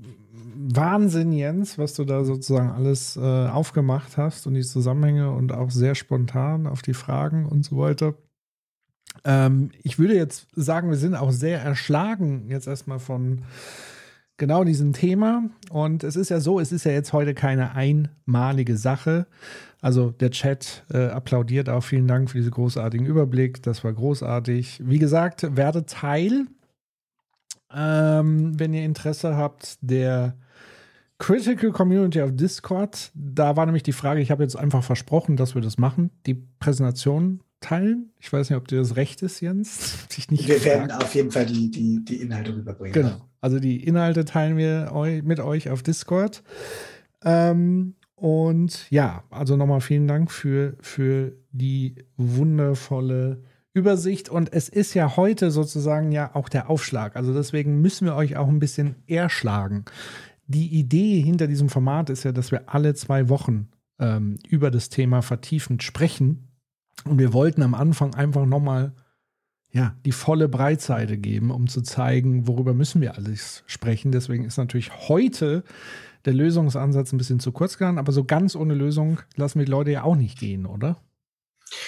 Wahnsinn, 0.55 1.31
Jens, 1.31 1.77
was 1.77 1.93
du 1.93 2.05
da 2.05 2.23
sozusagen 2.23 2.71
alles 2.71 3.17
äh, 3.17 3.19
aufgemacht 3.19 4.17
hast 4.17 4.47
und 4.47 4.53
die 4.53 4.61
Zusammenhänge 4.61 5.31
und 5.31 5.51
auch 5.51 5.71
sehr 5.71 5.95
spontan 5.95 6.67
auf 6.67 6.81
die 6.81 6.93
Fragen 6.93 7.45
und 7.45 7.65
so 7.65 7.77
weiter. 7.77 8.15
Ähm, 9.25 9.71
ich 9.83 9.99
würde 9.99 10.15
jetzt 10.15 10.47
sagen, 10.55 10.89
wir 10.89 10.97
sind 10.97 11.15
auch 11.15 11.31
sehr 11.31 11.61
erschlagen 11.61 12.45
jetzt 12.49 12.67
erstmal 12.67 12.99
von 12.99 13.43
genau 14.43 14.65
diesem 14.65 14.91
Thema. 14.91 15.49
Und 15.69 16.03
es 16.03 16.17
ist 16.17 16.27
ja 16.27 16.41
so, 16.41 16.59
es 16.59 16.73
ist 16.73 16.83
ja 16.83 16.91
jetzt 16.91 17.13
heute 17.13 17.33
keine 17.33 17.75
einmalige 17.75 18.75
Sache. 18.75 19.25
Also 19.79 20.11
der 20.11 20.31
Chat 20.31 20.83
äh, 20.93 21.05
applaudiert 21.05 21.69
auch. 21.69 21.81
Vielen 21.81 22.09
Dank 22.09 22.29
für 22.29 22.39
diesen 22.39 22.51
großartigen 22.51 23.07
Überblick. 23.07 23.63
Das 23.63 23.85
war 23.85 23.93
großartig. 23.93 24.81
Wie 24.83 24.99
gesagt, 24.99 25.55
werde 25.55 25.85
Teil, 25.85 26.47
ähm, 27.73 28.59
wenn 28.59 28.73
ihr 28.73 28.83
Interesse 28.83 29.37
habt, 29.37 29.77
der 29.79 30.35
Critical 31.19 31.71
Community 31.71 32.21
auf 32.21 32.31
Discord. 32.33 33.11
Da 33.13 33.55
war 33.55 33.65
nämlich 33.65 33.83
die 33.83 33.93
Frage, 33.93 34.19
ich 34.19 34.29
habe 34.29 34.43
jetzt 34.43 34.57
einfach 34.57 34.83
versprochen, 34.83 35.37
dass 35.37 35.55
wir 35.55 35.61
das 35.61 35.77
machen, 35.77 36.09
die 36.25 36.33
Präsentation 36.59 37.39
teilen. 37.61 38.11
Ich 38.19 38.33
weiß 38.33 38.49
nicht, 38.49 38.57
ob 38.57 38.67
dir 38.67 38.79
das 38.79 38.97
recht 38.97 39.21
ist, 39.21 39.39
Jens. 39.39 40.05
wir 40.29 40.37
gefragt. 40.37 40.65
werden 40.65 40.91
auf 40.91 41.15
jeden 41.15 41.31
Fall 41.31 41.45
die, 41.45 41.71
die, 41.71 42.03
die 42.03 42.17
Inhalte 42.17 42.53
rüberbringen. 42.53 42.91
Genau. 42.91 43.21
Also 43.43 43.59
die 43.59 43.83
Inhalte 43.83 44.23
teilen 44.23 44.55
wir 44.55 44.89
mit 45.25 45.41
euch 45.41 45.69
auf 45.69 45.83
Discord. 45.83 46.43
Ähm, 47.25 47.95
und 48.15 48.89
ja, 48.89 49.25
also 49.31 49.57
nochmal 49.57 49.81
vielen 49.81 50.07
Dank 50.07 50.31
für, 50.31 50.77
für 50.79 51.33
die 51.51 51.95
wundervolle 52.15 53.43
Übersicht. 53.73 54.29
Und 54.29 54.53
es 54.53 54.69
ist 54.69 54.93
ja 54.93 55.17
heute 55.17 55.51
sozusagen 55.51 56.13
ja 56.13 56.33
auch 56.33 56.47
der 56.47 56.69
Aufschlag. 56.69 57.17
Also 57.17 57.33
deswegen 57.33 57.81
müssen 57.81 58.05
wir 58.05 58.15
euch 58.15 58.37
auch 58.37 58.47
ein 58.47 58.59
bisschen 58.59 58.95
erschlagen. 59.07 59.83
Die 60.47 60.67
Idee 60.67 61.19
hinter 61.19 61.47
diesem 61.47 61.67
Format 61.67 62.09
ist 62.09 62.23
ja, 62.23 62.31
dass 62.31 62.53
wir 62.53 62.73
alle 62.73 62.93
zwei 62.93 63.27
Wochen 63.27 63.67
ähm, 63.99 64.37
über 64.47 64.71
das 64.71 64.87
Thema 64.87 65.21
vertiefend 65.21 65.83
sprechen. 65.83 66.47
Und 67.03 67.19
wir 67.19 67.33
wollten 67.33 67.61
am 67.61 67.73
Anfang 67.73 68.15
einfach 68.15 68.45
nochmal 68.45 68.93
ja, 69.73 69.95
die 70.05 70.11
volle 70.11 70.47
Breitseite 70.47 71.17
geben, 71.17 71.49
um 71.49 71.67
zu 71.67 71.81
zeigen, 71.81 72.47
worüber 72.47 72.73
müssen 72.73 73.01
wir 73.01 73.15
alles 73.15 73.63
sprechen. 73.65 74.11
Deswegen 74.11 74.45
ist 74.45 74.57
natürlich 74.57 74.91
heute 75.09 75.63
der 76.25 76.33
Lösungsansatz 76.33 77.11
ein 77.11 77.17
bisschen 77.17 77.39
zu 77.39 77.51
kurz 77.51 77.77
gegangen, 77.77 77.97
aber 77.97 78.11
so 78.11 78.23
ganz 78.23 78.55
ohne 78.55 78.75
Lösung 78.75 79.19
lassen 79.35 79.59
wir 79.59 79.65
die 79.65 79.71
Leute 79.71 79.91
ja 79.91 80.03
auch 80.03 80.15
nicht 80.15 80.37
gehen, 80.39 80.67
oder? 80.67 80.97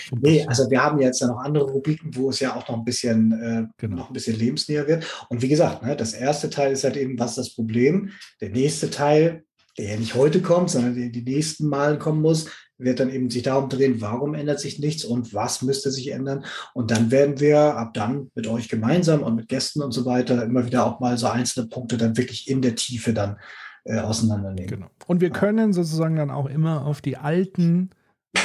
So 0.10 0.16
nee, 0.20 0.44
also 0.48 0.70
wir 0.72 0.84
haben 0.84 1.00
jetzt 1.00 1.22
ja 1.22 1.28
noch 1.28 1.38
andere 1.38 1.66
Rubriken, 1.66 2.16
wo 2.16 2.32
es 2.32 2.40
ja 2.40 2.56
auch 2.56 2.68
noch 2.68 2.78
ein 2.78 2.86
bisschen, 2.86 3.32
äh, 3.32 3.68
genau. 3.78 3.98
noch 3.98 4.10
ein 4.10 4.14
bisschen 4.14 4.38
lebensnäher 4.38 4.88
wird. 4.88 5.06
Und 5.30 5.44
wie 5.44 5.48
gesagt, 5.48 5.84
ne, 5.84 5.96
das 5.96 6.14
erste 6.14 6.50
Teil 6.50 6.72
ist 6.72 6.84
halt 6.84 6.98
eben, 6.98 7.20
was 7.20 7.32
ist 7.32 7.38
das 7.38 7.56
Problem? 7.56 8.10
Der 8.42 8.50
nächste 8.50 8.90
Teil, 8.90 9.46
der 9.78 9.92
ja 9.92 9.98
nicht 9.98 10.16
heute 10.16 10.42
kommt, 10.42 10.72
sondern 10.72 10.96
der 10.96 11.10
die 11.10 11.22
nächsten 11.22 11.68
Male 11.68 12.00
kommen 12.00 12.22
muss, 12.22 12.48
wird 12.78 13.00
dann 13.00 13.10
eben 13.10 13.30
sich 13.30 13.44
darum 13.44 13.70
drehen, 13.70 14.02
warum 14.02 14.34
ändert 14.34 14.60
sich 14.60 14.80
nichts 14.80 15.06
und 15.06 15.34
was 15.34 15.62
müsste 15.62 15.92
sich 15.92 16.12
ändern. 16.12 16.46
Und 16.74 16.92
dann 16.92 17.12
werden 17.12 17.40
wir 17.40 17.60
ab 17.78 17.94
dann 17.94 18.32
mit 18.36 18.48
euch 18.48 18.68
gemeinsam 18.70 19.24
und 19.24 19.36
mit 19.36 19.48
Gästen 19.48 19.82
und 19.82 19.92
so 19.92 20.06
weiter 20.06 20.44
immer 20.44 20.66
wieder 20.66 20.86
auch 20.86 21.00
mal 21.00 21.18
so 21.18 21.28
einzelne 21.28 21.68
Punkte 21.68 21.98
dann 21.98 22.18
wirklich 22.18 22.50
in 22.50 22.62
der 22.62 22.76
Tiefe 22.76 23.14
dann 23.14 23.38
äh, 23.86 24.00
auseinandernehmen. 24.00 24.70
Genau. 24.70 24.88
Und 25.08 25.22
wir 25.22 25.30
können 25.30 25.74
sozusagen 25.74 26.16
dann 26.16 26.32
auch 26.32 26.48
immer 26.48 26.86
auf 26.86 27.02
die 27.02 27.18
alten 27.18 27.92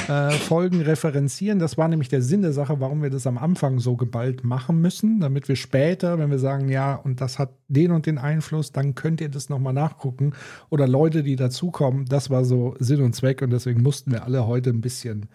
äh, 0.09 0.31
Folgen 0.31 0.81
referenzieren. 0.81 1.59
Das 1.59 1.79
war 1.79 1.89
nämlich 1.89 2.09
der 2.09 2.23
Sinn 2.23 2.43
der 2.43 2.53
Sache, 2.53 2.81
warum 2.81 3.03
wir 3.03 3.11
das 3.11 3.27
am 3.27 3.39
Anfang 3.39 3.79
so 3.79 3.97
geballt 3.97 4.45
machen 4.45 4.81
müssen, 4.81 5.21
damit 5.21 5.49
wir 5.49 5.57
später, 5.57 6.19
wenn 6.19 6.31
wir 6.31 6.39
sagen, 6.39 6.69
ja, 6.69 6.95
und 6.95 7.21
das 7.21 7.39
hat 7.39 7.51
den 7.69 7.91
und 7.93 8.07
den 8.07 8.19
Einfluss, 8.19 8.73
dann 8.73 8.95
könnt 8.95 9.21
ihr 9.21 9.29
das 9.29 9.49
nochmal 9.49 9.73
nachgucken. 9.73 10.33
Oder 10.69 10.89
Leute, 10.89 11.23
die 11.23 11.37
dazukommen, 11.37 12.07
das 12.07 12.31
war 12.31 12.45
so 12.45 12.75
Sinn 12.79 13.03
und 13.03 13.15
Zweck 13.15 13.43
und 13.43 13.51
deswegen 13.51 13.83
mussten 13.83 14.13
wir 14.13 14.25
alle 14.25 14.47
heute 14.47 14.71
ein 14.71 14.81
bisschen 14.81 15.29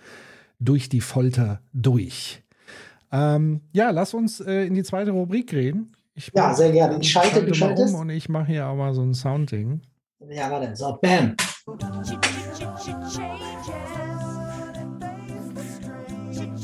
durch 0.60 0.90
die 0.90 1.02
Folter 1.02 1.61
durch. 1.73 2.44
Ähm, 3.11 3.61
ja, 3.72 3.91
lass 3.91 4.14
uns 4.14 4.40
äh, 4.40 4.65
in 4.65 4.73
die 4.73 4.84
zweite 4.84 5.11
Rubrik 5.11 5.53
reden. 5.53 5.94
Ich 6.15 6.32
ja, 6.34 6.53
sehr 6.53 6.72
gerne. 6.72 6.99
Ich 6.99 7.11
schalte, 7.11 7.53
schalte 7.53 7.82
mal 7.82 7.90
um 7.90 7.95
und 7.95 8.10
ich 8.10 8.30
mache 8.30 8.48
hier 8.48 8.73
mal 8.73 8.94
so 8.94 9.02
ein 9.02 9.14
Soundding. 9.14 9.82
Ja, 10.30 10.49
warte. 10.49 10.76
So, 10.76 10.98
bam. 11.02 11.36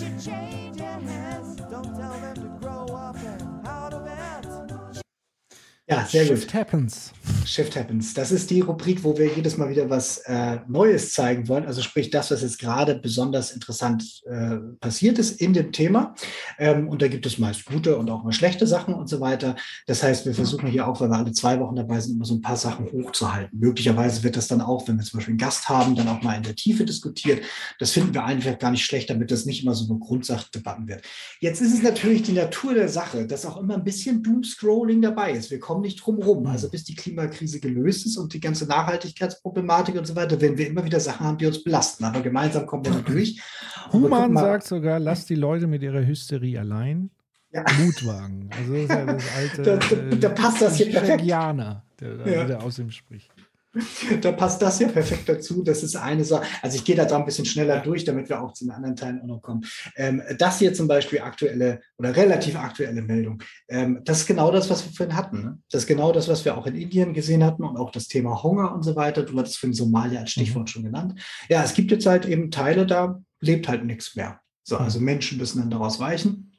to 0.01 0.09
change 0.25 0.77
your 0.77 0.87
hands. 0.87 1.55
Don't 1.69 1.95
tell 1.95 2.13
them 2.13 2.35
to 2.35 2.57
grow 2.59 2.85
up 2.87 3.15
and 3.17 3.67
out 3.67 3.93
of 3.93 4.07
it. 4.07 4.11
Sehr 6.07 6.25
Shift 6.25 6.43
gut. 6.47 6.51
happens. 6.51 7.13
Shift 7.45 7.75
Happens. 7.75 8.13
Das 8.13 8.31
ist 8.31 8.49
die 8.49 8.61
Rubrik, 8.61 9.03
wo 9.03 9.17
wir 9.17 9.27
jedes 9.27 9.57
Mal 9.57 9.69
wieder 9.69 9.89
was 9.89 10.19
äh, 10.19 10.59
Neues 10.67 11.13
zeigen 11.13 11.47
wollen. 11.47 11.65
Also 11.65 11.81
sprich 11.81 12.09
das, 12.09 12.31
was 12.31 12.41
jetzt 12.41 12.59
gerade 12.59 12.95
besonders 12.95 13.51
interessant 13.51 14.21
äh, 14.25 14.57
passiert 14.79 15.19
ist 15.19 15.41
in 15.41 15.53
dem 15.53 15.71
Thema. 15.71 16.15
Ähm, 16.57 16.87
und 16.87 17.01
da 17.01 17.07
gibt 17.07 17.25
es 17.25 17.37
meist 17.37 17.65
gute 17.65 17.97
und 17.97 18.09
auch 18.09 18.23
mal 18.23 18.31
schlechte 18.31 18.67
Sachen 18.67 18.93
und 18.93 19.09
so 19.09 19.19
weiter. 19.19 19.55
Das 19.87 20.03
heißt, 20.03 20.25
wir 20.25 20.33
versuchen 20.33 20.67
hier 20.67 20.87
auch, 20.87 21.01
weil 21.01 21.09
wir 21.09 21.17
alle 21.17 21.31
zwei 21.31 21.59
Wochen 21.59 21.75
dabei 21.75 21.99
sind, 21.99 22.15
immer 22.15 22.25
so 22.25 22.35
ein 22.35 22.41
paar 22.41 22.57
Sachen 22.57 22.91
hochzuhalten. 22.91 23.59
Möglicherweise 23.59 24.23
wird 24.23 24.37
das 24.37 24.47
dann 24.47 24.61
auch, 24.61 24.87
wenn 24.87 24.97
wir 24.97 25.03
zum 25.03 25.17
Beispiel 25.17 25.33
einen 25.33 25.39
Gast 25.39 25.67
haben, 25.69 25.95
dann 25.95 26.07
auch 26.07 26.21
mal 26.21 26.35
in 26.35 26.43
der 26.43 26.55
Tiefe 26.55 26.85
diskutiert. 26.85 27.43
Das 27.79 27.91
finden 27.91 28.13
wir 28.13 28.23
einfach 28.23 28.57
gar 28.59 28.71
nicht 28.71 28.85
schlecht, 28.85 29.09
damit 29.09 29.31
das 29.31 29.45
nicht 29.45 29.63
immer 29.63 29.73
so 29.73 29.89
eine 29.89 29.99
Grundsachdebatten 29.99 30.87
wird. 30.87 31.03
Jetzt 31.39 31.61
ist 31.61 31.73
es 31.73 31.81
natürlich 31.81 32.23
die 32.23 32.33
Natur 32.33 32.73
der 32.73 32.89
Sache, 32.89 33.25
dass 33.27 33.45
auch 33.45 33.57
immer 33.57 33.75
ein 33.75 33.83
bisschen 33.83 34.23
Doomscrolling 34.23 35.01
dabei 35.01 35.31
ist. 35.31 35.51
Wir 35.51 35.59
kommen 35.59 35.81
nicht 35.81 35.97
drum 36.05 36.21
rum. 36.21 36.45
Also 36.47 36.69
bis 36.69 36.83
die 36.83 36.95
Klimakrise 37.27 37.59
gelöst 37.59 38.05
ist 38.05 38.17
und 38.17 38.33
die 38.33 38.39
ganze 38.39 38.65
Nachhaltigkeitsproblematik 38.65 39.95
und 39.95 40.05
so 40.05 40.15
weiter, 40.15 40.39
werden 40.39 40.57
wir 40.57 40.67
immer 40.67 40.83
wieder 40.83 40.99
Sachen 40.99 41.25
haben, 41.25 41.37
die 41.37 41.45
uns 41.45 41.63
belasten. 41.63 42.03
Aber 42.03 42.21
gemeinsam 42.21 42.65
kommen 42.65 42.85
wir 42.85 42.91
da 42.91 42.99
durch. 42.99 43.41
Human 43.91 44.35
sagt 44.35 44.67
sogar, 44.67 44.99
lass 44.99 45.25
die 45.25 45.35
Leute 45.35 45.67
mit 45.67 45.81
ihrer 45.81 46.05
Hysterie 46.05 46.59
allein. 46.59 47.09
Ja. 47.53 47.65
Mut 47.79 48.05
wagen. 48.05 48.49
Also 48.57 48.73
das 48.73 48.87
ja 48.87 49.05
das 49.05 49.23
alte. 49.35 49.63
da, 49.63 49.75
da, 49.75 50.15
da 50.15 50.29
passt 50.29 50.61
das 50.61 50.77
hier 50.77 50.89
perfekt. 50.89 51.21
der 51.99 52.15
da 52.15 52.25
ja. 52.25 52.45
wieder 52.45 52.63
aus 52.63 52.79
ihm 52.79 52.91
spricht. 52.91 53.29
Da 54.21 54.33
passt 54.33 54.61
das 54.61 54.79
ja 54.79 54.89
perfekt 54.89 55.29
dazu. 55.29 55.63
Das 55.63 55.81
ist 55.81 55.95
eine 55.95 56.25
Sache. 56.25 56.45
Also 56.61 56.75
ich 56.75 56.83
gehe 56.83 56.95
da 56.95 57.05
ein 57.15 57.25
bisschen 57.25 57.45
schneller 57.45 57.79
durch, 57.79 58.03
damit 58.03 58.27
wir 58.27 58.41
auch 58.41 58.53
zu 58.53 58.65
den 58.65 58.71
anderen 58.71 58.95
Teilen 58.95 59.21
auch 59.21 59.27
noch 59.27 59.41
kommen. 59.41 59.65
Ähm, 59.95 60.21
das 60.37 60.59
hier 60.59 60.73
zum 60.73 60.87
Beispiel 60.87 61.21
aktuelle 61.21 61.81
oder 61.97 62.15
relativ 62.15 62.57
aktuelle 62.57 63.01
Meldung. 63.01 63.41
Ähm, 63.69 64.01
das 64.03 64.19
ist 64.19 64.27
genau 64.27 64.51
das, 64.51 64.69
was 64.69 64.85
wir 64.85 64.93
vorhin 64.93 65.15
hatten. 65.15 65.43
Ne? 65.43 65.59
Das 65.71 65.83
ist 65.83 65.87
genau 65.87 66.11
das, 66.11 66.27
was 66.27 66.43
wir 66.43 66.57
auch 66.57 66.67
in 66.67 66.75
Indien 66.75 67.13
gesehen 67.13 67.43
hatten 67.43 67.63
und 67.63 67.77
auch 67.77 67.91
das 67.91 68.07
Thema 68.07 68.43
Hunger 68.43 68.73
und 68.73 68.83
so 68.83 68.95
weiter. 68.95 69.23
Du 69.23 69.37
hattest 69.39 69.57
vorhin 69.57 69.73
Somalia 69.73 70.19
als 70.19 70.31
Stichwort 70.31 70.63
mhm. 70.63 70.67
schon 70.67 70.83
genannt. 70.83 71.21
Ja, 71.47 71.63
es 71.63 71.73
gibt 71.73 71.91
jetzt 71.91 72.05
halt 72.05 72.25
eben 72.25 72.51
Teile, 72.51 72.85
da 72.85 73.21
lebt 73.39 73.67
halt 73.67 73.85
nichts 73.85 74.15
mehr. 74.15 74.41
So, 74.63 74.77
also 74.77 74.99
mhm. 74.99 75.05
Menschen 75.05 75.37
müssen 75.37 75.59
dann 75.59 75.69
daraus 75.69 75.99
weichen. 75.99 76.50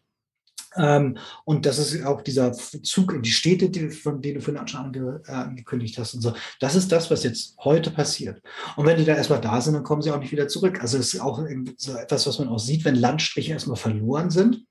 Ähm, 0.76 1.18
und 1.44 1.66
das 1.66 1.78
ist 1.78 2.04
auch 2.04 2.22
dieser 2.22 2.52
Zug 2.52 3.12
in 3.12 3.22
die 3.22 3.30
Städte, 3.30 3.70
die, 3.70 3.90
von 3.90 4.20
denen 4.22 4.36
du 4.36 4.40
vorhin 4.40 4.66
schon 4.66 4.94
äh, 4.94 5.30
angekündigt 5.30 5.98
hast 5.98 6.14
und 6.14 6.20
so. 6.20 6.32
Das 6.60 6.74
ist 6.74 6.90
das, 6.92 7.10
was 7.10 7.24
jetzt 7.24 7.56
heute 7.58 7.90
passiert. 7.90 8.42
Und 8.76 8.86
wenn 8.86 8.96
die 8.96 9.04
da 9.04 9.14
erstmal 9.14 9.40
da 9.40 9.60
sind, 9.60 9.74
dann 9.74 9.84
kommen 9.84 10.02
sie 10.02 10.10
auch 10.10 10.20
nicht 10.20 10.32
wieder 10.32 10.48
zurück. 10.48 10.80
Also 10.80 10.98
es 10.98 11.14
ist 11.14 11.20
auch 11.20 11.44
so 11.76 11.96
etwas, 11.96 12.26
was 12.26 12.38
man 12.38 12.48
auch 12.48 12.58
sieht, 12.58 12.84
wenn 12.84 12.96
Landstriche 12.96 13.52
erstmal 13.52 13.76
verloren 13.76 14.30
sind 14.30 14.64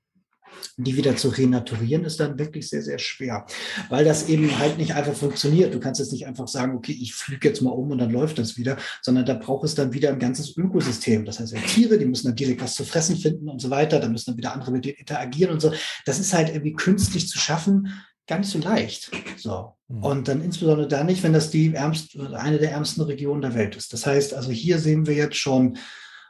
die 0.76 0.96
wieder 0.96 1.16
zu 1.16 1.28
renaturieren, 1.28 2.04
ist 2.04 2.20
dann 2.20 2.38
wirklich 2.38 2.68
sehr, 2.68 2.82
sehr 2.82 2.98
schwer, 2.98 3.46
weil 3.88 4.04
das 4.04 4.28
eben 4.28 4.58
halt 4.58 4.78
nicht 4.78 4.94
einfach 4.94 5.14
funktioniert. 5.14 5.74
Du 5.74 5.80
kannst 5.80 6.00
jetzt 6.00 6.12
nicht 6.12 6.26
einfach 6.26 6.48
sagen, 6.48 6.76
okay, 6.76 6.96
ich 7.00 7.14
fliege 7.14 7.48
jetzt 7.48 7.62
mal 7.62 7.70
um 7.70 7.90
und 7.90 7.98
dann 7.98 8.10
läuft 8.10 8.38
das 8.38 8.56
wieder, 8.56 8.76
sondern 9.00 9.26
da 9.26 9.34
braucht 9.34 9.64
es 9.64 9.74
dann 9.74 9.92
wieder 9.92 10.10
ein 10.10 10.18
ganzes 10.18 10.56
Ökosystem. 10.56 11.24
Das 11.24 11.40
heißt, 11.40 11.54
Tiere, 11.68 11.98
die 11.98 12.06
müssen 12.06 12.28
dann 12.28 12.36
direkt 12.36 12.62
was 12.62 12.74
zu 12.74 12.84
fressen 12.84 13.16
finden 13.16 13.48
und 13.48 13.60
so 13.60 13.70
weiter, 13.70 14.00
da 14.00 14.08
müssen 14.08 14.30
dann 14.30 14.38
wieder 14.38 14.52
andere 14.52 14.72
mit 14.72 14.84
denen 14.84 14.96
interagieren 14.96 15.52
und 15.52 15.60
so. 15.60 15.72
Das 16.06 16.18
ist 16.18 16.32
halt 16.32 16.48
irgendwie 16.48 16.74
künstlich 16.74 17.28
zu 17.28 17.38
schaffen, 17.38 17.88
gar 18.26 18.38
nicht 18.38 18.50
so 18.50 18.58
leicht. 18.58 19.10
So. 19.36 19.74
Mhm. 19.88 20.02
Und 20.02 20.28
dann 20.28 20.42
insbesondere 20.42 20.88
da 20.88 21.04
nicht, 21.04 21.22
wenn 21.22 21.32
das 21.32 21.50
die 21.50 21.74
ärmste, 21.74 22.38
eine 22.38 22.58
der 22.58 22.72
ärmsten 22.72 23.02
Regionen 23.02 23.42
der 23.42 23.54
Welt 23.54 23.76
ist. 23.76 23.92
Das 23.92 24.06
heißt, 24.06 24.34
also 24.34 24.50
hier 24.50 24.78
sehen 24.78 25.06
wir 25.06 25.14
jetzt 25.14 25.36
schon, 25.36 25.78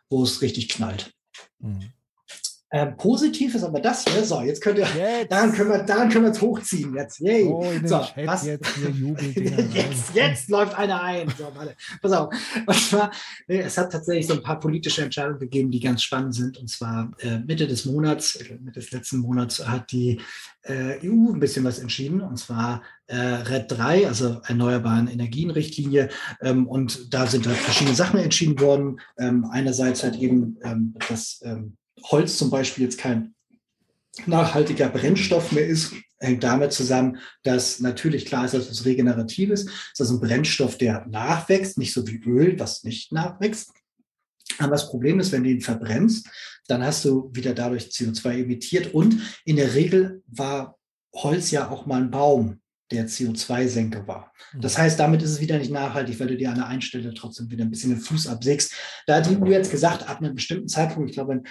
wo 0.08 0.22
es 0.22 0.42
richtig 0.42 0.68
knallt. 0.68 1.12
Mhm. 1.60 1.92
Ähm, 2.74 2.96
positiv 2.96 3.54
ist 3.54 3.64
aber 3.64 3.80
das 3.80 4.02
hier. 4.06 4.24
So, 4.24 4.40
jetzt 4.40 4.62
könnt 4.62 4.78
ihr, 4.78 4.86
jetzt. 4.96 5.30
daran 5.30 5.52
können 5.52 5.70
wir, 5.70 5.82
daran 5.82 6.08
können 6.08 6.24
wir 6.24 6.30
es 6.32 6.40
hochziehen 6.40 6.94
jetzt. 6.94 7.20
Yay. 7.20 7.44
Oh, 7.44 7.70
so, 7.84 8.00
was, 8.24 8.46
jetzt, 8.46 8.66
jetzt, 9.74 10.14
jetzt 10.14 10.48
läuft 10.48 10.74
einer 10.78 11.02
ein. 11.02 11.28
So, 11.36 11.48
warte. 11.54 11.76
Pass 12.00 12.12
auf. 12.12 12.34
Und 12.66 12.74
zwar, 12.74 13.10
es 13.46 13.76
hat 13.76 13.92
tatsächlich 13.92 14.26
so 14.26 14.32
ein 14.32 14.42
paar 14.42 14.58
politische 14.58 15.02
Entscheidungen 15.02 15.38
gegeben, 15.38 15.70
die 15.70 15.80
ganz 15.80 16.02
spannend 16.02 16.34
sind. 16.34 16.56
Und 16.56 16.70
zwar 16.70 17.10
äh, 17.18 17.40
Mitte 17.40 17.66
des 17.66 17.84
Monats, 17.84 18.36
äh, 18.36 18.54
Mitte 18.58 18.80
des 18.80 18.90
letzten 18.90 19.18
Monats 19.18 19.68
hat 19.68 19.92
die 19.92 20.22
äh, 20.62 21.06
EU 21.06 21.30
ein 21.30 21.40
bisschen 21.40 21.64
was 21.64 21.78
entschieden. 21.78 22.22
Und 22.22 22.38
zwar 22.38 22.82
äh, 23.06 23.16
RED 23.16 23.70
3, 23.70 24.06
also 24.06 24.40
Erneuerbaren 24.46 25.08
Energienrichtlinie. 25.08 26.08
Ähm, 26.40 26.66
und 26.66 27.12
da 27.12 27.26
sind 27.26 27.46
halt 27.46 27.58
verschiedene 27.58 27.94
Sachen 27.94 28.18
entschieden 28.18 28.58
worden. 28.60 28.98
Ähm, 29.18 29.44
einerseits 29.50 30.02
halt 30.02 30.16
eben 30.16 30.56
ähm, 30.62 30.94
das 31.10 31.42
ähm, 31.44 31.76
Holz 32.04 32.36
zum 32.38 32.50
Beispiel 32.50 32.84
jetzt 32.84 32.98
kein 32.98 33.34
nachhaltiger 34.26 34.88
Brennstoff 34.88 35.52
mehr 35.52 35.66
ist, 35.66 35.94
hängt 36.18 36.44
damit 36.44 36.72
zusammen, 36.72 37.18
dass 37.42 37.80
natürlich 37.80 38.26
klar 38.26 38.44
ist, 38.44 38.54
dass 38.54 38.70
es 38.70 38.84
regenerativ 38.84 39.50
ist. 39.50 39.68
Das 39.96 40.08
ist 40.08 40.14
ein 40.14 40.20
Brennstoff, 40.20 40.78
der 40.78 41.06
nachwächst, 41.06 41.78
nicht 41.78 41.92
so 41.92 42.06
wie 42.06 42.22
Öl, 42.24 42.58
was 42.58 42.84
nicht 42.84 43.12
nachwächst. 43.12 43.72
Aber 44.58 44.72
das 44.72 44.88
Problem 44.88 45.18
ist, 45.18 45.32
wenn 45.32 45.44
du 45.44 45.50
ihn 45.50 45.60
verbrennst, 45.60 46.28
dann 46.68 46.84
hast 46.84 47.04
du 47.04 47.30
wieder 47.32 47.54
dadurch 47.54 47.84
CO2 47.84 48.42
emittiert 48.42 48.94
und 48.94 49.16
in 49.44 49.56
der 49.56 49.74
Regel 49.74 50.22
war 50.26 50.78
Holz 51.14 51.50
ja 51.50 51.70
auch 51.70 51.86
mal 51.86 52.00
ein 52.00 52.10
Baum 52.10 52.60
der 52.90 53.08
CO2-Senke 53.08 54.06
war. 54.06 54.32
Mhm. 54.52 54.60
Das 54.60 54.78
heißt, 54.78 55.00
damit 55.00 55.22
ist 55.22 55.30
es 55.30 55.40
wieder 55.40 55.58
nicht 55.58 55.72
nachhaltig, 55.72 56.20
weil 56.20 56.28
du 56.28 56.36
dir 56.36 56.50
an 56.50 56.56
der 56.56 56.66
einen 56.66 56.82
Stelle 56.82 57.12
trotzdem 57.14 57.50
wieder 57.50 57.64
ein 57.64 57.70
bisschen 57.70 57.90
den 57.90 58.00
Fuß 58.00 58.26
absägst. 58.26 58.74
Da 59.06 59.16
hat 59.16 59.28
die 59.28 59.36
EU 59.36 59.46
jetzt 59.46 59.70
gesagt, 59.70 60.08
ab 60.08 60.18
einem 60.18 60.34
bestimmten 60.34 60.68
Zeitpunkt, 60.68 61.10
ich 61.10 61.16
glaube, 61.16 61.42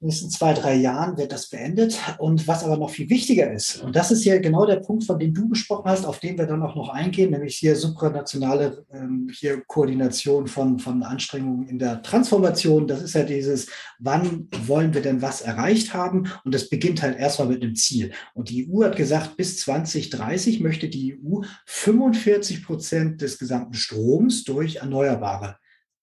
nächsten 0.00 0.30
zwei, 0.30 0.54
drei 0.54 0.74
Jahren 0.74 1.16
wird 1.16 1.32
das 1.32 1.48
beendet. 1.48 1.98
Und 2.18 2.48
was 2.48 2.64
aber 2.64 2.76
noch 2.76 2.90
viel 2.90 3.10
wichtiger 3.10 3.52
ist, 3.52 3.82
und 3.82 3.94
das 3.94 4.10
ist 4.10 4.24
ja 4.24 4.38
genau 4.38 4.66
der 4.66 4.76
Punkt, 4.76 5.04
von 5.04 5.18
dem 5.18 5.34
du 5.34 5.48
gesprochen 5.48 5.84
hast, 5.90 6.06
auf 6.06 6.20
den 6.20 6.38
wir 6.38 6.46
dann 6.46 6.62
auch 6.62 6.74
noch 6.74 6.88
eingehen, 6.88 7.30
nämlich 7.30 7.56
hier 7.56 7.76
supranationale 7.76 8.84
ähm, 8.92 9.30
hier 9.32 9.62
Koordination 9.66 10.46
von, 10.46 10.78
von 10.78 11.02
Anstrengungen 11.02 11.68
in 11.68 11.78
der 11.78 12.02
Transformation. 12.02 12.86
Das 12.86 13.02
ist 13.02 13.14
ja 13.14 13.22
dieses, 13.22 13.68
wann 13.98 14.48
wollen 14.66 14.94
wir 14.94 15.02
denn 15.02 15.22
was 15.22 15.42
erreicht 15.42 15.94
haben? 15.94 16.30
Und 16.44 16.54
das 16.54 16.68
beginnt 16.68 17.02
halt 17.02 17.18
erstmal 17.18 17.48
mit 17.48 17.62
einem 17.62 17.74
Ziel. 17.74 18.12
Und 18.34 18.48
die 18.50 18.70
EU 18.70 18.84
hat 18.84 18.96
gesagt, 18.96 19.36
bis 19.36 19.58
2030 19.60 20.60
möchte 20.60 20.88
die 20.88 21.18
EU 21.22 21.40
45 21.66 22.64
Prozent 22.64 23.20
des 23.20 23.38
gesamten 23.38 23.74
Stroms 23.74 24.44
durch 24.44 24.76
Erneuerbare 24.76 25.56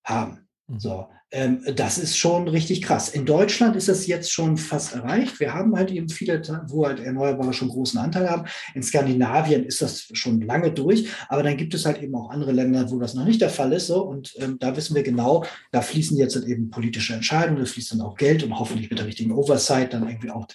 haben. 0.03 0.46
Mhm. 0.67 0.79
So, 0.79 1.07
ähm, 1.31 1.61
das 1.75 1.97
ist 1.97 2.17
schon 2.17 2.47
richtig 2.47 2.81
krass. 2.81 3.09
In 3.09 3.25
Deutschland 3.25 3.75
ist 3.75 3.87
das 3.87 4.07
jetzt 4.07 4.31
schon 4.31 4.57
fast 4.57 4.93
erreicht. 4.93 5.39
Wir 5.39 5.53
haben 5.53 5.75
halt 5.75 5.91
eben 5.91 6.09
viele, 6.09 6.41
wo 6.67 6.85
halt 6.85 6.99
Erneuerbare 6.99 7.53
schon 7.53 7.69
großen 7.69 7.99
Anteil 7.99 8.29
haben. 8.29 8.47
In 8.73 8.83
Skandinavien 8.83 9.65
ist 9.65 9.81
das 9.81 10.07
schon 10.13 10.41
lange 10.41 10.71
durch, 10.71 11.09
aber 11.29 11.43
dann 11.43 11.57
gibt 11.57 11.73
es 11.73 11.85
halt 11.85 12.01
eben 12.01 12.15
auch 12.15 12.29
andere 12.29 12.51
Länder, 12.51 12.89
wo 12.91 12.99
das 12.99 13.13
noch 13.13 13.25
nicht 13.25 13.41
der 13.41 13.49
Fall 13.49 13.73
ist. 13.73 13.87
So. 13.87 14.03
Und 14.03 14.33
ähm, 14.39 14.57
da 14.59 14.75
wissen 14.75 14.95
wir 14.95 15.03
genau, 15.03 15.45
da 15.71 15.81
fließen 15.81 16.17
jetzt 16.17 16.35
halt 16.35 16.45
eben 16.45 16.69
politische 16.69 17.13
Entscheidungen, 17.13 17.59
da 17.59 17.65
fließt 17.65 17.93
dann 17.93 18.01
auch 18.01 18.15
Geld 18.15 18.43
und 18.43 18.57
hoffentlich 18.57 18.89
mit 18.89 18.99
der 18.99 19.07
richtigen 19.07 19.31
Oversight 19.31 19.93
dann 19.93 20.07
irgendwie 20.07 20.31
auch 20.31 20.47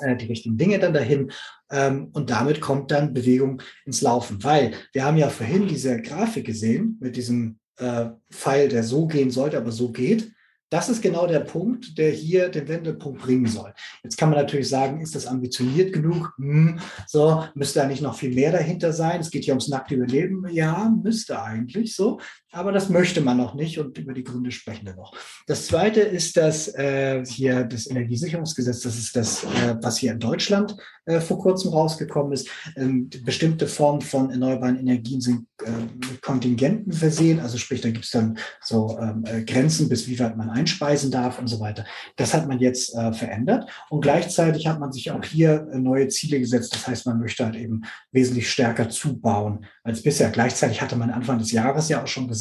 äh, 0.00 0.16
die 0.16 0.26
richtigen 0.26 0.56
Dinge 0.56 0.78
dann 0.78 0.94
dahin. 0.94 1.30
Ähm, 1.70 2.08
und 2.12 2.30
damit 2.30 2.60
kommt 2.60 2.90
dann 2.90 3.14
Bewegung 3.14 3.62
ins 3.86 4.02
Laufen. 4.02 4.42
Weil 4.42 4.72
wir 4.92 5.04
haben 5.04 5.16
ja 5.16 5.28
vorhin 5.28 5.68
diese 5.68 6.00
Grafik 6.02 6.46
gesehen 6.46 6.96
mit 7.00 7.16
diesem 7.16 7.60
äh, 7.80 8.10
Pfeil, 8.30 8.68
der 8.68 8.84
so 8.84 9.06
gehen 9.06 9.30
sollte, 9.30 9.56
aber 9.56 9.72
so 9.72 9.90
geht. 9.90 10.32
Das 10.70 10.88
ist 10.88 11.02
genau 11.02 11.26
der 11.26 11.40
Punkt, 11.40 11.98
der 11.98 12.12
hier 12.12 12.48
den 12.48 12.68
Wendepunkt 12.68 13.22
bringen 13.22 13.46
soll. 13.46 13.74
Jetzt 14.04 14.16
kann 14.16 14.30
man 14.30 14.38
natürlich 14.38 14.68
sagen, 14.68 15.00
ist 15.00 15.16
das 15.16 15.26
ambitioniert 15.26 15.92
genug? 15.92 16.32
Hm, 16.38 16.78
so, 17.08 17.44
müsste 17.54 17.82
eigentlich 17.82 18.00
noch 18.00 18.14
viel 18.14 18.32
mehr 18.32 18.52
dahinter 18.52 18.92
sein. 18.92 19.20
Es 19.20 19.32
geht 19.32 19.44
hier 19.44 19.54
ums 19.54 19.66
nackte 19.66 19.96
Überleben. 19.96 20.46
Ja, 20.48 20.88
müsste 21.02 21.42
eigentlich 21.42 21.96
so. 21.96 22.20
Aber 22.52 22.72
das 22.72 22.88
möchte 22.88 23.20
man 23.20 23.36
noch 23.36 23.54
nicht 23.54 23.78
und 23.78 23.96
über 23.96 24.12
die 24.12 24.24
Gründe 24.24 24.50
sprechen 24.50 24.84
wir 24.84 24.96
noch. 24.96 25.14
Das 25.46 25.66
zweite 25.66 26.00
ist 26.00 26.36
das 26.36 26.74
äh, 26.74 27.24
hier 27.24 27.62
das 27.62 27.86
Energiesicherungsgesetz. 27.88 28.80
Das 28.80 28.98
ist 28.98 29.14
das, 29.14 29.44
äh, 29.44 29.76
was 29.80 29.98
hier 29.98 30.12
in 30.12 30.18
Deutschland 30.18 30.76
äh, 31.06 31.20
vor 31.20 31.38
kurzem 31.38 31.70
rausgekommen 31.70 32.32
ist. 32.32 32.48
Ähm, 32.76 33.08
bestimmte 33.24 33.68
Formen 33.68 34.00
von 34.00 34.30
erneuerbaren 34.30 34.78
Energien 34.78 35.20
sind 35.20 35.46
äh, 35.64 35.70
mit 36.10 36.22
Kontingenten 36.22 36.92
versehen. 36.92 37.38
Also 37.38 37.56
sprich, 37.56 37.82
da 37.82 37.90
gibt 37.90 38.04
es 38.04 38.10
dann 38.10 38.36
so 38.60 38.98
ähm, 39.00 39.24
äh, 39.26 39.44
Grenzen, 39.44 39.88
bis 39.88 40.08
wie 40.08 40.18
weit 40.18 40.36
man 40.36 40.50
einspeisen 40.50 41.12
darf 41.12 41.38
und 41.38 41.46
so 41.46 41.60
weiter. 41.60 41.84
Das 42.16 42.34
hat 42.34 42.48
man 42.48 42.58
jetzt 42.58 42.96
äh, 42.96 43.12
verändert. 43.12 43.70
Und 43.90 44.00
gleichzeitig 44.00 44.66
hat 44.66 44.80
man 44.80 44.90
sich 44.90 45.12
auch 45.12 45.24
hier 45.24 45.68
äh, 45.72 45.78
neue 45.78 46.08
Ziele 46.08 46.40
gesetzt. 46.40 46.74
Das 46.74 46.86
heißt, 46.88 47.06
man 47.06 47.20
möchte 47.20 47.44
halt 47.44 47.54
eben 47.54 47.82
wesentlich 48.10 48.50
stärker 48.50 48.88
zubauen 48.88 49.66
als 49.84 50.02
bisher. 50.02 50.30
Gleichzeitig 50.30 50.82
hatte 50.82 50.96
man 50.96 51.10
Anfang 51.10 51.38
des 51.38 51.52
Jahres 51.52 51.88
ja 51.88 52.02
auch 52.02 52.08
schon 52.08 52.26
gesagt, 52.26 52.39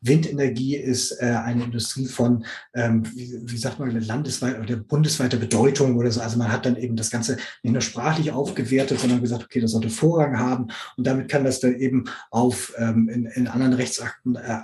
Windenergie 0.00 0.76
ist 0.76 1.12
äh, 1.20 1.26
eine 1.26 1.64
Industrie 1.64 2.06
von, 2.06 2.44
ähm, 2.74 3.04
wie, 3.14 3.38
wie, 3.42 3.56
sagt 3.56 3.78
man, 3.78 3.90
landesweit 4.00 4.60
oder 4.60 4.76
bundesweiter 4.76 5.36
Bedeutung 5.36 5.96
oder 5.96 6.10
so. 6.10 6.20
Also 6.20 6.38
man 6.38 6.52
hat 6.52 6.66
dann 6.66 6.76
eben 6.76 6.96
das 6.96 7.10
Ganze 7.10 7.36
nicht 7.62 7.72
nur 7.72 7.82
sprachlich 7.82 8.32
aufgewertet, 8.32 9.00
sondern 9.00 9.20
gesagt, 9.20 9.44
okay, 9.44 9.60
das 9.60 9.72
sollte 9.72 9.90
Vorrang 9.90 10.38
haben. 10.38 10.68
Und 10.96 11.06
damit 11.06 11.28
kann 11.28 11.44
das 11.44 11.60
dann 11.60 11.76
eben 11.76 12.04
auf 12.30 12.74
ähm, 12.78 13.08
in, 13.08 13.26
in, 13.26 13.48
anderen 13.48 13.72
Rechtsakten 13.72 14.36
äh, 14.36 14.60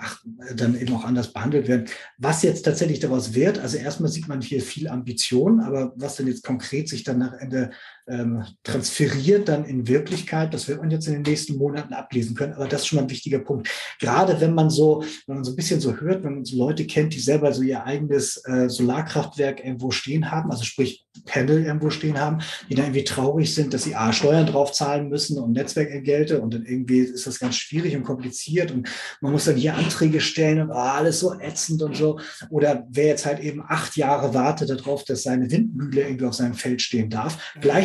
dann 0.55 0.79
eben 0.79 0.95
auch 0.95 1.05
anders 1.05 1.33
behandelt 1.33 1.69
werden. 1.69 1.87
Was 2.19 2.43
jetzt 2.43 2.63
tatsächlich 2.63 3.01
daraus 3.01 3.35
wird, 3.35 3.59
also 3.59 3.77
erstmal 3.77 4.11
sieht 4.11 4.29
man 4.29 4.41
hier 4.41 4.61
viel 4.61 4.89
Ambition, 4.89 5.61
aber 5.61 5.93
was 5.97 6.17
denn 6.17 6.27
jetzt 6.27 6.45
konkret 6.45 6.89
sich 6.89 7.05
dann 7.05 7.19
nach 7.19 7.35
Ende 7.35 7.71
ähm, 8.09 8.45
transferiert 8.63 9.49
dann 9.49 9.65
in 9.65 9.87
Wirklichkeit. 9.89 10.53
Das 10.53 10.69
wird 10.69 10.81
man 10.81 10.91
jetzt 10.91 11.07
in 11.07 11.15
den 11.15 11.23
nächsten 11.23 11.57
Monaten 11.57 11.95
ablesen 11.95 12.35
können. 12.35 12.55
Aber 12.55 12.69
das 12.69 12.83
ist 12.83 12.89
schon 12.89 12.97
mal 12.97 13.03
ein 13.05 13.11
wichtiger 13.11 13.39
Punkt. 13.39 13.69
Gerade 14.01 14.41
wenn 14.41 14.55
man 14.55 14.71
so, 14.71 15.05
wenn 15.27 15.37
man 15.37 15.45
so 15.45 15.53
ein 15.53 15.57
bisschen 15.57 15.81
so 15.81 15.97
hört, 15.97 16.25
wenn 16.25 16.35
man 16.37 16.45
so 16.45 16.57
Leute 16.57 16.87
kennt, 16.87 17.15
die 17.15 17.21
selber 17.21 17.53
so 17.53 17.63
ihr 17.63 17.85
eigenes 17.85 18.43
äh, 18.47 18.69
Solarkraftwerk 18.69 19.65
irgendwo 19.65 19.91
stehen 19.91 20.31
haben, 20.31 20.51
also 20.51 20.65
sprich 20.65 21.07
Panel 21.27 21.65
irgendwo 21.65 21.91
stehen 21.91 22.19
haben, 22.19 22.39
die 22.69 22.75
dann 22.75 22.87
irgendwie 22.87 23.05
traurig 23.05 23.55
sind, 23.55 23.75
dass 23.75 23.83
sie 23.83 23.95
A, 23.95 24.13
Steuern 24.13 24.47
drauf 24.47 24.73
zahlen 24.73 25.09
müssen 25.09 25.39
und 25.39 25.53
Netzwerkentgelte 25.53 26.41
und 26.41 26.55
dann 26.55 26.65
irgendwie 26.65 27.01
ist 27.01 27.27
das 27.27 27.39
ganz 27.39 27.57
schwierig 27.57 27.95
und 27.95 28.05
kompliziert 28.05 28.71
und 28.71 28.89
man 29.21 29.33
muss 29.33 29.45
dann 29.45 29.57
hier 29.57 29.77
Anträge 29.77 30.21
stellen 30.21 30.63
und 30.63 30.71
oh, 30.71 30.75
alles 30.75 31.21
so 31.21 31.39
ätzend 31.39 31.83
und 31.83 31.97
so. 31.97 32.19
Oder 32.51 32.87
wer 32.91 33.07
jetzt 33.07 33.27
halt 33.27 33.41
eben 33.41 33.63
acht 33.67 33.97
Jahre 33.97 34.33
wartet 34.33 34.71
darauf, 34.71 35.05
dass 35.05 35.23
seine 35.23 35.51
Windmühle 35.51 36.03
irgendwie 36.03 36.25
auf 36.25 36.35
seinem 36.35 36.55
Feld 36.55 36.81
stehen 36.81 37.11
darf, 37.11 37.39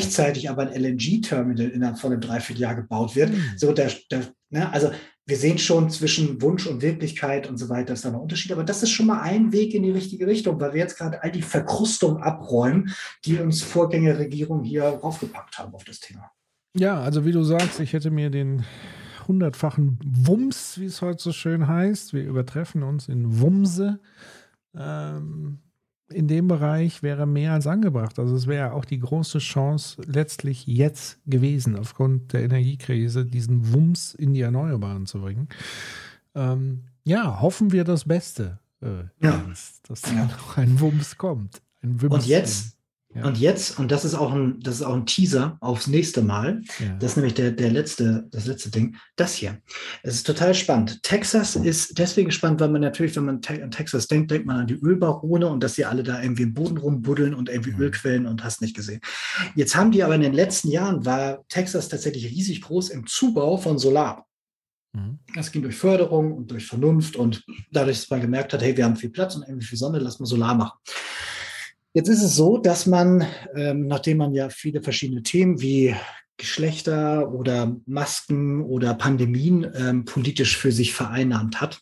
gleichzeitig 0.08 0.50
aber 0.50 0.64
ein 0.64 0.74
LNG-Terminal 0.74 1.70
innerhalb 1.70 2.00
von 2.00 2.12
einem 2.12 2.22
Dreivierteljahr 2.22 2.76
gebaut 2.76 3.16
wird. 3.16 3.32
Mhm. 3.32 3.44
So, 3.58 3.74
der, 3.74 3.92
der, 4.12 4.22
ne, 4.50 4.72
also 4.72 4.92
wir 5.26 5.38
sehen 5.38 5.58
schon 5.58 5.90
zwischen 5.90 6.42
Wunsch 6.42 6.66
und 6.68 6.82
Wirklichkeit 6.82 7.50
und 7.50 7.58
so 7.58 7.68
weiter 7.68 7.94
ist 7.94 8.06
da 8.06 8.12
noch 8.12 8.22
Unterschied. 8.22 8.52
Aber 8.54 8.64
das 8.64 8.84
ist 8.84 8.92
schon 8.92 9.08
mal 9.08 9.22
ein 9.22 9.52
Weg 9.52 9.74
in 9.74 9.84
die 9.84 9.92
richtige 9.92 10.26
Richtung, 10.26 10.60
weil 10.60 10.74
wir 10.74 10.80
jetzt 10.80 10.98
gerade 10.98 11.22
all 11.22 11.32
die 11.32 11.42
Verkrustung 11.42 12.18
abräumen, 12.22 12.94
die 13.26 13.38
uns 13.38 13.62
Vorgängerregierungen 13.62 14.64
hier 14.64 14.84
raufgepackt 14.84 15.60
haben 15.60 15.74
auf 15.74 15.84
das 15.84 16.00
Thema. 16.00 16.32
Ja, 16.74 17.02
also 17.02 17.26
wie 17.26 17.32
du 17.32 17.44
sagst, 17.44 17.80
ich 17.80 17.94
hätte 17.94 18.12
mir 18.12 18.30
den 18.30 18.64
hundertfachen 19.28 20.00
Wumms, 20.06 20.80
wie 20.80 20.86
es 20.86 21.02
heute 21.02 21.22
so 21.22 21.34
schön 21.34 21.68
heißt, 21.68 22.14
wir 22.14 22.24
übertreffen 22.24 22.84
uns 22.84 23.10
in 23.10 23.42
Wumse, 23.42 24.00
ähm, 24.74 25.60
in 26.10 26.28
dem 26.28 26.48
Bereich 26.48 27.04
wäre 27.04 27.26
mehr 27.26 27.54
als 27.54 27.68
angebracht. 27.68 28.18
Also 28.20 28.36
es 28.36 28.48
wäre 28.48 28.74
auch 28.74 28.86
die 28.86 29.00
große 29.00 29.40
Chance 29.40 30.02
letztlich 30.06 30.66
jetzt 30.66 31.20
gewesen, 31.26 31.78
aufgrund 31.78 32.34
der 32.34 32.44
Energiekrise 32.44 33.26
diesen 33.26 33.74
Wumms 33.74 34.14
in 34.14 34.34
die 34.34 34.42
Erneuerbaren 34.42 35.06
zu 35.06 35.20
bringen. 35.20 35.50
Ähm, 36.36 36.84
ja, 37.04 37.42
hoffen 37.42 37.72
wir 37.72 37.84
das 37.84 38.06
Beste, 38.06 38.60
äh, 38.82 39.04
ja. 39.22 39.44
dass, 39.48 39.82
dass 39.84 40.02
ja. 40.04 40.26
noch 40.26 40.58
ein 40.58 40.80
Wumms 40.80 41.18
kommt. 41.18 41.62
Ein 41.82 42.02
Wumms 42.02 42.14
Und 42.14 42.26
jetzt 42.26 42.77
ja. 43.16 43.26
Und 43.26 43.38
jetzt, 43.38 43.80
und 43.80 43.92
das 43.92 44.04
ist 44.04 44.16
auch 44.16 44.34
ein, 44.34 44.60
das 44.60 44.76
ist 44.76 44.82
auch 44.84 44.94
ein 44.94 45.06
Teaser 45.06 45.58
aufs 45.62 45.88
nächste 45.88 46.22
Mal. 46.22 46.62
Ja. 46.80 46.94
Das 47.00 47.12
ist 47.12 47.16
nämlich 47.16 47.34
der, 47.36 47.52
der 47.52 47.72
letzte, 47.72 48.28
das 48.32 48.46
letzte 48.46 48.70
Ding. 48.70 48.98
Das 49.16 49.34
hier. 49.34 49.60
Es 50.04 50.16
ist 50.16 50.28
total 50.28 50.54
spannend. 50.54 51.02
Texas 51.04 51.56
ist 51.56 51.98
deswegen 51.98 52.32
spannend, 52.32 52.60
weil 52.60 52.70
man 52.70 52.82
natürlich, 52.82 53.16
wenn 53.16 53.26
man 53.26 53.42
an 53.48 53.72
Texas 53.72 54.08
denkt, 54.08 54.30
denkt 54.30 54.46
man 54.46 54.58
an 54.58 54.68
die 54.68 54.76
Ölbarone 54.76 55.48
und 55.48 55.64
dass 55.64 55.76
sie 55.76 55.86
alle 55.86 56.04
da 56.04 56.22
irgendwie 56.22 56.44
im 56.44 56.54
Boden 56.54 56.78
rumbuddeln 56.78 57.34
und 57.34 57.50
irgendwie 57.50 57.72
mhm. 57.72 57.82
Ölquellen 57.82 58.26
und 58.28 58.44
hast 58.44 58.62
nicht 58.62 58.76
gesehen. 58.76 59.00
Jetzt 59.56 59.76
haben 59.76 59.92
die 59.92 60.04
aber 60.04 60.16
in 60.16 60.22
den 60.22 60.34
letzten 60.34 60.70
Jahren 60.70 61.06
war 61.06 61.46
Texas 61.48 61.88
tatsächlich 61.88 62.26
riesig 62.26 62.62
groß 62.62 62.90
im 62.90 63.08
Zubau 63.08 63.58
von 63.58 63.80
Solar. 63.80 64.28
Mhm. 64.94 65.20
Das 65.34 65.52
ging 65.52 65.62
durch 65.62 65.76
Förderung 65.76 66.34
und 66.34 66.52
durch 66.52 66.68
Vernunft 66.68 67.16
und 67.16 67.46
dadurch, 67.72 68.00
dass 68.00 68.10
man 68.10 68.22
gemerkt 68.22 68.52
hat, 68.52 68.62
hey, 68.62 68.76
wir 68.76 68.84
haben 68.84 68.98
viel 68.98 69.10
Platz 69.12 69.36
und 69.36 69.44
irgendwie 69.44 69.66
viel 69.66 69.78
Sonne, 69.78 70.00
lass 70.00 70.20
mal 70.20 70.26
Solar 70.26 70.56
machen. 70.56 70.78
Jetzt 71.98 72.10
ist 72.10 72.22
es 72.22 72.36
so, 72.36 72.60
dass 72.60 72.86
man, 72.86 73.26
ähm, 73.56 73.88
nachdem 73.88 74.18
man 74.18 74.32
ja 74.32 74.50
viele 74.50 74.84
verschiedene 74.84 75.24
Themen 75.24 75.62
wie 75.62 75.96
Geschlechter 76.38 77.34
oder 77.34 77.76
Masken 77.88 78.62
oder 78.62 78.94
Pandemien 78.94 79.66
ähm, 79.76 80.06
politisch 80.06 80.58
für 80.58 80.72
sich 80.72 80.94
vereinnahmt 80.94 81.60
hat, 81.60 81.82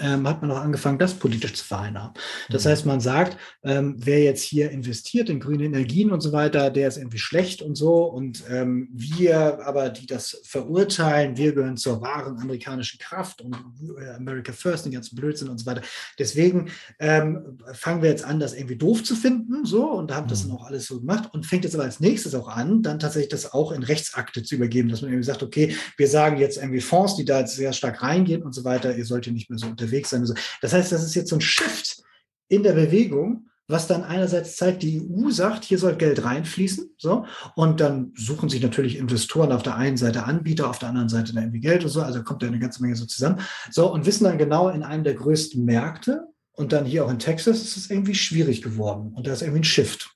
ähm, 0.00 0.26
hat 0.28 0.42
man 0.42 0.50
auch 0.50 0.60
angefangen, 0.60 0.98
das 0.98 1.14
politisch 1.14 1.54
zu 1.54 1.64
vereinnahmen. 1.64 2.14
Das 2.48 2.64
mhm. 2.64 2.68
heißt, 2.68 2.86
man 2.86 3.00
sagt, 3.00 3.36
ähm, 3.62 3.96
wer 3.98 4.22
jetzt 4.22 4.42
hier 4.42 4.70
investiert 4.70 5.28
in 5.28 5.40
grüne 5.40 5.64
Energien 5.64 6.10
und 6.10 6.20
so 6.20 6.32
weiter, 6.32 6.70
der 6.70 6.88
ist 6.88 6.96
irgendwie 6.96 7.18
schlecht 7.18 7.62
und 7.62 7.76
so. 7.76 8.04
Und 8.04 8.44
ähm, 8.50 8.88
wir 8.92 9.64
aber, 9.66 9.90
die 9.90 10.06
das 10.06 10.40
verurteilen, 10.44 11.36
wir 11.36 11.52
gehören 11.52 11.76
zur 11.76 12.00
wahren 12.00 12.38
amerikanischen 12.40 12.98
Kraft 12.98 13.40
und 13.40 13.56
äh, 13.98 14.10
America 14.10 14.52
First, 14.52 14.86
den 14.86 14.92
ganzen 14.92 15.16
Blödsinn 15.16 15.48
und 15.48 15.58
so 15.58 15.66
weiter. 15.66 15.82
Deswegen 16.18 16.70
ähm, 16.98 17.58
fangen 17.72 18.02
wir 18.02 18.10
jetzt 18.10 18.24
an, 18.24 18.40
das 18.40 18.54
irgendwie 18.54 18.76
doof 18.76 19.04
zu 19.04 19.14
finden, 19.14 19.64
so 19.64 19.90
und 19.90 20.12
haben 20.12 20.24
mhm. 20.24 20.30
das 20.30 20.42
dann 20.42 20.56
auch 20.56 20.66
alles 20.66 20.86
so 20.86 21.00
gemacht 21.00 21.30
und 21.32 21.46
fängt 21.46 21.64
jetzt 21.64 21.74
aber 21.74 21.84
als 21.84 22.00
nächstes 22.00 22.34
auch 22.34 22.48
an, 22.48 22.82
dann 22.82 22.98
tatsächlich 22.98 23.30
das 23.30 23.52
auch 23.52 23.72
in 23.72 23.82
Rechtsakte 23.82 24.42
zu 24.42 24.56
übergeben, 24.56 24.88
dass 24.88 25.02
man 25.02 25.10
irgendwie 25.10 25.26
sagt, 25.26 25.42
okay, 25.42 25.76
wir 25.96 26.08
sagen 26.08 26.38
jetzt 26.38 26.56
irgendwie 26.56 26.80
Fonds, 26.80 27.16
die 27.16 27.24
da 27.24 27.40
jetzt 27.40 27.56
sehr 27.56 27.72
stark 27.72 28.02
reingehen 28.02 28.42
und 28.42 28.54
so 28.54 28.64
weiter, 28.64 28.96
ihr 28.96 29.04
sollt 29.04 29.24
hier 29.24 29.32
nicht 29.32 29.50
mehr 29.50 29.58
so 29.58 29.66
unter 29.66 29.83
unterwegs 29.84 30.10
sein. 30.10 30.26
Das 30.60 30.72
heißt, 30.72 30.92
das 30.92 31.04
ist 31.04 31.14
jetzt 31.14 31.30
so 31.30 31.36
ein 31.36 31.40
Shift 31.40 32.02
in 32.48 32.62
der 32.62 32.72
Bewegung, 32.72 33.48
was 33.66 33.86
dann 33.86 34.04
einerseits 34.04 34.56
zeigt, 34.56 34.82
die 34.82 35.00
EU 35.00 35.30
sagt, 35.30 35.64
hier 35.64 35.78
soll 35.78 35.96
Geld 35.96 36.22
reinfließen, 36.22 36.96
so, 36.98 37.24
und 37.54 37.80
dann 37.80 38.12
suchen 38.14 38.50
sich 38.50 38.62
natürlich 38.62 38.98
Investoren 38.98 39.52
auf 39.52 39.62
der 39.62 39.76
einen 39.76 39.96
Seite 39.96 40.24
Anbieter, 40.24 40.68
auf 40.68 40.78
der 40.78 40.90
anderen 40.90 41.08
Seite 41.08 41.32
dann 41.32 41.44
irgendwie 41.44 41.60
Geld 41.60 41.82
und 41.82 41.90
so, 41.90 42.02
also 42.02 42.22
kommt 42.22 42.42
da 42.42 42.46
eine 42.46 42.58
ganze 42.58 42.82
Menge 42.82 42.96
so 42.96 43.06
zusammen, 43.06 43.40
so, 43.70 43.90
und 43.90 44.04
wissen 44.04 44.24
dann 44.24 44.36
genau 44.36 44.68
in 44.68 44.82
einem 44.82 45.04
der 45.04 45.14
größten 45.14 45.64
Märkte 45.64 46.24
und 46.52 46.72
dann 46.74 46.84
hier 46.84 47.06
auch 47.06 47.10
in 47.10 47.18
Texas 47.18 47.62
ist 47.62 47.76
es 47.78 47.90
irgendwie 47.90 48.14
schwierig 48.14 48.60
geworden 48.60 49.12
und 49.14 49.26
da 49.26 49.32
ist 49.32 49.40
irgendwie 49.40 49.60
ein 49.60 49.64
Shift. 49.64 50.10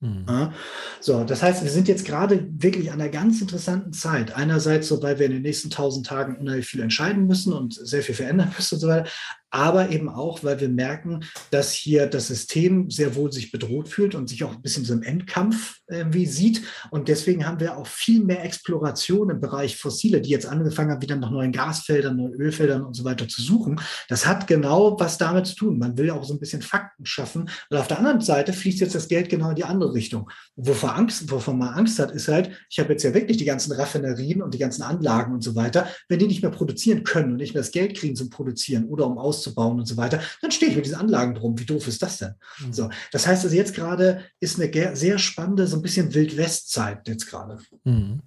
Mhm. 0.00 0.52
So, 1.00 1.24
das 1.24 1.42
heißt, 1.42 1.62
wir 1.62 1.70
sind 1.70 1.88
jetzt 1.88 2.04
gerade 2.04 2.46
wirklich 2.50 2.92
an 2.92 3.00
einer 3.00 3.10
ganz 3.10 3.40
interessanten 3.40 3.92
Zeit. 3.92 4.34
Einerseits 4.36 4.88
so, 4.88 5.00
wir 5.18 5.26
in 5.26 5.32
den 5.32 5.42
nächsten 5.42 5.70
tausend 5.70 6.06
Tagen 6.06 6.36
unheimlich 6.36 6.66
viel 6.66 6.82
entscheiden 6.82 7.26
müssen 7.26 7.52
und 7.52 7.74
sehr 7.74 8.02
viel 8.02 8.14
verändern 8.14 8.52
müssen 8.56 8.74
und 8.74 8.80
so 8.80 8.88
weiter 8.88 9.08
aber 9.50 9.90
eben 9.90 10.08
auch, 10.08 10.44
weil 10.44 10.60
wir 10.60 10.68
merken, 10.68 11.24
dass 11.50 11.72
hier 11.72 12.06
das 12.06 12.28
System 12.28 12.90
sehr 12.90 13.14
wohl 13.14 13.32
sich 13.32 13.52
bedroht 13.52 13.88
fühlt 13.88 14.14
und 14.14 14.28
sich 14.28 14.44
auch 14.44 14.54
ein 14.54 14.62
bisschen 14.62 14.84
so 14.84 14.94
im 14.94 15.02
Endkampf 15.02 15.78
irgendwie 15.88 16.26
sieht. 16.26 16.62
Und 16.90 17.08
deswegen 17.08 17.46
haben 17.46 17.60
wir 17.60 17.76
auch 17.76 17.86
viel 17.86 18.24
mehr 18.24 18.44
Exploration 18.44 19.30
im 19.30 19.40
Bereich 19.40 19.76
Fossile, 19.76 20.20
die 20.20 20.30
jetzt 20.30 20.46
angefangen 20.46 20.90
haben, 20.90 21.02
wieder 21.02 21.16
nach 21.16 21.30
neuen 21.30 21.52
Gasfeldern, 21.52 22.16
neuen 22.16 22.34
Ölfeldern 22.34 22.82
und 22.82 22.94
so 22.94 23.04
weiter 23.04 23.28
zu 23.28 23.40
suchen. 23.40 23.80
Das 24.08 24.26
hat 24.26 24.46
genau 24.46 24.98
was 24.98 25.18
damit 25.18 25.46
zu 25.46 25.54
tun. 25.54 25.78
Man 25.78 25.96
will 25.96 26.10
auch 26.10 26.24
so 26.24 26.34
ein 26.34 26.40
bisschen 26.40 26.62
Fakten 26.62 27.06
schaffen. 27.06 27.48
Und 27.70 27.76
auf 27.76 27.88
der 27.88 27.98
anderen 27.98 28.20
Seite 28.20 28.52
fließt 28.52 28.80
jetzt 28.80 28.94
das 28.94 29.08
Geld 29.08 29.28
genau 29.28 29.50
in 29.50 29.56
die 29.56 29.64
andere 29.64 29.94
Richtung. 29.94 30.28
Wovor 30.56 30.96
Angst, 30.96 31.30
wovon 31.30 31.58
man 31.58 31.74
Angst 31.74 31.98
hat, 31.98 32.10
ist 32.10 32.28
halt, 32.28 32.50
ich 32.68 32.78
habe 32.78 32.92
jetzt 32.92 33.04
ja 33.04 33.14
wirklich 33.14 33.36
die 33.36 33.44
ganzen 33.44 33.72
Raffinerien 33.72 34.42
und 34.42 34.54
die 34.54 34.58
ganzen 34.58 34.82
Anlagen 34.82 35.32
und 35.32 35.42
so 35.42 35.54
weiter. 35.54 35.86
Wenn 36.08 36.18
die 36.18 36.26
nicht 36.26 36.42
mehr 36.42 36.50
produzieren 36.50 37.04
können 37.04 37.32
und 37.32 37.36
nicht 37.36 37.54
mehr 37.54 37.62
das 37.62 37.70
Geld 37.70 37.96
kriegen 37.96 38.16
zum 38.16 38.30
Produzieren 38.30 38.86
oder 38.86 39.06
um 39.06 39.18
auszuprobieren, 39.18 39.35
auszubauen 39.36 39.78
und 39.78 39.86
so 39.86 39.96
weiter, 39.96 40.20
dann 40.40 40.50
stehe 40.50 40.70
ich 40.70 40.76
mit 40.76 40.86
diesen 40.86 40.98
Anlagen 40.98 41.34
drum. 41.34 41.58
Wie 41.58 41.64
doof 41.64 41.86
ist 41.86 42.02
das 42.02 42.18
denn? 42.18 42.34
Mhm. 42.64 42.72
So, 42.72 42.90
das 43.12 43.26
heißt 43.26 43.44
also 43.44 43.54
jetzt 43.54 43.74
gerade 43.74 44.22
ist 44.40 44.60
eine 44.60 44.96
sehr 44.96 45.18
spannende, 45.18 45.66
so 45.66 45.76
ein 45.76 45.82
bisschen 45.82 46.14
Wildwest-Zeit 46.14 47.06
jetzt 47.08 47.26
gerade. 47.26 47.58
Mhm. 47.84 48.20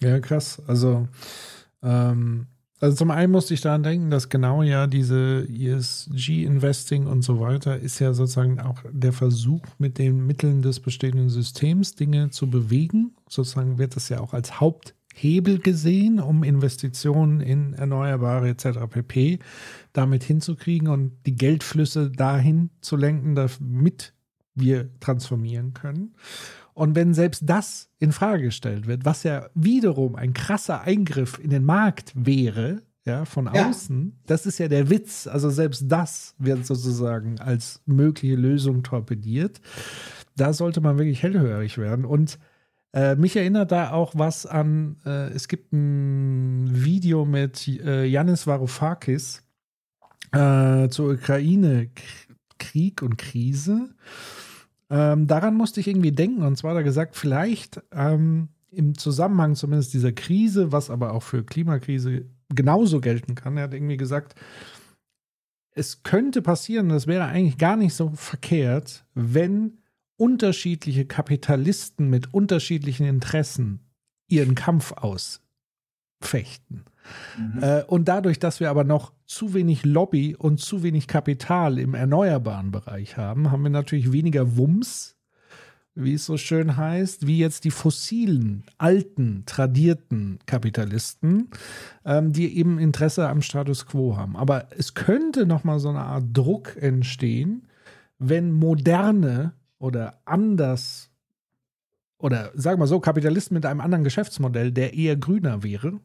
Ja, 0.00 0.20
krass. 0.20 0.60
Also, 0.66 1.08
ähm, 1.82 2.46
also 2.80 2.96
zum 2.96 3.12
einen 3.12 3.30
musste 3.30 3.54
ich 3.54 3.60
daran 3.60 3.84
denken, 3.84 4.10
dass 4.10 4.28
genau 4.28 4.62
ja 4.62 4.88
diese 4.88 5.46
ESG-Investing 5.48 7.06
und 7.06 7.22
so 7.22 7.38
weiter 7.38 7.78
ist 7.78 8.00
ja 8.00 8.12
sozusagen 8.12 8.58
auch 8.58 8.78
der 8.90 9.12
Versuch, 9.12 9.62
mit 9.78 9.98
den 9.98 10.26
Mitteln 10.26 10.62
des 10.62 10.80
bestehenden 10.80 11.30
Systems 11.30 11.94
Dinge 11.94 12.30
zu 12.30 12.50
bewegen. 12.50 13.14
Sozusagen 13.28 13.78
wird 13.78 13.94
das 13.94 14.08
ja 14.08 14.18
auch 14.18 14.34
als 14.34 14.60
Haupt 14.60 14.94
Hebel 15.14 15.58
gesehen, 15.58 16.20
um 16.20 16.42
Investitionen 16.42 17.40
in 17.40 17.74
Erneuerbare 17.74 18.48
etc. 18.48 18.80
pp. 18.88 19.38
Damit 19.92 20.24
hinzukriegen 20.24 20.88
und 20.88 21.12
die 21.26 21.36
Geldflüsse 21.36 22.10
dahin 22.10 22.70
zu 22.80 22.96
lenken, 22.96 23.34
damit 23.34 24.14
wir 24.54 24.90
transformieren 25.00 25.74
können. 25.74 26.14
Und 26.74 26.94
wenn 26.94 27.12
selbst 27.12 27.42
das 27.44 27.90
in 27.98 28.12
Frage 28.12 28.44
gestellt 28.44 28.86
wird, 28.86 29.04
was 29.04 29.24
ja 29.24 29.48
wiederum 29.54 30.16
ein 30.16 30.32
krasser 30.32 30.82
Eingriff 30.82 31.38
in 31.38 31.50
den 31.50 31.64
Markt 31.64 32.12
wäre, 32.14 32.82
ja, 33.04 33.24
von 33.24 33.50
ja. 33.52 33.68
außen, 33.68 34.20
das 34.26 34.46
ist 34.46 34.58
ja 34.58 34.68
der 34.68 34.88
Witz. 34.88 35.26
Also 35.26 35.50
selbst 35.50 35.84
das 35.88 36.34
wird 36.38 36.64
sozusagen 36.64 37.40
als 37.40 37.82
mögliche 37.84 38.36
Lösung 38.36 38.82
torpediert. 38.82 39.60
Da 40.36 40.52
sollte 40.52 40.80
man 40.80 40.98
wirklich 40.98 41.22
hellhörig 41.22 41.78
werden. 41.78 42.04
Und 42.04 42.38
äh, 42.94 43.16
mich 43.16 43.36
erinnert 43.36 43.72
da 43.72 43.90
auch 43.90 44.12
was 44.16 44.46
an, 44.46 44.96
äh, 45.04 45.30
es 45.30 45.48
gibt 45.48 45.72
ein 45.72 46.68
Video 46.70 47.24
mit 47.24 47.66
äh, 47.66 48.04
Yanis 48.04 48.46
Varoufakis 48.46 49.41
äh, 50.32 50.88
zur 50.88 51.12
Ukraine-Krieg 51.14 53.02
und 53.02 53.18
Krise. 53.18 53.90
Ähm, 54.90 55.26
daran 55.26 55.56
musste 55.56 55.80
ich 55.80 55.88
irgendwie 55.88 56.12
denken 56.12 56.42
und 56.42 56.56
zwar 56.56 56.74
er 56.74 56.82
gesagt, 56.82 57.16
vielleicht 57.16 57.82
ähm, 57.92 58.48
im 58.70 58.96
Zusammenhang 58.96 59.54
zumindest 59.54 59.94
dieser 59.94 60.12
Krise, 60.12 60.72
was 60.72 60.90
aber 60.90 61.12
auch 61.12 61.22
für 61.22 61.44
Klimakrise 61.44 62.26
genauso 62.48 63.00
gelten 63.00 63.34
kann. 63.34 63.56
Er 63.56 63.64
hat 63.64 63.74
irgendwie 63.74 63.96
gesagt, 63.96 64.34
es 65.74 66.02
könnte 66.02 66.42
passieren, 66.42 66.88
das 66.88 67.06
wäre 67.06 67.24
eigentlich 67.24 67.58
gar 67.58 67.76
nicht 67.76 67.94
so 67.94 68.10
verkehrt, 68.10 69.04
wenn 69.14 69.78
unterschiedliche 70.16 71.06
Kapitalisten 71.06 72.10
mit 72.10 72.34
unterschiedlichen 72.34 73.06
Interessen 73.06 73.80
ihren 74.28 74.54
Kampf 74.54 74.92
ausfechten. 74.92 76.84
Mhm. 77.38 77.62
Äh, 77.62 77.82
und 77.84 78.06
dadurch, 78.08 78.38
dass 78.38 78.60
wir 78.60 78.70
aber 78.70 78.84
noch 78.84 79.12
zu 79.26 79.54
wenig 79.54 79.84
Lobby 79.84 80.36
und 80.36 80.60
zu 80.60 80.82
wenig 80.82 81.06
Kapital 81.06 81.78
im 81.78 81.94
erneuerbaren 81.94 82.70
Bereich 82.70 83.16
haben, 83.16 83.50
haben 83.50 83.62
wir 83.62 83.70
natürlich 83.70 84.12
weniger 84.12 84.56
Wumms, 84.56 85.16
wie 85.94 86.14
es 86.14 86.24
so 86.24 86.36
schön 86.36 86.76
heißt, 86.76 87.26
wie 87.26 87.38
jetzt 87.38 87.64
die 87.64 87.70
fossilen, 87.70 88.64
alten, 88.78 89.44
tradierten 89.44 90.38
Kapitalisten, 90.46 91.50
ähm, 92.04 92.32
die 92.32 92.56
eben 92.56 92.78
Interesse 92.78 93.28
am 93.28 93.42
Status 93.42 93.86
quo 93.86 94.16
haben. 94.16 94.36
Aber 94.36 94.68
es 94.76 94.94
könnte 94.94 95.44
noch 95.44 95.64
mal 95.64 95.78
so 95.78 95.90
eine 95.90 96.00
Art 96.00 96.24
Druck 96.32 96.76
entstehen, 96.80 97.68
wenn 98.18 98.52
moderne 98.52 99.52
oder 99.78 100.20
anders 100.24 101.10
oder 102.22 102.52
sagen 102.54 102.80
wir 102.80 102.86
so, 102.86 103.00
Kapitalisten 103.00 103.54
mit 103.54 103.66
einem 103.66 103.80
anderen 103.80 104.04
Geschäftsmodell, 104.04 104.70
der 104.70 104.94
eher 104.94 105.16
grüner 105.16 105.64
wäre, 105.64 105.98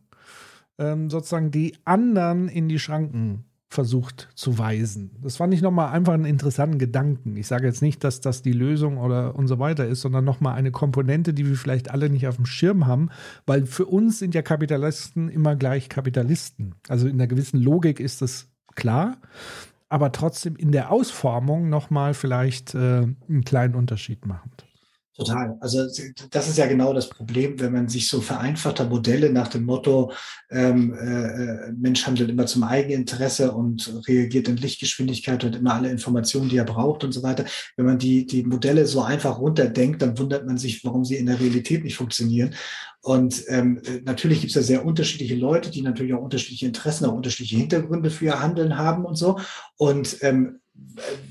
ähm, 0.78 1.10
sozusagen 1.10 1.52
die 1.52 1.76
anderen 1.86 2.50
in 2.50 2.70
die 2.70 2.80
Schranken 2.80 3.46
versucht 3.70 4.30
zu 4.34 4.58
weisen. 4.58 5.12
Das 5.22 5.38
fand 5.38 5.54
ich 5.54 5.62
nochmal 5.62 5.92
einfach 5.92 6.14
einen 6.14 6.26
interessanten 6.26 6.80
Gedanken. 6.80 7.36
Ich 7.36 7.48
sage 7.48 7.68
jetzt 7.68 7.82
nicht, 7.82 8.02
dass 8.04 8.22
das 8.22 8.42
die 8.42 8.54
Lösung 8.54 8.98
oder 8.98 9.36
und 9.36 9.48
so 9.48 9.60
weiter 9.60 9.86
ist, 9.86 10.02
sondern 10.02 10.24
nochmal 10.24 10.56
eine 10.56 10.72
Komponente, 10.72 11.34
die 11.34 11.46
wir 11.46 11.58
vielleicht 11.58 11.92
alle 11.92 12.10
nicht 12.10 12.28
auf 12.28 12.38
dem 12.38 12.46
Schirm 12.46 12.88
haben, 12.88 13.10
weil 13.46 13.66
für 13.66 13.86
uns 13.86 14.20
sind 14.20 14.34
ja 14.36 14.42
Kapitalisten 14.42 15.28
immer 15.28 15.58
gleich 15.58 15.90
Kapitalisten. 15.90 16.76
Also 16.88 17.08
in 17.08 17.16
einer 17.16 17.28
gewissen 17.28 17.60
Logik 17.60 18.00
ist 18.00 18.22
das 18.22 18.48
klar 18.76 19.18
aber 19.90 20.12
trotzdem 20.12 20.56
in 20.56 20.72
der 20.72 20.92
Ausformung 20.92 21.70
nochmal 21.70 22.14
vielleicht 22.14 22.76
äh, 22.76 23.04
einen 23.30 23.44
kleinen 23.46 23.76
Unterschied 23.76 24.26
machend. 24.26 24.67
Total. 25.18 25.58
Also 25.62 25.88
das 26.30 26.48
ist 26.48 26.60
ja 26.60 26.68
genau 26.68 26.94
das 26.94 27.10
Problem, 27.10 27.60
wenn 27.60 27.74
man 27.74 27.90
sich 27.90 28.08
so 28.08 28.22
vereinfachter 28.22 28.86
Modelle 28.86 29.32
nach 29.32 29.48
dem 29.48 29.66
Motto, 29.66 30.12
ähm, 30.52 30.94
äh, 30.94 31.72
Mensch 31.72 32.06
handelt 32.06 32.30
immer 32.30 32.46
zum 32.46 32.62
Eigeninteresse 32.62 33.52
und 33.52 34.04
reagiert 34.08 34.48
in 34.48 34.58
Lichtgeschwindigkeit 34.58 35.44
und 35.44 35.56
immer 35.56 35.74
alle 35.74 35.90
Informationen, 35.90 36.50
die 36.50 36.58
er 36.58 36.66
braucht 36.66 37.04
und 37.04 37.14
so 37.14 37.24
weiter. 37.24 37.46
Wenn 37.76 37.88
man 37.88 37.98
die, 37.98 38.28
die 38.28 38.44
Modelle 38.44 38.86
so 38.86 39.02
einfach 39.02 39.40
runterdenkt, 39.40 40.04
dann 40.04 40.20
wundert 40.20 40.46
man 40.46 40.60
sich, 40.60 40.86
warum 40.86 41.04
sie 41.04 41.16
in 41.16 41.26
der 41.26 41.40
Realität 41.40 41.84
nicht 41.84 41.98
funktionieren. 41.98 42.54
Und 43.02 43.44
ähm, 43.48 43.82
natürlich 44.04 44.42
gibt 44.42 44.52
es 44.52 44.56
ja 44.56 44.62
sehr 44.62 44.86
unterschiedliche 44.86 45.36
Leute, 45.36 45.72
die 45.72 45.82
natürlich 45.82 46.14
auch 46.14 46.22
unterschiedliche 46.22 46.68
Interessen, 46.68 47.06
auch 47.06 47.14
unterschiedliche 47.14 47.58
Hintergründe 47.58 48.12
für 48.12 48.26
ihr 48.26 48.40
Handeln 48.40 48.78
haben 48.78 49.04
und 49.04 49.16
so. 49.16 49.40
Und 49.78 50.18
ähm, 50.22 50.60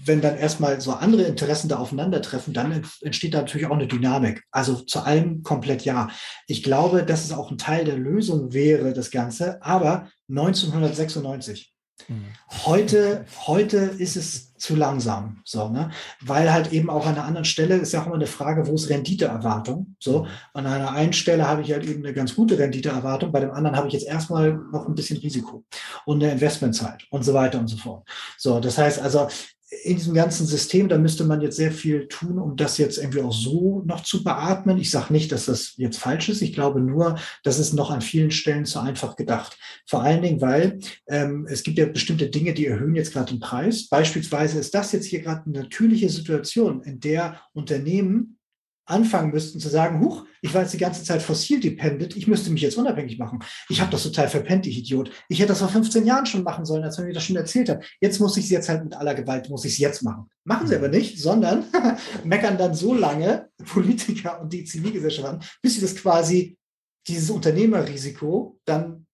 wenn 0.05 0.21
dann 0.21 0.37
erstmal 0.37 0.81
so 0.81 0.93
andere 0.93 1.23
Interessen 1.23 1.69
da 1.69 1.79
aufeinandertreffen, 1.79 2.55
dann 2.55 2.85
entsteht 3.03 3.35
da 3.35 3.39
natürlich 3.39 3.67
auch 3.67 3.75
eine 3.75 3.87
Dynamik. 3.87 4.45
Also 4.51 4.77
zu 4.77 5.01
allem 5.01 5.43
komplett 5.43 5.85
ja. 5.85 6.09
Ich 6.47 6.63
glaube, 6.63 7.05
dass 7.05 7.25
es 7.25 7.33
auch 7.33 7.51
ein 7.51 7.59
Teil 7.59 7.85
der 7.85 7.97
Lösung 7.97 8.53
wäre, 8.53 8.93
das 8.93 9.11
Ganze. 9.11 9.63
Aber 9.63 10.09
1996. 10.29 11.73
Mhm. 12.09 12.25
Heute, 12.65 13.25
heute 13.47 13.79
ist 13.79 14.17
es 14.17 14.46
zu 14.59 14.77
langsam, 14.77 15.41
so, 15.45 15.69
ne? 15.69 15.91
Weil 16.21 16.53
halt 16.53 16.73
eben 16.73 16.91
auch 16.91 17.07
an 17.07 17.15
einer 17.15 17.25
anderen 17.25 17.45
Stelle 17.45 17.77
ist 17.77 17.93
ja 17.93 18.03
auch 18.03 18.07
immer 18.07 18.17
eine 18.17 18.27
Frage, 18.27 18.67
wo 18.67 18.75
ist 18.75 18.89
Renditeerwartung, 18.91 19.97
so. 19.99 20.25
Mhm. 20.25 20.29
An 20.55 20.67
einer 20.67 20.93
einen 20.93 21.13
Stelle 21.13 21.47
habe 21.47 21.63
ich 21.63 21.73
halt 21.73 21.85
eben 21.85 22.05
eine 22.05 22.15
ganz 22.15 22.35
gute 22.35 22.59
Renditeerwartung, 22.59 23.33
bei 23.33 23.41
dem 23.41 23.51
anderen 23.51 23.77
habe 23.77 23.89
ich 23.89 23.95
jetzt 23.95 24.07
erstmal 24.07 24.53
noch 24.73 24.87
ein 24.87 24.95
bisschen 24.95 25.19
Risiko 25.19 25.65
und 26.05 26.23
eine 26.23 26.33
Investmentzeit 26.33 27.05
und 27.11 27.25
so 27.25 27.35
weiter 27.35 27.59
und 27.59 27.69
so 27.69 27.77
fort. 27.77 28.07
So, 28.39 28.61
das 28.61 28.79
heißt 28.79 29.01
also, 29.01 29.29
in 29.85 29.97
diesem 29.97 30.15
ganzen 30.15 30.47
System, 30.47 30.89
da 30.89 30.99
müsste 30.99 31.25
man 31.25 31.41
jetzt 31.41 31.57
sehr 31.57 31.73
viel 31.73 32.09
tun, 32.09 32.39
um 32.39 32.57
das 32.57 32.79
jetzt 32.79 32.99
irgendwie 32.99 33.23
auch 33.23 33.33
so 33.33 33.83
noch 33.85 34.03
zu 34.03 34.23
beatmen. 34.23 34.79
Ich 34.79 34.91
sage 34.91 35.13
nicht, 35.13 35.33
dass 35.33 35.47
das 35.47 35.75
jetzt 35.77 35.99
falsch 35.99 36.29
ist. 36.29 36.43
Ich 36.43 36.53
glaube 36.53 36.81
nur, 36.81 37.17
das 37.43 37.59
ist 37.59 37.73
noch 37.73 37.91
an 37.91 38.01
vielen 38.01 38.31
Stellen 38.31 38.65
zu 38.65 38.81
einfach 38.81 39.17
gedacht. 39.17 39.59
Vor 39.87 40.03
allen 40.03 40.23
Dingen, 40.23 40.41
weil 40.41 40.79
ähm, 41.07 41.47
es 41.49 41.63
gibt 41.63 41.79
ja 41.79 41.87
bestimmte 41.87 42.29
Dinge, 42.29 42.55
die 42.55 42.67
erhöhen 42.67 42.95
jetzt 42.95 43.13
gerade 43.13 43.33
den 43.33 43.41
Preis. 43.41 43.89
Beispielsweise 43.89 44.59
ist 44.59 44.75
das 44.75 44.93
jetzt 44.93 45.07
hier 45.07 45.23
gerade 45.23 45.43
eine 45.47 45.61
natürliche 45.61 46.09
Situation, 46.09 46.83
in 46.83 47.01
der 47.01 47.41
Unternehmen 47.53 48.36
anfangen 48.87 49.33
müssten 49.33 49.61
zu 49.61 49.69
sagen, 49.69 50.01
huch, 50.01 50.25
ich 50.41 50.55
war 50.55 50.63
jetzt 50.63 50.73
die 50.73 50.79
ganze 50.79 51.03
Zeit 51.05 51.21
fossil 51.21 51.61
dependent, 51.61 52.17
ich 52.17 52.27
müsste 52.27 52.51
mich 52.51 52.63
jetzt 52.63 52.79
unabhängig 52.79 53.19
machen. 53.19 53.41
Ich 53.69 53.81
habe 53.81 53.91
das 53.91 54.05
total 54.05 54.29
verpennt, 54.29 54.67
ich 54.67 54.79
Idiot. 54.79 55.11
Ich 55.29 55.41
hätte 55.41 55.49
das 55.49 55.59
vor 55.59 55.69
15 55.69 56.07
Jahren 56.07 56.27
schon 56.27 56.45
machen 56.45 56.65
sollen, 56.65 56.85
als 56.85 56.97
man 56.97 57.09
mir 57.09 57.13
das 57.13 57.25
schon 57.25 57.37
erzählt 57.37 57.69
hat. 57.69 57.85
Jetzt 58.01 58.21
muss 58.21 58.37
ich 58.37 58.45
es 58.45 58.51
jetzt 58.51 58.69
halt 58.69 58.85
mit 58.85 58.95
aller 58.95 59.15
Gewalt, 59.15 59.51
muss 59.51 59.65
ich 59.65 59.73
es 59.73 59.79
jetzt 59.79 60.03
machen. 60.03 60.29
Machen 60.45 60.69
sie 60.69 60.77
aber 60.77 60.89
nicht, 60.89 61.21
sondern 61.21 61.65
meckern 62.25 62.57
dann 62.57 62.75
so 62.75 62.95
lange 62.95 63.49
Politiker 63.65 64.41
und 64.41 64.53
die 64.53 64.65
Zivilgesellschaft 64.65 65.29
an, 65.29 65.43
bis 65.63 65.75
sie 65.75 65.81
das 65.81 65.97
quasi, 65.97 66.57
dieses 67.09 67.31
Unternehmerrisiko 67.31 68.59
dann 68.65 69.06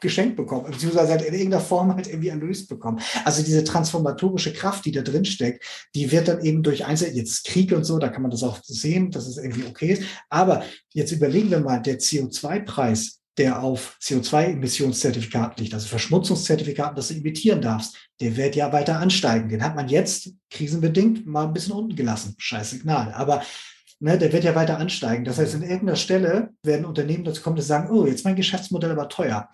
geschenkt 0.00 0.36
bekommen, 0.36 0.70
beziehungsweise 0.70 1.12
halt 1.12 1.22
in 1.22 1.34
irgendeiner 1.34 1.62
Form 1.62 1.94
halt 1.94 2.06
irgendwie 2.06 2.28
erlöst 2.28 2.68
bekommen. 2.68 3.00
Also 3.24 3.42
diese 3.42 3.64
transformatorische 3.64 4.52
Kraft, 4.52 4.84
die 4.84 4.92
da 4.92 5.02
drin 5.02 5.24
steckt, 5.24 5.64
die 5.94 6.10
wird 6.12 6.28
dann 6.28 6.44
eben 6.44 6.62
durch 6.62 6.84
Einzel 6.84 7.14
jetzt 7.14 7.44
Krieg 7.44 7.72
und 7.72 7.84
so, 7.84 7.98
da 7.98 8.08
kann 8.08 8.22
man 8.22 8.30
das 8.30 8.42
auch 8.42 8.58
sehen, 8.62 9.10
dass 9.10 9.26
es 9.26 9.36
irgendwie 9.36 9.64
okay 9.64 9.92
ist. 9.92 10.02
Aber 10.28 10.62
jetzt 10.92 11.12
überlegen 11.12 11.50
wir 11.50 11.60
mal, 11.60 11.80
der 11.80 11.98
CO2-Preis, 11.98 13.20
der 13.36 13.62
auf 13.62 13.96
CO2-Emissionszertifikaten 14.00 15.62
liegt, 15.62 15.74
also 15.74 15.88
Verschmutzungszertifikaten, 15.88 16.94
dass 16.94 17.08
du 17.08 17.14
emittieren 17.14 17.60
darfst, 17.60 17.96
der 18.20 18.36
wird 18.36 18.54
ja 18.54 18.72
weiter 18.72 18.98
ansteigen. 18.98 19.48
Den 19.48 19.64
hat 19.64 19.74
man 19.74 19.88
jetzt 19.88 20.30
krisenbedingt 20.50 21.26
mal 21.26 21.46
ein 21.46 21.52
bisschen 21.52 21.72
unten 21.72 21.96
gelassen. 21.96 22.34
Scheiß 22.38 22.70
Signal. 22.70 23.12
Aber 23.12 23.42
ne, 24.00 24.18
der 24.18 24.32
wird 24.32 24.44
ja 24.44 24.54
weiter 24.54 24.78
ansteigen. 24.78 25.24
Das 25.24 25.38
heißt, 25.38 25.54
an 25.54 25.62
irgendeiner 25.62 25.96
Stelle 25.96 26.50
werden 26.62 26.84
Unternehmen 26.84 27.24
dazu 27.24 27.42
kommen, 27.42 27.56
dass 27.56 27.66
sagen, 27.66 27.90
oh, 27.90 28.06
jetzt 28.06 28.24
mein 28.24 28.36
Geschäftsmodell 28.36 28.90
aber 28.90 29.08
teuer. 29.08 29.48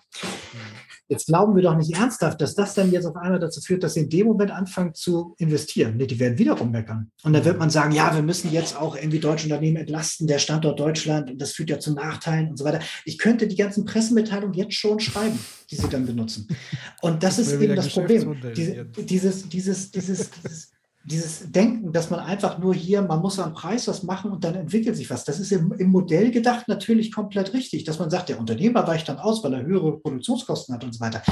Jetzt 1.11 1.27
glauben 1.27 1.57
wir 1.57 1.61
doch 1.61 1.75
nicht 1.75 1.93
ernsthaft, 1.93 2.39
dass 2.39 2.55
das 2.55 2.73
dann 2.73 2.89
jetzt 2.89 3.05
auf 3.05 3.17
einmal 3.17 3.37
dazu 3.37 3.59
führt, 3.59 3.83
dass 3.83 3.95
sie 3.95 3.99
in 3.99 4.09
dem 4.09 4.27
Moment 4.27 4.49
anfangen 4.49 4.93
zu 4.93 5.35
investieren. 5.39 5.97
Nee, 5.97 6.07
die 6.07 6.17
werden 6.19 6.37
wiederum 6.37 6.71
meckern. 6.71 7.11
Und 7.23 7.33
dann 7.33 7.43
wird 7.43 7.59
man 7.59 7.69
sagen, 7.69 7.91
ja, 7.91 8.15
wir 8.15 8.21
müssen 8.21 8.49
jetzt 8.49 8.77
auch 8.77 8.95
irgendwie 8.95 9.19
deutsche 9.19 9.47
Unternehmen 9.47 9.75
entlasten, 9.75 10.25
der 10.25 10.39
Standort 10.39 10.79
Deutschland, 10.79 11.29
und 11.29 11.41
das 11.41 11.51
führt 11.51 11.69
ja 11.69 11.79
zu 11.79 11.93
Nachteilen 11.93 12.51
und 12.51 12.57
so 12.57 12.63
weiter. 12.63 12.79
Ich 13.03 13.17
könnte 13.17 13.47
die 13.47 13.57
ganzen 13.57 13.83
Pressemitteilungen 13.83 14.53
jetzt 14.53 14.75
schon 14.75 15.01
schreiben, 15.01 15.37
die 15.69 15.75
sie 15.75 15.89
dann 15.89 16.05
benutzen. 16.05 16.47
Und 17.01 17.23
das, 17.23 17.35
das 17.35 17.47
ist 17.47 17.61
eben 17.61 17.75
das 17.75 17.89
Problem. 17.89 18.37
Diese, 18.55 18.85
dieses, 18.85 19.49
dieses, 19.49 19.91
dieses, 19.91 20.31
dieses 20.31 20.71
dieses 21.03 21.51
Denken, 21.51 21.91
dass 21.93 22.09
man 22.09 22.19
einfach 22.19 22.59
nur 22.59 22.73
hier, 22.73 23.01
man 23.01 23.21
muss 23.21 23.39
am 23.39 23.53
Preis 23.53 23.87
was 23.87 24.03
machen 24.03 24.31
und 24.31 24.43
dann 24.43 24.55
entwickelt 24.55 24.95
sich 24.95 25.09
was. 25.09 25.25
Das 25.25 25.39
ist 25.39 25.51
im, 25.51 25.73
im, 25.73 25.89
Modell 25.89 26.31
gedacht 26.31 26.67
natürlich 26.67 27.11
komplett 27.11 27.53
richtig, 27.53 27.85
dass 27.85 27.99
man 27.99 28.09
sagt, 28.09 28.29
der 28.29 28.39
Unternehmer 28.39 28.85
weicht 28.87 29.09
dann 29.09 29.17
aus, 29.17 29.43
weil 29.43 29.53
er 29.53 29.65
höhere 29.65 29.99
Produktionskosten 29.99 30.75
hat 30.75 30.83
und 30.83 30.93
so 30.93 30.99
weiter. 30.99 31.23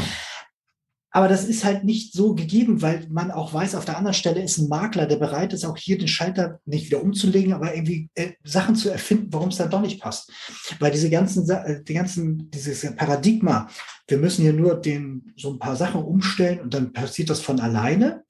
Aber 1.12 1.28
das 1.28 1.46
ist 1.46 1.66
halt 1.66 1.84
nicht 1.84 2.14
so 2.14 2.36
gegeben, 2.36 2.84
weil 2.84 3.08
man 3.10 3.32
auch 3.32 3.52
weiß, 3.52 3.74
auf 3.74 3.86
der 3.86 3.98
anderen 3.98 4.14
Stelle 4.14 4.44
ist 4.44 4.60
ein 4.60 4.70
Makler, 4.70 5.08
der 5.08 5.16
bereit 5.16 5.54
ist, 5.54 5.66
auch 5.66 5.76
hier 5.76 5.98
den 5.98 6.08
Schalter 6.08 6.60
nicht 6.66 6.86
wieder 6.86 7.02
umzulegen, 7.02 7.54
aber 7.54 7.74
irgendwie 7.74 8.10
äh, 8.14 8.34
Sachen 8.44 8.76
zu 8.76 8.90
erfinden, 8.90 9.30
warum 9.32 9.50
es 9.50 9.58
dann 9.58 9.72
doch 9.72 9.82
nicht 9.82 10.00
passt. 10.00 10.32
Weil 10.80 10.92
diese 10.92 11.10
ganzen, 11.10 11.50
äh, 11.50 11.84
die 11.84 11.96
ganzen, 11.96 12.52
dieses 12.52 12.96
Paradigma, 12.96 13.70
wir 14.08 14.20
müssen 14.20 14.44
hier 14.44 14.54
nur 14.54 14.76
den, 14.76 15.34
so 15.36 15.52
ein 15.52 15.60
paar 15.60 15.76
Sachen 15.76 16.04
umstellen 16.04 16.60
und 16.60 16.76
dann 16.76 16.94
passiert 16.94 17.32
das 17.32 17.42
von 17.42 17.60
alleine 17.60 18.24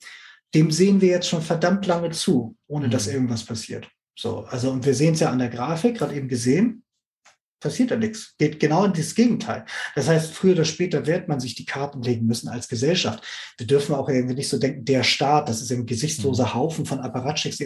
dem 0.53 0.71
sehen 0.71 1.01
wir 1.01 1.09
jetzt 1.09 1.27
schon 1.27 1.41
verdammt 1.41 1.85
lange 1.85 2.11
zu, 2.11 2.55
ohne 2.67 2.87
mhm. 2.87 2.91
dass 2.91 3.07
irgendwas 3.07 3.43
passiert. 3.43 3.89
So, 4.17 4.39
also, 4.45 4.71
und 4.71 4.85
wir 4.85 4.93
sehen 4.93 5.13
es 5.13 5.21
ja 5.21 5.29
an 5.29 5.39
der 5.39 5.49
Grafik, 5.49 5.97
gerade 5.97 6.15
eben 6.15 6.27
gesehen, 6.27 6.83
passiert 7.59 7.91
da 7.91 7.95
nichts. 7.95 8.35
Geht 8.37 8.59
genau 8.59 8.85
in 8.85 8.93
das 8.93 9.15
Gegenteil. 9.15 9.65
Das 9.95 10.07
heißt, 10.07 10.33
früher 10.33 10.53
oder 10.53 10.65
später 10.65 11.05
wird 11.05 11.27
man 11.27 11.39
sich 11.39 11.55
die 11.55 11.65
Karten 11.65 12.01
legen 12.01 12.25
müssen 12.25 12.47
als 12.47 12.67
Gesellschaft. 12.67 13.23
Wir 13.57 13.67
dürfen 13.67 13.95
auch 13.95 14.09
irgendwie 14.09 14.35
nicht 14.35 14.49
so 14.49 14.57
denken, 14.57 14.85
der 14.85 15.03
Staat, 15.03 15.49
das 15.49 15.61
ist 15.61 15.71
ein 15.71 15.85
gesichtsloser 15.85 16.47
mhm. 16.47 16.53
Haufen 16.53 16.85
von 16.85 16.99
Apparatschicks, 16.99 17.59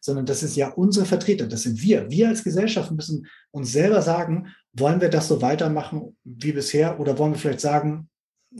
sondern 0.00 0.26
das 0.26 0.42
ist 0.42 0.56
ja 0.56 0.68
unsere 0.70 1.06
Vertreter, 1.06 1.46
das 1.46 1.62
sind 1.62 1.80
wir. 1.80 2.10
Wir 2.10 2.28
als 2.28 2.44
Gesellschaft 2.44 2.90
müssen 2.90 3.26
uns 3.50 3.72
selber 3.72 4.02
sagen, 4.02 4.54
wollen 4.72 5.00
wir 5.00 5.08
das 5.08 5.28
so 5.28 5.40
weitermachen 5.42 6.16
wie 6.24 6.52
bisher 6.52 7.00
oder 7.00 7.18
wollen 7.18 7.32
wir 7.32 7.38
vielleicht 7.38 7.60
sagen, 7.60 8.08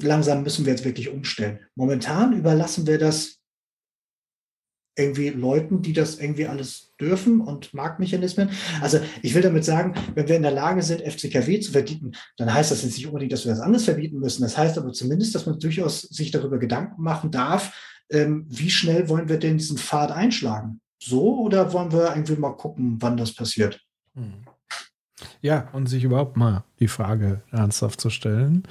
langsam 0.00 0.42
müssen 0.42 0.64
wir 0.64 0.72
jetzt 0.72 0.84
wirklich 0.84 1.08
umstellen. 1.08 1.60
Momentan 1.74 2.32
überlassen 2.32 2.86
wir 2.86 2.98
das 2.98 3.38
irgendwie 4.96 5.28
Leuten, 5.28 5.82
die 5.82 5.92
das 5.92 6.18
irgendwie 6.18 6.46
alles 6.46 6.94
dürfen 6.98 7.40
und 7.40 7.74
Marktmechanismen. 7.74 8.50
Also 8.80 9.00
ich 9.22 9.34
will 9.34 9.42
damit 9.42 9.64
sagen, 9.64 9.94
wenn 10.14 10.28
wir 10.28 10.36
in 10.36 10.42
der 10.42 10.52
Lage 10.52 10.82
sind, 10.82 11.02
FCKW 11.02 11.60
zu 11.60 11.72
verbieten, 11.72 12.12
dann 12.38 12.52
heißt 12.52 12.70
das 12.70 12.82
jetzt 12.82 12.96
nicht 12.96 13.06
unbedingt, 13.06 13.32
dass 13.32 13.44
wir 13.44 13.52
das 13.52 13.60
anders 13.60 13.84
verbieten 13.84 14.18
müssen. 14.18 14.42
Das 14.42 14.56
heißt 14.56 14.78
aber 14.78 14.92
zumindest, 14.92 15.34
dass 15.34 15.46
man 15.46 15.58
durchaus 15.58 16.02
sich 16.02 16.30
darüber 16.30 16.58
Gedanken 16.58 17.02
machen 17.02 17.30
darf, 17.30 17.74
ähm, 18.10 18.46
wie 18.48 18.70
schnell 18.70 19.08
wollen 19.08 19.28
wir 19.28 19.38
denn 19.38 19.58
diesen 19.58 19.78
Pfad 19.78 20.12
einschlagen? 20.12 20.80
So 20.98 21.40
oder 21.40 21.72
wollen 21.72 21.92
wir 21.92 22.10
irgendwie 22.10 22.36
mal 22.36 22.56
gucken, 22.56 22.96
wann 23.00 23.16
das 23.16 23.34
passiert? 23.34 23.80
Hm. 24.14 24.46
Ja, 25.40 25.68
und 25.72 25.86
sich 25.86 26.04
überhaupt 26.04 26.36
mal 26.36 26.64
die 26.80 26.88
Frage 26.88 27.42
ernsthaft 27.50 28.00
zu 28.00 28.10
stellen, 28.10 28.64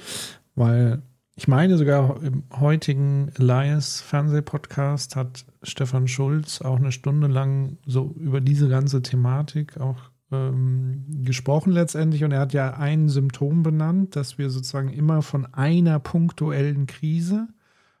weil 0.54 1.02
ich 1.36 1.48
meine 1.48 1.76
sogar 1.76 2.22
im 2.22 2.44
heutigen 2.58 3.30
Elias 3.38 4.00
Fernsehpodcast 4.00 5.16
hat 5.16 5.44
Stefan 5.62 6.08
Schulz 6.08 6.62
auch 6.62 6.78
eine 6.78 6.92
Stunde 6.92 7.26
lang 7.26 7.76
so 7.84 8.14
über 8.18 8.40
diese 8.40 8.68
ganze 8.68 9.02
Thematik 9.02 9.78
auch 9.78 9.98
ähm, 10.32 11.04
gesprochen 11.24 11.72
letztendlich. 11.72 12.24
Und 12.24 12.32
er 12.32 12.40
hat 12.40 12.54
ja 12.54 12.74
ein 12.74 13.10
Symptom 13.10 13.62
benannt, 13.62 14.16
dass 14.16 14.38
wir 14.38 14.48
sozusagen 14.48 14.88
immer 14.88 15.20
von 15.20 15.44
einer 15.52 15.98
punktuellen 16.00 16.86
Krise 16.86 17.48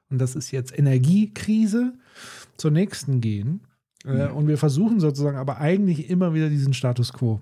und 0.08 0.18
das 0.18 0.34
ist 0.34 0.50
jetzt 0.50 0.76
Energiekrise 0.78 1.94
zur 2.56 2.70
nächsten 2.70 3.20
gehen. 3.20 3.60
Äh, 4.04 4.28
und 4.28 4.48
wir 4.48 4.56
versuchen 4.56 5.00
sozusagen 5.00 5.36
aber 5.36 5.58
eigentlich 5.58 6.08
immer 6.08 6.32
wieder 6.32 6.48
diesen 6.48 6.74
Status 6.74 7.12
quo 7.12 7.40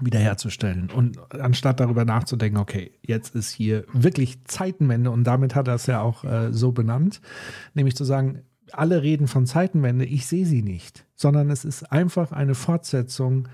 wiederherzustellen. 0.00 0.90
Und 0.90 1.18
anstatt 1.32 1.80
darüber 1.80 2.04
nachzudenken, 2.04 2.58
okay, 2.58 2.92
jetzt 3.02 3.34
ist 3.34 3.50
hier 3.50 3.84
wirklich 3.92 4.44
Zeitenwende 4.44 5.10
und 5.10 5.24
damit 5.24 5.54
hat 5.54 5.68
er 5.68 5.74
es 5.74 5.86
ja 5.86 6.00
auch 6.00 6.24
äh, 6.24 6.52
so 6.52 6.72
benannt, 6.72 7.20
nämlich 7.74 7.96
zu 7.96 8.04
sagen, 8.04 8.42
alle 8.72 9.02
reden 9.02 9.26
von 9.26 9.46
Zeitenwende, 9.46 10.04
ich 10.04 10.26
sehe 10.26 10.46
sie 10.46 10.62
nicht, 10.62 11.04
sondern 11.14 11.50
es 11.50 11.64
ist 11.64 11.90
einfach 11.90 12.32
eine 12.32 12.54
Fortsetzung 12.54 13.48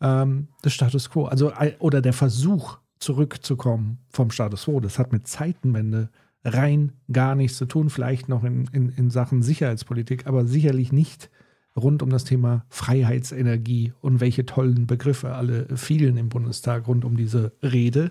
ähm, 0.00 0.48
des 0.64 0.72
Status 0.72 1.10
quo, 1.10 1.26
also 1.26 1.52
oder 1.78 2.00
der 2.00 2.12
Versuch 2.12 2.78
zurückzukommen 2.98 3.98
vom 4.08 4.30
Status 4.30 4.64
quo. 4.64 4.80
Das 4.80 4.98
hat 4.98 5.12
mit 5.12 5.26
Zeitenwende 5.26 6.10
rein 6.44 6.92
gar 7.12 7.34
nichts 7.34 7.56
zu 7.56 7.66
tun, 7.66 7.90
vielleicht 7.90 8.28
noch 8.28 8.44
in, 8.44 8.66
in, 8.72 8.88
in 8.90 9.10
Sachen 9.10 9.42
Sicherheitspolitik, 9.42 10.26
aber 10.26 10.46
sicherlich 10.46 10.92
nicht 10.92 11.30
rund 11.76 12.02
um 12.02 12.10
das 12.10 12.24
Thema 12.24 12.64
Freiheitsenergie 12.68 13.92
und 14.00 14.20
welche 14.20 14.44
tollen 14.46 14.86
Begriffe 14.86 15.34
alle 15.34 15.76
fielen 15.76 16.16
im 16.16 16.28
Bundestag 16.28 16.86
rund 16.86 17.04
um 17.04 17.16
diese 17.16 17.52
Rede. 17.62 18.10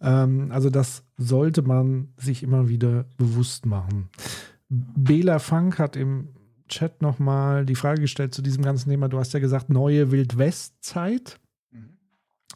Ähm, 0.00 0.50
also 0.50 0.70
das 0.70 1.04
sollte 1.16 1.62
man 1.62 2.08
sich 2.16 2.42
immer 2.42 2.68
wieder 2.68 3.06
bewusst 3.16 3.66
machen. 3.66 4.08
Bela 4.68 5.38
Funk 5.38 5.78
hat 5.78 5.96
im 5.96 6.28
Chat 6.68 7.02
nochmal 7.02 7.66
die 7.66 7.74
Frage 7.74 8.00
gestellt 8.00 8.34
zu 8.34 8.42
diesem 8.42 8.64
ganzen 8.64 8.90
Thema. 8.90 9.08
Du 9.08 9.18
hast 9.18 9.32
ja 9.32 9.40
gesagt, 9.40 9.70
neue 9.70 10.10
Wildwestzeit. 10.10 11.38
Mhm. 11.70 11.96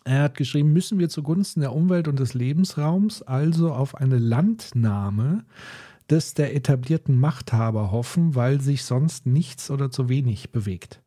Er 0.05 0.23
hat 0.25 0.37
geschrieben, 0.37 0.73
müssen 0.73 0.99
wir 0.99 1.09
zugunsten 1.09 1.61
der 1.61 1.75
Umwelt 1.75 2.09
und 2.09 2.19
des 2.19 2.35
Lebensraums 2.35 3.23
also 3.23 3.73
auf 3.73 3.95
eine 3.95 4.19
Landnahme 4.19 5.45
des 6.11 6.35
der 6.35 6.55
etablierten 6.55 7.19
Machthaber 7.19 7.91
hoffen, 7.91 8.35
weil 8.35 8.61
sich 8.61 8.85
sonst 8.85 9.27
nichts 9.27 9.71
oder 9.71 9.91
zu 9.91 10.09
wenig 10.09 10.51
bewegt. 10.51 11.03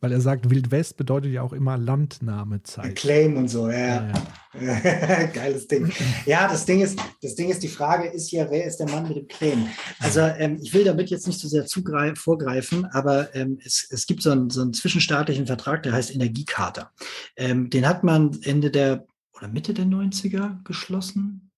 Weil 0.00 0.10
er 0.10 0.20
sagt, 0.20 0.50
Wildwest 0.50 0.96
bedeutet 0.96 1.30
ja 1.30 1.42
auch 1.42 1.52
immer 1.52 1.78
Landnahmezeit. 1.78 2.96
Claim 2.96 3.36
und 3.36 3.46
so, 3.46 3.70
ja. 3.70 4.10
ja, 4.10 4.12
ja. 4.60 5.26
Geiles 5.32 5.68
Ding. 5.68 5.92
Ja, 6.26 6.48
das 6.48 6.64
Ding 6.64 6.80
ist, 6.80 6.98
das 7.22 7.36
Ding 7.36 7.50
ist, 7.50 7.62
die 7.62 7.68
Frage 7.68 8.08
ist 8.08 8.32
ja, 8.32 8.50
wer 8.50 8.64
ist 8.64 8.78
der 8.78 8.90
Mann 8.90 9.06
mit 9.06 9.16
dem 9.16 9.28
Claim? 9.28 9.68
Also 10.00 10.22
ähm, 10.22 10.58
ich 10.60 10.74
will 10.74 10.82
damit 10.82 11.10
jetzt 11.10 11.28
nicht 11.28 11.38
so 11.38 11.46
sehr 11.46 11.66
vorgreifen, 11.66 12.84
aber 12.86 13.32
ähm, 13.36 13.60
es, 13.64 13.86
es 13.90 14.06
gibt 14.08 14.22
so 14.22 14.32
einen, 14.32 14.50
so 14.50 14.62
einen 14.62 14.72
zwischenstaatlichen 14.72 15.46
Vertrag, 15.46 15.84
der 15.84 15.92
heißt 15.92 16.12
Energiecharta. 16.12 16.90
Ähm, 17.36 17.70
den 17.70 17.86
hat 17.86 18.02
man 18.02 18.36
Ende 18.42 18.72
der 18.72 19.06
oder 19.36 19.46
Mitte 19.46 19.72
der 19.72 19.86
90er 19.86 20.64
geschlossen 20.64 21.51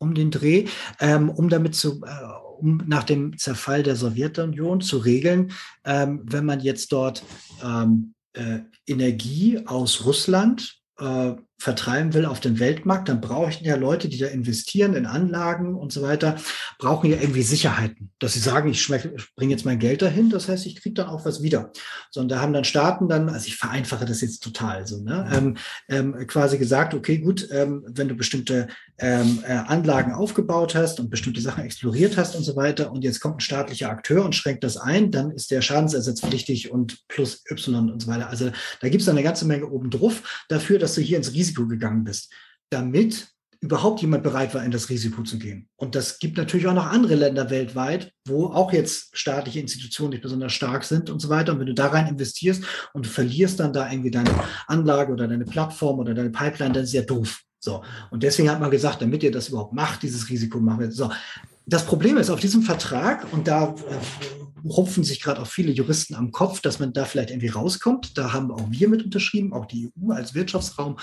um 0.00 0.14
den 0.14 0.30
Dreh, 0.30 0.66
ähm, 0.98 1.30
um 1.30 1.48
damit 1.48 1.74
zu, 1.76 2.02
äh, 2.04 2.58
um 2.58 2.82
nach 2.86 3.04
dem 3.04 3.38
Zerfall 3.38 3.82
der 3.82 3.96
Sowjetunion 3.96 4.80
zu 4.80 4.98
regeln, 4.98 5.52
ähm, 5.84 6.22
wenn 6.24 6.44
man 6.44 6.60
jetzt 6.60 6.92
dort 6.92 7.22
ähm, 7.62 8.14
äh, 8.32 8.60
Energie 8.86 9.66
aus 9.66 10.04
Russland 10.04 10.80
äh, 10.98 11.34
vertreiben 11.60 12.14
will 12.14 12.24
auf 12.24 12.40
den 12.40 12.58
Weltmarkt, 12.58 13.10
dann 13.10 13.20
brauchen 13.20 13.64
ja 13.64 13.76
Leute, 13.76 14.08
die 14.08 14.16
da 14.16 14.28
investieren 14.28 14.94
in 14.94 15.04
Anlagen 15.04 15.74
und 15.74 15.92
so 15.92 16.00
weiter, 16.00 16.36
brauchen 16.78 17.10
ja 17.10 17.18
irgendwie 17.20 17.42
Sicherheiten, 17.42 18.10
dass 18.18 18.32
sie 18.32 18.38
sagen, 18.38 18.70
ich 18.70 18.88
bringe 19.36 19.52
jetzt 19.52 19.66
mein 19.66 19.78
Geld 19.78 20.00
dahin, 20.00 20.30
das 20.30 20.48
heißt, 20.48 20.64
ich 20.64 20.76
kriege 20.76 20.94
dann 20.94 21.08
auch 21.08 21.26
was 21.26 21.42
wieder. 21.42 21.70
So, 22.10 22.20
und 22.20 22.30
da 22.30 22.40
haben 22.40 22.54
dann 22.54 22.64
Staaten 22.64 23.08
dann, 23.08 23.28
also 23.28 23.46
ich 23.46 23.56
vereinfache 23.56 24.06
das 24.06 24.22
jetzt 24.22 24.42
total 24.42 24.86
so, 24.86 25.02
ne, 25.02 25.28
ähm, 25.30 25.56
ähm, 25.88 26.26
quasi 26.26 26.56
gesagt, 26.56 26.94
okay, 26.94 27.18
gut, 27.18 27.46
ähm, 27.52 27.84
wenn 27.86 28.08
du 28.08 28.14
bestimmte 28.14 28.68
ähm, 28.98 29.42
äh, 29.46 29.52
Anlagen 29.52 30.12
aufgebaut 30.12 30.74
hast 30.74 30.98
und 30.98 31.10
bestimmte 31.10 31.42
Sachen 31.42 31.64
exploriert 31.64 32.16
hast 32.16 32.36
und 32.36 32.42
so 32.42 32.56
weiter 32.56 32.90
und 32.90 33.04
jetzt 33.04 33.20
kommt 33.20 33.36
ein 33.36 33.40
staatlicher 33.40 33.90
Akteur 33.90 34.24
und 34.24 34.34
schränkt 34.34 34.64
das 34.64 34.78
ein, 34.78 35.10
dann 35.10 35.30
ist 35.30 35.50
der 35.50 35.60
schadensersatzpflichtig 35.60 36.70
und 36.70 37.06
plus 37.08 37.42
Y 37.50 37.90
und 37.90 38.00
so 38.00 38.08
weiter. 38.08 38.30
Also 38.30 38.50
da 38.80 38.88
gibt 38.88 39.02
es 39.02 39.08
eine 39.08 39.22
ganze 39.22 39.44
Menge 39.44 39.68
obendrauf 39.68 40.46
dafür, 40.48 40.78
dass 40.78 40.94
du 40.94 41.02
hier 41.02 41.18
ins 41.18 41.34
Risiko 41.34 41.49
Risiko 41.50 41.66
gegangen 41.66 42.04
bist, 42.04 42.32
damit 42.70 43.28
überhaupt 43.62 44.00
jemand 44.00 44.22
bereit 44.22 44.54
war, 44.54 44.64
in 44.64 44.70
das 44.70 44.88
Risiko 44.88 45.22
zu 45.22 45.38
gehen. 45.38 45.68
Und 45.76 45.94
das 45.94 46.18
gibt 46.18 46.38
natürlich 46.38 46.66
auch 46.66 46.74
noch 46.74 46.86
andere 46.86 47.14
Länder 47.14 47.50
weltweit, 47.50 48.10
wo 48.26 48.46
auch 48.46 48.72
jetzt 48.72 49.16
staatliche 49.16 49.60
Institutionen 49.60 50.10
nicht 50.10 50.22
besonders 50.22 50.52
stark 50.54 50.82
sind 50.84 51.10
und 51.10 51.20
so 51.20 51.28
weiter. 51.28 51.52
Und 51.52 51.60
wenn 51.60 51.66
du 51.66 51.74
da 51.74 51.88
rein 51.88 52.06
investierst 52.06 52.64
und 52.94 53.04
du 53.04 53.10
verlierst 53.10 53.60
dann 53.60 53.74
da 53.74 53.90
irgendwie 53.90 54.10
deine 54.10 54.30
Anlage 54.66 55.12
oder 55.12 55.28
deine 55.28 55.44
Plattform 55.44 55.98
oder 55.98 56.14
deine 56.14 56.30
Pipeline, 56.30 56.72
dann 56.72 56.84
ist 56.84 56.94
ja 56.94 57.02
doof. 57.02 57.42
So. 57.58 57.84
Und 58.10 58.22
deswegen 58.22 58.48
hat 58.48 58.60
man 58.60 58.70
gesagt, 58.70 59.02
damit 59.02 59.22
ihr 59.22 59.30
das 59.30 59.50
überhaupt 59.50 59.74
macht, 59.74 60.02
dieses 60.02 60.30
Risiko 60.30 60.58
machen 60.58 60.80
wir. 60.80 60.90
So. 60.90 61.12
Das 61.66 61.84
Problem 61.84 62.16
ist, 62.16 62.30
auf 62.30 62.40
diesem 62.40 62.62
Vertrag, 62.62 63.30
und 63.32 63.46
da 63.46 63.74
äh, 63.74 64.39
rupfen 64.64 65.04
sich 65.04 65.20
gerade 65.20 65.40
auch 65.40 65.46
viele 65.46 65.72
Juristen 65.72 66.14
am 66.14 66.32
Kopf, 66.32 66.60
dass 66.60 66.78
man 66.78 66.92
da 66.92 67.04
vielleicht 67.04 67.30
irgendwie 67.30 67.48
rauskommt. 67.48 68.16
Da 68.16 68.32
haben 68.32 68.50
auch 68.50 68.70
wir 68.70 68.88
mit 68.88 69.04
unterschrieben, 69.04 69.52
auch 69.52 69.66
die 69.66 69.90
EU 69.98 70.12
als 70.12 70.34
Wirtschaftsraum, 70.34 70.98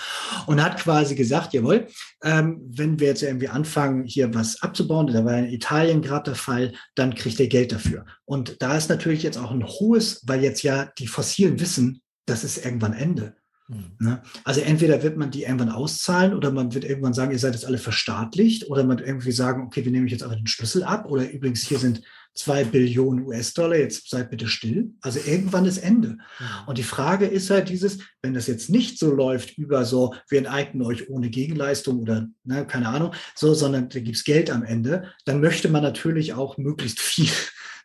und 0.46 0.62
hat 0.62 0.78
quasi 0.78 1.14
gesagt, 1.14 1.52
jawohl, 1.52 1.88
ähm, 2.22 2.60
wenn 2.66 2.98
wir 2.98 3.08
jetzt 3.08 3.22
irgendwie 3.22 3.48
anfangen, 3.48 4.04
hier 4.04 4.34
was 4.34 4.62
abzubauen, 4.62 5.06
da 5.06 5.24
war 5.24 5.38
in 5.38 5.46
Italien 5.46 6.02
gerade 6.02 6.30
der 6.30 6.34
Fall, 6.34 6.72
dann 6.94 7.14
kriegt 7.14 7.40
ihr 7.40 7.48
Geld 7.48 7.72
dafür. 7.72 8.04
Und 8.24 8.60
da 8.60 8.76
ist 8.76 8.88
natürlich 8.88 9.22
jetzt 9.22 9.38
auch 9.38 9.50
ein 9.50 9.66
hohes, 9.66 10.22
weil 10.26 10.42
jetzt 10.42 10.62
ja 10.62 10.90
die 10.98 11.06
Fossilen 11.06 11.60
wissen, 11.60 12.02
das 12.26 12.44
ist 12.44 12.64
irgendwann 12.64 12.92
Ende. 12.92 13.34
Mhm. 13.68 14.18
Also 14.44 14.60
entweder 14.62 15.02
wird 15.02 15.18
man 15.18 15.30
die 15.30 15.42
irgendwann 15.42 15.68
auszahlen 15.68 16.34
oder 16.34 16.50
man 16.50 16.74
wird 16.74 16.84
irgendwann 16.84 17.12
sagen, 17.12 17.32
ihr 17.32 17.38
seid 17.38 17.52
jetzt 17.52 17.66
alle 17.66 17.78
verstaatlicht 17.78 18.68
oder 18.70 18.82
man 18.84 18.98
irgendwie 18.98 19.32
sagen, 19.32 19.62
okay, 19.62 19.84
wir 19.84 19.92
nehmen 19.92 20.08
jetzt 20.08 20.22
einfach 20.22 20.36
den 20.36 20.46
Schlüssel 20.46 20.82
ab 20.82 21.10
oder 21.10 21.30
übrigens 21.30 21.62
hier 21.62 21.78
sind 21.78 22.02
zwei 22.34 22.64
Billionen 22.64 23.26
US-Dollar, 23.26 23.76
jetzt 23.76 24.08
seid 24.08 24.30
bitte 24.30 24.46
still. 24.46 24.92
Also 25.00 25.18
irgendwann 25.26 25.64
ist 25.64 25.78
Ende. 25.78 26.10
Mhm. 26.10 26.18
Und 26.66 26.78
die 26.78 26.84
Frage 26.84 27.26
ist 27.26 27.50
halt 27.50 27.68
dieses, 27.68 27.98
wenn 28.22 28.34
das 28.34 28.46
jetzt 28.46 28.70
nicht 28.70 28.98
so 28.98 29.12
läuft 29.12 29.58
über 29.58 29.84
so, 29.84 30.14
wir 30.28 30.38
enteignen 30.38 30.82
euch 30.82 31.10
ohne 31.10 31.30
Gegenleistung 31.30 32.00
oder 32.00 32.28
ne, 32.44 32.66
keine 32.66 32.88
Ahnung, 32.88 33.12
so, 33.34 33.54
sondern 33.54 33.88
da 33.88 34.00
gibt 34.00 34.16
es 34.16 34.24
Geld 34.24 34.50
am 34.50 34.62
Ende, 34.62 35.12
dann 35.24 35.40
möchte 35.40 35.68
man 35.68 35.82
natürlich 35.82 36.34
auch 36.34 36.58
möglichst 36.58 37.00
viel 37.00 37.30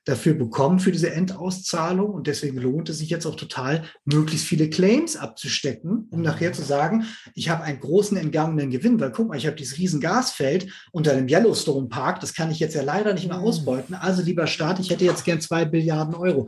dafür 0.05 0.33
bekommen 0.33 0.79
für 0.79 0.91
diese 0.91 1.11
Endauszahlung. 1.11 2.11
Und 2.11 2.27
deswegen 2.27 2.57
lohnt 2.57 2.89
es 2.89 2.99
sich 2.99 3.09
jetzt 3.09 3.25
auch 3.25 3.35
total, 3.35 3.83
möglichst 4.05 4.45
viele 4.45 4.69
Claims 4.69 5.15
abzustecken, 5.15 6.07
um 6.11 6.21
nachher 6.21 6.53
zu 6.53 6.61
sagen, 6.61 7.05
ich 7.35 7.49
habe 7.49 7.63
einen 7.63 7.79
großen 7.79 8.17
entgangenen 8.17 8.69
Gewinn, 8.69 8.99
weil 8.99 9.11
guck 9.11 9.29
mal, 9.29 9.37
ich 9.37 9.45
habe 9.45 9.55
dieses 9.55 9.77
riesen 9.77 10.01
Gasfeld 10.01 10.67
unter 10.91 11.15
dem 11.15 11.27
Yellowstone 11.27 11.87
Park, 11.87 12.19
das 12.19 12.33
kann 12.33 12.51
ich 12.51 12.59
jetzt 12.59 12.75
ja 12.75 12.83
leider 12.83 13.13
nicht 13.13 13.27
mehr 13.27 13.37
mhm. 13.37 13.45
ausbeuten. 13.45 13.95
Also 13.95 14.21
lieber 14.21 14.47
Staat, 14.47 14.79
ich 14.79 14.89
hätte 14.89 15.05
jetzt 15.05 15.25
gern 15.25 15.41
zwei 15.41 15.65
Billiarden 15.65 16.15
Euro 16.15 16.47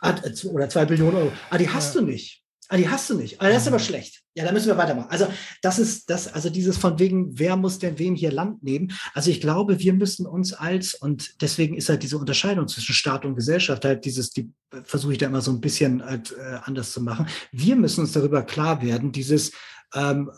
ah, 0.00 0.14
oder 0.44 0.68
zwei 0.68 0.84
Billionen 0.84 1.16
Euro. 1.16 1.32
Ah, 1.50 1.58
die 1.58 1.68
hast 1.68 1.94
ja. 1.94 2.00
du 2.00 2.06
nicht. 2.06 2.42
Ah, 2.68 2.76
die 2.76 2.88
hast 2.88 3.10
du 3.10 3.14
nicht. 3.14 3.40
Ah, 3.40 3.48
das 3.48 3.62
ist 3.62 3.68
aber 3.68 3.78
mhm. 3.78 3.82
schlecht. 3.82 4.23
Ja, 4.36 4.44
da 4.44 4.50
müssen 4.50 4.66
wir 4.66 4.76
weitermachen. 4.76 5.10
Also, 5.10 5.28
das 5.62 5.78
ist 5.78 6.10
das, 6.10 6.32
also 6.32 6.50
dieses 6.50 6.76
von 6.76 6.98
wegen, 6.98 7.38
wer 7.38 7.56
muss 7.56 7.78
denn 7.78 7.98
wem 8.00 8.16
hier 8.16 8.32
Land 8.32 8.64
nehmen? 8.64 8.92
Also, 9.12 9.30
ich 9.30 9.40
glaube, 9.40 9.78
wir 9.78 9.92
müssen 9.92 10.26
uns 10.26 10.52
als, 10.52 10.94
und 10.94 11.40
deswegen 11.40 11.76
ist 11.76 11.88
halt 11.88 12.02
diese 12.02 12.18
Unterscheidung 12.18 12.66
zwischen 12.66 12.94
Staat 12.94 13.24
und 13.24 13.36
Gesellschaft 13.36 13.84
halt 13.84 14.04
dieses, 14.04 14.30
die 14.30 14.50
versuche 14.82 15.12
ich 15.12 15.18
da 15.18 15.26
immer 15.26 15.40
so 15.40 15.52
ein 15.52 15.60
bisschen 15.60 16.04
halt, 16.04 16.32
äh, 16.32 16.58
anders 16.64 16.92
zu 16.92 17.00
machen. 17.00 17.26
Wir 17.52 17.76
müssen 17.76 18.00
uns 18.00 18.12
darüber 18.12 18.42
klar 18.42 18.82
werden, 18.82 19.12
dieses, 19.12 19.52
ähm, 19.94 20.30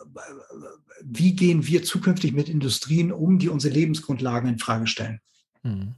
wie 1.02 1.34
gehen 1.34 1.66
wir 1.66 1.82
zukünftig 1.82 2.32
mit 2.32 2.50
Industrien 2.50 3.12
um, 3.12 3.38
die 3.38 3.48
unsere 3.48 3.72
Lebensgrundlagen 3.72 4.50
in 4.50 4.58
Frage 4.58 4.86
stellen? 4.86 5.20
Hm. 5.62 5.94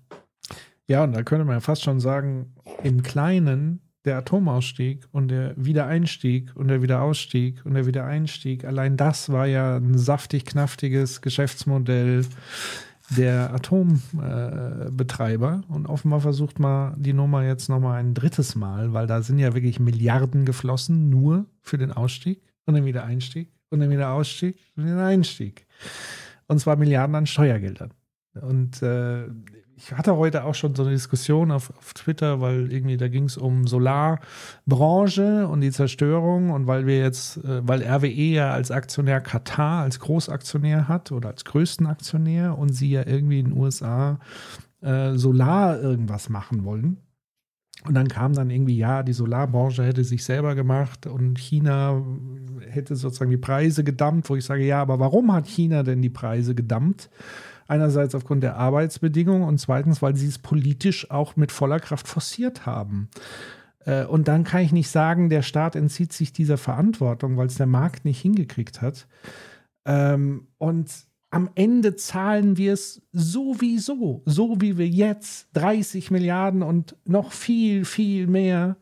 Ja, 0.87 1.05
und 1.05 1.13
da 1.13 1.23
könnte 1.23 1.45
man 1.45 1.57
ja 1.57 1.61
fast 1.61 1.83
schon 1.83 2.01
sagen, 2.01 2.55
im 2.83 3.03
Kleinen 3.03 3.81
der 4.09 4.19
Atomausstieg 4.19 5.07
und 5.13 5.29
der 5.29 5.55
Wiedereinstieg 5.57 6.51
und 6.57 6.67
der 6.69 6.83
Wiederausstieg 6.83 7.65
und 7.65 7.75
der 7.75 7.87
Wiedereinstieg, 7.87 8.65
allein 8.65 8.97
das 8.97 9.31
war 9.31 9.47
ja 9.47 9.77
ein 9.77 9.97
saftig 9.99 10.47
knaftiges 10.47 11.21
Geschäftsmodell 11.21 12.25
der 13.11 13.55
Atombetreiber. 13.55 15.63
Äh, 15.63 15.73
und 15.73 15.87
offenbar 15.87 16.21
versucht 16.21 16.59
man 16.59 17.01
die 17.01 17.13
Nummer 17.13 17.45
jetzt 17.45 17.69
nochmal 17.69 18.01
ein 18.01 18.15
drittes 18.15 18.55
Mal, 18.55 18.95
weil 18.95 19.07
da 19.07 19.21
sind 19.23 19.39
ja 19.39 19.55
wirklich 19.55 19.79
Milliarden 19.79 20.47
geflossen, 20.47 21.11
nur 21.11 21.47
für 21.61 21.79
den 21.79 21.93
Ausstieg 21.93 22.43
und 22.65 22.75
den 22.75 22.87
Wiedereinstieg 22.87 23.53
und 23.71 23.81
den 23.81 23.91
Wiederausstieg 23.91 24.57
und 24.77 24.87
den 24.87 24.99
Einstieg. 24.99 25.67
Und 26.47 26.61
zwar 26.61 26.77
Milliarden 26.77 27.15
an 27.15 27.27
Steuergeldern. 27.27 27.93
Und 28.41 28.83
äh, 28.83 29.27
ich 29.79 29.93
hatte 29.93 30.17
heute 30.17 30.45
auch 30.45 30.55
schon 30.55 30.75
so 30.75 30.83
eine 30.83 30.91
Diskussion 30.91 31.53
auf, 31.53 31.71
auf 31.79 31.95
Twitter, 31.95 32.41
weil 32.41 32.73
irgendwie 32.73 32.97
da 32.97 33.07
ging 33.07 33.25
es 33.25 33.37
um 33.37 33.67
Solarbranche 33.69 35.47
und 35.47 35.61
die 35.61 35.71
Zerstörung 35.71 36.51
und 36.51 36.67
weil 36.67 36.87
wir 36.87 36.99
jetzt, 36.99 37.37
äh, 37.45 37.67
weil 37.67 37.83
RWE 37.83 38.09
ja 38.09 38.51
als 38.51 38.73
Aktionär 38.73 39.21
Katar 39.21 39.83
als 39.83 40.01
Großaktionär 40.01 40.89
hat 40.89 41.13
oder 41.13 41.29
als 41.29 41.45
größten 41.45 41.87
Aktionär 41.87 42.59
und 42.59 42.71
sie 42.71 42.91
ja 42.91 43.07
irgendwie 43.07 43.39
in 43.39 43.51
den 43.51 43.57
USA 43.57 44.19
äh, 44.81 45.15
Solar 45.15 45.81
irgendwas 45.81 46.29
machen 46.29 46.65
wollen. 46.65 46.99
Und 47.85 47.95
dann 47.95 48.09
kam 48.09 48.33
dann 48.33 48.51
irgendwie, 48.51 48.77
ja, 48.77 49.05
die 49.05 49.13
Solarbranche 49.13 49.85
hätte 49.85 50.03
sich 50.03 50.25
selber 50.25 50.57
gemacht 50.57 51.07
und 51.07 51.39
China 51.39 52.03
hätte 52.69 52.97
sozusagen 52.97 53.31
die 53.31 53.37
Preise 53.37 53.85
gedammt, 53.85 54.29
wo 54.29 54.35
ich 54.35 54.45
sage, 54.45 54.67
ja, 54.67 54.83
aber 54.83 54.99
warum 54.99 55.33
hat 55.33 55.47
China 55.47 55.85
denn 55.85 56.03
die 56.03 56.11
Preise 56.11 56.57
gedammt? 56.57 57.09
Einerseits 57.69 58.15
aufgrund 58.15 58.43
der 58.43 58.57
Arbeitsbedingungen 58.57 59.47
und 59.47 59.59
zweitens, 59.59 60.03
weil 60.03 60.17
sie 60.17 60.27
es 60.27 60.39
politisch 60.39 61.11
auch 61.11 61.37
mit 61.37 61.53
voller 61.53 61.79
Kraft 61.79 62.09
forciert 62.09 62.67
haben. 62.67 63.09
Äh, 63.85 64.05
und 64.07 64.27
dann 64.27 64.43
kann 64.43 64.63
ich 64.63 64.73
nicht 64.73 64.89
sagen, 64.89 65.29
der 65.29 65.43
Staat 65.43 65.77
entzieht 65.77 66.13
sich 66.13 66.33
dieser 66.33 66.59
Verantwortung, 66.59 67.37
weil 67.37 67.47
es 67.47 67.57
der 67.57 67.67
Markt 67.67 68.05
nicht 68.05 68.21
hingekriegt 68.21 68.83
hat. 68.83 69.07
Ähm, 69.87 70.49
und 70.59 70.91
am 71.31 71.51
Ende 71.55 71.95
zahlen 71.97 72.57
wir 72.57 72.73
es 72.73 73.03
sowieso, 73.13 74.23
so 74.25 74.61
wie 74.61 74.79
wir 74.79 74.89
jetzt 74.89 75.49
30 75.53 76.11
Milliarden 76.11 76.63
und 76.63 76.97
noch 77.05 77.33
viel, 77.33 77.85
viel 77.85 78.27
mehr 78.27 78.77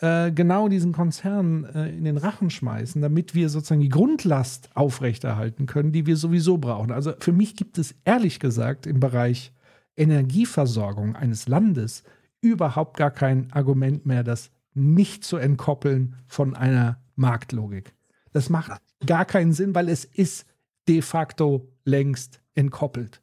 äh, 0.00 0.32
genau 0.32 0.68
diesen 0.68 0.92
Konzernen 0.92 1.64
äh, 1.64 1.90
in 1.90 2.04
den 2.04 2.16
Rachen 2.16 2.50
schmeißen, 2.50 3.02
damit 3.02 3.34
wir 3.34 3.48
sozusagen 3.48 3.82
die 3.82 3.88
Grundlast 3.88 4.70
aufrechterhalten 4.74 5.66
können, 5.66 5.92
die 5.92 6.06
wir 6.06 6.16
sowieso 6.16 6.58
brauchen. 6.58 6.90
Also 6.90 7.12
für 7.18 7.32
mich 7.32 7.54
gibt 7.54 7.78
es 7.78 7.94
ehrlich 8.04 8.40
gesagt 8.40 8.86
im 8.86 9.00
Bereich 9.00 9.52
Energieversorgung 9.96 11.16
eines 11.16 11.48
Landes 11.48 12.02
überhaupt 12.40 12.96
gar 12.96 13.10
kein 13.10 13.52
Argument 13.52 14.06
mehr, 14.06 14.24
das 14.24 14.50
nicht 14.72 15.24
zu 15.24 15.36
entkoppeln 15.36 16.16
von 16.26 16.56
einer 16.56 16.98
Marktlogik. 17.16 17.92
Das 18.32 18.48
macht 18.48 18.80
gar 19.04 19.24
keinen 19.24 19.52
Sinn, 19.52 19.74
weil 19.74 19.88
es 19.88 20.04
ist 20.04 20.46
de 20.88 21.02
facto 21.02 21.68
längst 21.84 22.40
entkoppelt. 22.54 23.20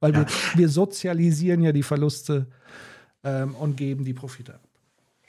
Weil 0.00 0.14
ja. 0.14 0.20
wir, 0.20 0.26
wir, 0.54 0.68
sozialisieren 0.68 1.62
ja 1.62 1.72
die 1.72 1.82
Verluste 1.82 2.46
ähm, 3.24 3.54
und 3.54 3.76
geben 3.76 4.04
die 4.04 4.14
Profite 4.14 4.54
ab. 4.54 4.65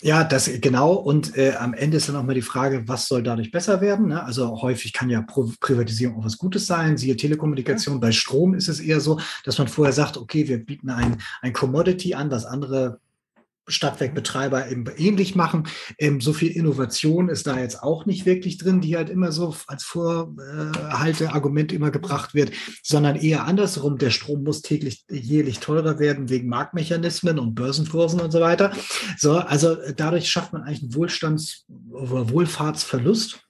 Ja, 0.02 0.24
das 0.24 0.50
genau. 0.62 0.94
Und 0.94 1.36
äh, 1.36 1.56
am 1.56 1.74
Ende 1.74 1.98
ist 1.98 2.08
dann 2.08 2.16
auch 2.18 2.24
mal 2.24 2.36
die 2.36 2.44
Frage, 2.44 2.88
was 2.88 3.08
soll 3.08 3.24
dadurch 3.24 3.50
besser 3.50 3.82
werden? 3.82 4.10
Ne? 4.10 4.24
Also 4.24 4.62
häufig 4.62 4.94
kann 4.94 5.10
ja 5.10 5.22
Pro 5.22 5.52
Privatisierung 5.60 6.20
auch 6.20 6.26
was 6.26 6.38
Gutes 6.38 6.68
sein. 6.68 6.98
Siehe 6.98 7.16
Telekommunikation. 7.16 7.96
Ja. 7.96 8.02
Bei 8.02 8.12
Strom 8.12 8.54
ist 8.54 8.68
es 8.68 8.80
eher 8.80 9.00
so, 9.00 9.20
dass 9.44 9.58
man 9.58 9.68
vorher 9.68 9.94
sagt, 9.94 10.18
okay, 10.18 10.48
wir 10.48 10.64
bieten 10.64 10.92
ein, 10.92 11.18
ein 11.42 11.52
Commodity 11.52 12.14
an, 12.14 12.30
was 12.30 12.46
andere 12.46 13.00
Stadtwerkbetreiber 13.68 14.70
eben 14.70 14.86
ähnlich 14.98 15.36
machen. 15.36 15.68
Ähm, 15.98 16.22
so 16.22 16.34
viel 16.34 16.52
Innovation 16.52 17.30
ist 17.30 17.48
da 17.48 17.60
jetzt 17.60 17.84
auch 17.84 18.06
nicht 18.06 18.26
wirklich 18.26 18.58
drin, 18.58 18.82
die 18.82 18.96
halt 18.96 19.10
immer 19.10 19.32
so 19.32 19.56
als 19.68 19.84
Vorhalteargument 19.84 21.72
immer 21.72 21.92
gebracht 21.92 22.34
wird, 22.34 22.52
sondern 22.84 23.16
eher 23.16 23.46
andersrum. 23.46 23.98
Der 23.98 24.10
Strom 24.10 24.44
muss 24.44 24.62
täglich, 24.62 25.06
jährlich 25.10 25.60
teurer 25.60 26.00
werden 26.00 26.30
wegen 26.30 26.50
Marktmechanismen 26.50 27.40
und 27.40 27.56
Börsenkursen 27.56 28.22
und 28.22 28.32
so 28.32 28.42
weiter. 28.42 28.72
So, 29.18 29.38
also 29.38 29.78
dadurch 29.96 30.30
schafft 30.30 30.54
man 30.54 30.64
eigentlich 30.64 30.84
einen 30.84 30.96
Wohlstands- 30.96 31.66
oder 31.92 32.30
Wohlfahrtsverlust. 32.30 33.42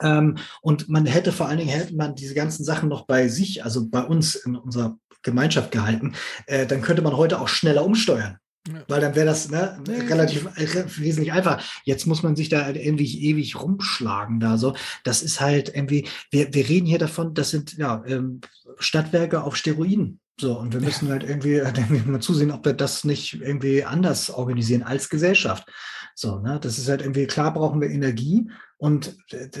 Ähm, 0.00 0.36
und 0.60 0.88
man 0.88 1.06
hätte 1.06 1.32
vor 1.32 1.48
allen 1.48 1.58
Dingen, 1.58 1.70
hätte 1.70 1.96
man 1.96 2.14
diese 2.14 2.34
ganzen 2.34 2.64
Sachen 2.64 2.88
noch 2.88 3.06
bei 3.06 3.28
sich, 3.28 3.64
also 3.64 3.88
bei 3.88 4.02
uns 4.02 4.34
in 4.34 4.56
unserer 4.56 4.98
Gemeinschaft 5.22 5.72
gehalten, 5.72 6.14
äh, 6.46 6.66
dann 6.66 6.82
könnte 6.82 7.02
man 7.02 7.16
heute 7.16 7.40
auch 7.40 7.48
schneller 7.48 7.84
umsteuern. 7.84 8.38
Ja. 8.66 8.82
Weil 8.88 9.00
dann 9.00 9.14
wäre 9.14 9.26
das 9.26 9.48
ne, 9.50 9.78
ja, 9.86 9.94
relativ 10.04 10.46
äh, 10.56 10.84
wesentlich 10.98 11.32
einfach. 11.32 11.62
Jetzt 11.84 12.06
muss 12.06 12.22
man 12.22 12.36
sich 12.36 12.48
da 12.48 12.64
halt 12.64 12.76
irgendwie 12.76 13.24
ewig 13.24 13.60
rumschlagen 13.60 14.40
da 14.40 14.58
so. 14.58 14.74
Das 15.04 15.22
ist 15.22 15.40
halt 15.40 15.74
irgendwie, 15.74 16.08
wir, 16.30 16.52
wir 16.52 16.68
reden 16.68 16.86
hier 16.86 16.98
davon, 16.98 17.34
das 17.34 17.50
sind 17.50 17.76
ja 17.76 18.02
ähm, 18.06 18.40
Stadtwerke 18.78 19.42
auf 19.42 19.56
Steroiden. 19.56 20.20
So, 20.38 20.58
und 20.58 20.74
wir 20.74 20.80
müssen 20.80 21.06
ja. 21.06 21.12
halt 21.12 21.22
irgendwie, 21.22 21.54
irgendwie 21.54 22.10
mal 22.10 22.20
zusehen, 22.20 22.50
ob 22.50 22.64
wir 22.64 22.74
das 22.74 23.04
nicht 23.04 23.40
irgendwie 23.40 23.84
anders 23.84 24.30
organisieren 24.30 24.82
als 24.82 25.08
Gesellschaft. 25.08 25.68
So, 26.14 26.38
ne, 26.40 26.58
das 26.60 26.78
ist 26.78 26.88
halt 26.88 27.02
irgendwie, 27.02 27.26
klar 27.26 27.52
brauchen 27.52 27.80
wir 27.80 27.90
Energie 27.90 28.50
und 28.78 29.16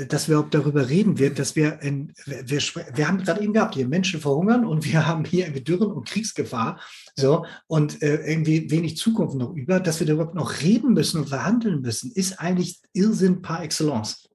dass 0.08 0.28
wir 0.28 0.40
auch 0.40 0.50
darüber 0.50 0.88
reden 0.88 1.18
wird, 1.18 1.38
dass 1.38 1.56
wir, 1.56 1.80
in, 1.80 2.12
wir, 2.26 2.60
wir 2.94 3.08
haben 3.08 3.22
gerade 3.22 3.42
eben 3.42 3.54
gehabt, 3.54 3.74
hier 3.74 3.88
Menschen 3.88 4.20
verhungern 4.20 4.66
und 4.66 4.84
wir 4.84 5.06
haben 5.06 5.24
hier 5.24 5.46
irgendwie 5.46 5.64
Dürren 5.64 5.92
und 5.92 6.08
Kriegsgefahr. 6.08 6.80
So, 7.18 7.46
und 7.66 8.02
äh, 8.02 8.30
irgendwie 8.30 8.70
wenig 8.70 8.98
Zukunft 8.98 9.36
noch 9.36 9.54
über, 9.54 9.80
dass 9.80 10.00
wir 10.00 10.06
darüber 10.06 10.34
noch 10.34 10.60
reden 10.60 10.92
müssen 10.92 11.20
und 11.20 11.28
verhandeln 11.30 11.80
müssen, 11.80 12.10
ist 12.12 12.38
eigentlich 12.40 12.80
Irrsinn 12.92 13.40
par 13.40 13.62
excellence. 13.62 14.28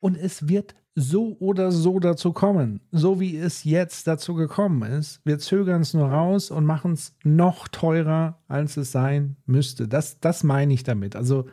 Und 0.00 0.16
es 0.16 0.46
wird 0.46 0.74
so 0.94 1.36
oder 1.38 1.72
so 1.72 1.98
dazu 1.98 2.32
kommen, 2.32 2.80
so 2.90 3.20
wie 3.20 3.36
es 3.36 3.64
jetzt 3.64 4.06
dazu 4.06 4.34
gekommen 4.34 4.82
ist. 4.82 5.20
Wir 5.24 5.38
zögern 5.38 5.82
es 5.82 5.94
nur 5.94 6.08
raus 6.08 6.50
und 6.50 6.64
machen 6.64 6.92
es 6.92 7.14
noch 7.22 7.68
teurer, 7.68 8.42
als 8.48 8.76
es 8.76 8.92
sein 8.92 9.36
müsste. 9.46 9.88
Das, 9.88 10.20
das 10.20 10.42
meine 10.42 10.72
ich 10.72 10.84
damit. 10.84 11.16
Also 11.16 11.46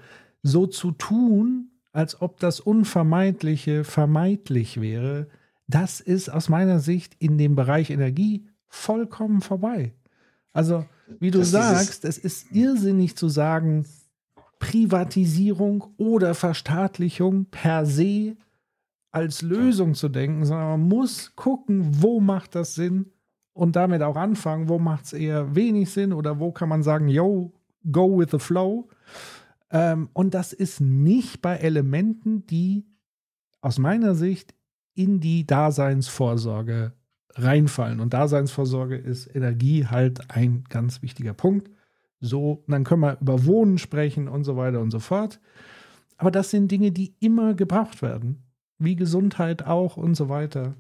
so 0.44 0.66
zu 0.66 0.92
tun, 0.92 1.72
als 1.92 2.22
ob 2.22 2.40
das 2.40 2.60
Unvermeidliche 2.60 3.84
vermeidlich 3.84 4.80
wäre, 4.82 5.28
das 5.68 6.00
ist 6.00 6.30
aus 6.30 6.50
meiner 6.50 6.80
Sicht 6.80 7.16
in 7.20 7.38
dem 7.38 7.56
Bereich 7.56 7.90
Energie 7.90 8.48
vollkommen 8.68 9.42
vorbei. 9.42 9.94
Also, 10.54 10.86
wie 11.20 11.32
du 11.32 11.40
das 11.40 11.52
sagst, 11.52 12.06
es 12.06 12.18
ist 12.18 12.52
irrsinnig 12.52 13.16
zu 13.16 13.28
sagen, 13.28 13.86
Privatisierung 14.60 15.84
oder 15.98 16.36
Verstaatlichung 16.36 17.46
per 17.46 17.86
se 17.86 18.38
als 19.12 19.42
Lösung 19.42 19.94
zu 19.94 20.10
denken, 20.10 20.46
sondern 20.46 20.70
man 20.70 20.88
muss 20.88 21.36
gucken, 21.36 22.02
wo 22.02 22.20
macht 22.20 22.56
das 22.56 22.76
Sinn 22.76 23.12
und 23.54 23.76
damit 23.76 24.02
auch 24.02 24.16
anfangen, 24.16 24.70
wo 24.70 24.80
macht 24.80 25.06
es 25.06 25.14
eher 25.14 25.56
wenig 25.56 25.92
Sinn 25.92 26.14
oder 26.14 26.40
wo 26.40 26.52
kann 26.52 26.70
man 26.70 26.82
sagen, 26.82 27.08
yo, 27.08 27.52
go 27.92 28.18
with 28.18 28.30
the 28.32 28.40
flow. 28.40 28.88
Ähm, 29.70 30.10
und 30.14 30.34
das 30.34 30.54
ist 30.54 30.82
nicht 30.82 31.42
bei 31.42 31.58
Elementen, 31.58 32.46
die 32.48 32.86
aus 33.62 33.80
meiner 33.80 34.16
Sicht 34.16 34.56
in 34.96 35.20
die 35.20 35.46
Daseinsvorsorge 35.46 36.94
reinfallen. 37.36 38.00
Und 38.00 38.14
Daseinsvorsorge 38.14 38.96
ist 38.96 39.34
Energie 39.34 39.88
halt 39.88 40.30
ein 40.30 40.64
ganz 40.70 41.02
wichtiger 41.02 41.34
Punkt. 41.34 41.70
So, 42.20 42.64
dann 42.68 42.84
können 42.84 43.02
wir 43.02 43.18
über 43.20 43.46
Wohnen 43.46 43.78
sprechen 43.78 44.28
und 44.28 44.44
so 44.44 44.56
weiter 44.56 44.80
und 44.80 44.92
so 44.92 45.00
fort. 45.00 45.40
Aber 46.18 46.32
das 46.32 46.52
sind 46.52 46.72
Dinge, 46.72 46.92
die 46.92 47.16
immer 47.20 47.54
gebraucht 47.54 48.02
werden. 48.02 48.44
Wie 48.78 48.96
Gesundheit 48.96 49.66
auch 49.66 49.98
und 49.98 50.16
so 50.16 50.30
weiter. 50.30 50.76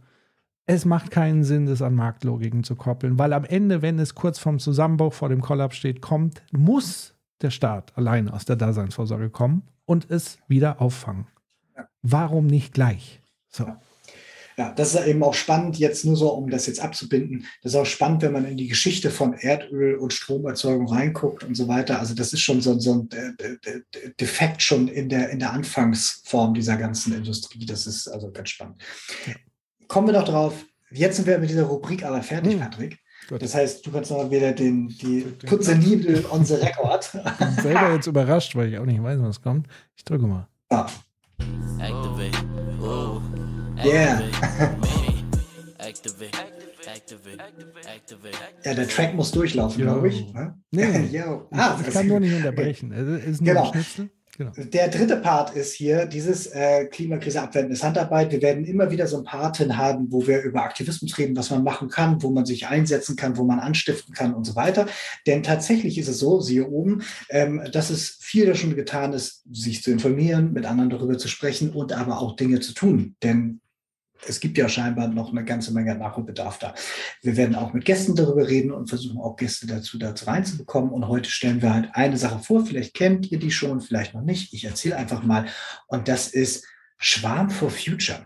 Es 0.65 0.85
macht 0.85 1.11
keinen 1.11 1.43
Sinn, 1.43 1.65
das 1.65 1.81
an 1.81 1.95
Marktlogiken 1.95 2.63
zu 2.63 2.75
koppeln, 2.75 3.19
weil 3.19 3.33
am 3.33 3.43
Ende, 3.43 3.81
wenn 3.81 3.99
es 3.99 4.15
kurz 4.15 4.39
vorm 4.39 4.59
Zusammenbruch, 4.59 5.13
vor 5.13 5.27
dem 5.27 5.41
Kollaps 5.41 5.75
steht, 5.75 6.01
kommt, 6.01 6.41
muss 6.51 7.15
der 7.41 7.49
Staat 7.49 7.97
allein 7.97 8.29
aus 8.29 8.45
der 8.45 8.55
Daseinsvorsorge 8.55 9.29
kommen 9.29 9.63
und 9.85 10.09
es 10.09 10.37
wieder 10.47 10.81
auffangen. 10.81 11.27
Warum 12.01 12.47
nicht 12.47 12.73
gleich? 12.73 13.21
So. 13.49 13.67
Ja. 14.57 14.71
Das 14.73 14.93
ist 14.93 15.05
eben 15.05 15.23
auch 15.23 15.33
spannend, 15.33 15.77
jetzt 15.77 16.05
nur 16.05 16.15
so, 16.15 16.29
um 16.29 16.49
das 16.49 16.67
jetzt 16.67 16.81
abzubinden. 16.81 17.45
Das 17.61 17.73
ist 17.73 17.79
auch 17.79 17.85
spannend, 17.85 18.21
wenn 18.21 18.33
man 18.33 18.45
in 18.45 18.57
die 18.57 18.67
Geschichte 18.67 19.09
von 19.09 19.33
Erdöl 19.33 19.95
und 19.95 20.13
Stromerzeugung 20.13 20.87
reinguckt 20.87 21.43
und 21.43 21.55
so 21.55 21.67
weiter. 21.67 21.99
Also 21.99 22.13
das 22.13 22.33
ist 22.33 22.41
schon 22.41 22.61
so, 22.61 22.79
so 22.79 22.93
ein 22.93 23.09
Defekt 24.19 24.61
schon 24.61 24.87
in 24.87 25.09
der, 25.09 25.29
in 25.29 25.39
der 25.39 25.53
Anfangsform 25.53 26.53
dieser 26.53 26.77
ganzen 26.77 27.13
Industrie. 27.13 27.65
Das 27.65 27.87
ist 27.87 28.07
also 28.07 28.31
ganz 28.31 28.49
spannend. 28.49 28.81
Kommen 29.87 30.07
wir 30.07 30.13
doch 30.13 30.25
drauf. 30.25 30.53
Jetzt 30.91 31.15
sind 31.15 31.27
wir 31.27 31.39
mit 31.39 31.49
dieser 31.49 31.63
Rubrik 31.63 32.03
aber 32.03 32.21
fertig, 32.21 32.53
hm. 32.53 32.59
Patrick. 32.59 32.99
Gut. 33.29 33.41
Das 33.41 33.55
heißt, 33.55 33.85
du 33.85 33.91
kannst 33.91 34.11
noch 34.11 34.29
wieder 34.29 34.51
den, 34.51 34.89
die 34.89 35.21
Putze 35.45 35.75
Needle 35.75 36.23
on 36.29 36.43
the 36.43 36.55
record. 36.55 37.09
Ich 37.13 37.37
bin 37.37 37.63
selber 37.63 37.93
jetzt 37.93 38.07
überrascht, 38.07 38.55
weil 38.55 38.69
ich 38.69 38.77
auch 38.77 38.85
nicht 38.85 39.01
weiß, 39.01 39.19
was 39.21 39.41
kommt. 39.41 39.67
Ich 39.95 40.03
drücke 40.03 40.27
mal. 40.27 40.47
Ja. 40.71 40.87
Activate. 41.79 42.37
Oh. 42.81 43.21
Yeah. 43.83 44.21
ja, 48.63 48.73
der 48.73 48.87
Track 48.87 49.13
muss 49.13 49.31
durchlaufen, 49.31 49.81
glaube 49.81 50.07
ich. 50.07 50.33
Ne? 50.33 50.57
Nee, 50.71 51.21
ah, 51.51 51.79
ich 51.85 51.93
kann 51.93 52.07
nur 52.07 52.19
nicht 52.21 52.33
unterbrechen. 52.33 52.93
Es 52.93 53.25
ist 53.25 53.41
nur 53.41 53.53
genau. 53.53 53.71
Schnitzel. 53.71 54.09
Genau. 54.35 54.51
Der 54.55 54.87
dritte 54.87 55.17
Part 55.17 55.55
ist 55.55 55.73
hier 55.73 56.07
dieses 56.07 56.47
äh, 56.47 56.85
Klimakrise 56.85 57.39
abwendendes 57.39 57.83
Handarbeit. 57.83 58.31
Wir 58.31 58.41
werden 58.41 58.65
immer 58.65 58.89
wieder 58.89 59.05
so 59.05 59.17
ein 59.17 59.25
Parten 59.25 59.77
haben, 59.77 60.11
wo 60.11 60.25
wir 60.25 60.41
über 60.41 60.63
Aktivismus 60.63 61.15
reden, 61.19 61.35
was 61.35 61.51
man 61.51 61.63
machen 61.63 61.87
kann, 61.87 62.23
wo 62.23 62.31
man 62.31 62.43
sich 62.43 62.65
einsetzen 62.65 63.15
kann, 63.15 63.37
wo 63.37 63.43
man 63.43 63.59
anstiften 63.59 64.15
kann 64.15 64.33
und 64.33 64.45
so 64.45 64.55
weiter. 64.55 64.87
Denn 65.27 65.43
tatsächlich 65.43 65.99
ist 65.99 66.07
es 66.07 66.17
so, 66.17 66.41
siehe 66.41 66.67
oben, 66.67 67.03
ähm, 67.29 67.61
dass 67.71 67.91
es 67.91 68.17
viel 68.21 68.55
schon 68.55 68.75
getan 68.75 69.13
ist, 69.13 69.43
sich 69.51 69.83
zu 69.83 69.91
informieren, 69.91 70.51
mit 70.51 70.65
anderen 70.65 70.89
darüber 70.89 71.19
zu 71.19 71.27
sprechen 71.27 71.69
und 71.69 71.93
aber 71.93 72.19
auch 72.19 72.35
Dinge 72.35 72.59
zu 72.59 72.73
tun. 72.73 73.15
Denn 73.21 73.59
es 74.27 74.39
gibt 74.39 74.57
ja 74.57 74.69
scheinbar 74.69 75.07
noch 75.07 75.31
eine 75.31 75.43
ganze 75.43 75.73
Menge 75.73 75.95
Nachholbedarf 75.95 76.59
da. 76.59 76.73
Wir 77.21 77.37
werden 77.37 77.55
auch 77.55 77.73
mit 77.73 77.85
Gästen 77.85 78.15
darüber 78.15 78.47
reden 78.47 78.71
und 78.71 78.87
versuchen 78.87 79.19
auch 79.19 79.35
Gäste 79.35 79.67
dazu, 79.67 79.97
dazu 79.97 80.25
reinzubekommen. 80.25 80.91
Und 80.91 81.07
heute 81.07 81.29
stellen 81.29 81.61
wir 81.61 81.73
halt 81.73 81.89
eine 81.93 82.17
Sache 82.17 82.39
vor. 82.39 82.65
Vielleicht 82.65 82.93
kennt 82.93 83.31
ihr 83.31 83.39
die 83.39 83.51
schon, 83.51 83.81
vielleicht 83.81 84.13
noch 84.13 84.21
nicht. 84.21 84.53
Ich 84.53 84.65
erzähle 84.65 84.97
einfach 84.97 85.23
mal. 85.23 85.47
Und 85.87 86.07
das 86.07 86.27
ist 86.27 86.65
Schwarm 86.97 87.49
for 87.49 87.69
Future. 87.69 88.25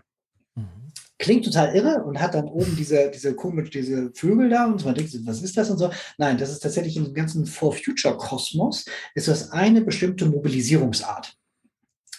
Mhm. 0.54 0.92
Klingt 1.18 1.44
total 1.44 1.74
irre 1.74 2.04
und 2.04 2.20
hat 2.20 2.34
dann 2.34 2.46
oben 2.46 2.76
diese, 2.76 3.10
diese 3.10 3.34
komisch, 3.34 3.70
diese 3.70 4.12
Vögel 4.14 4.50
da 4.50 4.66
und 4.66 4.84
man 4.84 4.94
denkt, 4.94 5.14
was 5.24 5.42
ist 5.42 5.56
das 5.56 5.70
und 5.70 5.78
so. 5.78 5.90
Nein, 6.16 6.38
das 6.38 6.50
ist 6.50 6.60
tatsächlich 6.60 6.96
in 6.96 7.04
dem 7.04 7.14
ganzen 7.14 7.46
For 7.46 7.72
Future 7.72 8.16
Kosmos 8.16 8.84
ist 9.14 9.28
das 9.28 9.50
eine 9.50 9.80
bestimmte 9.80 10.26
Mobilisierungsart. 10.26 11.37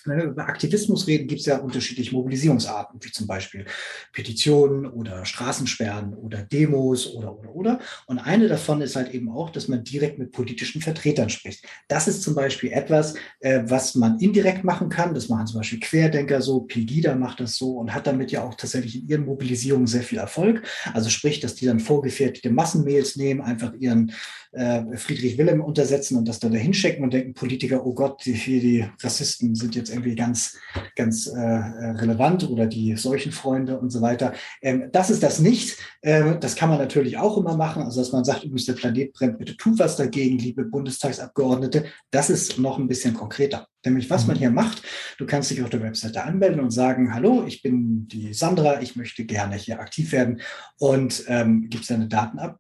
Wenn 0.05 0.17
wir 0.17 0.25
über 0.25 0.47
Aktivismus 0.47 1.07
reden, 1.07 1.27
gibt 1.27 1.41
es 1.41 1.47
ja 1.47 1.57
unterschiedliche 1.57 2.13
Mobilisierungsarten, 2.15 2.99
wie 3.03 3.11
zum 3.11 3.27
Beispiel 3.27 3.65
Petitionen 4.13 4.85
oder 4.85 5.25
Straßensperren 5.25 6.13
oder 6.13 6.43
Demos 6.43 7.13
oder, 7.15 7.37
oder, 7.37 7.55
oder. 7.55 7.79
Und 8.07 8.19
eine 8.19 8.47
davon 8.47 8.81
ist 8.81 8.95
halt 8.95 9.13
eben 9.13 9.29
auch, 9.29 9.49
dass 9.49 9.67
man 9.67 9.83
direkt 9.83 10.19
mit 10.19 10.31
politischen 10.31 10.81
Vertretern 10.81 11.29
spricht. 11.29 11.65
Das 11.87 12.07
ist 12.07 12.23
zum 12.23 12.35
Beispiel 12.35 12.71
etwas, 12.71 13.15
äh, 13.39 13.61
was 13.65 13.95
man 13.95 14.19
indirekt 14.19 14.63
machen 14.63 14.89
kann. 14.89 15.13
Das 15.13 15.29
machen 15.29 15.47
zum 15.47 15.59
Beispiel 15.59 15.79
Querdenker 15.79 16.41
so, 16.41 16.61
Pegida 16.61 17.15
macht 17.15 17.39
das 17.39 17.55
so 17.55 17.77
und 17.77 17.93
hat 17.93 18.07
damit 18.07 18.31
ja 18.31 18.43
auch 18.43 18.55
tatsächlich 18.55 19.01
in 19.01 19.07
ihren 19.07 19.25
Mobilisierungen 19.25 19.87
sehr 19.87 20.03
viel 20.03 20.17
Erfolg. 20.17 20.63
Also 20.93 21.09
sprich, 21.09 21.39
dass 21.39 21.55
die 21.55 21.65
dann 21.65 21.79
vorgefertigte 21.79 22.49
Massenmails 22.49 23.15
nehmen, 23.15 23.41
einfach 23.41 23.73
ihren 23.79 24.11
äh, 24.51 24.97
Friedrich 24.97 25.37
Wilhelm 25.37 25.61
untersetzen 25.61 26.17
und 26.17 26.27
das 26.27 26.39
dann 26.39 26.51
dahin 26.51 26.73
schicken 26.73 27.03
und 27.03 27.13
denken 27.13 27.33
Politiker, 27.33 27.85
oh 27.85 27.93
Gott, 27.93 28.25
die, 28.25 28.33
die 28.33 28.85
Rassisten 29.01 29.55
sind 29.55 29.75
jetzt 29.75 29.88
irgendwie 29.89 30.15
ganz, 30.15 30.57
ganz 30.95 31.27
äh, 31.27 31.39
relevant 31.39 32.49
oder 32.49 32.65
die 32.65 32.95
Seuchenfreunde 32.95 33.79
und 33.79 33.89
so 33.89 34.01
weiter. 34.01 34.33
Ähm, 34.61 34.89
das 34.91 35.09
ist 35.09 35.23
das 35.23 35.39
nicht. 35.39 35.77
Ähm, 36.01 36.39
das 36.39 36.55
kann 36.55 36.69
man 36.69 36.77
natürlich 36.77 37.17
auch 37.17 37.37
immer 37.37 37.55
machen. 37.55 37.83
Also, 37.83 38.01
dass 38.01 38.11
man 38.11 38.23
sagt, 38.23 38.43
übrigens, 38.43 38.65
der 38.65 38.73
Planet 38.73 39.13
brennt, 39.13 39.37
bitte 39.37 39.57
tut 39.57 39.79
was 39.79 39.95
dagegen, 39.95 40.37
liebe 40.37 40.63
Bundestagsabgeordnete. 40.65 41.85
Das 42.11 42.29
ist 42.29 42.57
noch 42.57 42.77
ein 42.77 42.87
bisschen 42.87 43.13
konkreter. 43.13 43.67
Nämlich, 43.85 44.09
was 44.09 44.27
man 44.27 44.35
mhm. 44.35 44.39
hier 44.39 44.51
macht, 44.51 44.83
du 45.17 45.25
kannst 45.25 45.51
dich 45.51 45.63
auf 45.63 45.69
der 45.69 45.81
Webseite 45.81 46.23
anmelden 46.23 46.59
und 46.59 46.71
sagen, 46.71 47.13
hallo, 47.13 47.45
ich 47.47 47.61
bin 47.61 48.07
die 48.07 48.33
Sandra, 48.33 48.81
ich 48.81 48.95
möchte 48.95 49.25
gerne 49.25 49.55
hier 49.55 49.79
aktiv 49.79 50.11
werden 50.11 50.41
und 50.77 51.23
ähm, 51.27 51.69
gibst 51.69 51.89
deine 51.89 52.07
Daten 52.07 52.39
ab 52.39 52.59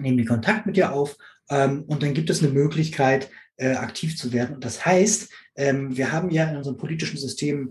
nehmen 0.00 0.18
die 0.18 0.24
Kontakt 0.24 0.66
mit 0.66 0.76
dir 0.76 0.92
auf 0.92 1.16
ähm, 1.48 1.84
und 1.86 2.02
dann 2.02 2.14
gibt 2.14 2.30
es 2.30 2.42
eine 2.42 2.52
Möglichkeit, 2.52 3.30
äh, 3.56 3.74
aktiv 3.74 4.16
zu 4.16 4.32
werden. 4.32 4.54
Und 4.54 4.64
das 4.64 4.84
heißt, 4.84 5.30
ähm, 5.56 5.96
wir 5.96 6.12
haben 6.12 6.30
ja 6.30 6.48
in 6.48 6.56
unserem 6.56 6.76
politischen 6.76 7.18
System 7.18 7.70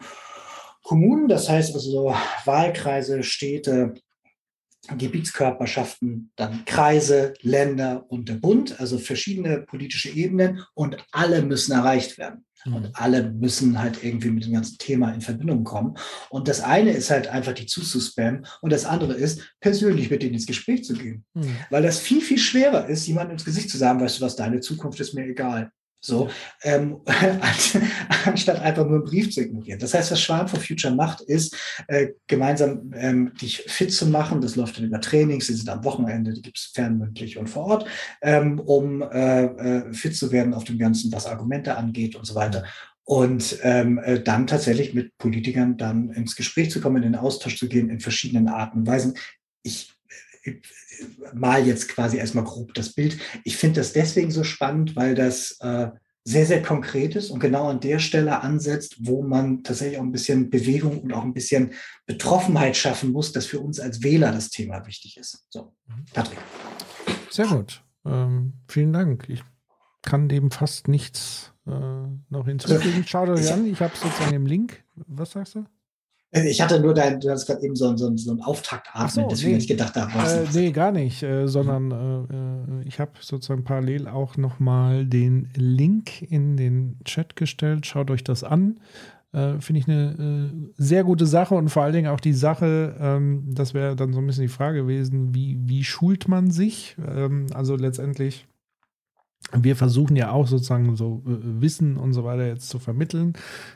Kommunen, 0.84 1.28
das 1.28 1.50
heißt 1.50 1.76
also 1.76 2.16
Wahlkreise, 2.46 3.24
Städte, 3.24 3.94
Gebietskörperschaften, 4.98 6.32
dann 6.36 6.66
Kreise, 6.66 7.34
Länder 7.42 8.06
und 8.10 8.30
der 8.30 8.36
Bund, 8.36 8.80
also 8.80 8.98
verschiedene 8.98 9.62
politische 9.62 10.10
Ebenen 10.10 10.64
und 10.74 10.98
alle 11.12 11.42
müssen 11.42 11.74
erreicht 11.74 12.18
werden. 12.18 12.46
Mhm. 12.66 12.74
Und 12.74 12.96
alle 12.96 13.32
müssen 13.32 13.80
halt 13.80 14.04
irgendwie 14.04 14.32
mit 14.32 14.46
dem 14.46 14.54
ganzen 14.54 14.78
Thema 14.78 15.14
in 15.14 15.22
Verbindung 15.22 15.64
kommen. 15.64 15.96
Und 16.30 16.48
das 16.48 16.62
eine 16.62 16.92
ist 16.92 17.10
halt 17.10 17.28
einfach 17.28 17.54
die 17.54 17.66
zuzuspammen 17.66 18.46
und 18.62 18.72
das 18.72 18.86
andere 18.86 19.14
ist, 19.14 19.56
persönlich 19.60 20.10
mit 20.10 20.24
denen 20.24 20.34
ins 20.34 20.48
Gespräch 20.48 20.84
zu 20.84 20.94
gehen. 20.94 21.26
Mhm. 21.34 21.56
Weil 21.70 21.84
das 21.84 22.00
viel, 22.00 22.22
viel 22.22 22.40
schwerer 22.40 22.88
ist, 22.88 23.08
jemandem 23.08 23.34
ins 23.34 23.46
Gesicht 23.46 23.70
zu 23.70 23.78
sagen, 23.78 24.00
weißt 24.00 24.20
du 24.20 24.26
was, 24.26 24.36
deine 24.36 24.60
Zukunft 24.60 25.00
ist 25.00 25.14
mir 25.14 25.26
egal. 25.26 25.72
So, 26.02 26.30
ähm, 26.64 27.02
anstatt 28.26 28.62
einfach 28.62 28.86
nur 28.86 29.00
einen 29.00 29.04
Brief 29.04 29.32
zu 29.32 29.42
ignorieren. 29.42 29.80
Das 29.80 29.94
heißt, 29.94 30.12
was 30.12 30.22
Schwarm 30.22 30.48
for 30.48 30.60
Future 30.60 30.96
macht, 30.96 31.22
ist, 31.22 31.56
äh, 31.88 32.10
gemeinsam 32.28 32.92
ähm, 32.96 33.34
dich 33.42 33.58
fit 33.68 33.92
zu 33.92 34.08
machen. 34.08 34.40
Das 34.40 34.56
läuft 34.56 34.78
dann 34.78 34.86
über 34.86 35.02
Trainings, 35.02 35.48
die 35.48 35.54
sind 35.54 35.70
am 35.70 35.84
Wochenende, 35.84 36.34
die 36.34 36.42
gibt 36.42 36.58
es 36.58 36.72
fernmündlich 36.74 37.38
und 37.38 37.50
vor 37.50 37.66
Ort, 37.66 37.86
ähm, 38.22 38.60
um 38.60 39.02
äh, 39.02 39.46
äh, 39.46 39.94
fit 39.94 40.16
zu 40.16 40.32
werden 40.32 40.54
auf 40.54 40.64
dem 40.64 40.78
Ganzen, 40.78 41.12
was 41.12 41.26
Argumente 41.26 41.76
angeht 41.76 42.16
und 42.16 42.26
so 42.26 42.34
weiter. 42.34 42.64
Und 43.04 43.58
ähm, 43.64 43.98
äh, 43.98 44.22
dann 44.22 44.48
tatsächlich 44.48 44.94
mit 44.94 45.18
Politikern 45.18 45.78
dann 45.78 46.12
ins 46.12 46.36
Gespräch 46.36 46.72
zu 46.72 46.80
kommen, 46.80 46.98
in 46.98 47.12
den 47.12 47.16
Austausch 47.16 47.58
zu 47.58 47.68
gehen, 47.68 47.90
in 47.90 48.00
verschiedenen 48.00 48.48
Arten 48.48 48.80
und 48.80 48.88
Weisen. 48.88 49.16
Ich 49.64 49.92
mal 51.34 51.66
jetzt 51.66 51.90
quasi 51.90 52.18
erstmal 52.18 52.44
grob 52.44 52.74
das 52.74 52.94
Bild. 52.94 53.18
Ich 53.44 53.58
finde 53.58 53.82
das 53.82 53.94
deswegen 53.94 54.32
so 54.32 54.44
spannend, 54.44 54.96
weil 54.96 55.16
das 55.16 55.58
äh, 55.62 55.90
sehr, 56.24 56.46
sehr 56.46 56.62
konkret 56.62 57.16
ist 57.16 57.32
und 57.32 57.40
genau 57.40 57.70
an 57.70 57.80
der 57.80 58.00
Stelle 58.00 58.42
ansetzt, 58.42 58.98
wo 59.00 59.24
man 59.24 59.64
tatsächlich 59.64 59.98
auch 59.98 60.04
ein 60.04 60.12
bisschen 60.12 60.50
Bewegung 60.50 61.00
und 61.00 61.14
auch 61.14 61.24
ein 61.24 61.34
bisschen 61.34 61.74
Betroffenheit 62.06 62.78
schaffen 62.78 63.12
muss, 63.12 63.32
dass 63.32 63.46
für 63.46 63.60
uns 63.60 63.80
als 63.80 64.04
Wähler 64.04 64.32
das 64.32 64.50
Thema 64.50 64.86
wichtig 64.86 65.18
ist. 65.18 65.46
So, 65.50 65.74
Patrick. 66.14 66.40
Sehr 67.32 67.48
gut. 67.48 67.84
Ähm, 68.06 68.54
vielen 68.68 68.94
Dank. 68.94 69.28
Ich 69.28 69.44
kann 70.04 70.30
dem 70.30 70.52
fast 70.52 70.88
nichts 70.88 71.54
äh, 71.66 71.72
noch 71.72 72.46
hinzufügen. 72.46 73.04
Schaut 73.08 73.30
euch 73.30 73.52
an, 73.52 73.66
ich 73.66 73.80
habe 73.80 73.96
sozusagen 73.96 74.36
im 74.36 74.46
Link. 74.46 74.84
Was 74.96 75.32
sagst 75.32 75.56
du? 75.56 75.66
Äh, 76.32 76.48
ich 76.48 76.62
hatte 76.62 76.80
nur 76.80 76.94
dein, 76.94 77.20
du 77.20 77.30
hast 77.30 77.46
gerade 77.46 77.64
eben 77.64 77.76
so, 77.76 77.96
so, 77.98 78.16
so 78.16 78.32
einen 78.32 78.42
Auftakt 78.42 78.88
so, 79.10 79.28
deswegen 79.30 79.54
nee. 79.54 79.58
ich 79.58 79.68
gedacht, 79.68 79.96
da 79.96 80.08
was. 80.14 80.34
Äh, 80.34 80.60
nee, 80.60 80.72
gar 80.72 80.92
nicht, 80.92 81.24
äh, 81.24 81.48
sondern 81.48 81.92
äh, 81.92 82.84
äh 82.84 82.88
ich 82.88 83.00
habe 83.00 83.12
sozusagen 83.20 83.64
parallel 83.64 84.08
auch 84.08 84.38
nochmal 84.38 85.06
den 85.06 85.50
Link 85.56 86.22
in 86.22 86.58
den 86.58 86.98
Chat 87.06 87.36
gestellt. 87.36 87.86
Schaut 87.86 88.12
euch 88.12 88.24
das 88.24 88.44
an. 88.44 88.80
Äh, 89.32 89.60
finde 89.60 89.80
ich 89.80 89.88
eine 89.88 90.72
sehr 90.78 91.04
gute 91.04 91.28
Sache 91.28 91.54
und 91.54 91.70
vor 91.70 91.84
allen 91.84 91.94
Dingen 91.94 92.08
auch 92.08 92.20
die 92.20 92.34
Sache, 92.34 92.96
ähm, 93.00 93.44
das 93.54 93.76
wäre 93.76 93.96
dann 93.96 94.12
so 94.12 94.20
ein 94.20 94.26
bisschen 94.26 94.44
die 94.44 94.48
Frage 94.48 94.82
gewesen, 94.82 95.36
wie, 95.36 95.60
wie 95.62 95.84
schult 95.84 96.28
man 96.28 96.50
sich? 96.50 96.96
Ähm, 97.08 97.46
also 97.54 97.76
letztendlich 97.76 98.48
wir 99.54 99.76
versuchen 99.76 100.16
ja 100.16 100.32
auch 100.32 100.48
sozusagen 100.48 100.96
so 100.96 101.24
äh, 101.26 101.62
Wissen 101.62 101.98
und 101.98 102.14
so 102.14 102.24
weiter 102.24 102.46
jetzt 102.46 102.70
zu 102.70 102.80
vermitteln. 102.80 103.34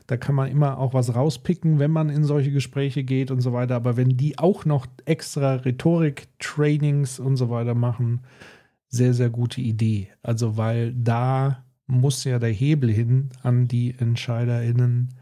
Da 0.07 0.17
kann 0.17 0.35
man 0.35 0.49
immer 0.51 0.77
auch 0.77 0.93
was 0.93 1.15
rauspicken, 1.15 1.79
wenn 1.79 1.91
man 1.91 2.09
in 2.09 2.23
solche 2.23 2.51
Gespräche 2.51 3.03
geht 3.03 3.31
und 3.31 3.41
so 3.41 3.53
weiter. 3.53 3.75
Aber 3.75 3.97
wenn 3.97 4.17
die 4.17 4.37
auch 4.37 4.65
noch 4.65 4.85
extra 5.05 5.55
Rhetorik-Trainings 5.55 7.19
und 7.19 7.37
so 7.37 7.49
weiter 7.49 7.75
machen, 7.75 8.21
sehr, 8.87 9.13
sehr 9.13 9.29
gute 9.29 9.61
Idee. 9.61 10.09
Also, 10.21 10.57
weil 10.57 10.93
da 10.93 11.65
muss 11.87 12.23
ja 12.23 12.39
der 12.39 12.51
Hebel 12.51 12.91
hin 12.91 13.29
an 13.41 13.67
die 13.67 13.95
EntscheiderInnen, 13.97 15.15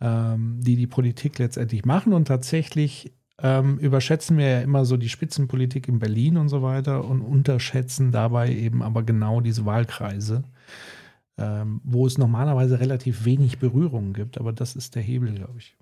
ähm, 0.00 0.60
die 0.62 0.76
die 0.76 0.86
Politik 0.86 1.38
letztendlich 1.38 1.84
machen. 1.84 2.14
Und 2.14 2.28
tatsächlich 2.28 3.12
ähm, 3.42 3.78
überschätzen 3.78 4.38
wir 4.38 4.48
ja 4.48 4.60
immer 4.60 4.84
so 4.84 4.96
die 4.96 5.08
Spitzenpolitik 5.08 5.88
in 5.88 5.98
Berlin 5.98 6.36
und 6.36 6.48
so 6.48 6.62
weiter 6.62 7.04
und 7.04 7.22
unterschätzen 7.22 8.12
dabei 8.12 8.54
eben 8.54 8.82
aber 8.82 9.02
genau 9.02 9.40
diese 9.40 9.66
Wahlkreise, 9.66 10.44
ähm, 11.38 11.80
wo 11.82 12.06
es 12.06 12.18
normalerweise 12.18 12.78
relativ 12.78 13.24
wenig 13.24 13.58
Berührungen 13.58 14.12
gibt. 14.12 14.38
Aber 14.38 14.52
das 14.52 14.76
ist 14.76 14.94
der 14.94 15.02
Hebel, 15.02 15.34
glaube 15.34 15.58
ich. 15.58 15.76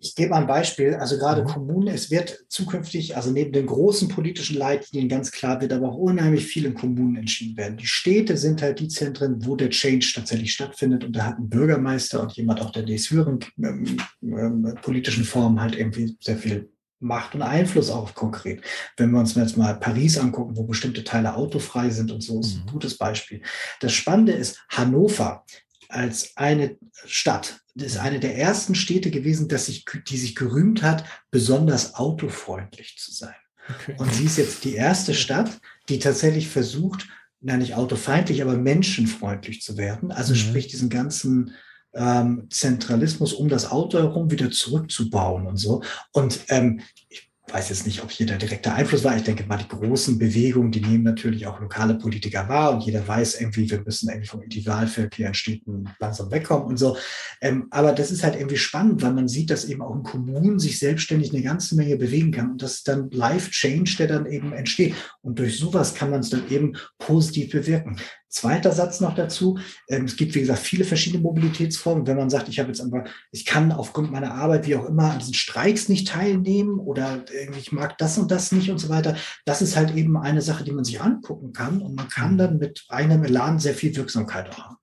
Ich 0.00 0.14
gebe 0.14 0.30
mal 0.30 0.42
ein 0.42 0.46
Beispiel. 0.46 0.94
Also 0.94 1.16
gerade 1.16 1.42
mhm. 1.42 1.46
Kommunen, 1.46 1.88
es 1.88 2.10
wird 2.10 2.44
zukünftig, 2.48 3.16
also 3.16 3.30
neben 3.30 3.52
den 3.52 3.66
großen 3.66 4.08
politischen 4.08 4.58
Leitlinien 4.58 5.08
ganz 5.08 5.32
klar, 5.32 5.62
wird 5.62 5.72
aber 5.72 5.88
auch 5.88 5.96
unheimlich 5.96 6.46
viel 6.46 6.66
in 6.66 6.74
Kommunen 6.74 7.16
entschieden 7.16 7.56
werden. 7.56 7.78
Die 7.78 7.86
Städte 7.86 8.36
sind 8.36 8.60
halt 8.60 8.80
die 8.80 8.88
Zentren, 8.88 9.44
wo 9.46 9.56
der 9.56 9.70
Change 9.70 10.12
tatsächlich 10.14 10.52
stattfindet. 10.52 11.04
Und 11.04 11.16
da 11.16 11.24
hat 11.24 11.38
ein 11.38 11.48
Bürgermeister 11.48 12.22
und 12.22 12.32
jemand 12.32 12.60
auch 12.60 12.70
der 12.70 12.84
nächsthöheren 12.84 13.40
ähm, 13.62 13.96
ähm, 14.22 14.74
politischen 14.82 15.24
Form 15.24 15.58
halt 15.58 15.74
irgendwie 15.74 16.14
sehr 16.20 16.36
viel 16.36 16.70
Macht 17.00 17.34
und 17.34 17.42
Einfluss 17.42 17.90
auch 17.90 18.14
konkret. 18.14 18.62
Wenn 18.96 19.10
wir 19.10 19.20
uns 19.20 19.34
jetzt 19.34 19.56
mal 19.56 19.74
Paris 19.74 20.18
angucken, 20.18 20.56
wo 20.56 20.64
bestimmte 20.64 21.04
Teile 21.04 21.34
autofrei 21.34 21.90
sind 21.90 22.10
und 22.10 22.22
so, 22.22 22.40
ist 22.40 22.56
ein 22.56 22.64
mhm. 22.64 22.72
gutes 22.72 22.98
Beispiel. 22.98 23.42
Das 23.80 23.92
Spannende 23.92 24.32
ist, 24.32 24.58
Hannover 24.68 25.44
als 25.88 26.36
eine 26.36 26.76
Stadt, 27.06 27.60
ist 27.74 27.98
eine 27.98 28.20
der 28.20 28.36
ersten 28.36 28.74
Städte 28.74 29.10
gewesen, 29.10 29.48
dass 29.48 29.66
sich, 29.66 29.84
die 30.08 30.18
sich 30.18 30.34
gerühmt 30.34 30.82
hat, 30.82 31.04
besonders 31.30 31.94
autofreundlich 31.94 32.96
zu 32.98 33.12
sein. 33.12 33.34
Okay. 33.68 33.94
Und 33.98 34.12
sie 34.12 34.24
ist 34.24 34.38
jetzt 34.38 34.64
die 34.64 34.74
erste 34.74 35.14
Stadt, 35.14 35.60
die 35.88 35.98
tatsächlich 35.98 36.48
versucht, 36.48 37.06
na 37.40 37.56
nicht 37.56 37.74
autofeindlich, 37.74 38.42
aber 38.42 38.56
menschenfreundlich 38.56 39.62
zu 39.62 39.76
werden. 39.76 40.10
Also 40.10 40.32
mhm. 40.32 40.38
sprich 40.38 40.66
diesen 40.66 40.88
ganzen 40.88 41.54
ähm, 41.94 42.46
Zentralismus 42.50 43.32
um 43.32 43.48
das 43.48 43.70
Auto 43.70 43.98
herum 43.98 44.30
wieder 44.30 44.50
zurückzubauen 44.50 45.46
und 45.46 45.56
so. 45.56 45.82
Und 46.12 46.40
ähm, 46.48 46.80
ich 47.08 47.28
weiß 47.52 47.70
jetzt 47.70 47.86
nicht, 47.86 48.02
ob 48.02 48.10
hier 48.10 48.26
der 48.26 48.36
direkte 48.36 48.72
Einfluss 48.72 49.04
war. 49.04 49.16
Ich 49.16 49.22
denke 49.22 49.44
mal, 49.44 49.56
die 49.56 49.68
großen 49.68 50.18
Bewegungen, 50.18 50.70
die 50.70 50.80
nehmen 50.80 51.04
natürlich 51.04 51.46
auch 51.46 51.60
lokale 51.60 51.94
Politiker 51.94 52.48
wahr 52.48 52.72
und 52.72 52.82
jeder 52.82 53.06
weiß 53.06 53.40
irgendwie, 53.40 53.70
wir 53.70 53.80
müssen 53.80 54.08
irgendwie 54.08 54.28
vom 54.28 54.42
Individualverkehr 54.42 55.28
in 55.28 55.34
Städten 55.34 55.88
langsam 55.98 56.30
wegkommen 56.30 56.66
und 56.66 56.76
so. 56.76 56.96
Ähm, 57.40 57.66
aber 57.70 57.92
das 57.92 58.10
ist 58.10 58.22
halt 58.22 58.36
irgendwie 58.36 58.56
spannend, 58.56 59.02
weil 59.02 59.14
man 59.14 59.28
sieht, 59.28 59.50
dass 59.50 59.64
eben 59.64 59.82
auch 59.82 59.94
in 59.94 60.02
Kommunen 60.02 60.58
sich 60.58 60.78
selbstständig 60.78 61.32
eine 61.32 61.42
ganze 61.42 61.74
Menge 61.76 61.96
bewegen 61.96 62.32
kann 62.32 62.50
und 62.50 62.62
das 62.62 62.74
ist 62.74 62.88
dann 62.88 63.10
Life-Change, 63.10 63.96
der 63.98 64.08
dann 64.08 64.26
eben 64.26 64.52
entsteht. 64.52 64.94
Und 65.22 65.38
durch 65.38 65.58
sowas 65.58 65.94
kann 65.94 66.10
man 66.10 66.20
es 66.20 66.30
dann 66.30 66.48
eben 66.50 66.76
positiv 66.98 67.50
bewirken. 67.50 67.98
Zweiter 68.28 68.72
Satz 68.72 69.00
noch 69.00 69.14
dazu. 69.14 69.58
Ähm, 69.88 70.04
es 70.04 70.16
gibt, 70.16 70.34
wie 70.34 70.40
gesagt, 70.40 70.58
viele 70.58 70.84
verschiedene 70.84 71.22
Mobilitätsformen. 71.22 72.06
Wenn 72.06 72.16
man 72.16 72.28
sagt, 72.28 72.48
ich 72.48 72.58
habe 72.58 72.68
jetzt 72.68 72.80
einfach, 72.80 73.04
ich 73.32 73.46
kann 73.46 73.72
aufgrund 73.72 74.12
meiner 74.12 74.34
Arbeit, 74.34 74.66
wie 74.66 74.76
auch 74.76 74.84
immer, 74.84 75.12
an 75.12 75.18
diesen 75.18 75.34
Streiks 75.34 75.88
nicht 75.88 76.08
teilnehmen 76.08 76.78
oder 76.78 77.24
ich 77.56 77.72
mag 77.72 77.96
das 77.98 78.18
und 78.18 78.30
das 78.30 78.52
nicht 78.52 78.70
und 78.70 78.78
so 78.78 78.90
weiter. 78.90 79.16
Das 79.46 79.62
ist 79.62 79.76
halt 79.76 79.94
eben 79.94 80.16
eine 80.18 80.42
Sache, 80.42 80.64
die 80.64 80.72
man 80.72 80.84
sich 80.84 81.00
angucken 81.00 81.52
kann 81.52 81.80
und 81.80 81.94
man 81.94 82.08
kann 82.08 82.36
dann 82.36 82.58
mit 82.58 82.84
einem 82.88 83.24
Elan 83.24 83.58
sehr 83.58 83.74
viel 83.74 83.96
Wirksamkeit 83.96 84.50
auch 84.50 84.58
haben. 84.58 84.76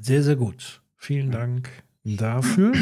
Sehr, 0.00 0.22
sehr 0.22 0.36
gut. 0.36 0.82
Vielen 0.96 1.30
Dank 1.30 1.70
dafür. 2.04 2.72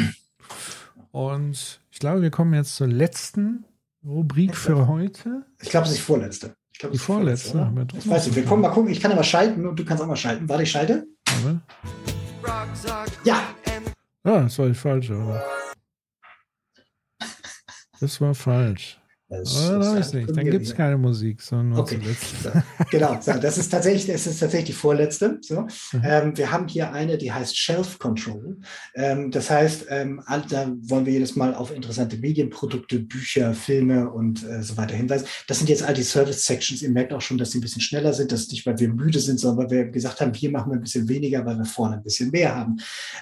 Und 1.11 1.79
ich 1.91 1.99
glaube, 1.99 2.21
wir 2.21 2.29
kommen 2.29 2.53
jetzt 2.53 2.75
zur 2.75 2.87
letzten 2.87 3.65
Rubrik 4.05 4.55
für 4.55 4.87
heute. 4.87 5.45
Ich 5.61 5.69
glaube, 5.69 5.85
es 5.85 5.91
ist 5.91 5.99
die 5.99 6.03
vorletzte. 6.03 6.55
Glaub, 6.79 6.91
die 6.91 6.97
vorletzte. 6.97 7.57
vorletzte 7.57 7.97
ich 7.97 8.09
weiß 8.09 8.27
nicht, 8.27 8.35
wir 8.35 8.45
kommen 8.45 8.61
mal 8.61 8.69
gucken. 8.69 8.91
Ich 8.91 9.01
kann 9.01 9.11
aber 9.11 9.23
schalten 9.23 9.65
und 9.65 9.77
du 9.77 9.85
kannst 9.85 10.03
auch 10.03 10.07
mal 10.07 10.15
schalten. 10.15 10.47
Warte, 10.47 10.63
ich 10.63 10.71
schalte. 10.71 11.07
Aber? 11.39 11.61
Ja. 13.23 13.41
Ah, 14.23 14.41
das 14.41 14.59
war 14.59 14.67
die 14.67 14.73
falsche, 14.73 15.15
oder? 15.15 15.43
Das 17.99 18.21
war 18.21 18.35
falsch. 18.35 18.99
Das, 19.29 19.69
oh, 19.69 19.79
das 19.79 20.13
nicht. 20.13 20.29
Dann 20.29 20.49
gibt 20.49 20.65
es 20.65 20.73
keine 20.73 20.97
Musik, 20.97 21.41
sondern 21.41 21.79
okay. 21.79 21.99
So, 22.41 22.49
genau, 22.89 23.19
so, 23.19 23.33
das 23.33 23.57
ist 23.57 23.67
tatsächlich, 23.69 24.07
das 24.07 24.25
ist 24.25 24.39
tatsächlich 24.39 24.67
die 24.67 24.79
vorletzte. 24.79 25.37
So. 25.41 25.61
Mhm. 25.91 26.01
Ähm, 26.01 26.37
wir 26.37 26.49
haben 26.49 26.69
hier 26.69 26.93
eine, 26.93 27.17
die 27.17 27.33
heißt 27.33 27.57
Shelf 27.57 27.99
Control. 27.99 28.57
Ähm, 28.95 29.29
das 29.29 29.49
heißt, 29.49 29.87
ähm, 29.89 30.21
da 30.49 30.71
wollen 30.83 31.05
wir 31.05 31.11
jedes 31.11 31.35
Mal 31.35 31.53
auf 31.53 31.75
interessante 31.75 32.17
Medienprodukte, 32.17 32.99
Bücher, 32.99 33.53
Filme 33.53 34.09
und 34.09 34.47
äh, 34.47 34.63
so 34.63 34.77
weiter 34.77 34.95
hinweisen. 34.95 35.27
Das 35.47 35.57
sind 35.57 35.69
jetzt 35.69 35.83
all 35.83 35.93
die 35.93 36.03
Service 36.03 36.45
Sections. 36.45 36.81
Ihr 36.81 36.91
merkt 36.91 37.11
auch 37.11 37.21
schon, 37.21 37.37
dass 37.37 37.51
sie 37.51 37.57
ein 37.57 37.61
bisschen 37.61 37.81
schneller 37.81 38.13
sind. 38.13 38.31
Das 38.31 38.41
ist 38.41 38.53
nicht, 38.53 38.65
weil 38.65 38.79
wir 38.79 38.87
müde 38.87 39.19
sind, 39.19 39.41
sondern 39.41 39.65
weil 39.65 39.77
wir 39.77 39.91
gesagt 39.91 40.21
haben, 40.21 40.33
hier 40.33 40.51
machen 40.51 40.71
wir 40.71 40.77
ein 40.77 40.83
bisschen 40.83 41.09
weniger, 41.09 41.45
weil 41.45 41.57
wir 41.57 41.65
vorne 41.65 41.97
ein 41.97 42.03
bisschen 42.03 42.31
mehr 42.31 42.55
haben. 42.55 42.77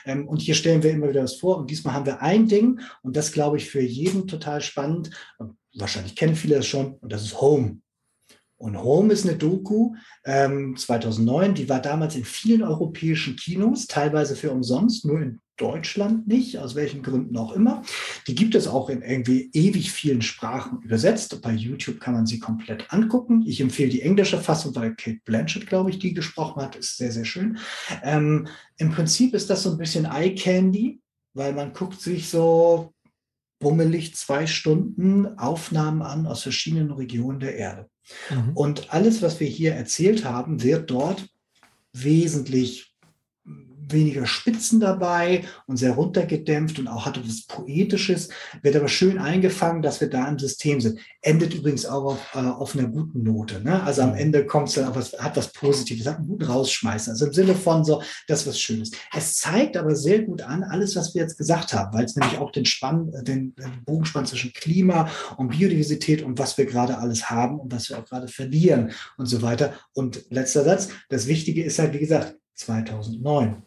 Ähm, 0.06 0.28
und 0.28 0.40
hier 0.40 0.54
stellen 0.54 0.84
wir 0.84 0.92
immer 0.92 1.10
wieder 1.10 1.24
was 1.24 1.38
vor. 1.38 1.58
Und 1.58 1.72
diesmal 1.72 1.96
haben 1.96 2.06
wir 2.06 2.22
ein 2.22 2.48
Ding 2.48 2.80
und 3.02 3.18
das 3.18 3.32
glaube 3.32 3.58
ich 3.58 3.72
für 3.72 3.82
jeden 3.82 4.28
total 4.28 4.62
spannend 4.62 5.10
wahrscheinlich 5.76 6.16
kennen 6.16 6.36
viele 6.36 6.56
das 6.56 6.68
schon, 6.68 6.94
und 6.96 7.12
das 7.12 7.24
ist 7.24 7.40
Home. 7.42 7.80
Und 8.58 8.82
Home 8.82 9.12
ist 9.12 9.28
eine 9.28 9.38
Doku 9.38 9.96
ähm, 10.24 10.78
2009, 10.78 11.56
die 11.56 11.70
war 11.70 11.82
damals 11.82 12.16
in 12.16 12.24
vielen 12.24 12.64
europäischen 12.64 13.36
Kinos, 13.36 13.86
teilweise 13.88 14.36
für 14.36 14.52
umsonst, 14.52 15.06
nur 15.06 15.22
in 15.22 15.42
Deutschland 15.58 16.28
nicht, 16.28 16.58
aus 16.58 16.76
welchen 16.76 17.02
Gründen 17.02 17.38
auch 17.38 17.54
immer. 17.54 17.82
Die 18.28 18.36
gibt 18.36 18.56
es 18.56 18.68
auch 18.68 18.90
in 18.90 19.02
irgendwie 19.02 19.50
ewig 19.54 19.92
vielen 19.92 20.22
Sprachen 20.22 20.82
übersetzt. 20.82 21.42
Bei 21.42 21.52
YouTube 21.52 22.00
kann 22.00 22.14
man 22.14 22.26
sie 22.26 22.40
komplett 22.40 22.92
angucken. 22.92 23.44
Ich 23.46 23.62
empfehle 23.62 23.90
die 23.90 24.02
englische 24.02 24.40
Fassung, 24.40 24.76
weil 24.76 24.96
Kate 24.96 25.20
Blanchett, 25.26 25.68
glaube 25.68 25.90
ich, 25.90 26.00
die 26.00 26.14
gesprochen 26.14 26.62
hat, 26.62 26.76
ist 26.76 26.98
sehr, 26.98 27.12
sehr 27.12 27.26
schön. 27.26 27.58
Ähm, 28.04 28.48
Im 28.78 28.92
Prinzip 28.92 29.34
ist 29.34 29.50
das 29.50 29.64
so 29.64 29.72
ein 29.72 29.78
bisschen 29.78 30.06
Eye 30.06 30.36
Candy, 30.36 31.02
weil 31.34 31.54
man 31.54 31.74
guckt 31.74 32.02
sich 32.02 32.30
so 32.30 32.95
bummelig 33.60 34.16
zwei 34.16 34.48
Stunden 34.48 35.38
Aufnahmen 35.38 36.02
an 36.02 36.28
aus 36.28 36.44
verschiedenen 36.44 36.92
Regionen 36.92 37.40
der 37.40 37.56
Erde. 37.56 37.90
Mhm. 38.30 38.52
Und 38.56 38.94
alles, 38.94 39.22
was 39.22 39.40
wir 39.40 39.48
hier 39.48 39.74
erzählt 39.74 40.26
haben, 40.26 40.62
wird 40.62 40.92
dort 40.92 41.28
wesentlich 41.94 42.85
weniger 43.88 44.26
Spitzen 44.26 44.80
dabei 44.80 45.44
und 45.68 45.78
sehr 45.78 45.94
runtergedämpft 45.94 46.80
und 46.80 46.88
auch 46.88 47.06
hat 47.06 47.18
etwas 47.18 47.46
Poetisches, 47.46 48.30
wird 48.62 48.76
aber 48.76 48.88
schön 48.88 49.18
eingefangen, 49.18 49.82
dass 49.82 50.02
wir 50.02 50.10
da 50.10 50.28
im 50.28 50.40
System 50.40 50.82
sind. 50.82 51.00
Endet 51.22 51.54
übrigens 51.54 51.86
auch 51.86 52.06
auf, 52.06 52.36
äh, 52.36 52.40
auf 52.40 52.76
einer 52.76 52.88
guten 52.88 53.24
Note. 53.24 53.62
Ne? 53.62 53.82
Also 53.84 54.04
am 54.04 54.12
mhm. 54.12 54.18
Ende 54.18 54.46
kommt 54.46 54.70
es 54.70 54.76
dann 54.76 54.88
auf 54.88 54.96
was, 54.96 55.14
hat 55.14 55.38
was 55.38 55.52
Positives, 55.52 56.08
hat 56.08 56.18
einen 56.18 56.28
guten 56.28 56.46
Rausschmeißen. 56.46 57.12
Also 57.12 57.28
im 57.28 57.34
Sinne 57.34 57.56
von 57.56 57.84
so, 57.84 58.02
das 58.28 58.42
ist 58.42 58.48
was 58.48 58.60
Schönes. 58.60 58.92
Es 59.14 59.38
zeigt 59.38 59.78
aber 59.78 59.96
sehr 59.96 60.24
gut 60.24 60.42
an, 60.42 60.64
alles, 60.64 60.96
was 60.96 61.14
wir 61.14 61.22
jetzt 61.22 61.38
gesagt 61.38 61.74
haben, 61.74 61.94
weil 61.94 62.06
es 62.06 62.16
nämlich 62.16 62.38
auch 62.38 62.52
den 62.52 62.66
Spann, 62.66 63.12
äh, 63.14 63.24
den, 63.24 63.56
den 63.56 63.84
Bogen 63.86 64.06
spannt 64.06 64.28
zwischen 64.28 64.54
Klima 64.54 65.10
und 65.38 65.50
Biodiversität 65.50 66.24
und 66.24 66.40
was 66.40 66.58
wir 66.58 66.66
gerade 66.66 66.98
alles 66.98 67.30
haben 67.30 67.60
und 67.60 67.72
was 67.72 67.90
wir 67.90 68.00
auch 68.00 68.06
gerade 68.06 68.28
verlieren 68.28 68.92
und 69.18 69.26
so 69.26 69.42
weiter. 69.42 69.74
Und 69.94 70.26
letzter 70.30 70.64
Satz, 70.64 70.90
das 71.10 71.28
Wichtige 71.28 71.64
ist 71.64 71.80
halt, 71.80 71.94
wie 71.94 72.00
gesagt, 72.00 72.36
2009. 72.56 73.64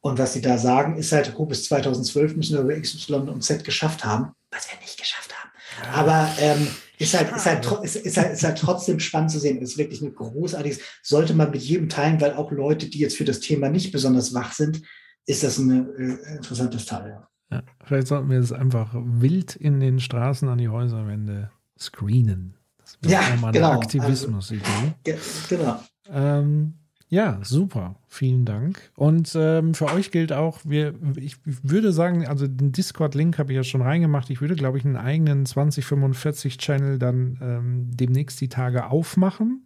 Und 0.00 0.18
was 0.18 0.32
sie 0.32 0.40
da 0.40 0.58
sagen, 0.58 0.96
ist 0.96 1.12
halt, 1.12 1.34
oh, 1.36 1.46
bis 1.46 1.64
2012 1.64 2.36
müssen 2.36 2.54
wir 2.54 2.62
über 2.62 2.76
X, 2.76 2.94
Y 2.94 3.28
und 3.28 3.42
Z 3.42 3.64
geschafft 3.64 4.04
haben, 4.04 4.32
was 4.50 4.70
wir 4.70 4.78
nicht 4.80 4.98
geschafft 4.98 5.34
haben. 5.36 5.50
Aber 5.92 6.28
ähm, 6.38 6.68
ist, 6.98 7.16
halt, 7.16 7.34
ist, 7.34 7.46
halt, 7.46 7.66
ist, 7.82 7.96
ist, 7.96 8.16
halt, 8.16 8.32
ist 8.32 8.44
halt 8.44 8.58
trotzdem 8.58 9.00
spannend 9.00 9.30
zu 9.30 9.38
sehen. 9.38 9.58
Ist 9.58 9.78
wirklich 9.78 10.00
ein 10.00 10.14
großartiges, 10.14 10.80
sollte 11.02 11.34
man 11.34 11.50
mit 11.50 11.62
jedem 11.62 11.88
teilen, 11.88 12.20
weil 12.20 12.34
auch 12.34 12.50
Leute, 12.50 12.88
die 12.88 12.98
jetzt 12.98 13.16
für 13.16 13.24
das 13.24 13.40
Thema 13.40 13.68
nicht 13.68 13.92
besonders 13.92 14.34
wach 14.34 14.52
sind, 14.52 14.82
ist 15.26 15.42
das 15.42 15.58
ein 15.58 15.88
äh, 15.96 16.36
interessantes 16.36 16.86
Teil. 16.86 17.10
Ja. 17.10 17.28
Ja, 17.50 17.62
vielleicht 17.84 18.08
sollten 18.08 18.28
wir 18.28 18.38
es 18.38 18.52
einfach 18.52 18.90
wild 18.94 19.56
in 19.56 19.80
den 19.80 20.00
Straßen 20.00 20.48
an 20.48 20.58
die 20.58 20.68
Häuserwände 20.68 21.50
screenen. 21.78 22.54
Das 22.78 22.98
wäre 23.00 23.22
ja, 23.22 23.36
mal 23.36 23.48
eine 23.48 23.58
genau. 23.58 23.72
Aktivismus-Idee. 23.72 24.94
Also, 25.06 25.20
genau. 25.48 25.82
Ähm, 26.10 26.74
ja, 27.10 27.38
super. 27.42 27.94
Vielen 28.06 28.44
Dank. 28.44 28.90
Und 28.94 29.34
ähm, 29.34 29.72
für 29.72 29.86
euch 29.86 30.10
gilt 30.10 30.30
auch, 30.32 30.58
wir, 30.64 30.94
ich 31.16 31.36
würde 31.44 31.90
sagen, 31.92 32.26
also 32.26 32.46
den 32.46 32.72
Discord-Link 32.72 33.38
habe 33.38 33.52
ich 33.52 33.56
ja 33.56 33.64
schon 33.64 33.80
reingemacht. 33.80 34.28
Ich 34.28 34.42
würde, 34.42 34.54
glaube 34.56 34.76
ich, 34.76 34.84
einen 34.84 34.96
eigenen 34.96 35.46
2045-Channel 35.46 36.98
dann 36.98 37.38
ähm, 37.40 37.90
demnächst 37.94 38.40
die 38.42 38.48
Tage 38.48 38.86
aufmachen. 38.90 39.62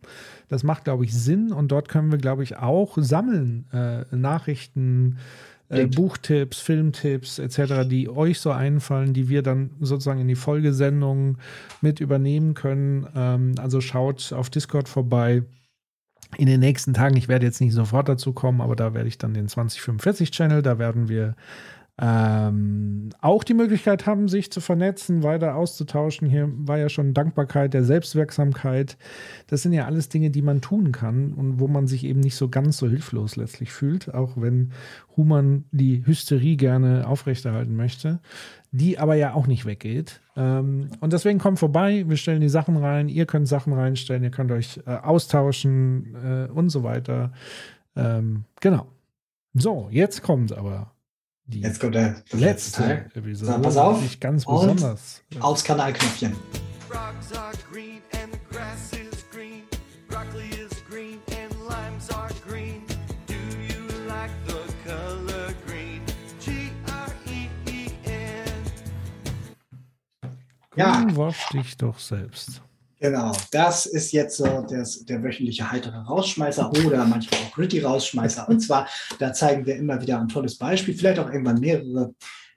Das 0.48 0.62
macht, 0.62 0.84
glaube 0.84 1.04
ich, 1.04 1.14
Sinn. 1.14 1.52
Und 1.52 1.72
dort 1.72 1.88
können 1.88 2.12
wir, 2.12 2.18
glaube 2.18 2.44
ich, 2.44 2.58
auch 2.58 2.96
sammeln 2.96 3.66
äh, 3.72 4.04
Nachrichten, 4.14 5.18
äh, 5.68 5.86
Buchtipps, 5.86 6.60
Filmtipps 6.60 7.40
etc., 7.40 7.88
die 7.88 8.08
euch 8.08 8.38
so 8.38 8.52
einfallen, 8.52 9.14
die 9.14 9.28
wir 9.28 9.42
dann 9.42 9.70
sozusagen 9.80 10.20
in 10.20 10.28
die 10.28 10.36
Folgesendung 10.36 11.38
mit 11.80 11.98
übernehmen 11.98 12.54
können. 12.54 13.08
Ähm, 13.16 13.54
also 13.58 13.80
schaut 13.80 14.32
auf 14.32 14.48
Discord 14.48 14.88
vorbei 14.88 15.42
in 16.36 16.46
den 16.46 16.60
nächsten 16.60 16.94
Tagen, 16.94 17.16
ich 17.16 17.28
werde 17.28 17.46
jetzt 17.46 17.60
nicht 17.60 17.72
sofort 17.72 18.08
dazu 18.08 18.32
kommen, 18.32 18.60
aber 18.60 18.76
da 18.76 18.94
werde 18.94 19.08
ich 19.08 19.18
dann 19.18 19.34
den 19.34 19.48
2045-Channel, 19.48 20.62
da 20.62 20.78
werden 20.78 21.08
wir 21.08 21.34
ähm, 22.00 23.10
auch 23.20 23.44
die 23.44 23.52
Möglichkeit 23.54 24.06
haben, 24.06 24.26
sich 24.26 24.50
zu 24.50 24.60
vernetzen, 24.60 25.22
weiter 25.22 25.54
auszutauschen. 25.56 26.28
Hier 26.28 26.50
war 26.50 26.78
ja 26.78 26.88
schon 26.88 27.12
Dankbarkeit, 27.12 27.74
der 27.74 27.84
Selbstwirksamkeit. 27.84 28.96
Das 29.48 29.62
sind 29.62 29.74
ja 29.74 29.84
alles 29.84 30.08
Dinge, 30.08 30.30
die 30.30 30.40
man 30.40 30.62
tun 30.62 30.90
kann 30.90 31.34
und 31.34 31.60
wo 31.60 31.68
man 31.68 31.86
sich 31.86 32.04
eben 32.04 32.20
nicht 32.20 32.36
so 32.36 32.48
ganz 32.48 32.78
so 32.78 32.88
hilflos 32.88 33.36
letztlich 33.36 33.72
fühlt, 33.72 34.14
auch 34.14 34.32
wenn 34.36 34.72
Human 35.16 35.64
die 35.70 36.04
Hysterie 36.06 36.56
gerne 36.56 37.06
aufrechterhalten 37.06 37.76
möchte, 37.76 38.20
die 38.72 38.98
aber 38.98 39.14
ja 39.14 39.34
auch 39.34 39.46
nicht 39.46 39.66
weggeht. 39.66 40.20
Ähm, 40.34 40.90
und 41.00 41.12
deswegen 41.12 41.38
kommt 41.38 41.58
vorbei, 41.58 42.04
wir 42.08 42.16
stellen 42.16 42.40
die 42.40 42.48
Sachen 42.48 42.76
rein, 42.78 43.08
ihr 43.08 43.26
könnt 43.26 43.46
Sachen 43.46 43.74
reinstellen, 43.74 44.24
ihr 44.24 44.30
könnt 44.30 44.50
euch 44.50 44.80
äh, 44.86 44.96
austauschen 44.96 46.16
äh, 46.16 46.50
und 46.50 46.70
so 46.70 46.82
weiter. 46.82 47.32
Ähm, 47.94 48.44
genau. 48.60 48.86
So, 49.54 49.88
jetzt 49.90 50.22
kommt 50.22 50.56
aber 50.56 50.92
die 51.44 51.60
Jetzt 51.60 51.80
kommt 51.80 51.94
der 51.94 52.22
letzte 52.32 52.82
Teil. 52.82 53.10
Episode. 53.14 53.52
So, 53.52 53.60
pass 53.60 53.76
auf. 53.76 54.00
Nicht 54.00 54.20
ganz 54.20 54.46
besonders. 54.46 55.22
Aufs 55.38 55.64
Kanalknöpfchen. 55.64 56.32
Ja. 70.76 71.06
Wasch 71.14 71.48
dich 71.50 71.76
doch 71.76 71.98
selbst. 71.98 72.62
Genau, 73.02 73.32
das 73.50 73.86
ist 73.86 74.12
jetzt 74.12 74.36
so 74.36 74.64
das, 74.70 75.04
der 75.04 75.24
wöchentliche 75.24 75.72
heitere 75.72 75.98
Rausschmeißer 75.98 76.70
oder 76.86 77.04
manchmal 77.04 77.40
auch 77.40 77.52
Gritty 77.52 77.80
Rausschmeißer. 77.80 78.48
Und 78.48 78.60
zwar, 78.60 78.88
da 79.18 79.32
zeigen 79.32 79.66
wir 79.66 79.74
immer 79.74 80.00
wieder 80.00 80.20
ein 80.20 80.28
tolles 80.28 80.56
Beispiel, 80.56 80.94
vielleicht 80.94 81.18
auch 81.18 81.28
irgendwann 81.28 81.58
mehrere. 81.58 82.14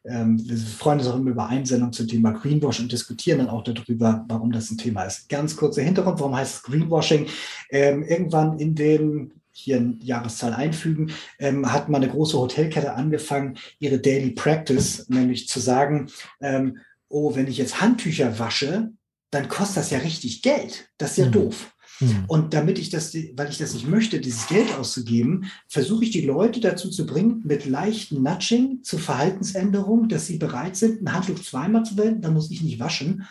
Ähm, 0.08 0.40
wir 0.48 0.56
freuen 0.56 1.00
uns 1.00 1.08
auch 1.08 1.16
immer 1.16 1.32
über 1.32 1.48
Einsendungen 1.48 1.94
zum 1.94 2.08
Thema 2.08 2.32
Greenwash 2.32 2.80
und 2.80 2.92
diskutieren 2.92 3.40
dann 3.40 3.50
auch 3.50 3.64
darüber, 3.64 4.24
warum 4.28 4.52
das 4.52 4.70
ein 4.70 4.78
Thema 4.78 5.06
ist. 5.06 5.28
Ganz 5.30 5.56
kurzer 5.58 5.82
Hintergrund, 5.82 6.20
warum 6.20 6.36
heißt 6.36 6.58
es 6.58 6.64
Greenwashing? 6.64 7.26
Ähm, 7.72 8.04
irgendwann 8.04 8.60
in 8.60 8.76
den 8.76 9.32
hier 9.52 9.78
eine 9.78 9.98
Jahreszahl 10.02 10.54
einfügen, 10.54 11.12
ähm, 11.40 11.72
hat 11.72 11.90
mal 11.90 11.98
eine 11.98 12.10
große 12.10 12.38
Hotelkette 12.38 12.94
angefangen, 12.94 13.58
ihre 13.80 13.98
Daily 13.98 14.32
Practice, 14.32 15.10
nämlich 15.10 15.48
zu 15.48 15.60
sagen, 15.60 16.08
ähm, 16.42 16.78
oh, 17.16 17.34
wenn 17.34 17.48
ich 17.48 17.58
jetzt 17.58 17.80
Handtücher 17.80 18.40
wasche, 18.40 18.92
dann 19.32 19.48
kostet 19.48 19.78
das 19.78 19.90
ja 19.90 20.00
richtig 20.00 20.42
Geld. 20.42 20.90
Das 20.98 21.12
ist 21.12 21.18
ja 21.18 21.28
mhm. 21.28 21.32
doof. 21.32 21.72
Mhm. 22.02 22.26
Und 22.28 22.54
damit 22.54 22.78
ich 22.78 22.90
das, 22.90 23.14
weil 23.14 23.50
ich 23.50 23.58
das 23.58 23.74
nicht 23.74 23.88
möchte, 23.88 24.20
dieses 24.20 24.48
Geld 24.48 24.74
auszugeben, 24.76 25.50
versuche 25.70 26.04
ich 26.04 26.12
die 26.12 26.26
Leute 26.26 26.60
dazu 26.60 26.90
zu 26.90 27.06
bringen, 27.06 27.42
mit 27.46 27.66
leichten 27.66 28.22
Nudging 28.22 28.84
zu 28.84 28.98
Verhaltensänderungen, 28.98 30.10
dass 30.10 30.28
sie 30.28 30.38
bereit 30.38 30.76
sind, 30.76 31.02
ein 31.02 31.14
Handtuch 31.14 31.42
zweimal 31.42 31.86
zu 31.86 31.98
wenden, 31.98 32.22
dann 32.22 32.34
muss 32.34 32.52
ich 32.52 32.62
nicht 32.62 32.82
waschen. 32.82 33.26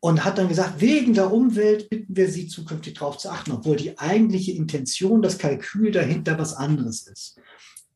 Und 0.00 0.24
hat 0.24 0.38
dann 0.38 0.48
gesagt, 0.48 0.80
wegen 0.80 1.12
der 1.12 1.30
Umwelt 1.30 1.90
bitten 1.90 2.16
wir 2.16 2.30
Sie 2.30 2.46
zukünftig 2.46 2.94
darauf 2.94 3.18
zu 3.18 3.30
achten, 3.30 3.50
obwohl 3.50 3.76
die 3.76 3.98
eigentliche 3.98 4.52
Intention, 4.52 5.20
das 5.20 5.36
Kalkül 5.36 5.90
dahinter 5.90 6.38
was 6.38 6.54
anderes 6.54 7.06
ist. 7.08 7.36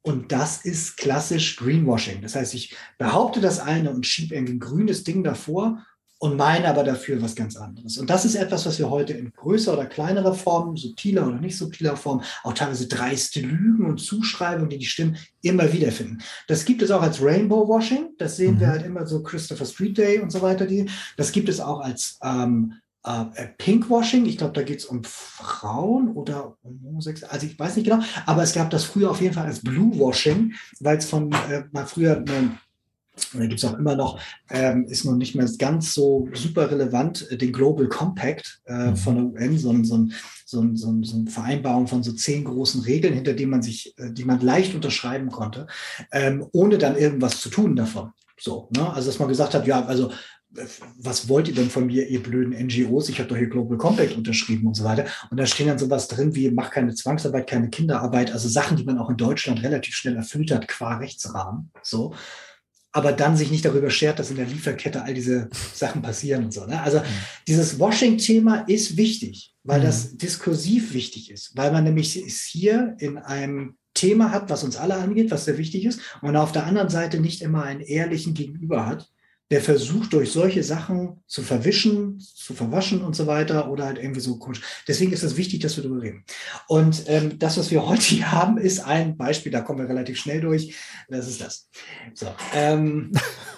Und 0.03 0.33
das 0.33 0.65
ist 0.65 0.97
klassisch 0.97 1.57
Greenwashing. 1.57 2.23
Das 2.23 2.35
heißt, 2.35 2.55
ich 2.55 2.75
behaupte 2.99 3.41
das 3.41 3.61
eine 3.61 3.91
und 3.91 4.07
schiebe 4.07 4.35
irgendwie 4.35 4.55
ein 4.55 4.61
grünes 4.61 5.05
Ding 5.05 5.23
davor 5.23 5.85
und 6.23 6.37
meine 6.37 6.69
aber 6.69 6.85
dafür 6.85 7.21
was 7.21 7.35
ganz 7.35 7.57
anderes. 7.57 7.99
Und 7.99 8.09
das 8.09 8.25
ist 8.25 8.37
etwas, 8.37 8.65
was 8.65 8.79
wir 8.79 8.89
heute 8.91 9.13
in 9.13 9.33
größer 9.33 9.73
oder 9.73 9.87
kleinerer 9.87 10.35
Form, 10.35 10.77
subtiler 10.77 11.27
oder 11.27 11.41
nicht 11.41 11.57
subtiler 11.57 11.97
Form, 11.97 12.23
auch 12.45 12.53
teilweise 12.53 12.87
dreiste 12.87 13.41
Lügen 13.41 13.87
und 13.87 13.99
Zuschreibungen, 13.99 14.71
die 14.71 14.79
die 14.79 14.87
stimmen, 14.87 15.17
immer 15.41 15.73
wieder 15.73 15.91
finden. 15.91 16.19
Das 16.47 16.65
gibt 16.65 16.81
es 16.81 16.93
auch 16.93 17.03
als 17.03 17.21
Rainbow 17.21 17.67
Washing. 17.69 18.11
Das 18.19 18.37
sehen 18.37 18.55
mhm. 18.55 18.61
wir 18.61 18.69
halt 18.69 18.87
immer 18.87 19.05
so 19.05 19.21
Christopher 19.21 19.67
Street 19.67 19.99
Day 19.99 20.21
und 20.21 20.31
so 20.31 20.43
weiter. 20.43 20.65
Die. 20.67 20.89
Das 21.17 21.33
gibt 21.33 21.49
es 21.49 21.59
auch 21.59 21.81
als 21.81 22.21
ähm, 22.23 22.75
äh, 23.05 23.47
Pinkwashing. 23.59 24.27
Ich 24.27 24.39
glaube, 24.39 24.53
da 24.53 24.63
geht 24.63 24.81
es 24.81 24.85
um 24.85 25.03
Frauen 25.05 26.13
oder 26.13 26.57
um 26.63 26.81
Homosexuelle. 26.85 27.33
Also 27.33 27.47
ich 27.47 27.59
weiß 27.59 27.77
nicht 27.77 27.85
genau, 27.85 28.03
aber 28.27 28.43
es 28.43 28.53
gab 28.53 28.71
das 28.71 28.85
früher 28.85 29.11
auf 29.11 29.21
jeden 29.21 29.35
Fall 29.35 29.47
als 29.47 29.61
Bluewashing, 29.61 30.55
weil 30.81 30.99
es 30.99 31.07
von 31.07 31.33
äh, 31.33 31.65
mal 31.73 31.87
früher 31.87 32.19
eine 32.19 32.59
da 33.35 33.41
gibt 33.41 33.63
es 33.63 33.65
auch 33.65 33.79
immer 33.79 33.95
noch, 33.95 34.19
ähm, 34.51 34.87
ist 34.87 35.05
noch 35.05 35.15
nicht 35.15 35.35
mehr 35.35 35.47
ganz 35.59 35.93
so 35.93 36.29
super 36.33 36.71
relevant, 36.71 37.31
äh, 37.31 37.37
den 37.37 37.53
Global 37.53 37.87
Compact 37.89 38.63
äh, 38.65 38.91
mhm. 38.91 38.97
von 38.97 39.15
der 39.17 39.43
UN, 39.43 39.59
so, 39.59 39.71
ein, 39.71 39.85
so, 39.85 39.99
ein, 39.99 40.15
so, 40.47 40.61
ein, 40.61 40.77
so, 40.77 40.91
ein, 40.91 41.03
so 41.03 41.17
eine 41.17 41.31
Vereinbarung 41.31 41.87
von 41.87 42.03
so 42.03 42.13
zehn 42.13 42.45
großen 42.45 42.81
Regeln, 42.83 43.13
hinter 43.13 43.35
denen 43.35 43.51
man 43.51 43.63
sich, 43.63 43.95
äh, 43.99 44.11
die 44.13 44.25
man 44.25 44.41
leicht 44.41 44.75
unterschreiben 44.75 45.31
konnte, 45.31 45.67
ähm, 46.11 46.47
ohne 46.53 46.79
dann 46.79 46.97
irgendwas 46.97 47.41
zu 47.41 47.51
tun 47.51 47.77
davon. 47.77 48.13
So, 48.41 48.69
ne? 48.75 48.91
Also 48.93 49.11
dass 49.11 49.19
man 49.19 49.29
gesagt 49.29 49.55
hat, 49.55 49.67
ja, 49.67 49.85
also 49.85 50.09
äh, 50.09 50.15
was 50.99 51.29
wollt 51.29 51.49
ihr 51.49 51.55
denn 51.55 51.71
von 51.71 51.87
mir, 51.87 52.09
ihr 52.09 52.23
blöden 52.23 52.53
NGOs? 52.53 53.09
Ich 53.09 53.19
habe 53.19 53.29
doch 53.29 53.37
hier 53.37 53.49
Global 53.49 53.79
Compact 53.79 54.17
unterschrieben 54.17 54.67
und 54.67 54.75
so 54.75 54.85
weiter. 54.85 55.07
Und 55.31 55.39
da 55.39 55.47
stehen 55.47 55.69
dann 55.69 55.79
sowas 55.79 56.09
drin 56.09 56.35
wie, 56.35 56.51
mach 56.51 56.71
keine 56.71 56.95
Zwangsarbeit, 56.95 57.49
keine 57.49 57.71
Kinderarbeit, 57.71 58.33
also 58.33 58.49
Sachen, 58.49 58.77
die 58.77 58.85
man 58.85 58.99
auch 58.99 59.11
in 59.11 59.17
Deutschland 59.17 59.63
relativ 59.63 59.95
schnell 59.95 60.17
erfüllt 60.17 60.51
hat, 60.51 60.69
qua 60.69 60.97
Rechtsrahmen. 60.97 61.71
So 61.83 62.15
aber 62.93 63.13
dann 63.13 63.37
sich 63.37 63.51
nicht 63.51 63.65
darüber 63.65 63.91
schert, 63.91 64.19
dass 64.19 64.31
in 64.31 64.37
der 64.37 64.47
Lieferkette 64.47 65.03
all 65.03 65.15
diese 65.15 65.49
Sachen 65.75 66.03
passieren 66.03 66.45
und 66.45 66.53
so. 66.53 66.67
Ne? 66.67 66.81
Also 66.81 66.99
mhm. 66.99 67.05
dieses 67.49 67.79
Washing-Thema 67.79 68.65
ist 68.69 68.97
wichtig, 68.99 69.55
weil 69.65 69.81
mhm. 69.81 69.85
das 69.85 70.17
diskursiv 70.17 70.93
wichtig 70.93 71.31
ist, 71.31 71.57
weil 71.57 71.73
man 71.73 71.85
nämlich 71.85 72.17
es 72.17 72.43
hier 72.43 72.95
in 72.99 73.17
einem 73.17 73.77
Thema 73.95 74.31
hat, 74.31 74.51
was 74.51 74.63
uns 74.63 74.77
alle 74.77 74.95
angeht, 74.95 75.31
was 75.31 75.47
sehr 75.47 75.59
wichtig 75.59 75.85
ist, 75.85 76.01
und 76.21 76.37
auf 76.37 76.53
der 76.53 76.67
anderen 76.67 76.89
Seite 76.89 77.21
nicht 77.21 77.43
immer 77.43 77.65
einen 77.65 77.81
ehrlichen 77.81 78.35
Gegenüber 78.35 78.87
hat, 78.87 79.11
der 79.53 79.61
versucht, 79.61 80.15
durch 80.15 80.33
solche 80.33 80.63
Sachen 80.63 81.23
zu 81.27 81.43
verwischen, 81.43 82.19
zu 82.19 82.55
verwaschen 82.55 83.03
und 83.03 83.15
so 83.15 83.27
weiter 83.27 83.71
oder 83.71 83.85
halt 83.85 83.99
irgendwie 83.99 84.23
so 84.23 84.39
komisch. 84.39 84.63
Deswegen 84.89 85.13
ist 85.13 85.23
es 85.23 85.37
wichtig, 85.37 85.61
dass 85.61 85.77
wir 85.77 85.85
darüber 85.85 86.01
reden. 86.01 86.25
Und 86.69 87.05
ähm, 87.07 87.39
das, 87.39 87.59
was 87.59 87.71
wir 87.71 87.87
heute 87.87 88.03
hier 88.03 88.33
haben, 88.33 88.57
ist 88.57 88.81
ein 88.81 89.19
Beispiel, 89.19 89.53
da 89.53 89.61
kommen 89.61 89.79
wir 89.79 89.91
relativ 89.91 90.19
schnell 90.19 90.41
durch. 90.41 90.75
Das 91.11 91.29
ist 91.29 91.43
das. 91.43 91.69
So. 92.15 92.29
Ähm, 92.55 93.13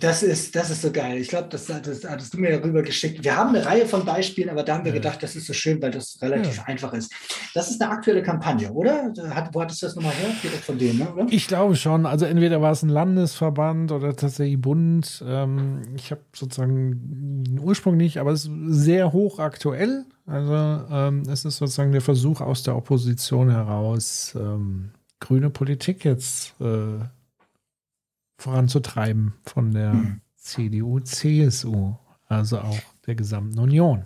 Das 0.00 0.22
ist, 0.22 0.56
das 0.56 0.70
ist 0.70 0.80
so 0.80 0.90
geil. 0.90 1.18
Ich 1.18 1.28
glaube, 1.28 1.48
das, 1.50 1.66
das 1.66 2.04
hattest 2.04 2.32
du 2.32 2.38
mir 2.38 2.58
darüber 2.58 2.82
geschickt. 2.82 3.22
Wir 3.22 3.36
haben 3.36 3.50
eine 3.54 3.66
Reihe 3.66 3.84
von 3.84 4.02
Beispielen, 4.02 4.48
aber 4.48 4.62
da 4.62 4.76
haben 4.76 4.84
wir 4.84 4.92
ja. 4.92 4.98
gedacht, 4.98 5.22
das 5.22 5.36
ist 5.36 5.46
so 5.46 5.52
schön, 5.52 5.82
weil 5.82 5.90
das 5.90 6.16
relativ 6.22 6.56
ja. 6.56 6.62
einfach 6.64 6.94
ist. 6.94 7.12
Das 7.52 7.70
ist 7.70 7.82
eine 7.82 7.90
aktuelle 7.90 8.22
Kampagne, 8.22 8.72
oder? 8.72 9.12
Hat, 9.28 9.54
wo 9.54 9.60
hattest 9.60 9.82
du 9.82 9.86
das 9.86 9.94
nochmal 9.94 10.12
her? 10.12 10.30
Direkt 10.42 10.64
von 10.64 10.78
denen, 10.78 11.00
ne? 11.00 11.12
oder? 11.12 11.26
Ich 11.28 11.46
glaube 11.46 11.76
schon. 11.76 12.06
Also 12.06 12.24
entweder 12.24 12.62
war 12.62 12.72
es 12.72 12.82
ein 12.82 12.88
Landesverband 12.88 13.92
oder 13.92 14.16
tatsächlich 14.16 14.58
Bund. 14.58 15.22
Ähm, 15.26 15.82
ich 15.94 16.10
habe 16.10 16.22
sozusagen 16.34 17.44
den 17.44 17.58
Ursprung 17.58 17.98
nicht, 17.98 18.16
aber 18.16 18.30
es 18.30 18.46
ist 18.46 18.50
sehr 18.68 19.12
hochaktuell. 19.12 20.06
Also 20.26 20.54
ähm, 20.90 21.24
es 21.28 21.44
ist 21.44 21.58
sozusagen 21.58 21.92
der 21.92 22.00
Versuch 22.00 22.40
aus 22.40 22.62
der 22.62 22.74
Opposition 22.74 23.50
heraus, 23.50 24.34
ähm, 24.34 24.92
grüne 25.20 25.50
Politik 25.50 26.06
jetzt 26.06 26.54
äh, 26.62 27.04
voranzutreiben 28.44 29.32
von 29.46 29.72
der 29.72 29.92
hm. 29.92 30.20
CDU, 30.36 31.00
CSU, 31.00 31.94
also 32.26 32.58
auch 32.58 32.78
der 33.06 33.14
gesamten 33.14 33.58
Union. 33.58 34.04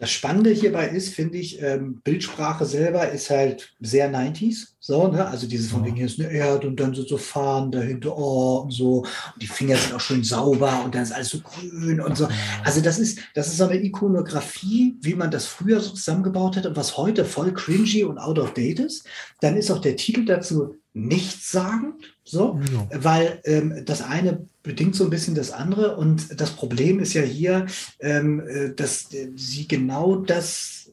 Das 0.00 0.10
Spannende 0.10 0.50
hierbei 0.50 0.88
ist, 0.88 1.14
finde 1.14 1.38
ich, 1.38 1.62
ähm, 1.62 2.00
Bildsprache 2.02 2.66
selber 2.66 3.08
ist 3.10 3.30
halt 3.30 3.72
sehr 3.78 4.12
90s. 4.12 4.74
So, 4.80 5.06
ne? 5.06 5.24
Also 5.24 5.46
dieses 5.46 5.70
von 5.70 5.84
wegen, 5.84 5.94
hier 5.94 6.06
ist 6.06 6.18
eine 6.18 6.30
Erde 6.30 6.66
und 6.66 6.80
dann 6.80 6.92
so, 6.92 7.04
so 7.04 7.16
Fahnen 7.16 7.70
dahinter, 7.70 8.18
oh, 8.18 8.62
und 8.64 8.72
so. 8.72 9.02
Und 9.02 9.40
die 9.40 9.46
Finger 9.46 9.76
sind 9.76 9.94
auch 9.94 10.00
schön 10.00 10.24
sauber 10.24 10.82
und 10.84 10.94
dann 10.94 11.04
ist 11.04 11.12
alles 11.12 11.28
so 11.28 11.38
grün 11.38 12.00
und 12.00 12.16
so. 12.16 12.28
Also 12.64 12.80
das 12.80 12.98
ist, 12.98 13.20
das 13.34 13.46
ist 13.46 13.58
so 13.58 13.64
eine 13.64 13.80
Ikonografie, 13.80 14.96
wie 15.00 15.14
man 15.14 15.30
das 15.30 15.46
früher 15.46 15.80
so 15.80 15.90
zusammengebaut 15.90 16.56
hat 16.56 16.66
und 16.66 16.76
was 16.76 16.96
heute 16.96 17.24
voll 17.24 17.54
cringy 17.54 18.02
und 18.02 18.18
out 18.18 18.40
of 18.40 18.52
date 18.54 18.80
ist. 18.80 19.06
Dann 19.40 19.56
ist 19.56 19.70
auch 19.70 19.80
der 19.80 19.94
Titel 19.94 20.24
dazu 20.24 20.74
nichtssagend. 20.94 22.16
So, 22.22 22.58
ja. 22.72 22.88
weil 23.04 23.40
ähm, 23.44 23.82
das 23.84 24.00
eine 24.00 24.48
bedingt 24.62 24.96
so 24.96 25.04
ein 25.04 25.10
bisschen 25.10 25.34
das 25.34 25.50
andere. 25.50 25.96
Und 25.96 26.40
das 26.40 26.52
Problem 26.52 27.00
ist 27.00 27.12
ja 27.12 27.22
hier, 27.22 27.66
ähm, 28.00 28.40
äh, 28.40 28.74
dass 28.74 29.12
äh, 29.12 29.30
sie 29.36 29.68
genau 29.68 30.16
das 30.16 30.83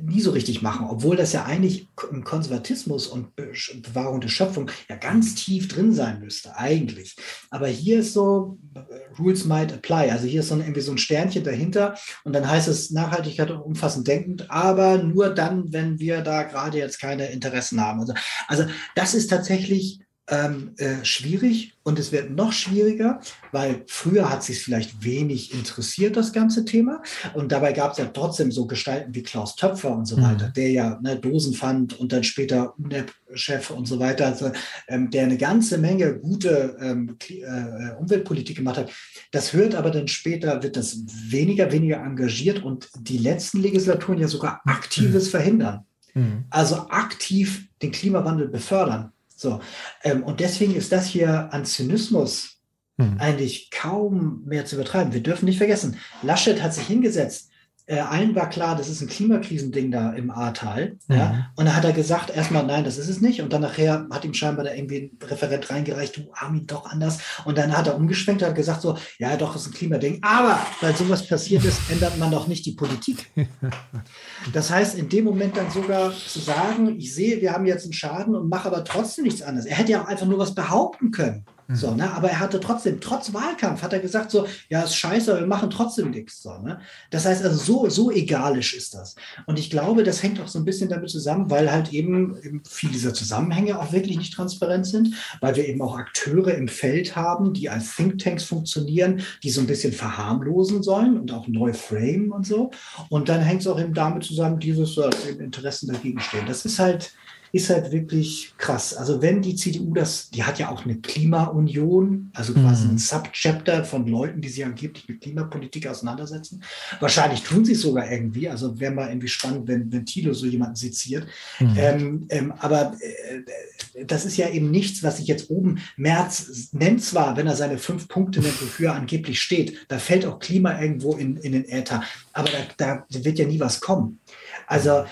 nie 0.00 0.20
so 0.20 0.30
richtig 0.30 0.62
machen, 0.62 0.86
obwohl 0.88 1.16
das 1.16 1.32
ja 1.32 1.44
eigentlich 1.44 1.88
im 2.10 2.24
Konservatismus 2.24 3.06
und 3.06 3.34
Be 3.36 3.52
Bewahrung 3.82 4.20
der 4.20 4.28
Schöpfung 4.28 4.70
ja 4.88 4.96
ganz 4.96 5.34
tief 5.34 5.68
drin 5.68 5.92
sein 5.92 6.20
müsste, 6.20 6.56
eigentlich. 6.56 7.16
Aber 7.50 7.66
hier 7.66 8.00
ist 8.00 8.12
so, 8.12 8.58
äh, 8.74 8.80
Rules 9.18 9.44
might 9.44 9.72
apply. 9.72 10.10
Also 10.10 10.26
hier 10.26 10.40
ist 10.40 10.48
so 10.48 10.54
ein, 10.54 10.60
irgendwie 10.60 10.80
so 10.80 10.92
ein 10.92 10.98
Sternchen 10.98 11.44
dahinter 11.44 11.96
und 12.24 12.32
dann 12.32 12.48
heißt 12.48 12.68
es 12.68 12.90
Nachhaltigkeit 12.90 13.50
und 13.50 13.60
umfassend 13.60 14.08
denkend, 14.08 14.50
aber 14.50 14.98
nur 14.98 15.30
dann, 15.30 15.72
wenn 15.72 15.98
wir 15.98 16.22
da 16.22 16.44
gerade 16.44 16.78
jetzt 16.78 17.00
keine 17.00 17.26
Interessen 17.30 17.80
haben. 17.80 18.00
Also, 18.00 18.14
also 18.48 18.64
das 18.94 19.14
ist 19.14 19.28
tatsächlich 19.28 20.00
ähm, 20.28 20.74
äh, 20.76 21.04
schwierig 21.04 21.74
und 21.82 21.98
es 21.98 22.12
wird 22.12 22.30
noch 22.30 22.52
schwieriger, 22.52 23.20
weil 23.50 23.82
früher 23.88 24.30
hat 24.30 24.44
sich 24.44 24.62
vielleicht 24.62 25.04
wenig 25.04 25.52
interessiert, 25.52 26.16
das 26.16 26.32
ganze 26.32 26.64
Thema. 26.64 27.02
Und 27.34 27.50
dabei 27.50 27.72
gab 27.72 27.92
es 27.92 27.98
ja 27.98 28.06
trotzdem 28.06 28.52
so 28.52 28.66
Gestalten 28.66 29.14
wie 29.14 29.24
Klaus 29.24 29.56
Töpfer 29.56 29.90
und 29.90 30.06
so 30.06 30.16
mhm. 30.16 30.22
weiter, 30.22 30.48
der 30.48 30.70
ja 30.70 31.00
ne, 31.02 31.18
Dosen 31.18 31.54
fand 31.54 31.98
und 31.98 32.12
dann 32.12 32.22
später 32.22 32.78
UNEP-Chef 32.78 33.70
und 33.70 33.86
so 33.86 33.98
weiter, 33.98 34.26
also, 34.26 34.52
ähm, 34.86 35.10
der 35.10 35.24
eine 35.24 35.38
ganze 35.38 35.78
Menge 35.78 36.18
gute 36.18 36.76
ähm, 36.80 37.16
äh, 37.28 37.94
Umweltpolitik 37.98 38.56
gemacht 38.56 38.78
hat. 38.78 38.92
Das 39.32 39.52
hört 39.52 39.74
aber 39.74 39.90
dann 39.90 40.06
später, 40.06 40.62
wird 40.62 40.76
das 40.76 40.98
weniger, 41.30 41.72
weniger 41.72 41.96
engagiert 41.96 42.62
und 42.62 42.88
die 43.00 43.18
letzten 43.18 43.60
Legislaturen 43.60 44.20
ja 44.20 44.28
sogar 44.28 44.60
aktives 44.66 45.26
mhm. 45.26 45.30
verhindern. 45.30 45.86
Mhm. 46.14 46.44
Also 46.50 46.88
aktiv 46.90 47.68
den 47.82 47.90
Klimawandel 47.90 48.48
befördern. 48.48 49.12
So. 49.42 49.60
Ähm, 50.02 50.22
und 50.22 50.40
deswegen 50.40 50.74
ist 50.74 50.92
das 50.92 51.06
hier 51.06 51.52
an 51.52 51.64
Zynismus 51.66 52.60
hm. 52.98 53.16
eigentlich 53.18 53.70
kaum 53.70 54.42
mehr 54.46 54.64
zu 54.64 54.76
übertreiben. 54.76 55.12
Wir 55.12 55.22
dürfen 55.22 55.44
nicht 55.44 55.58
vergessen, 55.58 55.98
Laschet 56.22 56.62
hat 56.62 56.72
sich 56.72 56.86
hingesetzt 56.86 57.51
äh, 57.86 57.98
allen 57.98 58.34
war 58.34 58.48
klar, 58.48 58.76
das 58.76 58.88
ist 58.88 59.00
ein 59.00 59.08
Klimakrisending 59.08 59.90
da 59.90 60.12
im 60.12 60.30
Ahrtal. 60.30 60.98
Mhm. 61.08 61.16
Ja? 61.16 61.50
Und 61.56 61.66
dann 61.66 61.76
hat 61.76 61.84
er 61.84 61.92
gesagt, 61.92 62.30
erstmal, 62.34 62.64
nein, 62.64 62.84
das 62.84 62.96
ist 62.96 63.08
es 63.08 63.20
nicht. 63.20 63.42
Und 63.42 63.52
dann 63.52 63.62
nachher 63.62 64.06
hat 64.10 64.24
ihm 64.24 64.34
scheinbar 64.34 64.64
da 64.64 64.72
irgendwie 64.72 65.12
ein 65.20 65.26
Referent 65.26 65.68
reingereicht, 65.70 66.16
du 66.16 66.30
Armin, 66.32 66.66
doch 66.66 66.86
anders. 66.86 67.18
Und 67.44 67.58
dann 67.58 67.76
hat 67.76 67.88
er 67.88 67.96
umgeschwenkt 67.96 68.42
und 68.42 68.48
hat 68.48 68.54
gesagt, 68.54 68.82
so, 68.82 68.96
ja, 69.18 69.36
doch, 69.36 69.56
ist 69.56 69.66
ein 69.66 69.72
Klimading. 69.72 70.20
Aber 70.22 70.58
weil 70.80 70.94
sowas 70.94 71.26
passiert 71.26 71.64
ist, 71.64 71.80
ändert 71.90 72.18
man 72.18 72.30
doch 72.30 72.46
nicht 72.46 72.64
die 72.66 72.72
Politik. 72.72 73.30
das 74.52 74.70
heißt, 74.70 74.96
in 74.96 75.08
dem 75.08 75.24
Moment 75.24 75.56
dann 75.56 75.70
sogar 75.70 76.12
zu 76.12 76.38
sagen, 76.38 76.96
ich 76.98 77.14
sehe, 77.14 77.40
wir 77.40 77.52
haben 77.52 77.66
jetzt 77.66 77.84
einen 77.84 77.92
Schaden 77.92 78.34
und 78.34 78.48
mache 78.48 78.68
aber 78.68 78.84
trotzdem 78.84 79.24
nichts 79.24 79.42
anderes. 79.42 79.66
Er 79.66 79.76
hätte 79.76 79.92
ja 79.92 80.02
auch 80.02 80.08
einfach 80.08 80.26
nur 80.26 80.38
was 80.38 80.54
behaupten 80.54 81.10
können. 81.10 81.44
So, 81.74 81.90
mhm. 81.90 81.98
ne? 81.98 82.12
Aber 82.12 82.30
er 82.30 82.40
hatte 82.40 82.60
trotzdem, 82.60 83.00
trotz 83.00 83.32
Wahlkampf, 83.32 83.82
hat 83.82 83.92
er 83.92 84.00
gesagt, 84.00 84.30
so, 84.30 84.46
ja, 84.68 84.82
ist 84.82 84.96
scheiße, 84.96 85.30
aber 85.30 85.40
wir 85.40 85.46
machen 85.46 85.70
trotzdem 85.70 86.10
nichts. 86.10 86.42
So, 86.42 86.58
ne? 86.58 86.80
Das 87.10 87.24
heißt 87.24 87.44
also, 87.44 87.56
so, 87.56 87.88
so 87.88 88.10
egalisch 88.10 88.74
ist 88.74 88.94
das. 88.94 89.16
Und 89.46 89.58
ich 89.58 89.70
glaube, 89.70 90.02
das 90.02 90.22
hängt 90.22 90.40
auch 90.40 90.48
so 90.48 90.58
ein 90.58 90.64
bisschen 90.64 90.88
damit 90.88 91.10
zusammen, 91.10 91.50
weil 91.50 91.70
halt 91.70 91.92
eben, 91.92 92.36
eben 92.42 92.62
viele 92.68 92.92
dieser 92.92 93.14
Zusammenhänge 93.14 93.78
auch 93.78 93.92
wirklich 93.92 94.18
nicht 94.18 94.34
transparent 94.34 94.86
sind, 94.86 95.14
weil 95.40 95.56
wir 95.56 95.66
eben 95.68 95.82
auch 95.82 95.96
Akteure 95.96 96.54
im 96.54 96.68
Feld 96.68 97.16
haben, 97.16 97.54
die 97.54 97.68
als 97.68 97.96
Thinktanks 97.96 98.44
funktionieren, 98.44 99.22
die 99.42 99.50
so 99.50 99.60
ein 99.60 99.66
bisschen 99.66 99.92
verharmlosen 99.92 100.82
sollen 100.82 101.18
und 101.18 101.32
auch 101.32 101.48
neu 101.48 101.72
framen 101.72 102.32
und 102.32 102.46
so. 102.46 102.70
Und 103.08 103.28
dann 103.28 103.40
hängt 103.40 103.62
es 103.62 103.66
auch 103.66 103.80
eben 103.80 103.94
damit 103.94 104.24
zusammen, 104.24 104.58
dieses, 104.58 104.96
eben 105.28 105.40
Interessen 105.40 105.92
dagegen 105.92 106.20
stehen. 106.20 106.46
Das 106.46 106.64
ist 106.64 106.78
halt, 106.78 107.12
ist 107.52 107.68
halt 107.68 107.92
wirklich 107.92 108.54
krass. 108.56 108.94
Also 108.94 109.20
wenn 109.20 109.42
die 109.42 109.54
CDU 109.54 109.92
das, 109.92 110.30
die 110.30 110.42
hat 110.42 110.58
ja 110.58 110.70
auch 110.70 110.86
eine 110.86 110.96
Klimaunion, 110.96 112.30
also 112.32 112.54
quasi 112.54 112.86
mhm. 112.86 112.92
ein 112.92 112.98
Subchapter 112.98 113.84
von 113.84 114.06
Leuten, 114.06 114.40
die 114.40 114.48
sich 114.48 114.64
angeblich 114.64 115.06
mit 115.06 115.20
Klimapolitik 115.20 115.86
auseinandersetzen. 115.86 116.62
Wahrscheinlich 116.98 117.42
tun 117.42 117.66
sie 117.66 117.72
es 117.72 117.82
sogar 117.82 118.10
irgendwie. 118.10 118.48
Also 118.48 118.80
wäre 118.80 118.94
mal 118.94 119.08
irgendwie 119.08 119.28
spannend, 119.28 119.68
wenn, 119.68 119.92
wenn 119.92 120.06
Thilo 120.06 120.32
so 120.32 120.46
jemanden 120.46 120.76
seziert. 120.76 121.26
Mhm. 121.60 121.76
Ähm, 121.76 122.26
ähm, 122.30 122.52
aber 122.58 122.96
äh, 123.00 124.04
das 124.06 124.24
ist 124.24 124.38
ja 124.38 124.48
eben 124.48 124.70
nichts, 124.70 125.02
was 125.02 125.18
sich 125.18 125.26
jetzt 125.26 125.50
oben, 125.50 125.82
Merz 125.98 126.70
nennt 126.72 127.04
zwar, 127.04 127.36
wenn 127.36 127.46
er 127.46 127.56
seine 127.56 127.76
fünf 127.76 128.08
Punkte 128.08 128.40
nennt, 128.40 128.62
wofür 128.62 128.88
er 128.88 128.94
angeblich 128.94 129.42
steht, 129.42 129.76
da 129.88 129.98
fällt 129.98 130.24
auch 130.24 130.38
Klima 130.38 130.80
irgendwo 130.80 131.16
in, 131.16 131.36
in 131.36 131.52
den 131.52 131.68
Äther. 131.68 132.02
Aber 132.32 132.48
da, 132.78 133.04
da 133.10 133.24
wird 133.24 133.38
ja 133.38 133.46
nie 133.46 133.60
was 133.60 133.80
kommen. 133.80 134.20
Also 134.66 135.04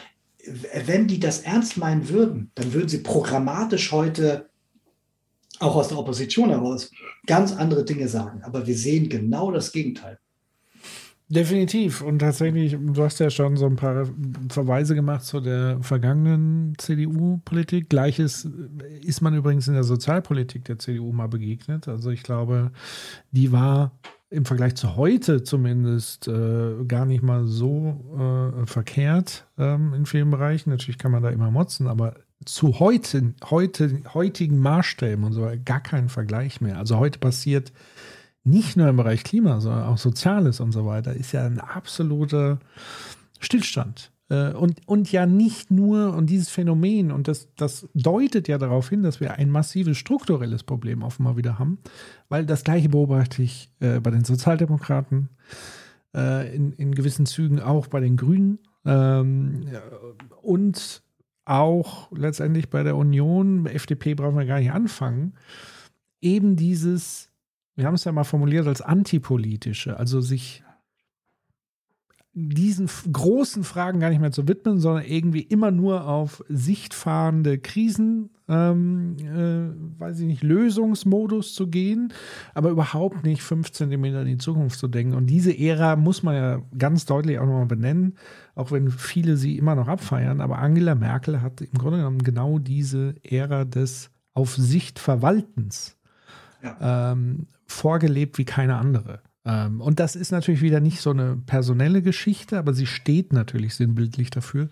wenn 0.85 1.07
die 1.07 1.21
das 1.21 1.41
ernst 1.41 1.77
meinen 1.77 2.09
würden, 2.09 2.51
dann 2.55 2.73
würden 2.73 2.89
sie 2.89 2.99
programmatisch 2.99 3.93
heute 3.93 4.51
auch 5.59 5.77
aus 5.77 5.89
der 5.89 5.99
Opposition 5.99 6.51
heraus 6.51 6.91
ganz 7.27 7.53
andere 7.53 7.85
Dinge 7.85 8.09
sagen. 8.09 8.43
Aber 8.43 8.67
wir 8.67 8.77
sehen 8.77 9.09
genau 9.09 9.51
das 9.51 9.73
Gegenteil. 9.73 10.19
Definitiv. 11.29 12.03
Und 12.03 12.19
tatsächlich, 12.19 12.77
du 12.77 13.05
hast 13.05 13.21
ja 13.21 13.31
schon 13.31 13.57
so 13.57 13.67
ein 13.67 13.77
paar 13.77 14.09
Verweise 14.49 14.97
gemacht 14.97 15.25
zu 15.25 15.41
der 15.41 15.79
vergangenen 15.81 16.75
CDU-Politik. 16.77 17.89
Gleiches 17.89 18.49
ist 19.03 19.21
man 19.21 19.37
übrigens 19.37 19.69
in 19.69 19.75
der 19.75 19.85
Sozialpolitik 19.85 20.65
der 20.65 20.81
CDU 20.81 21.13
mal 21.13 21.29
begegnet. 21.29 21.87
Also 21.87 22.11
ich 22.11 22.25
glaube, 22.25 22.73
die 23.31 23.53
war 23.53 23.93
im 24.31 24.45
Vergleich 24.45 24.77
zu 24.77 24.97
heute 24.97 25.43
zumindest 25.43 26.29
äh, 26.29 26.85
gar 26.87 27.05
nicht 27.05 27.23
mal 27.23 27.47
so 27.47 28.55
äh, 28.63 28.67
verkehrt 28.67 29.47
ähm, 29.59 29.93
in 29.93 30.07
vielen 30.07 30.31
Bereichen. 30.31 30.71
Natürlich 30.71 30.99
kann 30.99 31.11
man 31.11 31.23
da 31.23 31.31
immer 31.31 31.51
motzen, 31.51 31.89
aber 31.89 32.15
zu 32.45 32.79
heute, 32.79 33.35
heute, 33.51 34.03
heutigen 34.15 34.59
Maßstäben 34.61 35.25
und 35.25 35.33
so 35.33 35.51
gar 35.65 35.81
keinen 35.81 36.09
Vergleich 36.09 36.61
mehr. 36.61 36.79
Also 36.79 36.99
heute 36.99 37.19
passiert 37.19 37.73
nicht 38.45 38.77
nur 38.77 38.89
im 38.89 38.97
Bereich 38.97 39.25
Klima, 39.25 39.61
sondern 39.61 39.85
auch 39.85 39.99
Soziales 39.99 40.61
und 40.61 40.73
so 40.73 40.87
weiter, 40.87 41.13
ist 41.13 41.33
ja 41.33 41.45
ein 41.45 41.61
absoluter 41.61 42.61
Stillstand. 43.41 44.10
Äh, 44.31 44.53
und, 44.53 44.81
und 44.87 45.13
ja 45.13 45.27
nicht 45.27 45.71
nur, 45.71 46.15
und 46.15 46.31
dieses 46.31 46.49
Phänomen, 46.49 47.11
und 47.11 47.29
das, 47.29 47.49
das 47.57 47.89
deutet 47.95 48.49
ja 48.49 48.57
darauf 48.57 48.89
hin, 48.89 49.03
dass 49.03 49.21
wir 49.21 49.35
ein 49.35 49.51
massives 49.51 49.99
strukturelles 49.99 50.63
Problem 50.63 51.03
offenbar 51.03 51.37
wieder 51.37 51.59
haben, 51.59 51.79
weil 52.29 52.47
das 52.47 52.65
gleiche 52.65 52.89
beobachte 52.89 53.43
ich 53.43 53.71
äh, 53.81 54.01
bei 54.01 54.11
den 54.11 54.25
Sozialdemokraten, 54.25 55.29
äh, 56.15 56.55
in, 56.55 56.73
in 56.73 56.95
gewissen 56.95 57.27
Zügen 57.27 57.61
auch 57.61 57.89
bei 57.89 58.01
den 58.01 58.17
Grünen 58.17 58.61
ähm, 58.87 59.67
und 60.43 61.03
auch 61.45 62.13
letztendlich 62.13 62.71
bei 62.71 62.85
der 62.85 62.97
Union, 62.97 63.67
FDP 63.67 64.15
brauchen 64.15 64.39
wir 64.39 64.47
gar 64.47 64.61
nicht 64.61 64.73
anfangen, 64.73 65.35
eben 66.21 66.55
dieses, 66.55 67.31
wir 67.75 67.87
haben 67.87 67.95
es 67.95 68.05
ja 68.05 68.13
mal 68.13 68.25
formuliert 68.25 68.69
als 68.69 68.81
antipolitische, 68.81 69.99
also 69.99 70.21
sich 70.21 70.63
diesen 72.33 72.89
großen 73.13 73.65
Fragen 73.65 73.99
gar 73.99 74.11
nicht 74.11 74.21
mehr 74.21 74.31
zu 74.31 74.47
widmen, 74.47 74.79
sondern 74.79 75.05
irgendwie 75.05 75.43
immer 75.43 75.73
nur 75.73 76.07
auf 76.07 76.45
sichtfahrende 76.49 77.59
Krisen, 77.59 78.31
ähm, 78.49 79.17
äh, 79.19 80.01
weiß 80.01 80.21
ich 80.21 80.27
nicht, 80.27 80.43
Lösungsmodus 80.45 81.55
zu 81.55 81.67
gehen, 81.67 82.13
aber 82.55 82.71
überhaupt 82.71 83.25
nicht 83.25 83.43
fünf 83.43 83.73
Zentimeter 83.73 84.21
in 84.21 84.29
die 84.29 84.39
Zukunft 84.39 84.79
zu 84.79 84.87
denken. 84.87 85.15
Und 85.15 85.27
diese 85.27 85.57
Ära 85.57 85.97
muss 85.97 86.23
man 86.23 86.35
ja 86.37 86.63
ganz 86.79 87.05
deutlich 87.05 87.41
auch 87.41 87.47
nochmal 87.47 87.67
benennen, 87.67 88.15
auch 88.55 88.71
wenn 88.71 88.91
viele 88.91 89.37
sie 89.37 89.59
immer 89.59 89.75
noch 89.75 89.89
abfeiern. 89.89 90.41
Aber 90.41 90.59
Angela 90.59 90.95
Merkel 90.95 91.43
hat 91.43 91.61
im 91.61 91.79
Grunde 91.79 91.99
genommen 91.99 92.23
genau 92.23 92.61
diese 92.61 93.15
Ära 93.25 93.65
des 93.65 94.11
Auf 94.35 94.55
Sicht 94.55 95.01
Verwaltens 95.01 95.99
ja. 96.63 97.13
ähm, 97.13 97.49
vorgelebt 97.67 98.39
wie 98.39 98.45
keine 98.45 98.77
andere. 98.77 99.21
Ähm, 99.51 99.81
und 99.81 99.99
das 100.01 100.17
ist 100.17 100.31
natürlich 100.31 100.63
wieder 100.63 100.81
nicht 100.81 101.01
so 101.01 101.11
eine 101.11 101.37
personelle 101.37 102.03
Geschichte, 102.03 102.59
aber 102.59 102.73
sie 102.73 102.87
steht 102.87 103.33
natürlich 103.33 103.75
sinnbildlich 103.75 104.31
dafür, 104.31 104.69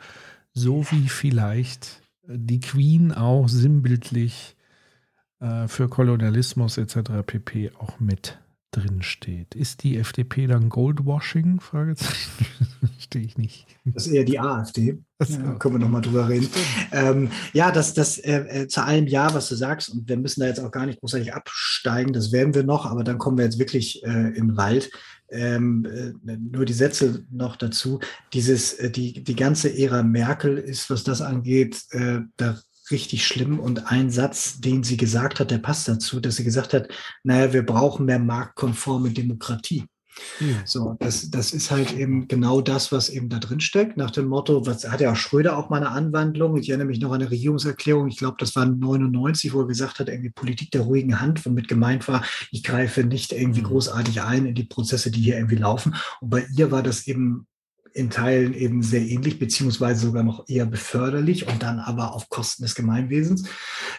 so 0.52 0.84
wie 0.90 1.08
vielleicht 1.08 2.02
die 2.26 2.60
Queen 2.60 3.12
auch 3.12 3.48
sinnbildlich 3.48 4.56
äh, 5.40 5.66
für 5.66 5.88
Kolonialismus 5.88 6.78
etc. 6.78 7.10
pp. 7.26 7.72
auch 7.78 7.98
mit 7.98 8.38
drin 8.70 9.02
steht. 9.02 9.54
Ist 9.54 9.82
die 9.82 9.96
FDP 9.96 10.46
dann 10.46 10.68
Goldwashing? 10.68 11.60
Fragezeichen. 11.60 12.46
Verstehe 12.94 13.22
ich 13.22 13.38
nicht. 13.38 13.66
Das 13.84 14.06
ist 14.06 14.12
eher 14.12 14.24
die 14.24 14.38
AfD. 14.38 14.98
Ja, 15.26 15.54
können 15.54 15.74
wir 15.74 15.78
nochmal 15.80 16.02
drüber 16.02 16.28
reden. 16.28 16.48
Ähm, 16.92 17.30
ja, 17.52 17.72
das, 17.72 17.94
das 17.94 18.18
äh, 18.18 18.62
äh, 18.62 18.68
zu 18.68 18.84
allem 18.84 19.06
Ja, 19.06 19.34
was 19.34 19.48
du 19.48 19.56
sagst, 19.56 19.88
und 19.88 20.08
wir 20.08 20.16
müssen 20.16 20.40
da 20.40 20.46
jetzt 20.46 20.60
auch 20.60 20.70
gar 20.70 20.86
nicht 20.86 21.00
großartig 21.00 21.34
absteigen, 21.34 22.12
das 22.12 22.30
werden 22.30 22.54
wir 22.54 22.62
noch, 22.62 22.86
aber 22.86 23.02
dann 23.02 23.18
kommen 23.18 23.38
wir 23.38 23.44
jetzt 23.44 23.58
wirklich 23.58 24.04
äh, 24.04 24.28
in 24.28 24.34
den 24.48 24.56
Wald. 24.56 24.90
Ähm, 25.30 25.84
äh, 25.84 26.36
nur 26.36 26.64
die 26.64 26.72
Sätze 26.72 27.24
noch 27.30 27.56
dazu. 27.56 28.00
Dieses, 28.32 28.74
äh, 28.74 28.90
die, 28.90 29.24
die 29.24 29.36
ganze 29.36 29.76
Ära 29.76 30.02
Merkel 30.02 30.56
ist, 30.56 30.88
was 30.88 31.04
das 31.04 31.20
angeht, 31.20 31.82
äh, 31.90 32.20
da 32.36 32.58
richtig 32.90 33.26
schlimm. 33.26 33.58
Und 33.58 33.90
ein 33.90 34.10
Satz, 34.10 34.60
den 34.60 34.82
sie 34.82 34.96
gesagt 34.96 35.40
hat, 35.40 35.50
der 35.50 35.58
passt 35.58 35.88
dazu, 35.88 36.20
dass 36.20 36.36
sie 36.36 36.44
gesagt 36.44 36.74
hat, 36.74 36.88
naja, 37.22 37.52
wir 37.52 37.64
brauchen 37.64 38.06
mehr 38.06 38.18
marktkonforme 38.18 39.10
Demokratie. 39.10 39.84
Ja. 40.40 40.62
So, 40.64 40.96
das, 41.00 41.30
das 41.30 41.52
ist 41.52 41.70
halt 41.70 41.92
eben 41.92 42.28
genau 42.28 42.60
das, 42.60 42.92
was 42.92 43.08
eben 43.08 43.28
da 43.28 43.38
drin 43.38 43.60
steckt, 43.60 43.96
nach 43.96 44.10
dem 44.10 44.26
Motto, 44.26 44.66
was 44.66 44.88
hat 44.88 45.00
ja 45.00 45.12
auch 45.12 45.16
Schröder 45.16 45.56
auch 45.56 45.70
mal 45.70 45.78
eine 45.78 45.90
Anwandlung. 45.90 46.56
Ich 46.56 46.68
erinnere 46.68 46.88
mich 46.88 47.00
noch 47.00 47.10
an 47.10 47.20
eine 47.20 47.30
Regierungserklärung, 47.30 48.08
ich 48.08 48.18
glaube, 48.18 48.36
das 48.38 48.54
war 48.56 48.66
99, 48.66 49.52
wo 49.52 49.60
er 49.60 49.66
gesagt 49.66 49.98
hat, 49.98 50.08
irgendwie 50.08 50.30
Politik 50.30 50.70
der 50.70 50.82
ruhigen 50.82 51.20
Hand, 51.20 51.44
womit 51.44 51.68
gemeint 51.68 52.08
war, 52.08 52.24
ich 52.50 52.62
greife 52.62 53.04
nicht 53.04 53.32
irgendwie 53.32 53.60
mhm. 53.60 53.66
großartig 53.66 54.22
ein 54.22 54.46
in 54.46 54.54
die 54.54 54.64
Prozesse, 54.64 55.10
die 55.10 55.20
hier 55.20 55.36
irgendwie 55.36 55.56
laufen. 55.56 55.94
Und 56.20 56.30
bei 56.30 56.46
ihr 56.56 56.70
war 56.70 56.82
das 56.82 57.06
eben 57.06 57.46
in 57.94 58.10
Teilen 58.10 58.54
eben 58.54 58.82
sehr 58.82 59.02
ähnlich, 59.02 59.38
beziehungsweise 59.38 60.06
sogar 60.06 60.22
noch 60.22 60.48
eher 60.48 60.66
beförderlich 60.66 61.48
und 61.48 61.62
dann 61.62 61.78
aber 61.78 62.14
auf 62.14 62.28
Kosten 62.28 62.62
des 62.62 62.74
Gemeinwesens. 62.74 63.48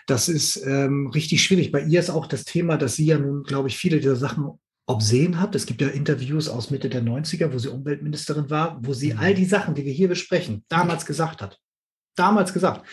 Das 0.07 0.29
ist 0.29 0.57
ähm, 0.65 1.07
richtig 1.07 1.43
schwierig. 1.43 1.71
Bei 1.71 1.81
ihr 1.81 1.99
ist 1.99 2.09
auch 2.09 2.25
das 2.25 2.45
Thema, 2.45 2.77
dass 2.77 2.95
sie 2.95 3.05
ja 3.05 3.17
nun, 3.17 3.43
glaube 3.43 3.67
ich, 3.67 3.77
viele 3.77 3.99
dieser 3.99 4.15
Sachen 4.15 4.59
obsehen 4.87 5.39
hat. 5.39 5.53
Es 5.55 5.65
gibt 5.67 5.81
ja 5.81 5.87
Interviews 5.89 6.49
aus 6.49 6.71
Mitte 6.71 6.89
der 6.89 7.03
90er, 7.03 7.53
wo 7.53 7.59
sie 7.59 7.69
Umweltministerin 7.69 8.49
war, 8.49 8.79
wo 8.81 8.93
sie 8.93 9.13
mhm. 9.13 9.19
all 9.19 9.33
die 9.35 9.45
Sachen, 9.45 9.75
die 9.75 9.85
wir 9.85 9.93
hier 9.93 10.07
besprechen, 10.07 10.65
damals 10.67 11.05
gesagt 11.05 11.41
hat. 11.41 11.59
damals 12.15 12.51
gesagt. 12.53 12.85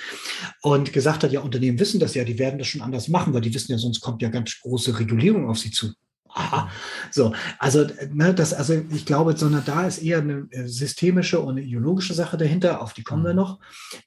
Und 0.62 0.92
gesagt 0.92 1.24
hat, 1.24 1.32
ja, 1.32 1.40
Unternehmen 1.40 1.80
wissen 1.80 1.98
das 1.98 2.14
ja, 2.14 2.22
die 2.22 2.38
werden 2.38 2.58
das 2.58 2.68
schon 2.68 2.82
anders 2.82 3.08
machen, 3.08 3.34
weil 3.34 3.40
die 3.40 3.52
wissen 3.52 3.72
ja, 3.72 3.78
sonst 3.78 4.00
kommt 4.00 4.22
ja 4.22 4.28
ganz 4.28 4.60
große 4.60 4.98
Regulierung 4.98 5.48
auf 5.48 5.58
sie 5.58 5.70
zu. 5.70 5.92
Aha. 6.36 6.70
So, 7.10 7.32
also, 7.58 7.86
ne, 8.12 8.34
das, 8.34 8.52
also 8.52 8.74
ich 8.90 9.06
glaube, 9.06 9.34
sondern 9.36 9.64
da 9.64 9.86
ist 9.86 10.02
eher 10.02 10.18
eine 10.18 10.46
äh, 10.50 10.66
systemische 10.66 11.40
und 11.40 11.52
eine 11.52 11.62
ideologische 11.62 12.12
Sache 12.12 12.36
dahinter, 12.36 12.82
auf 12.82 12.92
die 12.92 13.02
kommen 13.02 13.24
wir 13.24 13.30
mhm. 13.30 13.36
noch. 13.36 13.58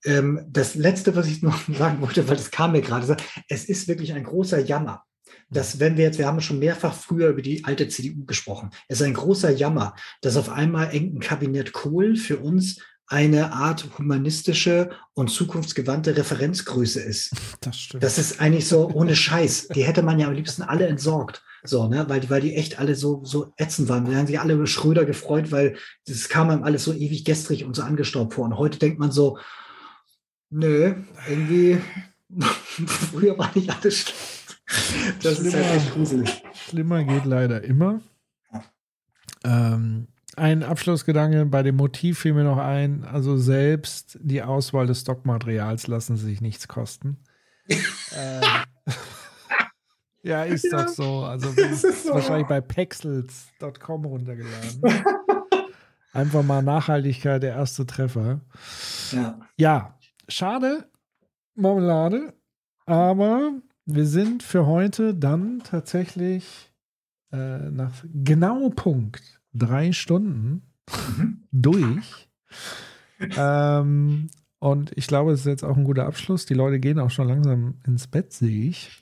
Ähm, 0.05 0.45
das 0.47 0.75
letzte, 0.75 1.15
was 1.15 1.25
ich 1.25 1.41
noch 1.41 1.59
sagen 1.77 2.01
wollte, 2.01 2.27
weil 2.27 2.37
das 2.37 2.51
kam 2.51 2.73
mir 2.73 2.81
gerade, 2.81 3.17
es 3.47 3.65
ist 3.65 3.87
wirklich 3.87 4.13
ein 4.13 4.23
großer 4.23 4.59
Jammer. 4.59 5.03
Dass, 5.49 5.79
wenn 5.79 5.97
wir 5.97 6.03
jetzt, 6.03 6.19
wir 6.19 6.27
haben 6.27 6.41
schon 6.41 6.59
mehrfach 6.59 6.93
früher 6.93 7.29
über 7.29 7.41
die 7.41 7.65
alte 7.65 7.87
CDU 7.87 8.25
gesprochen, 8.25 8.69
es 8.87 9.01
ist 9.01 9.07
ein 9.07 9.15
großer 9.15 9.49
Jammer, 9.49 9.95
dass 10.21 10.37
auf 10.37 10.49
einmal 10.49 10.89
ein 10.89 11.19
Kabinett 11.19 11.73
Kohl 11.73 12.15
für 12.15 12.37
uns 12.37 12.79
eine 13.07 13.53
Art 13.53 13.97
humanistische 13.97 14.91
und 15.15 15.31
zukunftsgewandte 15.31 16.15
Referenzgröße 16.15 17.01
ist. 17.01 17.31
Das 17.61 17.79
stimmt. 17.79 18.03
Das 18.03 18.19
ist 18.19 18.39
eigentlich 18.39 18.67
so 18.67 18.87
ohne 18.87 19.15
Scheiß. 19.15 19.69
Die 19.69 19.83
hätte 19.83 20.03
man 20.03 20.19
ja 20.19 20.27
am 20.27 20.33
liebsten 20.33 20.61
alle 20.61 20.85
entsorgt. 20.85 21.43
So, 21.63 21.87
ne, 21.87 22.07
weil 22.07 22.21
die, 22.21 22.29
weil 22.29 22.41
die 22.41 22.55
echt 22.55 22.79
alle 22.79 22.95
so, 22.95 23.23
so 23.23 23.53
ätzend 23.57 23.89
waren. 23.89 24.05
Die 24.05 24.15
haben 24.15 24.27
sich 24.27 24.39
alle 24.39 24.53
über 24.53 24.67
Schröder 24.67 25.05
gefreut, 25.05 25.51
weil 25.51 25.77
das 26.07 26.29
kam 26.29 26.49
einem 26.49 26.63
alles 26.63 26.83
so 26.83 26.93
ewig 26.93 27.25
gestrig 27.25 27.65
und 27.65 27.75
so 27.75 27.81
angestaubt 27.81 28.33
vor. 28.33 28.45
Und 28.45 28.57
heute 28.57 28.79
denkt 28.79 28.99
man 28.99 29.11
so, 29.11 29.37
nö, 30.49 30.95
irgendwie, 31.27 31.79
früher 32.85 33.37
war 33.37 33.51
nicht 33.55 33.69
alles 33.69 33.99
schlecht. 33.99 34.39
Das 35.21 35.37
schlimmer, 35.37 35.47
ist 35.47 35.65
halt 35.65 35.77
echt 35.77 35.93
gruselig. 35.93 36.43
Schlimmer 36.53 37.03
geht 37.03 37.25
leider 37.25 37.63
immer. 37.63 38.01
Ähm, 39.43 40.07
ein 40.35 40.63
Abschlussgedanke 40.63 41.45
bei 41.45 41.63
dem 41.63 41.75
Motiv 41.75 42.19
fiel 42.19 42.33
mir 42.33 42.43
noch 42.43 42.57
ein. 42.57 43.03
Also 43.03 43.37
selbst 43.37 44.17
die 44.21 44.43
Auswahl 44.43 44.87
des 44.87 45.01
Stockmaterials 45.01 45.87
lassen 45.87 46.17
sich 46.17 46.41
nichts 46.41 46.67
kosten. 46.67 47.17
äh, 47.67 48.41
ja, 50.23 50.43
ist 50.43 50.65
ja, 50.65 50.83
doch 50.83 50.87
so. 50.89 51.23
Also 51.23 51.49
ist 51.61 52.03
so. 52.03 52.13
wahrscheinlich 52.13 52.47
bei 52.47 52.61
pexels.com 52.61 54.05
runtergeladen. 54.05 54.81
Einfach 56.13 56.43
mal 56.43 56.63
Nachhaltigkeit, 56.63 57.43
der 57.43 57.55
erste 57.55 57.85
Treffer. 57.85 58.41
Ja. 59.11 59.39
Ja, 59.57 59.97
schade, 60.27 60.89
Marmelade, 61.55 62.33
aber 62.85 63.51
wir 63.85 64.05
sind 64.05 64.41
für 64.41 64.65
heute 64.65 65.13
dann 65.13 65.61
tatsächlich 65.63 66.71
äh, 67.31 67.69
nach 67.69 67.93
genau 68.11 68.69
Punkt 68.69 69.41
drei 69.53 69.91
Stunden 69.91 70.63
mhm. 71.17 71.43
durch. 71.51 72.29
ähm, 73.37 74.29
und 74.59 74.91
ich 74.97 75.07
glaube, 75.07 75.31
es 75.31 75.41
ist 75.41 75.45
jetzt 75.45 75.63
auch 75.63 75.77
ein 75.77 75.83
guter 75.83 76.05
Abschluss. 76.05 76.45
Die 76.45 76.53
Leute 76.53 76.79
gehen 76.79 76.99
auch 76.99 77.11
schon 77.11 77.27
langsam 77.27 77.75
ins 77.85 78.07
Bett, 78.07 78.33
sehe 78.33 78.69
ich. 78.69 79.01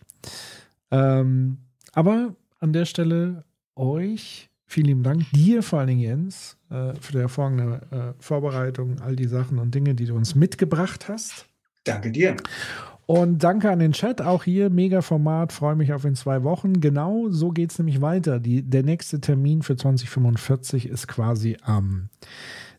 Ähm, 0.92 1.58
aber 1.94 2.36
an 2.60 2.74
der 2.74 2.86
Stelle 2.86 3.44
euch 3.76 4.50
vielen 4.68 4.88
lieben 4.88 5.04
Dank. 5.04 5.24
Dir 5.32 5.64
vor 5.64 5.80
allen 5.80 5.88
Dingen, 5.88 6.02
Jens, 6.02 6.58
äh, 6.70 6.94
für 7.00 7.14
die 7.14 7.20
hervorragende 7.20 7.82
äh, 7.92 8.22
Vorbereitung, 8.22 9.00
all 9.02 9.16
die 9.16 9.28
Sachen 9.28 9.58
und 9.58 9.74
Dinge, 9.74 9.96
die 9.96 10.06
du 10.06 10.16
uns 10.16 10.36
mitgebracht 10.36 11.08
hast. 11.08 11.46
Danke 11.84 12.12
dir. 12.12 12.36
Und 13.06 13.42
danke 13.42 13.72
an 13.72 13.80
den 13.80 13.94
Chat. 13.94 14.22
Auch 14.22 14.44
hier 14.44 14.70
mega 14.70 15.02
Format. 15.02 15.54
Freue 15.54 15.78
mich 15.78 15.94
auf 15.94 16.04
in 16.04 16.16
zwei 16.16 16.44
Wochen. 16.44 16.82
Genau 16.82 17.30
so 17.30 17.52
geht 17.52 17.72
es 17.72 17.80
nämlich 17.80 18.02
weiter. 18.02 18.42
Die, 18.42 18.62
der 18.64 18.84
nächste 18.84 19.22
Termin 19.22 19.62
für 19.62 19.78
2045 19.78 20.90
ist 20.90 21.08
quasi 21.08 21.56
am 21.62 22.10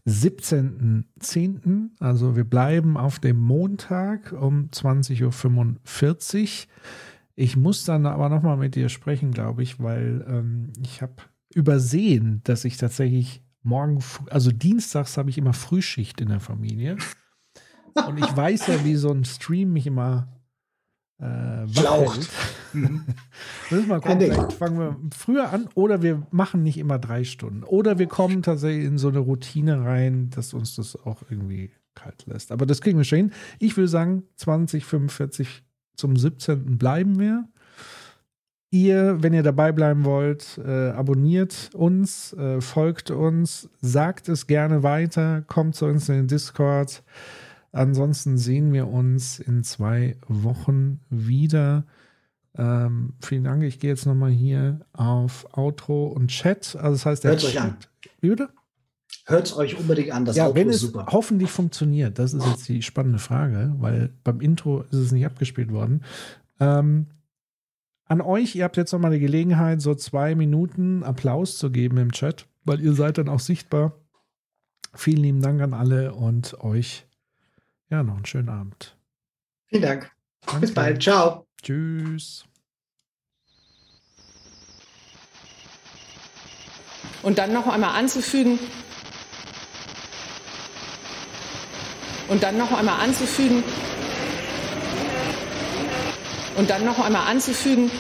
17.10. 0.07 1.89
Also 1.99 2.37
wir 2.37 2.45
bleiben 2.45 2.99
auf 2.99 3.19
dem 3.19 3.39
Montag 3.41 4.33
um 4.33 4.69
20.45 4.71 5.25
Uhr. 5.25 6.49
Ich 7.41 7.57
muss 7.57 7.85
dann 7.85 8.05
aber 8.05 8.29
nochmal 8.29 8.57
mit 8.57 8.75
dir 8.75 8.89
sprechen, 8.89 9.31
glaube 9.31 9.63
ich, 9.63 9.81
weil 9.81 10.27
ähm, 10.29 10.73
ich 10.83 11.03
habe 11.03 11.15
übersehen, 11.55 12.41
dass 12.43 12.65
ich 12.65 12.79
tatsächlich 12.79 13.45
morgen, 13.63 14.03
also 14.29 14.51
dienstags 14.51 15.17
habe 15.17 15.31
ich 15.31 15.39
immer 15.39 15.53
Frühschicht 15.53 16.21
in 16.21 16.31
der 16.31 16.41
Familie. 16.41 16.97
Und 18.09 18.19
ich 18.19 18.37
weiß 18.37 18.67
ja, 18.67 18.85
wie 18.85 18.97
so 18.97 19.13
ein 19.13 19.25
Stream 19.25 19.73
mich 19.73 19.87
immer 19.87 20.37
äh, 21.21 21.69
Schlaucht. 21.69 22.29
Mhm. 22.73 23.05
Müssen 23.71 23.89
mal 23.89 24.01
gucken, 24.01 24.19
vielleicht 24.19 24.55
fangen 24.55 24.79
wir 24.81 24.97
früher 25.17 25.53
an 25.53 25.69
oder 25.75 26.03
wir 26.03 26.27
machen 26.33 26.65
nicht 26.65 26.77
immer 26.77 26.99
drei 26.99 27.23
Stunden. 27.23 27.63
Oder 27.63 28.01
wir 28.01 28.09
kommen 28.09 28.43
tatsächlich 28.43 28.85
in 28.85 28.99
so 28.99 29.11
eine 29.11 29.21
Routine 29.21 29.85
rein, 29.85 30.31
dass 30.31 30.55
uns 30.55 30.75
das 30.75 30.97
auch 30.97 31.23
irgendwie 31.31 31.71
kalt 31.95 32.27
lässt. 32.27 32.51
Aber 32.51 32.67
das 32.67 32.81
kriegen 32.81 32.99
wir 32.99 33.05
schon 33.05 33.19
hin. 33.19 33.33
Ich 33.61 33.77
würde 33.77 33.87
sagen, 33.87 34.25
20, 34.35 34.85
45 34.85 35.63
zum 35.99 36.17
17. 36.17 36.79
bleiben 36.79 37.19
wir. 37.19 37.49
Ihr, 38.71 39.23
wenn 39.23 39.33
ihr 39.33 39.43
dabei 39.43 39.73
bleiben 39.73 40.05
wollt, 40.05 40.59
äh, 40.59 40.91
abonniert 40.91 41.71
uns, 41.75 42.35
äh, 42.35 42.61
folgt 42.61 43.11
uns, 43.11 43.71
sagt 43.81 44.29
es 44.29 44.47
gerne 44.47 44.83
weiter, 44.83 45.43
kommt 45.47 45.75
zu 45.75 45.87
uns 45.87 46.09
in 46.11 46.17
den 46.17 46.29
Discord. 46.29 47.03
Ansonsten 47.73 48.37
sehen 48.37 48.73
wir 48.73 48.89
uns 48.89 49.41
in 49.41 49.65
zwei 49.65 50.17
Wochen 50.29 51.01
wieder. 51.09 51.85
Ähm, 52.57 53.15
vielen 53.21 53.45
Dank. 53.45 53.63
Ich 53.63 53.79
gehe 53.79 53.91
jetzt 53.91 54.05
nochmal 54.05 54.31
hier 54.31 54.81
auf 54.93 55.47
Outro 55.57 56.09
und 56.09 56.29
Chat. 56.29 56.77
Also 56.77 56.93
das 56.93 57.07
heißt, 57.07 57.25
Hört 57.25 57.45
euch 57.45 57.61
an. 57.61 57.77
Wie 58.21 58.29
bitte? 58.29 58.51
Hört 59.29 59.47
es 59.47 59.55
euch 59.55 59.79
unbedingt 59.79 60.11
an. 60.11 60.25
Das 60.25 60.37
ja, 60.37 60.47
Outro 60.47 60.57
wenn 60.57 60.71
es 60.71 60.81
super. 60.81 61.07
hoffentlich 61.11 61.51
funktioniert, 61.51 62.19
das 62.19 62.33
ist 62.33 62.47
jetzt 62.47 62.67
die 62.67 62.81
spannende 62.81 63.19
Frage, 63.19 63.75
weil 63.79 64.09
beim 64.25 64.41
Intro 64.41 64.81
ist 64.91 64.95
es 64.95 65.13
nicht 65.13 65.27
abgespielt 65.27 65.71
worden. 65.71 66.03
Ähm, 66.61 67.09
an 68.07 68.23
euch, 68.23 68.57
ihr 68.57 68.65
habt 68.65 68.79
jetzt 68.79 68.91
nochmal 68.91 69.11
die 69.11 69.21
Gelegenheit, 69.21 69.83
so 69.83 69.95
zwei 69.95 70.35
Minuten 70.35 71.03
Applaus 71.03 71.59
zu 71.59 71.71
geben 71.71 71.99
im 71.99 72.13
Chat, 72.13 72.47
weil 72.65 72.81
ihr 72.81 72.95
seid 72.95 73.19
dann 73.19 73.29
auch 73.29 73.41
sichtbar. 73.41 73.93
Vielen 74.95 75.23
lieben 75.23 75.43
Dank 75.43 75.61
an 75.61 75.75
alle 75.75 76.15
und 76.15 76.59
euch 76.61 77.07
ja 77.91 78.03
noch 78.03 78.17
einen 78.17 78.25
schönen 78.25 78.49
Abend. 78.49 78.97
Vielen 79.67 79.83
Dank. 79.83 80.11
Danke. 80.47 80.61
Bis 80.63 80.73
bald. 80.73 81.03
Ciao. 81.03 81.47
Tschüss. 81.63 82.47
Und 87.23 87.37
dann 87.37 87.53
noch 87.53 87.67
einmal 87.67 87.95
anzufügen, 87.95 88.59
und 92.29 92.43
dann 92.43 92.57
noch 92.59 92.73
einmal 92.73 93.01
anzufügen, 93.01 93.65
und 96.59 96.69
dann 96.71 96.85
noch 96.85 96.99
einmal 96.99 97.29
anzufügen, 97.29 97.91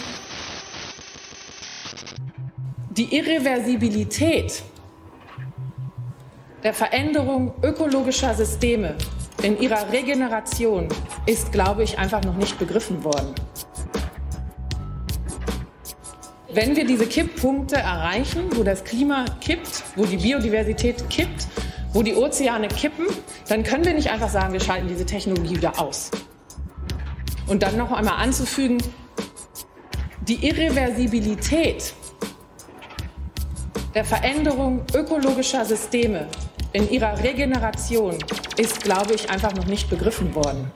die 2.91 3.17
Irreversibilität 3.17 4.65
der 6.65 6.75
Veränderung 6.75 7.55
ökologischer 7.63 8.35
Systeme 8.35 8.97
in 9.45 9.61
ihrer 9.61 9.93
Regeneration 9.93 10.89
ist, 11.27 11.53
glaube 11.53 11.85
ich, 11.85 11.97
einfach 11.99 12.25
noch 12.25 12.35
nicht 12.35 12.59
begriffen 12.59 13.05
worden. 13.05 13.33
Wenn 16.53 16.75
wir 16.75 16.85
diese 16.85 17.07
Kipppunkte 17.07 17.77
erreichen, 17.77 18.49
wo 18.57 18.65
das 18.65 18.83
Klima 18.83 19.27
kippt, 19.41 19.85
wo 19.95 20.05
die 20.05 20.17
Biodiversität 20.17 21.09
kippt, 21.09 21.47
wo 21.92 22.02
die 22.02 22.15
Ozeane 22.15 22.68
kippen, 22.68 23.07
dann 23.49 23.62
können 23.62 23.84
wir 23.84 23.94
nicht 23.94 24.10
einfach 24.10 24.28
sagen, 24.28 24.52
wir 24.52 24.60
schalten 24.60 24.89
diese 24.89 25.07
Technologie 25.07 25.57
wieder 25.57 25.81
aus. 25.81 26.10
Und 27.47 27.62
dann 27.62 27.76
noch 27.76 27.92
einmal 27.92 28.23
anzufügen, 28.23 28.78
die 30.20 30.47
Irreversibilität 30.47 31.94
der 33.94 34.05
Veränderung 34.05 34.83
ökologischer 34.94 35.65
Systeme 35.65 36.28
in 36.73 36.91
ihrer 36.91 37.23
Regeneration 37.23 38.18
ist, 38.58 38.83
glaube 38.83 39.15
ich, 39.15 39.31
einfach 39.31 39.55
noch 39.55 39.67
nicht 39.67 39.89
begriffen 39.89 40.34
worden. 40.34 40.70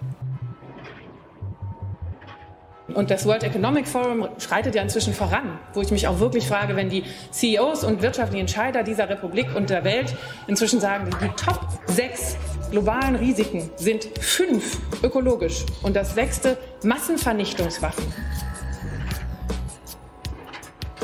Und 2.95 3.11
das 3.11 3.27
World 3.27 3.43
Economic 3.43 3.89
Forum 3.89 4.29
schreitet 4.39 4.75
ja 4.75 4.83
inzwischen 4.83 5.15
voran, 5.15 5.59
wo 5.73 5.81
ich 5.81 5.91
mich 5.91 6.07
auch 6.09 6.19
wirklich 6.19 6.47
frage, 6.47 6.77
wenn 6.77 6.91
die 6.91 7.05
CEOs 7.31 7.85
und 7.85 8.03
wirtschaftlichen 8.03 8.43
Entscheider 8.43 8.83
dieser 8.83 9.09
Republik 9.09 9.55
und 9.55 9.71
der 9.71 9.85
Welt 9.85 10.15
inzwischen 10.47 10.81
sagen, 10.81 11.11
die 11.23 11.29
Top 11.43 11.67
6 11.87 12.37
globalen 12.71 13.17
Risiken 13.17 13.71
sind 13.77 14.05
fünf 14.21 14.79
ökologisch 15.03 15.65
und 15.83 15.95
das 15.97 16.15
sechste 16.15 16.57
Massenvernichtungswaffen. 16.83 18.05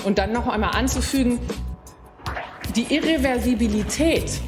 Und 0.05 0.19
dann 0.19 0.33
noch 0.33 0.47
einmal 0.47 0.71
anzufügen, 0.75 1.39
die 2.77 2.95
Irreversibilität 2.95 4.41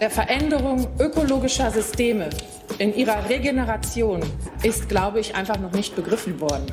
der 0.00 0.10
Veränderung 0.10 0.86
ökologischer 0.98 1.70
Systeme 1.70 2.30
in 2.78 2.94
ihrer 2.94 3.28
Regeneration 3.28 4.20
ist, 4.62 4.88
glaube 4.88 5.20
ich, 5.20 5.34
einfach 5.34 5.58
noch 5.58 5.72
nicht 5.72 5.96
begriffen 5.96 6.40
worden. 6.40 6.66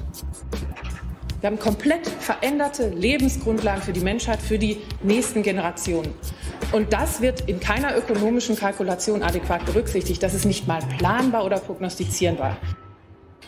Wir 1.41 1.47
haben 1.47 1.59
komplett 1.59 2.07
veränderte 2.07 2.89
Lebensgrundlagen 2.89 3.81
für 3.81 3.93
die 3.93 3.99
Menschheit, 3.99 4.39
für 4.41 4.57
die 4.57 4.77
nächsten 5.01 5.43
Generationen. 5.43 6.13
Und 6.71 6.93
das 6.93 7.21
wird 7.21 7.41
in 7.49 7.59
keiner 7.59 7.97
ökonomischen 7.97 8.55
Kalkulation 8.55 9.21
adäquat 9.21 9.65
berücksichtigt. 9.65 10.23
Das 10.23 10.33
ist 10.33 10.45
nicht 10.45 10.67
mal 10.67 10.79
planbar 10.97 11.45
oder 11.45 11.59
prognostizierbar. 11.59 12.57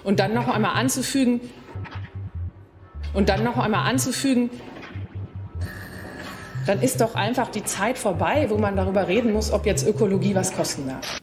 Und 0.04 0.20
dann 0.20 0.34
noch 0.34 0.48
einmal 0.48 0.76
anzufügen, 0.76 1.40
und 3.16 3.30
dann 3.30 3.44
noch 3.44 3.58
einmal 3.58 3.90
anzufügen, 3.90 4.50
dann 6.68 6.82
ist 6.82 7.00
doch 7.00 7.16
einfach 7.16 7.48
die 7.50 7.64
Zeit 7.64 7.98
vorbei, 7.98 8.48
wo 8.50 8.58
man 8.58 8.76
darüber 8.76 9.08
reden 9.08 9.32
muss, 9.32 9.52
ob 9.52 9.66
jetzt 9.66 9.88
Ökologie 9.88 10.36
was 10.36 10.54
kosten 10.54 10.88
darf. 10.88 11.20